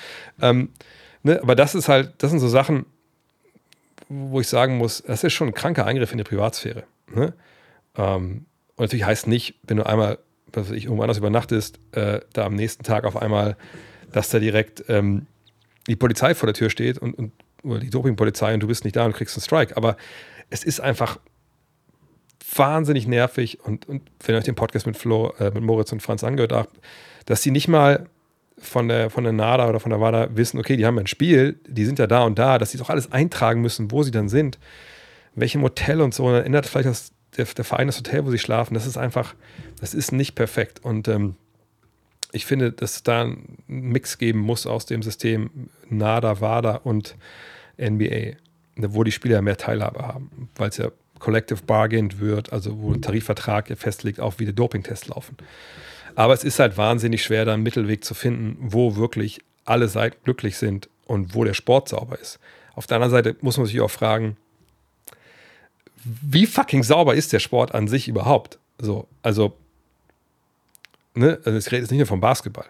Ähm, 0.40 0.70
ne? 1.22 1.40
Aber 1.42 1.56
das 1.56 1.74
ist 1.74 1.88
halt, 1.88 2.14
das 2.18 2.30
sind 2.30 2.40
so 2.40 2.48
Sachen, 2.48 2.86
wo 4.10 4.40
ich 4.40 4.48
sagen 4.48 4.76
muss, 4.76 5.02
das 5.06 5.24
ist 5.24 5.32
schon 5.32 5.48
ein 5.48 5.54
kranker 5.54 5.86
Eingriff 5.86 6.10
in 6.12 6.18
die 6.18 6.24
Privatsphäre. 6.24 6.82
Ne? 7.14 7.32
Ähm, 7.96 8.46
und 8.74 8.84
natürlich 8.84 9.04
heißt 9.04 9.28
nicht, 9.28 9.54
wenn 9.62 9.76
du 9.76 9.86
einmal, 9.86 10.18
was 10.52 10.68
weiß 10.68 10.76
ich, 10.76 10.84
irgendwo 10.84 11.02
anders 11.02 11.18
übernachtest, 11.18 11.78
äh, 11.92 12.20
da 12.32 12.44
am 12.44 12.54
nächsten 12.54 12.82
Tag 12.82 13.04
auf 13.04 13.16
einmal, 13.16 13.56
dass 14.12 14.28
da 14.28 14.40
direkt 14.40 14.84
ähm, 14.88 15.26
die 15.86 15.96
Polizei 15.96 16.34
vor 16.34 16.48
der 16.48 16.54
Tür 16.54 16.70
steht 16.70 16.98
und, 16.98 17.16
und 17.16 17.32
oder 17.62 17.78
die 17.78 17.90
Dopingpolizei 17.90 18.54
und 18.54 18.60
du 18.60 18.66
bist 18.66 18.84
nicht 18.84 18.96
da 18.96 19.04
und 19.04 19.14
kriegst 19.14 19.36
einen 19.36 19.42
Strike. 19.42 19.76
Aber 19.76 19.96
es 20.48 20.64
ist 20.64 20.80
einfach 20.80 21.20
wahnsinnig 22.56 23.06
nervig 23.06 23.60
und, 23.60 23.88
und 23.88 24.02
wenn 24.24 24.34
ihr 24.34 24.38
euch 24.38 24.44
den 24.44 24.54
Podcast 24.54 24.86
mit 24.86 24.96
Flo, 24.96 25.32
äh, 25.38 25.50
mit 25.52 25.62
Moritz 25.62 25.92
und 25.92 26.02
Franz 26.02 26.24
angehört 26.24 26.52
habt, 26.52 26.80
dass 27.26 27.42
sie 27.42 27.50
nicht 27.50 27.68
mal 27.68 28.08
von 28.60 28.88
der, 28.88 29.10
von 29.10 29.24
der 29.24 29.32
NADA 29.32 29.68
oder 29.68 29.80
von 29.80 29.90
der 29.90 30.00
WADA 30.00 30.28
wissen, 30.36 30.58
okay, 30.58 30.76
die 30.76 30.86
haben 30.86 30.98
ein 30.98 31.06
Spiel, 31.06 31.58
die 31.66 31.84
sind 31.84 31.98
ja 31.98 32.06
da 32.06 32.22
und 32.24 32.38
da, 32.38 32.58
dass 32.58 32.70
sie 32.70 32.78
doch 32.78 32.90
alles 32.90 33.10
eintragen 33.12 33.60
müssen, 33.60 33.90
wo 33.90 34.02
sie 34.02 34.10
dann 34.10 34.28
sind, 34.28 34.58
welchem 35.34 35.62
Hotel 35.62 36.00
und 36.00 36.14
so. 36.14 36.26
Und 36.26 36.34
dann 36.34 36.44
ändert 36.44 36.66
vielleicht 36.66 36.88
das, 36.88 37.12
der, 37.36 37.46
der 37.46 37.64
Verein 37.64 37.86
das 37.86 37.98
Hotel, 37.98 38.24
wo 38.24 38.30
sie 38.30 38.38
schlafen. 38.38 38.74
Das 38.74 38.86
ist 38.86 38.96
einfach, 38.96 39.34
das 39.80 39.94
ist 39.94 40.12
nicht 40.12 40.34
perfekt. 40.34 40.84
Und 40.84 41.08
ähm, 41.08 41.36
ich 42.32 42.46
finde, 42.46 42.72
dass 42.72 42.96
es 42.96 43.02
da 43.02 43.22
einen 43.22 43.58
Mix 43.66 44.18
geben 44.18 44.40
muss 44.40 44.66
aus 44.66 44.86
dem 44.86 45.02
System 45.02 45.50
NADA, 45.88 46.40
WADA 46.40 46.76
und 46.76 47.16
NBA, 47.78 48.36
wo 48.76 49.04
die 49.04 49.12
Spieler 49.12 49.42
mehr 49.42 49.56
Teilhabe 49.56 50.00
haben, 50.06 50.50
weil 50.56 50.68
es 50.68 50.76
ja 50.76 50.90
Collective 51.18 51.62
Bargain 51.66 52.18
wird, 52.18 52.52
also 52.52 52.80
wo 52.80 52.92
ein 52.92 53.02
Tarifvertrag 53.02 53.72
festlegt, 53.76 54.20
auch 54.20 54.34
wie 54.38 54.46
die 54.46 54.54
Dopingtests 54.54 55.08
laufen. 55.08 55.36
Aber 56.14 56.34
es 56.34 56.44
ist 56.44 56.58
halt 56.58 56.76
wahnsinnig 56.76 57.22
schwer, 57.22 57.44
da 57.44 57.54
einen 57.54 57.62
Mittelweg 57.62 58.04
zu 58.04 58.14
finden, 58.14 58.56
wo 58.60 58.96
wirklich 58.96 59.40
alle 59.64 59.88
Seiten 59.88 60.16
glücklich 60.24 60.56
sind 60.56 60.88
und 61.06 61.34
wo 61.34 61.44
der 61.44 61.54
Sport 61.54 61.88
sauber 61.88 62.18
ist. 62.18 62.38
Auf 62.74 62.86
der 62.86 62.96
anderen 62.96 63.10
Seite 63.10 63.36
muss 63.40 63.56
man 63.56 63.66
sich 63.66 63.80
auch 63.80 63.90
fragen, 63.90 64.36
wie 66.04 66.46
fucking 66.46 66.82
sauber 66.82 67.14
ist 67.14 67.32
der 67.32 67.40
Sport 67.40 67.74
an 67.74 67.88
sich 67.88 68.08
überhaupt? 68.08 68.58
So, 68.78 69.06
also, 69.22 69.56
ne, 71.14 71.38
also 71.44 71.58
ich 71.58 71.66
rede 71.66 71.82
jetzt 71.82 71.90
nicht 71.90 71.98
nur 71.98 72.06
vom 72.06 72.20
Basketball. 72.20 72.66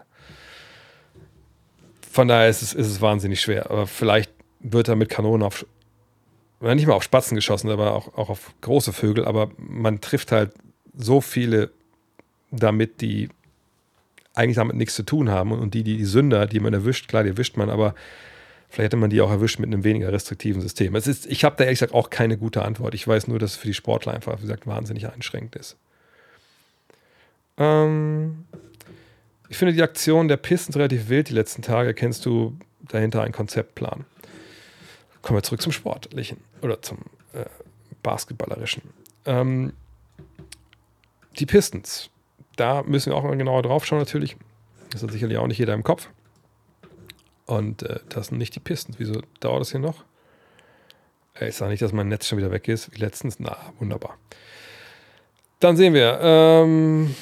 Von 2.10 2.26
daher 2.26 2.48
ist 2.48 2.62
es, 2.62 2.72
ist 2.72 2.88
es 2.88 3.00
wahnsinnig 3.00 3.40
schwer. 3.40 3.70
Aber 3.70 3.86
vielleicht 3.86 4.32
wird 4.58 4.88
da 4.88 4.96
mit 4.96 5.08
Kanonen 5.08 5.46
auf, 5.46 5.64
nicht 6.60 6.86
mal 6.86 6.94
auf 6.94 7.04
Spatzen 7.04 7.36
geschossen, 7.36 7.70
aber 7.70 7.94
auch, 7.94 8.16
auch 8.16 8.30
auf 8.30 8.52
große 8.62 8.92
Vögel. 8.92 9.24
Aber 9.24 9.50
man 9.56 10.00
trifft 10.00 10.32
halt 10.32 10.52
so 10.96 11.20
viele 11.20 11.70
damit, 12.51 13.01
die 13.01 13.28
eigentlich 14.35 14.56
damit 14.56 14.77
nichts 14.77 14.94
zu 14.94 15.02
tun 15.02 15.31
haben. 15.31 15.52
Und 15.52 15.74
die, 15.74 15.82
die, 15.82 15.97
die 15.97 16.05
Sünder, 16.05 16.47
die 16.47 16.60
man 16.60 16.72
erwischt, 16.72 17.09
klar, 17.09 17.22
die 17.22 17.31
erwischt 17.31 17.56
man, 17.56 17.70
aber 17.70 17.94
vielleicht 18.68 18.86
hätte 18.86 18.97
man 18.97 19.10
die 19.10 19.20
auch 19.20 19.31
erwischt 19.31 19.59
mit 19.59 19.68
einem 19.68 19.85
weniger 19.85 20.12
restriktiven 20.12 20.62
System. 20.62 20.94
Es 20.94 21.06
ist, 21.06 21.27
ich 21.27 21.44
habe 21.44 21.56
da 21.56 21.64
ehrlich 21.64 21.81
gesagt 21.81 21.94
auch 21.94 22.10
keine 22.10 22.39
gute 22.39 22.62
Antwort. 22.62 22.94
Ich 22.94 23.06
weiß 23.06 23.28
nur, 23.28 23.39
dass 23.39 23.52
es 23.52 23.56
für 23.56 23.66
die 23.66 23.74
Sportler 23.74 24.14
einfach, 24.14 24.39
wie 24.39 24.43
gesagt, 24.43 24.66
wahnsinnig 24.66 25.09
einschränkend 25.10 25.56
ist. 25.56 25.77
Ähm, 27.59 28.44
ich 29.48 29.56
finde 29.56 29.74
die 29.74 29.82
Aktion 29.82 30.28
der 30.28 30.36
Pistons 30.36 30.77
relativ 30.77 31.09
wild 31.09 31.28
die 31.28 31.35
letzten 31.35 31.62
Tage. 31.62 31.93
Kennst 31.94 32.24
du 32.24 32.56
dahinter 32.89 33.22
einen 33.22 33.32
Konzeptplan? 33.32 34.05
Kommen 35.22 35.39
wir 35.39 35.43
zurück 35.43 35.60
zum 35.60 35.72
Sportlichen 35.72 36.39
oder 36.62 36.81
zum 36.81 36.98
äh, 37.32 37.44
Basketballerischen. 38.02 38.82
Ähm, 39.27 39.72
die 41.39 41.47
Pistons, 41.47 42.10
da 42.56 42.82
müssen 42.82 43.10
wir 43.10 43.16
auch 43.16 43.22
mal 43.22 43.36
genauer 43.36 43.62
drauf 43.62 43.86
schauen, 43.86 43.98
natürlich. 43.98 44.36
Das 44.90 45.02
hat 45.02 45.12
sicherlich 45.12 45.39
auch 45.39 45.47
nicht 45.47 45.59
jeder 45.59 45.74
im 45.74 45.85
Kopf. 45.85 46.09
Und 47.47 47.82
äh, 47.82 48.01
das 48.09 48.28
sind 48.28 48.39
nicht 48.39 48.55
die 48.55 48.60
Pistons. 48.60 48.98
Wieso 48.98 49.22
dauert 49.40 49.60
das 49.60 49.70
hier 49.70 49.81
noch? 49.81 50.05
Ich 51.40 51.56
sage 51.56 51.70
nicht, 51.70 51.82
dass 51.82 51.93
mein 51.93 52.09
Netz 52.09 52.27
schon 52.27 52.39
wieder 52.39 52.51
weg 52.51 52.68
ist, 52.68 52.93
wie 52.94 52.98
letztens. 52.98 53.40
Na, 53.40 53.56
wunderbar. 53.78 54.18
Dann 55.59 55.77
sehen 55.77 55.94
wir, 55.94 56.18
ähm, 56.22 57.14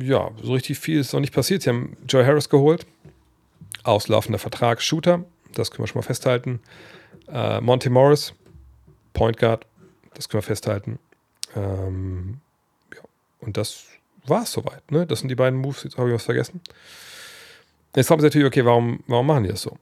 ja, 0.00 0.30
so 0.42 0.52
richtig 0.52 0.78
viel 0.78 1.00
ist 1.00 1.12
noch 1.12 1.20
nicht 1.20 1.34
passiert. 1.34 1.62
Sie 1.62 1.70
haben 1.70 1.96
Joe 2.08 2.24
Harris 2.24 2.48
geholt. 2.48 2.86
Auslaufender 3.82 4.38
Vertrag, 4.38 4.82
Shooter. 4.82 5.24
Das 5.54 5.70
können 5.70 5.84
wir 5.84 5.86
schon 5.88 6.00
mal 6.00 6.06
festhalten. 6.06 6.60
Äh, 7.28 7.60
Monty 7.60 7.88
Morris, 7.88 8.34
Point 9.12 9.38
Guard. 9.38 9.66
Das 10.14 10.28
können 10.28 10.42
wir 10.42 10.46
festhalten. 10.46 10.98
Ähm, 11.56 12.40
ja, 12.94 13.00
und 13.40 13.56
das 13.56 13.86
war 14.26 14.42
es 14.42 14.52
soweit. 14.52 14.90
Ne? 14.90 15.06
Das 15.06 15.20
sind 15.20 15.28
die 15.28 15.34
beiden 15.34 15.58
Moves. 15.58 15.84
Jetzt 15.84 15.98
habe 15.98 16.08
ich 16.08 16.14
was 16.14 16.24
vergessen. 16.24 16.60
Jetzt 17.94 18.08
kommt 18.08 18.22
natürlich, 18.22 18.46
okay, 18.46 18.64
warum, 18.64 19.02
warum 19.06 19.26
machen 19.26 19.44
die 19.44 19.50
das 19.50 19.62
so? 19.62 19.76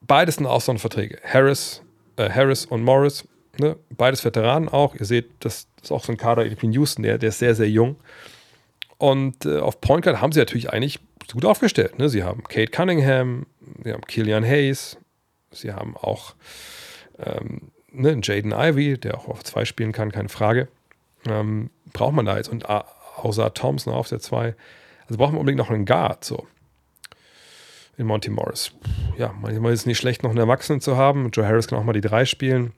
Beides 0.00 0.36
sind 0.36 0.46
Auslandsverträge. 0.46 1.18
Harris, 1.24 1.82
äh, 2.16 2.28
Harris 2.30 2.66
und 2.66 2.82
Morris, 2.82 3.26
ne? 3.58 3.76
beides 3.90 4.24
Veteranen 4.24 4.68
auch. 4.68 4.94
Ihr 4.94 5.06
seht, 5.06 5.30
das 5.40 5.66
ist 5.82 5.92
auch 5.92 6.04
so 6.04 6.12
ein 6.12 6.18
Kader, 6.18 6.44
Edwin 6.46 6.72
Houston, 6.72 7.02
der, 7.02 7.18
der 7.18 7.30
ist 7.30 7.38
sehr, 7.38 7.54
sehr 7.54 7.68
jung. 7.68 7.96
Und 8.98 9.44
äh, 9.44 9.58
auf 9.58 9.80
Point 9.80 10.04
Guard 10.04 10.20
haben 10.20 10.32
sie 10.32 10.40
natürlich 10.40 10.70
eigentlich 10.70 11.00
gut 11.32 11.44
aufgestellt. 11.44 11.98
Ne? 11.98 12.08
Sie 12.08 12.22
haben 12.22 12.44
Kate 12.44 12.70
Cunningham, 12.70 13.46
sie 13.82 13.92
haben 13.92 14.02
Killian 14.02 14.44
Hayes, 14.44 14.96
sie 15.50 15.72
haben 15.72 15.96
auch 15.96 16.34
ähm, 17.18 17.72
ne, 17.90 18.18
Jaden 18.22 18.52
Ivy, 18.52 18.98
der 18.98 19.18
auch 19.18 19.28
auf 19.28 19.44
zwei 19.44 19.64
spielen 19.64 19.92
kann, 19.92 20.12
keine 20.12 20.28
Frage. 20.28 20.68
Ähm, 21.26 21.70
braucht 21.92 22.14
man 22.14 22.26
da 22.26 22.36
jetzt. 22.36 22.48
Und 22.48 22.68
außer 22.68 23.54
Thompson 23.54 23.92
auf 23.92 24.08
der 24.08 24.20
zwei 24.20 24.54
also 25.06 25.18
braucht 25.18 25.32
man 25.32 25.40
unbedingt 25.40 25.58
noch 25.58 25.70
einen 25.70 25.84
Guard, 25.84 26.24
so. 26.24 26.46
In 27.96 28.06
Monty 28.06 28.30
Morris. 28.30 28.72
Ja, 29.16 29.32
manchmal 29.40 29.72
ist 29.72 29.80
es 29.80 29.86
nicht 29.86 29.98
schlecht, 29.98 30.22
noch 30.22 30.30
einen 30.30 30.40
Erwachsenen 30.40 30.80
zu 30.80 30.96
haben. 30.96 31.30
Joe 31.30 31.46
Harris 31.46 31.68
kann 31.68 31.78
auch 31.78 31.84
mal 31.84 31.92
die 31.92 32.00
drei 32.00 32.24
spielen. 32.24 32.72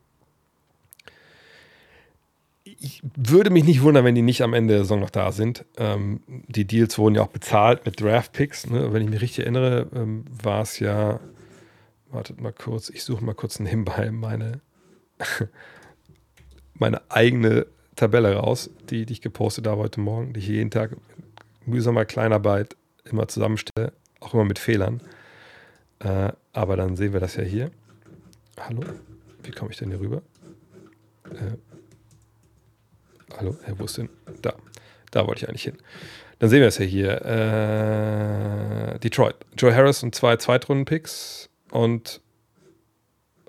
Ich 2.65 3.01
würde 3.15 3.49
mich 3.49 3.65
nicht 3.65 3.83
wundern, 3.83 4.05
wenn 4.05 4.15
die 4.15 4.23
nicht 4.23 4.43
am 4.43 4.53
Ende 4.53 4.75
der 4.75 4.83
Saison 4.83 5.01
noch 5.01 5.11
da 5.11 5.33
sind. 5.33 5.65
Ähm, 5.79 6.21
die 6.27 6.67
Deals 6.67 6.99
wurden 6.99 7.15
ja 7.15 7.23
auch 7.23 7.29
bezahlt 7.29 7.87
mit 7.87 8.01
Draft-Picks. 8.01 8.69
Ne? 8.69 8.93
Wenn 8.93 9.03
ich 9.03 9.09
mich 9.09 9.23
richtig 9.23 9.45
erinnere, 9.45 9.89
ähm, 9.95 10.25
war 10.43 10.63
es 10.63 10.79
ja. 10.81 11.21
Wartet 12.11 12.41
mal 12.41 12.53
kurz, 12.53 12.89
ich 12.89 13.03
suche 13.03 13.25
mal 13.25 13.35
kurz 13.35 13.57
Hinweis, 13.57 14.13
meine, 14.13 14.61
meine 16.75 17.11
eigene 17.11 17.67
Tabelle 17.97 18.35
raus, 18.37 18.71
die, 18.91 19.07
die 19.07 19.15
ich 19.15 19.21
gepostet 19.23 19.67
habe 19.67 19.81
heute 19.81 20.01
Morgen, 20.01 20.33
die 20.35 20.41
ich 20.41 20.49
jeden 20.49 20.71
Tag 20.71 20.97
mühsamer 21.65 22.05
Kleinarbeit 22.05 22.77
immer 23.05 23.27
zusammenstelle, 23.27 23.93
auch 24.21 24.35
immer 24.35 24.45
mit 24.45 24.59
Fehlern. 24.59 25.01
Äh, 26.01 26.33
aber 26.53 26.77
dann 26.77 26.97
sehen 26.97 27.13
wir 27.13 27.21
das 27.21 27.37
ja 27.37 27.43
hier. 27.43 27.71
Hallo? 28.61 28.83
Wie 29.43 29.51
komme 29.51 29.71
ich 29.71 29.79
denn 29.79 29.89
hier 29.89 30.01
rüber? 30.01 30.23
Äh, 31.31 31.57
hallo? 33.37 33.57
Hey, 33.65 33.75
wo? 33.79 33.87
Da. 34.43 34.55
Da 35.11 35.27
wollte 35.27 35.45
ich 35.45 35.49
eigentlich 35.49 35.63
hin. 35.63 35.79
Dann 36.39 36.51
sehen 36.51 36.61
wir 36.61 36.69
es 36.69 36.77
ja 36.79 36.85
hier. 36.85 37.25
Äh, 37.25 38.99
Detroit. 38.99 39.37
Joe 39.57 39.75
Harris 39.75 40.03
und 40.03 40.15
zwei 40.15 40.37
Zweitrunden-Picks 40.37 41.49
und 41.71 42.21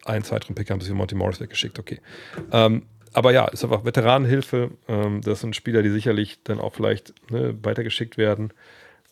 ein 0.05 0.23
Zweitrunden-Pick 0.23 0.69
haben 0.69 0.79
sie 0.79 0.87
für 0.87 0.93
Monty 0.93 1.15
Morris 1.15 1.41
weggeschickt. 1.41 1.79
Okay. 1.79 1.99
Ähm, 2.51 2.83
aber 3.13 3.31
ja, 3.31 3.45
ist 3.45 3.63
einfach 3.63 3.85
Veteranenhilfe. 3.85 4.71
Ähm, 4.87 5.21
das 5.21 5.41
sind 5.41 5.55
Spieler, 5.55 5.83
die 5.83 5.89
sicherlich 5.89 6.39
dann 6.43 6.59
auch 6.59 6.75
vielleicht 6.75 7.13
ne, 7.31 7.57
weitergeschickt 7.63 8.17
werden. 8.17 8.53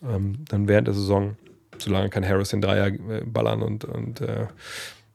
Ähm, 0.04 0.46
dann 0.50 0.68
während 0.68 0.88
der 0.88 0.94
Saison, 0.94 1.38
solange 1.78 2.10
kann 2.10 2.28
Harris 2.28 2.50
den 2.50 2.62
Dreier 2.62 2.88
äh, 2.88 3.24
ballern 3.26 3.62
und, 3.62 3.86
und 3.86 4.22
äh, 4.22 4.48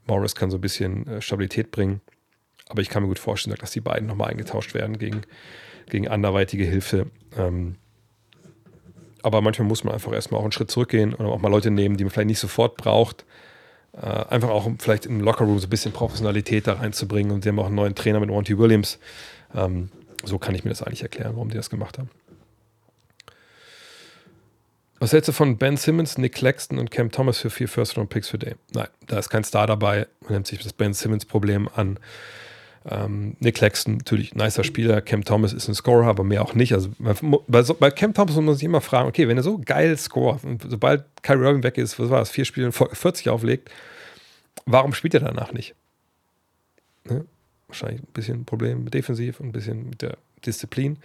Morris 0.07 0.35
kann 0.35 0.51
so 0.51 0.59
ein 0.59 0.61
bisschen 0.61 1.07
äh, 1.07 1.23
Stabilität 1.23 1.71
bringen. 1.71 2.01
Aber 2.69 2.83
ich 2.83 2.89
kann 2.89 3.03
mir 3.03 3.09
gut 3.09 3.19
vorstellen, 3.19 3.57
dass 3.61 3.73
die 3.73 3.81
beiden 3.81 4.07
nochmal 4.07 4.31
eingetauscht 4.31 4.75
werden 4.75 4.99
gegen, 4.99 5.23
gegen 5.89 6.09
anderweitige 6.09 6.65
Hilfe. 6.65 7.07
Ähm, 7.37 7.77
aber 9.23 9.41
manchmal 9.41 9.69
muss 9.69 9.85
man 9.85 9.95
einfach 9.95 10.13
erstmal 10.13 10.41
auch 10.41 10.45
einen 10.45 10.53
Schritt 10.53 10.71
zurückgehen 10.71 11.15
und 11.15 11.27
auch 11.27 11.41
mal 11.41 11.49
Leute 11.49 11.71
nehmen, 11.71 11.97
die 11.97 12.05
man 12.05 12.11
vielleicht 12.11 12.29
nicht 12.29 12.39
sofort 12.39 12.77
braucht. 12.77 13.25
Äh, 13.93 14.07
einfach 14.07 14.51
auch 14.51 14.67
um 14.67 14.79
vielleicht 14.79 15.07
im 15.07 15.21
Lockerroom 15.21 15.59
so 15.59 15.67
ein 15.67 15.71
bisschen 15.71 15.93
Professionalität 15.93 16.67
da 16.67 16.75
reinzubringen. 16.75 17.33
Und 17.33 17.43
sie 17.43 17.49
haben 17.49 17.59
auch 17.59 17.67
einen 17.67 17.75
neuen 17.75 17.95
Trainer 17.95 18.21
mit 18.21 18.31
Monty 18.31 18.59
Williams. 18.59 18.99
Ähm, 19.55 19.91
so 20.25 20.39
kann 20.39 20.55
ich 20.55 20.65
mir 20.65 20.71
das 20.71 20.83
eigentlich 20.83 21.03
erklären, 21.03 21.33
warum 21.35 21.49
die 21.49 21.57
das 21.57 21.71
gemacht 21.71 21.99
haben. 21.99 22.11
Was 25.01 25.15
hältst 25.15 25.29
du 25.29 25.33
von 25.33 25.57
Ben 25.57 25.79
Simmons, 25.79 26.19
Nick 26.19 26.35
Claxton 26.35 26.79
und 26.79 26.91
Cam 26.91 27.11
Thomas 27.11 27.39
für 27.39 27.49
vier 27.49 27.69
First-Round-Picks 27.69 28.29
für 28.29 28.39
Dame? 28.39 28.57
Nein, 28.75 28.89
da 29.07 29.19
ist 29.19 29.31
kein 29.31 29.45
Star 29.45 29.67
dabei. 29.67 30.07
Man 30.21 30.35
nimmt 30.35 30.47
sich 30.47 30.63
das 30.63 30.75
Ben 30.75 30.93
Simmons-Problem 30.93 31.71
an. 31.75 31.99
Ähm, 32.89 33.37
Nick 33.41 33.57
Claxton, 33.57 33.99
natürlich 33.99 34.35
nicer 34.35 34.65
Spieler. 34.65 35.03
Cam 35.03 35.25
Thomas 35.25 35.53
ist 35.53 35.69
ein 35.69 35.75
Scorer, 35.75 36.07
aber 36.07 36.25
mehr 36.25 36.43
auch 36.43 36.55
nicht. 36.55 36.73
Also 36.73 36.91
bei, 36.99 37.63
bei 37.63 37.91
Cam 37.91 38.15
Thomas 38.15 38.37
muss 38.37 38.45
man 38.45 38.55
sich 38.55 38.65
immer 38.65 38.81
fragen, 38.81 39.09
okay, 39.09 39.29
wenn 39.29 39.37
er 39.37 39.43
so 39.43 39.59
geil 39.59 39.97
scoret 39.99 40.41
sobald 40.67 41.05
Kyrie 41.23 41.45
Irving 41.45 41.63
weg 41.63 41.77
ist, 41.77 41.99
was 41.99 42.09
war 42.09 42.21
das, 42.21 42.31
vier 42.31 42.47
Spiele 42.47 42.67
in 42.67 42.73
40 42.73 43.29
auflegt, 43.29 43.71
warum 44.65 44.95
spielt 44.95 45.15
er 45.15 45.21
danach 45.21 45.53
nicht? 45.53 45.75
Ne? 47.05 47.27
Wahrscheinlich 47.69 48.03
ein 48.03 48.13
bisschen 48.15 48.45
Problem 48.47 48.91
defensiv 48.91 49.41
und 49.41 49.49
ein 49.49 49.53
bisschen 49.53 49.91
mit 49.91 50.03
der 50.03 50.17
Disziplin. 50.47 50.99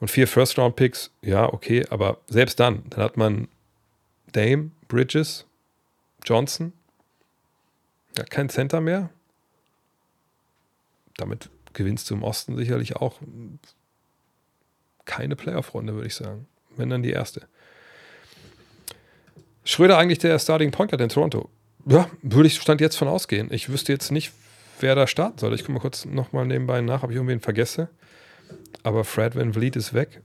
Und 0.00 0.08
vier 0.08 0.26
First-Round-Picks, 0.26 1.12
ja, 1.22 1.52
okay, 1.52 1.86
aber 1.88 2.18
selbst 2.26 2.58
dann, 2.58 2.82
dann 2.90 3.04
hat 3.04 3.16
man 3.16 3.46
Dame, 4.32 4.72
Bridges, 4.88 5.46
Johnson, 6.24 6.72
ja, 8.18 8.24
kein 8.24 8.48
Center 8.48 8.80
mehr. 8.80 9.10
Damit 11.22 11.50
gewinnst 11.72 12.10
du 12.10 12.14
im 12.14 12.24
Osten 12.24 12.56
sicherlich 12.56 12.96
auch 12.96 13.20
keine 15.04 15.36
Playoff-Runde, 15.36 15.94
würde 15.94 16.08
ich 16.08 16.16
sagen. 16.16 16.48
Wenn 16.76 16.90
dann 16.90 17.04
die 17.04 17.12
erste. 17.12 17.46
Schröder 19.64 19.98
eigentlich 19.98 20.18
der 20.18 20.36
Starting 20.40 20.72
Point 20.72 20.90
Guard 20.90 21.00
in 21.00 21.08
Toronto? 21.10 21.48
Ja, 21.86 22.10
würde 22.22 22.48
ich 22.48 22.60
Stand 22.60 22.80
jetzt 22.80 22.96
von 22.96 23.06
ausgehen. 23.06 23.52
Ich 23.52 23.68
wüsste 23.68 23.92
jetzt 23.92 24.10
nicht, 24.10 24.32
wer 24.80 24.96
da 24.96 25.06
starten 25.06 25.38
soll. 25.38 25.54
Ich 25.54 25.60
gucke 25.60 25.74
mal 25.74 25.78
kurz 25.78 26.06
nochmal 26.06 26.44
nebenbei 26.44 26.80
nach, 26.80 27.04
ob 27.04 27.10
ich 27.10 27.16
irgendwen 27.16 27.38
vergesse. 27.38 27.88
Aber 28.82 29.04
Fred 29.04 29.36
Van 29.36 29.52
Vliet 29.52 29.76
ist 29.76 29.94
weg. 29.94 30.22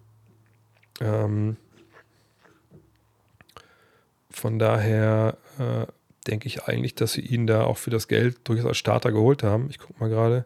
Ähm, 0.99 1.57
von 4.32 4.57
daher 4.57 5.38
äh, 5.60 5.86
denke 6.26 6.48
ich 6.48 6.64
eigentlich, 6.64 6.95
dass 6.95 7.14
sie 7.14 7.22
ihn 7.22 7.45
da 7.45 7.65
auch 7.65 7.78
für 7.78 7.91
das 7.91 8.07
Geld 8.07 8.40
durchaus 8.45 8.65
als 8.65 8.78
Starter 8.78 9.11
geholt 9.11 9.44
haben. 9.44 9.68
Ich 9.69 9.78
gucke 9.78 9.99
mal 9.99 10.10
gerade. 10.10 10.45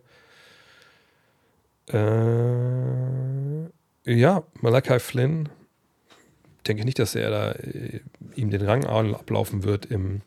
Äh, 1.94 3.70
ja, 4.06 4.44
Malachi 4.62 5.00
Flynn. 5.00 5.50
Denke 6.68 6.82
ich 6.82 6.86
nicht, 6.86 7.00
dass 7.00 7.16
er 7.16 7.30
da 7.30 7.52
äh, 7.54 8.02
ihm 8.36 8.50
den 8.50 8.62
Rang 8.62 8.86
ablaufen 8.86 9.64
wird 9.64 9.88
im, 9.88 10.22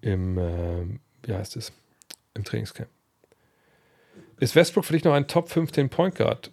im 0.00 0.38
äh, 0.38 0.84
wie 1.24 1.34
heißt 1.34 1.56
es, 1.56 1.72
im 2.34 2.44
Trainingscamp. 2.44 2.88
Ist 4.38 4.56
Westbrook 4.56 4.84
für 4.84 4.92
dich 4.92 5.04
noch 5.04 5.14
ein 5.14 5.28
Top 5.28 5.48
15 5.48 5.88
Point 5.88 6.16
Guard? 6.16 6.50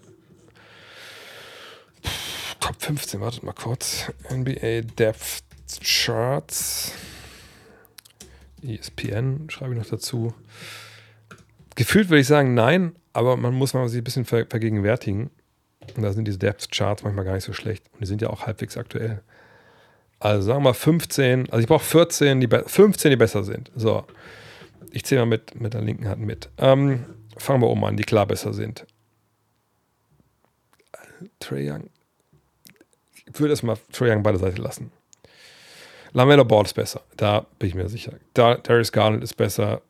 Top 2.60 2.82
15, 2.82 3.20
wartet 3.22 3.44
mal 3.44 3.54
kurz. 3.54 4.12
NBA 4.30 4.82
Depth 4.82 5.44
Charts. 5.82 6.94
ESPN 8.62 9.50
schreibe 9.50 9.74
ich 9.74 9.80
noch 9.80 9.88
dazu. 9.88 10.34
Gefühlt 11.76 12.10
würde 12.10 12.22
ich 12.22 12.28
sagen, 12.28 12.54
nein, 12.54 12.96
aber 13.14 13.38
man 13.38 13.54
muss 13.54 13.74
mal 13.74 13.88
sich 13.90 14.02
ein 14.02 14.04
bisschen 14.04 14.26
ver 14.26 14.46
vergegenwärtigen. 14.46 15.30
Und 15.96 16.04
da 16.04 16.14
sind 16.14 16.26
diese 16.26 16.38
Depth 16.38 16.72
Charts 16.72 17.04
manchmal 17.04 17.26
gar 17.26 17.34
nicht 17.34 17.46
so 17.46 17.54
schlecht. 17.54 17.86
Und 17.94 18.02
die 18.02 18.06
sind 18.06 18.22
ja 18.22 18.30
auch 18.30 18.46
halbwegs 18.46 18.78
aktuell. 18.78 19.22
Also 20.20 20.48
sagen 20.48 20.60
wir 20.60 20.70
mal 20.70 20.74
15, 20.74 21.50
also 21.50 21.60
ich 21.60 21.68
brauche 21.68 21.84
14, 21.84 22.42
die 22.42 22.48
15, 22.48 23.10
die 23.10 23.16
besser 23.16 23.44
sind. 23.44 23.72
So. 23.76 24.06
Ich 24.92 25.06
zähle 25.06 25.22
mal 25.22 25.28
mit, 25.28 25.60
mit 25.60 25.74
der 25.74 25.82
linken 25.82 26.10
Hand 26.10 26.22
mit. 26.22 26.50
Ähm, 26.58 27.06
fangen 27.38 27.62
wir 27.62 27.68
oben 27.68 27.86
an, 27.86 27.96
die 27.96 28.04
klar 28.04 28.26
besser 28.26 28.54
sind. 28.54 28.86
Trey 31.40 31.70
Young. 31.70 31.90
Ich 33.32 33.40
würde 33.40 33.54
erstmal 33.54 33.78
Trey 33.92 34.12
Young 34.12 34.24
bei 34.24 34.32
der 34.32 34.40
Seite 34.40 34.62
lassen. 34.62 34.92
Lamelo 36.12 36.44
Ball 36.44 36.66
ist 36.66 36.74
besser, 36.74 37.02
da 37.18 37.46
bin 37.60 37.70
ich 37.70 37.76
mir 37.76 37.88
sicher. 37.88 38.14
Da, 38.34 38.56
Darius 38.56 38.92
Garland 38.92 39.24
ist 39.24 39.36
besser. 39.36 39.82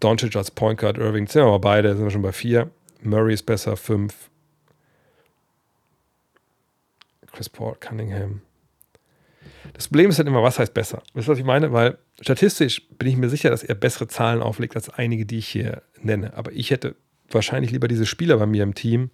Doncic 0.00 0.36
als 0.36 0.50
Point 0.50 0.80
Guard, 0.80 0.98
Irving, 0.98 1.26
sind 1.26 1.42
wir 1.42 1.50
mal 1.50 1.58
beide, 1.58 1.94
sind 1.94 2.04
wir 2.04 2.10
schon 2.10 2.22
bei 2.22 2.32
vier. 2.32 2.70
Murray 3.02 3.34
ist 3.34 3.44
besser, 3.44 3.76
fünf. 3.76 4.30
Chris 7.32 7.48
Paul, 7.48 7.76
Cunningham. 7.78 8.42
Das 9.74 9.88
Problem 9.88 10.10
ist 10.10 10.18
halt 10.18 10.28
immer, 10.28 10.42
was 10.42 10.58
heißt 10.58 10.74
besser? 10.74 11.02
Wisst 11.14 11.28
ihr, 11.28 11.32
was 11.32 11.38
ich 11.38 11.44
meine? 11.44 11.72
Weil 11.72 11.98
statistisch 12.20 12.82
bin 12.98 13.08
ich 13.08 13.16
mir 13.16 13.28
sicher, 13.28 13.50
dass 13.50 13.62
er 13.62 13.74
bessere 13.74 14.08
Zahlen 14.08 14.42
auflegt 14.42 14.74
als 14.76 14.88
einige, 14.90 15.26
die 15.26 15.38
ich 15.38 15.48
hier 15.48 15.82
nenne. 16.00 16.36
Aber 16.36 16.52
ich 16.52 16.70
hätte 16.70 16.96
wahrscheinlich 17.30 17.70
lieber 17.70 17.88
diese 17.88 18.06
Spieler 18.06 18.38
bei 18.38 18.46
mir 18.46 18.62
im 18.62 18.74
Team. 18.74 19.10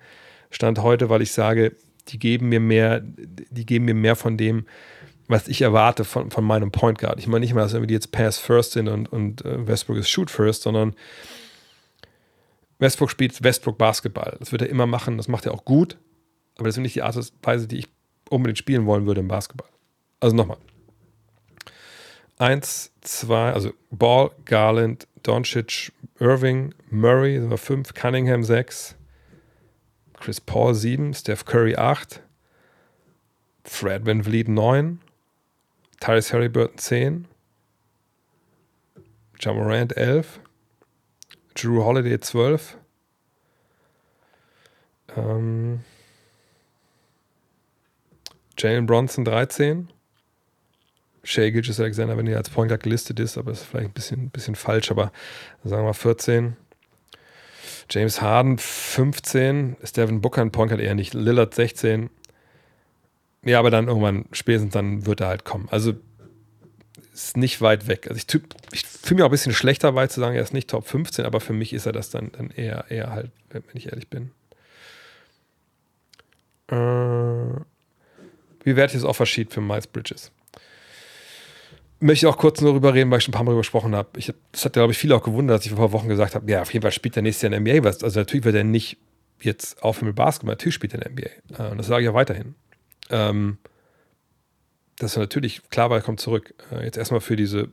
Stand 0.50 0.78
heute, 0.80 1.10
weil 1.10 1.22
ich 1.22 1.32
sage, 1.32 1.76
die 2.08 2.18
geben 2.18 2.48
mir 2.48 2.60
mehr, 2.60 3.02
die 3.02 3.66
geben 3.66 3.86
mir 3.86 3.94
mehr 3.94 4.16
von 4.16 4.36
dem, 4.36 4.66
was 5.28 5.48
ich 5.48 5.62
erwarte 5.62 6.04
von, 6.04 6.30
von 6.30 6.44
meinem 6.44 6.70
Point 6.70 6.98
Guard. 6.98 7.18
Ich 7.18 7.26
meine 7.26 7.40
nicht 7.40 7.54
mal, 7.54 7.66
dass 7.66 7.72
die 7.72 7.94
jetzt 7.94 8.12
Pass 8.12 8.38
First 8.38 8.72
sind 8.72 8.88
und, 8.88 9.10
und 9.10 9.44
äh, 9.44 9.66
Westbrook 9.66 9.98
ist 9.98 10.10
Shoot 10.10 10.30
First, 10.30 10.62
sondern 10.62 10.94
Westbrook 12.78 13.10
spielt 13.10 13.42
Westbrook 13.42 13.78
Basketball. 13.78 14.36
Das 14.38 14.52
wird 14.52 14.62
er 14.62 14.68
immer 14.68 14.86
machen, 14.86 15.16
das 15.16 15.28
macht 15.28 15.46
er 15.46 15.54
auch 15.54 15.64
gut, 15.64 15.96
aber 16.56 16.68
das 16.68 16.76
ist 16.76 16.82
nicht 16.82 16.96
die 16.96 17.02
Art 17.02 17.16
und 17.16 17.32
Weise, 17.42 17.66
die 17.66 17.78
ich 17.78 17.88
unbedingt 18.28 18.58
spielen 18.58 18.86
wollen 18.86 19.06
würde 19.06 19.20
im 19.20 19.28
Basketball. 19.28 19.68
Also 20.20 20.36
nochmal. 20.36 20.58
Eins, 22.36 22.90
zwei, 23.00 23.52
also 23.52 23.72
Ball, 23.90 24.30
Garland, 24.44 25.06
Doncic, 25.22 25.92
Irving, 26.18 26.74
Murray, 26.90 27.38
sind 27.38 27.50
wir 27.50 27.58
fünf, 27.58 27.94
Cunningham 27.94 28.42
sechs, 28.42 28.96
Chris 30.18 30.40
Paul 30.40 30.74
sieben, 30.74 31.14
Steph 31.14 31.44
Curry 31.44 31.76
acht, 31.76 32.22
Fred 33.62 34.04
Van 34.04 34.24
Vliet 34.24 34.48
neun, 34.48 35.00
Tyrese 36.00 36.32
Halliburton 36.32 36.78
zehn, 36.78 37.28
Jamorant 39.40 39.96
elf, 39.96 40.40
Drew 41.54 41.82
Holiday 41.84 42.18
zwölf, 42.20 42.78
ähm, 45.16 45.80
Jalen 48.56 48.86
Bronson 48.86 49.24
13, 49.24 49.88
Shea 51.24 51.50
Gilgis 51.50 51.80
Alexander, 51.80 52.16
wenn 52.16 52.26
er 52.26 52.36
als 52.36 52.50
Point 52.50 52.68
Guard 52.68 52.82
gelistet 52.82 53.18
ist, 53.18 53.38
aber 53.38 53.52
ist 53.52 53.64
vielleicht 53.64 53.90
ein 53.90 53.92
bisschen, 53.92 54.30
bisschen 54.30 54.54
falsch, 54.54 54.90
aber 54.90 55.10
sagen 55.64 55.82
wir 55.82 55.88
mal 55.88 55.92
14. 55.94 56.56
James 57.90 58.20
Harden 58.22 58.58
15, 58.58 59.76
ist 59.80 59.96
Devin 59.96 60.20
Booker 60.20 60.42
ein 60.42 60.52
Point 60.52 60.70
Guard 60.70 60.82
eher 60.82 60.94
nicht, 60.94 61.14
Lillard 61.14 61.54
16. 61.54 62.10
Ja, 63.44 63.58
aber 63.58 63.70
dann 63.70 63.88
irgendwann 63.88 64.26
spätestens 64.32 64.72
dann 64.72 65.06
wird 65.06 65.20
er 65.20 65.28
halt 65.28 65.44
kommen. 65.44 65.68
Also 65.70 65.94
ist 67.12 67.36
nicht 67.36 67.60
weit 67.60 67.86
weg. 67.86 68.08
Also 68.08 68.16
ich, 68.16 68.42
ich 68.72 68.86
fühle 68.86 69.16
mich 69.16 69.22
auch 69.22 69.28
ein 69.28 69.30
bisschen 69.30 69.52
schlechter 69.52 69.88
dabei 69.88 70.08
zu 70.08 70.20
sagen, 70.20 70.34
er 70.34 70.42
ist 70.42 70.52
nicht 70.52 70.68
Top 70.68 70.86
15, 70.86 71.24
aber 71.24 71.40
für 71.40 71.52
mich 71.52 71.72
ist 71.72 71.86
er 71.86 71.92
das 71.92 72.10
dann, 72.10 72.32
dann 72.32 72.50
eher, 72.50 72.86
eher 72.88 73.10
halt, 73.10 73.30
wenn 73.50 73.62
ich 73.74 73.86
ehrlich 73.86 74.08
bin. 74.08 74.30
Äh, 76.68 76.74
wie 78.64 78.76
werde 78.76 78.86
ich 78.86 78.92
das 78.94 79.04
Offersheet 79.04 79.52
für 79.52 79.60
Miles 79.60 79.86
Bridges? 79.86 80.32
möchte 82.04 82.28
auch 82.28 82.36
kurz 82.36 82.60
nur 82.60 82.72
darüber 82.72 82.94
reden, 82.94 83.10
weil 83.10 83.18
ich 83.18 83.24
schon 83.24 83.32
ein 83.32 83.36
paar 83.36 83.44
Mal 83.44 83.50
darüber 83.50 83.60
gesprochen 83.60 83.94
habe. 83.94 84.08
Ich, 84.18 84.32
das 84.52 84.64
hat, 84.64 84.74
glaube 84.74 84.92
ich, 84.92 84.98
viele 84.98 85.16
auch 85.16 85.22
gewundert, 85.22 85.58
dass 85.58 85.66
ich 85.66 85.72
vor 85.72 85.80
ein 85.80 85.90
paar 85.90 86.00
Wochen 86.00 86.08
gesagt 86.08 86.34
habe, 86.34 86.50
ja, 86.50 86.62
auf 86.62 86.72
jeden 86.72 86.82
Fall 86.82 86.92
spielt 86.92 87.16
der 87.16 87.22
nächste 87.22 87.46
Jahr 87.46 87.56
in 87.56 87.64
der 87.64 87.74
NBA. 87.74 87.88
Also 87.88 88.20
natürlich 88.20 88.44
wird 88.44 88.56
er 88.56 88.64
nicht 88.64 88.98
jetzt 89.40 89.82
aufhören 89.82 90.08
mit 90.08 90.16
Basketball, 90.16 90.52
natürlich 90.52 90.74
spielt 90.74 90.94
er 90.94 91.06
in 91.06 91.16
der 91.16 91.24
NBA. 91.56 91.64
Äh, 91.64 91.70
und 91.70 91.78
das 91.78 91.86
sage 91.86 92.04
ich 92.04 92.08
auch 92.08 92.14
weiterhin. 92.14 92.54
Ähm, 93.10 93.58
das 94.98 95.12
ist 95.12 95.18
natürlich, 95.18 95.68
klar, 95.70 95.90
weil 95.90 95.98
er 95.98 96.02
kommt 96.02 96.20
zurück. 96.20 96.54
Äh, 96.70 96.84
jetzt 96.84 96.96
erstmal 96.96 97.20
für 97.20 97.36
diese 97.36 97.68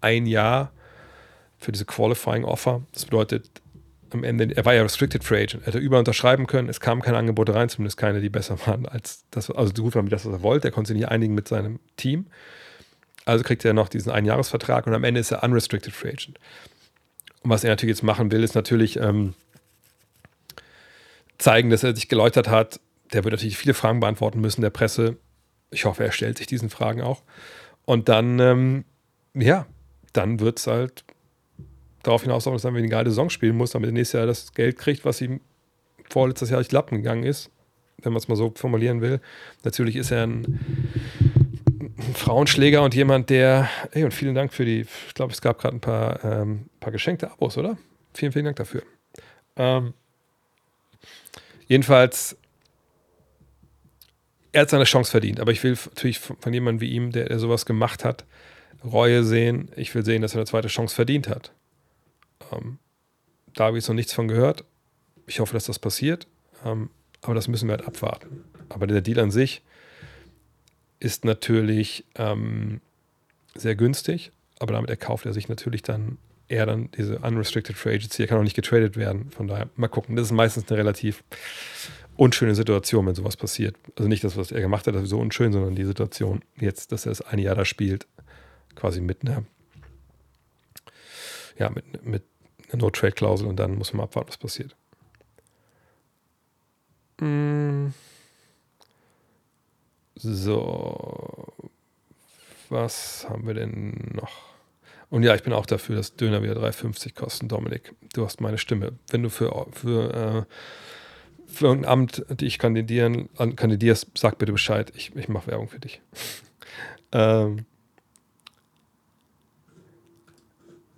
ein 0.00 0.26
Jahr, 0.26 0.72
für 1.58 1.72
diese 1.72 1.84
Qualifying 1.84 2.44
Offer. 2.44 2.82
Das 2.92 3.04
bedeutet, 3.04 3.50
am 4.14 4.24
Ende, 4.24 4.56
er 4.56 4.64
war 4.64 4.74
ja 4.74 4.82
Restricted 4.82 5.24
Free 5.24 5.42
Agent, 5.42 5.62
er 5.64 5.66
hätte 5.68 5.78
überall 5.78 6.00
unterschreiben 6.00 6.46
können, 6.46 6.68
es 6.68 6.80
kamen 6.80 7.02
keine 7.02 7.18
Angebote 7.18 7.54
rein, 7.54 7.68
zumindest 7.68 7.96
keine, 7.96 8.20
die 8.20 8.28
besser 8.28 8.58
waren 8.66 8.86
als 8.86 9.24
das, 9.30 9.50
also 9.50 9.72
so 9.74 9.82
gut 9.82 9.94
waren 9.94 10.06
wie 10.06 10.10
das, 10.10 10.24
was 10.24 10.32
er 10.32 10.42
wollte. 10.42 10.68
Er 10.68 10.70
konnte 10.70 10.88
sich 10.88 10.96
nicht 10.96 11.08
einigen 11.08 11.34
mit 11.34 11.48
seinem 11.48 11.80
Team. 11.96 12.26
Also 13.24 13.42
kriegt 13.42 13.64
er 13.64 13.72
noch 13.72 13.88
diesen 13.88 14.12
Einjahresvertrag 14.12 14.86
und 14.86 14.94
am 14.94 15.04
Ende 15.04 15.20
ist 15.20 15.30
er 15.30 15.42
Unrestricted 15.42 15.92
Free 15.92 16.10
Agent. 16.10 16.38
Und 17.42 17.50
was 17.50 17.64
er 17.64 17.70
natürlich 17.70 17.96
jetzt 17.96 18.02
machen 18.02 18.30
will, 18.30 18.42
ist 18.42 18.54
natürlich 18.54 18.98
ähm, 18.98 19.34
zeigen, 21.38 21.70
dass 21.70 21.82
er 21.82 21.94
sich 21.94 22.08
geläutert 22.08 22.48
hat. 22.48 22.80
Der 23.12 23.24
wird 23.24 23.32
natürlich 23.32 23.58
viele 23.58 23.74
Fragen 23.74 24.00
beantworten 24.00 24.40
müssen 24.40 24.62
der 24.62 24.70
Presse. 24.70 25.16
Ich 25.70 25.84
hoffe, 25.84 26.04
er 26.04 26.12
stellt 26.12 26.38
sich 26.38 26.46
diesen 26.46 26.70
Fragen 26.70 27.02
auch. 27.02 27.22
Und 27.84 28.08
dann, 28.08 28.38
ähm, 28.38 28.84
ja, 29.34 29.66
dann 30.12 30.40
wird 30.40 30.58
es 30.58 30.66
halt 30.66 31.04
darauf 32.02 32.22
hinaus, 32.22 32.44
dass 32.44 32.64
er 32.64 32.68
eine 32.68 32.88
geile 32.88 33.10
Saison 33.10 33.30
spielen 33.30 33.56
muss, 33.56 33.70
damit 33.72 33.90
er 33.90 33.92
nächstes 33.92 34.18
Jahr 34.18 34.26
das 34.26 34.52
Geld 34.52 34.78
kriegt, 34.78 35.04
was 35.04 35.20
ihm 35.20 35.40
vorletztes 36.10 36.50
Jahr 36.50 36.60
durch 36.60 36.72
Lappen 36.72 36.98
gegangen 36.98 37.24
ist, 37.24 37.50
wenn 38.02 38.12
man 38.12 38.18
es 38.18 38.28
mal 38.28 38.36
so 38.36 38.52
formulieren 38.54 39.00
will. 39.00 39.20
Natürlich 39.64 39.96
ist 39.96 40.10
er 40.10 40.26
ein, 40.26 40.60
ein 41.80 42.14
Frauenschläger 42.14 42.82
und 42.82 42.94
jemand, 42.94 43.30
der, 43.30 43.68
hey, 43.92 44.04
und 44.04 44.12
vielen 44.12 44.34
Dank 44.34 44.52
für 44.52 44.64
die, 44.64 44.86
ich 45.08 45.14
glaube, 45.14 45.32
es 45.32 45.40
gab 45.40 45.58
gerade 45.58 45.76
ein 45.76 45.80
paar, 45.80 46.24
ähm, 46.24 46.66
paar 46.80 46.92
geschenkte 46.92 47.30
Abos, 47.30 47.56
oder? 47.58 47.76
Vielen, 48.12 48.32
vielen 48.32 48.44
Dank 48.44 48.56
dafür. 48.56 48.82
Ähm, 49.56 49.94
jedenfalls, 51.66 52.36
er 54.54 54.62
hat 54.62 54.70
seine 54.70 54.84
Chance 54.84 55.10
verdient, 55.10 55.40
aber 55.40 55.50
ich 55.50 55.62
will 55.64 55.76
natürlich 55.86 56.20
von 56.20 56.52
jemandem 56.52 56.80
wie 56.80 56.92
ihm, 56.92 57.10
der, 57.10 57.26
der 57.26 57.40
sowas 57.40 57.66
gemacht 57.66 58.04
hat, 58.04 58.24
Reue 58.84 59.24
sehen. 59.24 59.70
Ich 59.76 59.94
will 59.94 60.04
sehen, 60.04 60.22
dass 60.22 60.34
er 60.34 60.38
eine 60.38 60.46
zweite 60.46 60.68
Chance 60.68 60.94
verdient 60.94 61.28
hat. 61.28 61.52
Ähm, 62.52 62.78
da 63.54 63.64
habe 63.64 63.78
ich 63.78 63.88
noch 63.88 63.94
nichts 63.94 64.12
von 64.12 64.28
gehört. 64.28 64.64
Ich 65.26 65.40
hoffe, 65.40 65.54
dass 65.54 65.64
das 65.64 65.78
passiert. 65.78 66.28
Ähm, 66.64 66.90
aber 67.22 67.34
das 67.34 67.48
müssen 67.48 67.66
wir 67.66 67.76
halt 67.76 67.86
abwarten. 67.86 68.44
Aber 68.68 68.86
der 68.86 69.00
Deal 69.00 69.18
an 69.18 69.30
sich 69.30 69.62
ist 71.00 71.24
natürlich 71.24 72.04
ähm, 72.14 72.80
sehr 73.54 73.74
günstig. 73.74 74.32
Aber 74.60 74.74
damit 74.74 74.90
erkauft 74.90 75.26
er 75.26 75.32
sich 75.32 75.48
natürlich 75.48 75.82
dann 75.82 76.18
eher 76.46 76.66
dann 76.66 76.90
diese 76.92 77.18
Unrestricted 77.18 77.76
Free 77.76 77.94
Agency. 77.94 78.22
Er 78.22 78.28
kann 78.28 78.38
auch 78.38 78.44
nicht 78.44 78.56
getradet 78.56 78.96
werden. 78.96 79.30
Von 79.30 79.48
daher, 79.48 79.68
mal 79.76 79.88
gucken. 79.88 80.14
Das 80.14 80.26
ist 80.26 80.32
meistens 80.32 80.68
eine 80.68 80.78
relativ 80.78 81.24
unschöne 82.16 82.54
Situation, 82.54 83.06
wenn 83.06 83.14
sowas 83.14 83.36
passiert. 83.36 83.76
Also 83.96 84.08
nicht 84.08 84.24
das, 84.24 84.36
was 84.36 84.52
er 84.52 84.60
gemacht 84.60 84.86
hat, 84.86 84.94
das 84.94 85.04
ist 85.04 85.10
so 85.10 85.18
unschön, 85.18 85.52
sondern 85.52 85.74
die 85.74 85.84
Situation 85.84 86.42
jetzt, 86.58 86.92
dass 86.92 87.06
er 87.06 87.12
es 87.12 87.20
ein 87.20 87.38
Jahr 87.38 87.54
da 87.54 87.64
spielt, 87.64 88.06
quasi 88.74 89.00
mit 89.00 89.22
einer, 89.22 89.44
ja, 91.58 91.70
mit, 91.70 92.04
mit 92.04 92.22
einer 92.70 92.82
No-Trade-Klausel 92.82 93.46
und 93.46 93.56
dann 93.56 93.76
muss 93.76 93.92
man 93.92 94.04
abwarten, 94.04 94.28
was 94.28 94.38
passiert. 94.38 94.76
So, 100.16 101.52
was 102.68 103.26
haben 103.28 103.46
wir 103.46 103.54
denn 103.54 104.10
noch? 104.14 104.54
Und 105.10 105.22
ja, 105.22 105.34
ich 105.34 105.42
bin 105.42 105.52
auch 105.52 105.66
dafür, 105.66 105.96
dass 105.96 106.16
Döner 106.16 106.42
wieder 106.42 106.56
3,50 106.56 107.14
kosten, 107.14 107.46
Dominik. 107.48 107.94
Du 108.14 108.24
hast 108.24 108.40
meine 108.40 108.58
Stimme. 108.58 108.98
Wenn 109.10 109.22
du 109.22 109.30
für, 109.30 109.66
für, 109.70 110.46
äh, 110.48 110.54
für 111.46 111.66
irgendein 111.66 111.90
Amt 111.90 112.24
dich 112.28 112.58
kandidieren, 112.58 113.28
kandidierst, 113.56 114.08
sag 114.16 114.38
bitte 114.38 114.52
Bescheid. 114.52 114.92
Ich, 114.96 115.14
ich 115.14 115.28
mache 115.28 115.48
Werbung 115.48 115.68
für 115.68 115.80
dich. 115.80 116.00
ähm, 117.12 117.66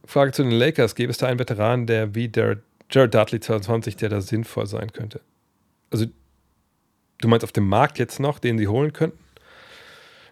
Frage 0.04 0.32
zu 0.32 0.42
den 0.42 0.52
Lakers. 0.52 0.94
Gäbe 0.94 1.10
es 1.10 1.18
da 1.18 1.26
einen 1.26 1.38
Veteran, 1.38 1.86
der 1.86 2.14
wie 2.14 2.28
der 2.28 2.58
Jared 2.90 3.14
Dudley 3.14 3.40
22, 3.40 3.96
der 3.96 4.08
da 4.08 4.20
sinnvoll 4.20 4.66
sein 4.66 4.92
könnte? 4.92 5.20
Also, 5.90 6.06
du 7.18 7.28
meinst 7.28 7.44
auf 7.44 7.52
dem 7.52 7.68
Markt 7.68 7.98
jetzt 7.98 8.20
noch, 8.20 8.38
den 8.38 8.58
sie 8.58 8.68
holen 8.68 8.92
könnten? 8.92 9.18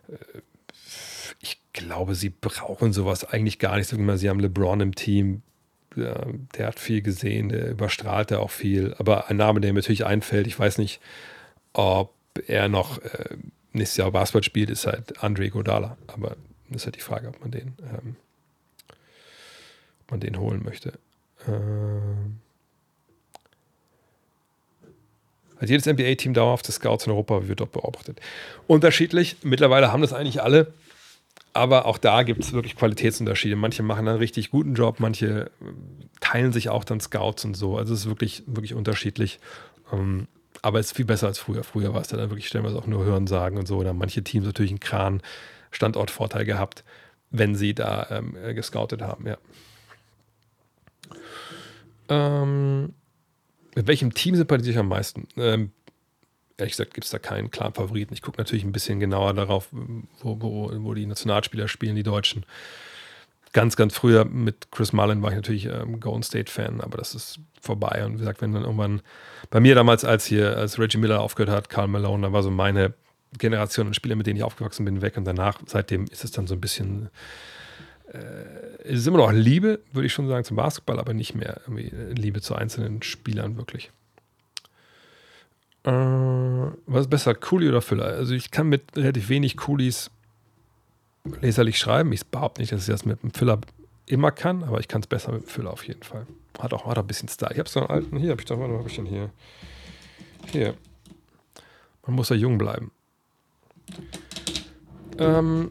Äh, 0.08 0.40
ich 1.40 1.60
glaube, 1.72 2.14
sie 2.14 2.30
brauchen 2.30 2.92
sowas 2.92 3.24
eigentlich 3.24 3.58
gar 3.58 3.76
nicht. 3.76 3.88
Sie 3.88 4.28
haben 4.28 4.40
LeBron 4.40 4.80
im 4.80 4.94
Team, 4.94 5.42
der 5.96 6.66
hat 6.66 6.78
viel 6.78 7.02
gesehen, 7.02 7.48
der 7.48 7.70
überstrahlt 7.70 8.30
da 8.30 8.38
auch 8.38 8.50
viel. 8.50 8.94
Aber 8.98 9.28
ein 9.28 9.36
Name, 9.36 9.60
der 9.60 9.72
mir 9.72 9.80
natürlich 9.80 10.06
einfällt, 10.06 10.46
ich 10.46 10.58
weiß 10.58 10.78
nicht, 10.78 11.00
ob 11.72 12.12
er 12.46 12.68
noch 12.68 12.98
äh, 12.98 13.36
nächstes 13.72 13.98
Jahr 13.98 14.10
Basketball 14.10 14.42
spielt, 14.42 14.70
ist 14.70 14.86
halt 14.86 15.22
Andre 15.22 15.50
Godala. 15.50 15.96
Aber 16.06 16.36
das 16.68 16.82
ist 16.82 16.86
halt 16.86 16.96
die 16.96 17.00
Frage, 17.00 17.28
ob 17.28 17.40
man 17.40 17.50
den 17.50 17.74
ähm, 17.82 18.16
man 20.10 20.20
den 20.20 20.38
holen 20.38 20.62
möchte. 20.64 20.92
Ähm 21.46 22.40
also 25.56 25.72
jedes 25.72 25.86
NBA-Team 25.86 26.34
dauerhafte 26.34 26.72
Scouts 26.72 27.06
in 27.06 27.12
Europa 27.12 27.48
wird 27.48 27.60
dort 27.60 27.72
beobachtet. 27.72 28.20
Unterschiedlich, 28.66 29.36
mittlerweile 29.42 29.92
haben 29.92 30.02
das 30.02 30.12
eigentlich 30.12 30.42
alle, 30.42 30.72
aber 31.54 31.86
auch 31.86 31.98
da 31.98 32.24
gibt 32.24 32.42
es 32.42 32.52
wirklich 32.52 32.76
Qualitätsunterschiede. 32.76 33.56
Manche 33.56 33.82
machen 33.82 34.08
einen 34.08 34.18
richtig 34.18 34.50
guten 34.50 34.74
Job, 34.74 34.98
manche 34.98 35.46
äh, 35.46 35.50
teilen 36.20 36.52
sich 36.52 36.68
auch 36.68 36.84
dann 36.84 37.00
Scouts 37.00 37.44
und 37.44 37.56
so. 37.56 37.78
Also 37.78 37.94
es 37.94 38.00
ist 38.00 38.06
wirklich, 38.06 38.42
wirklich 38.46 38.74
unterschiedlich. 38.74 39.38
Ähm, 39.92 40.26
aber 40.62 40.80
es 40.80 40.86
ist 40.86 40.96
viel 40.96 41.04
besser 41.04 41.28
als 41.28 41.38
früher. 41.38 41.62
Früher 41.62 41.94
war 41.94 42.00
es 42.00 42.08
dann 42.08 42.18
wirklich 42.18 42.48
stellenweise 42.48 42.76
auch 42.76 42.86
nur 42.86 43.04
Hören 43.04 43.26
sagen 43.26 43.56
und 43.56 43.68
so. 43.68 43.76
Oder 43.76 43.92
manche 43.94 44.24
Teams 44.24 44.44
natürlich 44.44 44.72
einen 44.72 44.80
Kran 44.80 45.22
Standortvorteil 45.70 46.44
gehabt, 46.44 46.84
wenn 47.30 47.54
sie 47.54 47.74
da 47.74 48.06
ähm, 48.10 48.36
gescoutet 48.54 49.02
haben, 49.02 49.26
ja. 49.26 49.38
Ähm, 52.08 52.94
mit 53.74 53.86
welchem 53.86 54.14
Team 54.14 54.36
sympathisiere 54.36 54.74
ich 54.74 54.78
am 54.78 54.88
meisten? 54.88 55.28
Ähm, 55.36 55.72
ehrlich 56.58 56.74
gesagt 56.74 56.94
gibt 56.94 57.04
es 57.04 57.10
da 57.10 57.18
keinen 57.18 57.50
klaren 57.50 57.74
Favoriten. 57.74 58.14
Ich 58.14 58.22
gucke 58.22 58.38
natürlich 58.38 58.64
ein 58.64 58.72
bisschen 58.72 59.00
genauer 59.00 59.34
darauf, 59.34 59.68
wo, 59.72 60.40
wo, 60.40 60.70
wo, 60.72 60.94
die 60.94 61.06
Nationalspieler 61.06 61.68
spielen, 61.68 61.96
die 61.96 62.02
Deutschen. 62.02 62.44
Ganz, 63.52 63.76
ganz 63.76 63.94
früher 63.94 64.24
mit 64.24 64.70
Chris 64.72 64.92
Mullen 64.92 65.22
war 65.22 65.30
ich 65.30 65.36
natürlich 65.36 65.66
ähm, 65.66 66.00
Golden 66.00 66.24
State-Fan, 66.24 66.80
aber 66.80 66.98
das 66.98 67.14
ist 67.14 67.38
vorbei. 67.60 68.04
Und 68.04 68.14
wie 68.14 68.18
gesagt, 68.18 68.42
wenn 68.42 68.52
dann 68.52 68.64
irgendwann 68.64 69.00
bei 69.50 69.60
mir 69.60 69.74
damals, 69.74 70.04
als 70.04 70.26
hier, 70.26 70.56
als 70.56 70.78
Reggie 70.78 70.98
Miller 70.98 71.20
aufgehört 71.20 71.54
hat, 71.54 71.68
Karl 71.68 71.86
Malone, 71.86 72.26
da 72.26 72.32
war 72.32 72.42
so 72.42 72.50
meine 72.50 72.94
Generation 73.38 73.88
an 73.88 73.94
Spielern, 73.94 74.18
mit 74.18 74.26
denen 74.26 74.36
ich 74.36 74.42
aufgewachsen 74.42 74.84
bin, 74.84 75.02
weg. 75.02 75.16
Und 75.16 75.24
danach, 75.24 75.60
seitdem 75.66 76.06
ist 76.06 76.24
es 76.24 76.32
dann 76.32 76.48
so 76.48 76.54
ein 76.54 76.60
bisschen 76.60 77.10
äh, 78.12 78.18
es 78.84 79.00
ist 79.00 79.06
immer 79.06 79.18
noch 79.18 79.32
Liebe, 79.32 79.80
würde 79.92 80.06
ich 80.06 80.12
schon 80.12 80.28
sagen, 80.28 80.44
zum 80.44 80.56
Basketball, 80.56 80.98
aber 80.98 81.14
nicht 81.14 81.34
mehr 81.34 81.60
Liebe 81.66 82.40
zu 82.40 82.54
einzelnen 82.54 83.02
Spielern 83.02 83.56
wirklich. 83.56 83.90
Äh, 85.84 85.90
was 85.90 87.02
ist 87.02 87.10
besser, 87.10 87.34
Cooley 87.34 87.68
oder 87.68 87.82
Füller? 87.82 88.06
Also 88.06 88.34
ich 88.34 88.50
kann 88.50 88.68
mit 88.68 88.96
relativ 88.96 89.28
wenig 89.28 89.56
Coolies 89.56 90.10
leserlich 91.40 91.78
schreiben. 91.78 92.12
Ich 92.12 92.26
behaupte 92.26 92.60
nicht, 92.60 92.72
dass 92.72 92.82
ich 92.82 92.86
das 92.86 93.04
mit 93.04 93.22
dem 93.22 93.32
Füller 93.32 93.60
immer 94.06 94.30
kann, 94.30 94.64
aber 94.64 94.80
ich 94.80 94.88
kann 94.88 95.00
es 95.00 95.06
besser 95.06 95.32
mit 95.32 95.42
dem 95.42 95.48
Füller 95.48 95.72
auf 95.72 95.86
jeden 95.86 96.02
Fall. 96.02 96.26
Hat 96.58 96.72
auch, 96.72 96.86
hat 96.86 96.98
auch 96.98 97.02
ein 97.02 97.06
bisschen 97.06 97.28
Style. 97.28 97.52
Ich 97.52 97.58
habe 97.58 97.68
so 97.68 97.80
einen 97.80 97.90
alten, 97.90 98.16
hier 98.16 98.30
habe 98.30 98.40
ich 98.40 98.46
doch, 98.46 98.58
was 98.58 98.68
habe 98.68 98.88
ich 98.88 98.96
denn 98.96 99.06
hier? 99.06 99.30
Hier. 100.52 100.74
Man 102.06 102.16
muss 102.16 102.28
ja 102.28 102.36
jung 102.36 102.58
bleiben. 102.58 102.90
Ähm, 105.18 105.70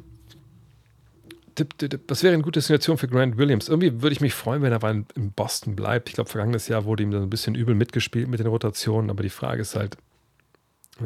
das 1.55 2.23
wäre 2.23 2.33
eine 2.33 2.41
gute 2.41 2.59
Destination 2.59 2.97
für 2.97 3.07
Grant 3.07 3.37
Williams. 3.37 3.69
Irgendwie 3.69 4.01
würde 4.01 4.13
ich 4.13 4.21
mich 4.21 4.33
freuen, 4.33 4.63
wenn 4.63 4.73
er 4.73 4.83
in 4.89 5.31
Boston 5.31 5.75
bleibt. 5.75 6.09
Ich 6.09 6.15
glaube, 6.15 6.29
vergangenes 6.29 6.67
Jahr 6.67 6.85
wurde 6.85 7.03
ihm 7.03 7.11
dann 7.11 7.23
ein 7.23 7.29
bisschen 7.29 7.53
übel 7.53 7.75
mitgespielt 7.75 8.27
mit 8.27 8.39
den 8.39 8.47
Rotationen, 8.47 9.11
aber 9.11 9.21
die 9.21 9.29
Frage 9.29 9.61
ist 9.61 9.75
halt, 9.75 9.97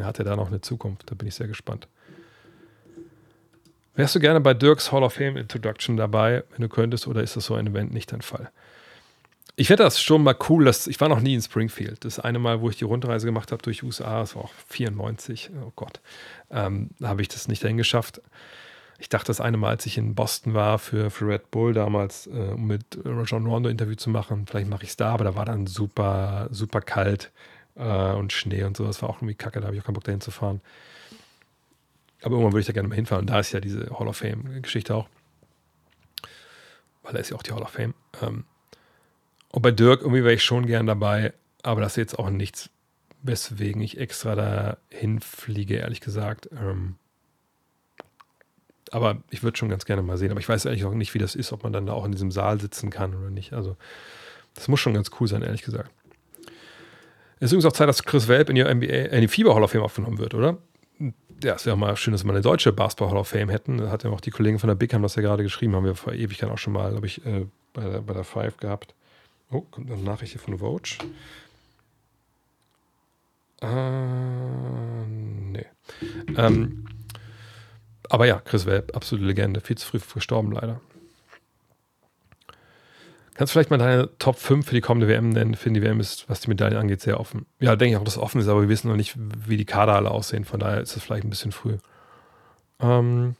hat 0.04 0.20
er 0.20 0.26
da 0.26 0.36
noch 0.36 0.48
eine 0.48 0.62
Zukunft? 0.62 1.10
Da 1.10 1.16
bin 1.16 1.28
ich 1.28 1.36
sehr 1.36 1.48
gespannt. 1.48 1.88
Wärst 3.96 4.14
du 4.14 4.20
gerne 4.20 4.40
bei 4.40 4.54
Dirks 4.54 4.92
Hall 4.92 5.02
of 5.02 5.14
Fame 5.14 5.38
Introduction 5.38 5.98
dabei, 5.98 6.44
wenn 6.52 6.62
du 6.62 6.70
könntest, 6.70 7.08
oder 7.08 7.24
ist 7.24 7.36
das 7.36 7.46
so 7.46 7.56
ein 7.56 7.66
Event 7.66 7.94
nicht 7.94 8.12
dein 8.12 8.22
Fall? 8.22 8.52
Ich 9.56 9.68
fände 9.68 9.84
das 9.84 10.00
schon 10.00 10.22
mal 10.22 10.36
cool, 10.50 10.66
dass 10.66 10.86
ich 10.86 11.02
war 11.02 11.10
noch 11.10 11.20
nie 11.20 11.34
in 11.34 11.42
Springfield. 11.42 12.06
Das 12.06 12.20
eine 12.20 12.38
Mal, 12.38 12.62
wo 12.62 12.70
ich 12.70 12.78
die 12.78 12.84
Rundreise 12.84 13.26
gemacht 13.26 13.52
habe 13.52 13.64
durch 13.64 13.82
USA, 13.82 14.20
das 14.20 14.36
war 14.36 14.44
auch 14.44 14.52
94, 14.68 15.50
oh 15.66 15.72
Gott, 15.76 16.00
ähm, 16.52 16.92
da 17.00 17.08
habe 17.08 17.24
ich 17.24 17.28
das 17.28 17.48
nicht 17.48 17.64
dahin 17.64 17.78
geschafft. 17.78 18.22
Ich 19.00 19.10
dachte 19.10 19.28
das 19.28 19.42
eine 19.42 19.58
Mal, 19.58 19.70
als 19.70 19.88
ich 19.88 19.98
in 19.98 20.14
Boston 20.14 20.54
war 20.54 20.78
für, 20.78 21.10
für 21.10 21.28
Red 21.28 21.50
Bull 21.50 21.74
damals, 21.74 22.28
äh, 22.28 22.52
um 22.54 22.68
mit 22.68 23.00
John 23.26 23.48
Rondo 23.48 23.68
Interview 23.68 23.96
zu 23.96 24.12
machen, 24.12 24.46
vielleicht 24.46 24.70
mache 24.70 24.84
ich 24.84 24.90
es 24.90 24.98
da, 24.98 25.12
aber 25.12 25.24
da 25.24 25.36
war 25.36 25.46
dann 25.46 25.66
super, 25.66 26.50
super 26.52 26.82
kalt 26.82 27.32
äh, 27.78 28.14
und 28.14 28.34
Schnee 28.34 28.64
und 28.64 28.78
so. 28.78 28.86
Das 28.86 29.02
war 29.02 29.10
auch 29.10 29.18
irgendwie 29.18 29.36
kacke, 29.36 29.60
da 29.60 29.68
habe 29.68 29.76
ich 29.76 29.82
auch 29.82 29.86
keinen 29.86 29.96
Bock 29.96 30.04
dahin 30.04 30.22
zu 30.22 30.32
fahren. 30.32 30.62
Aber 32.22 32.34
irgendwann 32.34 32.54
würde 32.54 32.62
ich 32.62 32.68
da 32.68 32.74
gerne 32.74 32.88
mal 32.88 32.96
hinfahren. 32.96 33.22
Und 33.22 33.30
da 33.30 33.40
ist 33.40 33.52
ja 33.52 33.60
diese 33.60 33.90
Hall 33.98 34.08
of 34.08 34.18
Fame-Geschichte 34.18 34.96
auch. 34.96 35.08
Weil 37.04 37.14
da 37.14 37.20
ist 37.20 37.30
ja 37.30 37.38
auch 37.38 37.44
die 37.44 37.52
Hall 37.52 37.62
of 37.62 37.70
Fame. 37.70 37.94
Ähm, 38.22 38.46
und 39.50 39.62
bei 39.62 39.72
Dirk 39.72 40.02
irgendwie 40.02 40.24
wäre 40.24 40.34
ich 40.34 40.44
schon 40.44 40.66
gern 40.66 40.88
dabei, 40.88 41.34
aber 41.64 41.82
das 41.82 41.94
ist 41.94 41.98
jetzt 41.98 42.20
auch 42.20 42.30
nichts, 42.30 42.70
weswegen 43.24 43.82
ich 43.82 43.98
extra 43.98 44.36
da 44.36 44.78
hinfliege, 44.90 45.76
ehrlich 45.76 46.02
gesagt. 46.02 46.50
Ähm, 46.52 46.96
aber 48.92 49.22
ich 49.30 49.44
würde 49.44 49.58
schon 49.58 49.70
ganz 49.70 49.86
gerne 49.86 50.02
mal 50.02 50.18
sehen. 50.18 50.32
Aber 50.32 50.40
ich 50.40 50.50
weiß 50.50 50.66
ehrlich 50.66 50.86
auch 50.86 50.94
nicht, 50.94 51.14
wie 51.14 51.20
das 51.20 51.36
ist, 51.36 51.52
ob 51.52 51.64
man 51.64 51.74
dann 51.74 51.86
da 51.86 51.94
auch 51.94 52.06
in 52.06 52.12
diesem 52.12 52.32
Saal 52.32 52.60
sitzen 52.60 52.90
kann 52.90 53.16
oder 53.16 53.30
nicht. 53.30 53.54
Also, 53.54 53.78
das 54.54 54.68
muss 54.68 54.80
schon 54.80 54.94
ganz 54.94 55.12
cool 55.20 55.28
sein, 55.28 55.44
ehrlich 55.44 55.64
gesagt. 55.64 55.92
Es 57.40 57.46
ist 57.46 57.52
übrigens 57.54 57.66
auch 57.66 57.78
Zeit, 57.78 57.88
dass 57.88 58.04
Chris 58.04 58.28
Welp 58.28 58.50
in 58.50 58.56
die 58.56 58.64
NBA, 58.64 58.86
in 58.86 59.22
die 59.22 59.28
Fieber 59.28 59.54
Hall 59.54 59.64
of 59.64 59.72
Fame 59.72 59.84
aufgenommen 59.84 60.18
wird, 60.18 60.34
oder? 60.34 60.58
Ja, 61.44 61.54
es 61.54 61.66
wäre 61.66 61.76
auch 61.76 61.80
mal 61.80 61.96
schön, 61.96 62.14
dass 62.14 62.24
wir 62.24 62.32
eine 62.32 62.42
deutsche 62.42 62.74
Basketball 62.74 63.12
Hall 63.12 63.18
of 63.18 63.28
Fame 63.28 63.50
hätten. 63.50 63.78
Da 63.78 63.92
hat 63.92 64.04
ja 64.04 64.10
auch 64.10 64.22
die 64.22 64.32
Kollegen 64.32 64.58
von 64.58 64.68
der 64.70 64.76
Big 64.76 64.94
haben 64.94 65.04
das 65.04 65.16
ja 65.16 65.22
gerade 65.22 65.44
geschrieben, 65.44 65.76
haben 65.76 65.86
wir 65.86 65.94
vor 65.94 66.14
Ewigkeit 66.14 66.50
auch 66.50 66.58
schon 66.58 66.74
mal, 66.74 66.90
glaube 66.90 67.06
ich, 67.06 67.24
äh, 67.26 67.46
bei, 67.74 67.84
der, 67.84 68.02
bei 68.02 68.14
der 68.14 68.24
Five 68.24 68.58
gehabt. 68.58 68.96
Oh, 69.52 69.62
kommt 69.62 69.92
eine 69.92 70.02
Nachricht 70.02 70.32
hier 70.32 70.42
von 70.42 70.58
Vogue. 70.58 70.82
Äh, 73.62 75.06
nee. 75.06 75.66
Ähm, 76.36 76.86
aber 78.10 78.26
ja, 78.26 78.40
Chris 78.40 78.66
Welp, 78.66 78.96
absolute 78.96 79.26
Legende. 79.26 79.62
Viel 79.62 79.78
zu 79.78 79.88
früh 79.88 80.00
gestorben, 80.14 80.52
leider. 80.52 80.82
Kannst 83.38 83.52
du 83.52 83.54
vielleicht 83.54 83.70
mal 83.70 83.78
deine 83.78 84.10
Top 84.18 84.40
5 84.40 84.66
für 84.66 84.74
die 84.74 84.82
kommende 84.82 85.08
WM 85.08 85.30
nennen? 85.30 85.54
Für 85.54 85.70
die 85.70 85.84
WM 85.84 86.00
ist, 86.00 86.28
was 86.28 86.40
die 86.40 86.50
Medaillen 86.50 86.76
angeht, 86.76 87.02
sehr 87.02 87.20
offen. 87.20 87.46
Ja, 87.60 87.76
denke 87.76 87.92
ich 87.92 87.98
auch, 87.98 88.04
dass 88.04 88.16
es 88.16 88.22
offen 88.22 88.42
ist, 88.42 88.48
aber 88.48 88.62
wir 88.62 88.70
wissen 88.70 88.88
noch 88.88 88.96
nicht, 88.96 89.16
wie 89.16 89.58
die 89.58 89.66
Kader 89.66 89.94
alle 89.94 90.10
aussehen. 90.10 90.44
Von 90.44 90.60
daher 90.60 90.82
ist 90.82 90.98
es 90.98 91.04
vielleicht 91.04 91.24
ein 91.24 91.30
bisschen 91.30 91.52
früh. 91.52 91.78
Ähm, 92.80 93.36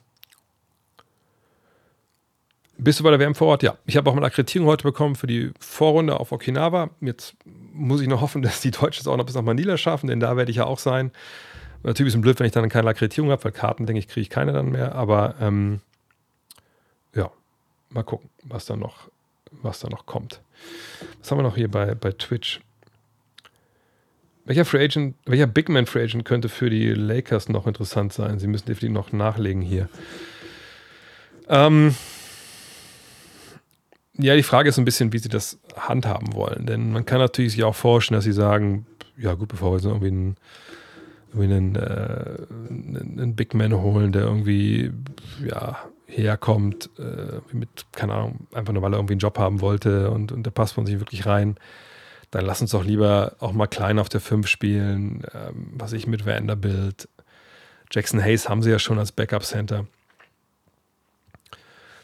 bist 2.76 3.00
du 3.00 3.04
bei 3.04 3.10
der 3.10 3.18
WM 3.18 3.34
vor 3.34 3.48
Ort? 3.48 3.64
Ja. 3.64 3.76
Ich 3.86 3.96
habe 3.96 4.08
auch 4.08 4.14
mal 4.14 4.24
Akkreditierung 4.24 4.68
heute 4.68 4.84
bekommen 4.84 5.16
für 5.16 5.26
die 5.26 5.50
Vorrunde 5.58 6.20
auf 6.20 6.30
Okinawa. 6.30 6.90
Jetzt 7.00 7.34
muss 7.72 8.00
ich 8.00 8.06
noch 8.06 8.20
hoffen, 8.20 8.40
dass 8.42 8.60
die 8.60 8.70
Deutschen 8.70 9.00
es 9.00 9.08
auch 9.08 9.16
noch 9.16 9.26
bis 9.26 9.34
nach 9.34 9.42
Manila 9.42 9.76
schaffen, 9.76 10.06
denn 10.06 10.20
da 10.20 10.36
werde 10.36 10.52
ich 10.52 10.58
ja 10.58 10.64
auch 10.64 10.78
sein. 10.78 11.10
Natürlich 11.82 12.12
ist 12.12 12.18
es 12.18 12.22
blöd, 12.22 12.38
wenn 12.38 12.46
ich 12.46 12.52
dann 12.52 12.68
keine 12.68 12.88
Akkreditierung 12.88 13.32
habe, 13.32 13.42
weil 13.42 13.52
Karten, 13.52 13.84
denke 13.84 13.98
ich, 13.98 14.06
kriege 14.06 14.20
ich 14.20 14.30
keine 14.30 14.52
dann 14.52 14.70
mehr. 14.70 14.94
Aber 14.94 15.34
ähm, 15.40 15.80
ja, 17.16 17.32
mal 17.90 18.04
gucken, 18.04 18.30
was 18.44 18.64
da 18.64 18.76
noch, 18.76 19.08
was 19.62 19.80
da 19.80 19.88
noch 19.88 20.06
kommt. 20.06 20.40
Was 21.20 21.30
haben 21.30 21.38
wir 21.38 21.42
noch 21.42 21.56
hier 21.56 21.70
bei, 21.70 21.94
bei 21.94 22.12
Twitch? 22.12 22.60
Welcher 24.44 24.64
Free 24.64 24.82
Agent, 24.82 25.16
welcher 25.26 25.46
Big 25.46 25.68
Man 25.68 25.84
Free 25.84 26.04
Agent 26.04 26.24
könnte 26.24 26.48
für 26.48 26.70
die 26.70 26.94
Lakers 26.94 27.48
noch 27.50 27.66
interessant 27.66 28.12
sein? 28.14 28.38
Sie 28.38 28.46
müssen 28.46 28.66
definitiv 28.66 28.94
noch 28.94 29.12
nachlegen 29.12 29.60
hier. 29.60 29.90
Ähm, 31.48 31.94
ja, 34.14 34.34
die 34.34 34.42
Frage 34.42 34.70
ist 34.70 34.78
ein 34.78 34.84
bisschen, 34.84 35.12
wie 35.12 35.18
sie 35.18 35.28
das 35.28 35.58
handhaben 35.76 36.34
wollen. 36.34 36.66
Denn 36.66 36.92
man 36.92 37.04
kann 37.04 37.18
natürlich 37.18 37.52
sich 37.52 37.64
auch 37.64 37.74
vorstellen, 37.74 38.16
dass 38.16 38.24
sie 38.24 38.32
sagen, 38.32 38.86
ja 39.16 39.34
gut, 39.34 39.48
bevor 39.48 39.72
wir 39.72 39.80
so 39.80 39.90
irgendwie 39.90 40.08
einen, 40.08 40.36
irgendwie 41.34 41.54
einen, 41.54 41.76
äh, 41.76 42.46
einen 43.20 43.36
Big 43.36 43.54
Man 43.54 43.74
holen, 43.74 44.12
der 44.12 44.22
irgendwie 44.22 44.92
ja, 45.46 45.78
herkommt, 46.08 46.90
äh, 46.98 47.40
mit, 47.52 47.68
keine 47.92 48.14
Ahnung, 48.14 48.46
einfach 48.52 48.72
nur 48.72 48.82
weil 48.82 48.92
er 48.92 48.98
irgendwie 48.98 49.12
einen 49.12 49.20
Job 49.20 49.38
haben 49.38 49.60
wollte 49.60 50.10
und, 50.10 50.32
und 50.32 50.44
der 50.44 50.50
passt 50.50 50.74
von 50.74 50.86
sich 50.86 50.98
wirklich 50.98 51.26
rein, 51.26 51.56
dann 52.30 52.44
lass 52.44 52.60
uns 52.60 52.72
doch 52.72 52.84
lieber 52.84 53.36
auch 53.38 53.52
mal 53.52 53.66
klein 53.66 53.98
auf 53.98 54.08
der 54.08 54.20
5 54.20 54.46
spielen, 54.46 55.22
ähm, 55.34 55.70
was 55.74 55.92
ich 55.92 56.06
mit 56.06 56.26
Vanderbilt. 56.26 57.08
Jackson 57.90 58.22
Hayes 58.22 58.48
haben 58.48 58.62
sie 58.62 58.70
ja 58.70 58.78
schon 58.78 58.98
als 58.98 59.12
Backup-Center. 59.12 59.86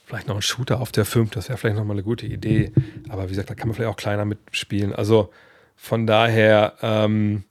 Vielleicht 0.07 0.29
noch 0.29 0.37
ein 0.37 0.43
Shooter 0.43 0.81
auf 0.81 0.93
der 0.93 1.07
5, 1.07 1.31
das 1.31 1.49
wäre 1.49 1.59
vielleicht 1.59 1.77
nochmal 1.77 1.97
eine 1.97 2.05
gute 2.05 2.27
Idee. 2.27 2.73
Aber 3.09 3.25
wie 3.25 3.31
gesagt, 3.31 3.51
da 3.51 3.55
kann 3.55 3.69
man 3.69 3.75
vielleicht 3.75 3.91
auch 3.91 3.97
kleiner 3.97 4.27
mitspielen. 4.27 4.95
Also 4.95 5.33
von 5.77 6.07
daher, 6.07 6.75
ähm, 6.83 7.45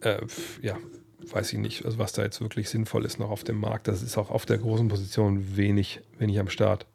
äh, 0.00 0.18
ja, 0.62 0.76
weiß 1.32 1.52
ich 1.52 1.58
nicht, 1.58 1.84
also 1.84 1.98
was 1.98 2.12
da 2.12 2.22
jetzt 2.22 2.40
wirklich 2.40 2.68
sinnvoll 2.68 3.04
ist 3.04 3.18
noch 3.18 3.30
auf 3.30 3.44
dem 3.44 3.60
Markt. 3.60 3.88
Das 3.88 4.02
ist 4.02 4.18
auch 4.18 4.30
auf 4.30 4.46
der 4.46 4.58
großen 4.58 4.88
Position 4.88 5.56
wenig, 5.56 6.00
wenig 6.18 6.38
am 6.38 6.48
Start. 6.48 6.86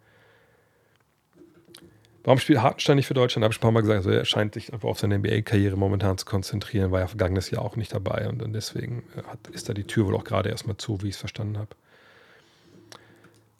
Warum 2.26 2.40
spielt 2.40 2.60
Hartenstein 2.60 2.96
nicht 2.96 3.06
für 3.06 3.14
Deutschland? 3.14 3.44
Habe 3.44 3.54
ich 3.54 3.60
ein 3.60 3.62
paar 3.62 3.72
Mal 3.72 3.82
gesagt. 3.82 3.98
Also 3.98 4.10
er 4.10 4.26
scheint 4.26 4.56
sich 4.56 4.74
einfach 4.74 4.90
auf 4.90 4.98
seine 4.98 5.20
NBA-Karriere 5.20 5.76
momentan 5.76 6.18
zu 6.18 6.26
konzentrieren, 6.26 6.92
war 6.92 7.02
ja 7.02 7.08
vergangenes 7.08 7.52
Jahr 7.52 7.62
auch 7.62 7.76
nicht 7.76 7.94
dabei 7.94 8.28
und, 8.28 8.42
deswegen 8.54 9.04
äh, 9.16 9.22
hat, 9.24 9.48
ist 9.54 9.70
da 9.70 9.74
die 9.74 9.84
Tür 9.84 10.08
wohl 10.08 10.16
auch 10.16 10.24
gerade 10.24 10.50
erstmal 10.50 10.76
zu, 10.78 11.04
wie 11.04 11.10
ich 11.10 11.14
es 11.14 11.20
verstanden 11.20 11.60
habe. 11.60 11.70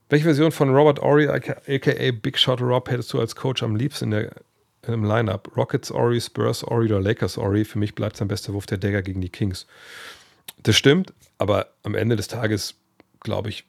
Welche 0.10 0.26
Version 0.26 0.52
von 0.52 0.70
Robert 0.70 1.00
Ory, 1.00 1.28
aka 1.28 2.12
Big 2.12 2.40
Shot 2.40 2.60
Rob, 2.60 2.90
hättest 2.90 3.14
du 3.14 3.20
als 3.20 3.36
Coach 3.36 3.62
am 3.62 3.76
liebsten 3.76 4.06
in 4.06 4.12
der, 4.12 4.32
im 4.88 5.04
Lineup? 5.04 5.56
Rockets 5.56 5.92
Ory, 5.92 6.20
Spurs 6.20 6.64
Ory 6.64 6.88
oder 6.88 7.02
Lakers 7.02 7.38
Ory? 7.38 7.66
Für 7.66 7.78
mich 7.78 7.94
bleibt 7.94 8.18
sein 8.18 8.28
bester 8.28 8.54
Wurf 8.54 8.66
der 8.66 8.80
Dagger 8.80 9.04
gegen 9.04 9.22
die 9.22 9.30
Kings. 9.30 9.68
Das 10.64 10.76
stimmt, 10.76 11.14
aber 11.38 11.68
am 11.84 11.96
Ende 11.96 12.16
des 12.16 12.28
Tages, 12.28 12.76
glaube 13.22 13.50
ich, 13.50 13.66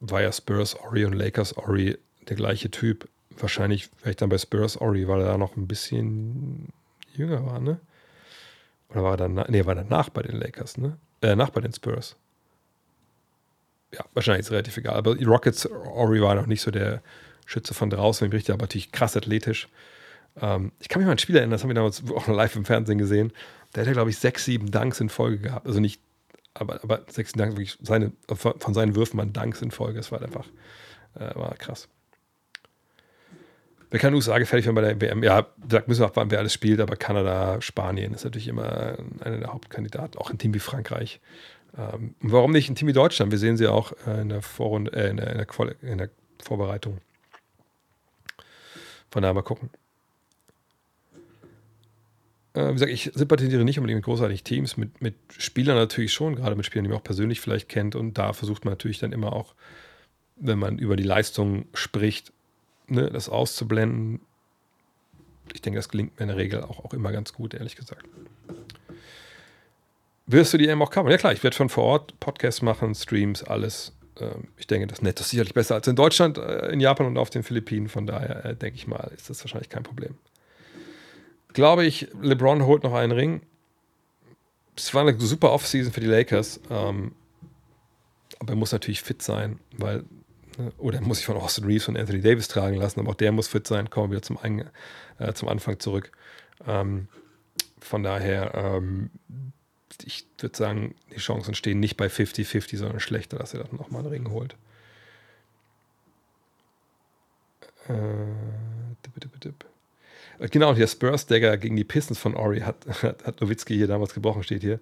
war 0.00 0.22
ja 0.22 0.32
Spurs 0.32 0.78
Ory 0.78 1.04
und 1.04 1.14
Lakers 1.14 1.56
Ory 1.56 1.98
der 2.28 2.36
gleiche 2.36 2.70
Typ. 2.70 3.08
Wahrscheinlich 3.38 3.90
wäre 4.00 4.10
ich 4.10 4.16
dann 4.16 4.28
bei 4.28 4.38
Spurs 4.38 4.80
Ory, 4.80 5.08
weil 5.08 5.20
er 5.20 5.26
da 5.26 5.38
noch 5.38 5.56
ein 5.56 5.66
bisschen 5.66 6.68
jünger 7.14 7.44
war, 7.44 7.60
ne? 7.60 7.80
Oder 8.90 9.02
war 9.02 9.10
er 9.12 9.16
dann, 9.16 9.34
nee, 9.48 9.66
war 9.66 9.74
danach 9.74 10.08
bei 10.08 10.22
den 10.22 10.36
Lakers, 10.36 10.78
ne? 10.78 10.96
Äh, 11.20 11.36
nach 11.36 11.50
bei 11.50 11.60
den 11.60 11.72
Spurs 11.72 12.16
ja, 13.92 14.04
wahrscheinlich 14.14 14.46
ist 14.46 14.52
relativ 14.52 14.76
egal. 14.76 14.96
Aber 14.96 15.16
Rockets, 15.16 15.66
Ori 15.66 16.20
war 16.20 16.34
noch 16.34 16.46
nicht 16.46 16.60
so 16.60 16.70
der 16.70 17.02
Schütze 17.46 17.74
von 17.74 17.90
draußen, 17.90 18.26
ich 18.26 18.30
berichte 18.30 18.52
aber 18.52 18.62
natürlich 18.62 18.92
krass 18.92 19.16
athletisch. 19.16 19.68
Ähm, 20.40 20.72
ich 20.80 20.88
kann 20.88 21.00
mich 21.00 21.06
mal 21.06 21.12
an 21.12 21.16
ein 21.16 21.20
Spiel 21.20 21.36
erinnern, 21.36 21.52
das 21.52 21.62
haben 21.62 21.70
wir 21.70 21.74
damals 21.74 22.02
auch 22.14 22.28
live 22.28 22.56
im 22.56 22.64
Fernsehen 22.64 22.98
gesehen. 22.98 23.32
Der 23.74 23.84
ja, 23.84 23.92
glaube 23.92 24.10
ich, 24.10 24.18
sechs, 24.18 24.44
sieben 24.44 24.70
Dunks 24.70 25.00
in 25.00 25.08
Folge 25.08 25.38
gehabt. 25.38 25.66
Also 25.66 25.80
nicht, 25.80 26.00
aber, 26.60 26.82
aber 26.82 27.02
sechs 27.08 27.32
Dunks, 27.32 27.56
wirklich 27.56 27.78
seine, 27.80 28.12
von 28.28 28.74
seinen 28.74 28.94
Würfen 28.94 29.18
waren 29.18 29.32
Dunks 29.32 29.62
in 29.62 29.70
Folge. 29.70 29.98
Das 29.98 30.12
war 30.12 30.22
einfach, 30.22 30.46
äh, 31.14 31.34
war 31.34 31.54
krass. 31.56 31.88
Wer 33.90 34.00
kann 34.00 34.14
USA 34.14 34.38
gefährlich 34.38 34.66
werden 34.66 34.74
bei 34.74 34.82
der 34.82 35.00
WM? 35.00 35.22
Ja, 35.22 35.46
da 35.56 35.82
müssen 35.86 36.02
wir 36.02 36.06
abwarten, 36.06 36.30
wer 36.30 36.40
alles 36.40 36.52
spielt, 36.52 36.80
aber 36.80 36.96
Kanada, 36.96 37.60
Spanien 37.62 38.12
ist 38.12 38.24
natürlich 38.24 38.48
immer 38.48 38.98
einer 39.20 39.38
der 39.38 39.52
Hauptkandidaten, 39.52 40.20
auch 40.20 40.30
ein 40.30 40.36
Team 40.36 40.52
wie 40.52 40.58
Frankreich. 40.58 41.20
Ähm, 41.76 42.14
warum 42.20 42.52
nicht 42.52 42.68
ein 42.68 42.74
Team 42.74 42.88
wie 42.88 42.92
Deutschland? 42.92 43.30
Wir 43.30 43.38
sehen 43.38 43.56
sie 43.56 43.66
auch 43.66 43.92
äh, 44.06 44.20
in, 44.20 44.28
der 44.28 44.42
Vorrunde, 44.42 44.92
äh, 44.92 45.08
in, 45.08 45.16
der, 45.16 45.30
in, 45.32 45.38
der 45.38 45.82
in, 45.82 45.98
der 45.98 46.10
Vorbereitung. 46.42 46.98
Von 49.10 49.22
daher 49.22 49.34
mal 49.34 49.42
gucken. 49.42 49.70
Äh, 52.54 52.68
wie 52.68 52.72
gesagt, 52.74 52.92
ich 52.92 53.10
sympathisiere 53.14 53.64
nicht 53.64 53.78
unbedingt 53.78 53.98
mit 53.98 54.04
großartigen 54.04 54.44
Teams, 54.44 54.76
mit, 54.76 55.00
mit 55.02 55.14
Spielern 55.36 55.76
natürlich 55.76 56.12
schon, 56.12 56.36
gerade 56.36 56.56
mit 56.56 56.66
Spielern, 56.66 56.84
die 56.84 56.90
man 56.90 56.98
auch 56.98 57.04
persönlich 57.04 57.40
vielleicht 57.40 57.68
kennt. 57.68 57.94
Und 57.94 58.18
da 58.18 58.32
versucht 58.32 58.64
man 58.64 58.72
natürlich 58.72 58.98
dann 58.98 59.12
immer 59.12 59.32
auch, 59.32 59.54
wenn 60.36 60.58
man 60.58 60.78
über 60.78 60.96
die 60.96 61.04
Leistung 61.04 61.66
spricht, 61.74 62.32
ne, 62.86 63.10
das 63.10 63.28
auszublenden. 63.28 64.20
Ich 65.54 65.62
denke, 65.62 65.78
das 65.78 65.88
gelingt 65.88 66.18
mir 66.18 66.24
in 66.24 66.28
der 66.28 66.36
Regel 66.36 66.62
auch, 66.62 66.84
auch 66.84 66.94
immer 66.94 67.12
ganz 67.12 67.32
gut, 67.32 67.54
ehrlich 67.54 67.76
gesagt. 67.76 68.04
Wirst 70.26 70.52
du 70.52 70.58
die 70.58 70.68
eben 70.68 70.82
auch 70.82 70.90
covern? 70.90 71.10
Ja 71.10 71.16
klar, 71.16 71.32
ich 71.32 71.42
werde 71.42 71.56
von 71.56 71.70
vor 71.70 71.84
Ort 71.84 72.20
Podcasts 72.20 72.60
machen, 72.60 72.94
Streams, 72.94 73.42
alles. 73.42 73.92
Ähm, 74.20 74.48
ich 74.58 74.66
denke, 74.66 74.86
das. 74.86 75.00
Das 75.00 75.20
ist 75.20 75.30
sicherlich 75.30 75.54
besser 75.54 75.76
als 75.76 75.86
in 75.86 75.96
Deutschland, 75.96 76.36
äh, 76.36 76.70
in 76.70 76.80
Japan 76.80 77.06
und 77.06 77.16
auf 77.16 77.30
den 77.30 77.42
Philippinen. 77.42 77.88
Von 77.88 78.06
daher 78.06 78.44
äh, 78.44 78.54
denke 78.54 78.76
ich 78.76 78.86
mal, 78.86 79.10
ist 79.16 79.30
das 79.30 79.42
wahrscheinlich 79.42 79.70
kein 79.70 79.84
Problem. 79.84 80.16
Glaube 81.52 81.84
ich, 81.84 82.08
LeBron 82.20 82.64
holt 82.64 82.82
noch 82.82 82.94
einen 82.94 83.12
Ring. 83.12 83.42
Es 84.76 84.94
war 84.94 85.02
eine 85.02 85.18
super 85.18 85.52
Offseason 85.52 85.92
für 85.92 86.00
die 86.00 86.06
Lakers. 86.06 86.60
Ähm, 86.70 87.12
aber 88.38 88.52
er 88.52 88.56
muss 88.56 88.72
natürlich 88.72 89.02
fit 89.02 89.22
sein, 89.22 89.58
weil, 89.76 90.04
ne, 90.56 90.72
oder 90.78 91.00
muss 91.00 91.20
ich 91.20 91.26
von 91.26 91.36
Austin 91.36 91.64
Reeves 91.64 91.88
und 91.88 91.96
Anthony 91.96 92.20
Davis 92.20 92.48
tragen 92.48 92.76
lassen, 92.76 93.00
aber 93.00 93.10
auch 93.10 93.14
der 93.14 93.32
muss 93.32 93.48
fit 93.48 93.66
sein. 93.66 93.90
Kommen 93.90 94.10
wir 94.10 94.16
wieder 94.16 94.22
zum, 94.22 94.38
Ein 94.38 94.70
äh, 95.18 95.32
zum 95.32 95.48
Anfang 95.48 95.80
zurück. 95.80 96.12
Ähm, 96.66 97.08
von 97.80 98.02
daher, 98.02 98.54
ähm, 98.54 99.10
ich 100.04 100.26
würde 100.38 100.56
sagen, 100.56 100.94
die 101.14 101.18
Chancen 101.18 101.54
stehen 101.54 101.80
nicht 101.80 101.96
bei 101.96 102.06
50-50, 102.06 102.76
sondern 102.76 103.00
schlechter, 103.00 103.38
dass 103.38 103.54
er 103.54 103.64
dann 103.64 103.76
nochmal 103.76 104.02
einen 104.02 104.10
Ring 104.10 104.30
holt. 104.30 104.56
Äh, 107.88 107.94
genau, 110.50 110.72
der 110.74 110.86
Spurs-Dagger 110.86 111.56
gegen 111.56 111.76
die 111.76 111.84
Pistons 111.84 112.18
von 112.18 112.34
Ori 112.34 112.60
hat, 112.60 112.76
hat, 113.02 113.24
hat 113.24 113.40
Nowitzki 113.40 113.74
hier 113.74 113.86
damals 113.86 114.14
gebrochen, 114.14 114.42
steht 114.42 114.62
hier. 114.62 114.80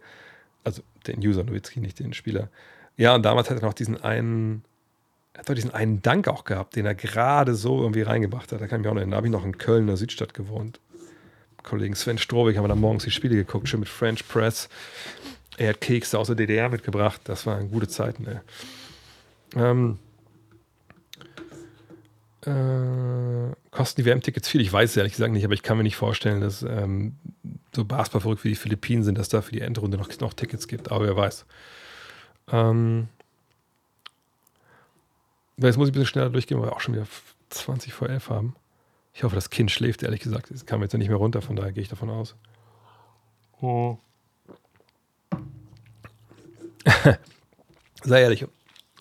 Also 0.64 0.82
den 1.06 1.20
User 1.20 1.44
Nowitzki, 1.44 1.80
nicht 1.80 1.98
den 1.98 2.12
Spieler. 2.12 2.48
Ja, 2.96 3.14
und 3.14 3.22
damals 3.22 3.50
hat 3.50 3.58
er 3.58 3.62
noch 3.62 3.74
diesen 3.74 4.02
einen, 4.02 4.64
er 5.34 5.40
hat 5.40 5.48
doch 5.48 5.54
diesen 5.54 5.72
einen 5.72 6.02
Dank 6.02 6.28
auch 6.28 6.44
gehabt, 6.44 6.76
den 6.76 6.86
er 6.86 6.94
gerade 6.94 7.54
so 7.54 7.80
irgendwie 7.80 8.02
reingebracht 8.02 8.52
hat. 8.52 8.60
Da 8.60 8.66
kann 8.66 8.80
ich 8.80 8.84
mich 8.84 8.90
auch 8.90 8.94
noch 8.94 9.00
erinnern. 9.00 9.12
Da 9.12 9.16
habe 9.18 9.26
ich 9.26 9.32
noch 9.32 9.44
in 9.44 9.58
Köln, 9.58 9.82
in 9.82 9.86
der 9.88 9.96
Südstadt 9.96 10.34
gewohnt. 10.34 10.80
Kollegen 11.62 11.94
Sven 11.94 12.18
Strobig 12.18 12.56
haben 12.56 12.64
wir 12.64 12.68
dann 12.68 12.80
morgens 12.80 13.04
die 13.04 13.10
Spiele 13.10 13.34
geguckt, 13.34 13.68
schön 13.68 13.80
mit 13.80 13.88
French 13.88 14.26
Press. 14.26 14.68
Er 15.58 15.70
hat 15.70 15.80
Kekse 15.80 16.18
aus 16.18 16.28
der 16.28 16.36
DDR 16.36 16.68
mitgebracht. 16.68 17.20
Das 17.24 17.46
waren 17.46 17.70
gute 17.70 17.88
Zeiten. 17.88 18.26
Ey. 18.26 18.40
Ähm, 19.56 19.98
äh, 22.46 23.54
kosten 23.70 24.02
die 24.02 24.06
WM-Tickets 24.06 24.48
viel? 24.48 24.60
Ich 24.60 24.72
weiß 24.72 24.90
es 24.90 24.96
ehrlich 24.96 25.12
gesagt 25.12 25.32
nicht, 25.32 25.44
aber 25.44 25.54
ich 25.54 25.62
kann 25.62 25.76
mir 25.76 25.82
nicht 25.82 25.96
vorstellen, 25.96 26.40
dass 26.40 26.62
ähm, 26.62 27.16
so 27.74 27.84
Basketball 27.84 28.36
wie 28.42 28.50
die 28.50 28.54
Philippinen 28.54 29.02
sind, 29.02 29.18
dass 29.18 29.28
da 29.28 29.42
für 29.42 29.52
die 29.52 29.60
Endrunde 29.60 29.98
noch, 29.98 30.08
noch 30.20 30.32
Tickets 30.32 30.68
gibt. 30.68 30.90
Aber 30.90 31.06
wer 31.06 31.16
weiß. 31.16 31.46
Ähm, 32.52 33.08
jetzt 35.56 35.76
muss 35.76 35.88
ich 35.88 35.92
ein 35.92 35.94
bisschen 35.94 36.06
schneller 36.06 36.30
durchgehen, 36.30 36.58
weil 36.60 36.68
wir 36.68 36.76
auch 36.76 36.80
schon 36.80 36.94
wieder 36.94 37.06
20 37.50 37.92
vor 37.92 38.08
11 38.08 38.30
haben. 38.30 38.56
Ich 39.14 39.24
hoffe, 39.24 39.34
das 39.34 39.50
Kind 39.50 39.70
schläft, 39.70 40.02
ehrlich 40.02 40.20
gesagt. 40.20 40.50
Es 40.50 40.66
kam 40.66 40.82
jetzt 40.82 40.92
ja 40.92 40.98
nicht 40.98 41.08
mehr 41.08 41.16
runter, 41.16 41.42
von 41.42 41.56
daher 41.56 41.72
gehe 41.72 41.82
ich 41.82 41.88
davon 41.88 42.10
aus. 42.10 42.36
Oh. 43.60 43.98
Sei 48.02 48.20
ehrlich, 48.20 48.46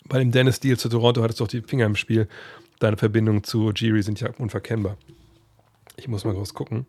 bei 0.08 0.18
dem 0.18 0.32
Dennis 0.32 0.60
Deal 0.60 0.78
zu 0.78 0.88
Toronto 0.88 1.22
hattest 1.22 1.40
du 1.40 1.44
doch 1.44 1.50
die 1.50 1.60
Finger 1.60 1.86
im 1.86 1.96
Spiel. 1.96 2.28
Deine 2.78 2.96
Verbindungen 2.96 3.44
zu 3.44 3.70
Jiri 3.70 4.02
sind 4.02 4.20
ja 4.20 4.30
unverkennbar. 4.38 4.96
Ich 5.96 6.08
muss 6.08 6.24
mal 6.24 6.34
groß 6.34 6.54
gucken. 6.54 6.86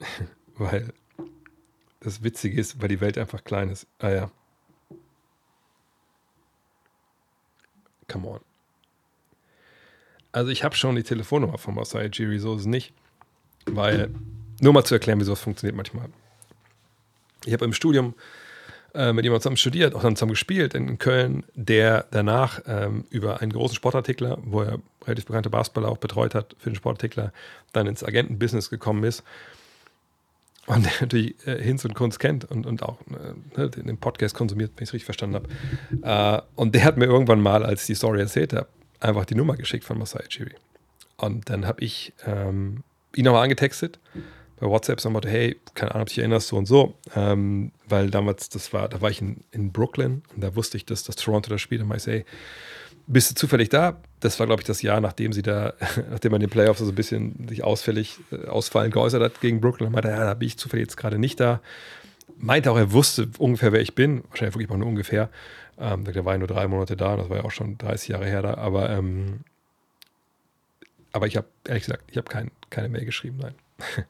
weil 0.58 0.92
das 2.00 2.22
Witzige 2.22 2.60
ist, 2.60 2.80
weil 2.80 2.88
die 2.88 3.00
Welt 3.00 3.18
einfach 3.18 3.44
klein 3.44 3.70
ist. 3.70 3.86
Ah 3.98 4.10
ja. 4.10 4.30
Come 8.08 8.28
on. 8.28 8.40
Also 10.32 10.50
ich 10.50 10.64
habe 10.64 10.76
schon 10.76 10.96
die 10.96 11.02
Telefonnummer 11.02 11.58
von 11.58 11.74
Masai 11.74 12.06
Ujiri, 12.06 12.38
so 12.38 12.54
ist 12.54 12.62
es 12.62 12.66
nicht. 12.66 12.92
Weil, 13.66 14.14
nur 14.60 14.72
mal 14.72 14.84
zu 14.84 14.94
erklären, 14.94 15.20
wie 15.20 15.24
sowas 15.24 15.40
funktioniert 15.40 15.76
manchmal. 15.76 16.08
Ich 17.44 17.52
habe 17.52 17.64
im 17.64 17.72
Studium 17.72 18.14
äh, 18.94 19.12
mit 19.12 19.24
jemandem 19.24 19.42
zusammen 19.42 19.56
studiert, 19.56 19.94
auch 19.94 20.02
dann 20.02 20.16
zusammen 20.16 20.32
gespielt 20.32 20.74
in 20.74 20.98
Köln, 20.98 21.44
der 21.54 22.06
danach 22.10 22.60
ähm, 22.66 23.04
über 23.10 23.40
einen 23.40 23.52
großen 23.52 23.76
Sportartikler, 23.76 24.38
wo 24.42 24.62
er 24.62 24.78
relativ 25.04 25.26
bekannte 25.26 25.50
Basketballer 25.50 25.88
auch 25.88 25.98
betreut 25.98 26.34
hat 26.34 26.56
für 26.58 26.70
den 26.70 26.76
Sportartikler, 26.76 27.32
dann 27.72 27.86
ins 27.86 28.02
Agentenbusiness 28.02 28.70
gekommen 28.70 29.04
ist. 29.04 29.22
Und 30.66 30.84
der 30.84 30.92
natürlich 31.00 31.34
äh, 31.46 31.62
Hinz 31.62 31.84
und 31.84 31.94
Kunst 31.94 32.20
kennt 32.20 32.44
und, 32.44 32.66
und 32.66 32.82
auch 32.82 32.98
äh, 33.08 33.58
ne, 33.58 33.70
den 33.70 33.96
Podcast 33.98 34.34
konsumiert, 34.34 34.72
wenn 34.76 34.84
ich 34.84 34.90
es 34.90 34.92
richtig 34.94 35.06
verstanden 35.06 35.36
habe. 36.02 36.42
Äh, 36.42 36.42
und 36.56 36.74
der 36.74 36.84
hat 36.84 36.96
mir 36.96 37.06
irgendwann 37.06 37.40
mal, 37.40 37.64
als 37.64 37.82
ich 37.82 37.86
die 37.88 37.94
Story 37.94 38.20
erzählt 38.20 38.52
habe, 38.52 38.68
einfach 39.00 39.24
die 39.24 39.34
Nummer 39.34 39.56
geschickt 39.56 39.84
von 39.84 39.98
Masai 39.98 40.24
Chiri. 40.28 40.54
Und 41.16 41.48
dann 41.50 41.66
habe 41.66 41.82
ich 41.82 42.12
ähm, 42.26 42.84
ihn 43.14 43.24
nochmal 43.24 43.44
angetextet 43.44 43.98
bei 44.60 44.66
WhatsApp 44.66 45.00
so 45.00 45.10
Motto, 45.10 45.28
hey, 45.28 45.56
keine 45.74 45.92
Ahnung, 45.92 46.02
ob 46.02 46.08
du 46.08 46.14
dich 46.14 46.18
erinnerst, 46.18 46.48
so 46.48 46.56
und 46.56 46.66
so. 46.66 46.94
Ähm, 47.14 47.72
weil 47.88 48.10
damals, 48.10 48.48
das 48.48 48.72
war, 48.72 48.88
da 48.88 49.00
war 49.00 49.10
ich 49.10 49.20
in, 49.20 49.44
in 49.50 49.72
Brooklyn 49.72 50.22
und 50.34 50.42
da 50.42 50.54
wusste 50.56 50.76
ich, 50.76 50.86
dass 50.86 51.04
das 51.04 51.16
Toronto 51.16 51.50
das 51.50 51.60
Spiel. 51.60 51.82
Und 51.82 51.94
ich, 51.96 52.06
hey, 52.06 52.24
bist 53.06 53.30
du 53.30 53.34
zufällig 53.34 53.70
da? 53.70 53.96
Das 54.20 54.38
war, 54.38 54.46
glaube 54.46 54.62
ich, 54.62 54.66
das 54.66 54.82
Jahr, 54.82 55.00
nachdem 55.00 55.32
sie 55.32 55.42
da, 55.42 55.74
nachdem 56.10 56.32
man 56.32 56.40
den 56.40 56.50
Playoffs 56.50 56.80
so 56.80 56.88
ein 56.88 56.94
bisschen 56.94 57.48
sich 57.48 57.64
ausfällig, 57.64 58.18
äh, 58.30 58.46
ausfallend 58.46 58.92
geäußert 58.94 59.22
hat 59.22 59.40
gegen 59.40 59.60
Brooklyn. 59.60 59.88
Und 59.88 59.92
meinte, 59.94 60.08
ja, 60.08 60.24
da 60.24 60.34
bin 60.34 60.46
ich 60.46 60.58
zufällig 60.58 60.84
jetzt 60.84 60.96
gerade 60.96 61.18
nicht 61.18 61.40
da. 61.40 61.60
Meinte 62.36 62.70
auch, 62.70 62.76
er 62.76 62.92
wusste 62.92 63.28
ungefähr, 63.38 63.72
wer 63.72 63.80
ich 63.80 63.94
bin. 63.94 64.22
Wahrscheinlich 64.28 64.54
wirklich 64.54 64.70
auch 64.70 64.76
nur 64.76 64.88
ungefähr. 64.88 65.30
Ähm, 65.78 66.04
der 66.04 66.24
war 66.24 66.34
ja 66.34 66.38
nur 66.38 66.48
drei 66.48 66.66
Monate 66.66 66.96
da, 66.96 67.16
das 67.16 67.28
war 67.28 67.38
ja 67.38 67.44
auch 67.44 67.50
schon 67.50 67.78
30 67.78 68.08
Jahre 68.08 68.26
her 68.26 68.42
da. 68.42 68.54
Aber, 68.54 68.90
ähm, 68.90 69.40
aber 71.12 71.26
ich 71.26 71.36
habe, 71.36 71.46
ehrlich 71.66 71.84
gesagt, 71.84 72.04
ich 72.10 72.16
habe 72.16 72.28
kein, 72.28 72.50
keine 72.70 72.88
Mail 72.88 73.04
geschrieben, 73.04 73.38
nein. 73.40 73.54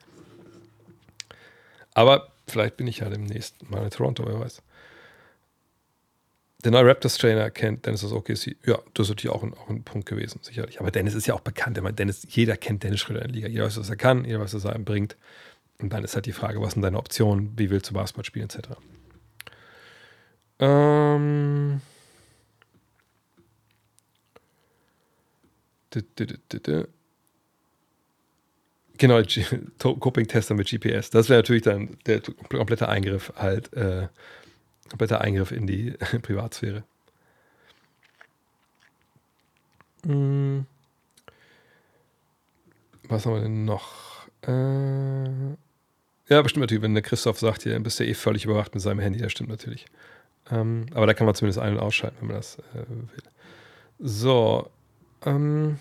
Aber 1.98 2.28
vielleicht 2.46 2.76
bin 2.76 2.86
ich 2.86 2.98
ja 2.98 3.08
demnächst 3.08 3.68
mal 3.68 3.82
in 3.82 3.90
Toronto, 3.90 4.24
wer 4.24 4.38
weiß. 4.38 4.62
Der 6.62 6.70
neue 6.70 6.86
Raptors-Trainer 6.86 7.50
kennt 7.50 7.86
Dennis 7.86 8.04
aus 8.04 8.12
OKC. 8.12 8.56
Ja, 8.64 8.78
das 8.94 9.06
ist 9.06 9.08
natürlich 9.08 9.34
auch 9.34 9.42
ein, 9.42 9.52
auch 9.52 9.68
ein 9.68 9.82
Punkt 9.82 10.08
gewesen, 10.08 10.38
sicherlich. 10.42 10.78
Aber 10.78 10.92
Dennis 10.92 11.14
ist 11.14 11.26
ja 11.26 11.34
auch 11.34 11.40
bekannt. 11.40 11.76
Meine, 11.82 11.94
Dennis, 11.94 12.24
jeder 12.30 12.56
kennt 12.56 12.84
Dennis 12.84 13.00
Schröder 13.00 13.22
in 13.22 13.32
der 13.32 13.34
Liga. 13.34 13.48
Jeder 13.48 13.64
weiß, 13.64 13.80
was 13.80 13.90
er 13.90 13.96
kann, 13.96 14.24
jeder 14.24 14.38
weiß, 14.38 14.54
was 14.54 14.64
er 14.64 14.74
einem 14.74 14.84
bringt. 14.84 15.16
Und 15.80 15.92
dann 15.92 16.04
ist 16.04 16.14
halt 16.14 16.26
die 16.26 16.32
Frage, 16.32 16.60
was 16.60 16.74
sind 16.74 16.82
deine 16.82 16.98
Optionen, 16.98 17.58
wie 17.58 17.68
willst 17.68 17.90
du 17.90 17.94
Basketball 17.94 18.24
spielen, 18.24 18.44
etc. 18.44 18.68
Ähm. 20.60 21.80
Genau, 28.98 29.22
Coping-Tester 29.78 30.54
mit 30.54 30.68
GPS. 30.68 31.10
Das 31.10 31.28
wäre 31.28 31.38
natürlich 31.38 31.62
dann 31.62 31.96
der 32.06 32.20
komplette 32.48 32.88
Eingriff 32.88 33.32
halt, 33.36 33.72
äh, 33.72 34.08
kompletter 34.88 35.20
Eingriff 35.20 35.52
in 35.52 35.66
die 35.66 35.92
Privatsphäre. 36.22 36.82
Hm. 40.04 40.66
Was 43.04 43.24
haben 43.24 43.34
wir 43.34 43.40
denn 43.42 43.64
noch? 43.64 44.26
Äh, 44.42 45.54
ja, 46.28 46.42
bestimmt 46.42 46.62
natürlich, 46.62 46.82
wenn 46.82 46.94
der 46.94 47.02
Christoph 47.02 47.38
sagt, 47.38 47.62
hier, 47.62 47.78
bist 47.80 48.00
du 48.00 48.04
eh 48.04 48.14
völlig 48.14 48.44
überwacht 48.44 48.74
mit 48.74 48.82
seinem 48.82 48.98
Handy, 48.98 49.20
das 49.20 49.32
stimmt 49.32 49.48
natürlich. 49.48 49.86
Ähm, 50.50 50.86
aber 50.92 51.06
da 51.06 51.14
kann 51.14 51.26
man 51.26 51.34
zumindest 51.34 51.58
ein- 51.58 51.74
und 51.74 51.80
ausschalten, 51.80 52.16
wenn 52.20 52.28
man 52.28 52.36
das 52.36 52.58
äh, 52.74 52.88
will. 52.88 53.22
So. 53.98 54.70
Ähm, 55.24 55.78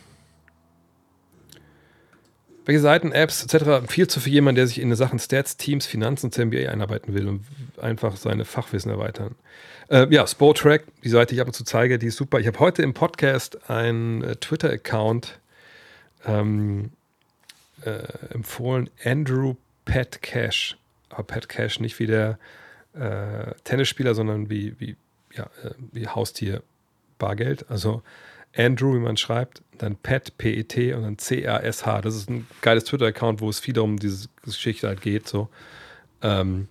welche 2.67 2.81
Seiten, 2.81 3.13
Apps 3.13 3.43
etc. 3.43 3.89
viel 3.89 4.07
zu 4.07 4.19
für 4.19 4.29
jemanden, 4.29 4.57
der 4.57 4.67
sich 4.67 4.81
in 4.81 4.93
Sachen 4.93 5.19
Stats, 5.19 5.55
Teams, 5.55 5.85
Finanzen 5.85 6.25
und 6.27 6.37
MBA 6.37 6.69
einarbeiten 6.69 7.13
will 7.13 7.27
und 7.27 7.45
einfach 7.81 8.17
seine 8.17 8.43
Fachwissen 8.43 8.91
erweitern? 8.91 9.35
Äh, 9.89 10.07
ja, 10.13 10.27
Sportrack, 10.27 10.83
die 11.01 11.09
Seite, 11.09 11.29
die 11.29 11.35
ich 11.35 11.41
ab 11.41 11.47
und 11.47 11.53
zu 11.53 11.63
zeige, 11.63 11.97
die 11.97 12.07
ist 12.07 12.17
super. 12.17 12.39
Ich 12.39 12.47
habe 12.47 12.59
heute 12.59 12.81
im 12.83 12.93
Podcast 12.93 13.69
einen 13.69 14.21
äh, 14.21 14.35
Twitter-Account 14.35 15.39
ähm, 16.25 16.91
äh, 17.83 18.01
empfohlen, 18.33 18.89
Andrew 19.01 19.55
Pat 19.85 20.21
Cash. 20.21 20.77
Aber 21.09 21.23
Pat 21.23 21.47
Cash 21.47 21.79
nicht 21.79 21.97
wie 21.99 22.07
der 22.07 22.37
äh, 22.93 23.53
Tennisspieler, 23.63 24.13
sondern 24.13 24.49
wie, 24.49 24.77
wie, 24.77 24.97
ja, 25.33 25.45
äh, 25.63 25.71
wie 25.93 26.05
Haustier 26.05 26.63
Bargeld. 27.17 27.71
Also 27.71 28.03
Andrew, 28.58 28.95
wie 28.95 29.00
man 29.00 29.18
schreibt, 29.18 29.61
dann 29.77 29.95
Pet, 29.95 30.38
P-E-T 30.38 30.94
und 30.94 31.03
dann 31.03 31.18
C-A-S-H. 31.18 32.02
Das 32.02 32.16
ist 32.16 32.30
ein 32.30 32.48
geiles 32.61 32.86
Twitter-Account, 32.86 33.42
wo 33.42 33.50
es 33.50 33.60
viel 33.60 33.77
um 33.80 33.98
diese 33.98 34.30
Geschichte 34.44 34.88
halt 34.88 35.02
geht. 35.02 35.27
So. 35.27 35.50
Ähm, 36.22 36.68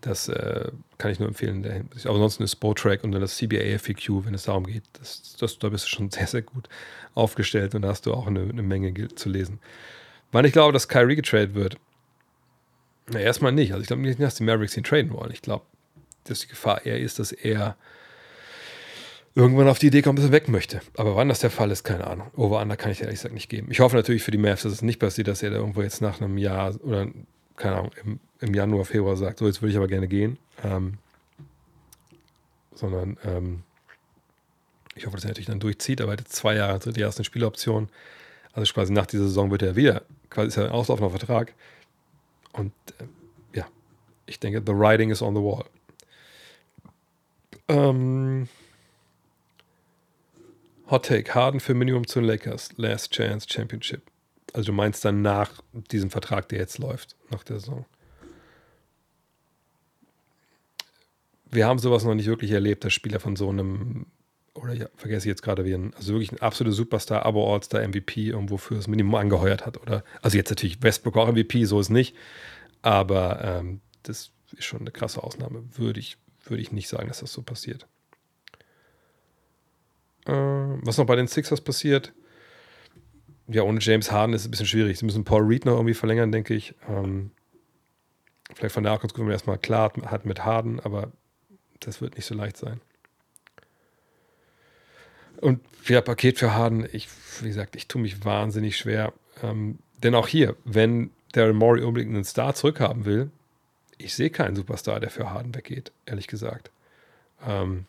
das 0.00 0.28
äh, 0.28 0.70
kann 0.98 1.10
ich 1.10 1.18
nur 1.18 1.28
empfehlen. 1.28 1.62
Der 1.62 1.82
Aber 2.04 2.14
ansonsten 2.14 2.44
ist 2.44 2.52
Sportrack 2.52 3.02
und 3.02 3.12
dann 3.12 3.20
das 3.20 3.36
CBA 3.36 3.78
FAQ, 3.78 4.24
wenn 4.24 4.34
es 4.34 4.44
darum 4.44 4.66
geht. 4.66 4.84
Das, 4.94 5.36
das, 5.38 5.58
da 5.58 5.68
bist 5.68 5.86
du 5.86 5.88
schon 5.88 6.10
sehr, 6.12 6.26
sehr 6.26 6.42
gut 6.42 6.68
aufgestellt 7.14 7.74
und 7.74 7.82
da 7.82 7.88
hast 7.88 8.06
du 8.06 8.14
auch 8.14 8.26
eine, 8.26 8.42
eine 8.42 8.62
Menge 8.62 9.08
zu 9.14 9.28
lesen. 9.28 9.58
Wann 10.30 10.44
ich 10.44 10.52
glaube, 10.52 10.72
dass 10.72 10.88
Kyrie 10.88 11.16
getradet 11.16 11.54
wird? 11.54 11.76
Na, 13.10 13.18
erstmal 13.18 13.52
nicht. 13.52 13.72
Also 13.72 13.82
ich 13.82 13.88
glaube 13.88 14.02
nicht, 14.02 14.20
dass 14.20 14.36
die 14.36 14.44
Mavericks 14.44 14.76
ihn 14.76 14.84
traden 14.84 15.12
wollen. 15.12 15.32
Ich 15.32 15.42
glaube, 15.42 15.64
dass 16.24 16.40
die 16.40 16.48
Gefahr 16.48 16.84
eher 16.84 17.00
ist, 17.00 17.18
dass 17.18 17.32
er 17.32 17.76
irgendwann 19.38 19.68
auf 19.68 19.78
die 19.78 19.86
Idee 19.86 20.02
kommt, 20.02 20.18
dass 20.18 20.26
er 20.26 20.32
weg 20.32 20.48
möchte. 20.48 20.80
Aber 20.96 21.14
wann 21.14 21.28
das 21.28 21.38
der 21.38 21.50
Fall 21.50 21.70
ist, 21.70 21.84
keine 21.84 22.08
Ahnung. 22.08 22.26
Over-Under 22.36 22.76
kann 22.76 22.90
ich 22.90 23.00
ehrlich 23.00 23.20
gesagt 23.20 23.34
nicht 23.34 23.48
geben. 23.48 23.68
Ich 23.70 23.78
hoffe 23.78 23.94
natürlich 23.94 24.24
für 24.24 24.32
die 24.32 24.38
Mavs, 24.38 24.62
dass 24.62 24.72
es 24.72 24.82
nicht 24.82 24.98
passiert, 24.98 25.28
dass 25.28 25.44
er 25.44 25.50
da 25.50 25.56
irgendwo 25.56 25.80
jetzt 25.80 26.02
nach 26.02 26.20
einem 26.20 26.38
Jahr 26.38 26.74
oder, 26.82 27.06
keine 27.54 27.76
Ahnung, 27.76 27.92
im, 28.04 28.20
im 28.40 28.52
Januar, 28.52 28.84
Februar 28.84 29.16
sagt, 29.16 29.38
so, 29.38 29.46
jetzt 29.46 29.62
würde 29.62 29.70
ich 29.70 29.76
aber 29.76 29.86
gerne 29.86 30.08
gehen. 30.08 30.38
Ähm, 30.64 30.98
sondern 32.74 33.16
ähm, 33.24 33.62
ich 34.96 35.06
hoffe, 35.06 35.16
dass 35.16 35.24
er 35.24 35.28
natürlich 35.28 35.46
dann 35.46 35.60
durchzieht, 35.60 36.00
aber 36.00 36.18
er 36.18 36.24
zwei 36.24 36.56
Jahre, 36.56 36.80
dritte 36.80 36.98
Jahr 36.98 37.08
ist 37.08 37.18
eine 37.18 37.24
Spieloption. 37.24 37.88
Also 38.52 38.72
quasi 38.72 38.92
nach 38.92 39.06
dieser 39.06 39.24
Saison 39.24 39.52
wird 39.52 39.62
er 39.62 39.76
wieder, 39.76 40.02
quasi 40.30 40.48
ist 40.48 40.56
er 40.56 40.64
ein 40.64 40.72
auslaufender 40.72 41.16
Vertrag. 41.16 41.54
Und 42.52 42.72
äh, 42.98 43.04
ja, 43.56 43.66
ich 44.26 44.40
denke, 44.40 44.60
the 44.66 44.72
writing 44.72 45.10
is 45.10 45.22
on 45.22 45.36
the 45.36 45.40
wall. 45.40 45.64
Ähm, 47.68 48.48
Hot 50.90 51.04
Take, 51.04 51.34
Harden 51.34 51.60
für 51.60 51.74
Minimum 51.74 52.06
zu 52.06 52.20
den 52.20 52.26
Lakers, 52.26 52.70
Last 52.76 53.12
Chance 53.12 53.46
Championship. 53.50 54.02
Also 54.54 54.68
du 54.68 54.72
meinst 54.72 55.04
dann 55.04 55.20
nach 55.20 55.62
diesem 55.72 56.10
Vertrag, 56.10 56.48
der 56.48 56.58
jetzt 56.60 56.78
läuft, 56.78 57.14
nach 57.30 57.44
der 57.44 57.60
Saison. 57.60 57.84
Wir 61.50 61.66
haben 61.66 61.78
sowas 61.78 62.04
noch 62.04 62.14
nicht 62.14 62.26
wirklich 62.26 62.52
erlebt, 62.52 62.84
dass 62.84 62.94
Spieler 62.94 63.20
von 63.20 63.36
so 63.36 63.50
einem, 63.50 64.06
oder 64.54 64.72
ja, 64.72 64.86
vergesse 64.96 65.26
ich 65.26 65.30
jetzt 65.30 65.42
gerade, 65.42 65.66
wie 65.66 65.74
ein, 65.74 65.92
also 65.94 66.14
wirklich 66.14 66.32
ein 66.32 66.40
absoluter 66.40 66.74
Superstar, 66.74 67.26
aber 67.26 67.46
All-Star 67.46 67.86
MVP 67.86 68.28
irgendwo 68.28 68.56
für 68.56 68.74
das 68.74 68.88
Minimum 68.88 69.14
angeheuert 69.14 69.66
hat. 69.66 69.80
Oder, 69.80 70.04
also 70.22 70.38
jetzt 70.38 70.50
natürlich 70.50 70.82
Westbrook 70.82 71.16
auch 71.18 71.30
MVP, 71.30 71.64
so 71.64 71.80
ist 71.80 71.90
nicht. 71.90 72.16
Aber 72.80 73.44
ähm, 73.44 73.80
das 74.04 74.30
ist 74.52 74.64
schon 74.64 74.80
eine 74.80 74.90
krasse 74.90 75.22
Ausnahme. 75.22 75.64
Würde 75.76 76.00
ich, 76.00 76.16
würde 76.44 76.62
ich 76.62 76.72
nicht 76.72 76.88
sagen, 76.88 77.08
dass 77.08 77.20
das 77.20 77.32
so 77.32 77.42
passiert. 77.42 77.86
Äh, 80.28 80.32
was 80.32 80.98
noch 80.98 81.06
bei 81.06 81.16
den 81.16 81.26
Sixers 81.26 81.60
passiert, 81.60 82.12
ja, 83.48 83.62
ohne 83.62 83.80
James 83.80 84.12
Harden 84.12 84.34
ist 84.34 84.42
es 84.42 84.48
ein 84.48 84.50
bisschen 84.50 84.66
schwierig. 84.66 84.98
Sie 84.98 85.06
müssen 85.06 85.24
Paul 85.24 85.42
Reed 85.42 85.64
noch 85.64 85.74
irgendwie 85.74 85.94
verlängern, 85.94 86.30
denke 86.30 86.54
ich. 86.54 86.74
Ähm, 86.86 87.30
vielleicht 88.54 88.74
von 88.74 88.84
der 88.84 89.00
wenn 89.02 89.24
man 89.24 89.32
erstmal 89.32 89.58
klar 89.58 89.90
hat 90.04 90.26
mit 90.26 90.44
Harden, 90.44 90.80
aber 90.80 91.10
das 91.80 92.02
wird 92.02 92.16
nicht 92.16 92.26
so 92.26 92.34
leicht 92.34 92.58
sein. 92.58 92.80
Und 95.40 95.60
ja, 95.86 96.00
Paket 96.02 96.38
für 96.38 96.52
Harden, 96.54 96.86
ich, 96.92 97.08
wie 97.40 97.48
gesagt, 97.48 97.74
ich 97.76 97.88
tue 97.88 98.02
mich 98.02 98.24
wahnsinnig 98.24 98.76
schwer. 98.76 99.14
Ähm, 99.42 99.78
denn 100.02 100.14
auch 100.14 100.28
hier, 100.28 100.56
wenn 100.64 101.10
Daryl 101.32 101.54
Morey 101.54 101.82
unbedingt 101.82 102.14
einen 102.14 102.24
Star 102.24 102.54
zurückhaben 102.54 103.04
will, 103.04 103.30
ich 103.96 104.14
sehe 104.14 104.30
keinen 104.30 104.56
Superstar, 104.56 105.00
der 105.00 105.10
für 105.10 105.30
Harden 105.30 105.54
weggeht, 105.54 105.92
ehrlich 106.06 106.26
gesagt. 106.26 106.70
Ähm, 107.46 107.86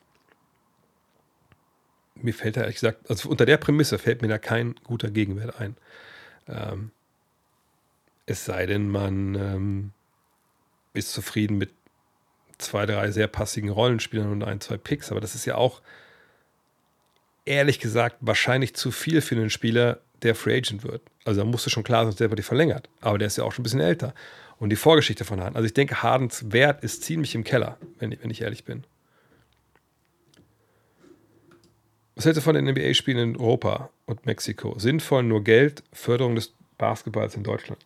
mir 2.24 2.34
fällt 2.34 2.58
da 2.58 2.62
ehrlich 2.62 2.76
gesagt, 2.76 3.10
also 3.10 3.30
unter 3.30 3.46
der 3.46 3.58
Prämisse 3.58 3.98
fällt 3.98 4.22
mir 4.22 4.28
da 4.28 4.38
kein 4.38 4.76
guter 4.84 5.10
Gegenwert 5.10 5.60
ein. 5.60 5.76
Ähm, 6.48 6.92
es 8.26 8.46
sei 8.46 8.66
denn, 8.66 8.90
man 8.90 9.36
ähm, 9.36 9.92
ist 10.94 11.12
zufrieden 11.12 11.58
mit 11.58 11.72
zwei, 12.58 12.86
drei 12.86 13.12
sehr 13.12 13.28
passigen 13.28 13.70
Rollenspielern 13.70 14.32
und 14.32 14.44
ein, 14.44 14.62
zwei 14.62 14.78
Picks, 14.78 15.12
aber 15.12 15.22
das 15.22 15.36
ist 15.36 15.46
ja 15.46 15.56
auch 15.56 15.82
ehrlich 17.46 17.80
gesagt 17.80 18.18
wahrscheinlich 18.20 18.76
zu 18.76 18.92
viel 18.92 19.22
für 19.22 19.36
einen 19.36 19.50
Spieler, 19.50 20.00
der 20.22 20.36
Free 20.36 20.58
Agent 20.58 20.84
wird. 20.84 21.02
Also 21.26 21.42
da 21.42 21.46
musste 21.46 21.70
schon 21.70 21.84
klar 21.84 22.04
sein, 22.04 22.12
dass 22.12 22.18
der 22.18 22.28
die 22.30 22.44
verlängert. 22.44 22.90
Aber 23.02 23.18
der 23.18 23.28
ist 23.28 23.38
ja 23.38 23.44
auch 23.44 23.52
schon 23.52 23.62
ein 23.62 23.64
bisschen 23.64 23.80
älter. 23.80 24.14
Und 24.58 24.70
die 24.70 24.76
Vorgeschichte 24.76 25.24
von 25.24 25.40
Harden. 25.40 25.56
Also 25.56 25.66
ich 25.66 25.74
denke, 25.74 26.04
Hardens 26.04 26.52
Wert 26.52 26.84
ist 26.84 27.04
ziemlich 27.04 27.34
im 27.36 27.44
Keller, 27.44 27.78
wenn 27.98 28.12
ich, 28.12 28.22
wenn 28.22 28.30
ich 28.30 28.42
ehrlich 28.42 28.66
bin. 28.66 28.84
Was 32.20 32.26
hältst 32.26 32.40
du 32.40 32.42
von 32.42 32.54
den 32.54 32.66
NBA-Spielen 32.66 33.30
in 33.30 33.38
Europa 33.38 33.92
und 34.06 34.26
Mexiko. 34.26 34.78
Sinnvoll 34.78 35.24
nur 35.24 35.42
Geld, 35.42 35.84
Förderung 35.94 36.36
des 36.36 36.54
Basketballs 36.78 37.34
in 37.36 37.44
Deutschland. 37.44 37.80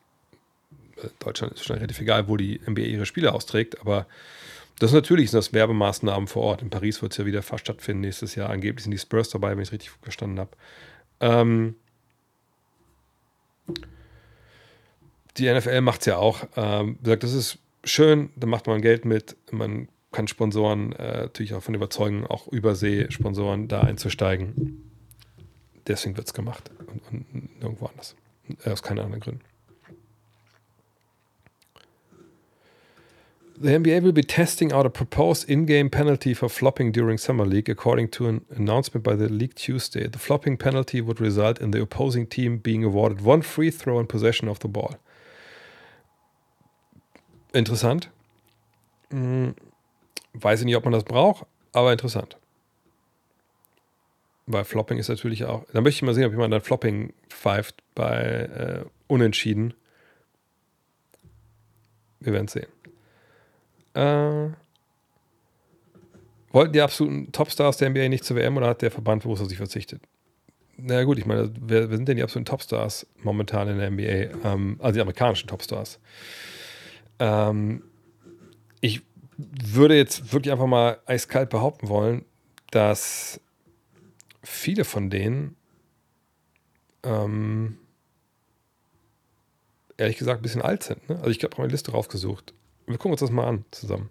Äh, 0.98 1.10
Deutschland 1.20 1.54
ist 1.54 1.64
schon 1.64 1.76
relativ 1.76 2.02
egal, 2.02 2.28
wo 2.28 2.36
die 2.36 2.60
NBA 2.68 2.82
ihre 2.82 3.06
Spiele 3.06 3.32
austrägt, 3.32 3.80
aber 3.80 4.08
das 4.80 4.92
natürlich 4.92 5.30
sind 5.30 5.38
das 5.38 5.54
Werbemaßnahmen 5.54 6.28
vor 6.28 6.42
Ort. 6.42 6.64
In 6.64 6.72
Paris 6.72 7.04
wird 7.04 7.12
es 7.12 7.20
ja 7.20 7.28
wieder 7.28 7.44
fast 7.44 7.66
stattfinden 7.66 8.02
nächstes 8.02 8.34
Jahr. 8.34 8.50
Angeblich 8.50 8.86
sind 8.86 8.90
die 8.90 8.98
Spurs 8.98 9.30
dabei, 9.30 9.52
wenn 9.52 9.62
ich 9.62 9.70
es 9.70 9.72
richtig 9.72 9.92
verstanden 10.02 10.40
habe. 10.40 10.50
Ähm, 11.20 11.76
die 15.38 15.54
NFL 15.54 15.82
macht 15.82 16.00
es 16.00 16.08
ja 16.08 16.18
auch. 16.18 16.48
Ähm, 16.56 16.98
sagt, 17.04 17.22
das 17.22 17.34
ist 17.34 17.60
schön, 17.84 18.32
da 18.36 18.48
macht 18.48 18.66
man 18.66 18.82
Geld 18.82 19.06
mit. 19.06 19.36
Man 19.52 19.90
kann 20.14 20.28
Sponsoren 20.28 20.94
äh, 20.94 21.24
natürlich 21.24 21.54
auch 21.54 21.64
von 21.64 21.76
überzeugen, 21.76 22.26
auch 22.26 22.48
Übersee-Sponsoren 22.48 23.68
da 23.68 23.82
einzusteigen. 23.82 24.82
Deswegen 25.88 26.16
wird 26.16 26.28
es 26.28 26.34
gemacht 26.34 26.72
und, 26.88 27.26
und 27.34 27.60
nirgendwo 27.60 27.88
anders. 27.88 28.16
Äh, 28.64 28.70
aus 28.70 28.82
keinen 28.82 29.00
anderen 29.00 29.22
Gründen. 29.22 29.42
The 33.60 33.78
NBA 33.78 34.04
will 34.04 34.14
be 34.14 34.24
testing 34.24 34.72
out 34.74 34.86
a 34.86 34.90
proposed 34.90 35.48
in 35.48 35.66
game 35.66 35.90
penalty 35.90 36.34
for 36.34 36.50
flopping 36.50 36.92
during 36.92 37.18
Summer 37.18 37.46
League, 37.46 37.70
according 37.70 38.10
to 38.12 38.28
an 38.28 38.42
announcement 38.56 39.04
by 39.04 39.16
the 39.16 39.30
league 39.30 39.56
Tuesday. 39.56 40.08
The 40.08 40.18
flopping 40.18 40.58
penalty 40.58 41.02
would 41.02 41.22
result 41.22 41.62
in 41.62 41.72
the 41.72 41.82
opposing 41.82 42.28
team 42.28 42.58
being 42.58 42.84
awarded 42.84 43.22
one 43.22 43.42
free 43.42 43.70
throw 43.70 44.00
in 44.00 44.08
possession 44.08 44.50
of 44.50 44.60
the 44.60 44.68
ball. 44.68 44.96
Interessant. 47.54 48.10
Hm, 49.12 49.56
weiß 50.34 50.62
ich 50.62 50.66
nicht, 50.66 50.76
ob 50.76 50.84
man 50.84 50.94
das 50.94 51.04
braucht, 51.04 51.46
aber 51.72 51.92
interessant. 51.92 52.38
Weil 54.46 54.66
Flopping 54.66 54.98
ist 54.98 55.08
natürlich 55.08 55.46
auch. 55.46 55.66
Da 55.72 55.82
möchte 55.82 56.00
ich 56.00 56.02
mal 56.02 56.14
sehen, 56.14 56.26
ob 56.26 56.32
jemand 56.32 56.54
dann 56.54 56.62
Flopping 56.62 57.14
pfeift 57.30 57.82
bei 57.96 58.84
äh, 58.84 58.86
Unentschieden. 59.08 59.74
Wir 62.20 62.34
werden 62.34 62.46
es 62.46 62.54
sehen. 62.54 62.68
Äh, 63.94 64.54
wollten 66.52 66.74
die 66.74 66.82
absoluten 66.82 67.32
Topstars 67.32 67.78
der 67.78 67.90
NBA 67.90 68.10
nicht 68.10 68.26
zur 68.26 68.36
WM 68.38 68.58
oder 68.58 68.68
hat 68.68 68.82
der 68.82 68.92
Verband 68.92 69.24
bewusst 69.24 69.42
auf 69.42 69.48
sich 69.48 69.58
verzichtet? 69.58 70.02
Na 70.78 70.96
naja, 70.96 71.06
gut, 71.06 71.20
ich 71.20 71.26
meine, 71.26 71.52
wer, 71.60 71.90
wer, 71.90 71.98
sind 71.98 72.08
denn 72.08 72.18
die 72.18 72.24
absoluten 72.24 72.46
Topstars 72.46 73.06
momentan 73.22 73.68
in 73.70 73.78
der 73.78 73.92
NBA? 73.92 74.48
Ähm, 74.48 74.78
also 74.80 74.96
die 74.96 75.02
amerikanischen 75.02 75.48
Topstars. 75.48 76.00
Ähm, 77.20 77.84
ich 78.82 79.02
würde 79.52 79.96
jetzt 79.96 80.34
wirklich 80.34 80.52
einfach 80.52 80.68
mal 80.68 81.00
eiskalt 81.06 81.50
behaupten 81.50 81.90
wollen, 81.90 82.26
dass 82.72 83.40
viele 84.44 84.84
von 84.84 85.10
denen 85.10 85.56
ähm, 87.04 87.78
ehrlich 89.98 90.18
gesagt 90.18 90.40
ein 90.40 90.44
bisschen 90.44 90.62
alt 90.62 90.84
sind. 90.84 91.08
Ne? 91.10 91.18
Also 91.18 91.30
ich 91.30 91.44
habe 91.44 91.56
mal 91.58 91.64
eine 91.64 91.72
Liste 91.72 91.92
rausgesucht. 91.92 92.54
Wir 92.88 92.98
gucken 92.98 93.12
uns 93.12 93.22
das 93.22 93.32
mal 93.32 93.48
an 93.48 93.66
zusammen. 93.72 94.10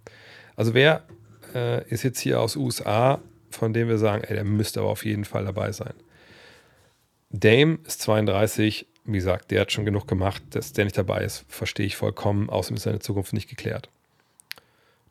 Also 0.57 0.75
wer 0.75 1.05
äh, 1.55 1.89
ist 1.89 2.03
jetzt 2.03 2.21
hier 2.21 2.41
aus 2.41 2.57
USA, 2.57 3.21
von 3.51 3.73
dem 3.73 3.89
wir 3.89 3.99
sagen, 3.99 4.25
ey, 4.25 4.35
der 4.35 4.45
müsste 4.45 4.81
aber 4.81 4.91
auf 4.91 5.05
jeden 5.05 5.25
Fall 5.25 5.45
dabei 5.45 5.73
sein. 5.73 5.95
Dame 7.31 7.79
ist 7.87 8.01
32, 8.03 8.87
wie 9.05 9.13
gesagt, 9.13 9.51
der 9.51 9.63
hat 9.63 9.73
schon 9.73 9.85
genug 9.85 10.07
gemacht, 10.07 10.43
dass 10.51 10.73
der 10.73 10.85
nicht 10.85 10.97
dabei 10.97 11.25
ist, 11.25 11.45
verstehe 11.49 11.87
ich 11.87 11.97
vollkommen. 11.97 12.51
Außerdem 12.51 12.77
ist 12.77 12.83
seine 12.85 13.01
Zukunft 13.01 13.33
nicht 13.33 13.49
geklärt. 13.49 13.89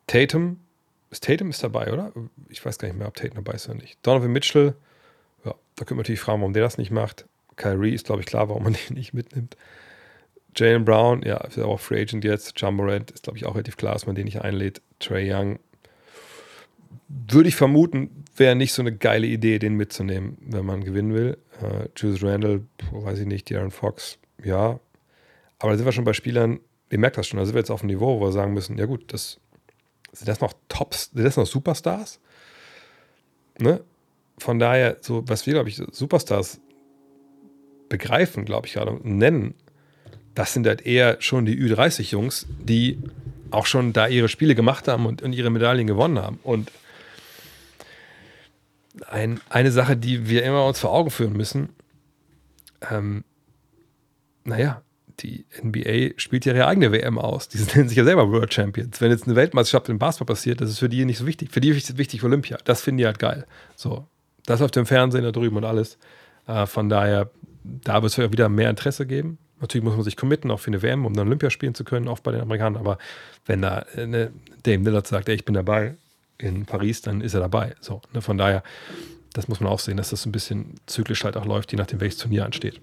Tatum, 0.06 0.60
ist 1.10 1.24
Tatum 1.24 1.50
ist 1.50 1.62
dabei, 1.62 1.92
oder? 1.92 2.12
Ich 2.48 2.64
weiß 2.64 2.78
gar 2.78 2.88
nicht 2.88 2.98
mehr, 2.98 3.08
ob 3.08 3.14
Tatum 3.14 3.36
dabei 3.36 3.54
ist 3.54 3.68
oder 3.68 3.78
nicht. 3.78 3.98
Donovan 4.02 4.32
Mitchell, 4.32 4.74
ja, 5.44 5.54
da 5.76 5.84
können 5.84 5.98
wir 5.98 6.02
natürlich 6.02 6.20
fragen, 6.20 6.40
warum 6.40 6.52
der 6.52 6.62
das 6.62 6.78
nicht 6.78 6.90
macht. 6.90 7.26
Kyrie 7.56 7.94
ist, 7.94 8.06
glaube 8.06 8.22
ich, 8.22 8.26
klar, 8.26 8.48
warum 8.48 8.64
man 8.64 8.76
den 8.88 8.96
nicht 8.96 9.14
mitnimmt. 9.14 9.56
Jalen 10.56 10.84
Brown, 10.84 11.22
ja, 11.22 11.38
ist 11.38 11.58
auch 11.58 11.80
Free 11.80 12.02
Agent 12.02 12.24
jetzt. 12.24 12.52
John 12.56 12.74
Morant 12.74 13.10
ist, 13.10 13.22
glaube 13.22 13.38
ich, 13.38 13.46
auch 13.46 13.54
relativ 13.54 13.76
klar, 13.76 13.94
dass 13.94 14.06
man 14.06 14.14
den 14.14 14.24
nicht 14.24 14.42
einlädt. 14.42 14.82
Trey 14.98 15.32
Young, 15.32 15.58
würde 17.08 17.48
ich 17.48 17.56
vermuten, 17.56 18.24
wäre 18.36 18.54
nicht 18.56 18.72
so 18.72 18.82
eine 18.82 18.92
geile 18.92 19.26
Idee, 19.26 19.58
den 19.58 19.74
mitzunehmen, 19.74 20.38
wenn 20.40 20.64
man 20.64 20.84
gewinnen 20.84 21.14
will. 21.14 21.38
Äh, 21.62 21.88
Julius 21.96 22.22
Randall, 22.22 22.62
weiß 22.90 23.20
ich 23.20 23.26
nicht, 23.26 23.50
Darren 23.50 23.70
Fox, 23.70 24.18
ja. 24.42 24.78
Aber 25.58 25.72
da 25.72 25.76
sind 25.76 25.86
wir 25.86 25.92
schon 25.92 26.04
bei 26.04 26.12
Spielern, 26.12 26.60
ihr 26.90 26.98
merkt 26.98 27.16
das 27.16 27.26
schon, 27.26 27.38
da 27.38 27.44
sind 27.44 27.54
wir 27.54 27.60
jetzt 27.60 27.70
auf 27.70 27.80
dem 27.80 27.88
Niveau, 27.88 28.18
wo 28.18 28.26
wir 28.26 28.32
sagen 28.32 28.52
müssen, 28.52 28.78
ja 28.78 28.86
gut, 28.86 29.12
das, 29.12 29.38
sind 30.12 30.28
das 30.28 30.40
noch 30.40 30.52
Tops, 30.68 31.10
sind 31.12 31.24
das 31.24 31.36
noch 31.36 31.46
Superstars? 31.46 32.20
Ne? 33.58 33.82
Von 34.38 34.58
daher, 34.58 34.98
so, 35.00 35.22
was 35.26 35.46
wir, 35.46 35.54
glaube 35.54 35.68
ich, 35.68 35.76
Superstars 35.90 36.60
begreifen, 37.88 38.44
glaube 38.44 38.66
ich, 38.66 38.74
gerade 38.74 38.98
nennen, 39.02 39.54
das 40.34 40.52
sind 40.52 40.66
halt 40.66 40.82
eher 40.82 41.20
schon 41.20 41.44
die 41.44 41.58
Ü30-Jungs, 41.58 42.46
die 42.58 42.98
auch 43.50 43.66
schon 43.66 43.92
da 43.92 44.06
ihre 44.06 44.28
Spiele 44.28 44.54
gemacht 44.54 44.88
haben 44.88 45.06
und, 45.06 45.22
und 45.22 45.32
ihre 45.34 45.50
Medaillen 45.50 45.86
gewonnen 45.86 46.18
haben. 46.18 46.38
Und 46.42 46.72
ein, 49.08 49.40
eine 49.50 49.70
Sache, 49.70 49.96
die 49.96 50.28
wir 50.28 50.42
immer 50.42 50.66
uns 50.66 50.78
vor 50.78 50.92
Augen 50.92 51.10
führen 51.10 51.34
müssen, 51.34 51.70
ähm, 52.90 53.24
naja, 54.44 54.82
die 55.20 55.44
NBA 55.62 56.18
spielt 56.18 56.44
ja 56.44 56.54
ihre 56.54 56.66
eigene 56.66 56.92
WM 56.92 57.18
aus. 57.18 57.48
Die 57.48 57.58
nennen 57.74 57.88
sich 57.88 57.98
ja 57.98 58.04
selber 58.04 58.30
World 58.30 58.52
Champions. 58.52 59.00
Wenn 59.00 59.10
jetzt 59.10 59.26
eine 59.26 59.36
Weltmeisterschaft 59.36 59.88
im 59.88 59.98
Basketball 59.98 60.34
passiert, 60.34 60.60
das 60.60 60.70
ist 60.70 60.78
für 60.78 60.88
die 60.88 61.04
nicht 61.04 61.18
so 61.18 61.26
wichtig. 61.26 61.50
Für 61.52 61.60
die 61.60 61.70
ist 61.70 61.98
wichtig 61.98 62.22
Olympia. 62.24 62.58
Das 62.64 62.82
finden 62.82 62.98
die 62.98 63.06
halt 63.06 63.18
geil. 63.18 63.46
So, 63.76 64.06
das 64.46 64.60
läuft 64.60 64.76
im 64.76 64.86
Fernsehen 64.86 65.24
da 65.24 65.32
drüben 65.32 65.56
und 65.56 65.64
alles. 65.64 65.98
Äh, 66.46 66.66
von 66.66 66.88
daher, 66.88 67.30
da 67.64 68.02
wird 68.02 68.16
es 68.16 68.32
wieder 68.32 68.48
mehr 68.48 68.70
Interesse 68.70 69.06
geben. 69.06 69.38
Natürlich 69.60 69.84
muss 69.84 69.94
man 69.94 70.02
sich 70.02 70.16
committen, 70.16 70.50
auch 70.50 70.58
für 70.58 70.68
eine 70.68 70.82
WM, 70.82 71.06
um 71.06 71.14
dann 71.14 71.28
Olympia 71.28 71.50
spielen 71.50 71.74
zu 71.74 71.84
können, 71.84 72.08
oft 72.08 72.24
bei 72.24 72.32
den 72.32 72.40
Amerikanern. 72.40 72.80
Aber 72.80 72.98
wenn 73.46 73.62
da 73.62 73.86
eine 73.96 74.32
Dame 74.64 74.84
Lillard 74.84 75.06
sagt, 75.06 75.28
ey, 75.28 75.36
ich 75.36 75.44
bin 75.44 75.54
dabei 75.54 75.94
in 76.38 76.66
Paris, 76.66 77.00
dann 77.02 77.20
ist 77.20 77.34
er 77.34 77.40
dabei. 77.40 77.76
So, 77.80 78.02
ne, 78.12 78.20
von 78.20 78.36
daher, 78.36 78.64
das 79.32 79.46
muss 79.46 79.60
man 79.60 79.70
auch 79.70 79.78
sehen, 79.78 79.96
dass 79.96 80.10
das 80.10 80.26
ein 80.26 80.32
bisschen 80.32 80.74
zyklisch 80.86 81.22
halt 81.22 81.36
auch 81.36 81.46
läuft, 81.46 81.70
je 81.70 81.78
nachdem, 81.78 82.00
welches 82.00 82.18
Turnier 82.18 82.44
ansteht. 82.44 82.80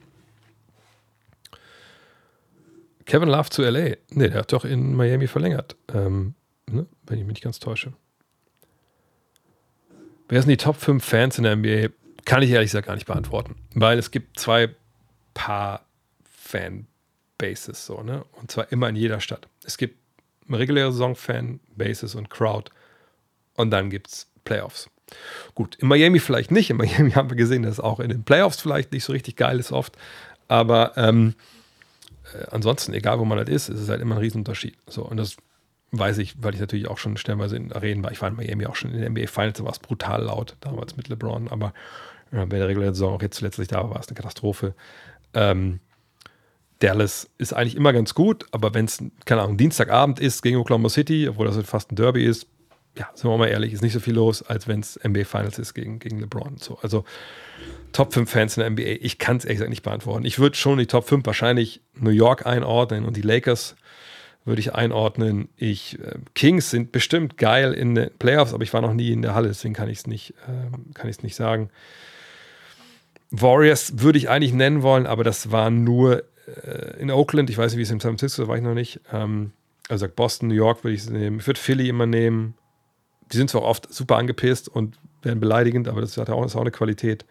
Kevin 3.10 3.30
Love 3.30 3.50
zu 3.50 3.64
LA. 3.64 3.96
Ne, 4.12 4.30
der 4.30 4.36
hat 4.36 4.54
doch 4.54 4.64
in 4.64 4.96
Miami 4.96 5.26
verlängert. 5.26 5.76
Ähm, 5.92 6.36
ne, 6.70 6.86
wenn 7.08 7.18
ich 7.18 7.26
mich 7.26 7.34
nicht 7.34 7.44
ganz 7.44 7.60
täusche. 7.60 7.94
Wer 10.28 10.44
sind 10.44 10.50
die 10.52 10.58
Top 10.58 10.76
5 10.76 11.04
Fans 11.04 11.40
in 11.40 11.44
der 11.44 11.56
NBA? 11.56 11.90
Kann 12.26 12.44
ich 12.44 12.52
ehrlich 12.52 12.70
gesagt 12.70 12.86
gar 12.86 12.94
nicht 12.94 13.08
beantworten. 13.08 13.56
Weil 13.74 13.98
es 13.98 14.12
gibt 14.12 14.40
zwei 14.40 14.70
Paar 15.34 15.88
Fanbases, 16.30 17.84
so, 17.84 18.04
ne? 18.04 18.26
Und 18.34 18.52
zwar 18.52 18.72
immer 18.72 18.88
in 18.90 18.96
jeder 18.96 19.22
Stadt. 19.22 19.48
Es 19.66 19.80
gibt 19.80 19.98
reguläre 20.48 20.92
Saison-Fanbases 20.92 22.14
und 22.14 22.30
Crowd. 22.30 22.70
Und 23.56 23.72
dann 23.72 23.90
gibt 23.90 24.08
es 24.08 24.28
Playoffs. 24.44 24.88
Gut, 25.56 25.78
in 25.78 25.88
Miami 25.88 26.20
vielleicht 26.20 26.52
nicht. 26.52 26.70
In 26.70 26.78
Miami 26.78 27.12
haben 27.16 27.32
wir 27.32 27.38
gesehen, 27.38 27.64
dass 27.64 27.74
es 27.74 27.80
auch 27.80 28.00
in 28.00 28.10
den 28.10 28.24
Playoffs 28.24 28.62
vielleicht 28.62 28.92
nicht 28.92 29.04
so 29.04 29.14
richtig 29.14 29.36
geil 29.36 29.60
ist 29.60 29.72
oft. 29.72 29.98
Aber 30.48 30.96
ähm, 30.96 31.34
äh, 31.36 31.59
ansonsten, 32.52 32.94
egal 32.94 33.20
wo 33.20 33.26
man 33.26 33.38
halt 33.38 33.50
ist, 33.50 33.70
ist 33.70 33.80
es 33.80 33.90
halt 33.90 34.02
immer 34.02 34.16
ein 34.16 34.22
Riesenunterschied. 34.22 34.78
So, 34.88 35.04
und 35.04 35.18
das 35.18 35.38
weiß 35.92 36.20
ich, 36.20 36.36
weil 36.42 36.54
ich 36.54 36.60
natürlich 36.60 36.88
auch 36.88 36.98
schon 36.98 37.18
stellenweise 37.18 37.56
in 37.56 37.72
Arenen 37.72 38.04
war. 38.04 38.12
Ich 38.12 38.22
war 38.22 38.30
in 38.30 38.36
Miami 38.36 38.66
auch 38.66 38.76
schon 38.76 38.94
in 38.94 39.02
den 39.02 39.12
NBA 39.14 39.28
Finals, 39.28 39.58
da 39.58 39.64
war 39.64 39.72
es 39.72 39.80
brutal 39.80 40.24
laut, 40.24 40.56
damals 40.62 40.98
mit 40.98 41.08
LeBron, 41.08 41.48
aber 41.48 41.74
äh, 42.32 42.46
bei 42.46 42.58
der 42.58 42.68
regulären 42.68 42.94
Saison 42.94 43.16
auch 43.16 43.22
jetzt 43.22 43.42
letztlich 43.42 43.68
da 43.68 43.78
war, 43.78 43.92
war 43.92 44.00
es 44.00 44.08
eine 44.08 44.16
Katastrophe. 44.16 44.76
Ähm, 45.34 45.80
Dallas 46.80 47.30
ist 47.38 47.54
eigentlich 47.54 47.76
immer 47.76 47.92
ganz 47.92 48.14
gut, 48.14 48.46
aber 48.52 48.74
wenn 48.74 48.86
es, 48.86 49.04
keine 49.26 49.42
Ahnung, 49.42 49.58
Dienstagabend 49.58 50.20
ist 50.20 50.42
gegen 50.42 50.58
Oklahoma 50.58 50.90
City, 50.90 51.28
obwohl 51.28 51.48
das 51.48 51.58
fast 51.66 51.92
ein 51.92 51.96
Derby 51.96 52.26
ist, 52.26 52.48
ja, 52.98 53.10
sind 53.14 53.30
wir 53.30 53.38
mal 53.38 53.48
ehrlich, 53.48 53.74
ist 53.74 53.82
nicht 53.82 53.94
so 53.94 54.00
viel 54.00 54.16
los, 54.16 54.42
als 54.42 54.68
wenn 54.68 54.80
es 54.80 55.00
NBA 55.04 55.26
Finals 55.26 55.60
ist 55.60 55.74
gegen, 55.74 56.00
gegen 56.00 56.20
LeBron. 56.20 56.58
So, 56.58 56.78
also 56.82 57.04
Top 57.92 58.14
5 58.14 58.30
Fans 58.30 58.58
in 58.58 58.62
der 58.62 58.70
NBA, 58.70 59.04
ich 59.04 59.18
kann 59.18 59.38
es 59.38 59.46
ehrlich 59.46 59.58
gesagt 59.58 59.70
nicht 59.70 59.84
beantworten. 59.84 60.26
Ich 60.26 60.40
würde 60.40 60.56
schon 60.56 60.78
die 60.78 60.86
Top 60.86 61.08
5 61.08 61.26
wahrscheinlich 61.26 61.82
New 61.96 62.12
York 62.12 62.46
einordnen 62.46 63.06
und 63.06 63.18
die 63.18 63.22
Lakers 63.22 63.76
würde 64.46 64.60
ich 64.62 64.74
einordnen. 64.74 65.50
Ich, 65.58 66.00
äh, 66.00 66.16
Kings 66.34 66.70
sind 66.70 66.92
bestimmt 66.92 67.38
geil 67.38 67.74
in 67.74 67.96
den 67.96 68.10
Playoffs, 68.20 68.54
aber 68.54 68.64
ich 68.64 68.74
war 68.74 68.82
noch 68.82 68.94
nie 68.94 69.12
in 69.12 69.22
der 69.22 69.36
Halle, 69.36 69.48
deswegen 69.48 69.74
kann 69.74 69.90
ich 69.90 70.00
es 70.00 70.08
nicht, 70.08 70.34
äh, 70.48 71.08
nicht 71.22 71.36
sagen. 71.36 71.70
Warriors 73.32 74.00
würde 74.00 74.18
ich 74.18 74.30
eigentlich 74.30 74.54
nennen 74.54 74.82
wollen, 74.82 75.06
aber 75.06 75.24
das 75.24 75.52
war 75.52 75.70
nur 75.70 76.24
äh, 76.64 77.00
in 77.00 77.12
Oakland, 77.12 77.50
ich 77.50 77.58
weiß 77.58 77.72
nicht, 77.72 77.78
wie 77.78 77.84
es 77.84 77.92
in 77.92 78.00
San 78.00 78.12
Francisco 78.12 78.48
war 78.48 78.58
ich 78.58 78.64
noch 78.64 78.74
nicht. 78.74 79.02
Ähm, 79.12 79.52
also 79.88 80.08
Boston, 80.08 80.50
New 80.50 80.56
York 80.56 80.84
würde 80.84 80.96
ich 80.96 81.10
nehmen. 81.10 81.40
Ich 81.40 81.48
würde 81.48 81.60
Philly 81.60 81.90
immer 81.90 82.06
nehmen. 82.06 82.56
Die 83.32 83.38
sind 83.38 83.50
zwar 83.50 83.64
oft 83.64 83.92
super 83.94 84.18
angepisst 84.18 84.70
und 84.70 84.98
werden 85.22 85.40
beleidigend, 85.40 85.88
aber 85.88 86.02
das 86.02 86.18
hat 86.18 86.30
auch, 86.30 86.46
ist 86.46 86.56
auch 86.56 86.62
eine 86.62 86.72
Qualität. 86.72 87.26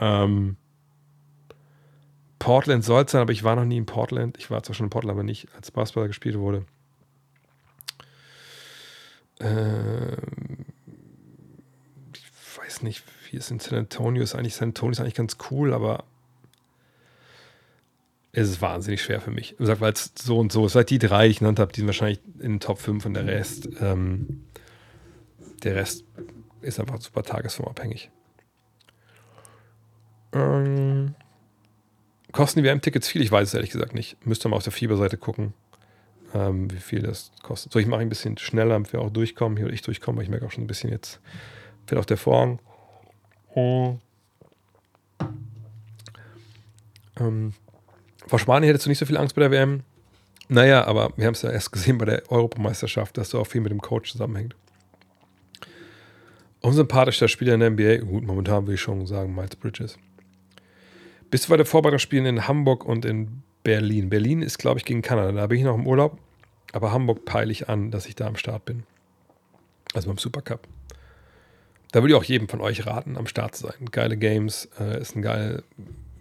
Ähm, 0.00 0.56
Portland 2.40 2.82
soll 2.82 3.04
es 3.04 3.12
sein, 3.12 3.20
aber 3.20 3.32
ich 3.32 3.44
war 3.44 3.54
noch 3.54 3.66
nie 3.66 3.76
in 3.76 3.86
Portland. 3.86 4.38
Ich 4.38 4.50
war 4.50 4.62
zwar 4.62 4.74
schon 4.74 4.86
in 4.86 4.90
Portland, 4.90 5.12
aber 5.12 5.22
nicht, 5.22 5.46
als 5.54 5.70
Basketball 5.70 6.08
gespielt 6.08 6.38
wurde. 6.38 6.64
Ähm, 9.38 10.64
ich 12.14 12.58
weiß 12.58 12.82
nicht, 12.82 13.04
wie 13.30 13.36
es 13.36 13.50
in 13.50 13.60
San 13.60 13.78
Antonio 13.78 14.22
ist. 14.22 14.34
Eigentlich 14.34 14.54
San 14.54 14.70
Antonio 14.70 14.92
ist 14.92 15.00
eigentlich 15.00 15.14
ganz 15.14 15.36
cool, 15.50 15.74
aber 15.74 16.04
es 18.32 18.48
ist 18.48 18.62
wahnsinnig 18.62 19.02
schwer 19.02 19.20
für 19.20 19.30
mich. 19.30 19.56
Weil 19.58 19.92
es 19.92 20.12
so 20.14 20.38
und 20.38 20.50
so 20.50 20.66
ist. 20.66 20.72
Seit 20.72 20.88
die 20.88 20.98
drei, 20.98 21.26
die 21.26 21.32
ich 21.32 21.38
genannt 21.40 21.58
habe, 21.58 21.72
die 21.72 21.80
sind 21.80 21.88
wahrscheinlich 21.88 22.20
in 22.38 22.52
den 22.52 22.60
Top 22.60 22.78
5 22.78 23.04
und 23.04 23.14
der 23.14 23.26
Rest, 23.26 23.68
ähm, 23.80 24.46
der 25.62 25.76
Rest 25.76 26.04
ist 26.62 26.80
einfach 26.80 27.00
super 27.00 27.22
tagesformabhängig. 27.22 28.10
Ähm, 30.32 31.14
kosten 32.32 32.62
die 32.62 32.68
WM-Tickets 32.68 33.08
viel? 33.08 33.22
Ich 33.22 33.32
weiß 33.32 33.48
es 33.48 33.54
ehrlich 33.54 33.70
gesagt 33.70 33.94
nicht. 33.94 34.24
Müsste 34.26 34.48
mal 34.48 34.56
auf 34.56 34.62
der 34.62 34.72
Fieberseite 34.72 35.16
gucken, 35.16 35.54
ähm, 36.34 36.70
wie 36.70 36.76
viel 36.76 37.02
das 37.02 37.32
kostet. 37.42 37.72
So, 37.72 37.78
ich 37.78 37.86
mache 37.86 38.00
ein 38.00 38.08
bisschen 38.08 38.38
schneller, 38.38 38.74
damit 38.74 38.92
wir 38.92 39.00
auch 39.00 39.10
durchkommen. 39.10 39.56
Hier 39.56 39.66
will 39.66 39.74
ich 39.74 39.82
durchkommen, 39.82 40.18
weil 40.18 40.24
ich 40.24 40.30
merke 40.30 40.46
auch 40.46 40.52
schon 40.52 40.64
ein 40.64 40.68
bisschen 40.68 40.90
jetzt, 40.90 41.20
fällt 41.86 42.00
auch 42.00 42.04
der 42.04 42.16
Vorhang. 42.16 42.60
Oh. 43.54 43.96
Ähm, 47.18 47.52
vor 48.26 48.38
Spanien 48.38 48.68
hättest 48.68 48.86
du 48.86 48.90
nicht 48.90 48.98
so 48.98 49.06
viel 49.06 49.16
Angst 49.16 49.34
bei 49.34 49.40
der 49.40 49.50
WM. 49.50 49.82
Naja, 50.48 50.84
aber 50.84 51.12
wir 51.16 51.26
haben 51.26 51.34
es 51.34 51.42
ja 51.42 51.50
erst 51.50 51.70
gesehen 51.72 51.98
bei 51.98 52.06
der 52.06 52.30
Europameisterschaft, 52.30 53.16
dass 53.16 53.30
da 53.30 53.38
auch 53.38 53.46
viel 53.46 53.60
mit 53.60 53.70
dem 53.70 53.80
Coach 53.80 54.12
zusammenhängt. 54.12 54.56
Unsympathischer 56.60 57.28
Spieler 57.28 57.54
in 57.54 57.60
der 57.60 57.70
NBA, 57.70 58.04
gut, 58.04 58.24
momentan 58.24 58.66
will 58.66 58.74
ich 58.74 58.80
schon 58.80 59.06
sagen, 59.06 59.34
Miles 59.34 59.56
Bridges. 59.56 59.96
Bist 61.30 61.46
du 61.46 61.50
bei 61.50 61.56
der 61.56 61.66
Vorbereitungsspielen 61.66 62.26
in 62.26 62.48
Hamburg 62.48 62.84
und 62.84 63.04
in 63.04 63.42
Berlin? 63.62 64.10
Berlin 64.10 64.42
ist, 64.42 64.58
glaube 64.58 64.78
ich, 64.78 64.84
gegen 64.84 65.02
Kanada. 65.02 65.30
Da 65.32 65.46
bin 65.46 65.58
ich 65.58 65.64
noch 65.64 65.76
im 65.76 65.86
Urlaub. 65.86 66.18
Aber 66.72 66.92
Hamburg 66.92 67.24
peile 67.24 67.52
ich 67.52 67.68
an, 67.68 67.90
dass 67.90 68.06
ich 68.06 68.16
da 68.16 68.26
am 68.26 68.36
Start 68.36 68.64
bin. 68.64 68.84
Also 69.94 70.08
beim 70.08 70.18
Supercup. 70.18 70.66
Da 71.92 72.02
würde 72.02 72.14
ich 72.14 72.18
auch 72.18 72.24
jedem 72.24 72.48
von 72.48 72.60
euch 72.60 72.86
raten, 72.86 73.16
am 73.16 73.26
Start 73.26 73.56
zu 73.56 73.66
sein. 73.66 73.86
Geile 73.90 74.16
Games, 74.16 74.68
äh, 74.78 75.00
ist 75.00 75.16
ein 75.16 75.22
geil, 75.22 75.64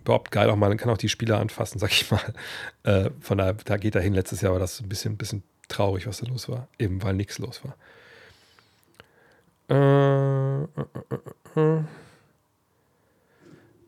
überhaupt 0.02 0.32
geil 0.32 0.50
auch 0.50 0.56
mal, 0.56 0.70
man 0.70 0.78
kann 0.78 0.90
auch 0.90 0.98
die 0.98 1.10
Spieler 1.10 1.40
anfassen, 1.40 1.78
sag 1.80 1.92
ich 1.92 2.10
mal. 2.10 2.34
Äh, 2.84 3.12
von 3.20 3.38
daher, 3.38 3.54
da 3.66 3.78
geht 3.78 3.96
er 3.96 4.02
hin. 4.02 4.14
Letztes 4.14 4.42
Jahr 4.42 4.54
war 4.54 4.60
das 4.60 4.80
ein 4.80 4.90
bisschen, 4.90 5.18
bisschen 5.18 5.44
traurig, 5.68 6.08
was 6.08 6.20
da 6.20 6.28
los 6.28 6.50
war. 6.50 6.68
Eben 6.80 7.04
weil 7.04 7.14
nichts 7.14 7.38
los 7.38 7.62
war. 7.64 7.76
Äh, 9.70 10.64
äh, 10.64 10.66
äh, 11.56 11.78
äh. 11.78 11.84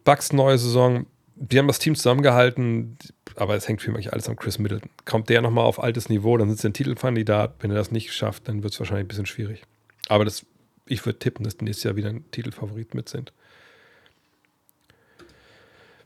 Bucks 0.04 0.34
neue 0.34 0.58
Saison, 0.58 1.06
die 1.36 1.58
haben 1.58 1.68
das 1.68 1.80
Team 1.80 1.96
zusammengehalten, 1.96 2.98
aber 3.36 3.56
es 3.56 3.68
hängt 3.68 3.82
für 3.82 3.92
mich 3.92 4.14
alles 4.14 4.30
an 4.30 4.36
Chris 4.36 4.60
Middleton. 4.60 4.90
Kommt 5.06 5.30
der 5.30 5.42
nochmal 5.42 5.66
auf 5.66 5.82
altes 5.82 6.10
Niveau, 6.10 6.38
dann 6.38 6.50
sind 6.50 6.60
sie 6.60 6.68
ein 6.70 6.74
Titelkandidat. 6.74 7.56
Wenn 7.60 7.72
er 7.72 7.78
das 7.78 7.92
nicht 7.92 8.14
schafft, 8.14 8.48
dann 8.48 8.64
wird 8.64 8.74
es 8.74 8.80
wahrscheinlich 8.80 9.06
ein 9.06 9.08
bisschen 9.08 9.26
schwierig. 9.26 9.64
Aber 10.08 10.26
das, 10.26 10.46
ich 10.86 11.06
würde 11.06 11.20
tippen, 11.20 11.44
dass 11.44 11.58
die 11.58 11.66
nächstes 11.66 11.84
Jahr 11.84 11.96
wieder 11.96 12.10
ein 12.10 12.30
Titelfavorit 12.32 12.94
mit 12.94 13.10
sind. 13.10 13.34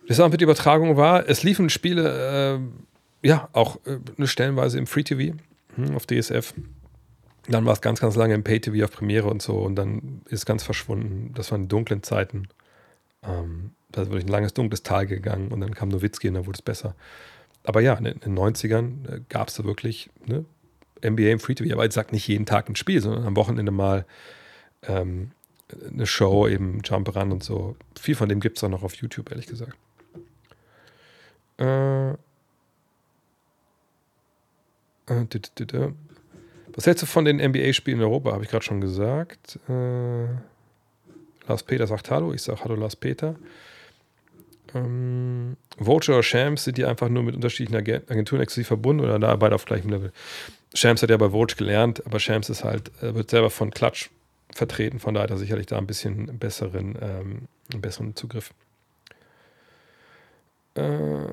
Das 0.07 0.19
auch 0.19 0.29
mit 0.29 0.41
Übertragung 0.41 0.97
war, 0.97 1.27
es 1.27 1.43
liefen 1.43 1.69
Spiele, 1.69 2.59
äh, 3.23 3.27
ja, 3.27 3.49
auch 3.53 3.77
äh, 3.85 3.97
eine 4.17 4.27
Stellenweise 4.27 4.77
im 4.77 4.87
Free 4.87 5.03
TV 5.03 5.35
hm, 5.75 5.95
auf 5.95 6.05
DSF. 6.05 6.53
Dann 7.47 7.65
war 7.65 7.73
es 7.73 7.81
ganz, 7.81 7.99
ganz 7.99 8.15
lange 8.15 8.33
im 8.33 8.43
Pay 8.43 8.59
TV 8.59 8.85
auf 8.85 8.91
Premiere 8.91 9.27
und 9.27 9.41
so 9.41 9.57
und 9.57 9.75
dann 9.75 10.21
ist 10.25 10.39
es 10.39 10.45
ganz 10.45 10.63
verschwunden. 10.63 11.31
Das 11.33 11.51
waren 11.51 11.67
dunklen 11.67 12.03
Zeiten. 12.03 12.47
Ähm, 13.23 13.71
da 13.95 14.01
ist 14.01 14.09
wirklich 14.09 14.25
ein 14.25 14.31
langes, 14.31 14.53
dunkles 14.53 14.83
Tal 14.83 15.07
gegangen 15.07 15.51
und 15.51 15.61
dann 15.61 15.73
kam 15.73 15.89
Nowitzki 15.89 16.27
und 16.27 16.33
dann 16.33 16.45
wurde 16.45 16.57
es 16.57 16.61
besser. 16.61 16.95
Aber 17.63 17.81
ja, 17.81 17.93
in 17.93 18.03
den 18.03 18.37
90ern 18.37 19.09
äh, 19.09 19.21
gab 19.29 19.47
es 19.47 19.55
da 19.55 19.63
wirklich 19.63 20.09
ne, 20.25 20.45
NBA 21.03 21.31
im 21.31 21.39
Free 21.39 21.55
TV, 21.55 21.73
aber 21.73 21.85
ich 21.85 21.93
sage 21.93 22.11
nicht 22.11 22.27
jeden 22.27 22.45
Tag 22.45 22.69
ein 22.69 22.75
Spiel, 22.75 23.01
sondern 23.01 23.25
am 23.25 23.35
Wochenende 23.35 23.71
mal 23.71 24.05
ähm, 24.83 25.31
eine 25.91 26.05
Show, 26.05 26.47
eben 26.47 26.81
Jump 26.83 27.15
Run 27.15 27.31
und 27.31 27.43
so. 27.43 27.75
Viel 27.99 28.15
von 28.15 28.27
dem 28.27 28.41
gibt 28.41 28.57
es 28.57 28.63
auch 28.63 28.69
noch 28.69 28.83
auf 28.83 28.95
YouTube, 28.95 29.31
ehrlich 29.31 29.47
gesagt. 29.47 29.77
Äh, 31.57 32.11
äh, 32.11 32.15
was 36.73 36.85
hältst 36.85 37.03
du 37.03 37.07
von 37.07 37.23
den 37.23 37.37
NBA-Spielen 37.37 37.99
in 37.99 38.03
Europa? 38.03 38.33
Habe 38.33 38.43
ich 38.43 38.49
gerade 38.49 38.65
schon 38.65 38.81
gesagt. 38.81 39.57
Äh, 39.69 40.25
Lars 41.47 41.63
Peter 41.63 41.87
sagt 41.87 42.11
Hallo, 42.11 42.33
ich 42.33 42.41
sage 42.41 42.59
Hallo 42.63 42.75
Lars 42.75 42.95
Peter. 42.95 43.35
Ähm, 44.75 45.55
Vulture 45.77 46.17
oder 46.17 46.23
Shams 46.23 46.65
sind 46.65 46.77
die 46.77 46.85
einfach 46.85 47.09
nur 47.09 47.23
mit 47.23 47.35
unterschiedlichen 47.35 47.75
Agenturen 47.75 48.41
exklusiv 48.41 48.67
verbunden 48.67 49.03
oder 49.03 49.17
da 49.17 49.35
beide 49.37 49.55
auf 49.55 49.65
gleichem 49.65 49.89
Level? 49.89 50.11
Shams 50.73 51.01
hat 51.01 51.09
ja 51.09 51.17
bei 51.17 51.31
Vulture 51.31 51.57
gelernt, 51.57 52.05
aber 52.05 52.19
Shams 52.19 52.49
ist 52.49 52.63
halt, 52.63 52.91
äh, 53.01 53.15
wird 53.15 53.29
selber 53.29 53.49
von 53.49 53.71
Klatsch 53.71 54.09
vertreten, 54.53 54.99
von 54.99 55.13
daher 55.13 55.23
hat 55.23 55.31
er 55.31 55.37
sicherlich 55.37 55.65
da 55.65 55.77
ein 55.77 55.87
bisschen 55.87 56.37
besseren, 56.37 56.97
ähm, 57.01 57.47
einen 57.71 57.81
besseren 57.81 58.15
Zugriff. 58.15 58.53
Äh, 60.75 61.25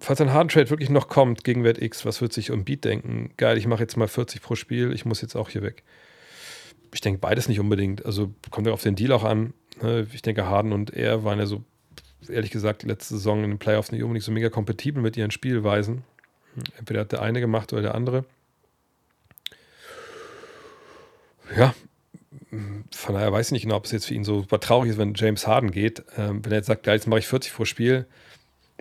falls 0.00 0.20
ein 0.20 0.32
Hard 0.32 0.50
Trade 0.50 0.70
wirklich 0.70 0.90
noch 0.90 1.08
kommt 1.08 1.44
gegen 1.44 1.62
Wert 1.62 1.80
X, 1.80 2.06
was 2.06 2.22
wird 2.22 2.32
sich 2.32 2.50
um 2.50 2.64
Beat 2.64 2.84
denken? 2.84 3.30
Geil, 3.36 3.58
ich 3.58 3.66
mache 3.66 3.82
jetzt 3.82 3.96
mal 3.96 4.08
40 4.08 4.40
pro 4.40 4.54
Spiel, 4.54 4.92
ich 4.92 5.04
muss 5.04 5.20
jetzt 5.20 5.36
auch 5.36 5.50
hier 5.50 5.62
weg. 5.62 5.82
Ich 6.94 7.00
denke 7.00 7.18
beides 7.18 7.48
nicht 7.48 7.60
unbedingt. 7.60 8.06
Also 8.06 8.32
kommt 8.50 8.66
ja 8.66 8.72
auf 8.72 8.82
den 8.82 8.94
Deal 8.94 9.12
auch 9.12 9.24
an. 9.24 9.52
Ne? 9.82 10.06
Ich 10.12 10.22
denke, 10.22 10.46
Harden 10.46 10.72
und 10.72 10.90
er 10.94 11.24
waren 11.24 11.38
ja 11.38 11.46
so, 11.46 11.64
ehrlich 12.30 12.50
gesagt, 12.50 12.82
letzte 12.82 13.14
Saison 13.14 13.44
in 13.44 13.50
den 13.50 13.58
Playoffs 13.58 13.92
nicht 13.92 14.02
unbedingt 14.02 14.24
so 14.24 14.32
mega 14.32 14.50
kompatibel 14.50 15.02
mit 15.02 15.16
ihren 15.16 15.30
Spielweisen. 15.30 16.04
Entweder 16.78 17.00
hat 17.00 17.12
der 17.12 17.22
eine 17.22 17.40
gemacht 17.40 17.72
oder 17.72 17.82
der 17.82 17.94
andere. 17.94 18.24
Ja, 21.56 21.74
von 22.90 23.14
daher 23.14 23.32
weiß 23.32 23.48
ich 23.48 23.52
nicht 23.52 23.62
genau, 23.62 23.76
ob 23.76 23.84
es 23.84 23.92
jetzt 23.92 24.06
für 24.06 24.14
ihn 24.14 24.24
so 24.24 24.40
super 24.40 24.60
traurig 24.60 24.90
ist, 24.90 24.98
wenn 24.98 25.14
James 25.14 25.46
Harden 25.46 25.70
geht. 25.70 26.04
Ähm, 26.16 26.44
wenn 26.44 26.52
er 26.52 26.58
jetzt 26.58 26.66
sagt, 26.66 26.86
jetzt 26.86 27.06
mache 27.06 27.20
ich 27.20 27.26
40 27.26 27.52
pro 27.54 27.64
Spiel, 27.64 28.06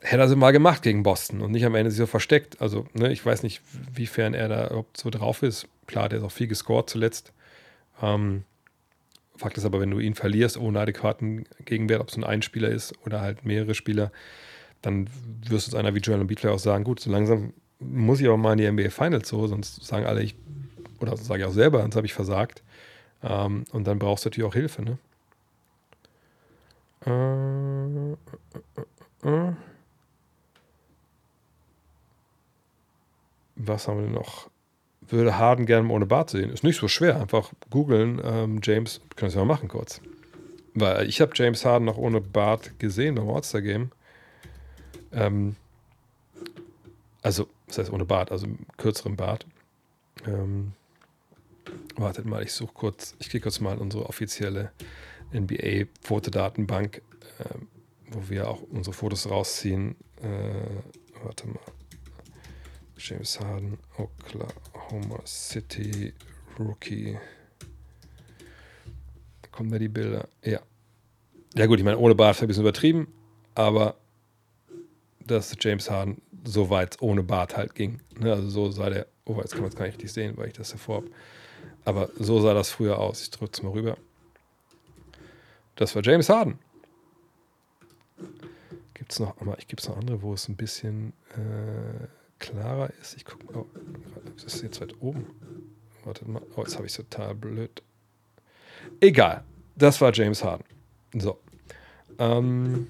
hätte 0.01 0.21
er 0.21 0.27
sie 0.27 0.35
mal 0.35 0.51
gemacht 0.51 0.81
gegen 0.81 1.03
Boston 1.03 1.41
und 1.41 1.51
nicht 1.51 1.65
am 1.65 1.75
Ende 1.75 1.91
sich 1.91 1.99
so 1.99 2.05
versteckt. 2.05 2.61
Also, 2.61 2.85
ne, 2.93 3.11
ich 3.11 3.25
weiß 3.25 3.43
nicht, 3.43 3.61
wiefern 3.93 4.33
er 4.33 4.47
da 4.47 4.67
überhaupt 4.67 4.97
so 4.97 5.09
drauf 5.09 5.43
ist. 5.43 5.67
Klar, 5.87 6.09
der 6.09 6.19
ist 6.19 6.25
auch 6.25 6.31
viel 6.31 6.47
gescored 6.47 6.89
zuletzt. 6.89 7.33
Ähm, 8.01 8.43
Fakt 9.35 9.57
ist 9.57 9.65
aber, 9.65 9.79
wenn 9.79 9.91
du 9.91 9.99
ihn 9.99 10.15
verlierst 10.15 10.57
ohne 10.57 10.79
adäquaten 10.79 11.45
Gegenwert, 11.65 12.01
ob 12.01 12.09
es 12.09 12.17
ein 12.17 12.23
Einspieler 12.23 12.69
ist 12.69 12.93
oder 13.05 13.21
halt 13.21 13.45
mehrere 13.45 13.73
Spieler, 13.73 14.11
dann 14.81 15.09
wirst 15.47 15.67
du 15.67 15.71
es 15.71 15.75
einer 15.75 15.95
wie 15.95 15.99
Joel 15.99 16.21
Embiid 16.21 16.45
auch 16.45 16.59
sagen, 16.59 16.83
gut, 16.83 16.99
so 16.99 17.11
langsam 17.11 17.53
muss 17.79 18.21
ich 18.21 18.27
aber 18.27 18.37
mal 18.37 18.53
in 18.53 18.57
die 18.59 18.71
NBA 18.71 18.89
Finals 18.89 19.29
so, 19.29 19.47
sonst 19.47 19.83
sagen 19.85 20.05
alle, 20.05 20.21
ich, 20.21 20.35
oder 20.99 21.17
sage 21.17 21.41
ich 21.41 21.47
auch 21.47 21.53
selber, 21.53 21.81
sonst 21.81 21.95
habe 21.95 22.05
ich 22.05 22.13
versagt. 22.13 22.63
Ähm, 23.23 23.65
und 23.71 23.87
dann 23.87 23.99
brauchst 23.99 24.25
du 24.25 24.29
natürlich 24.29 24.47
auch 24.47 24.53
Hilfe, 24.53 24.81
ne? 24.83 24.97
Äh, 27.05 28.13
äh, 29.25 29.47
äh, 29.49 29.53
Was 33.55 33.87
haben 33.87 34.03
wir 34.03 34.09
noch? 34.09 34.49
Würde 35.09 35.37
Harden 35.37 35.65
gerne 35.65 35.89
ohne 35.89 36.05
Bart 36.05 36.29
sehen. 36.29 36.49
Ist 36.49 36.63
nicht 36.63 36.79
so 36.79 36.87
schwer. 36.87 37.19
Einfach 37.19 37.51
googeln, 37.69 38.21
ähm, 38.23 38.59
James. 38.63 39.01
Können 39.15 39.33
wir 39.33 39.39
mal 39.39 39.53
machen 39.53 39.67
kurz. 39.67 40.01
Weil 40.73 41.07
ich 41.07 41.21
habe 41.21 41.31
James 41.35 41.65
Harden 41.65 41.85
noch 41.85 41.97
ohne 41.97 42.21
Bart 42.21 42.79
gesehen 42.79 43.15
beim 43.15 43.29
All-Star-Game. 43.29 43.91
Ähm, 45.11 45.55
also, 47.21 47.47
das 47.67 47.77
heißt 47.77 47.93
ohne 47.93 48.05
Bart, 48.05 48.31
also 48.31 48.47
kürzerem 48.77 49.15
Bart. 49.15 49.45
Ähm, 50.25 50.73
wartet 51.95 52.25
mal, 52.25 52.43
ich 52.43 52.53
suche 52.53 52.73
kurz, 52.73 53.15
ich 53.19 53.29
gehe 53.29 53.41
kurz 53.41 53.59
mal 53.59 53.77
unsere 53.77 54.07
offizielle 54.07 54.71
NBA-Fotodatenbank, 55.33 57.01
äh, 57.39 57.55
wo 58.11 58.29
wir 58.29 58.49
auch 58.49 58.61
unsere 58.61 58.93
Fotos 58.93 59.29
rausziehen. 59.29 59.95
Äh, 60.21 61.23
warte 61.23 61.47
mal. 61.47 61.59
James 62.97 63.39
Harden, 63.39 63.79
Oklahoma 63.97 64.53
City, 65.25 66.13
Rookie. 66.59 67.17
Kommen 69.51 69.71
da 69.71 69.77
die 69.77 69.87
Bilder? 69.87 70.27
Ja. 70.43 70.59
Ja, 71.55 71.65
gut, 71.67 71.77
ich 71.77 71.85
meine, 71.85 71.97
ohne 71.97 72.15
Bart 72.15 72.35
ist 72.35 72.41
ein 72.41 72.47
bisschen 72.47 72.63
übertrieben, 72.63 73.07
aber 73.53 73.95
dass 75.19 75.55
James 75.59 75.89
Harden 75.89 76.21
so 76.43 76.69
weit 76.69 77.01
ohne 77.01 77.23
Bart 77.23 77.55
halt 77.55 77.75
ging. 77.75 78.01
Ne? 78.19 78.31
Also 78.33 78.49
so 78.49 78.71
sah 78.71 78.89
der, 78.89 79.07
oh, 79.25 79.37
jetzt 79.37 79.51
kann 79.51 79.61
man 79.61 79.69
es 79.69 79.75
gar 79.75 79.85
nicht 79.85 79.95
richtig 79.95 80.11
sehen, 80.11 80.35
weil 80.37 80.47
ich 80.47 80.53
das 80.53 80.71
davor 80.71 80.97
habe. 80.97 81.11
Aber 81.85 82.09
so 82.17 82.39
sah 82.41 82.53
das 82.53 82.69
früher 82.69 82.97
aus. 82.99 83.21
Ich 83.21 83.29
drücke 83.29 83.51
es 83.53 83.61
mal 83.61 83.71
rüber. 83.71 83.97
Das 85.75 85.95
war 85.95 86.03
James 86.03 86.29
Harden. 86.29 86.59
Gibt 88.93 89.11
es 89.11 89.19
noch, 89.19 89.39
noch 89.41 89.97
andere, 89.97 90.21
wo 90.21 90.33
es 90.33 90.47
ein 90.47 90.55
bisschen 90.55 91.13
äh, 91.35 92.07
klarer 92.43 92.91
ist. 93.01 93.15
Ich 93.15 93.25
gucke, 93.25 93.57
oh, 93.57 93.65
das 94.35 94.55
ist 94.55 94.63
jetzt 94.63 94.81
weit 94.81 94.95
oben. 94.99 95.25
Warte 96.03 96.29
mal, 96.29 96.41
oh, 96.55 96.61
jetzt 96.61 96.75
habe 96.75 96.85
ich 96.85 96.91
es 96.91 96.97
total 96.97 97.33
blöd. 97.33 97.81
Egal, 98.99 99.43
das 99.75 100.01
war 100.01 100.13
James 100.13 100.43
Harden. 100.43 100.65
So. 101.17 101.39
Ähm, 102.19 102.87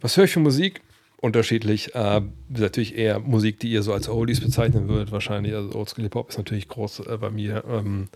was 0.00 0.16
höre 0.16 0.24
ich 0.24 0.32
für 0.32 0.40
Musik? 0.40 0.82
Unterschiedlich. 1.20 1.94
Äh, 1.94 2.22
natürlich 2.48 2.96
eher 2.96 3.20
Musik, 3.20 3.60
die 3.60 3.70
ihr 3.70 3.82
so 3.82 3.92
als 3.92 4.08
Oldies 4.08 4.40
bezeichnen 4.40 4.88
würdet, 4.88 5.12
wahrscheinlich. 5.12 5.54
Also 5.54 5.74
Oldschool 5.74 6.04
Hip 6.04 6.14
Hop 6.14 6.30
ist 6.30 6.38
natürlich 6.38 6.68
groß 6.68 7.00
äh, 7.00 7.18
bei 7.18 7.30
mir. 7.30 7.64
Ähm, 7.68 8.08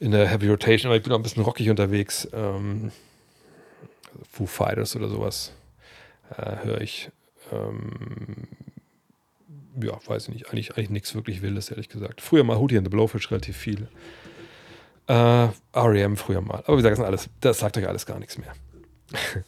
in 0.00 0.10
der 0.10 0.26
Heavy 0.26 0.48
Rotation, 0.48 0.90
aber 0.90 0.96
ich 0.96 1.02
bin 1.02 1.12
auch 1.12 1.18
ein 1.18 1.22
bisschen 1.22 1.44
rockig 1.44 1.70
unterwegs. 1.70 2.28
Ähm, 2.32 2.90
Foo 4.30 4.46
Fighters 4.46 4.96
oder 4.96 5.08
sowas 5.08 5.52
äh, 6.36 6.64
höre 6.64 6.80
ich. 6.80 7.10
Ähm, 7.52 8.48
ja, 9.80 9.98
weiß 10.06 10.28
ich 10.28 10.34
nicht. 10.34 10.46
Eigentlich, 10.48 10.76
eigentlich 10.76 10.90
nichts 10.90 11.14
wirklich 11.14 11.42
Wildes, 11.42 11.70
ehrlich 11.70 11.88
gesagt. 11.88 12.20
Früher 12.20 12.44
mal 12.44 12.58
Hootie 12.58 12.76
and 12.76 12.86
the 12.86 12.90
Blowfish 12.90 13.30
relativ 13.30 13.56
viel. 13.56 13.88
Äh, 15.06 15.48
REM 15.74 16.16
früher 16.16 16.40
mal. 16.40 16.62
Aber 16.66 16.78
wie 16.78 16.82
gesagt, 16.82 16.98
das, 16.98 17.04
alles, 17.04 17.28
das 17.40 17.58
sagt 17.58 17.76
euch 17.76 17.88
alles 17.88 18.06
gar 18.06 18.18
nichts 18.18 18.38
mehr. 18.38 18.52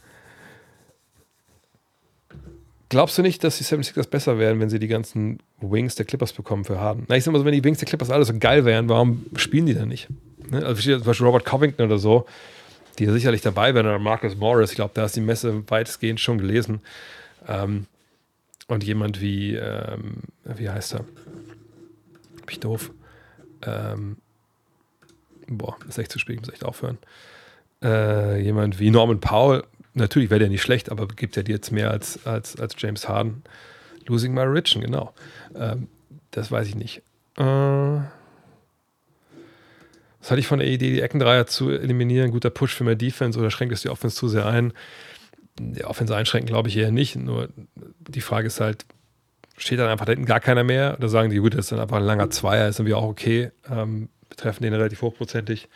Glaubst 2.89 3.19
du 3.19 3.23
nicht, 3.23 3.43
dass 3.43 3.59
die 3.59 3.65
76ers 3.65 4.09
besser 4.09 4.39
wären, 4.39 4.61
wenn 4.61 4.69
sie 4.69 4.79
die 4.79 4.89
ganzen 4.89 5.39
Wings 5.61 5.95
der 5.97 6.05
Clippers 6.05 6.33
bekommen 6.33 6.65
für 6.65 6.79
Harden? 6.79 7.07
Na, 7.09 7.17
ich 7.17 7.25
sag 7.25 7.33
mal 7.33 7.39
so, 7.39 7.45
wenn 7.45 7.53
die 7.53 7.65
Wings 7.65 7.79
der 7.79 7.89
Clippers 7.89 8.11
alle 8.11 8.25
so 8.25 8.39
geil 8.39 8.65
wären, 8.65 8.89
warum 8.89 9.27
spielen 9.37 9.67
die 9.67 9.75
dann 9.75 9.89
nicht? 9.89 10.09
Ne? 10.51 10.65
Also 10.65 10.81
zum 10.81 11.03
Beispiel 11.03 11.27
Robert 11.27 11.45
Covington 11.45 11.87
oder 11.87 11.99
so, 11.99 12.27
die 12.99 13.05
ja 13.05 13.13
sicherlich 13.13 13.41
dabei 13.41 13.75
wären, 13.75 13.87
oder 13.87 13.99
Marcus 13.99 14.37
Morris, 14.37 14.71
ich 14.71 14.77
glaube, 14.77 14.93
da 14.95 15.07
ist 15.07 15.17
die 15.17 15.21
Messe 15.21 15.69
weitestgehend 15.69 16.21
schon 16.21 16.39
gelesen. 16.39 16.83
Ähm, 17.49 17.87
und 18.75 18.85
jemand 18.85 19.21
wie, 19.21 19.55
ähm, 19.55 20.23
wie 20.45 20.69
heißt 20.69 20.95
er? 20.95 21.01
Bin 21.01 22.51
ich 22.51 22.61
doof? 22.61 22.91
Ähm, 23.63 24.17
boah, 25.47 25.77
ist 25.89 25.99
echt 25.99 26.13
zu 26.13 26.19
spät, 26.19 26.37
ich 26.37 26.41
muss 26.41 26.53
echt 26.53 26.65
aufhören. 26.65 26.99
Äh, 27.83 28.41
jemand 28.41 28.79
wie 28.79 28.91
Norman 28.91 29.21
Powell, 29.21 29.65
natürlich 29.95 30.31
wäre 30.31 30.41
der 30.41 30.49
nicht 30.49 30.63
schlecht, 30.63 30.91
aber 30.91 31.09
gibt 31.09 31.37
er 31.37 31.43
dir 31.43 31.55
jetzt 31.55 31.71
mehr 31.71 31.91
als, 31.91 32.27
als, 32.27 32.59
als 32.59 32.75
James 32.79 33.09
Harden. 33.09 33.43
Losing 34.07 34.35
My 34.35 34.43
Richen, 34.43 34.83
genau. 34.83 35.15
Ähm, 35.55 35.89
das 36.31 36.51
weiß 36.51 36.69
ich 36.69 36.75
nicht. 36.75 36.99
Äh, 37.37 37.43
was 40.25 40.31
hatte 40.31 40.41
ich 40.41 40.47
von 40.47 40.59
der 40.59 40.69
Idee, 40.69 40.91
die 40.91 41.01
Eckendreier 41.01 41.47
zu 41.47 41.71
eliminieren? 41.71 42.31
Guter 42.31 42.51
Push 42.51 42.75
für 42.75 42.85
mehr 42.85 42.97
Defense 42.97 43.39
oder 43.39 43.51
schränkt 43.51 43.75
es 43.75 43.83
die 43.83 43.91
Offense 43.91 44.17
zu 44.17 44.29
sehr 44.29 44.47
ein? 44.47 44.73
Die 45.59 45.85
Offense 45.85 46.15
einschränken 46.15 46.49
glaube 46.49 46.69
ich 46.69 46.77
eher 46.77 46.91
nicht. 46.91 47.17
Nur 47.17 47.49
die 48.09 48.21
Frage 48.21 48.49
ist 48.49 48.61
halt, 48.61 48.85
steht 49.57 49.79
dann 49.79 49.89
einfach 49.89 50.07
da 50.07 50.13
hinten 50.13 50.27
gar 50.27 50.41
keiner 50.41 50.65
mehr? 50.65 50.97
Oder 50.99 51.09
sagen 51.09 51.31
die, 51.31 51.39
gut, 51.39 51.55
das 51.55 51.67
ist 51.67 51.73
dann 51.73 51.81
einfach 51.81 51.99
ein 51.99 52.05
langer 52.05 52.31
Zweier, 52.31 52.69
ist 52.69 52.79
irgendwie 52.79 52.95
auch 52.95 53.05
okay. 53.05 53.51
Ähm, 53.71 54.09
betreffen 54.29 54.65
den 54.65 54.75
relativ 54.75 55.03
hochprozentig 55.03 55.69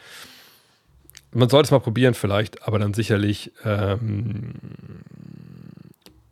man 1.33 1.49
sollte 1.49 1.67
es 1.67 1.71
mal 1.71 1.81
probieren 1.81 2.15
vielleicht, 2.15 2.67
aber 2.67 2.79
dann 2.79 2.95
sicherlich 2.95 3.53
ähm, 3.65 4.55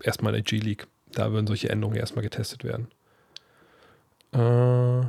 erstmal 0.03 0.35
in 0.35 0.43
der 0.43 0.43
G-League. 0.43 0.87
Da 1.13 1.33
würden 1.33 1.47
solche 1.47 1.69
Änderungen 1.69 1.99
erstmal 1.99 2.23
getestet 2.23 2.65
werden. 2.65 2.89
Äh 4.33 5.07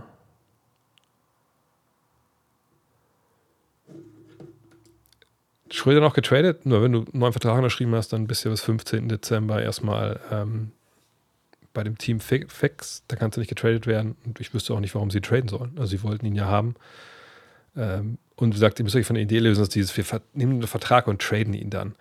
Schröder 5.71 6.01
noch 6.01 6.13
getradet? 6.13 6.65
Nur 6.65 6.81
wenn 6.81 6.91
du 6.91 6.99
einen 6.99 7.19
neuen 7.19 7.33
Vertrag 7.33 7.55
unterschrieben 7.55 7.95
hast, 7.95 8.13
dann 8.13 8.27
bist 8.27 8.45
du 8.45 8.49
bis 8.49 8.61
15. 8.61 9.09
Dezember 9.09 9.61
erstmal 9.61 10.19
ähm, 10.31 10.71
bei 11.73 11.83
dem 11.83 11.97
Team 11.97 12.19
fix. 12.19 13.03
Da 13.07 13.15
kannst 13.15 13.37
du 13.37 13.41
nicht 13.41 13.49
getradet 13.49 13.87
werden. 13.87 14.15
Und 14.25 14.39
ich 14.39 14.53
wüsste 14.53 14.73
auch 14.73 14.79
nicht, 14.79 14.95
warum 14.95 15.11
sie 15.11 15.21
traden 15.21 15.47
sollen. 15.47 15.71
Also 15.77 15.91
sie 15.91 16.03
wollten 16.03 16.25
ihn 16.25 16.35
ja 16.35 16.45
haben. 16.45 16.75
Ähm, 17.75 18.17
und 18.35 18.55
sagt, 18.55 18.79
ihr 18.79 18.83
müsst 18.83 18.95
euch 18.95 19.05
von 19.05 19.15
der 19.15 19.23
Idee 19.23 19.39
lösen, 19.39 19.61
dass 19.61 19.69
dieses, 19.69 19.95
wir 19.97 20.21
nehmen 20.33 20.53
einen 20.53 20.67
Vertrag 20.67 21.07
und 21.07 21.21
traden 21.21 21.53
ihn 21.53 21.69
dann. 21.69 21.95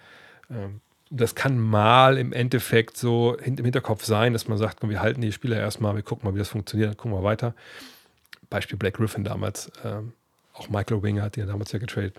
Ähm, 0.51 0.81
das 1.11 1.35
kann 1.35 1.59
mal 1.59 2.19
im 2.19 2.33
Endeffekt 2.33 2.97
so 2.97 3.37
im 3.37 3.57
Hinterkopf 3.57 4.05
sein, 4.05 4.33
dass 4.33 4.49
man 4.49 4.59
sagt, 4.59 4.81
komm, 4.81 4.91
wir 4.91 5.01
halten 5.01 5.21
die 5.21 5.33
Spieler 5.33 5.59
erstmal, 5.59 5.95
wir 5.95 6.03
gucken 6.03 6.29
mal, 6.29 6.35
wie 6.35 6.39
das 6.39 6.49
funktioniert, 6.49 6.91
dann 6.91 6.97
gucken 6.97 7.17
wir 7.17 7.23
weiter. 7.23 7.55
Beispiel 8.51 8.79
Black 8.79 8.95
Griffin 8.95 9.25
damals. 9.25 9.71
Ähm, 9.85 10.13
auch 10.53 10.69
Michael 10.69 11.03
Winger 11.03 11.23
hat 11.23 11.37
ihn 11.37 11.47
damals 11.47 11.73
ja 11.73 11.79
getradet. 11.79 12.17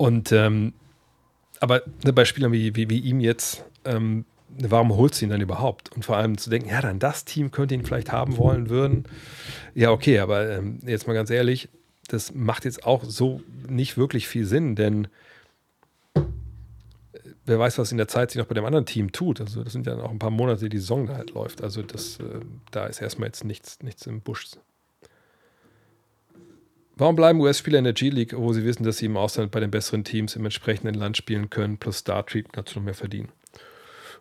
Und 0.00 0.32
ähm, 0.32 0.72
aber 1.60 1.82
ne, 2.04 2.14
bei 2.14 2.24
Spielern 2.24 2.52
wie, 2.52 2.74
wie, 2.74 2.88
wie 2.88 3.00
ihm 3.00 3.20
jetzt, 3.20 3.66
ähm, 3.84 4.24
warum 4.48 4.96
holst 4.96 5.20
du 5.20 5.26
ihn 5.26 5.30
dann 5.30 5.42
überhaupt? 5.42 5.92
Und 5.92 6.06
vor 6.06 6.16
allem 6.16 6.38
zu 6.38 6.48
denken, 6.48 6.70
ja, 6.70 6.80
dann 6.80 6.98
das 6.98 7.26
Team 7.26 7.50
könnte 7.50 7.74
ihn 7.74 7.84
vielleicht 7.84 8.10
haben 8.10 8.38
wollen 8.38 8.70
würden. 8.70 9.04
Ja, 9.74 9.90
okay, 9.90 10.20
aber 10.20 10.48
ähm, 10.52 10.78
jetzt 10.86 11.06
mal 11.06 11.12
ganz 11.12 11.28
ehrlich, 11.28 11.68
das 12.08 12.32
macht 12.32 12.64
jetzt 12.64 12.86
auch 12.86 13.04
so 13.04 13.42
nicht 13.68 13.98
wirklich 13.98 14.26
viel 14.26 14.46
Sinn, 14.46 14.74
denn 14.74 15.06
äh, 16.14 16.20
wer 17.44 17.58
weiß, 17.58 17.76
was 17.76 17.92
in 17.92 17.98
der 17.98 18.08
Zeit 18.08 18.30
sich 18.30 18.38
noch 18.38 18.46
bei 18.46 18.54
dem 18.54 18.64
anderen 18.64 18.86
Team 18.86 19.12
tut. 19.12 19.42
Also 19.42 19.62
das 19.62 19.74
sind 19.74 19.86
ja 19.86 19.96
noch 19.96 20.10
ein 20.10 20.18
paar 20.18 20.30
Monate, 20.30 20.70
die 20.70 20.78
Saison 20.78 21.10
halt 21.10 21.32
läuft. 21.32 21.62
Also 21.62 21.82
das, 21.82 22.18
äh, 22.20 22.40
da 22.70 22.86
ist 22.86 23.02
erstmal 23.02 23.28
jetzt 23.28 23.44
nichts, 23.44 23.82
nichts 23.82 24.06
im 24.06 24.22
Busch. 24.22 24.46
Warum 27.00 27.16
bleiben 27.16 27.40
US-Spieler 27.40 27.78
in 27.78 27.84
der 27.84 27.94
G-League, 27.94 28.36
wo 28.36 28.52
sie 28.52 28.62
wissen, 28.62 28.84
dass 28.84 28.98
sie 28.98 29.06
im 29.06 29.16
Ausland 29.16 29.50
bei 29.50 29.58
den 29.58 29.70
besseren 29.70 30.04
Teams 30.04 30.36
im 30.36 30.44
entsprechenden 30.44 30.94
Land 30.94 31.16
spielen 31.16 31.48
können, 31.48 31.78
plus 31.78 31.98
Star-Treatment 31.98 32.58
dazu 32.58 32.78
noch 32.78 32.84
mehr 32.84 32.94
verdienen? 32.94 33.30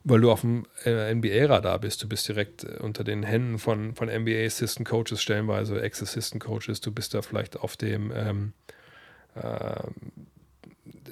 weil 0.06 0.22
du 0.22 0.32
auf 0.32 0.42
dem 0.42 0.66
äh, 0.86 1.14
NBA-Radar 1.14 1.78
bist. 1.80 2.02
Du 2.02 2.08
bist 2.08 2.26
direkt 2.30 2.64
äh, 2.64 2.78
unter 2.80 3.04
den 3.04 3.24
Händen 3.24 3.60
von, 3.60 3.96
von 3.96 4.08
NBA-Assistant 4.08 4.88
Coaches, 4.88 5.22
stellenweise 5.22 5.82
Ex-Assistant 5.82 6.42
Coaches. 6.42 6.80
Du 6.80 6.92
bist 6.92 7.14
da 7.14 7.22
vielleicht 7.22 7.60
auf 7.60 7.76
dem, 7.76 8.14
ähm, 8.16 8.54
äh, 9.36 9.42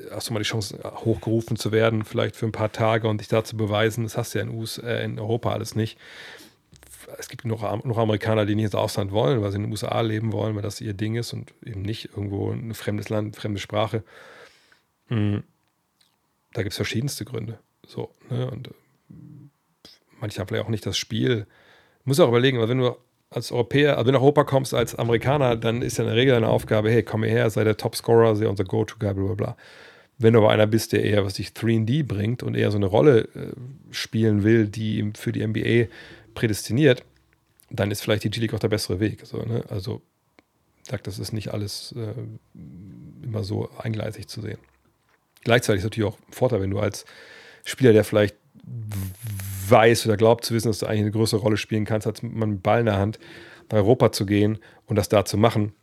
hast 0.09 0.29
du 0.29 0.33
mal 0.33 0.39
die 0.39 0.45
Chance, 0.45 0.79
hochgerufen 0.83 1.57
zu 1.57 1.73
werden, 1.73 2.05
vielleicht 2.05 2.37
für 2.37 2.45
ein 2.45 2.53
paar 2.53 2.71
Tage 2.71 3.09
und 3.09 3.19
dich 3.19 3.27
da 3.27 3.43
zu 3.43 3.57
beweisen. 3.57 4.05
Das 4.05 4.17
hast 4.17 4.33
du 4.33 4.39
ja 4.39 4.45
in, 4.45 4.51
US, 4.51 4.77
äh, 4.77 5.03
in 5.03 5.19
Europa 5.19 5.51
alles 5.51 5.75
nicht. 5.75 5.97
Es 7.17 7.29
gibt 7.29 7.45
noch, 7.45 7.61
noch 7.85 7.97
Amerikaner, 7.97 8.45
die 8.45 8.55
nicht 8.55 8.65
ins 8.65 8.75
Ausland 8.75 9.11
wollen, 9.11 9.41
weil 9.41 9.51
sie 9.51 9.57
in 9.57 9.63
den 9.63 9.71
USA 9.71 10.01
leben 10.01 10.33
wollen, 10.33 10.55
weil 10.55 10.61
das 10.61 10.81
ihr 10.81 10.93
Ding 10.93 11.15
ist 11.15 11.33
und 11.33 11.53
eben 11.65 11.81
nicht 11.81 12.05
irgendwo 12.05 12.51
ein 12.51 12.73
fremdes 12.73 13.09
Land, 13.09 13.35
fremde 13.35 13.59
Sprache. 13.59 14.03
Mhm. 15.09 15.43
Da 16.53 16.63
gibt 16.63 16.73
es 16.73 16.77
verschiedenste 16.77 17.23
Gründe. 17.23 17.59
So, 17.85 18.11
ne? 18.29 18.49
Und 18.49 18.67
äh, 18.67 18.71
manche 20.19 20.39
haben 20.39 20.47
vielleicht 20.47 20.65
auch 20.65 20.69
nicht 20.69 20.85
das 20.85 20.97
Spiel. 20.97 21.47
Muss 22.03 22.19
auch 22.19 22.27
überlegen, 22.27 22.59
weil 22.59 22.69
wenn 22.69 22.79
du 22.79 22.97
als 23.29 23.51
Europäer, 23.51 23.97
also 23.97 24.07
wenn 24.07 24.13
du 24.13 24.19
nach 24.19 24.23
Europa 24.23 24.43
kommst 24.43 24.73
als 24.73 24.95
Amerikaner, 24.95 25.55
dann 25.55 25.81
ist 25.81 25.97
ja 25.97 26.03
in 26.03 26.09
der 26.09 26.17
Regel 26.17 26.33
deine 26.33 26.49
Aufgabe, 26.49 26.89
hey, 26.89 27.03
komm 27.03 27.23
hierher, 27.23 27.49
sei 27.49 27.63
der 27.63 27.77
Topscorer, 27.77 28.35
sei 28.35 28.47
unser 28.47 28.63
Go-To-Guy, 28.63 29.13
bla 29.13 29.23
bla 29.23 29.33
bla. 29.35 29.57
Wenn 30.17 30.33
du 30.33 30.39
aber 30.39 30.49
einer 30.49 30.67
bist, 30.67 30.93
der 30.93 31.03
eher 31.03 31.25
was 31.25 31.35
sich 31.35 31.49
3D 31.49 32.05
bringt 32.05 32.41
und 32.41 32.55
eher 32.55 32.71
so 32.71 32.77
eine 32.77 32.87
Rolle 32.87 33.27
äh, 33.35 33.51
spielen 33.91 34.43
will, 34.43 34.67
die 34.67 35.11
für 35.15 35.31
die 35.31 35.45
NBA 35.45 35.89
prädestiniert, 36.37 37.03
dann 37.69 37.91
ist 37.91 38.01
vielleicht 38.01 38.23
die 38.23 38.29
G-League 38.29 38.53
auch 38.53 38.59
der 38.59 38.69
bessere 38.69 38.99
Weg. 38.99 39.25
So, 39.25 39.37
ne? 39.39 39.63
Also 39.69 40.01
sagt, 40.83 41.07
das 41.07 41.19
ist 41.19 41.33
nicht 41.33 41.53
alles 41.53 41.93
äh, 41.97 42.13
immer 43.23 43.43
so 43.43 43.69
eingleisig 43.77 44.27
zu 44.27 44.41
sehen. 44.41 44.59
Gleichzeitig 45.43 45.79
ist 45.79 45.85
es 45.85 45.91
natürlich 45.91 46.13
auch 46.13 46.19
ein 46.29 46.33
Vorteil, 46.33 46.61
wenn 46.61 46.69
du 46.69 46.79
als 46.79 47.05
Spieler, 47.65 47.91
der 47.91 48.03
vielleicht 48.03 48.35
weiß 49.69 50.05
oder 50.05 50.15
glaubt 50.15 50.45
zu 50.45 50.53
wissen, 50.53 50.67
dass 50.67 50.79
du 50.79 50.85
eigentlich 50.85 51.01
eine 51.01 51.11
größere 51.11 51.41
Rolle 51.41 51.57
spielen 51.57 51.85
kannst, 51.85 52.07
als 52.07 52.21
mit 52.21 52.31
einem 52.35 52.61
Ball 52.61 52.81
in 52.81 52.85
der 52.85 52.97
Hand 52.97 53.19
bei 53.67 53.77
Europa 53.77 54.11
zu 54.11 54.25
gehen 54.25 54.59
und 54.85 54.95
das 54.95 55.09
da 55.09 55.25
zu 55.25 55.37
machen, 55.37 55.73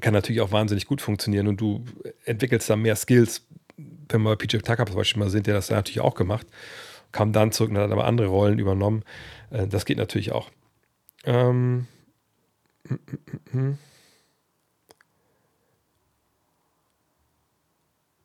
kann 0.00 0.14
natürlich 0.14 0.40
auch 0.40 0.52
wahnsinnig 0.52 0.86
gut 0.86 1.02
funktionieren 1.02 1.48
und 1.48 1.60
du 1.60 1.84
entwickelst 2.24 2.70
da 2.70 2.76
mehr 2.76 2.96
Skills. 2.96 3.46
Wenn 3.76 4.22
wir 4.22 4.36
PJ 4.36 4.58
Tucker 4.58 4.86
zum 4.86 4.96
Beispiel 4.96 5.20
mal 5.20 5.30
sind, 5.30 5.46
der 5.46 5.54
das 5.54 5.66
da 5.66 5.74
natürlich 5.74 6.00
auch 6.00 6.14
gemacht, 6.14 6.46
kam 7.14 7.32
dann 7.32 7.52
zurück 7.52 7.70
und 7.70 7.78
hat 7.78 7.90
aber 7.90 8.04
andere 8.04 8.26
Rollen 8.26 8.58
übernommen. 8.58 9.04
Äh, 9.50 9.66
das 9.68 9.86
geht 9.86 9.96
natürlich 9.98 10.32
auch. 10.32 10.50
Ähm, 11.24 11.86
mm, 12.88 13.58
mm, 13.58 13.78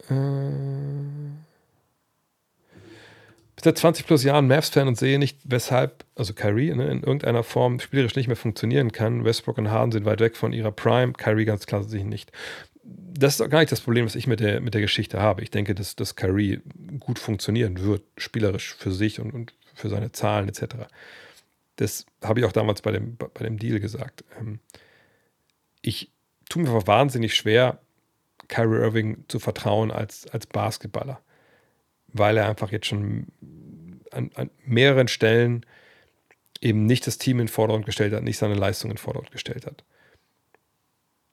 äh, 0.09 0.80
bin 3.59 3.64
seit 3.64 3.77
20 3.77 4.08
plus 4.08 4.24
Jahren 4.24 4.48
Mavs-Fan 4.48 4.88
und 4.88 4.98
sehe 4.98 5.19
nicht, 5.19 5.38
weshalb, 5.43 6.06
also 6.16 6.34
Kyrie 6.34 6.74
ne, 6.74 6.88
in 6.90 7.03
irgendeiner 7.03 7.43
Form 7.43 7.80
spielerisch 7.80 8.16
nicht 8.16 8.27
mehr 8.27 8.35
funktionieren 8.35 8.92
kann. 8.92 9.24
Westbrook 9.24 9.58
und 9.58 9.69
Harden 9.69 9.92
sind 9.92 10.06
weit 10.06 10.19
weg 10.19 10.35
von 10.35 10.51
ihrer 10.51 10.72
Prime, 10.72 11.14
Kyrie 11.14 11.45
ganz 11.45 11.68
klar 11.68 11.84
sich 11.84 12.03
nicht. 12.03 12.32
Das 13.13 13.39
ist 13.39 13.49
gar 13.49 13.59
nicht 13.59 13.71
das 13.71 13.81
Problem, 13.81 14.05
was 14.05 14.15
ich 14.15 14.27
mit 14.27 14.39
der, 14.39 14.61
mit 14.61 14.73
der 14.73 14.81
Geschichte 14.81 15.19
habe. 15.19 15.41
Ich 15.41 15.51
denke, 15.51 15.75
dass, 15.75 15.95
dass 15.95 16.15
Kyrie 16.15 16.61
gut 16.99 17.19
funktionieren 17.19 17.81
wird, 17.81 18.03
spielerisch 18.17 18.75
für 18.75 18.91
sich 18.91 19.19
und, 19.19 19.31
und 19.33 19.53
für 19.73 19.89
seine 19.89 20.11
Zahlen 20.11 20.49
etc. 20.49 20.75
Das 21.77 22.05
habe 22.23 22.39
ich 22.39 22.45
auch 22.45 22.51
damals 22.51 22.81
bei 22.81 22.91
dem, 22.91 23.17
bei 23.17 23.43
dem 23.43 23.57
Deal 23.57 23.79
gesagt. 23.79 24.23
Ähm, 24.39 24.59
ich 25.81 26.11
tue 26.49 26.63
mir 26.63 26.69
aber 26.69 26.88
wahnsinnig 26.88 27.35
schwer, 27.35 27.79
Kyrie 28.47 28.81
Irving 28.81 29.25
zu 29.27 29.39
vertrauen 29.39 29.91
als, 29.91 30.27
als 30.27 30.47
Basketballer 30.47 31.21
weil 32.13 32.38
er 32.38 32.47
einfach 32.47 32.71
jetzt 32.71 32.88
schon 32.88 33.27
an, 34.11 34.31
an, 34.35 34.49
mehreren 34.65 35.07
Stellen 35.07 35.65
eben 36.61 36.85
nicht 36.85 37.07
das 37.07 37.17
Team 37.17 37.39
in 37.39 37.47
Vordergrund 37.47 37.85
gestellt 37.85 38.13
hat, 38.13 38.23
nicht 38.23 38.38
seine 38.38 38.55
Leistung 38.55 38.91
in 38.91 38.97
Vordergrund 38.97 39.31
gestellt 39.31 39.65
hat. 39.65 39.83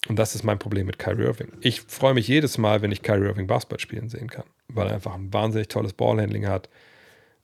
Und 0.09 0.17
das 0.17 0.35
ist 0.35 0.45
mein 0.45 0.59
Problem 0.59 0.87
mit 0.87 0.99
Kyrie 0.99 1.25
Irving. 1.25 1.53
Ich 1.61 1.81
freue 1.83 2.15
mich 2.15 2.29
jedes 2.29 2.59
Mal, 2.59 2.83
wenn 2.83 2.93
ich 2.93 3.03
Kyrie 3.03 3.27
Irving 3.27 3.47
Basketball 3.47 3.81
spielen 3.81 4.09
sehen 4.09 4.31
kann, 4.31 4.45
weil 4.69 4.89
er 4.89 4.95
einfach 4.95 5.15
ein 5.15 5.33
wahnsinnig 5.33 5.69
tolles 5.69 5.93
Ballhandling 5.93 6.47
hat, 6.47 6.69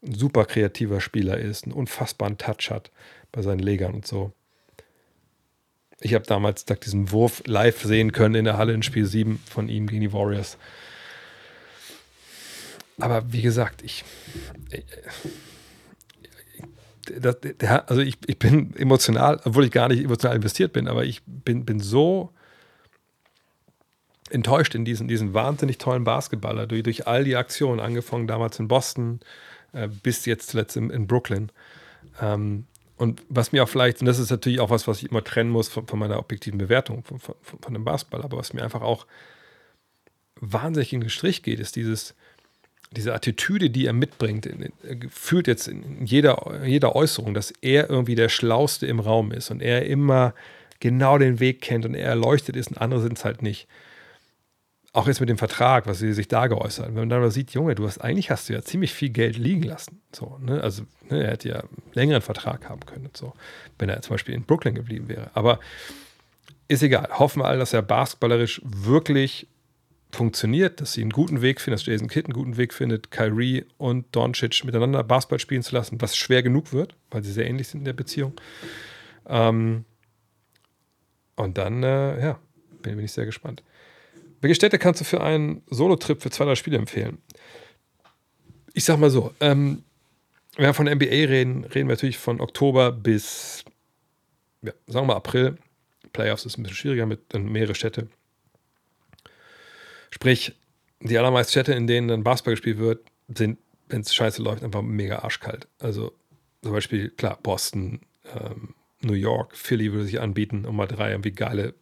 ein 0.04 0.14
super 0.14 0.44
kreativer 0.44 1.00
Spieler 1.00 1.38
ist, 1.38 1.64
einen 1.64 1.72
unfassbaren 1.72 2.38
Touch 2.38 2.70
hat 2.70 2.90
bei 3.32 3.42
seinen 3.42 3.60
Legern 3.60 3.94
und 3.94 4.06
so. 4.06 4.32
Ich 6.00 6.14
habe 6.14 6.26
damals 6.26 6.64
diesen 6.64 7.12
Wurf 7.12 7.42
live 7.46 7.82
sehen 7.82 8.12
können 8.12 8.34
in 8.34 8.44
der 8.44 8.58
Halle 8.58 8.72
in 8.72 8.82
Spiel 8.82 9.06
7 9.06 9.40
von 9.48 9.68
ihm 9.68 9.86
gegen 9.86 10.00
die 10.00 10.12
Warriors. 10.12 10.58
Aber 12.98 13.32
wie 13.32 13.42
gesagt, 13.42 13.82
ich. 13.82 14.04
Das, 17.18 17.36
der, 17.40 17.88
also 17.88 18.00
ich, 18.00 18.18
ich 18.26 18.38
bin 18.38 18.74
emotional, 18.76 19.40
obwohl 19.44 19.64
ich 19.64 19.72
gar 19.72 19.88
nicht 19.88 20.04
emotional 20.04 20.36
investiert 20.36 20.72
bin, 20.72 20.88
aber 20.88 21.04
ich 21.04 21.22
bin, 21.24 21.64
bin 21.64 21.80
so 21.80 22.32
enttäuscht 24.32 24.74
in 24.74 24.84
diesen, 24.84 25.08
diesen 25.08 25.34
wahnsinnig 25.34 25.78
tollen 25.78 26.04
Basketballer 26.04 26.66
durch, 26.66 26.82
durch 26.82 27.06
all 27.06 27.24
die 27.24 27.36
Aktionen, 27.36 27.80
angefangen 27.80 28.26
damals 28.26 28.58
in 28.58 28.68
Boston 28.68 29.20
äh, 29.72 29.88
bis 29.88 30.26
jetzt 30.26 30.50
zuletzt 30.50 30.76
in, 30.76 30.90
in 30.90 31.06
Brooklyn. 31.06 31.50
Ähm, 32.20 32.66
und 32.96 33.22
was 33.28 33.52
mir 33.52 33.64
auch 33.64 33.68
vielleicht, 33.68 34.00
und 34.00 34.06
das 34.06 34.18
ist 34.18 34.30
natürlich 34.30 34.60
auch 34.60 34.70
was, 34.70 34.86
was 34.86 35.02
ich 35.02 35.10
immer 35.10 35.24
trennen 35.24 35.50
muss 35.50 35.68
von, 35.68 35.86
von 35.86 35.98
meiner 35.98 36.18
objektiven 36.18 36.58
Bewertung 36.58 37.02
von, 37.04 37.18
von, 37.18 37.34
von, 37.42 37.74
dem 37.74 37.84
Basketball, 37.84 38.22
aber 38.22 38.36
was 38.36 38.52
mir 38.52 38.62
einfach 38.62 38.82
auch 38.82 39.06
wahnsinnig 40.36 40.92
in 40.92 41.00
den 41.00 41.10
Strich 41.10 41.42
geht, 41.42 41.58
ist 41.58 41.76
dieses, 41.76 42.14
diese 42.92 43.14
Attitüde, 43.14 43.70
die 43.70 43.86
er 43.86 43.92
mitbringt, 43.92 44.48
fühlt 45.10 45.46
jetzt 45.46 45.68
in 45.68 46.04
jeder, 46.04 46.64
jeder 46.64 46.94
Äußerung, 46.94 47.34
dass 47.34 47.52
er 47.62 47.90
irgendwie 47.90 48.14
der 48.14 48.28
Schlauste 48.28 48.86
im 48.86 49.00
Raum 49.00 49.32
ist 49.32 49.50
und 49.50 49.62
er 49.62 49.86
immer 49.86 50.34
genau 50.80 51.16
den 51.18 51.40
Weg 51.40 51.60
kennt 51.60 51.84
und 51.84 51.94
er 51.94 52.08
erleuchtet 52.08 52.56
ist 52.56 52.68
und 52.68 52.78
andere 52.78 53.00
sind 53.00 53.18
es 53.18 53.24
halt 53.24 53.42
nicht. 53.42 53.66
Auch 54.94 55.06
jetzt 55.06 55.20
mit 55.20 55.28
dem 55.30 55.38
Vertrag, 55.38 55.86
was 55.86 56.00
sie 56.00 56.12
sich 56.12 56.28
da 56.28 56.48
geäußert 56.48 56.84
haben. 56.84 56.94
Wenn 56.94 57.02
man 57.02 57.08
dann 57.08 57.20
mal 57.20 57.30
sieht, 57.30 57.52
Junge, 57.52 57.74
du 57.74 57.86
hast 57.86 57.98
eigentlich 57.98 58.30
hast 58.30 58.48
du 58.48 58.52
ja 58.52 58.62
ziemlich 58.62 58.92
viel 58.92 59.08
Geld 59.08 59.38
liegen 59.38 59.62
lassen. 59.62 60.02
So, 60.12 60.38
ne? 60.38 60.62
Also 60.62 60.82
ne, 61.08 61.24
er 61.24 61.30
hätte 61.30 61.48
ja 61.48 61.60
einen 61.60 61.82
längeren 61.94 62.20
Vertrag 62.20 62.68
haben 62.68 62.84
können, 62.84 63.08
so, 63.14 63.32
wenn 63.78 63.88
er 63.88 64.02
zum 64.02 64.14
Beispiel 64.14 64.34
in 64.34 64.44
Brooklyn 64.44 64.74
geblieben 64.74 65.08
wäre. 65.08 65.30
Aber 65.32 65.60
ist 66.68 66.82
egal. 66.82 67.08
Hoffen 67.10 67.40
wir 67.40 67.46
alle, 67.46 67.58
dass 67.58 67.72
er 67.72 67.82
basketballerisch 67.82 68.60
wirklich 68.64 69.46
funktioniert, 70.12 70.80
dass 70.80 70.92
sie 70.92 71.00
einen 71.00 71.10
guten 71.10 71.40
Weg 71.40 71.60
finden, 71.60 71.76
dass 71.76 71.86
Jason 71.86 72.08
Kidd 72.08 72.26
einen 72.26 72.34
guten 72.34 72.56
Weg 72.56 72.74
findet, 72.74 73.10
Kyrie 73.10 73.64
und 73.78 74.14
Doncic 74.14 74.64
miteinander 74.64 75.02
Basketball 75.02 75.38
spielen 75.38 75.62
zu 75.62 75.74
lassen, 75.74 76.00
was 76.00 76.16
schwer 76.16 76.42
genug 76.42 76.72
wird, 76.72 76.94
weil 77.10 77.24
sie 77.24 77.32
sehr 77.32 77.46
ähnlich 77.46 77.68
sind 77.68 77.80
in 77.80 77.84
der 77.86 77.92
Beziehung. 77.94 78.34
Ähm, 79.26 79.84
und 81.36 81.56
dann, 81.56 81.82
äh, 81.82 82.22
ja, 82.22 82.38
bin, 82.82 82.96
bin, 82.96 83.04
ich 83.04 83.12
sehr 83.12 83.24
gespannt. 83.24 83.62
Welche 84.42 84.56
Städte 84.56 84.78
kannst 84.78 85.00
du 85.00 85.04
für 85.04 85.22
einen 85.22 85.62
Solo-Trip 85.70 86.20
für 86.20 86.30
zwei, 86.30 86.44
drei 86.44 86.56
Spiele 86.56 86.76
empfehlen? 86.76 87.18
Ich 88.74 88.84
sag 88.84 88.98
mal 88.98 89.08
so, 89.08 89.32
ähm, 89.38 89.84
wenn 90.56 90.66
wir 90.66 90.74
von 90.74 90.86
NBA 90.86 91.06
reden, 91.06 91.64
reden 91.64 91.88
wir 91.88 91.94
natürlich 91.94 92.18
von 92.18 92.40
Oktober 92.40 92.90
bis, 92.90 93.64
ja, 94.62 94.72
sagen 94.86 95.06
wir 95.06 95.12
mal 95.12 95.16
April. 95.16 95.58
Playoffs 96.12 96.44
ist 96.44 96.58
ein 96.58 96.64
bisschen 96.64 96.76
schwieriger 96.76 97.06
mit 97.06 97.20
dann 97.28 97.50
mehrere 97.50 97.76
Städte. 97.76 98.08
Sprich, 100.10 100.52
die 101.00 101.16
allermeisten 101.16 101.52
Städte, 101.52 101.74
in 101.74 101.86
denen 101.86 102.08
dann 102.08 102.24
Basketball 102.24 102.54
gespielt 102.54 102.78
wird, 102.78 103.06
sind, 103.28 103.58
wenn 103.88 104.00
es 104.00 104.12
scheiße 104.12 104.42
läuft, 104.42 104.64
einfach 104.64 104.82
mega 104.82 105.20
arschkalt. 105.20 105.68
Also 105.78 106.12
zum 106.62 106.72
Beispiel, 106.72 107.10
klar, 107.10 107.38
Boston, 107.40 108.00
ähm, 108.36 108.74
New 109.02 109.14
York, 109.14 109.56
Philly 109.56 109.92
würde 109.92 110.06
sich 110.06 110.20
anbieten, 110.20 110.64
um 110.64 110.74
mal 110.74 110.86
drei 110.86 111.10
irgendwie 111.10 111.32
geile 111.32 111.74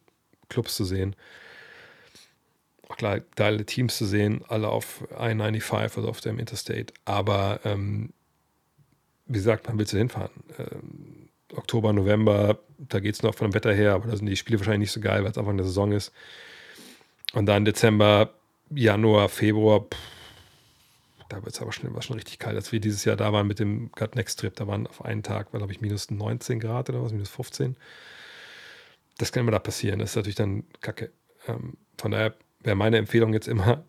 Clubs 0.47 0.75
zu 0.75 0.85
sehen. 0.85 1.15
Klar, 2.97 3.21
geile 3.35 3.65
Teams 3.65 3.97
zu 3.97 4.05
sehen, 4.05 4.43
alle 4.47 4.69
auf 4.69 5.03
I-95, 5.11 5.97
also 5.97 6.09
auf 6.09 6.21
dem 6.21 6.39
Interstate. 6.39 6.93
Aber 7.05 7.59
ähm, 7.63 8.13
wie 9.27 9.33
gesagt, 9.33 9.67
man 9.67 9.77
will 9.79 9.87
zu 9.87 9.97
hinfahren. 9.97 10.31
Ähm, 10.57 11.29
Oktober, 11.53 11.93
November, 11.93 12.59
da 12.77 12.99
geht 12.99 13.15
es 13.15 13.23
noch 13.23 13.35
von 13.35 13.49
dem 13.49 13.53
Wetter 13.53 13.73
her, 13.73 13.93
aber 13.93 14.09
da 14.09 14.15
sind 14.15 14.25
die 14.25 14.37
Spiele 14.37 14.59
wahrscheinlich 14.59 14.87
nicht 14.87 14.91
so 14.91 15.01
geil, 15.01 15.23
weil 15.23 15.31
es 15.31 15.37
Anfang 15.37 15.57
der 15.57 15.65
Saison 15.65 15.91
ist. 15.91 16.11
Und 17.33 17.45
dann 17.45 17.65
Dezember, 17.65 18.33
Januar, 18.69 19.29
Februar, 19.29 19.81
pff, 19.81 19.97
da 21.31 21.37
wird 21.43 21.55
es 21.55 21.61
aber 21.61 21.71
schon, 21.71 21.93
war 21.93 22.01
schon 22.01 22.17
richtig 22.17 22.39
kalt. 22.39 22.55
Als 22.55 22.71
wir 22.71 22.81
dieses 22.81 23.05
Jahr 23.05 23.15
da 23.15 23.31
waren 23.31 23.47
mit 23.47 23.59
dem 23.59 23.91
God 23.93 24.15
Next 24.15 24.39
Trip, 24.39 24.53
da 24.53 24.67
waren 24.67 24.85
auf 24.85 25.05
einen 25.05 25.23
Tag, 25.23 25.51
glaube 25.51 25.71
ich 25.71 25.79
minus 25.79 26.11
19 26.11 26.59
Grad 26.59 26.89
oder 26.89 27.01
was, 27.01 27.13
minus 27.13 27.29
15. 27.29 27.77
Das 29.17 29.31
kann 29.31 29.41
immer 29.41 29.51
da 29.51 29.59
passieren. 29.59 29.99
Das 29.99 30.11
ist 30.11 30.15
natürlich 30.17 30.35
dann 30.35 30.65
kacke. 30.81 31.11
Ähm, 31.47 31.77
von 31.97 32.11
daher 32.11 32.33
wäre 32.63 32.75
meine 32.75 32.97
Empfehlung 32.97 33.33
jetzt 33.33 33.47
immer, 33.47 33.83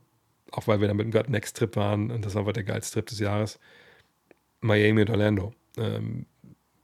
auch 0.50 0.66
weil 0.66 0.80
wir 0.80 0.88
dann 0.88 0.96
mit 0.96 1.04
dem 1.04 1.12
God 1.12 1.28
Next 1.28 1.56
Trip 1.56 1.74
waren 1.76 2.10
und 2.10 2.24
das 2.24 2.34
war 2.34 2.52
der 2.52 2.64
geilste 2.64 2.94
Trip 2.94 3.06
des 3.06 3.18
Jahres, 3.18 3.58
Miami 4.60 5.02
und 5.02 5.10
Orlando. 5.10 5.54
Ähm, 5.76 6.26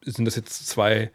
sind 0.02 0.24
das 0.24 0.36
jetzt 0.36 0.66
zwei 0.66 1.10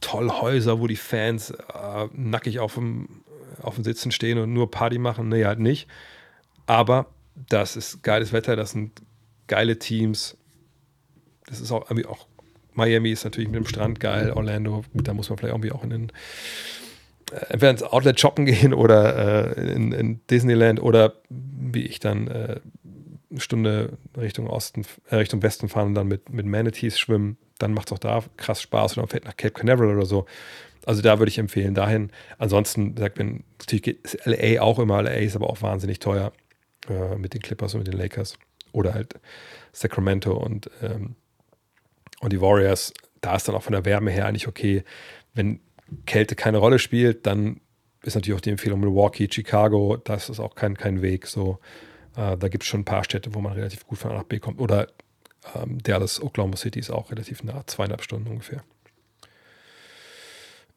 tolle 0.00 0.40
Häuser, 0.40 0.80
wo 0.80 0.86
die 0.86 0.96
Fans 0.96 1.50
äh, 1.50 2.08
nackig 2.12 2.60
auf 2.60 2.74
dem 2.74 3.22
auf 3.62 3.74
dem 3.74 3.84
Sitzen 3.84 4.10
stehen 4.10 4.38
und 4.38 4.52
nur 4.52 4.70
Party 4.70 4.98
machen. 4.98 5.28
Nee, 5.28 5.44
halt 5.44 5.58
nicht. 5.58 5.86
Aber 6.66 7.06
das 7.34 7.76
ist 7.76 8.02
geiles 8.02 8.32
Wetter, 8.32 8.56
das 8.56 8.70
sind 8.70 9.02
geile 9.48 9.78
Teams. 9.78 10.36
Das 11.46 11.60
ist 11.60 11.70
auch 11.72 11.90
irgendwie 11.90 12.06
auch 12.06 12.26
Miami 12.74 13.10
ist 13.10 13.24
natürlich 13.24 13.50
mit 13.50 13.56
dem 13.56 13.66
Strand 13.66 14.00
geil, 14.00 14.30
Orlando, 14.30 14.84
da 14.94 15.12
muss 15.12 15.28
man 15.28 15.38
vielleicht 15.38 15.52
irgendwie 15.52 15.72
auch 15.72 15.82
in 15.82 15.90
den 15.90 16.12
entweder 17.30 17.70
ins 17.70 17.82
Outlet 17.82 18.18
shoppen 18.20 18.44
gehen 18.46 18.74
oder 18.74 19.56
äh, 19.56 19.72
in, 19.72 19.92
in, 19.92 20.20
Disneyland 20.28 20.82
oder 20.82 21.14
wie 21.28 21.86
ich 21.86 22.00
dann 22.00 22.28
äh, 22.28 22.60
eine 23.30 23.40
Stunde 23.40 23.98
Richtung 24.16 24.48
Osten, 24.48 24.84
äh, 25.08 25.16
Richtung 25.16 25.42
Westen 25.42 25.68
fahren 25.68 25.88
und 25.88 25.94
dann 25.94 26.08
mit, 26.08 26.30
mit 26.30 26.46
Manatees 26.46 26.98
schwimmen. 26.98 27.36
Dann 27.58 27.72
macht 27.72 27.88
es 27.88 27.92
auch 27.92 27.98
da 27.98 28.22
krass 28.36 28.62
Spaß 28.62 28.92
oder 28.92 29.02
man 29.02 29.08
fährt 29.08 29.24
nach 29.24 29.36
Cape 29.36 29.52
Canaveral 29.52 29.96
oder 29.96 30.06
so. 30.06 30.26
Also 30.86 31.02
da 31.02 31.18
würde 31.18 31.30
ich 31.30 31.38
empfehlen, 31.38 31.74
dahin. 31.74 32.10
Ansonsten 32.38 32.96
sagt 32.96 33.18
man, 33.18 33.44
natürlich 33.58 33.82
geht 33.82 34.18
LA 34.24 34.62
auch 34.62 34.78
immer, 34.78 35.02
LA 35.02 35.10
ist 35.10 35.36
aber 35.36 35.50
auch 35.50 35.60
wahnsinnig 35.62 35.98
teuer 35.98 36.32
äh, 36.88 37.16
mit 37.16 37.34
den 37.34 37.42
Clippers 37.42 37.74
und 37.74 37.80
mit 37.80 37.88
den 37.88 37.98
Lakers. 37.98 38.38
Oder 38.72 38.94
halt 38.94 39.14
Sacramento 39.72 40.32
und, 40.32 40.70
ähm, 40.82 41.16
und 42.20 42.32
die 42.32 42.40
Warriors. 42.40 42.92
Da 43.20 43.36
ist 43.36 43.46
dann 43.48 43.54
auch 43.54 43.62
von 43.62 43.72
der 43.72 43.84
Wärme 43.84 44.10
her 44.10 44.26
eigentlich 44.26 44.48
okay. 44.48 44.84
Wenn 45.34 45.60
Kälte 46.06 46.34
keine 46.34 46.58
Rolle 46.58 46.78
spielt, 46.78 47.26
dann 47.26 47.60
ist 48.02 48.14
natürlich 48.14 48.38
auch 48.38 48.42
die 48.42 48.50
Empfehlung 48.50 48.80
Milwaukee, 48.80 49.28
Chicago, 49.30 49.96
das 49.96 50.28
ist 50.28 50.40
auch 50.40 50.54
kein, 50.54 50.76
kein 50.76 51.02
Weg. 51.02 51.26
So, 51.26 51.58
äh, 52.16 52.36
da 52.36 52.48
gibt 52.48 52.64
es 52.64 52.68
schon 52.68 52.80
ein 52.80 52.84
paar 52.84 53.04
Städte, 53.04 53.34
wo 53.34 53.40
man 53.40 53.52
relativ 53.52 53.86
gut 53.86 53.98
von 53.98 54.10
A 54.10 54.14
nach 54.14 54.24
B 54.24 54.38
kommt. 54.38 54.60
Oder 54.60 54.88
ähm, 55.54 55.82
Dallas, 55.82 56.22
Oklahoma 56.22 56.56
City 56.56 56.80
ist 56.80 56.90
auch 56.90 57.10
relativ 57.10 57.42
nah, 57.42 57.62
zweieinhalb 57.66 58.02
Stunden 58.02 58.28
ungefähr. 58.28 58.62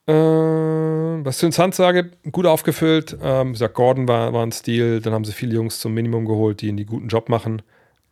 Äh, 0.06 0.14
was 0.14 1.38
zu 1.38 1.46
den 1.46 1.54
Suns 1.54 1.78
sage, 1.78 2.12
gut 2.32 2.46
aufgefüllt. 2.46 3.18
Ähm, 3.22 3.54
gesagt, 3.54 3.76
Gordon 3.76 4.08
war, 4.08 4.34
war 4.34 4.46
ein 4.46 4.52
Stil. 4.52 5.00
Dann 5.00 5.14
haben 5.14 5.26
sie 5.26 5.32
viele 5.32 5.54
Jungs 5.54 5.80
zum 5.80 5.94
Minimum 5.94 6.26
geholt, 6.26 6.62
die 6.62 6.70
einen 6.70 6.86
guten 6.86 7.08
Job 7.08 7.30
machen. 7.30 7.62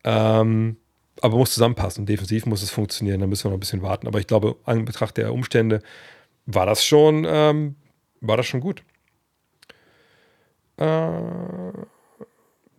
Ähm, 0.03 0.77
aber 1.21 1.37
muss 1.37 1.53
zusammenpassen. 1.53 2.05
Defensiv 2.05 2.45
muss 2.45 2.63
es 2.63 2.71
funktionieren. 2.71 3.19
Da 3.19 3.27
müssen 3.27 3.45
wir 3.45 3.49
noch 3.49 3.57
ein 3.57 3.59
bisschen 3.59 3.81
warten. 3.81 4.07
Aber 4.07 4.19
ich 4.19 4.27
glaube, 4.27 4.55
an 4.65 4.85
Betracht 4.85 5.17
der 5.17 5.33
Umstände 5.33 5.81
war 6.45 6.65
das 6.65 6.83
schon, 6.83 7.25
ähm, 7.27 7.75
war 8.19 8.37
das 8.37 8.45
schon 8.45 8.61
gut. 8.61 8.83
Äh, 10.77 11.71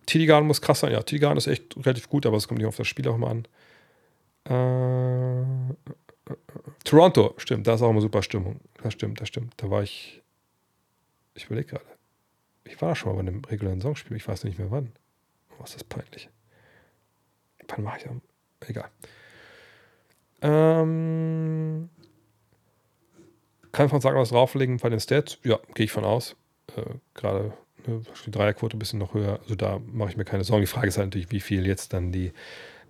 Tidigan 0.05 0.45
muss 0.45 0.61
krass 0.61 0.81
sein. 0.81 0.91
Ja, 0.91 1.01
Tidigan 1.01 1.37
ist 1.37 1.47
echt 1.47 1.75
relativ 1.77 2.09
gut, 2.09 2.25
aber 2.25 2.37
es 2.37 2.47
kommt 2.47 2.59
nicht 2.59 2.67
auf 2.67 2.75
das 2.75 2.87
Spiel 2.87 3.07
auch 3.07 3.17
mal 3.17 3.31
an. 3.31 3.47
Äh, 4.45 5.73
Toronto, 6.83 7.33
stimmt, 7.37 7.67
da 7.67 7.75
ist 7.75 7.81
auch 7.81 7.89
immer 7.89 8.01
super 8.01 8.21
Stimmung. 8.21 8.59
Das 8.81 8.93
stimmt, 8.93 9.21
das 9.21 9.27
stimmt. 9.27 9.53
Da 9.57 9.69
war 9.69 9.83
ich. 9.83 10.21
Ich 11.35 11.45
überlege 11.45 11.69
gerade. 11.69 11.85
Ich 12.65 12.81
war 12.81 12.89
da 12.89 12.95
schon 12.95 13.09
mal 13.15 13.23
bei 13.23 13.27
einem 13.27 13.43
regulären 13.43 13.81
Songspiel, 13.81 14.15
ich 14.15 14.27
weiß 14.27 14.43
nicht 14.43 14.59
mehr 14.59 14.71
wann. 14.71 14.93
Was 15.59 15.71
ist 15.71 15.81
das 15.81 15.83
peinlich? 15.85 16.29
Wann 17.67 17.85
war 17.85 17.97
ich 17.97 18.07
am. 18.07 18.21
Egal. 18.67 18.89
Ähm, 20.41 21.89
kann 23.73 23.89
von 23.89 23.99
sagen, 23.99 24.17
was 24.17 24.29
drauflegen 24.29 24.77
bei 24.77 24.89
den 24.89 24.99
Stats? 24.99 25.39
Ja, 25.43 25.59
gehe 25.73 25.85
ich 25.85 25.91
von 25.91 26.05
aus. 26.05 26.35
Äh, 26.77 26.83
Gerade 27.13 27.53
ne, 27.85 28.01
die 28.25 28.31
Dreierquote 28.31 28.77
ein 28.77 28.79
bisschen 28.79 28.99
noch 28.99 29.13
höher. 29.13 29.39
Also 29.41 29.55
da 29.55 29.81
mache 29.91 30.11
ich 30.11 30.17
mir 30.17 30.25
keine 30.25 30.43
Sorgen. 30.43 30.61
Die 30.61 30.67
Frage 30.67 30.87
ist 30.87 30.97
halt 30.97 31.07
natürlich, 31.07 31.31
wie 31.31 31.41
viel 31.41 31.67
jetzt 31.67 31.91
dann 31.91 32.11
die 32.11 32.31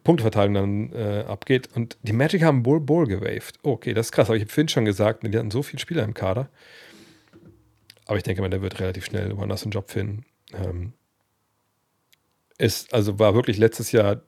Punkteverteilung 0.04 0.54
dann 0.54 0.94
äh, 0.94 1.24
abgeht. 1.26 1.70
Und 1.74 1.98
die 2.04 2.14
Magic 2.14 2.44
haben 2.44 2.62
Bull 2.64 2.82
Bull 2.82 3.08
gewaved. 3.08 3.58
Okay, 3.64 3.94
das 3.94 4.08
ist 4.08 4.12
krass. 4.12 4.28
Aber 4.28 4.36
ich 4.36 4.44
habe 4.44 4.52
Finn 4.52 4.68
schon 4.68 4.86
gesagt, 4.86 5.24
die 5.24 5.38
hatten 5.38 5.52
so 5.52 5.64
viele 5.64 5.80
Spieler 5.80 6.04
im 6.04 6.14
Kader. 6.14 6.50
Aber 8.06 8.18
ich 8.18 8.24
denke 8.24 8.42
mal, 8.42 8.50
der 8.50 8.62
wird 8.62 8.80
relativ 8.80 9.06
schnell 9.06 9.36
woanders 9.38 9.64
einen 9.64 9.72
Job 9.72 9.90
finden. 9.90 10.26
Ähm, 10.54 10.94
ist, 12.58 12.94
also 12.94 13.18
war 13.20 13.34
wirklich 13.34 13.58
letztes 13.58 13.94
Jahr 13.94 14.22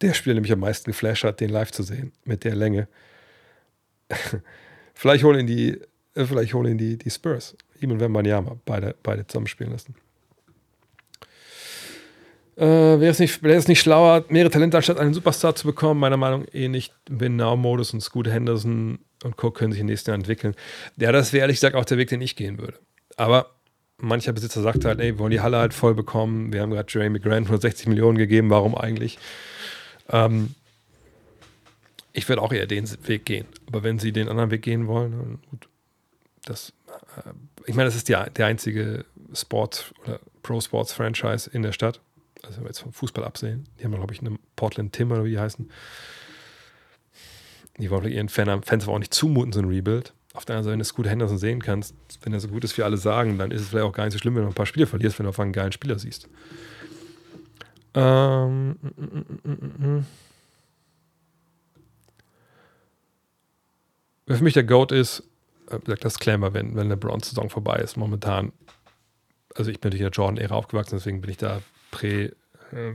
der 0.00 0.14
Spieler, 0.14 0.34
der 0.34 0.42
mich 0.42 0.52
am 0.52 0.60
meisten 0.60 0.90
geflasht 0.90 1.24
hat, 1.24 1.40
den 1.40 1.50
live 1.50 1.72
zu 1.72 1.82
sehen, 1.82 2.12
mit 2.24 2.44
der 2.44 2.54
Länge. 2.54 2.88
vielleicht 4.94 5.24
holen 5.24 5.40
ihn 5.40 5.46
die, 5.46 5.80
äh, 6.14 6.24
vielleicht 6.24 6.54
holen 6.54 6.78
die, 6.78 6.96
die 6.96 7.10
Spurs. 7.10 7.56
Ihm 7.80 7.90
und 7.90 8.00
Wembanyama, 8.00 8.56
beide, 8.64 8.94
beide 9.02 9.26
zusammenspielen 9.26 9.72
lassen. 9.72 9.94
Äh, 12.56 13.00
wäre 13.00 13.08
es 13.08 13.18
nicht, 13.18 13.42
wäre 13.42 13.58
es 13.58 13.66
nicht 13.66 13.80
schlauer, 13.80 14.24
mehrere 14.28 14.50
Talente 14.50 14.76
anstatt 14.76 14.98
einen 14.98 15.12
Superstar 15.12 15.56
zu 15.56 15.66
bekommen? 15.66 15.98
Meiner 15.98 16.16
Meinung 16.16 16.42
nach 16.42 16.54
eh 16.54 16.68
nicht. 16.68 16.94
Ben 17.10 17.36
Now-Modus 17.36 17.92
und 17.92 18.00
Scoot 18.00 18.28
Henderson 18.28 19.00
und 19.24 19.42
Cook 19.42 19.56
können 19.56 19.72
sich 19.72 19.80
den 19.80 19.86
nächsten 19.86 20.10
Jahren 20.10 20.20
entwickeln. 20.20 20.54
Ja, 20.96 21.10
das 21.10 21.32
wäre 21.32 21.42
ehrlich 21.42 21.56
gesagt 21.56 21.74
auch 21.74 21.84
der 21.84 21.98
Weg, 21.98 22.10
den 22.10 22.20
ich 22.20 22.36
gehen 22.36 22.58
würde. 22.58 22.78
Aber 23.16 23.50
mancher 23.98 24.32
Besitzer 24.32 24.62
sagt 24.62 24.84
halt, 24.84 25.00
ey, 25.00 25.14
wir 25.14 25.18
wollen 25.18 25.32
die 25.32 25.40
Halle 25.40 25.58
halt 25.58 25.74
voll 25.74 25.94
bekommen. 25.94 26.52
Wir 26.52 26.62
haben 26.62 26.70
gerade 26.70 26.86
Jeremy 26.88 27.18
Grant 27.18 27.46
160 27.46 27.88
Millionen 27.88 28.18
gegeben, 28.18 28.50
warum 28.50 28.76
eigentlich? 28.76 29.18
Ähm, 30.10 30.54
ich 32.14 32.28
würde 32.28 32.40
auch 32.40 32.52
eher 32.52 32.66
den 32.66 32.88
Weg 33.06 33.26
gehen. 33.26 33.46
Aber 33.66 33.82
wenn 33.82 33.98
sie 33.98 34.12
den 34.12 34.28
anderen 34.28 34.50
Weg 34.50 34.62
gehen 34.62 34.86
wollen, 34.86 35.12
dann 35.12 35.38
gut. 35.50 35.68
Das, 36.46 36.72
äh, 37.16 37.30
ich 37.66 37.74
meine, 37.74 37.86
das 37.86 37.96
ist 37.96 38.08
die, 38.08 38.16
der 38.36 38.46
einzige 38.46 39.04
Sports- 39.34 39.92
oder 40.04 40.20
Pro-Sports-Franchise 40.42 41.50
in 41.50 41.62
der 41.62 41.72
Stadt. 41.72 42.00
Also, 42.42 42.58
wenn 42.58 42.64
wir 42.64 42.68
jetzt 42.68 42.80
vom 42.80 42.92
Fußball 42.92 43.24
absehen. 43.24 43.66
Die 43.78 43.84
haben, 43.84 43.92
glaube 43.92 44.14
ich, 44.14 44.20
eine 44.20 44.38
Portland 44.54 44.92
Tim 44.92 45.10
oder 45.10 45.24
wie 45.24 45.30
die 45.30 45.38
heißen. 45.38 45.70
Die 47.78 47.90
wollen 47.90 48.10
ihren 48.10 48.28
Fan, 48.28 48.62
Fans 48.62 48.84
aber 48.84 48.92
auch 48.92 48.98
nicht 48.98 49.12
zumuten, 49.12 49.52
so 49.52 49.60
ein 49.60 49.68
Rebuild. 49.68 50.12
Auf 50.34 50.44
der 50.44 50.56
anderen 50.56 50.64
Seite, 50.64 50.72
wenn 50.72 50.78
du 50.80 50.84
Scoot 50.84 51.06
Henderson 51.06 51.38
sehen 51.38 51.60
kannst, 51.60 51.94
wenn 52.22 52.32
er 52.32 52.40
so 52.40 52.48
gut 52.48 52.62
ist, 52.62 52.76
wie 52.78 52.82
alle 52.82 52.96
sagen, 52.96 53.38
dann 53.38 53.50
ist 53.50 53.62
es 53.62 53.68
vielleicht 53.68 53.86
auch 53.86 53.92
gar 53.92 54.04
nicht 54.04 54.12
so 54.12 54.18
schlimm, 54.18 54.36
wenn 54.36 54.42
du 54.42 54.48
ein 54.48 54.54
paar 54.54 54.66
Spiele 54.66 54.86
verlierst, 54.86 55.18
wenn 55.18 55.24
du 55.24 55.30
auf 55.30 55.40
einen 55.40 55.52
geilen 55.52 55.72
Spieler 55.72 55.98
siehst. 55.98 56.28
Ähm, 57.94 58.76
mm, 58.80 59.48
mm, 59.48 59.86
mm, 59.86 60.06
Wer 64.26 64.36
für 64.36 64.44
mich 64.44 64.54
der 64.54 64.64
GOAT 64.64 64.92
ist, 64.92 65.22
äh, 65.70 65.78
das 65.84 66.00
Disclaimer, 66.00 66.54
wenn, 66.54 66.74
wenn 66.74 66.88
LeBron-Saison 66.88 67.50
vorbei 67.50 67.76
ist, 67.76 67.96
momentan, 67.96 68.52
also 69.54 69.70
ich 69.70 69.80
bin 69.80 69.88
natürlich 69.90 70.06
in 70.06 70.10
der 70.10 70.16
Jordan-Ära 70.16 70.54
aufgewachsen, 70.54 70.96
deswegen 70.96 71.20
bin 71.20 71.30
ich 71.30 71.36
da 71.36 71.60
prä, 71.90 72.30
äh, 72.72 72.94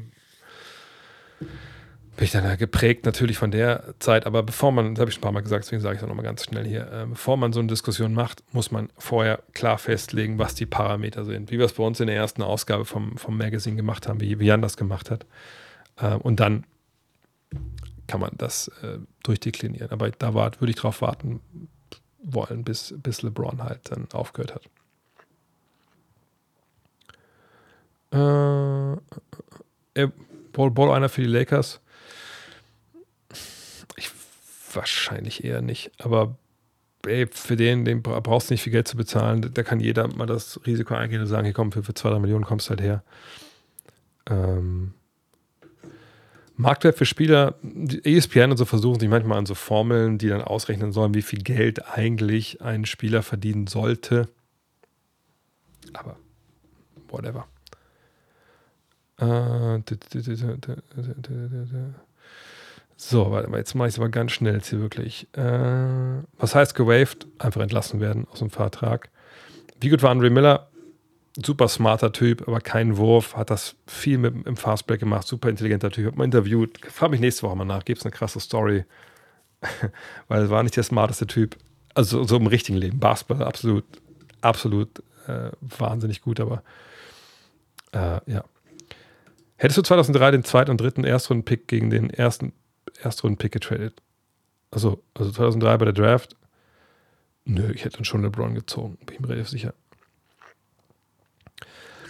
bin 2.19 2.25
ich 2.25 2.31
dann 2.31 2.57
geprägt 2.57 3.05
natürlich 3.05 3.37
von 3.37 3.51
der 3.51 3.95
Zeit, 3.99 4.25
aber 4.25 4.43
bevor 4.43 4.73
man, 4.73 4.93
das 4.93 5.01
habe 5.01 5.11
ich 5.11 5.17
ein 5.17 5.21
paar 5.21 5.31
Mal 5.31 5.41
gesagt, 5.41 5.63
deswegen 5.63 5.81
sage 5.81 5.95
ich 5.95 5.99
es 5.99 6.03
auch 6.03 6.09
nochmal 6.09 6.25
ganz 6.25 6.43
schnell 6.43 6.65
hier, 6.65 6.91
äh, 6.91 7.05
bevor 7.05 7.37
man 7.37 7.53
so 7.53 7.59
eine 7.59 7.69
Diskussion 7.69 8.13
macht, 8.13 8.43
muss 8.51 8.71
man 8.71 8.89
vorher 8.97 9.41
klar 9.53 9.77
festlegen, 9.77 10.37
was 10.37 10.53
die 10.53 10.65
Parameter 10.65 11.23
sind. 11.23 11.49
Wie 11.49 11.59
wir 11.59 11.65
es 11.65 11.73
bei 11.73 11.83
uns 11.83 11.99
in 12.01 12.07
der 12.07 12.17
ersten 12.17 12.41
Ausgabe 12.41 12.83
vom, 12.83 13.17
vom 13.17 13.37
Magazine 13.37 13.77
gemacht 13.77 14.07
haben, 14.07 14.19
wie, 14.19 14.39
wie 14.39 14.47
Jan 14.47 14.61
das 14.61 14.75
gemacht 14.75 15.09
hat. 15.11 15.25
Äh, 15.95 16.15
und 16.15 16.41
dann 16.41 16.65
kann 18.09 18.19
man 18.19 18.31
das 18.37 18.69
äh, 18.81 18.97
durchdeklinieren. 19.23 19.91
Aber 19.91 20.09
da 20.09 20.33
war, 20.33 20.51
würde 20.59 20.71
ich 20.71 20.77
darauf 20.77 21.01
warten 21.01 21.39
wollen, 22.23 22.63
bis, 22.63 22.93
bis 22.97 23.21
LeBron 23.21 23.63
halt 23.63 23.91
dann 23.91 24.07
aufgehört 24.11 24.55
hat. 24.55 24.63
Äh, 28.11 30.07
Ball, 30.51 30.71
Ball 30.71 30.91
einer 30.91 31.09
für 31.09 31.21
die 31.21 31.27
Lakers. 31.27 31.79
Ich, 33.95 34.09
wahrscheinlich 34.73 35.43
eher 35.43 35.61
nicht. 35.61 35.91
Aber 35.99 36.35
ey, 37.05 37.27
für 37.27 37.55
den, 37.55 37.85
den 37.85 38.01
brauchst 38.01 38.49
du 38.49 38.55
nicht 38.55 38.63
viel 38.63 38.73
Geld 38.73 38.87
zu 38.87 38.97
bezahlen. 38.97 39.51
Da 39.53 39.63
kann 39.63 39.79
jeder 39.79 40.07
mal 40.07 40.25
das 40.25 40.59
Risiko 40.65 40.95
eingehen 40.95 41.21
und 41.21 41.27
sagen, 41.27 41.45
hier 41.45 41.53
komm, 41.53 41.71
für, 41.71 41.83
für 41.83 41.93
2, 41.93 42.09
3 42.09 42.19
Millionen 42.19 42.45
kommst 42.45 42.67
du 42.67 42.71
halt 42.71 42.81
her. 42.81 43.03
Ähm, 44.27 44.93
Marktwert 46.59 46.97
für 46.97 47.05
Spieler, 47.05 47.55
ESPN 48.03 48.51
und 48.51 48.57
so 48.57 48.65
versuchen 48.65 48.99
sich 48.99 49.07
manchmal 49.07 49.37
an 49.37 49.45
so 49.45 49.55
Formeln, 49.55 50.17
die 50.17 50.27
dann 50.27 50.41
ausrechnen 50.41 50.91
sollen, 50.91 51.13
wie 51.13 51.21
viel 51.21 51.41
Geld 51.41 51.87
eigentlich 51.87 52.61
ein 52.61 52.85
Spieler 52.85 53.23
verdienen 53.23 53.67
sollte. 53.67 54.27
Aber 55.93 56.17
whatever. 57.07 57.47
So, 62.97 63.31
warte 63.31 63.49
mal, 63.49 63.59
jetzt 63.59 63.73
mache 63.75 63.87
ich 63.87 63.93
es 63.93 63.99
aber 63.99 64.09
ganz 64.09 64.33
schnell 64.33 64.55
jetzt 64.55 64.67
hier 64.67 64.81
wirklich. 64.81 65.29
Äh, 65.37 66.23
was 66.37 66.55
heißt 66.55 66.75
gewaved? 66.75 67.25
Einfach 67.37 67.61
entlassen 67.61 68.01
werden 68.01 68.27
aus 68.31 68.39
dem 68.39 68.49
Vertrag. 68.49 69.09
Wie 69.79 69.87
gut 69.87 70.03
war 70.03 70.11
Andre 70.11 70.29
Miller? 70.29 70.68
Super 71.35 71.67
smarter 71.67 72.11
Typ, 72.11 72.47
aber 72.47 72.59
kein 72.59 72.97
Wurf, 72.97 73.35
hat 73.35 73.49
das 73.49 73.75
viel 73.87 74.17
mit 74.17 74.45
im 74.45 74.57
Fastbreak 74.57 74.99
gemacht, 74.99 75.27
super 75.27 75.49
intelligenter 75.49 75.91
Typ, 75.91 76.07
hat 76.07 76.15
mal 76.15 76.25
interviewt, 76.25 76.79
frage 76.85 77.11
mich 77.11 77.21
nächste 77.21 77.43
Woche 77.43 77.55
mal 77.55 77.65
nach, 77.65 77.85
gibt 77.85 77.99
es 77.99 78.05
eine 78.05 78.11
krasse 78.11 78.39
Story, 78.39 78.85
weil 80.27 80.43
er 80.43 80.49
war 80.49 80.63
nicht 80.63 80.75
der 80.75 80.83
smarteste 80.83 81.27
Typ, 81.27 81.57
also 81.93 82.23
so 82.23 82.37
im 82.37 82.47
richtigen 82.47 82.77
Leben, 82.77 82.99
Basketball 82.99 83.43
absolut, 83.43 83.85
absolut 84.41 85.03
äh, 85.27 85.51
wahnsinnig 85.61 86.21
gut, 86.21 86.39
aber 86.39 86.63
äh, 87.91 88.19
ja. 88.31 88.43
Hättest 89.55 89.77
du 89.77 89.81
2003 89.81 90.31
den 90.31 90.43
zweiten 90.43 90.71
und 90.71 90.79
dritten 90.79 91.03
Erstrunden-Pick 91.03 91.67
gegen 91.67 91.89
den 91.89 92.09
ersten 92.09 92.53
Erstrunden-Pick 93.01 93.51
getradet? 93.51 94.01
Also, 94.71 95.03
also 95.15 95.31
2003 95.31 95.77
bei 95.77 95.85
der 95.85 95.93
Draft? 95.93 96.35
Nö, 97.43 97.71
ich 97.73 97.83
hätte 97.83 97.97
dann 97.97 98.05
schon 98.05 98.21
LeBron 98.21 98.55
gezogen, 98.55 98.97
bin 99.05 99.15
ich 99.15 99.19
mir 99.19 99.29
relativ 99.29 99.49
sicher. 99.49 99.73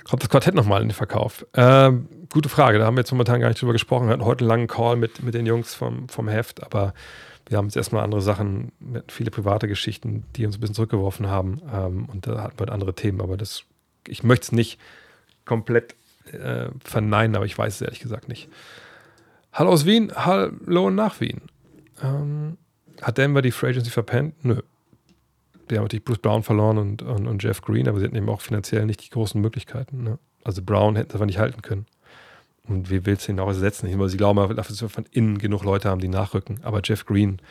Kommt 0.10 0.24
das 0.24 0.30
Quartett 0.30 0.56
nochmal 0.56 0.82
in 0.82 0.88
den 0.88 0.96
Verkauf? 0.96 1.46
Ähm, 1.54 2.08
gute 2.32 2.50
Frage, 2.50 2.80
da 2.80 2.86
haben 2.86 2.96
wir 2.96 3.02
jetzt 3.02 3.12
momentan 3.12 3.40
gar 3.40 3.50
nicht 3.50 3.62
drüber 3.62 3.74
gesprochen. 3.74 4.08
Wir 4.08 4.14
hatten 4.14 4.26
heute 4.26 4.42
einen 4.42 4.50
langen 4.50 4.68
Call 4.68 4.96
mit, 4.96 5.22
mit 5.22 5.36
den 5.36 5.46
Jungs 5.46 5.76
vom, 5.76 6.10
vom 6.10 6.28
Heft, 6.28 6.64
aber 6.64 6.96
wir 7.48 7.58
haben 7.58 7.66
jetzt 7.66 7.78
erstmal 7.78 8.04
andere 8.04 8.22
Sachen, 8.22 8.72
viele 9.08 9.30
private 9.30 9.68
Geschichten, 9.68 10.24
die 10.36 10.48
uns 10.48 10.58
ein 10.58 10.62
bisschen 10.62 10.76
zurückgeworfen 10.76 11.28
haben. 11.28 11.62
Ähm, 11.72 12.06
und 12.06 12.26
da 12.26 12.42
hatten 12.42 12.58
wir 12.58 12.62
halt 12.62 12.72
andere 12.72 12.96
Themen, 12.96 13.22
aber 13.22 13.38
das, 13.38 13.66
ich 14.08 14.24
möchte 14.24 14.46
es 14.46 14.52
nicht 14.52 14.80
komplett 15.46 15.96
äh, 16.32 16.70
verneinen, 16.84 17.36
aber 17.36 17.46
ich 17.46 17.56
weiß 17.56 17.76
es 17.76 17.82
ehrlich 17.82 18.00
gesagt 18.00 18.30
nicht. 18.30 18.50
Hallo 19.54 19.70
aus 19.70 19.86
Wien, 19.86 20.12
hallo 20.16 20.90
nach 20.90 21.22
Wien. 21.22 21.42
Ähm, 22.02 22.58
hat 23.02 23.20
Denver 23.20 23.44
die 23.44 23.52
Free 23.52 23.70
Agency 23.70 23.92
verpennt? 23.92 24.44
Nö 24.44 24.62
die 25.70 25.78
haben 25.78 25.84
natürlich 25.84 26.06
Bruce 26.06 26.20
Brown 26.20 26.44
verloren 26.44 26.78
und, 26.78 27.02
und, 27.02 27.28
und, 27.28 27.44
Jeff 27.44 27.62
Green, 27.62 27.88
aber 27.88 28.00
sie 28.00 28.06
hatten 28.06 28.16
eben 28.16 28.30
auch 28.30 28.42
finanziell 28.42 28.86
nicht 28.86 29.04
die 29.04 29.10
großen 29.10 29.40
Möglichkeiten. 29.40 30.04
Ne? 30.04 30.20
Also 30.44 30.62
Brown 30.62 30.96
hätten 30.96 31.10
sie 31.10 31.16
einfach 31.16 31.26
nicht 31.26 31.40
halten 31.40 31.62
können. 31.62 31.86
Und 32.68 32.90
wie 32.90 33.06
willst 33.06 33.28
du 33.28 33.32
ihn 33.32 33.40
auch 33.40 33.48
ersetzen? 33.48 33.88
Weil 34.00 34.10
sie 34.10 34.18
glauben, 34.18 34.56
dass 34.56 34.82
wir 34.82 34.90
von 34.90 35.06
innen 35.12 35.40
genug 35.40 35.64
Leute 35.64 35.90
haben, 35.90 36.02
die 36.02 36.08
nachrücken. 36.08 36.60
Aber 36.64 36.82
Jeff 36.84 37.06
Green 37.06 37.42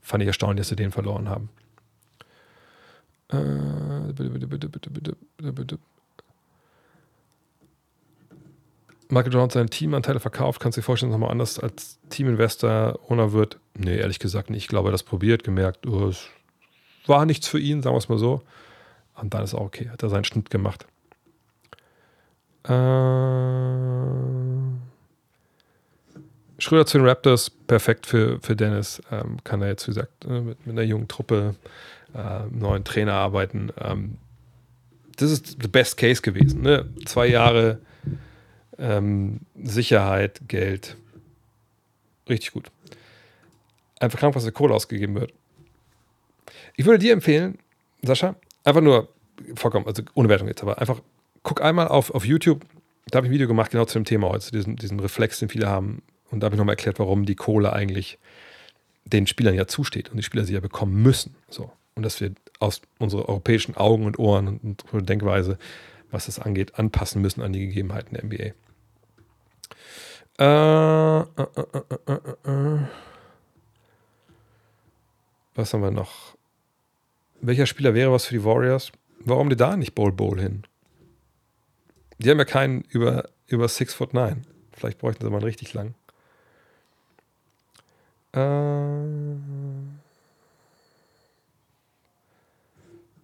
fand 0.00 0.22
ich 0.22 0.28
erstaunlich, 0.28 0.60
dass 0.60 0.68
sie 0.68 0.76
den 0.76 0.92
verloren 0.92 1.28
haben. 1.28 1.48
Äh, 3.28 4.12
bitte, 4.12 4.30
bitte, 4.30 4.46
bitte, 4.46 4.68
bitte, 4.68 4.90
bitte, 4.90 5.16
bitte, 5.36 5.52
bitte. 5.52 5.78
Michael 9.08 9.32
Jones 9.32 9.52
seine 9.52 9.68
Teamanteile 9.68 10.20
verkauft, 10.20 10.60
kannst 10.60 10.76
du 10.76 10.80
dir 10.80 10.84
vorstellen, 10.84 11.10
dass 11.10 11.16
er 11.16 11.20
nochmal 11.20 11.32
anders 11.32 11.58
als 11.58 11.98
Teaminvestor 12.08 12.98
Owner 13.08 13.32
wird? 13.32 13.58
Nee, 13.76 13.98
ehrlich 13.98 14.18
gesagt 14.18 14.48
nicht. 14.48 14.62
Ich 14.62 14.68
glaube, 14.68 14.88
er 14.88 14.92
hat 14.92 14.94
das 14.94 15.02
probiert, 15.02 15.44
gemerkt, 15.44 15.86
oh, 15.86 16.08
es 16.08 16.28
war 17.08 17.26
nichts 17.26 17.48
für 17.48 17.58
ihn, 17.58 17.82
sagen 17.82 17.94
wir 17.94 17.98
es 17.98 18.08
mal 18.08 18.18
so. 18.18 18.42
Und 19.14 19.34
dann 19.34 19.44
ist 19.44 19.54
auch 19.54 19.66
okay, 19.66 19.88
hat 19.88 20.02
er 20.02 20.08
seinen 20.08 20.24
Schnitt 20.24 20.50
gemacht. 20.50 20.86
Äh, 22.64 22.72
Schröder 26.58 26.86
zu 26.86 26.98
den 26.98 27.06
Raptors, 27.06 27.50
perfekt 27.50 28.06
für, 28.06 28.38
für 28.40 28.54
Dennis. 28.54 29.02
Ähm, 29.10 29.38
kann 29.44 29.62
er 29.62 29.68
jetzt, 29.68 29.86
wie 29.86 29.90
gesagt, 29.90 30.24
äh, 30.24 30.40
mit, 30.40 30.66
mit 30.66 30.76
einer 30.76 30.86
jungen 30.86 31.08
Truppe, 31.08 31.56
äh, 32.14 32.46
neuen 32.50 32.84
Trainer 32.84 33.14
arbeiten. 33.14 33.70
Ähm, 33.80 34.18
das 35.16 35.30
ist 35.30 35.58
the 35.60 35.68
best 35.68 35.96
case 35.96 36.22
gewesen. 36.22 36.62
Ne? 36.62 36.88
Zwei 37.04 37.26
Jahre 37.26 37.78
ähm, 38.78 39.40
Sicherheit, 39.62 40.40
Geld. 40.48 40.96
Richtig 42.28 42.52
gut. 42.52 42.70
Einfach 43.98 44.18
krank, 44.18 44.34
was 44.34 44.44
der 44.44 44.52
Kohle 44.52 44.74
ausgegeben 44.74 45.14
wird. 45.14 45.32
Ich 46.76 46.86
würde 46.86 46.98
dir 46.98 47.12
empfehlen, 47.12 47.58
Sascha, 48.02 48.34
einfach 48.64 48.80
nur, 48.80 49.08
vollkommen, 49.54 49.86
also 49.86 50.02
ohne 50.14 50.28
Wertung 50.28 50.48
jetzt, 50.48 50.62
aber 50.62 50.78
einfach 50.78 51.00
guck 51.42 51.62
einmal 51.62 51.88
auf, 51.88 52.10
auf 52.10 52.24
YouTube. 52.24 52.64
Da 53.06 53.16
habe 53.16 53.26
ich 53.26 53.30
ein 53.30 53.34
Video 53.34 53.48
gemacht, 53.48 53.70
genau 53.70 53.84
zu 53.84 53.98
dem 53.98 54.04
Thema 54.04 54.28
heute, 54.28 54.50
diesen, 54.52 54.76
diesen 54.76 55.00
Reflex, 55.00 55.38
den 55.38 55.48
viele 55.48 55.68
haben. 55.68 56.02
Und 56.30 56.40
da 56.40 56.46
habe 56.46 56.54
ich 56.54 56.58
nochmal 56.58 56.74
erklärt, 56.74 56.98
warum 56.98 57.26
die 57.26 57.34
Kohle 57.34 57.72
eigentlich 57.72 58.18
den 59.04 59.26
Spielern 59.26 59.54
ja 59.54 59.66
zusteht 59.66 60.10
und 60.10 60.16
die 60.16 60.22
Spieler 60.22 60.44
sie 60.44 60.54
ja 60.54 60.60
bekommen 60.60 61.02
müssen. 61.02 61.34
So. 61.48 61.72
Und 61.94 62.04
dass 62.04 62.20
wir 62.20 62.32
aus 62.60 62.80
unseren 62.98 63.22
europäischen 63.22 63.76
Augen 63.76 64.06
und 64.06 64.18
Ohren 64.18 64.60
und, 64.62 64.84
und 64.92 65.08
Denkweise, 65.08 65.58
was 66.10 66.26
das 66.26 66.38
angeht, 66.38 66.78
anpassen 66.78 67.20
müssen 67.20 67.42
an 67.42 67.52
die 67.52 67.66
Gegebenheiten 67.66 68.14
der 68.14 68.24
NBA. 68.24 68.52
Äh, 70.38 71.20
äh, 71.20 71.46
äh, 72.06 72.12
äh, 72.12 72.50
äh 72.50 72.78
was 75.54 75.74
haben 75.74 75.82
wir 75.82 75.90
noch? 75.90 76.34
Welcher 77.42 77.66
Spieler 77.66 77.94
wäre 77.94 78.12
was 78.12 78.26
für 78.26 78.34
die 78.34 78.44
Warriors? 78.44 78.92
Warum 79.20 79.50
die 79.50 79.56
da 79.56 79.76
nicht 79.76 79.94
Bowl 79.94 80.12
Bowl 80.12 80.40
hin? 80.40 80.62
Die 82.18 82.30
haben 82.30 82.38
ja 82.38 82.44
keinen 82.44 82.82
über, 82.82 83.28
über 83.46 83.68
6 83.68 83.94
foot 83.94 84.14
9. 84.14 84.42
Vielleicht 84.72 84.98
bräuchten 84.98 85.24
sie 85.24 85.30
mal 85.30 85.38
einen 85.38 85.44
richtig 85.44 85.74
lang. 85.74 85.94
Äh, 88.32 89.42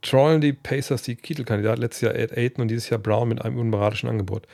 trollen 0.02 0.40
die 0.40 0.52
Pacers 0.52 1.02
die 1.02 1.16
Titelkandidat 1.16 1.78
letztes 1.78 2.02
Jahr 2.02 2.14
Ed 2.14 2.36
Aiton 2.36 2.62
und 2.62 2.68
dieses 2.68 2.90
Jahr 2.90 3.00
Brown 3.00 3.28
mit 3.28 3.42
einem 3.42 3.58
unmoralischen 3.58 4.08
Angebot. 4.08 4.46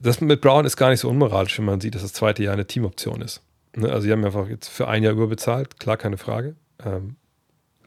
Das 0.00 0.20
mit 0.20 0.40
Brown 0.40 0.64
ist 0.64 0.76
gar 0.76 0.90
nicht 0.90 1.00
so 1.00 1.08
unmoralisch, 1.08 1.58
wenn 1.58 1.64
man 1.66 1.80
sieht, 1.80 1.94
dass 1.94 2.02
das 2.02 2.12
zweite 2.12 2.42
Jahr 2.42 2.54
eine 2.54 2.66
Teamoption 2.66 3.20
ist. 3.22 3.42
Ne? 3.76 3.88
Also, 3.88 4.02
sie 4.02 4.12
haben 4.12 4.24
einfach 4.24 4.48
jetzt 4.48 4.68
für 4.68 4.88
ein 4.88 5.02
Jahr 5.02 5.12
überbezahlt, 5.12 5.78
klar, 5.78 5.96
keine 5.96 6.18
Frage. 6.18 6.56
Ähm, 6.84 7.16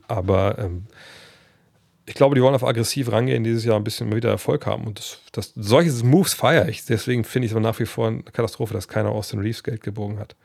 Aber 0.08 0.58
ähm, 0.58 0.88
ich 2.06 2.14
glaube, 2.14 2.36
die 2.36 2.42
wollen 2.42 2.56
auf 2.56 2.64
aggressiv 2.64 3.12
rangehen, 3.12 3.44
dieses 3.44 3.66
Jahr 3.66 3.76
ein 3.76 3.84
bisschen 3.84 4.14
wieder 4.16 4.30
Erfolg 4.30 4.66
haben. 4.66 4.86
Und 4.86 5.00
das, 5.00 5.22
das, 5.34 5.54
solche 5.56 5.92
Moves 6.06 6.34
feiere 6.34 6.70
ich. 6.70 6.86
Deswegen 6.86 7.24
finde 7.26 7.48
ich 7.48 7.52
es 7.52 7.60
nach 7.60 7.80
wie 7.80 7.86
vor 7.86 8.08
eine 8.08 8.24
Katastrophe, 8.24 8.74
dass 8.74 8.88
keiner 8.88 9.10
Austin 9.10 9.40
Reeves 9.40 9.64
Geld 9.64 9.84
gebogen 9.84 10.18
hat, 10.18 10.36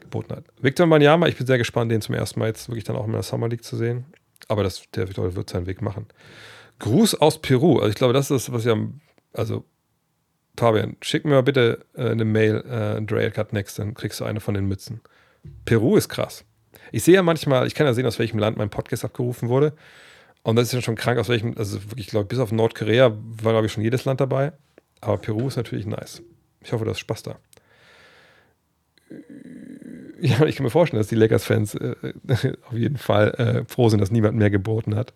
geboten 0.00 0.34
hat. 0.34 0.44
Victor 0.60 0.86
Banyama, 0.86 1.28
ich 1.28 1.36
bin 1.36 1.46
sehr 1.46 1.58
gespannt, 1.58 1.92
den 1.92 2.00
zum 2.00 2.14
ersten 2.14 2.40
Mal 2.40 2.46
jetzt 2.46 2.68
wirklich 2.68 2.84
dann 2.84 2.96
auch 2.96 3.06
in 3.06 3.12
der 3.12 3.22
Summer 3.22 3.48
League 3.48 3.64
zu 3.64 3.76
sehen. 3.76 4.06
Aber 4.48 4.62
das, 4.62 4.82
der 4.94 5.06
Victor 5.08 5.34
wird 5.36 5.50
seinen 5.50 5.66
Weg 5.66 5.82
machen. 5.82 6.06
Gruß 6.78 7.16
aus 7.16 7.40
Peru. 7.40 7.78
Also 7.78 7.90
ich 7.90 7.96
glaube, 7.96 8.14
das 8.14 8.30
ist 8.30 8.48
das, 8.48 8.52
was 8.54 8.66
am, 8.66 9.00
also 9.34 9.64
Fabian, 10.56 10.96
schick 11.02 11.24
mir 11.24 11.32
mal 11.32 11.42
bitte 11.42 11.84
äh, 11.94 12.10
eine 12.10 12.24
Mail, 12.24 12.64
äh, 12.66 13.02
Dre 13.02 13.30
Cut 13.30 13.52
Next, 13.52 13.78
dann 13.78 13.94
kriegst 13.94 14.20
du 14.20 14.24
eine 14.24 14.40
von 14.40 14.54
den 14.54 14.66
Mützen. 14.66 15.00
Peru 15.64 15.96
ist 15.96 16.08
krass. 16.08 16.44
Ich 16.92 17.04
sehe 17.04 17.14
ja 17.14 17.22
manchmal, 17.22 17.66
ich 17.66 17.74
kann 17.74 17.86
ja 17.86 17.94
sehen, 17.94 18.06
aus 18.06 18.18
welchem 18.18 18.38
Land 18.38 18.56
mein 18.56 18.70
Podcast 18.70 19.04
abgerufen 19.04 19.48
wurde. 19.48 19.72
Und 20.42 20.56
das 20.56 20.66
ist 20.66 20.72
ja 20.72 20.82
schon 20.82 20.94
krank, 20.94 21.18
aus 21.18 21.28
welchem, 21.28 21.54
also 21.56 21.82
wirklich, 21.90 22.08
glaube 22.08 22.24
ich, 22.24 22.28
bis 22.28 22.38
auf 22.38 22.52
Nordkorea 22.52 23.12
war, 23.42 23.52
glaube 23.52 23.66
ich, 23.66 23.72
schon 23.72 23.82
jedes 23.82 24.04
Land 24.04 24.20
dabei. 24.20 24.52
Aber 25.00 25.18
Peru 25.18 25.48
ist 25.48 25.56
natürlich 25.56 25.86
nice. 25.86 26.22
Ich 26.62 26.72
hoffe, 26.72 26.84
du 26.84 26.90
hast 26.90 26.98
Spaß 26.98 27.22
da. 27.22 27.36
Ja, 30.20 30.44
ich 30.46 30.56
kann 30.56 30.64
mir 30.64 30.70
vorstellen, 30.70 31.00
dass 31.00 31.08
die 31.08 31.14
Lakers-Fans 31.14 31.74
äh, 31.74 31.94
auf 32.68 32.72
jeden 32.72 32.96
Fall 32.96 33.30
äh, 33.34 33.64
froh 33.70 33.88
sind, 33.88 34.00
dass 34.00 34.10
niemand 34.10 34.36
mehr 34.36 34.50
geboten 34.50 34.94
hat. 34.96 35.12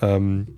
Ähm, 0.00 0.56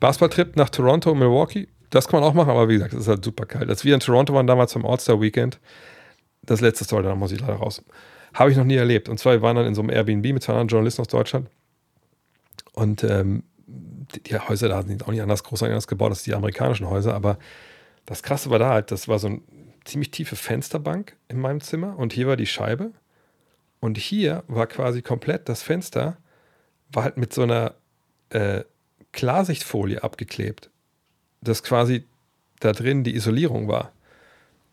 Basketballtrip 0.00 0.56
nach 0.56 0.70
Toronto, 0.70 1.14
Milwaukee, 1.14 1.68
das 1.90 2.08
kann 2.08 2.20
man 2.20 2.28
auch 2.28 2.34
machen, 2.34 2.50
aber 2.50 2.68
wie 2.68 2.74
gesagt, 2.74 2.94
es 2.94 3.00
ist 3.00 3.08
halt 3.08 3.24
super 3.24 3.46
kalt. 3.46 3.68
Als 3.68 3.84
wir 3.84 3.94
in 3.94 4.00
Toronto 4.00 4.34
waren 4.34 4.46
damals 4.46 4.72
zum 4.72 4.84
All-Star-Weekend, 4.84 5.60
das 6.42 6.60
letzte 6.60 6.84
Story, 6.84 7.04
da 7.04 7.14
muss 7.14 7.32
ich 7.32 7.40
leider 7.40 7.54
raus, 7.54 7.84
habe 8.34 8.50
ich 8.50 8.56
noch 8.56 8.64
nie 8.64 8.76
erlebt. 8.76 9.08
Und 9.08 9.18
zwar, 9.18 9.32
wir 9.32 9.42
waren 9.42 9.56
dann 9.56 9.66
in 9.66 9.74
so 9.74 9.82
einem 9.82 9.90
Airbnb 9.90 10.24
mit 10.32 10.42
zwei 10.42 10.52
anderen 10.52 10.68
Journalisten 10.68 11.02
aus 11.02 11.08
Deutschland 11.08 11.48
und 12.72 13.04
ähm, 13.04 13.44
die 14.26 14.36
Häuser 14.36 14.68
da 14.68 14.82
sind 14.82 15.04
auch 15.04 15.10
nicht 15.10 15.22
anders 15.22 15.44
groß 15.44 15.62
anders 15.62 15.86
gebaut 15.86 16.10
als 16.10 16.22
die 16.22 16.34
amerikanischen 16.34 16.88
Häuser, 16.88 17.14
aber 17.14 17.38
das 18.06 18.22
Krasse 18.22 18.50
war 18.50 18.58
da 18.58 18.70
halt, 18.70 18.90
das 18.90 19.08
war 19.08 19.18
so 19.18 19.28
eine 19.28 19.40
ziemlich 19.84 20.10
tiefe 20.10 20.36
Fensterbank 20.36 21.16
in 21.28 21.40
meinem 21.40 21.60
Zimmer 21.60 21.98
und 21.98 22.12
hier 22.12 22.26
war 22.26 22.36
die 22.36 22.46
Scheibe 22.46 22.92
und 23.80 23.98
hier 23.98 24.44
war 24.48 24.66
quasi 24.66 25.02
komplett 25.02 25.48
das 25.48 25.62
Fenster, 25.62 26.16
war 26.92 27.04
halt 27.04 27.16
mit 27.16 27.32
so 27.32 27.42
einer 27.42 27.74
äh, 28.30 28.64
Klarsichtfolie 29.12 30.02
abgeklebt, 30.02 30.70
dass 31.40 31.62
quasi 31.62 32.04
da 32.60 32.72
drin 32.72 33.04
die 33.04 33.14
Isolierung 33.14 33.68
war. 33.68 33.92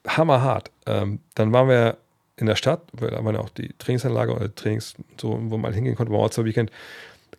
Hammerhart. 0.07 0.71
Ähm, 0.85 1.19
dann 1.35 1.51
waren 1.51 1.67
wir 1.67 1.97
in 2.39 2.47
der 2.47 2.55
Stadt, 2.55 2.81
da 2.93 3.23
war 3.23 3.33
ja 3.33 3.39
auch 3.39 3.49
die 3.49 3.73
Trainingsanlage 3.77 4.33
oder 4.33 4.53
Trainings, 4.53 4.95
so, 5.19 5.39
wo 5.41 5.57
man 5.57 5.73
hingehen 5.73 5.95
konnte, 5.95 6.13
All 6.13 6.45
Weekend 6.45 6.71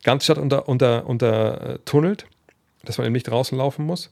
ganz 0.03 0.25
Stadt 0.25 0.39
unter, 0.39 0.69
unter, 0.69 1.07
unter 1.07 1.75
äh, 1.75 1.79
tunnelt, 1.85 2.27
dass 2.85 2.99
man 2.99 3.07
eben 3.07 3.13
nicht 3.13 3.29
draußen 3.29 3.57
laufen 3.57 3.85
muss. 3.85 4.11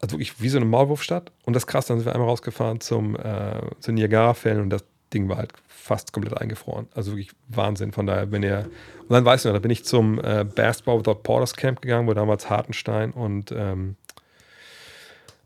Also 0.00 0.14
wirklich 0.14 0.40
wie 0.40 0.48
so 0.48 0.58
eine 0.58 0.66
Maulwurfstadt. 0.66 1.30
Und 1.44 1.54
das 1.54 1.66
krass, 1.66 1.86
dann 1.86 1.98
sind 1.98 2.06
wir 2.06 2.14
einmal 2.14 2.28
rausgefahren 2.28 2.80
zum, 2.80 3.16
äh, 3.16 3.60
zu 3.80 3.92
Niagara-Fällen 3.92 4.62
und 4.62 4.70
das 4.70 4.84
Ding 5.12 5.28
war 5.28 5.38
halt 5.38 5.52
fast 5.68 6.12
komplett 6.12 6.40
eingefroren. 6.40 6.88
Also 6.94 7.12
wirklich 7.12 7.32
Wahnsinn. 7.48 7.92
Von 7.92 8.06
daher, 8.06 8.30
wenn 8.30 8.42
ihr. 8.42 8.70
Und 9.02 9.10
dann 9.10 9.24
weißt 9.24 9.44
du, 9.44 9.52
da 9.52 9.58
bin 9.58 9.70
ich 9.70 9.84
zum 9.84 10.22
äh, 10.22 10.44
Basketball 10.44 10.98
Without 10.98 11.16
Porters 11.22 11.54
Camp 11.54 11.82
gegangen, 11.82 12.06
wo 12.06 12.14
damals 12.14 12.48
Hartenstein 12.48 13.10
und. 13.10 13.52
Ähm, 13.52 13.96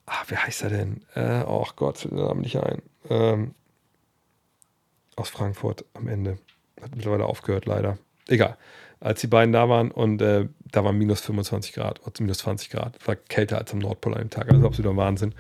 ah, 0.06 0.22
wie 0.28 0.36
heißt 0.36 0.62
er 0.64 0.70
denn? 0.70 1.02
Äh, 1.14 1.44
oh 1.46 1.66
Gott, 1.76 1.98
fällt 1.98 2.12
der 2.12 2.24
Name 2.24 2.42
nicht 2.42 2.58
ein. 2.58 2.82
Ähm, 3.08 3.54
aus 5.16 5.30
Frankfurt 5.30 5.84
am 5.94 6.08
Ende. 6.08 6.38
Hat 6.80 6.94
mittlerweile 6.94 7.26
aufgehört, 7.26 7.66
leider. 7.66 7.98
Egal 8.28 8.56
als 9.04 9.20
die 9.20 9.26
beiden 9.26 9.52
da 9.52 9.68
waren 9.68 9.90
und 9.90 10.22
äh, 10.22 10.48
da 10.72 10.82
waren 10.82 10.96
minus 10.96 11.20
25 11.20 11.74
Grad 11.74 12.00
oder 12.00 12.12
minus 12.20 12.38
20 12.38 12.70
Grad. 12.70 12.96
War 13.06 13.16
kälter 13.16 13.58
als 13.58 13.70
am 13.72 13.78
Nordpol 13.78 14.14
an 14.14 14.20
dem 14.20 14.30
Tag, 14.30 14.50
also 14.50 14.66
absoluter 14.66 14.96
Wahnsinn. 14.96 15.34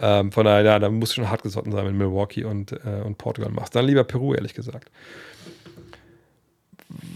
Ähm, 0.00 0.32
von 0.32 0.44
daher, 0.44 0.64
ja, 0.64 0.78
da 0.80 0.90
musst 0.90 1.12
du 1.12 1.22
schon 1.22 1.30
hart 1.30 1.44
gesotten 1.44 1.70
sein, 1.70 1.86
wenn 1.86 1.96
Milwaukee 1.96 2.42
und, 2.42 2.72
äh, 2.72 3.02
und 3.04 3.16
Portugal 3.16 3.52
machst. 3.52 3.76
Dann 3.76 3.86
lieber 3.86 4.02
Peru, 4.02 4.34
ehrlich 4.34 4.52
gesagt. 4.52 4.90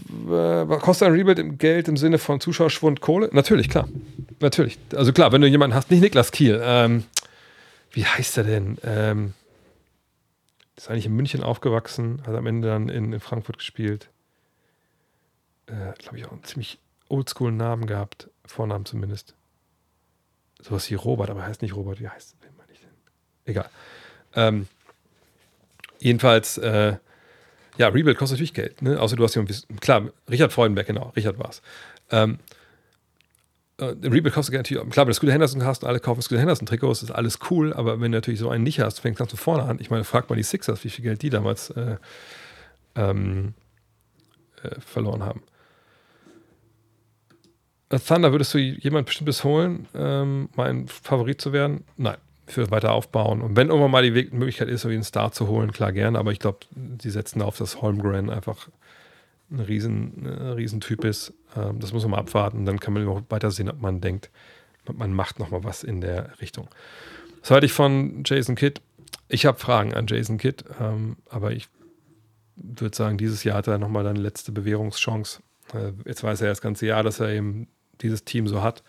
Was 0.07 0.81
kostet 0.81 1.09
ein 1.09 1.13
Rebuild 1.13 1.37
im 1.37 1.57
Geld 1.57 1.89
im 1.89 1.97
Sinne 1.97 2.17
von 2.17 2.39
Zuschauerschwund 2.39 3.01
Kohle? 3.01 3.29
Natürlich, 3.33 3.69
klar. 3.69 3.87
Natürlich. 4.39 4.79
Also 4.95 5.11
klar, 5.11 5.33
wenn 5.33 5.41
du 5.41 5.47
jemanden 5.47 5.75
hast, 5.75 5.91
nicht 5.91 6.01
Niklas 6.01 6.31
Kiel, 6.31 6.61
ähm, 6.63 7.03
wie 7.91 8.05
heißt 8.05 8.37
er 8.37 8.43
denn? 8.45 8.77
Ähm, 8.85 9.33
ist 10.83 10.89
eigentlich 10.89 11.05
in 11.05 11.15
München 11.15 11.43
aufgewachsen, 11.43 12.21
hat 12.25 12.35
am 12.35 12.45
Ende 12.47 12.67
dann 12.67 12.89
in, 12.89 13.13
in 13.13 13.19
Frankfurt 13.19 13.57
gespielt 13.57 14.09
äh, 15.69 15.93
glaube 15.97 16.17
ich, 16.17 16.25
auch 16.25 16.31
einen 16.31 16.43
ziemlich 16.43 16.79
oldschool 17.07 17.51
Namen 17.51 17.85
gehabt. 17.85 18.29
Vornamen 18.45 18.85
zumindest. 18.85 19.35
Sowas 20.61 20.89
wie 20.89 20.95
Robert, 20.95 21.29
aber 21.29 21.41
er 21.41 21.47
heißt 21.47 21.61
nicht 21.61 21.75
Robert. 21.75 21.99
Wie 21.99 22.09
heißt 22.09 22.35
wen 22.41 22.55
meine 22.57 22.71
ich 22.71 22.79
denn? 22.79 22.89
Egal. 23.45 23.69
Ähm, 24.35 24.67
jedenfalls, 25.99 26.57
äh, 26.57 26.97
ja, 27.77 27.87
Rebuild 27.87 28.17
kostet 28.17 28.37
natürlich 28.37 28.53
Geld. 28.53 28.81
Ne? 28.81 28.99
Außer 28.99 29.15
du 29.15 29.23
hast 29.23 29.35
jemanden, 29.35 29.79
klar, 29.79 30.09
Richard 30.29 30.51
Freudenberg, 30.51 30.87
genau, 30.87 31.09
Richard 31.15 31.39
war 31.39 31.49
es. 31.49 31.61
Ähm, 32.11 32.39
äh, 33.79 33.95
Rebuild 34.03 34.33
kostet 34.33 34.53
Geld 34.53 34.65
natürlich, 34.65 34.89
klar, 34.91 35.05
wenn 35.05 35.11
du 35.11 35.15
Scooter 35.15 35.33
Henderson 35.33 35.63
hast 35.63 35.83
und 35.83 35.89
alle 35.89 35.99
kaufen 35.99 36.21
Scooter 36.21 36.41
Henderson 36.41 36.65
Trikots, 36.65 37.03
ist 37.03 37.11
alles 37.11 37.39
cool, 37.49 37.73
aber 37.73 37.99
wenn 38.01 38.11
du 38.11 38.17
natürlich 38.17 38.39
so 38.39 38.49
einen 38.49 38.63
nicht 38.63 38.79
hast, 38.79 38.99
fängst 38.99 39.19
du 39.19 39.23
ganz 39.23 39.31
von 39.31 39.39
vorne 39.39 39.63
an. 39.63 39.79
Ich 39.79 39.89
meine, 39.89 40.03
frag 40.03 40.29
mal 40.29 40.35
die 40.35 40.43
Sixers, 40.43 40.83
wie 40.83 40.89
viel 40.89 41.03
Geld 41.03 41.21
die 41.21 41.29
damals 41.29 41.69
äh, 41.71 41.97
ähm, 42.95 43.53
äh, 44.63 44.79
verloren 44.81 45.23
haben. 45.23 45.41
Thunder 48.07 48.31
würdest 48.31 48.53
du 48.53 48.59
jemand 48.59 49.07
Bestimmtes 49.07 49.43
holen, 49.43 49.87
ähm, 49.95 50.49
mein 50.55 50.87
Favorit 50.87 51.41
zu 51.41 51.53
werden? 51.53 51.85
Nein, 51.97 52.17
für 52.45 52.69
weiter 52.69 52.91
aufbauen. 52.91 53.41
Und 53.41 53.55
wenn 53.55 53.69
irgendwann 53.69 53.89
mal 53.89 54.03
die 54.03 54.11
Möglichkeit 54.11 54.67
ist, 54.67 54.83
irgendwie 54.83 54.97
einen 54.97 55.03
Star 55.03 55.31
zu 55.31 55.47
holen, 55.47 55.71
klar 55.71 55.91
gerne, 55.91 56.19
aber 56.19 56.31
ich 56.31 56.39
glaube, 56.39 56.59
sie 57.01 57.09
setzen 57.09 57.41
auf, 57.41 57.57
dass 57.57 57.81
Holmgren 57.81 58.29
einfach 58.29 58.69
ein 59.51 59.59
riesen, 59.59 60.25
ein 60.25 60.53
Riesentyp 60.53 61.03
ist. 61.03 61.33
Ähm, 61.55 61.79
das 61.79 61.93
muss 61.93 62.03
man 62.03 62.11
mal 62.11 62.19
abwarten. 62.19 62.65
Dann 62.65 62.79
kann 62.79 62.93
man 62.93 63.07
auch 63.07 63.21
weiter 63.29 63.51
sehen, 63.51 63.69
ob 63.69 63.81
man 63.81 64.01
denkt, 64.01 64.29
man 64.91 65.13
macht 65.13 65.39
noch 65.39 65.51
mal 65.51 65.63
was 65.63 65.83
in 65.83 66.01
der 66.01 66.39
Richtung. 66.41 66.67
Das 67.41 67.51
halte 67.51 67.65
ich 67.65 67.73
von 67.73 68.23
Jason 68.25 68.55
Kidd. 68.55 68.81
Ich 69.27 69.45
habe 69.45 69.59
Fragen 69.59 69.93
an 69.93 70.07
Jason 70.07 70.37
Kidd, 70.37 70.65
ähm, 70.79 71.17
aber 71.29 71.51
ich 71.51 71.69
würde 72.55 72.95
sagen, 72.95 73.17
dieses 73.17 73.43
Jahr 73.43 73.57
hat 73.57 73.67
er 73.67 73.77
noch 73.77 73.89
mal 73.89 74.05
eine 74.05 74.19
letzte 74.19 74.51
Bewährungschance. 74.51 75.41
Äh, 75.73 75.91
jetzt 76.05 76.23
weiß 76.23 76.41
er 76.41 76.49
das 76.49 76.61
ganze 76.61 76.85
Jahr, 76.87 77.03
dass 77.03 77.19
er 77.19 77.29
eben 77.29 77.67
dieses 78.01 78.23
Team 78.23 78.47
so 78.47 78.63
hat. 78.63 78.83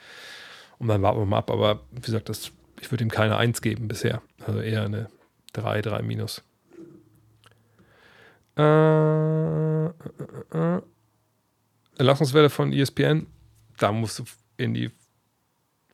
Und 0.79 0.89
dann 0.89 1.03
warten 1.03 1.19
wir 1.19 1.27
mal 1.27 1.39
ab. 1.39 1.51
Aber 1.51 1.81
wie 1.93 2.01
gesagt, 2.01 2.29
das, 2.29 2.53
ich 2.81 2.91
würde 2.91 3.05
ihm 3.05 3.11
keine 3.11 3.37
1 3.37 3.61
geben 3.61 3.89
bisher. 3.89 4.23
Also 4.47 4.61
eher 4.61 4.85
eine 4.85 5.09
3, 5.53 5.83
3 5.83 6.03
minus. 6.03 6.43
Äh, 8.57 9.87
äh, 9.87 9.91
äh. 10.53 10.77
äh. 10.77 10.83
Entlassungswelle 11.99 12.49
von 12.49 12.73
ESPN, 12.73 13.27
da 13.79 13.93
musst 13.93 14.19
du 14.19 14.25
in 14.57 14.73
die 14.75 14.91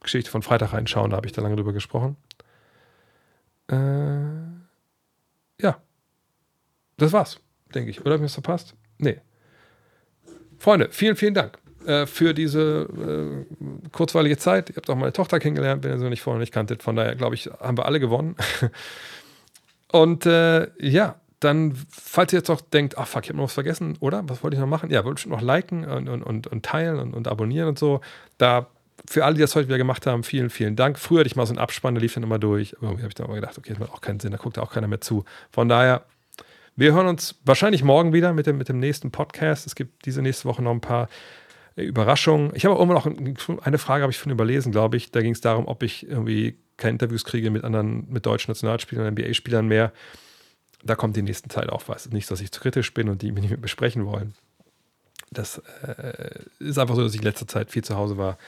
Geschichte 0.00 0.30
von 0.30 0.42
Freitag 0.42 0.72
reinschauen, 0.72 1.10
da 1.10 1.16
habe 1.16 1.26
ich 1.26 1.32
da 1.32 1.42
lange 1.42 1.56
drüber 1.56 1.72
gesprochen. 1.72 2.16
Äh, 3.68 3.74
ja. 5.60 5.80
Das 6.96 7.12
war's, 7.12 7.40
denke 7.74 7.90
ich. 7.90 8.00
Oder 8.00 8.12
habe 8.12 8.24
ich 8.24 8.30
was 8.30 8.34
verpasst? 8.34 8.74
Nee. 8.98 9.20
Freunde, 10.58 10.88
vielen, 10.90 11.16
vielen 11.16 11.34
Dank. 11.34 11.58
Äh, 11.86 12.06
für 12.06 12.34
diese 12.34 12.88
äh, 13.50 13.88
kurzweilige 13.90 14.38
Zeit. 14.38 14.70
Ihr 14.70 14.76
habt 14.76 14.90
auch 14.90 14.96
meine 14.96 15.12
Tochter 15.12 15.38
kennengelernt, 15.38 15.84
wenn 15.84 15.92
ihr 15.92 15.98
sie 15.98 16.08
nicht 16.08 16.22
vorher 16.22 16.40
nicht 16.40 16.52
kanntet. 16.52 16.82
Von 16.82 16.96
daher, 16.96 17.14
glaube 17.14 17.34
ich, 17.34 17.46
haben 17.60 17.76
wir 17.76 17.86
alle 17.86 18.00
gewonnen. 18.00 18.36
Und 19.92 20.26
äh, 20.26 20.68
ja, 20.80 21.20
dann, 21.40 21.74
falls 21.90 22.32
ihr 22.32 22.39
jetzt 22.39 22.48
noch 22.48 22.60
denkt, 22.60 22.97
ach 22.97 23.06
fuck, 23.06 23.24
ich 23.24 23.28
habe 23.28 23.39
noch 23.39 23.44
was 23.44 23.52
vergessen, 23.52 23.97
oder? 24.00 24.26
Was 24.28 24.42
wollte 24.42 24.56
ich 24.56 24.60
noch 24.60 24.68
machen? 24.68 24.90
Ja, 24.90 25.05
wollte 25.05 25.20
ich 25.20 25.26
noch 25.26 25.42
liken 25.42 25.84
und, 25.84 26.08
und, 26.08 26.23
und, 26.23 26.47
und 26.47 26.65
teilen 26.65 26.98
und, 26.98 27.15
und, 27.15 27.28
abonnieren 27.28 27.68
und 27.68 27.78
so. 27.78 28.00
Da, 28.39 28.68
für 29.08 29.24
alle, 29.24 29.34
die 29.34 29.42
das 29.42 29.55
heute 29.55 29.68
wieder 29.68 29.78
gemacht 29.78 30.06
haben, 30.06 30.23
vielen, 30.24 30.48
vielen 30.48 30.76
Dank. 30.76 30.98
Früher 30.98 31.20
hatte 31.20 31.28
ich 31.28 31.36
mal 31.36 31.47
so 31.47 31.52
einen 31.52 31.58
Abspann, 31.58 31.94
der 31.94 32.00
lief 32.00 32.15
dann 32.15 32.23
immer 32.23 32.39
durch. 32.39 32.74
Irgendwie 32.81 33.02
habe 33.02 33.08
ich 33.08 33.15
dann 33.15 33.26
aber 33.26 33.34
gedacht, 33.34 33.58
okay, 33.58 33.70
das 33.70 33.78
macht 33.78 33.92
auch 33.92 34.00
keinen 34.00 34.18
Sinn, 34.18 34.32
da 34.32 34.39
guckt 34.39 34.58
auch 34.58 34.73
keiner 34.73 34.89
mehr 34.89 35.02
zu. 35.02 35.24
Von 35.50 35.68
daher, 35.68 36.05
wir 36.74 36.94
hören 36.94 37.06
uns 37.06 37.36
wahrscheinlich 37.44 37.84
morgen 37.84 38.12
wieder 38.15 38.32
mit 38.32 38.47
dem, 38.47 38.56
mit 38.56 38.68
dem 38.68 38.78
nächsten 38.78 39.10
Podcast. 39.10 39.66
Es 39.66 39.74
gibt 39.74 40.06
diese 40.06 40.23
nächste 40.23 40.47
Woche 40.47 40.62
noch 40.62 40.73
ein 40.73 40.81
paar 40.81 41.08
Überraschung. 41.76 42.52
Ich 42.55 42.65
habe 42.65 42.74
auch 42.74 42.81
immer 42.81 42.94
noch 42.94 43.06
eine 43.06 43.78
Frage, 43.78 44.02
habe 44.02 44.10
ich 44.10 44.18
von 44.18 44.32
überlesen, 44.32 44.73
glaube 44.73 44.97
ich. 44.97 45.10
Da 45.10 45.20
ging 45.20 45.32
es 45.32 45.42
darum, 45.42 45.68
ob 45.68 45.82
ich 45.82 46.08
irgendwie 46.08 46.56
keine 46.78 46.92
Interviews 46.92 47.24
kriege 47.24 47.50
mit 47.50 47.65
anderen, 47.65 48.10
mit 48.10 48.24
deutschen 48.24 48.50
Nationalspielern, 48.50 49.12
NBA-Spielern 49.12 49.66
mehr. 49.66 49.92
Da 50.86 50.94
kommt 50.94 51.16
die 51.16 51.23
nächste 51.23 51.48
Zeit 51.48 51.68
auch 51.68 51.84
was. 51.89 52.10
Nicht, 52.10 52.31
dass 52.31 52.40
ich 52.40 52.52
zu 52.52 52.60
kritisch 52.60 52.94
bin 52.94 53.08
und 53.08 53.23
die 53.23 53.32
mich 53.32 53.42
nicht 53.42 53.50
mehr 53.50 53.60
besprechen 53.60 54.06
wollen. 54.06 54.34
Das 55.31 55.60
äh, 55.82 56.40
ist 56.58 56.78
einfach 56.78 56.94
so, 56.94 57.02
dass 57.02 57.12
ich 57.12 57.20
in 57.20 57.26
letzter 57.26 57.48
Zeit 57.48 57.70
viel 57.70 57.84
zu 57.84 57.97
Hause 57.97 58.16
war 58.16 58.39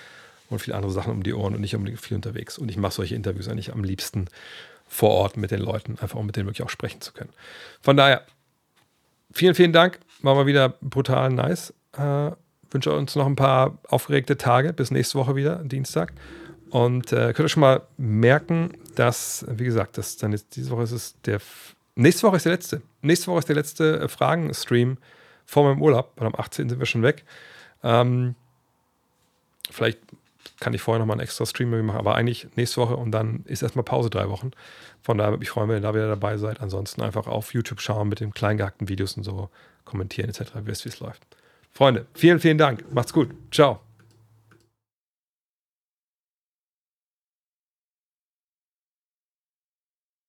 und 0.49 0.61
viele 0.61 0.77
andere 0.77 0.93
Sachen 0.93 1.13
um 1.13 1.23
die 1.23 1.35
Ohren 1.35 1.55
und 1.55 1.61
nicht 1.61 1.75
unbedingt 1.75 2.01
viel 2.01 2.17
unterwegs. 2.17 2.59
Und 2.59 2.71
ich 2.71 2.77
mache 2.77 2.93
solche 2.93 3.15
Interviews 3.15 3.49
eigentlich 3.49 3.73
am 3.73 3.85
liebsten 3.85 4.29
vor 4.87 5.11
Ort 5.11 5.37
mit 5.37 5.51
den 5.51 5.61
Leuten, 5.61 5.99
einfach 5.99 6.19
um 6.19 6.27
mit 6.27 6.37
denen 6.37 6.47
wirklich 6.47 6.65
auch 6.65 6.71
sprechen 6.71 7.01
zu 7.01 7.13
können. 7.13 7.31
Von 7.83 7.97
daher, 7.97 8.23
vielen, 9.33 9.55
vielen 9.55 9.73
Dank. 9.73 9.99
War 10.23 10.35
mal 10.35 10.47
wieder 10.47 10.71
brutal 10.81 11.31
nice. 11.31 11.75
Äh, 11.97 12.31
wünsche 12.71 12.93
uns 12.93 13.15
noch 13.15 13.27
ein 13.27 13.37
paar 13.37 13.79
aufgeregte 13.89 14.37
Tage. 14.37 14.73
Bis 14.73 14.91
nächste 14.91 15.19
Woche 15.19 15.37
wieder, 15.37 15.57
Dienstag. 15.57 16.13
Und 16.71 17.13
äh, 17.13 17.33
könnt 17.33 17.47
ihr 17.47 17.49
schon 17.49 17.61
mal 17.63 17.83
merken, 17.97 18.73
dass, 18.95 19.45
wie 19.49 19.65
gesagt, 19.65 19.99
dass 19.99 20.17
dann 20.17 20.33
jetzt 20.33 20.57
diese 20.57 20.71
Woche 20.71 20.83
ist 20.85 20.93
es 20.93 21.21
der. 21.23 21.41
Nächste 21.99 22.29
Woche 22.29 22.37
ist 22.37 22.45
der 22.45 22.53
letzte. 22.53 22.83
Nächste 23.03 23.27
Woche 23.27 23.41
ist 23.41 23.49
der 23.49 23.57
letzte 23.57 24.01
äh, 24.01 24.09
Fragen-Stream 24.09 24.99
vor 25.45 25.65
meinem 25.65 25.83
Urlaub, 25.83 26.13
weil 26.15 26.29
am 26.29 26.35
18. 26.37 26.69
sind 26.69 26.79
wir 26.79 26.87
schon 26.87 27.03
weg. 27.03 27.25
Ähm, 27.83 28.37
vielleicht 29.69 29.99
kann 30.61 30.75
ich 30.75 30.81
vorher 30.81 31.01
nochmal 31.01 31.15
einen 31.15 31.25
extra 31.25 31.45
Stream 31.45 31.71
machen, 31.71 31.99
aber 31.99 32.15
eigentlich 32.15 32.47
nächste 32.55 32.81
Woche 32.81 32.97
und 32.97 33.11
dann 33.11 33.43
ist 33.47 33.63
erstmal 33.63 33.85
Pause 33.85 34.11
drei 34.11 34.29
Wochen. 34.29 34.53
Von 35.03 35.19
daher 35.19 35.33
würde 35.33 35.43
ich 35.43 35.51
freuen, 35.51 35.69
wenn 35.69 35.79
ihr 35.79 35.81
da 35.81 35.93
wieder 35.93 36.09
dabei 36.09 36.37
seid. 36.37 36.61
Ansonsten 36.61 37.03
einfach 37.03 37.27
auf 37.27 37.53
YouTube 37.53 37.81
schauen 37.81 38.09
mit 38.09 38.21
den 38.21 38.33
kleingehackten 38.33 38.89
Videos 38.89 39.17
und 39.17 39.25
so 39.25 39.51
kommentieren 39.85 40.31
etc. 40.31 40.53
Wisst, 40.63 40.85
wie 40.85 40.91
es 40.91 41.01
läuft. 41.01 41.27
Freunde, 41.73 42.07
vielen, 42.15 42.39
vielen 42.39 42.59
Dank. 42.59 42.85
Macht's 42.93 43.13
gut. 43.13 43.31
Ciao. 43.51 43.88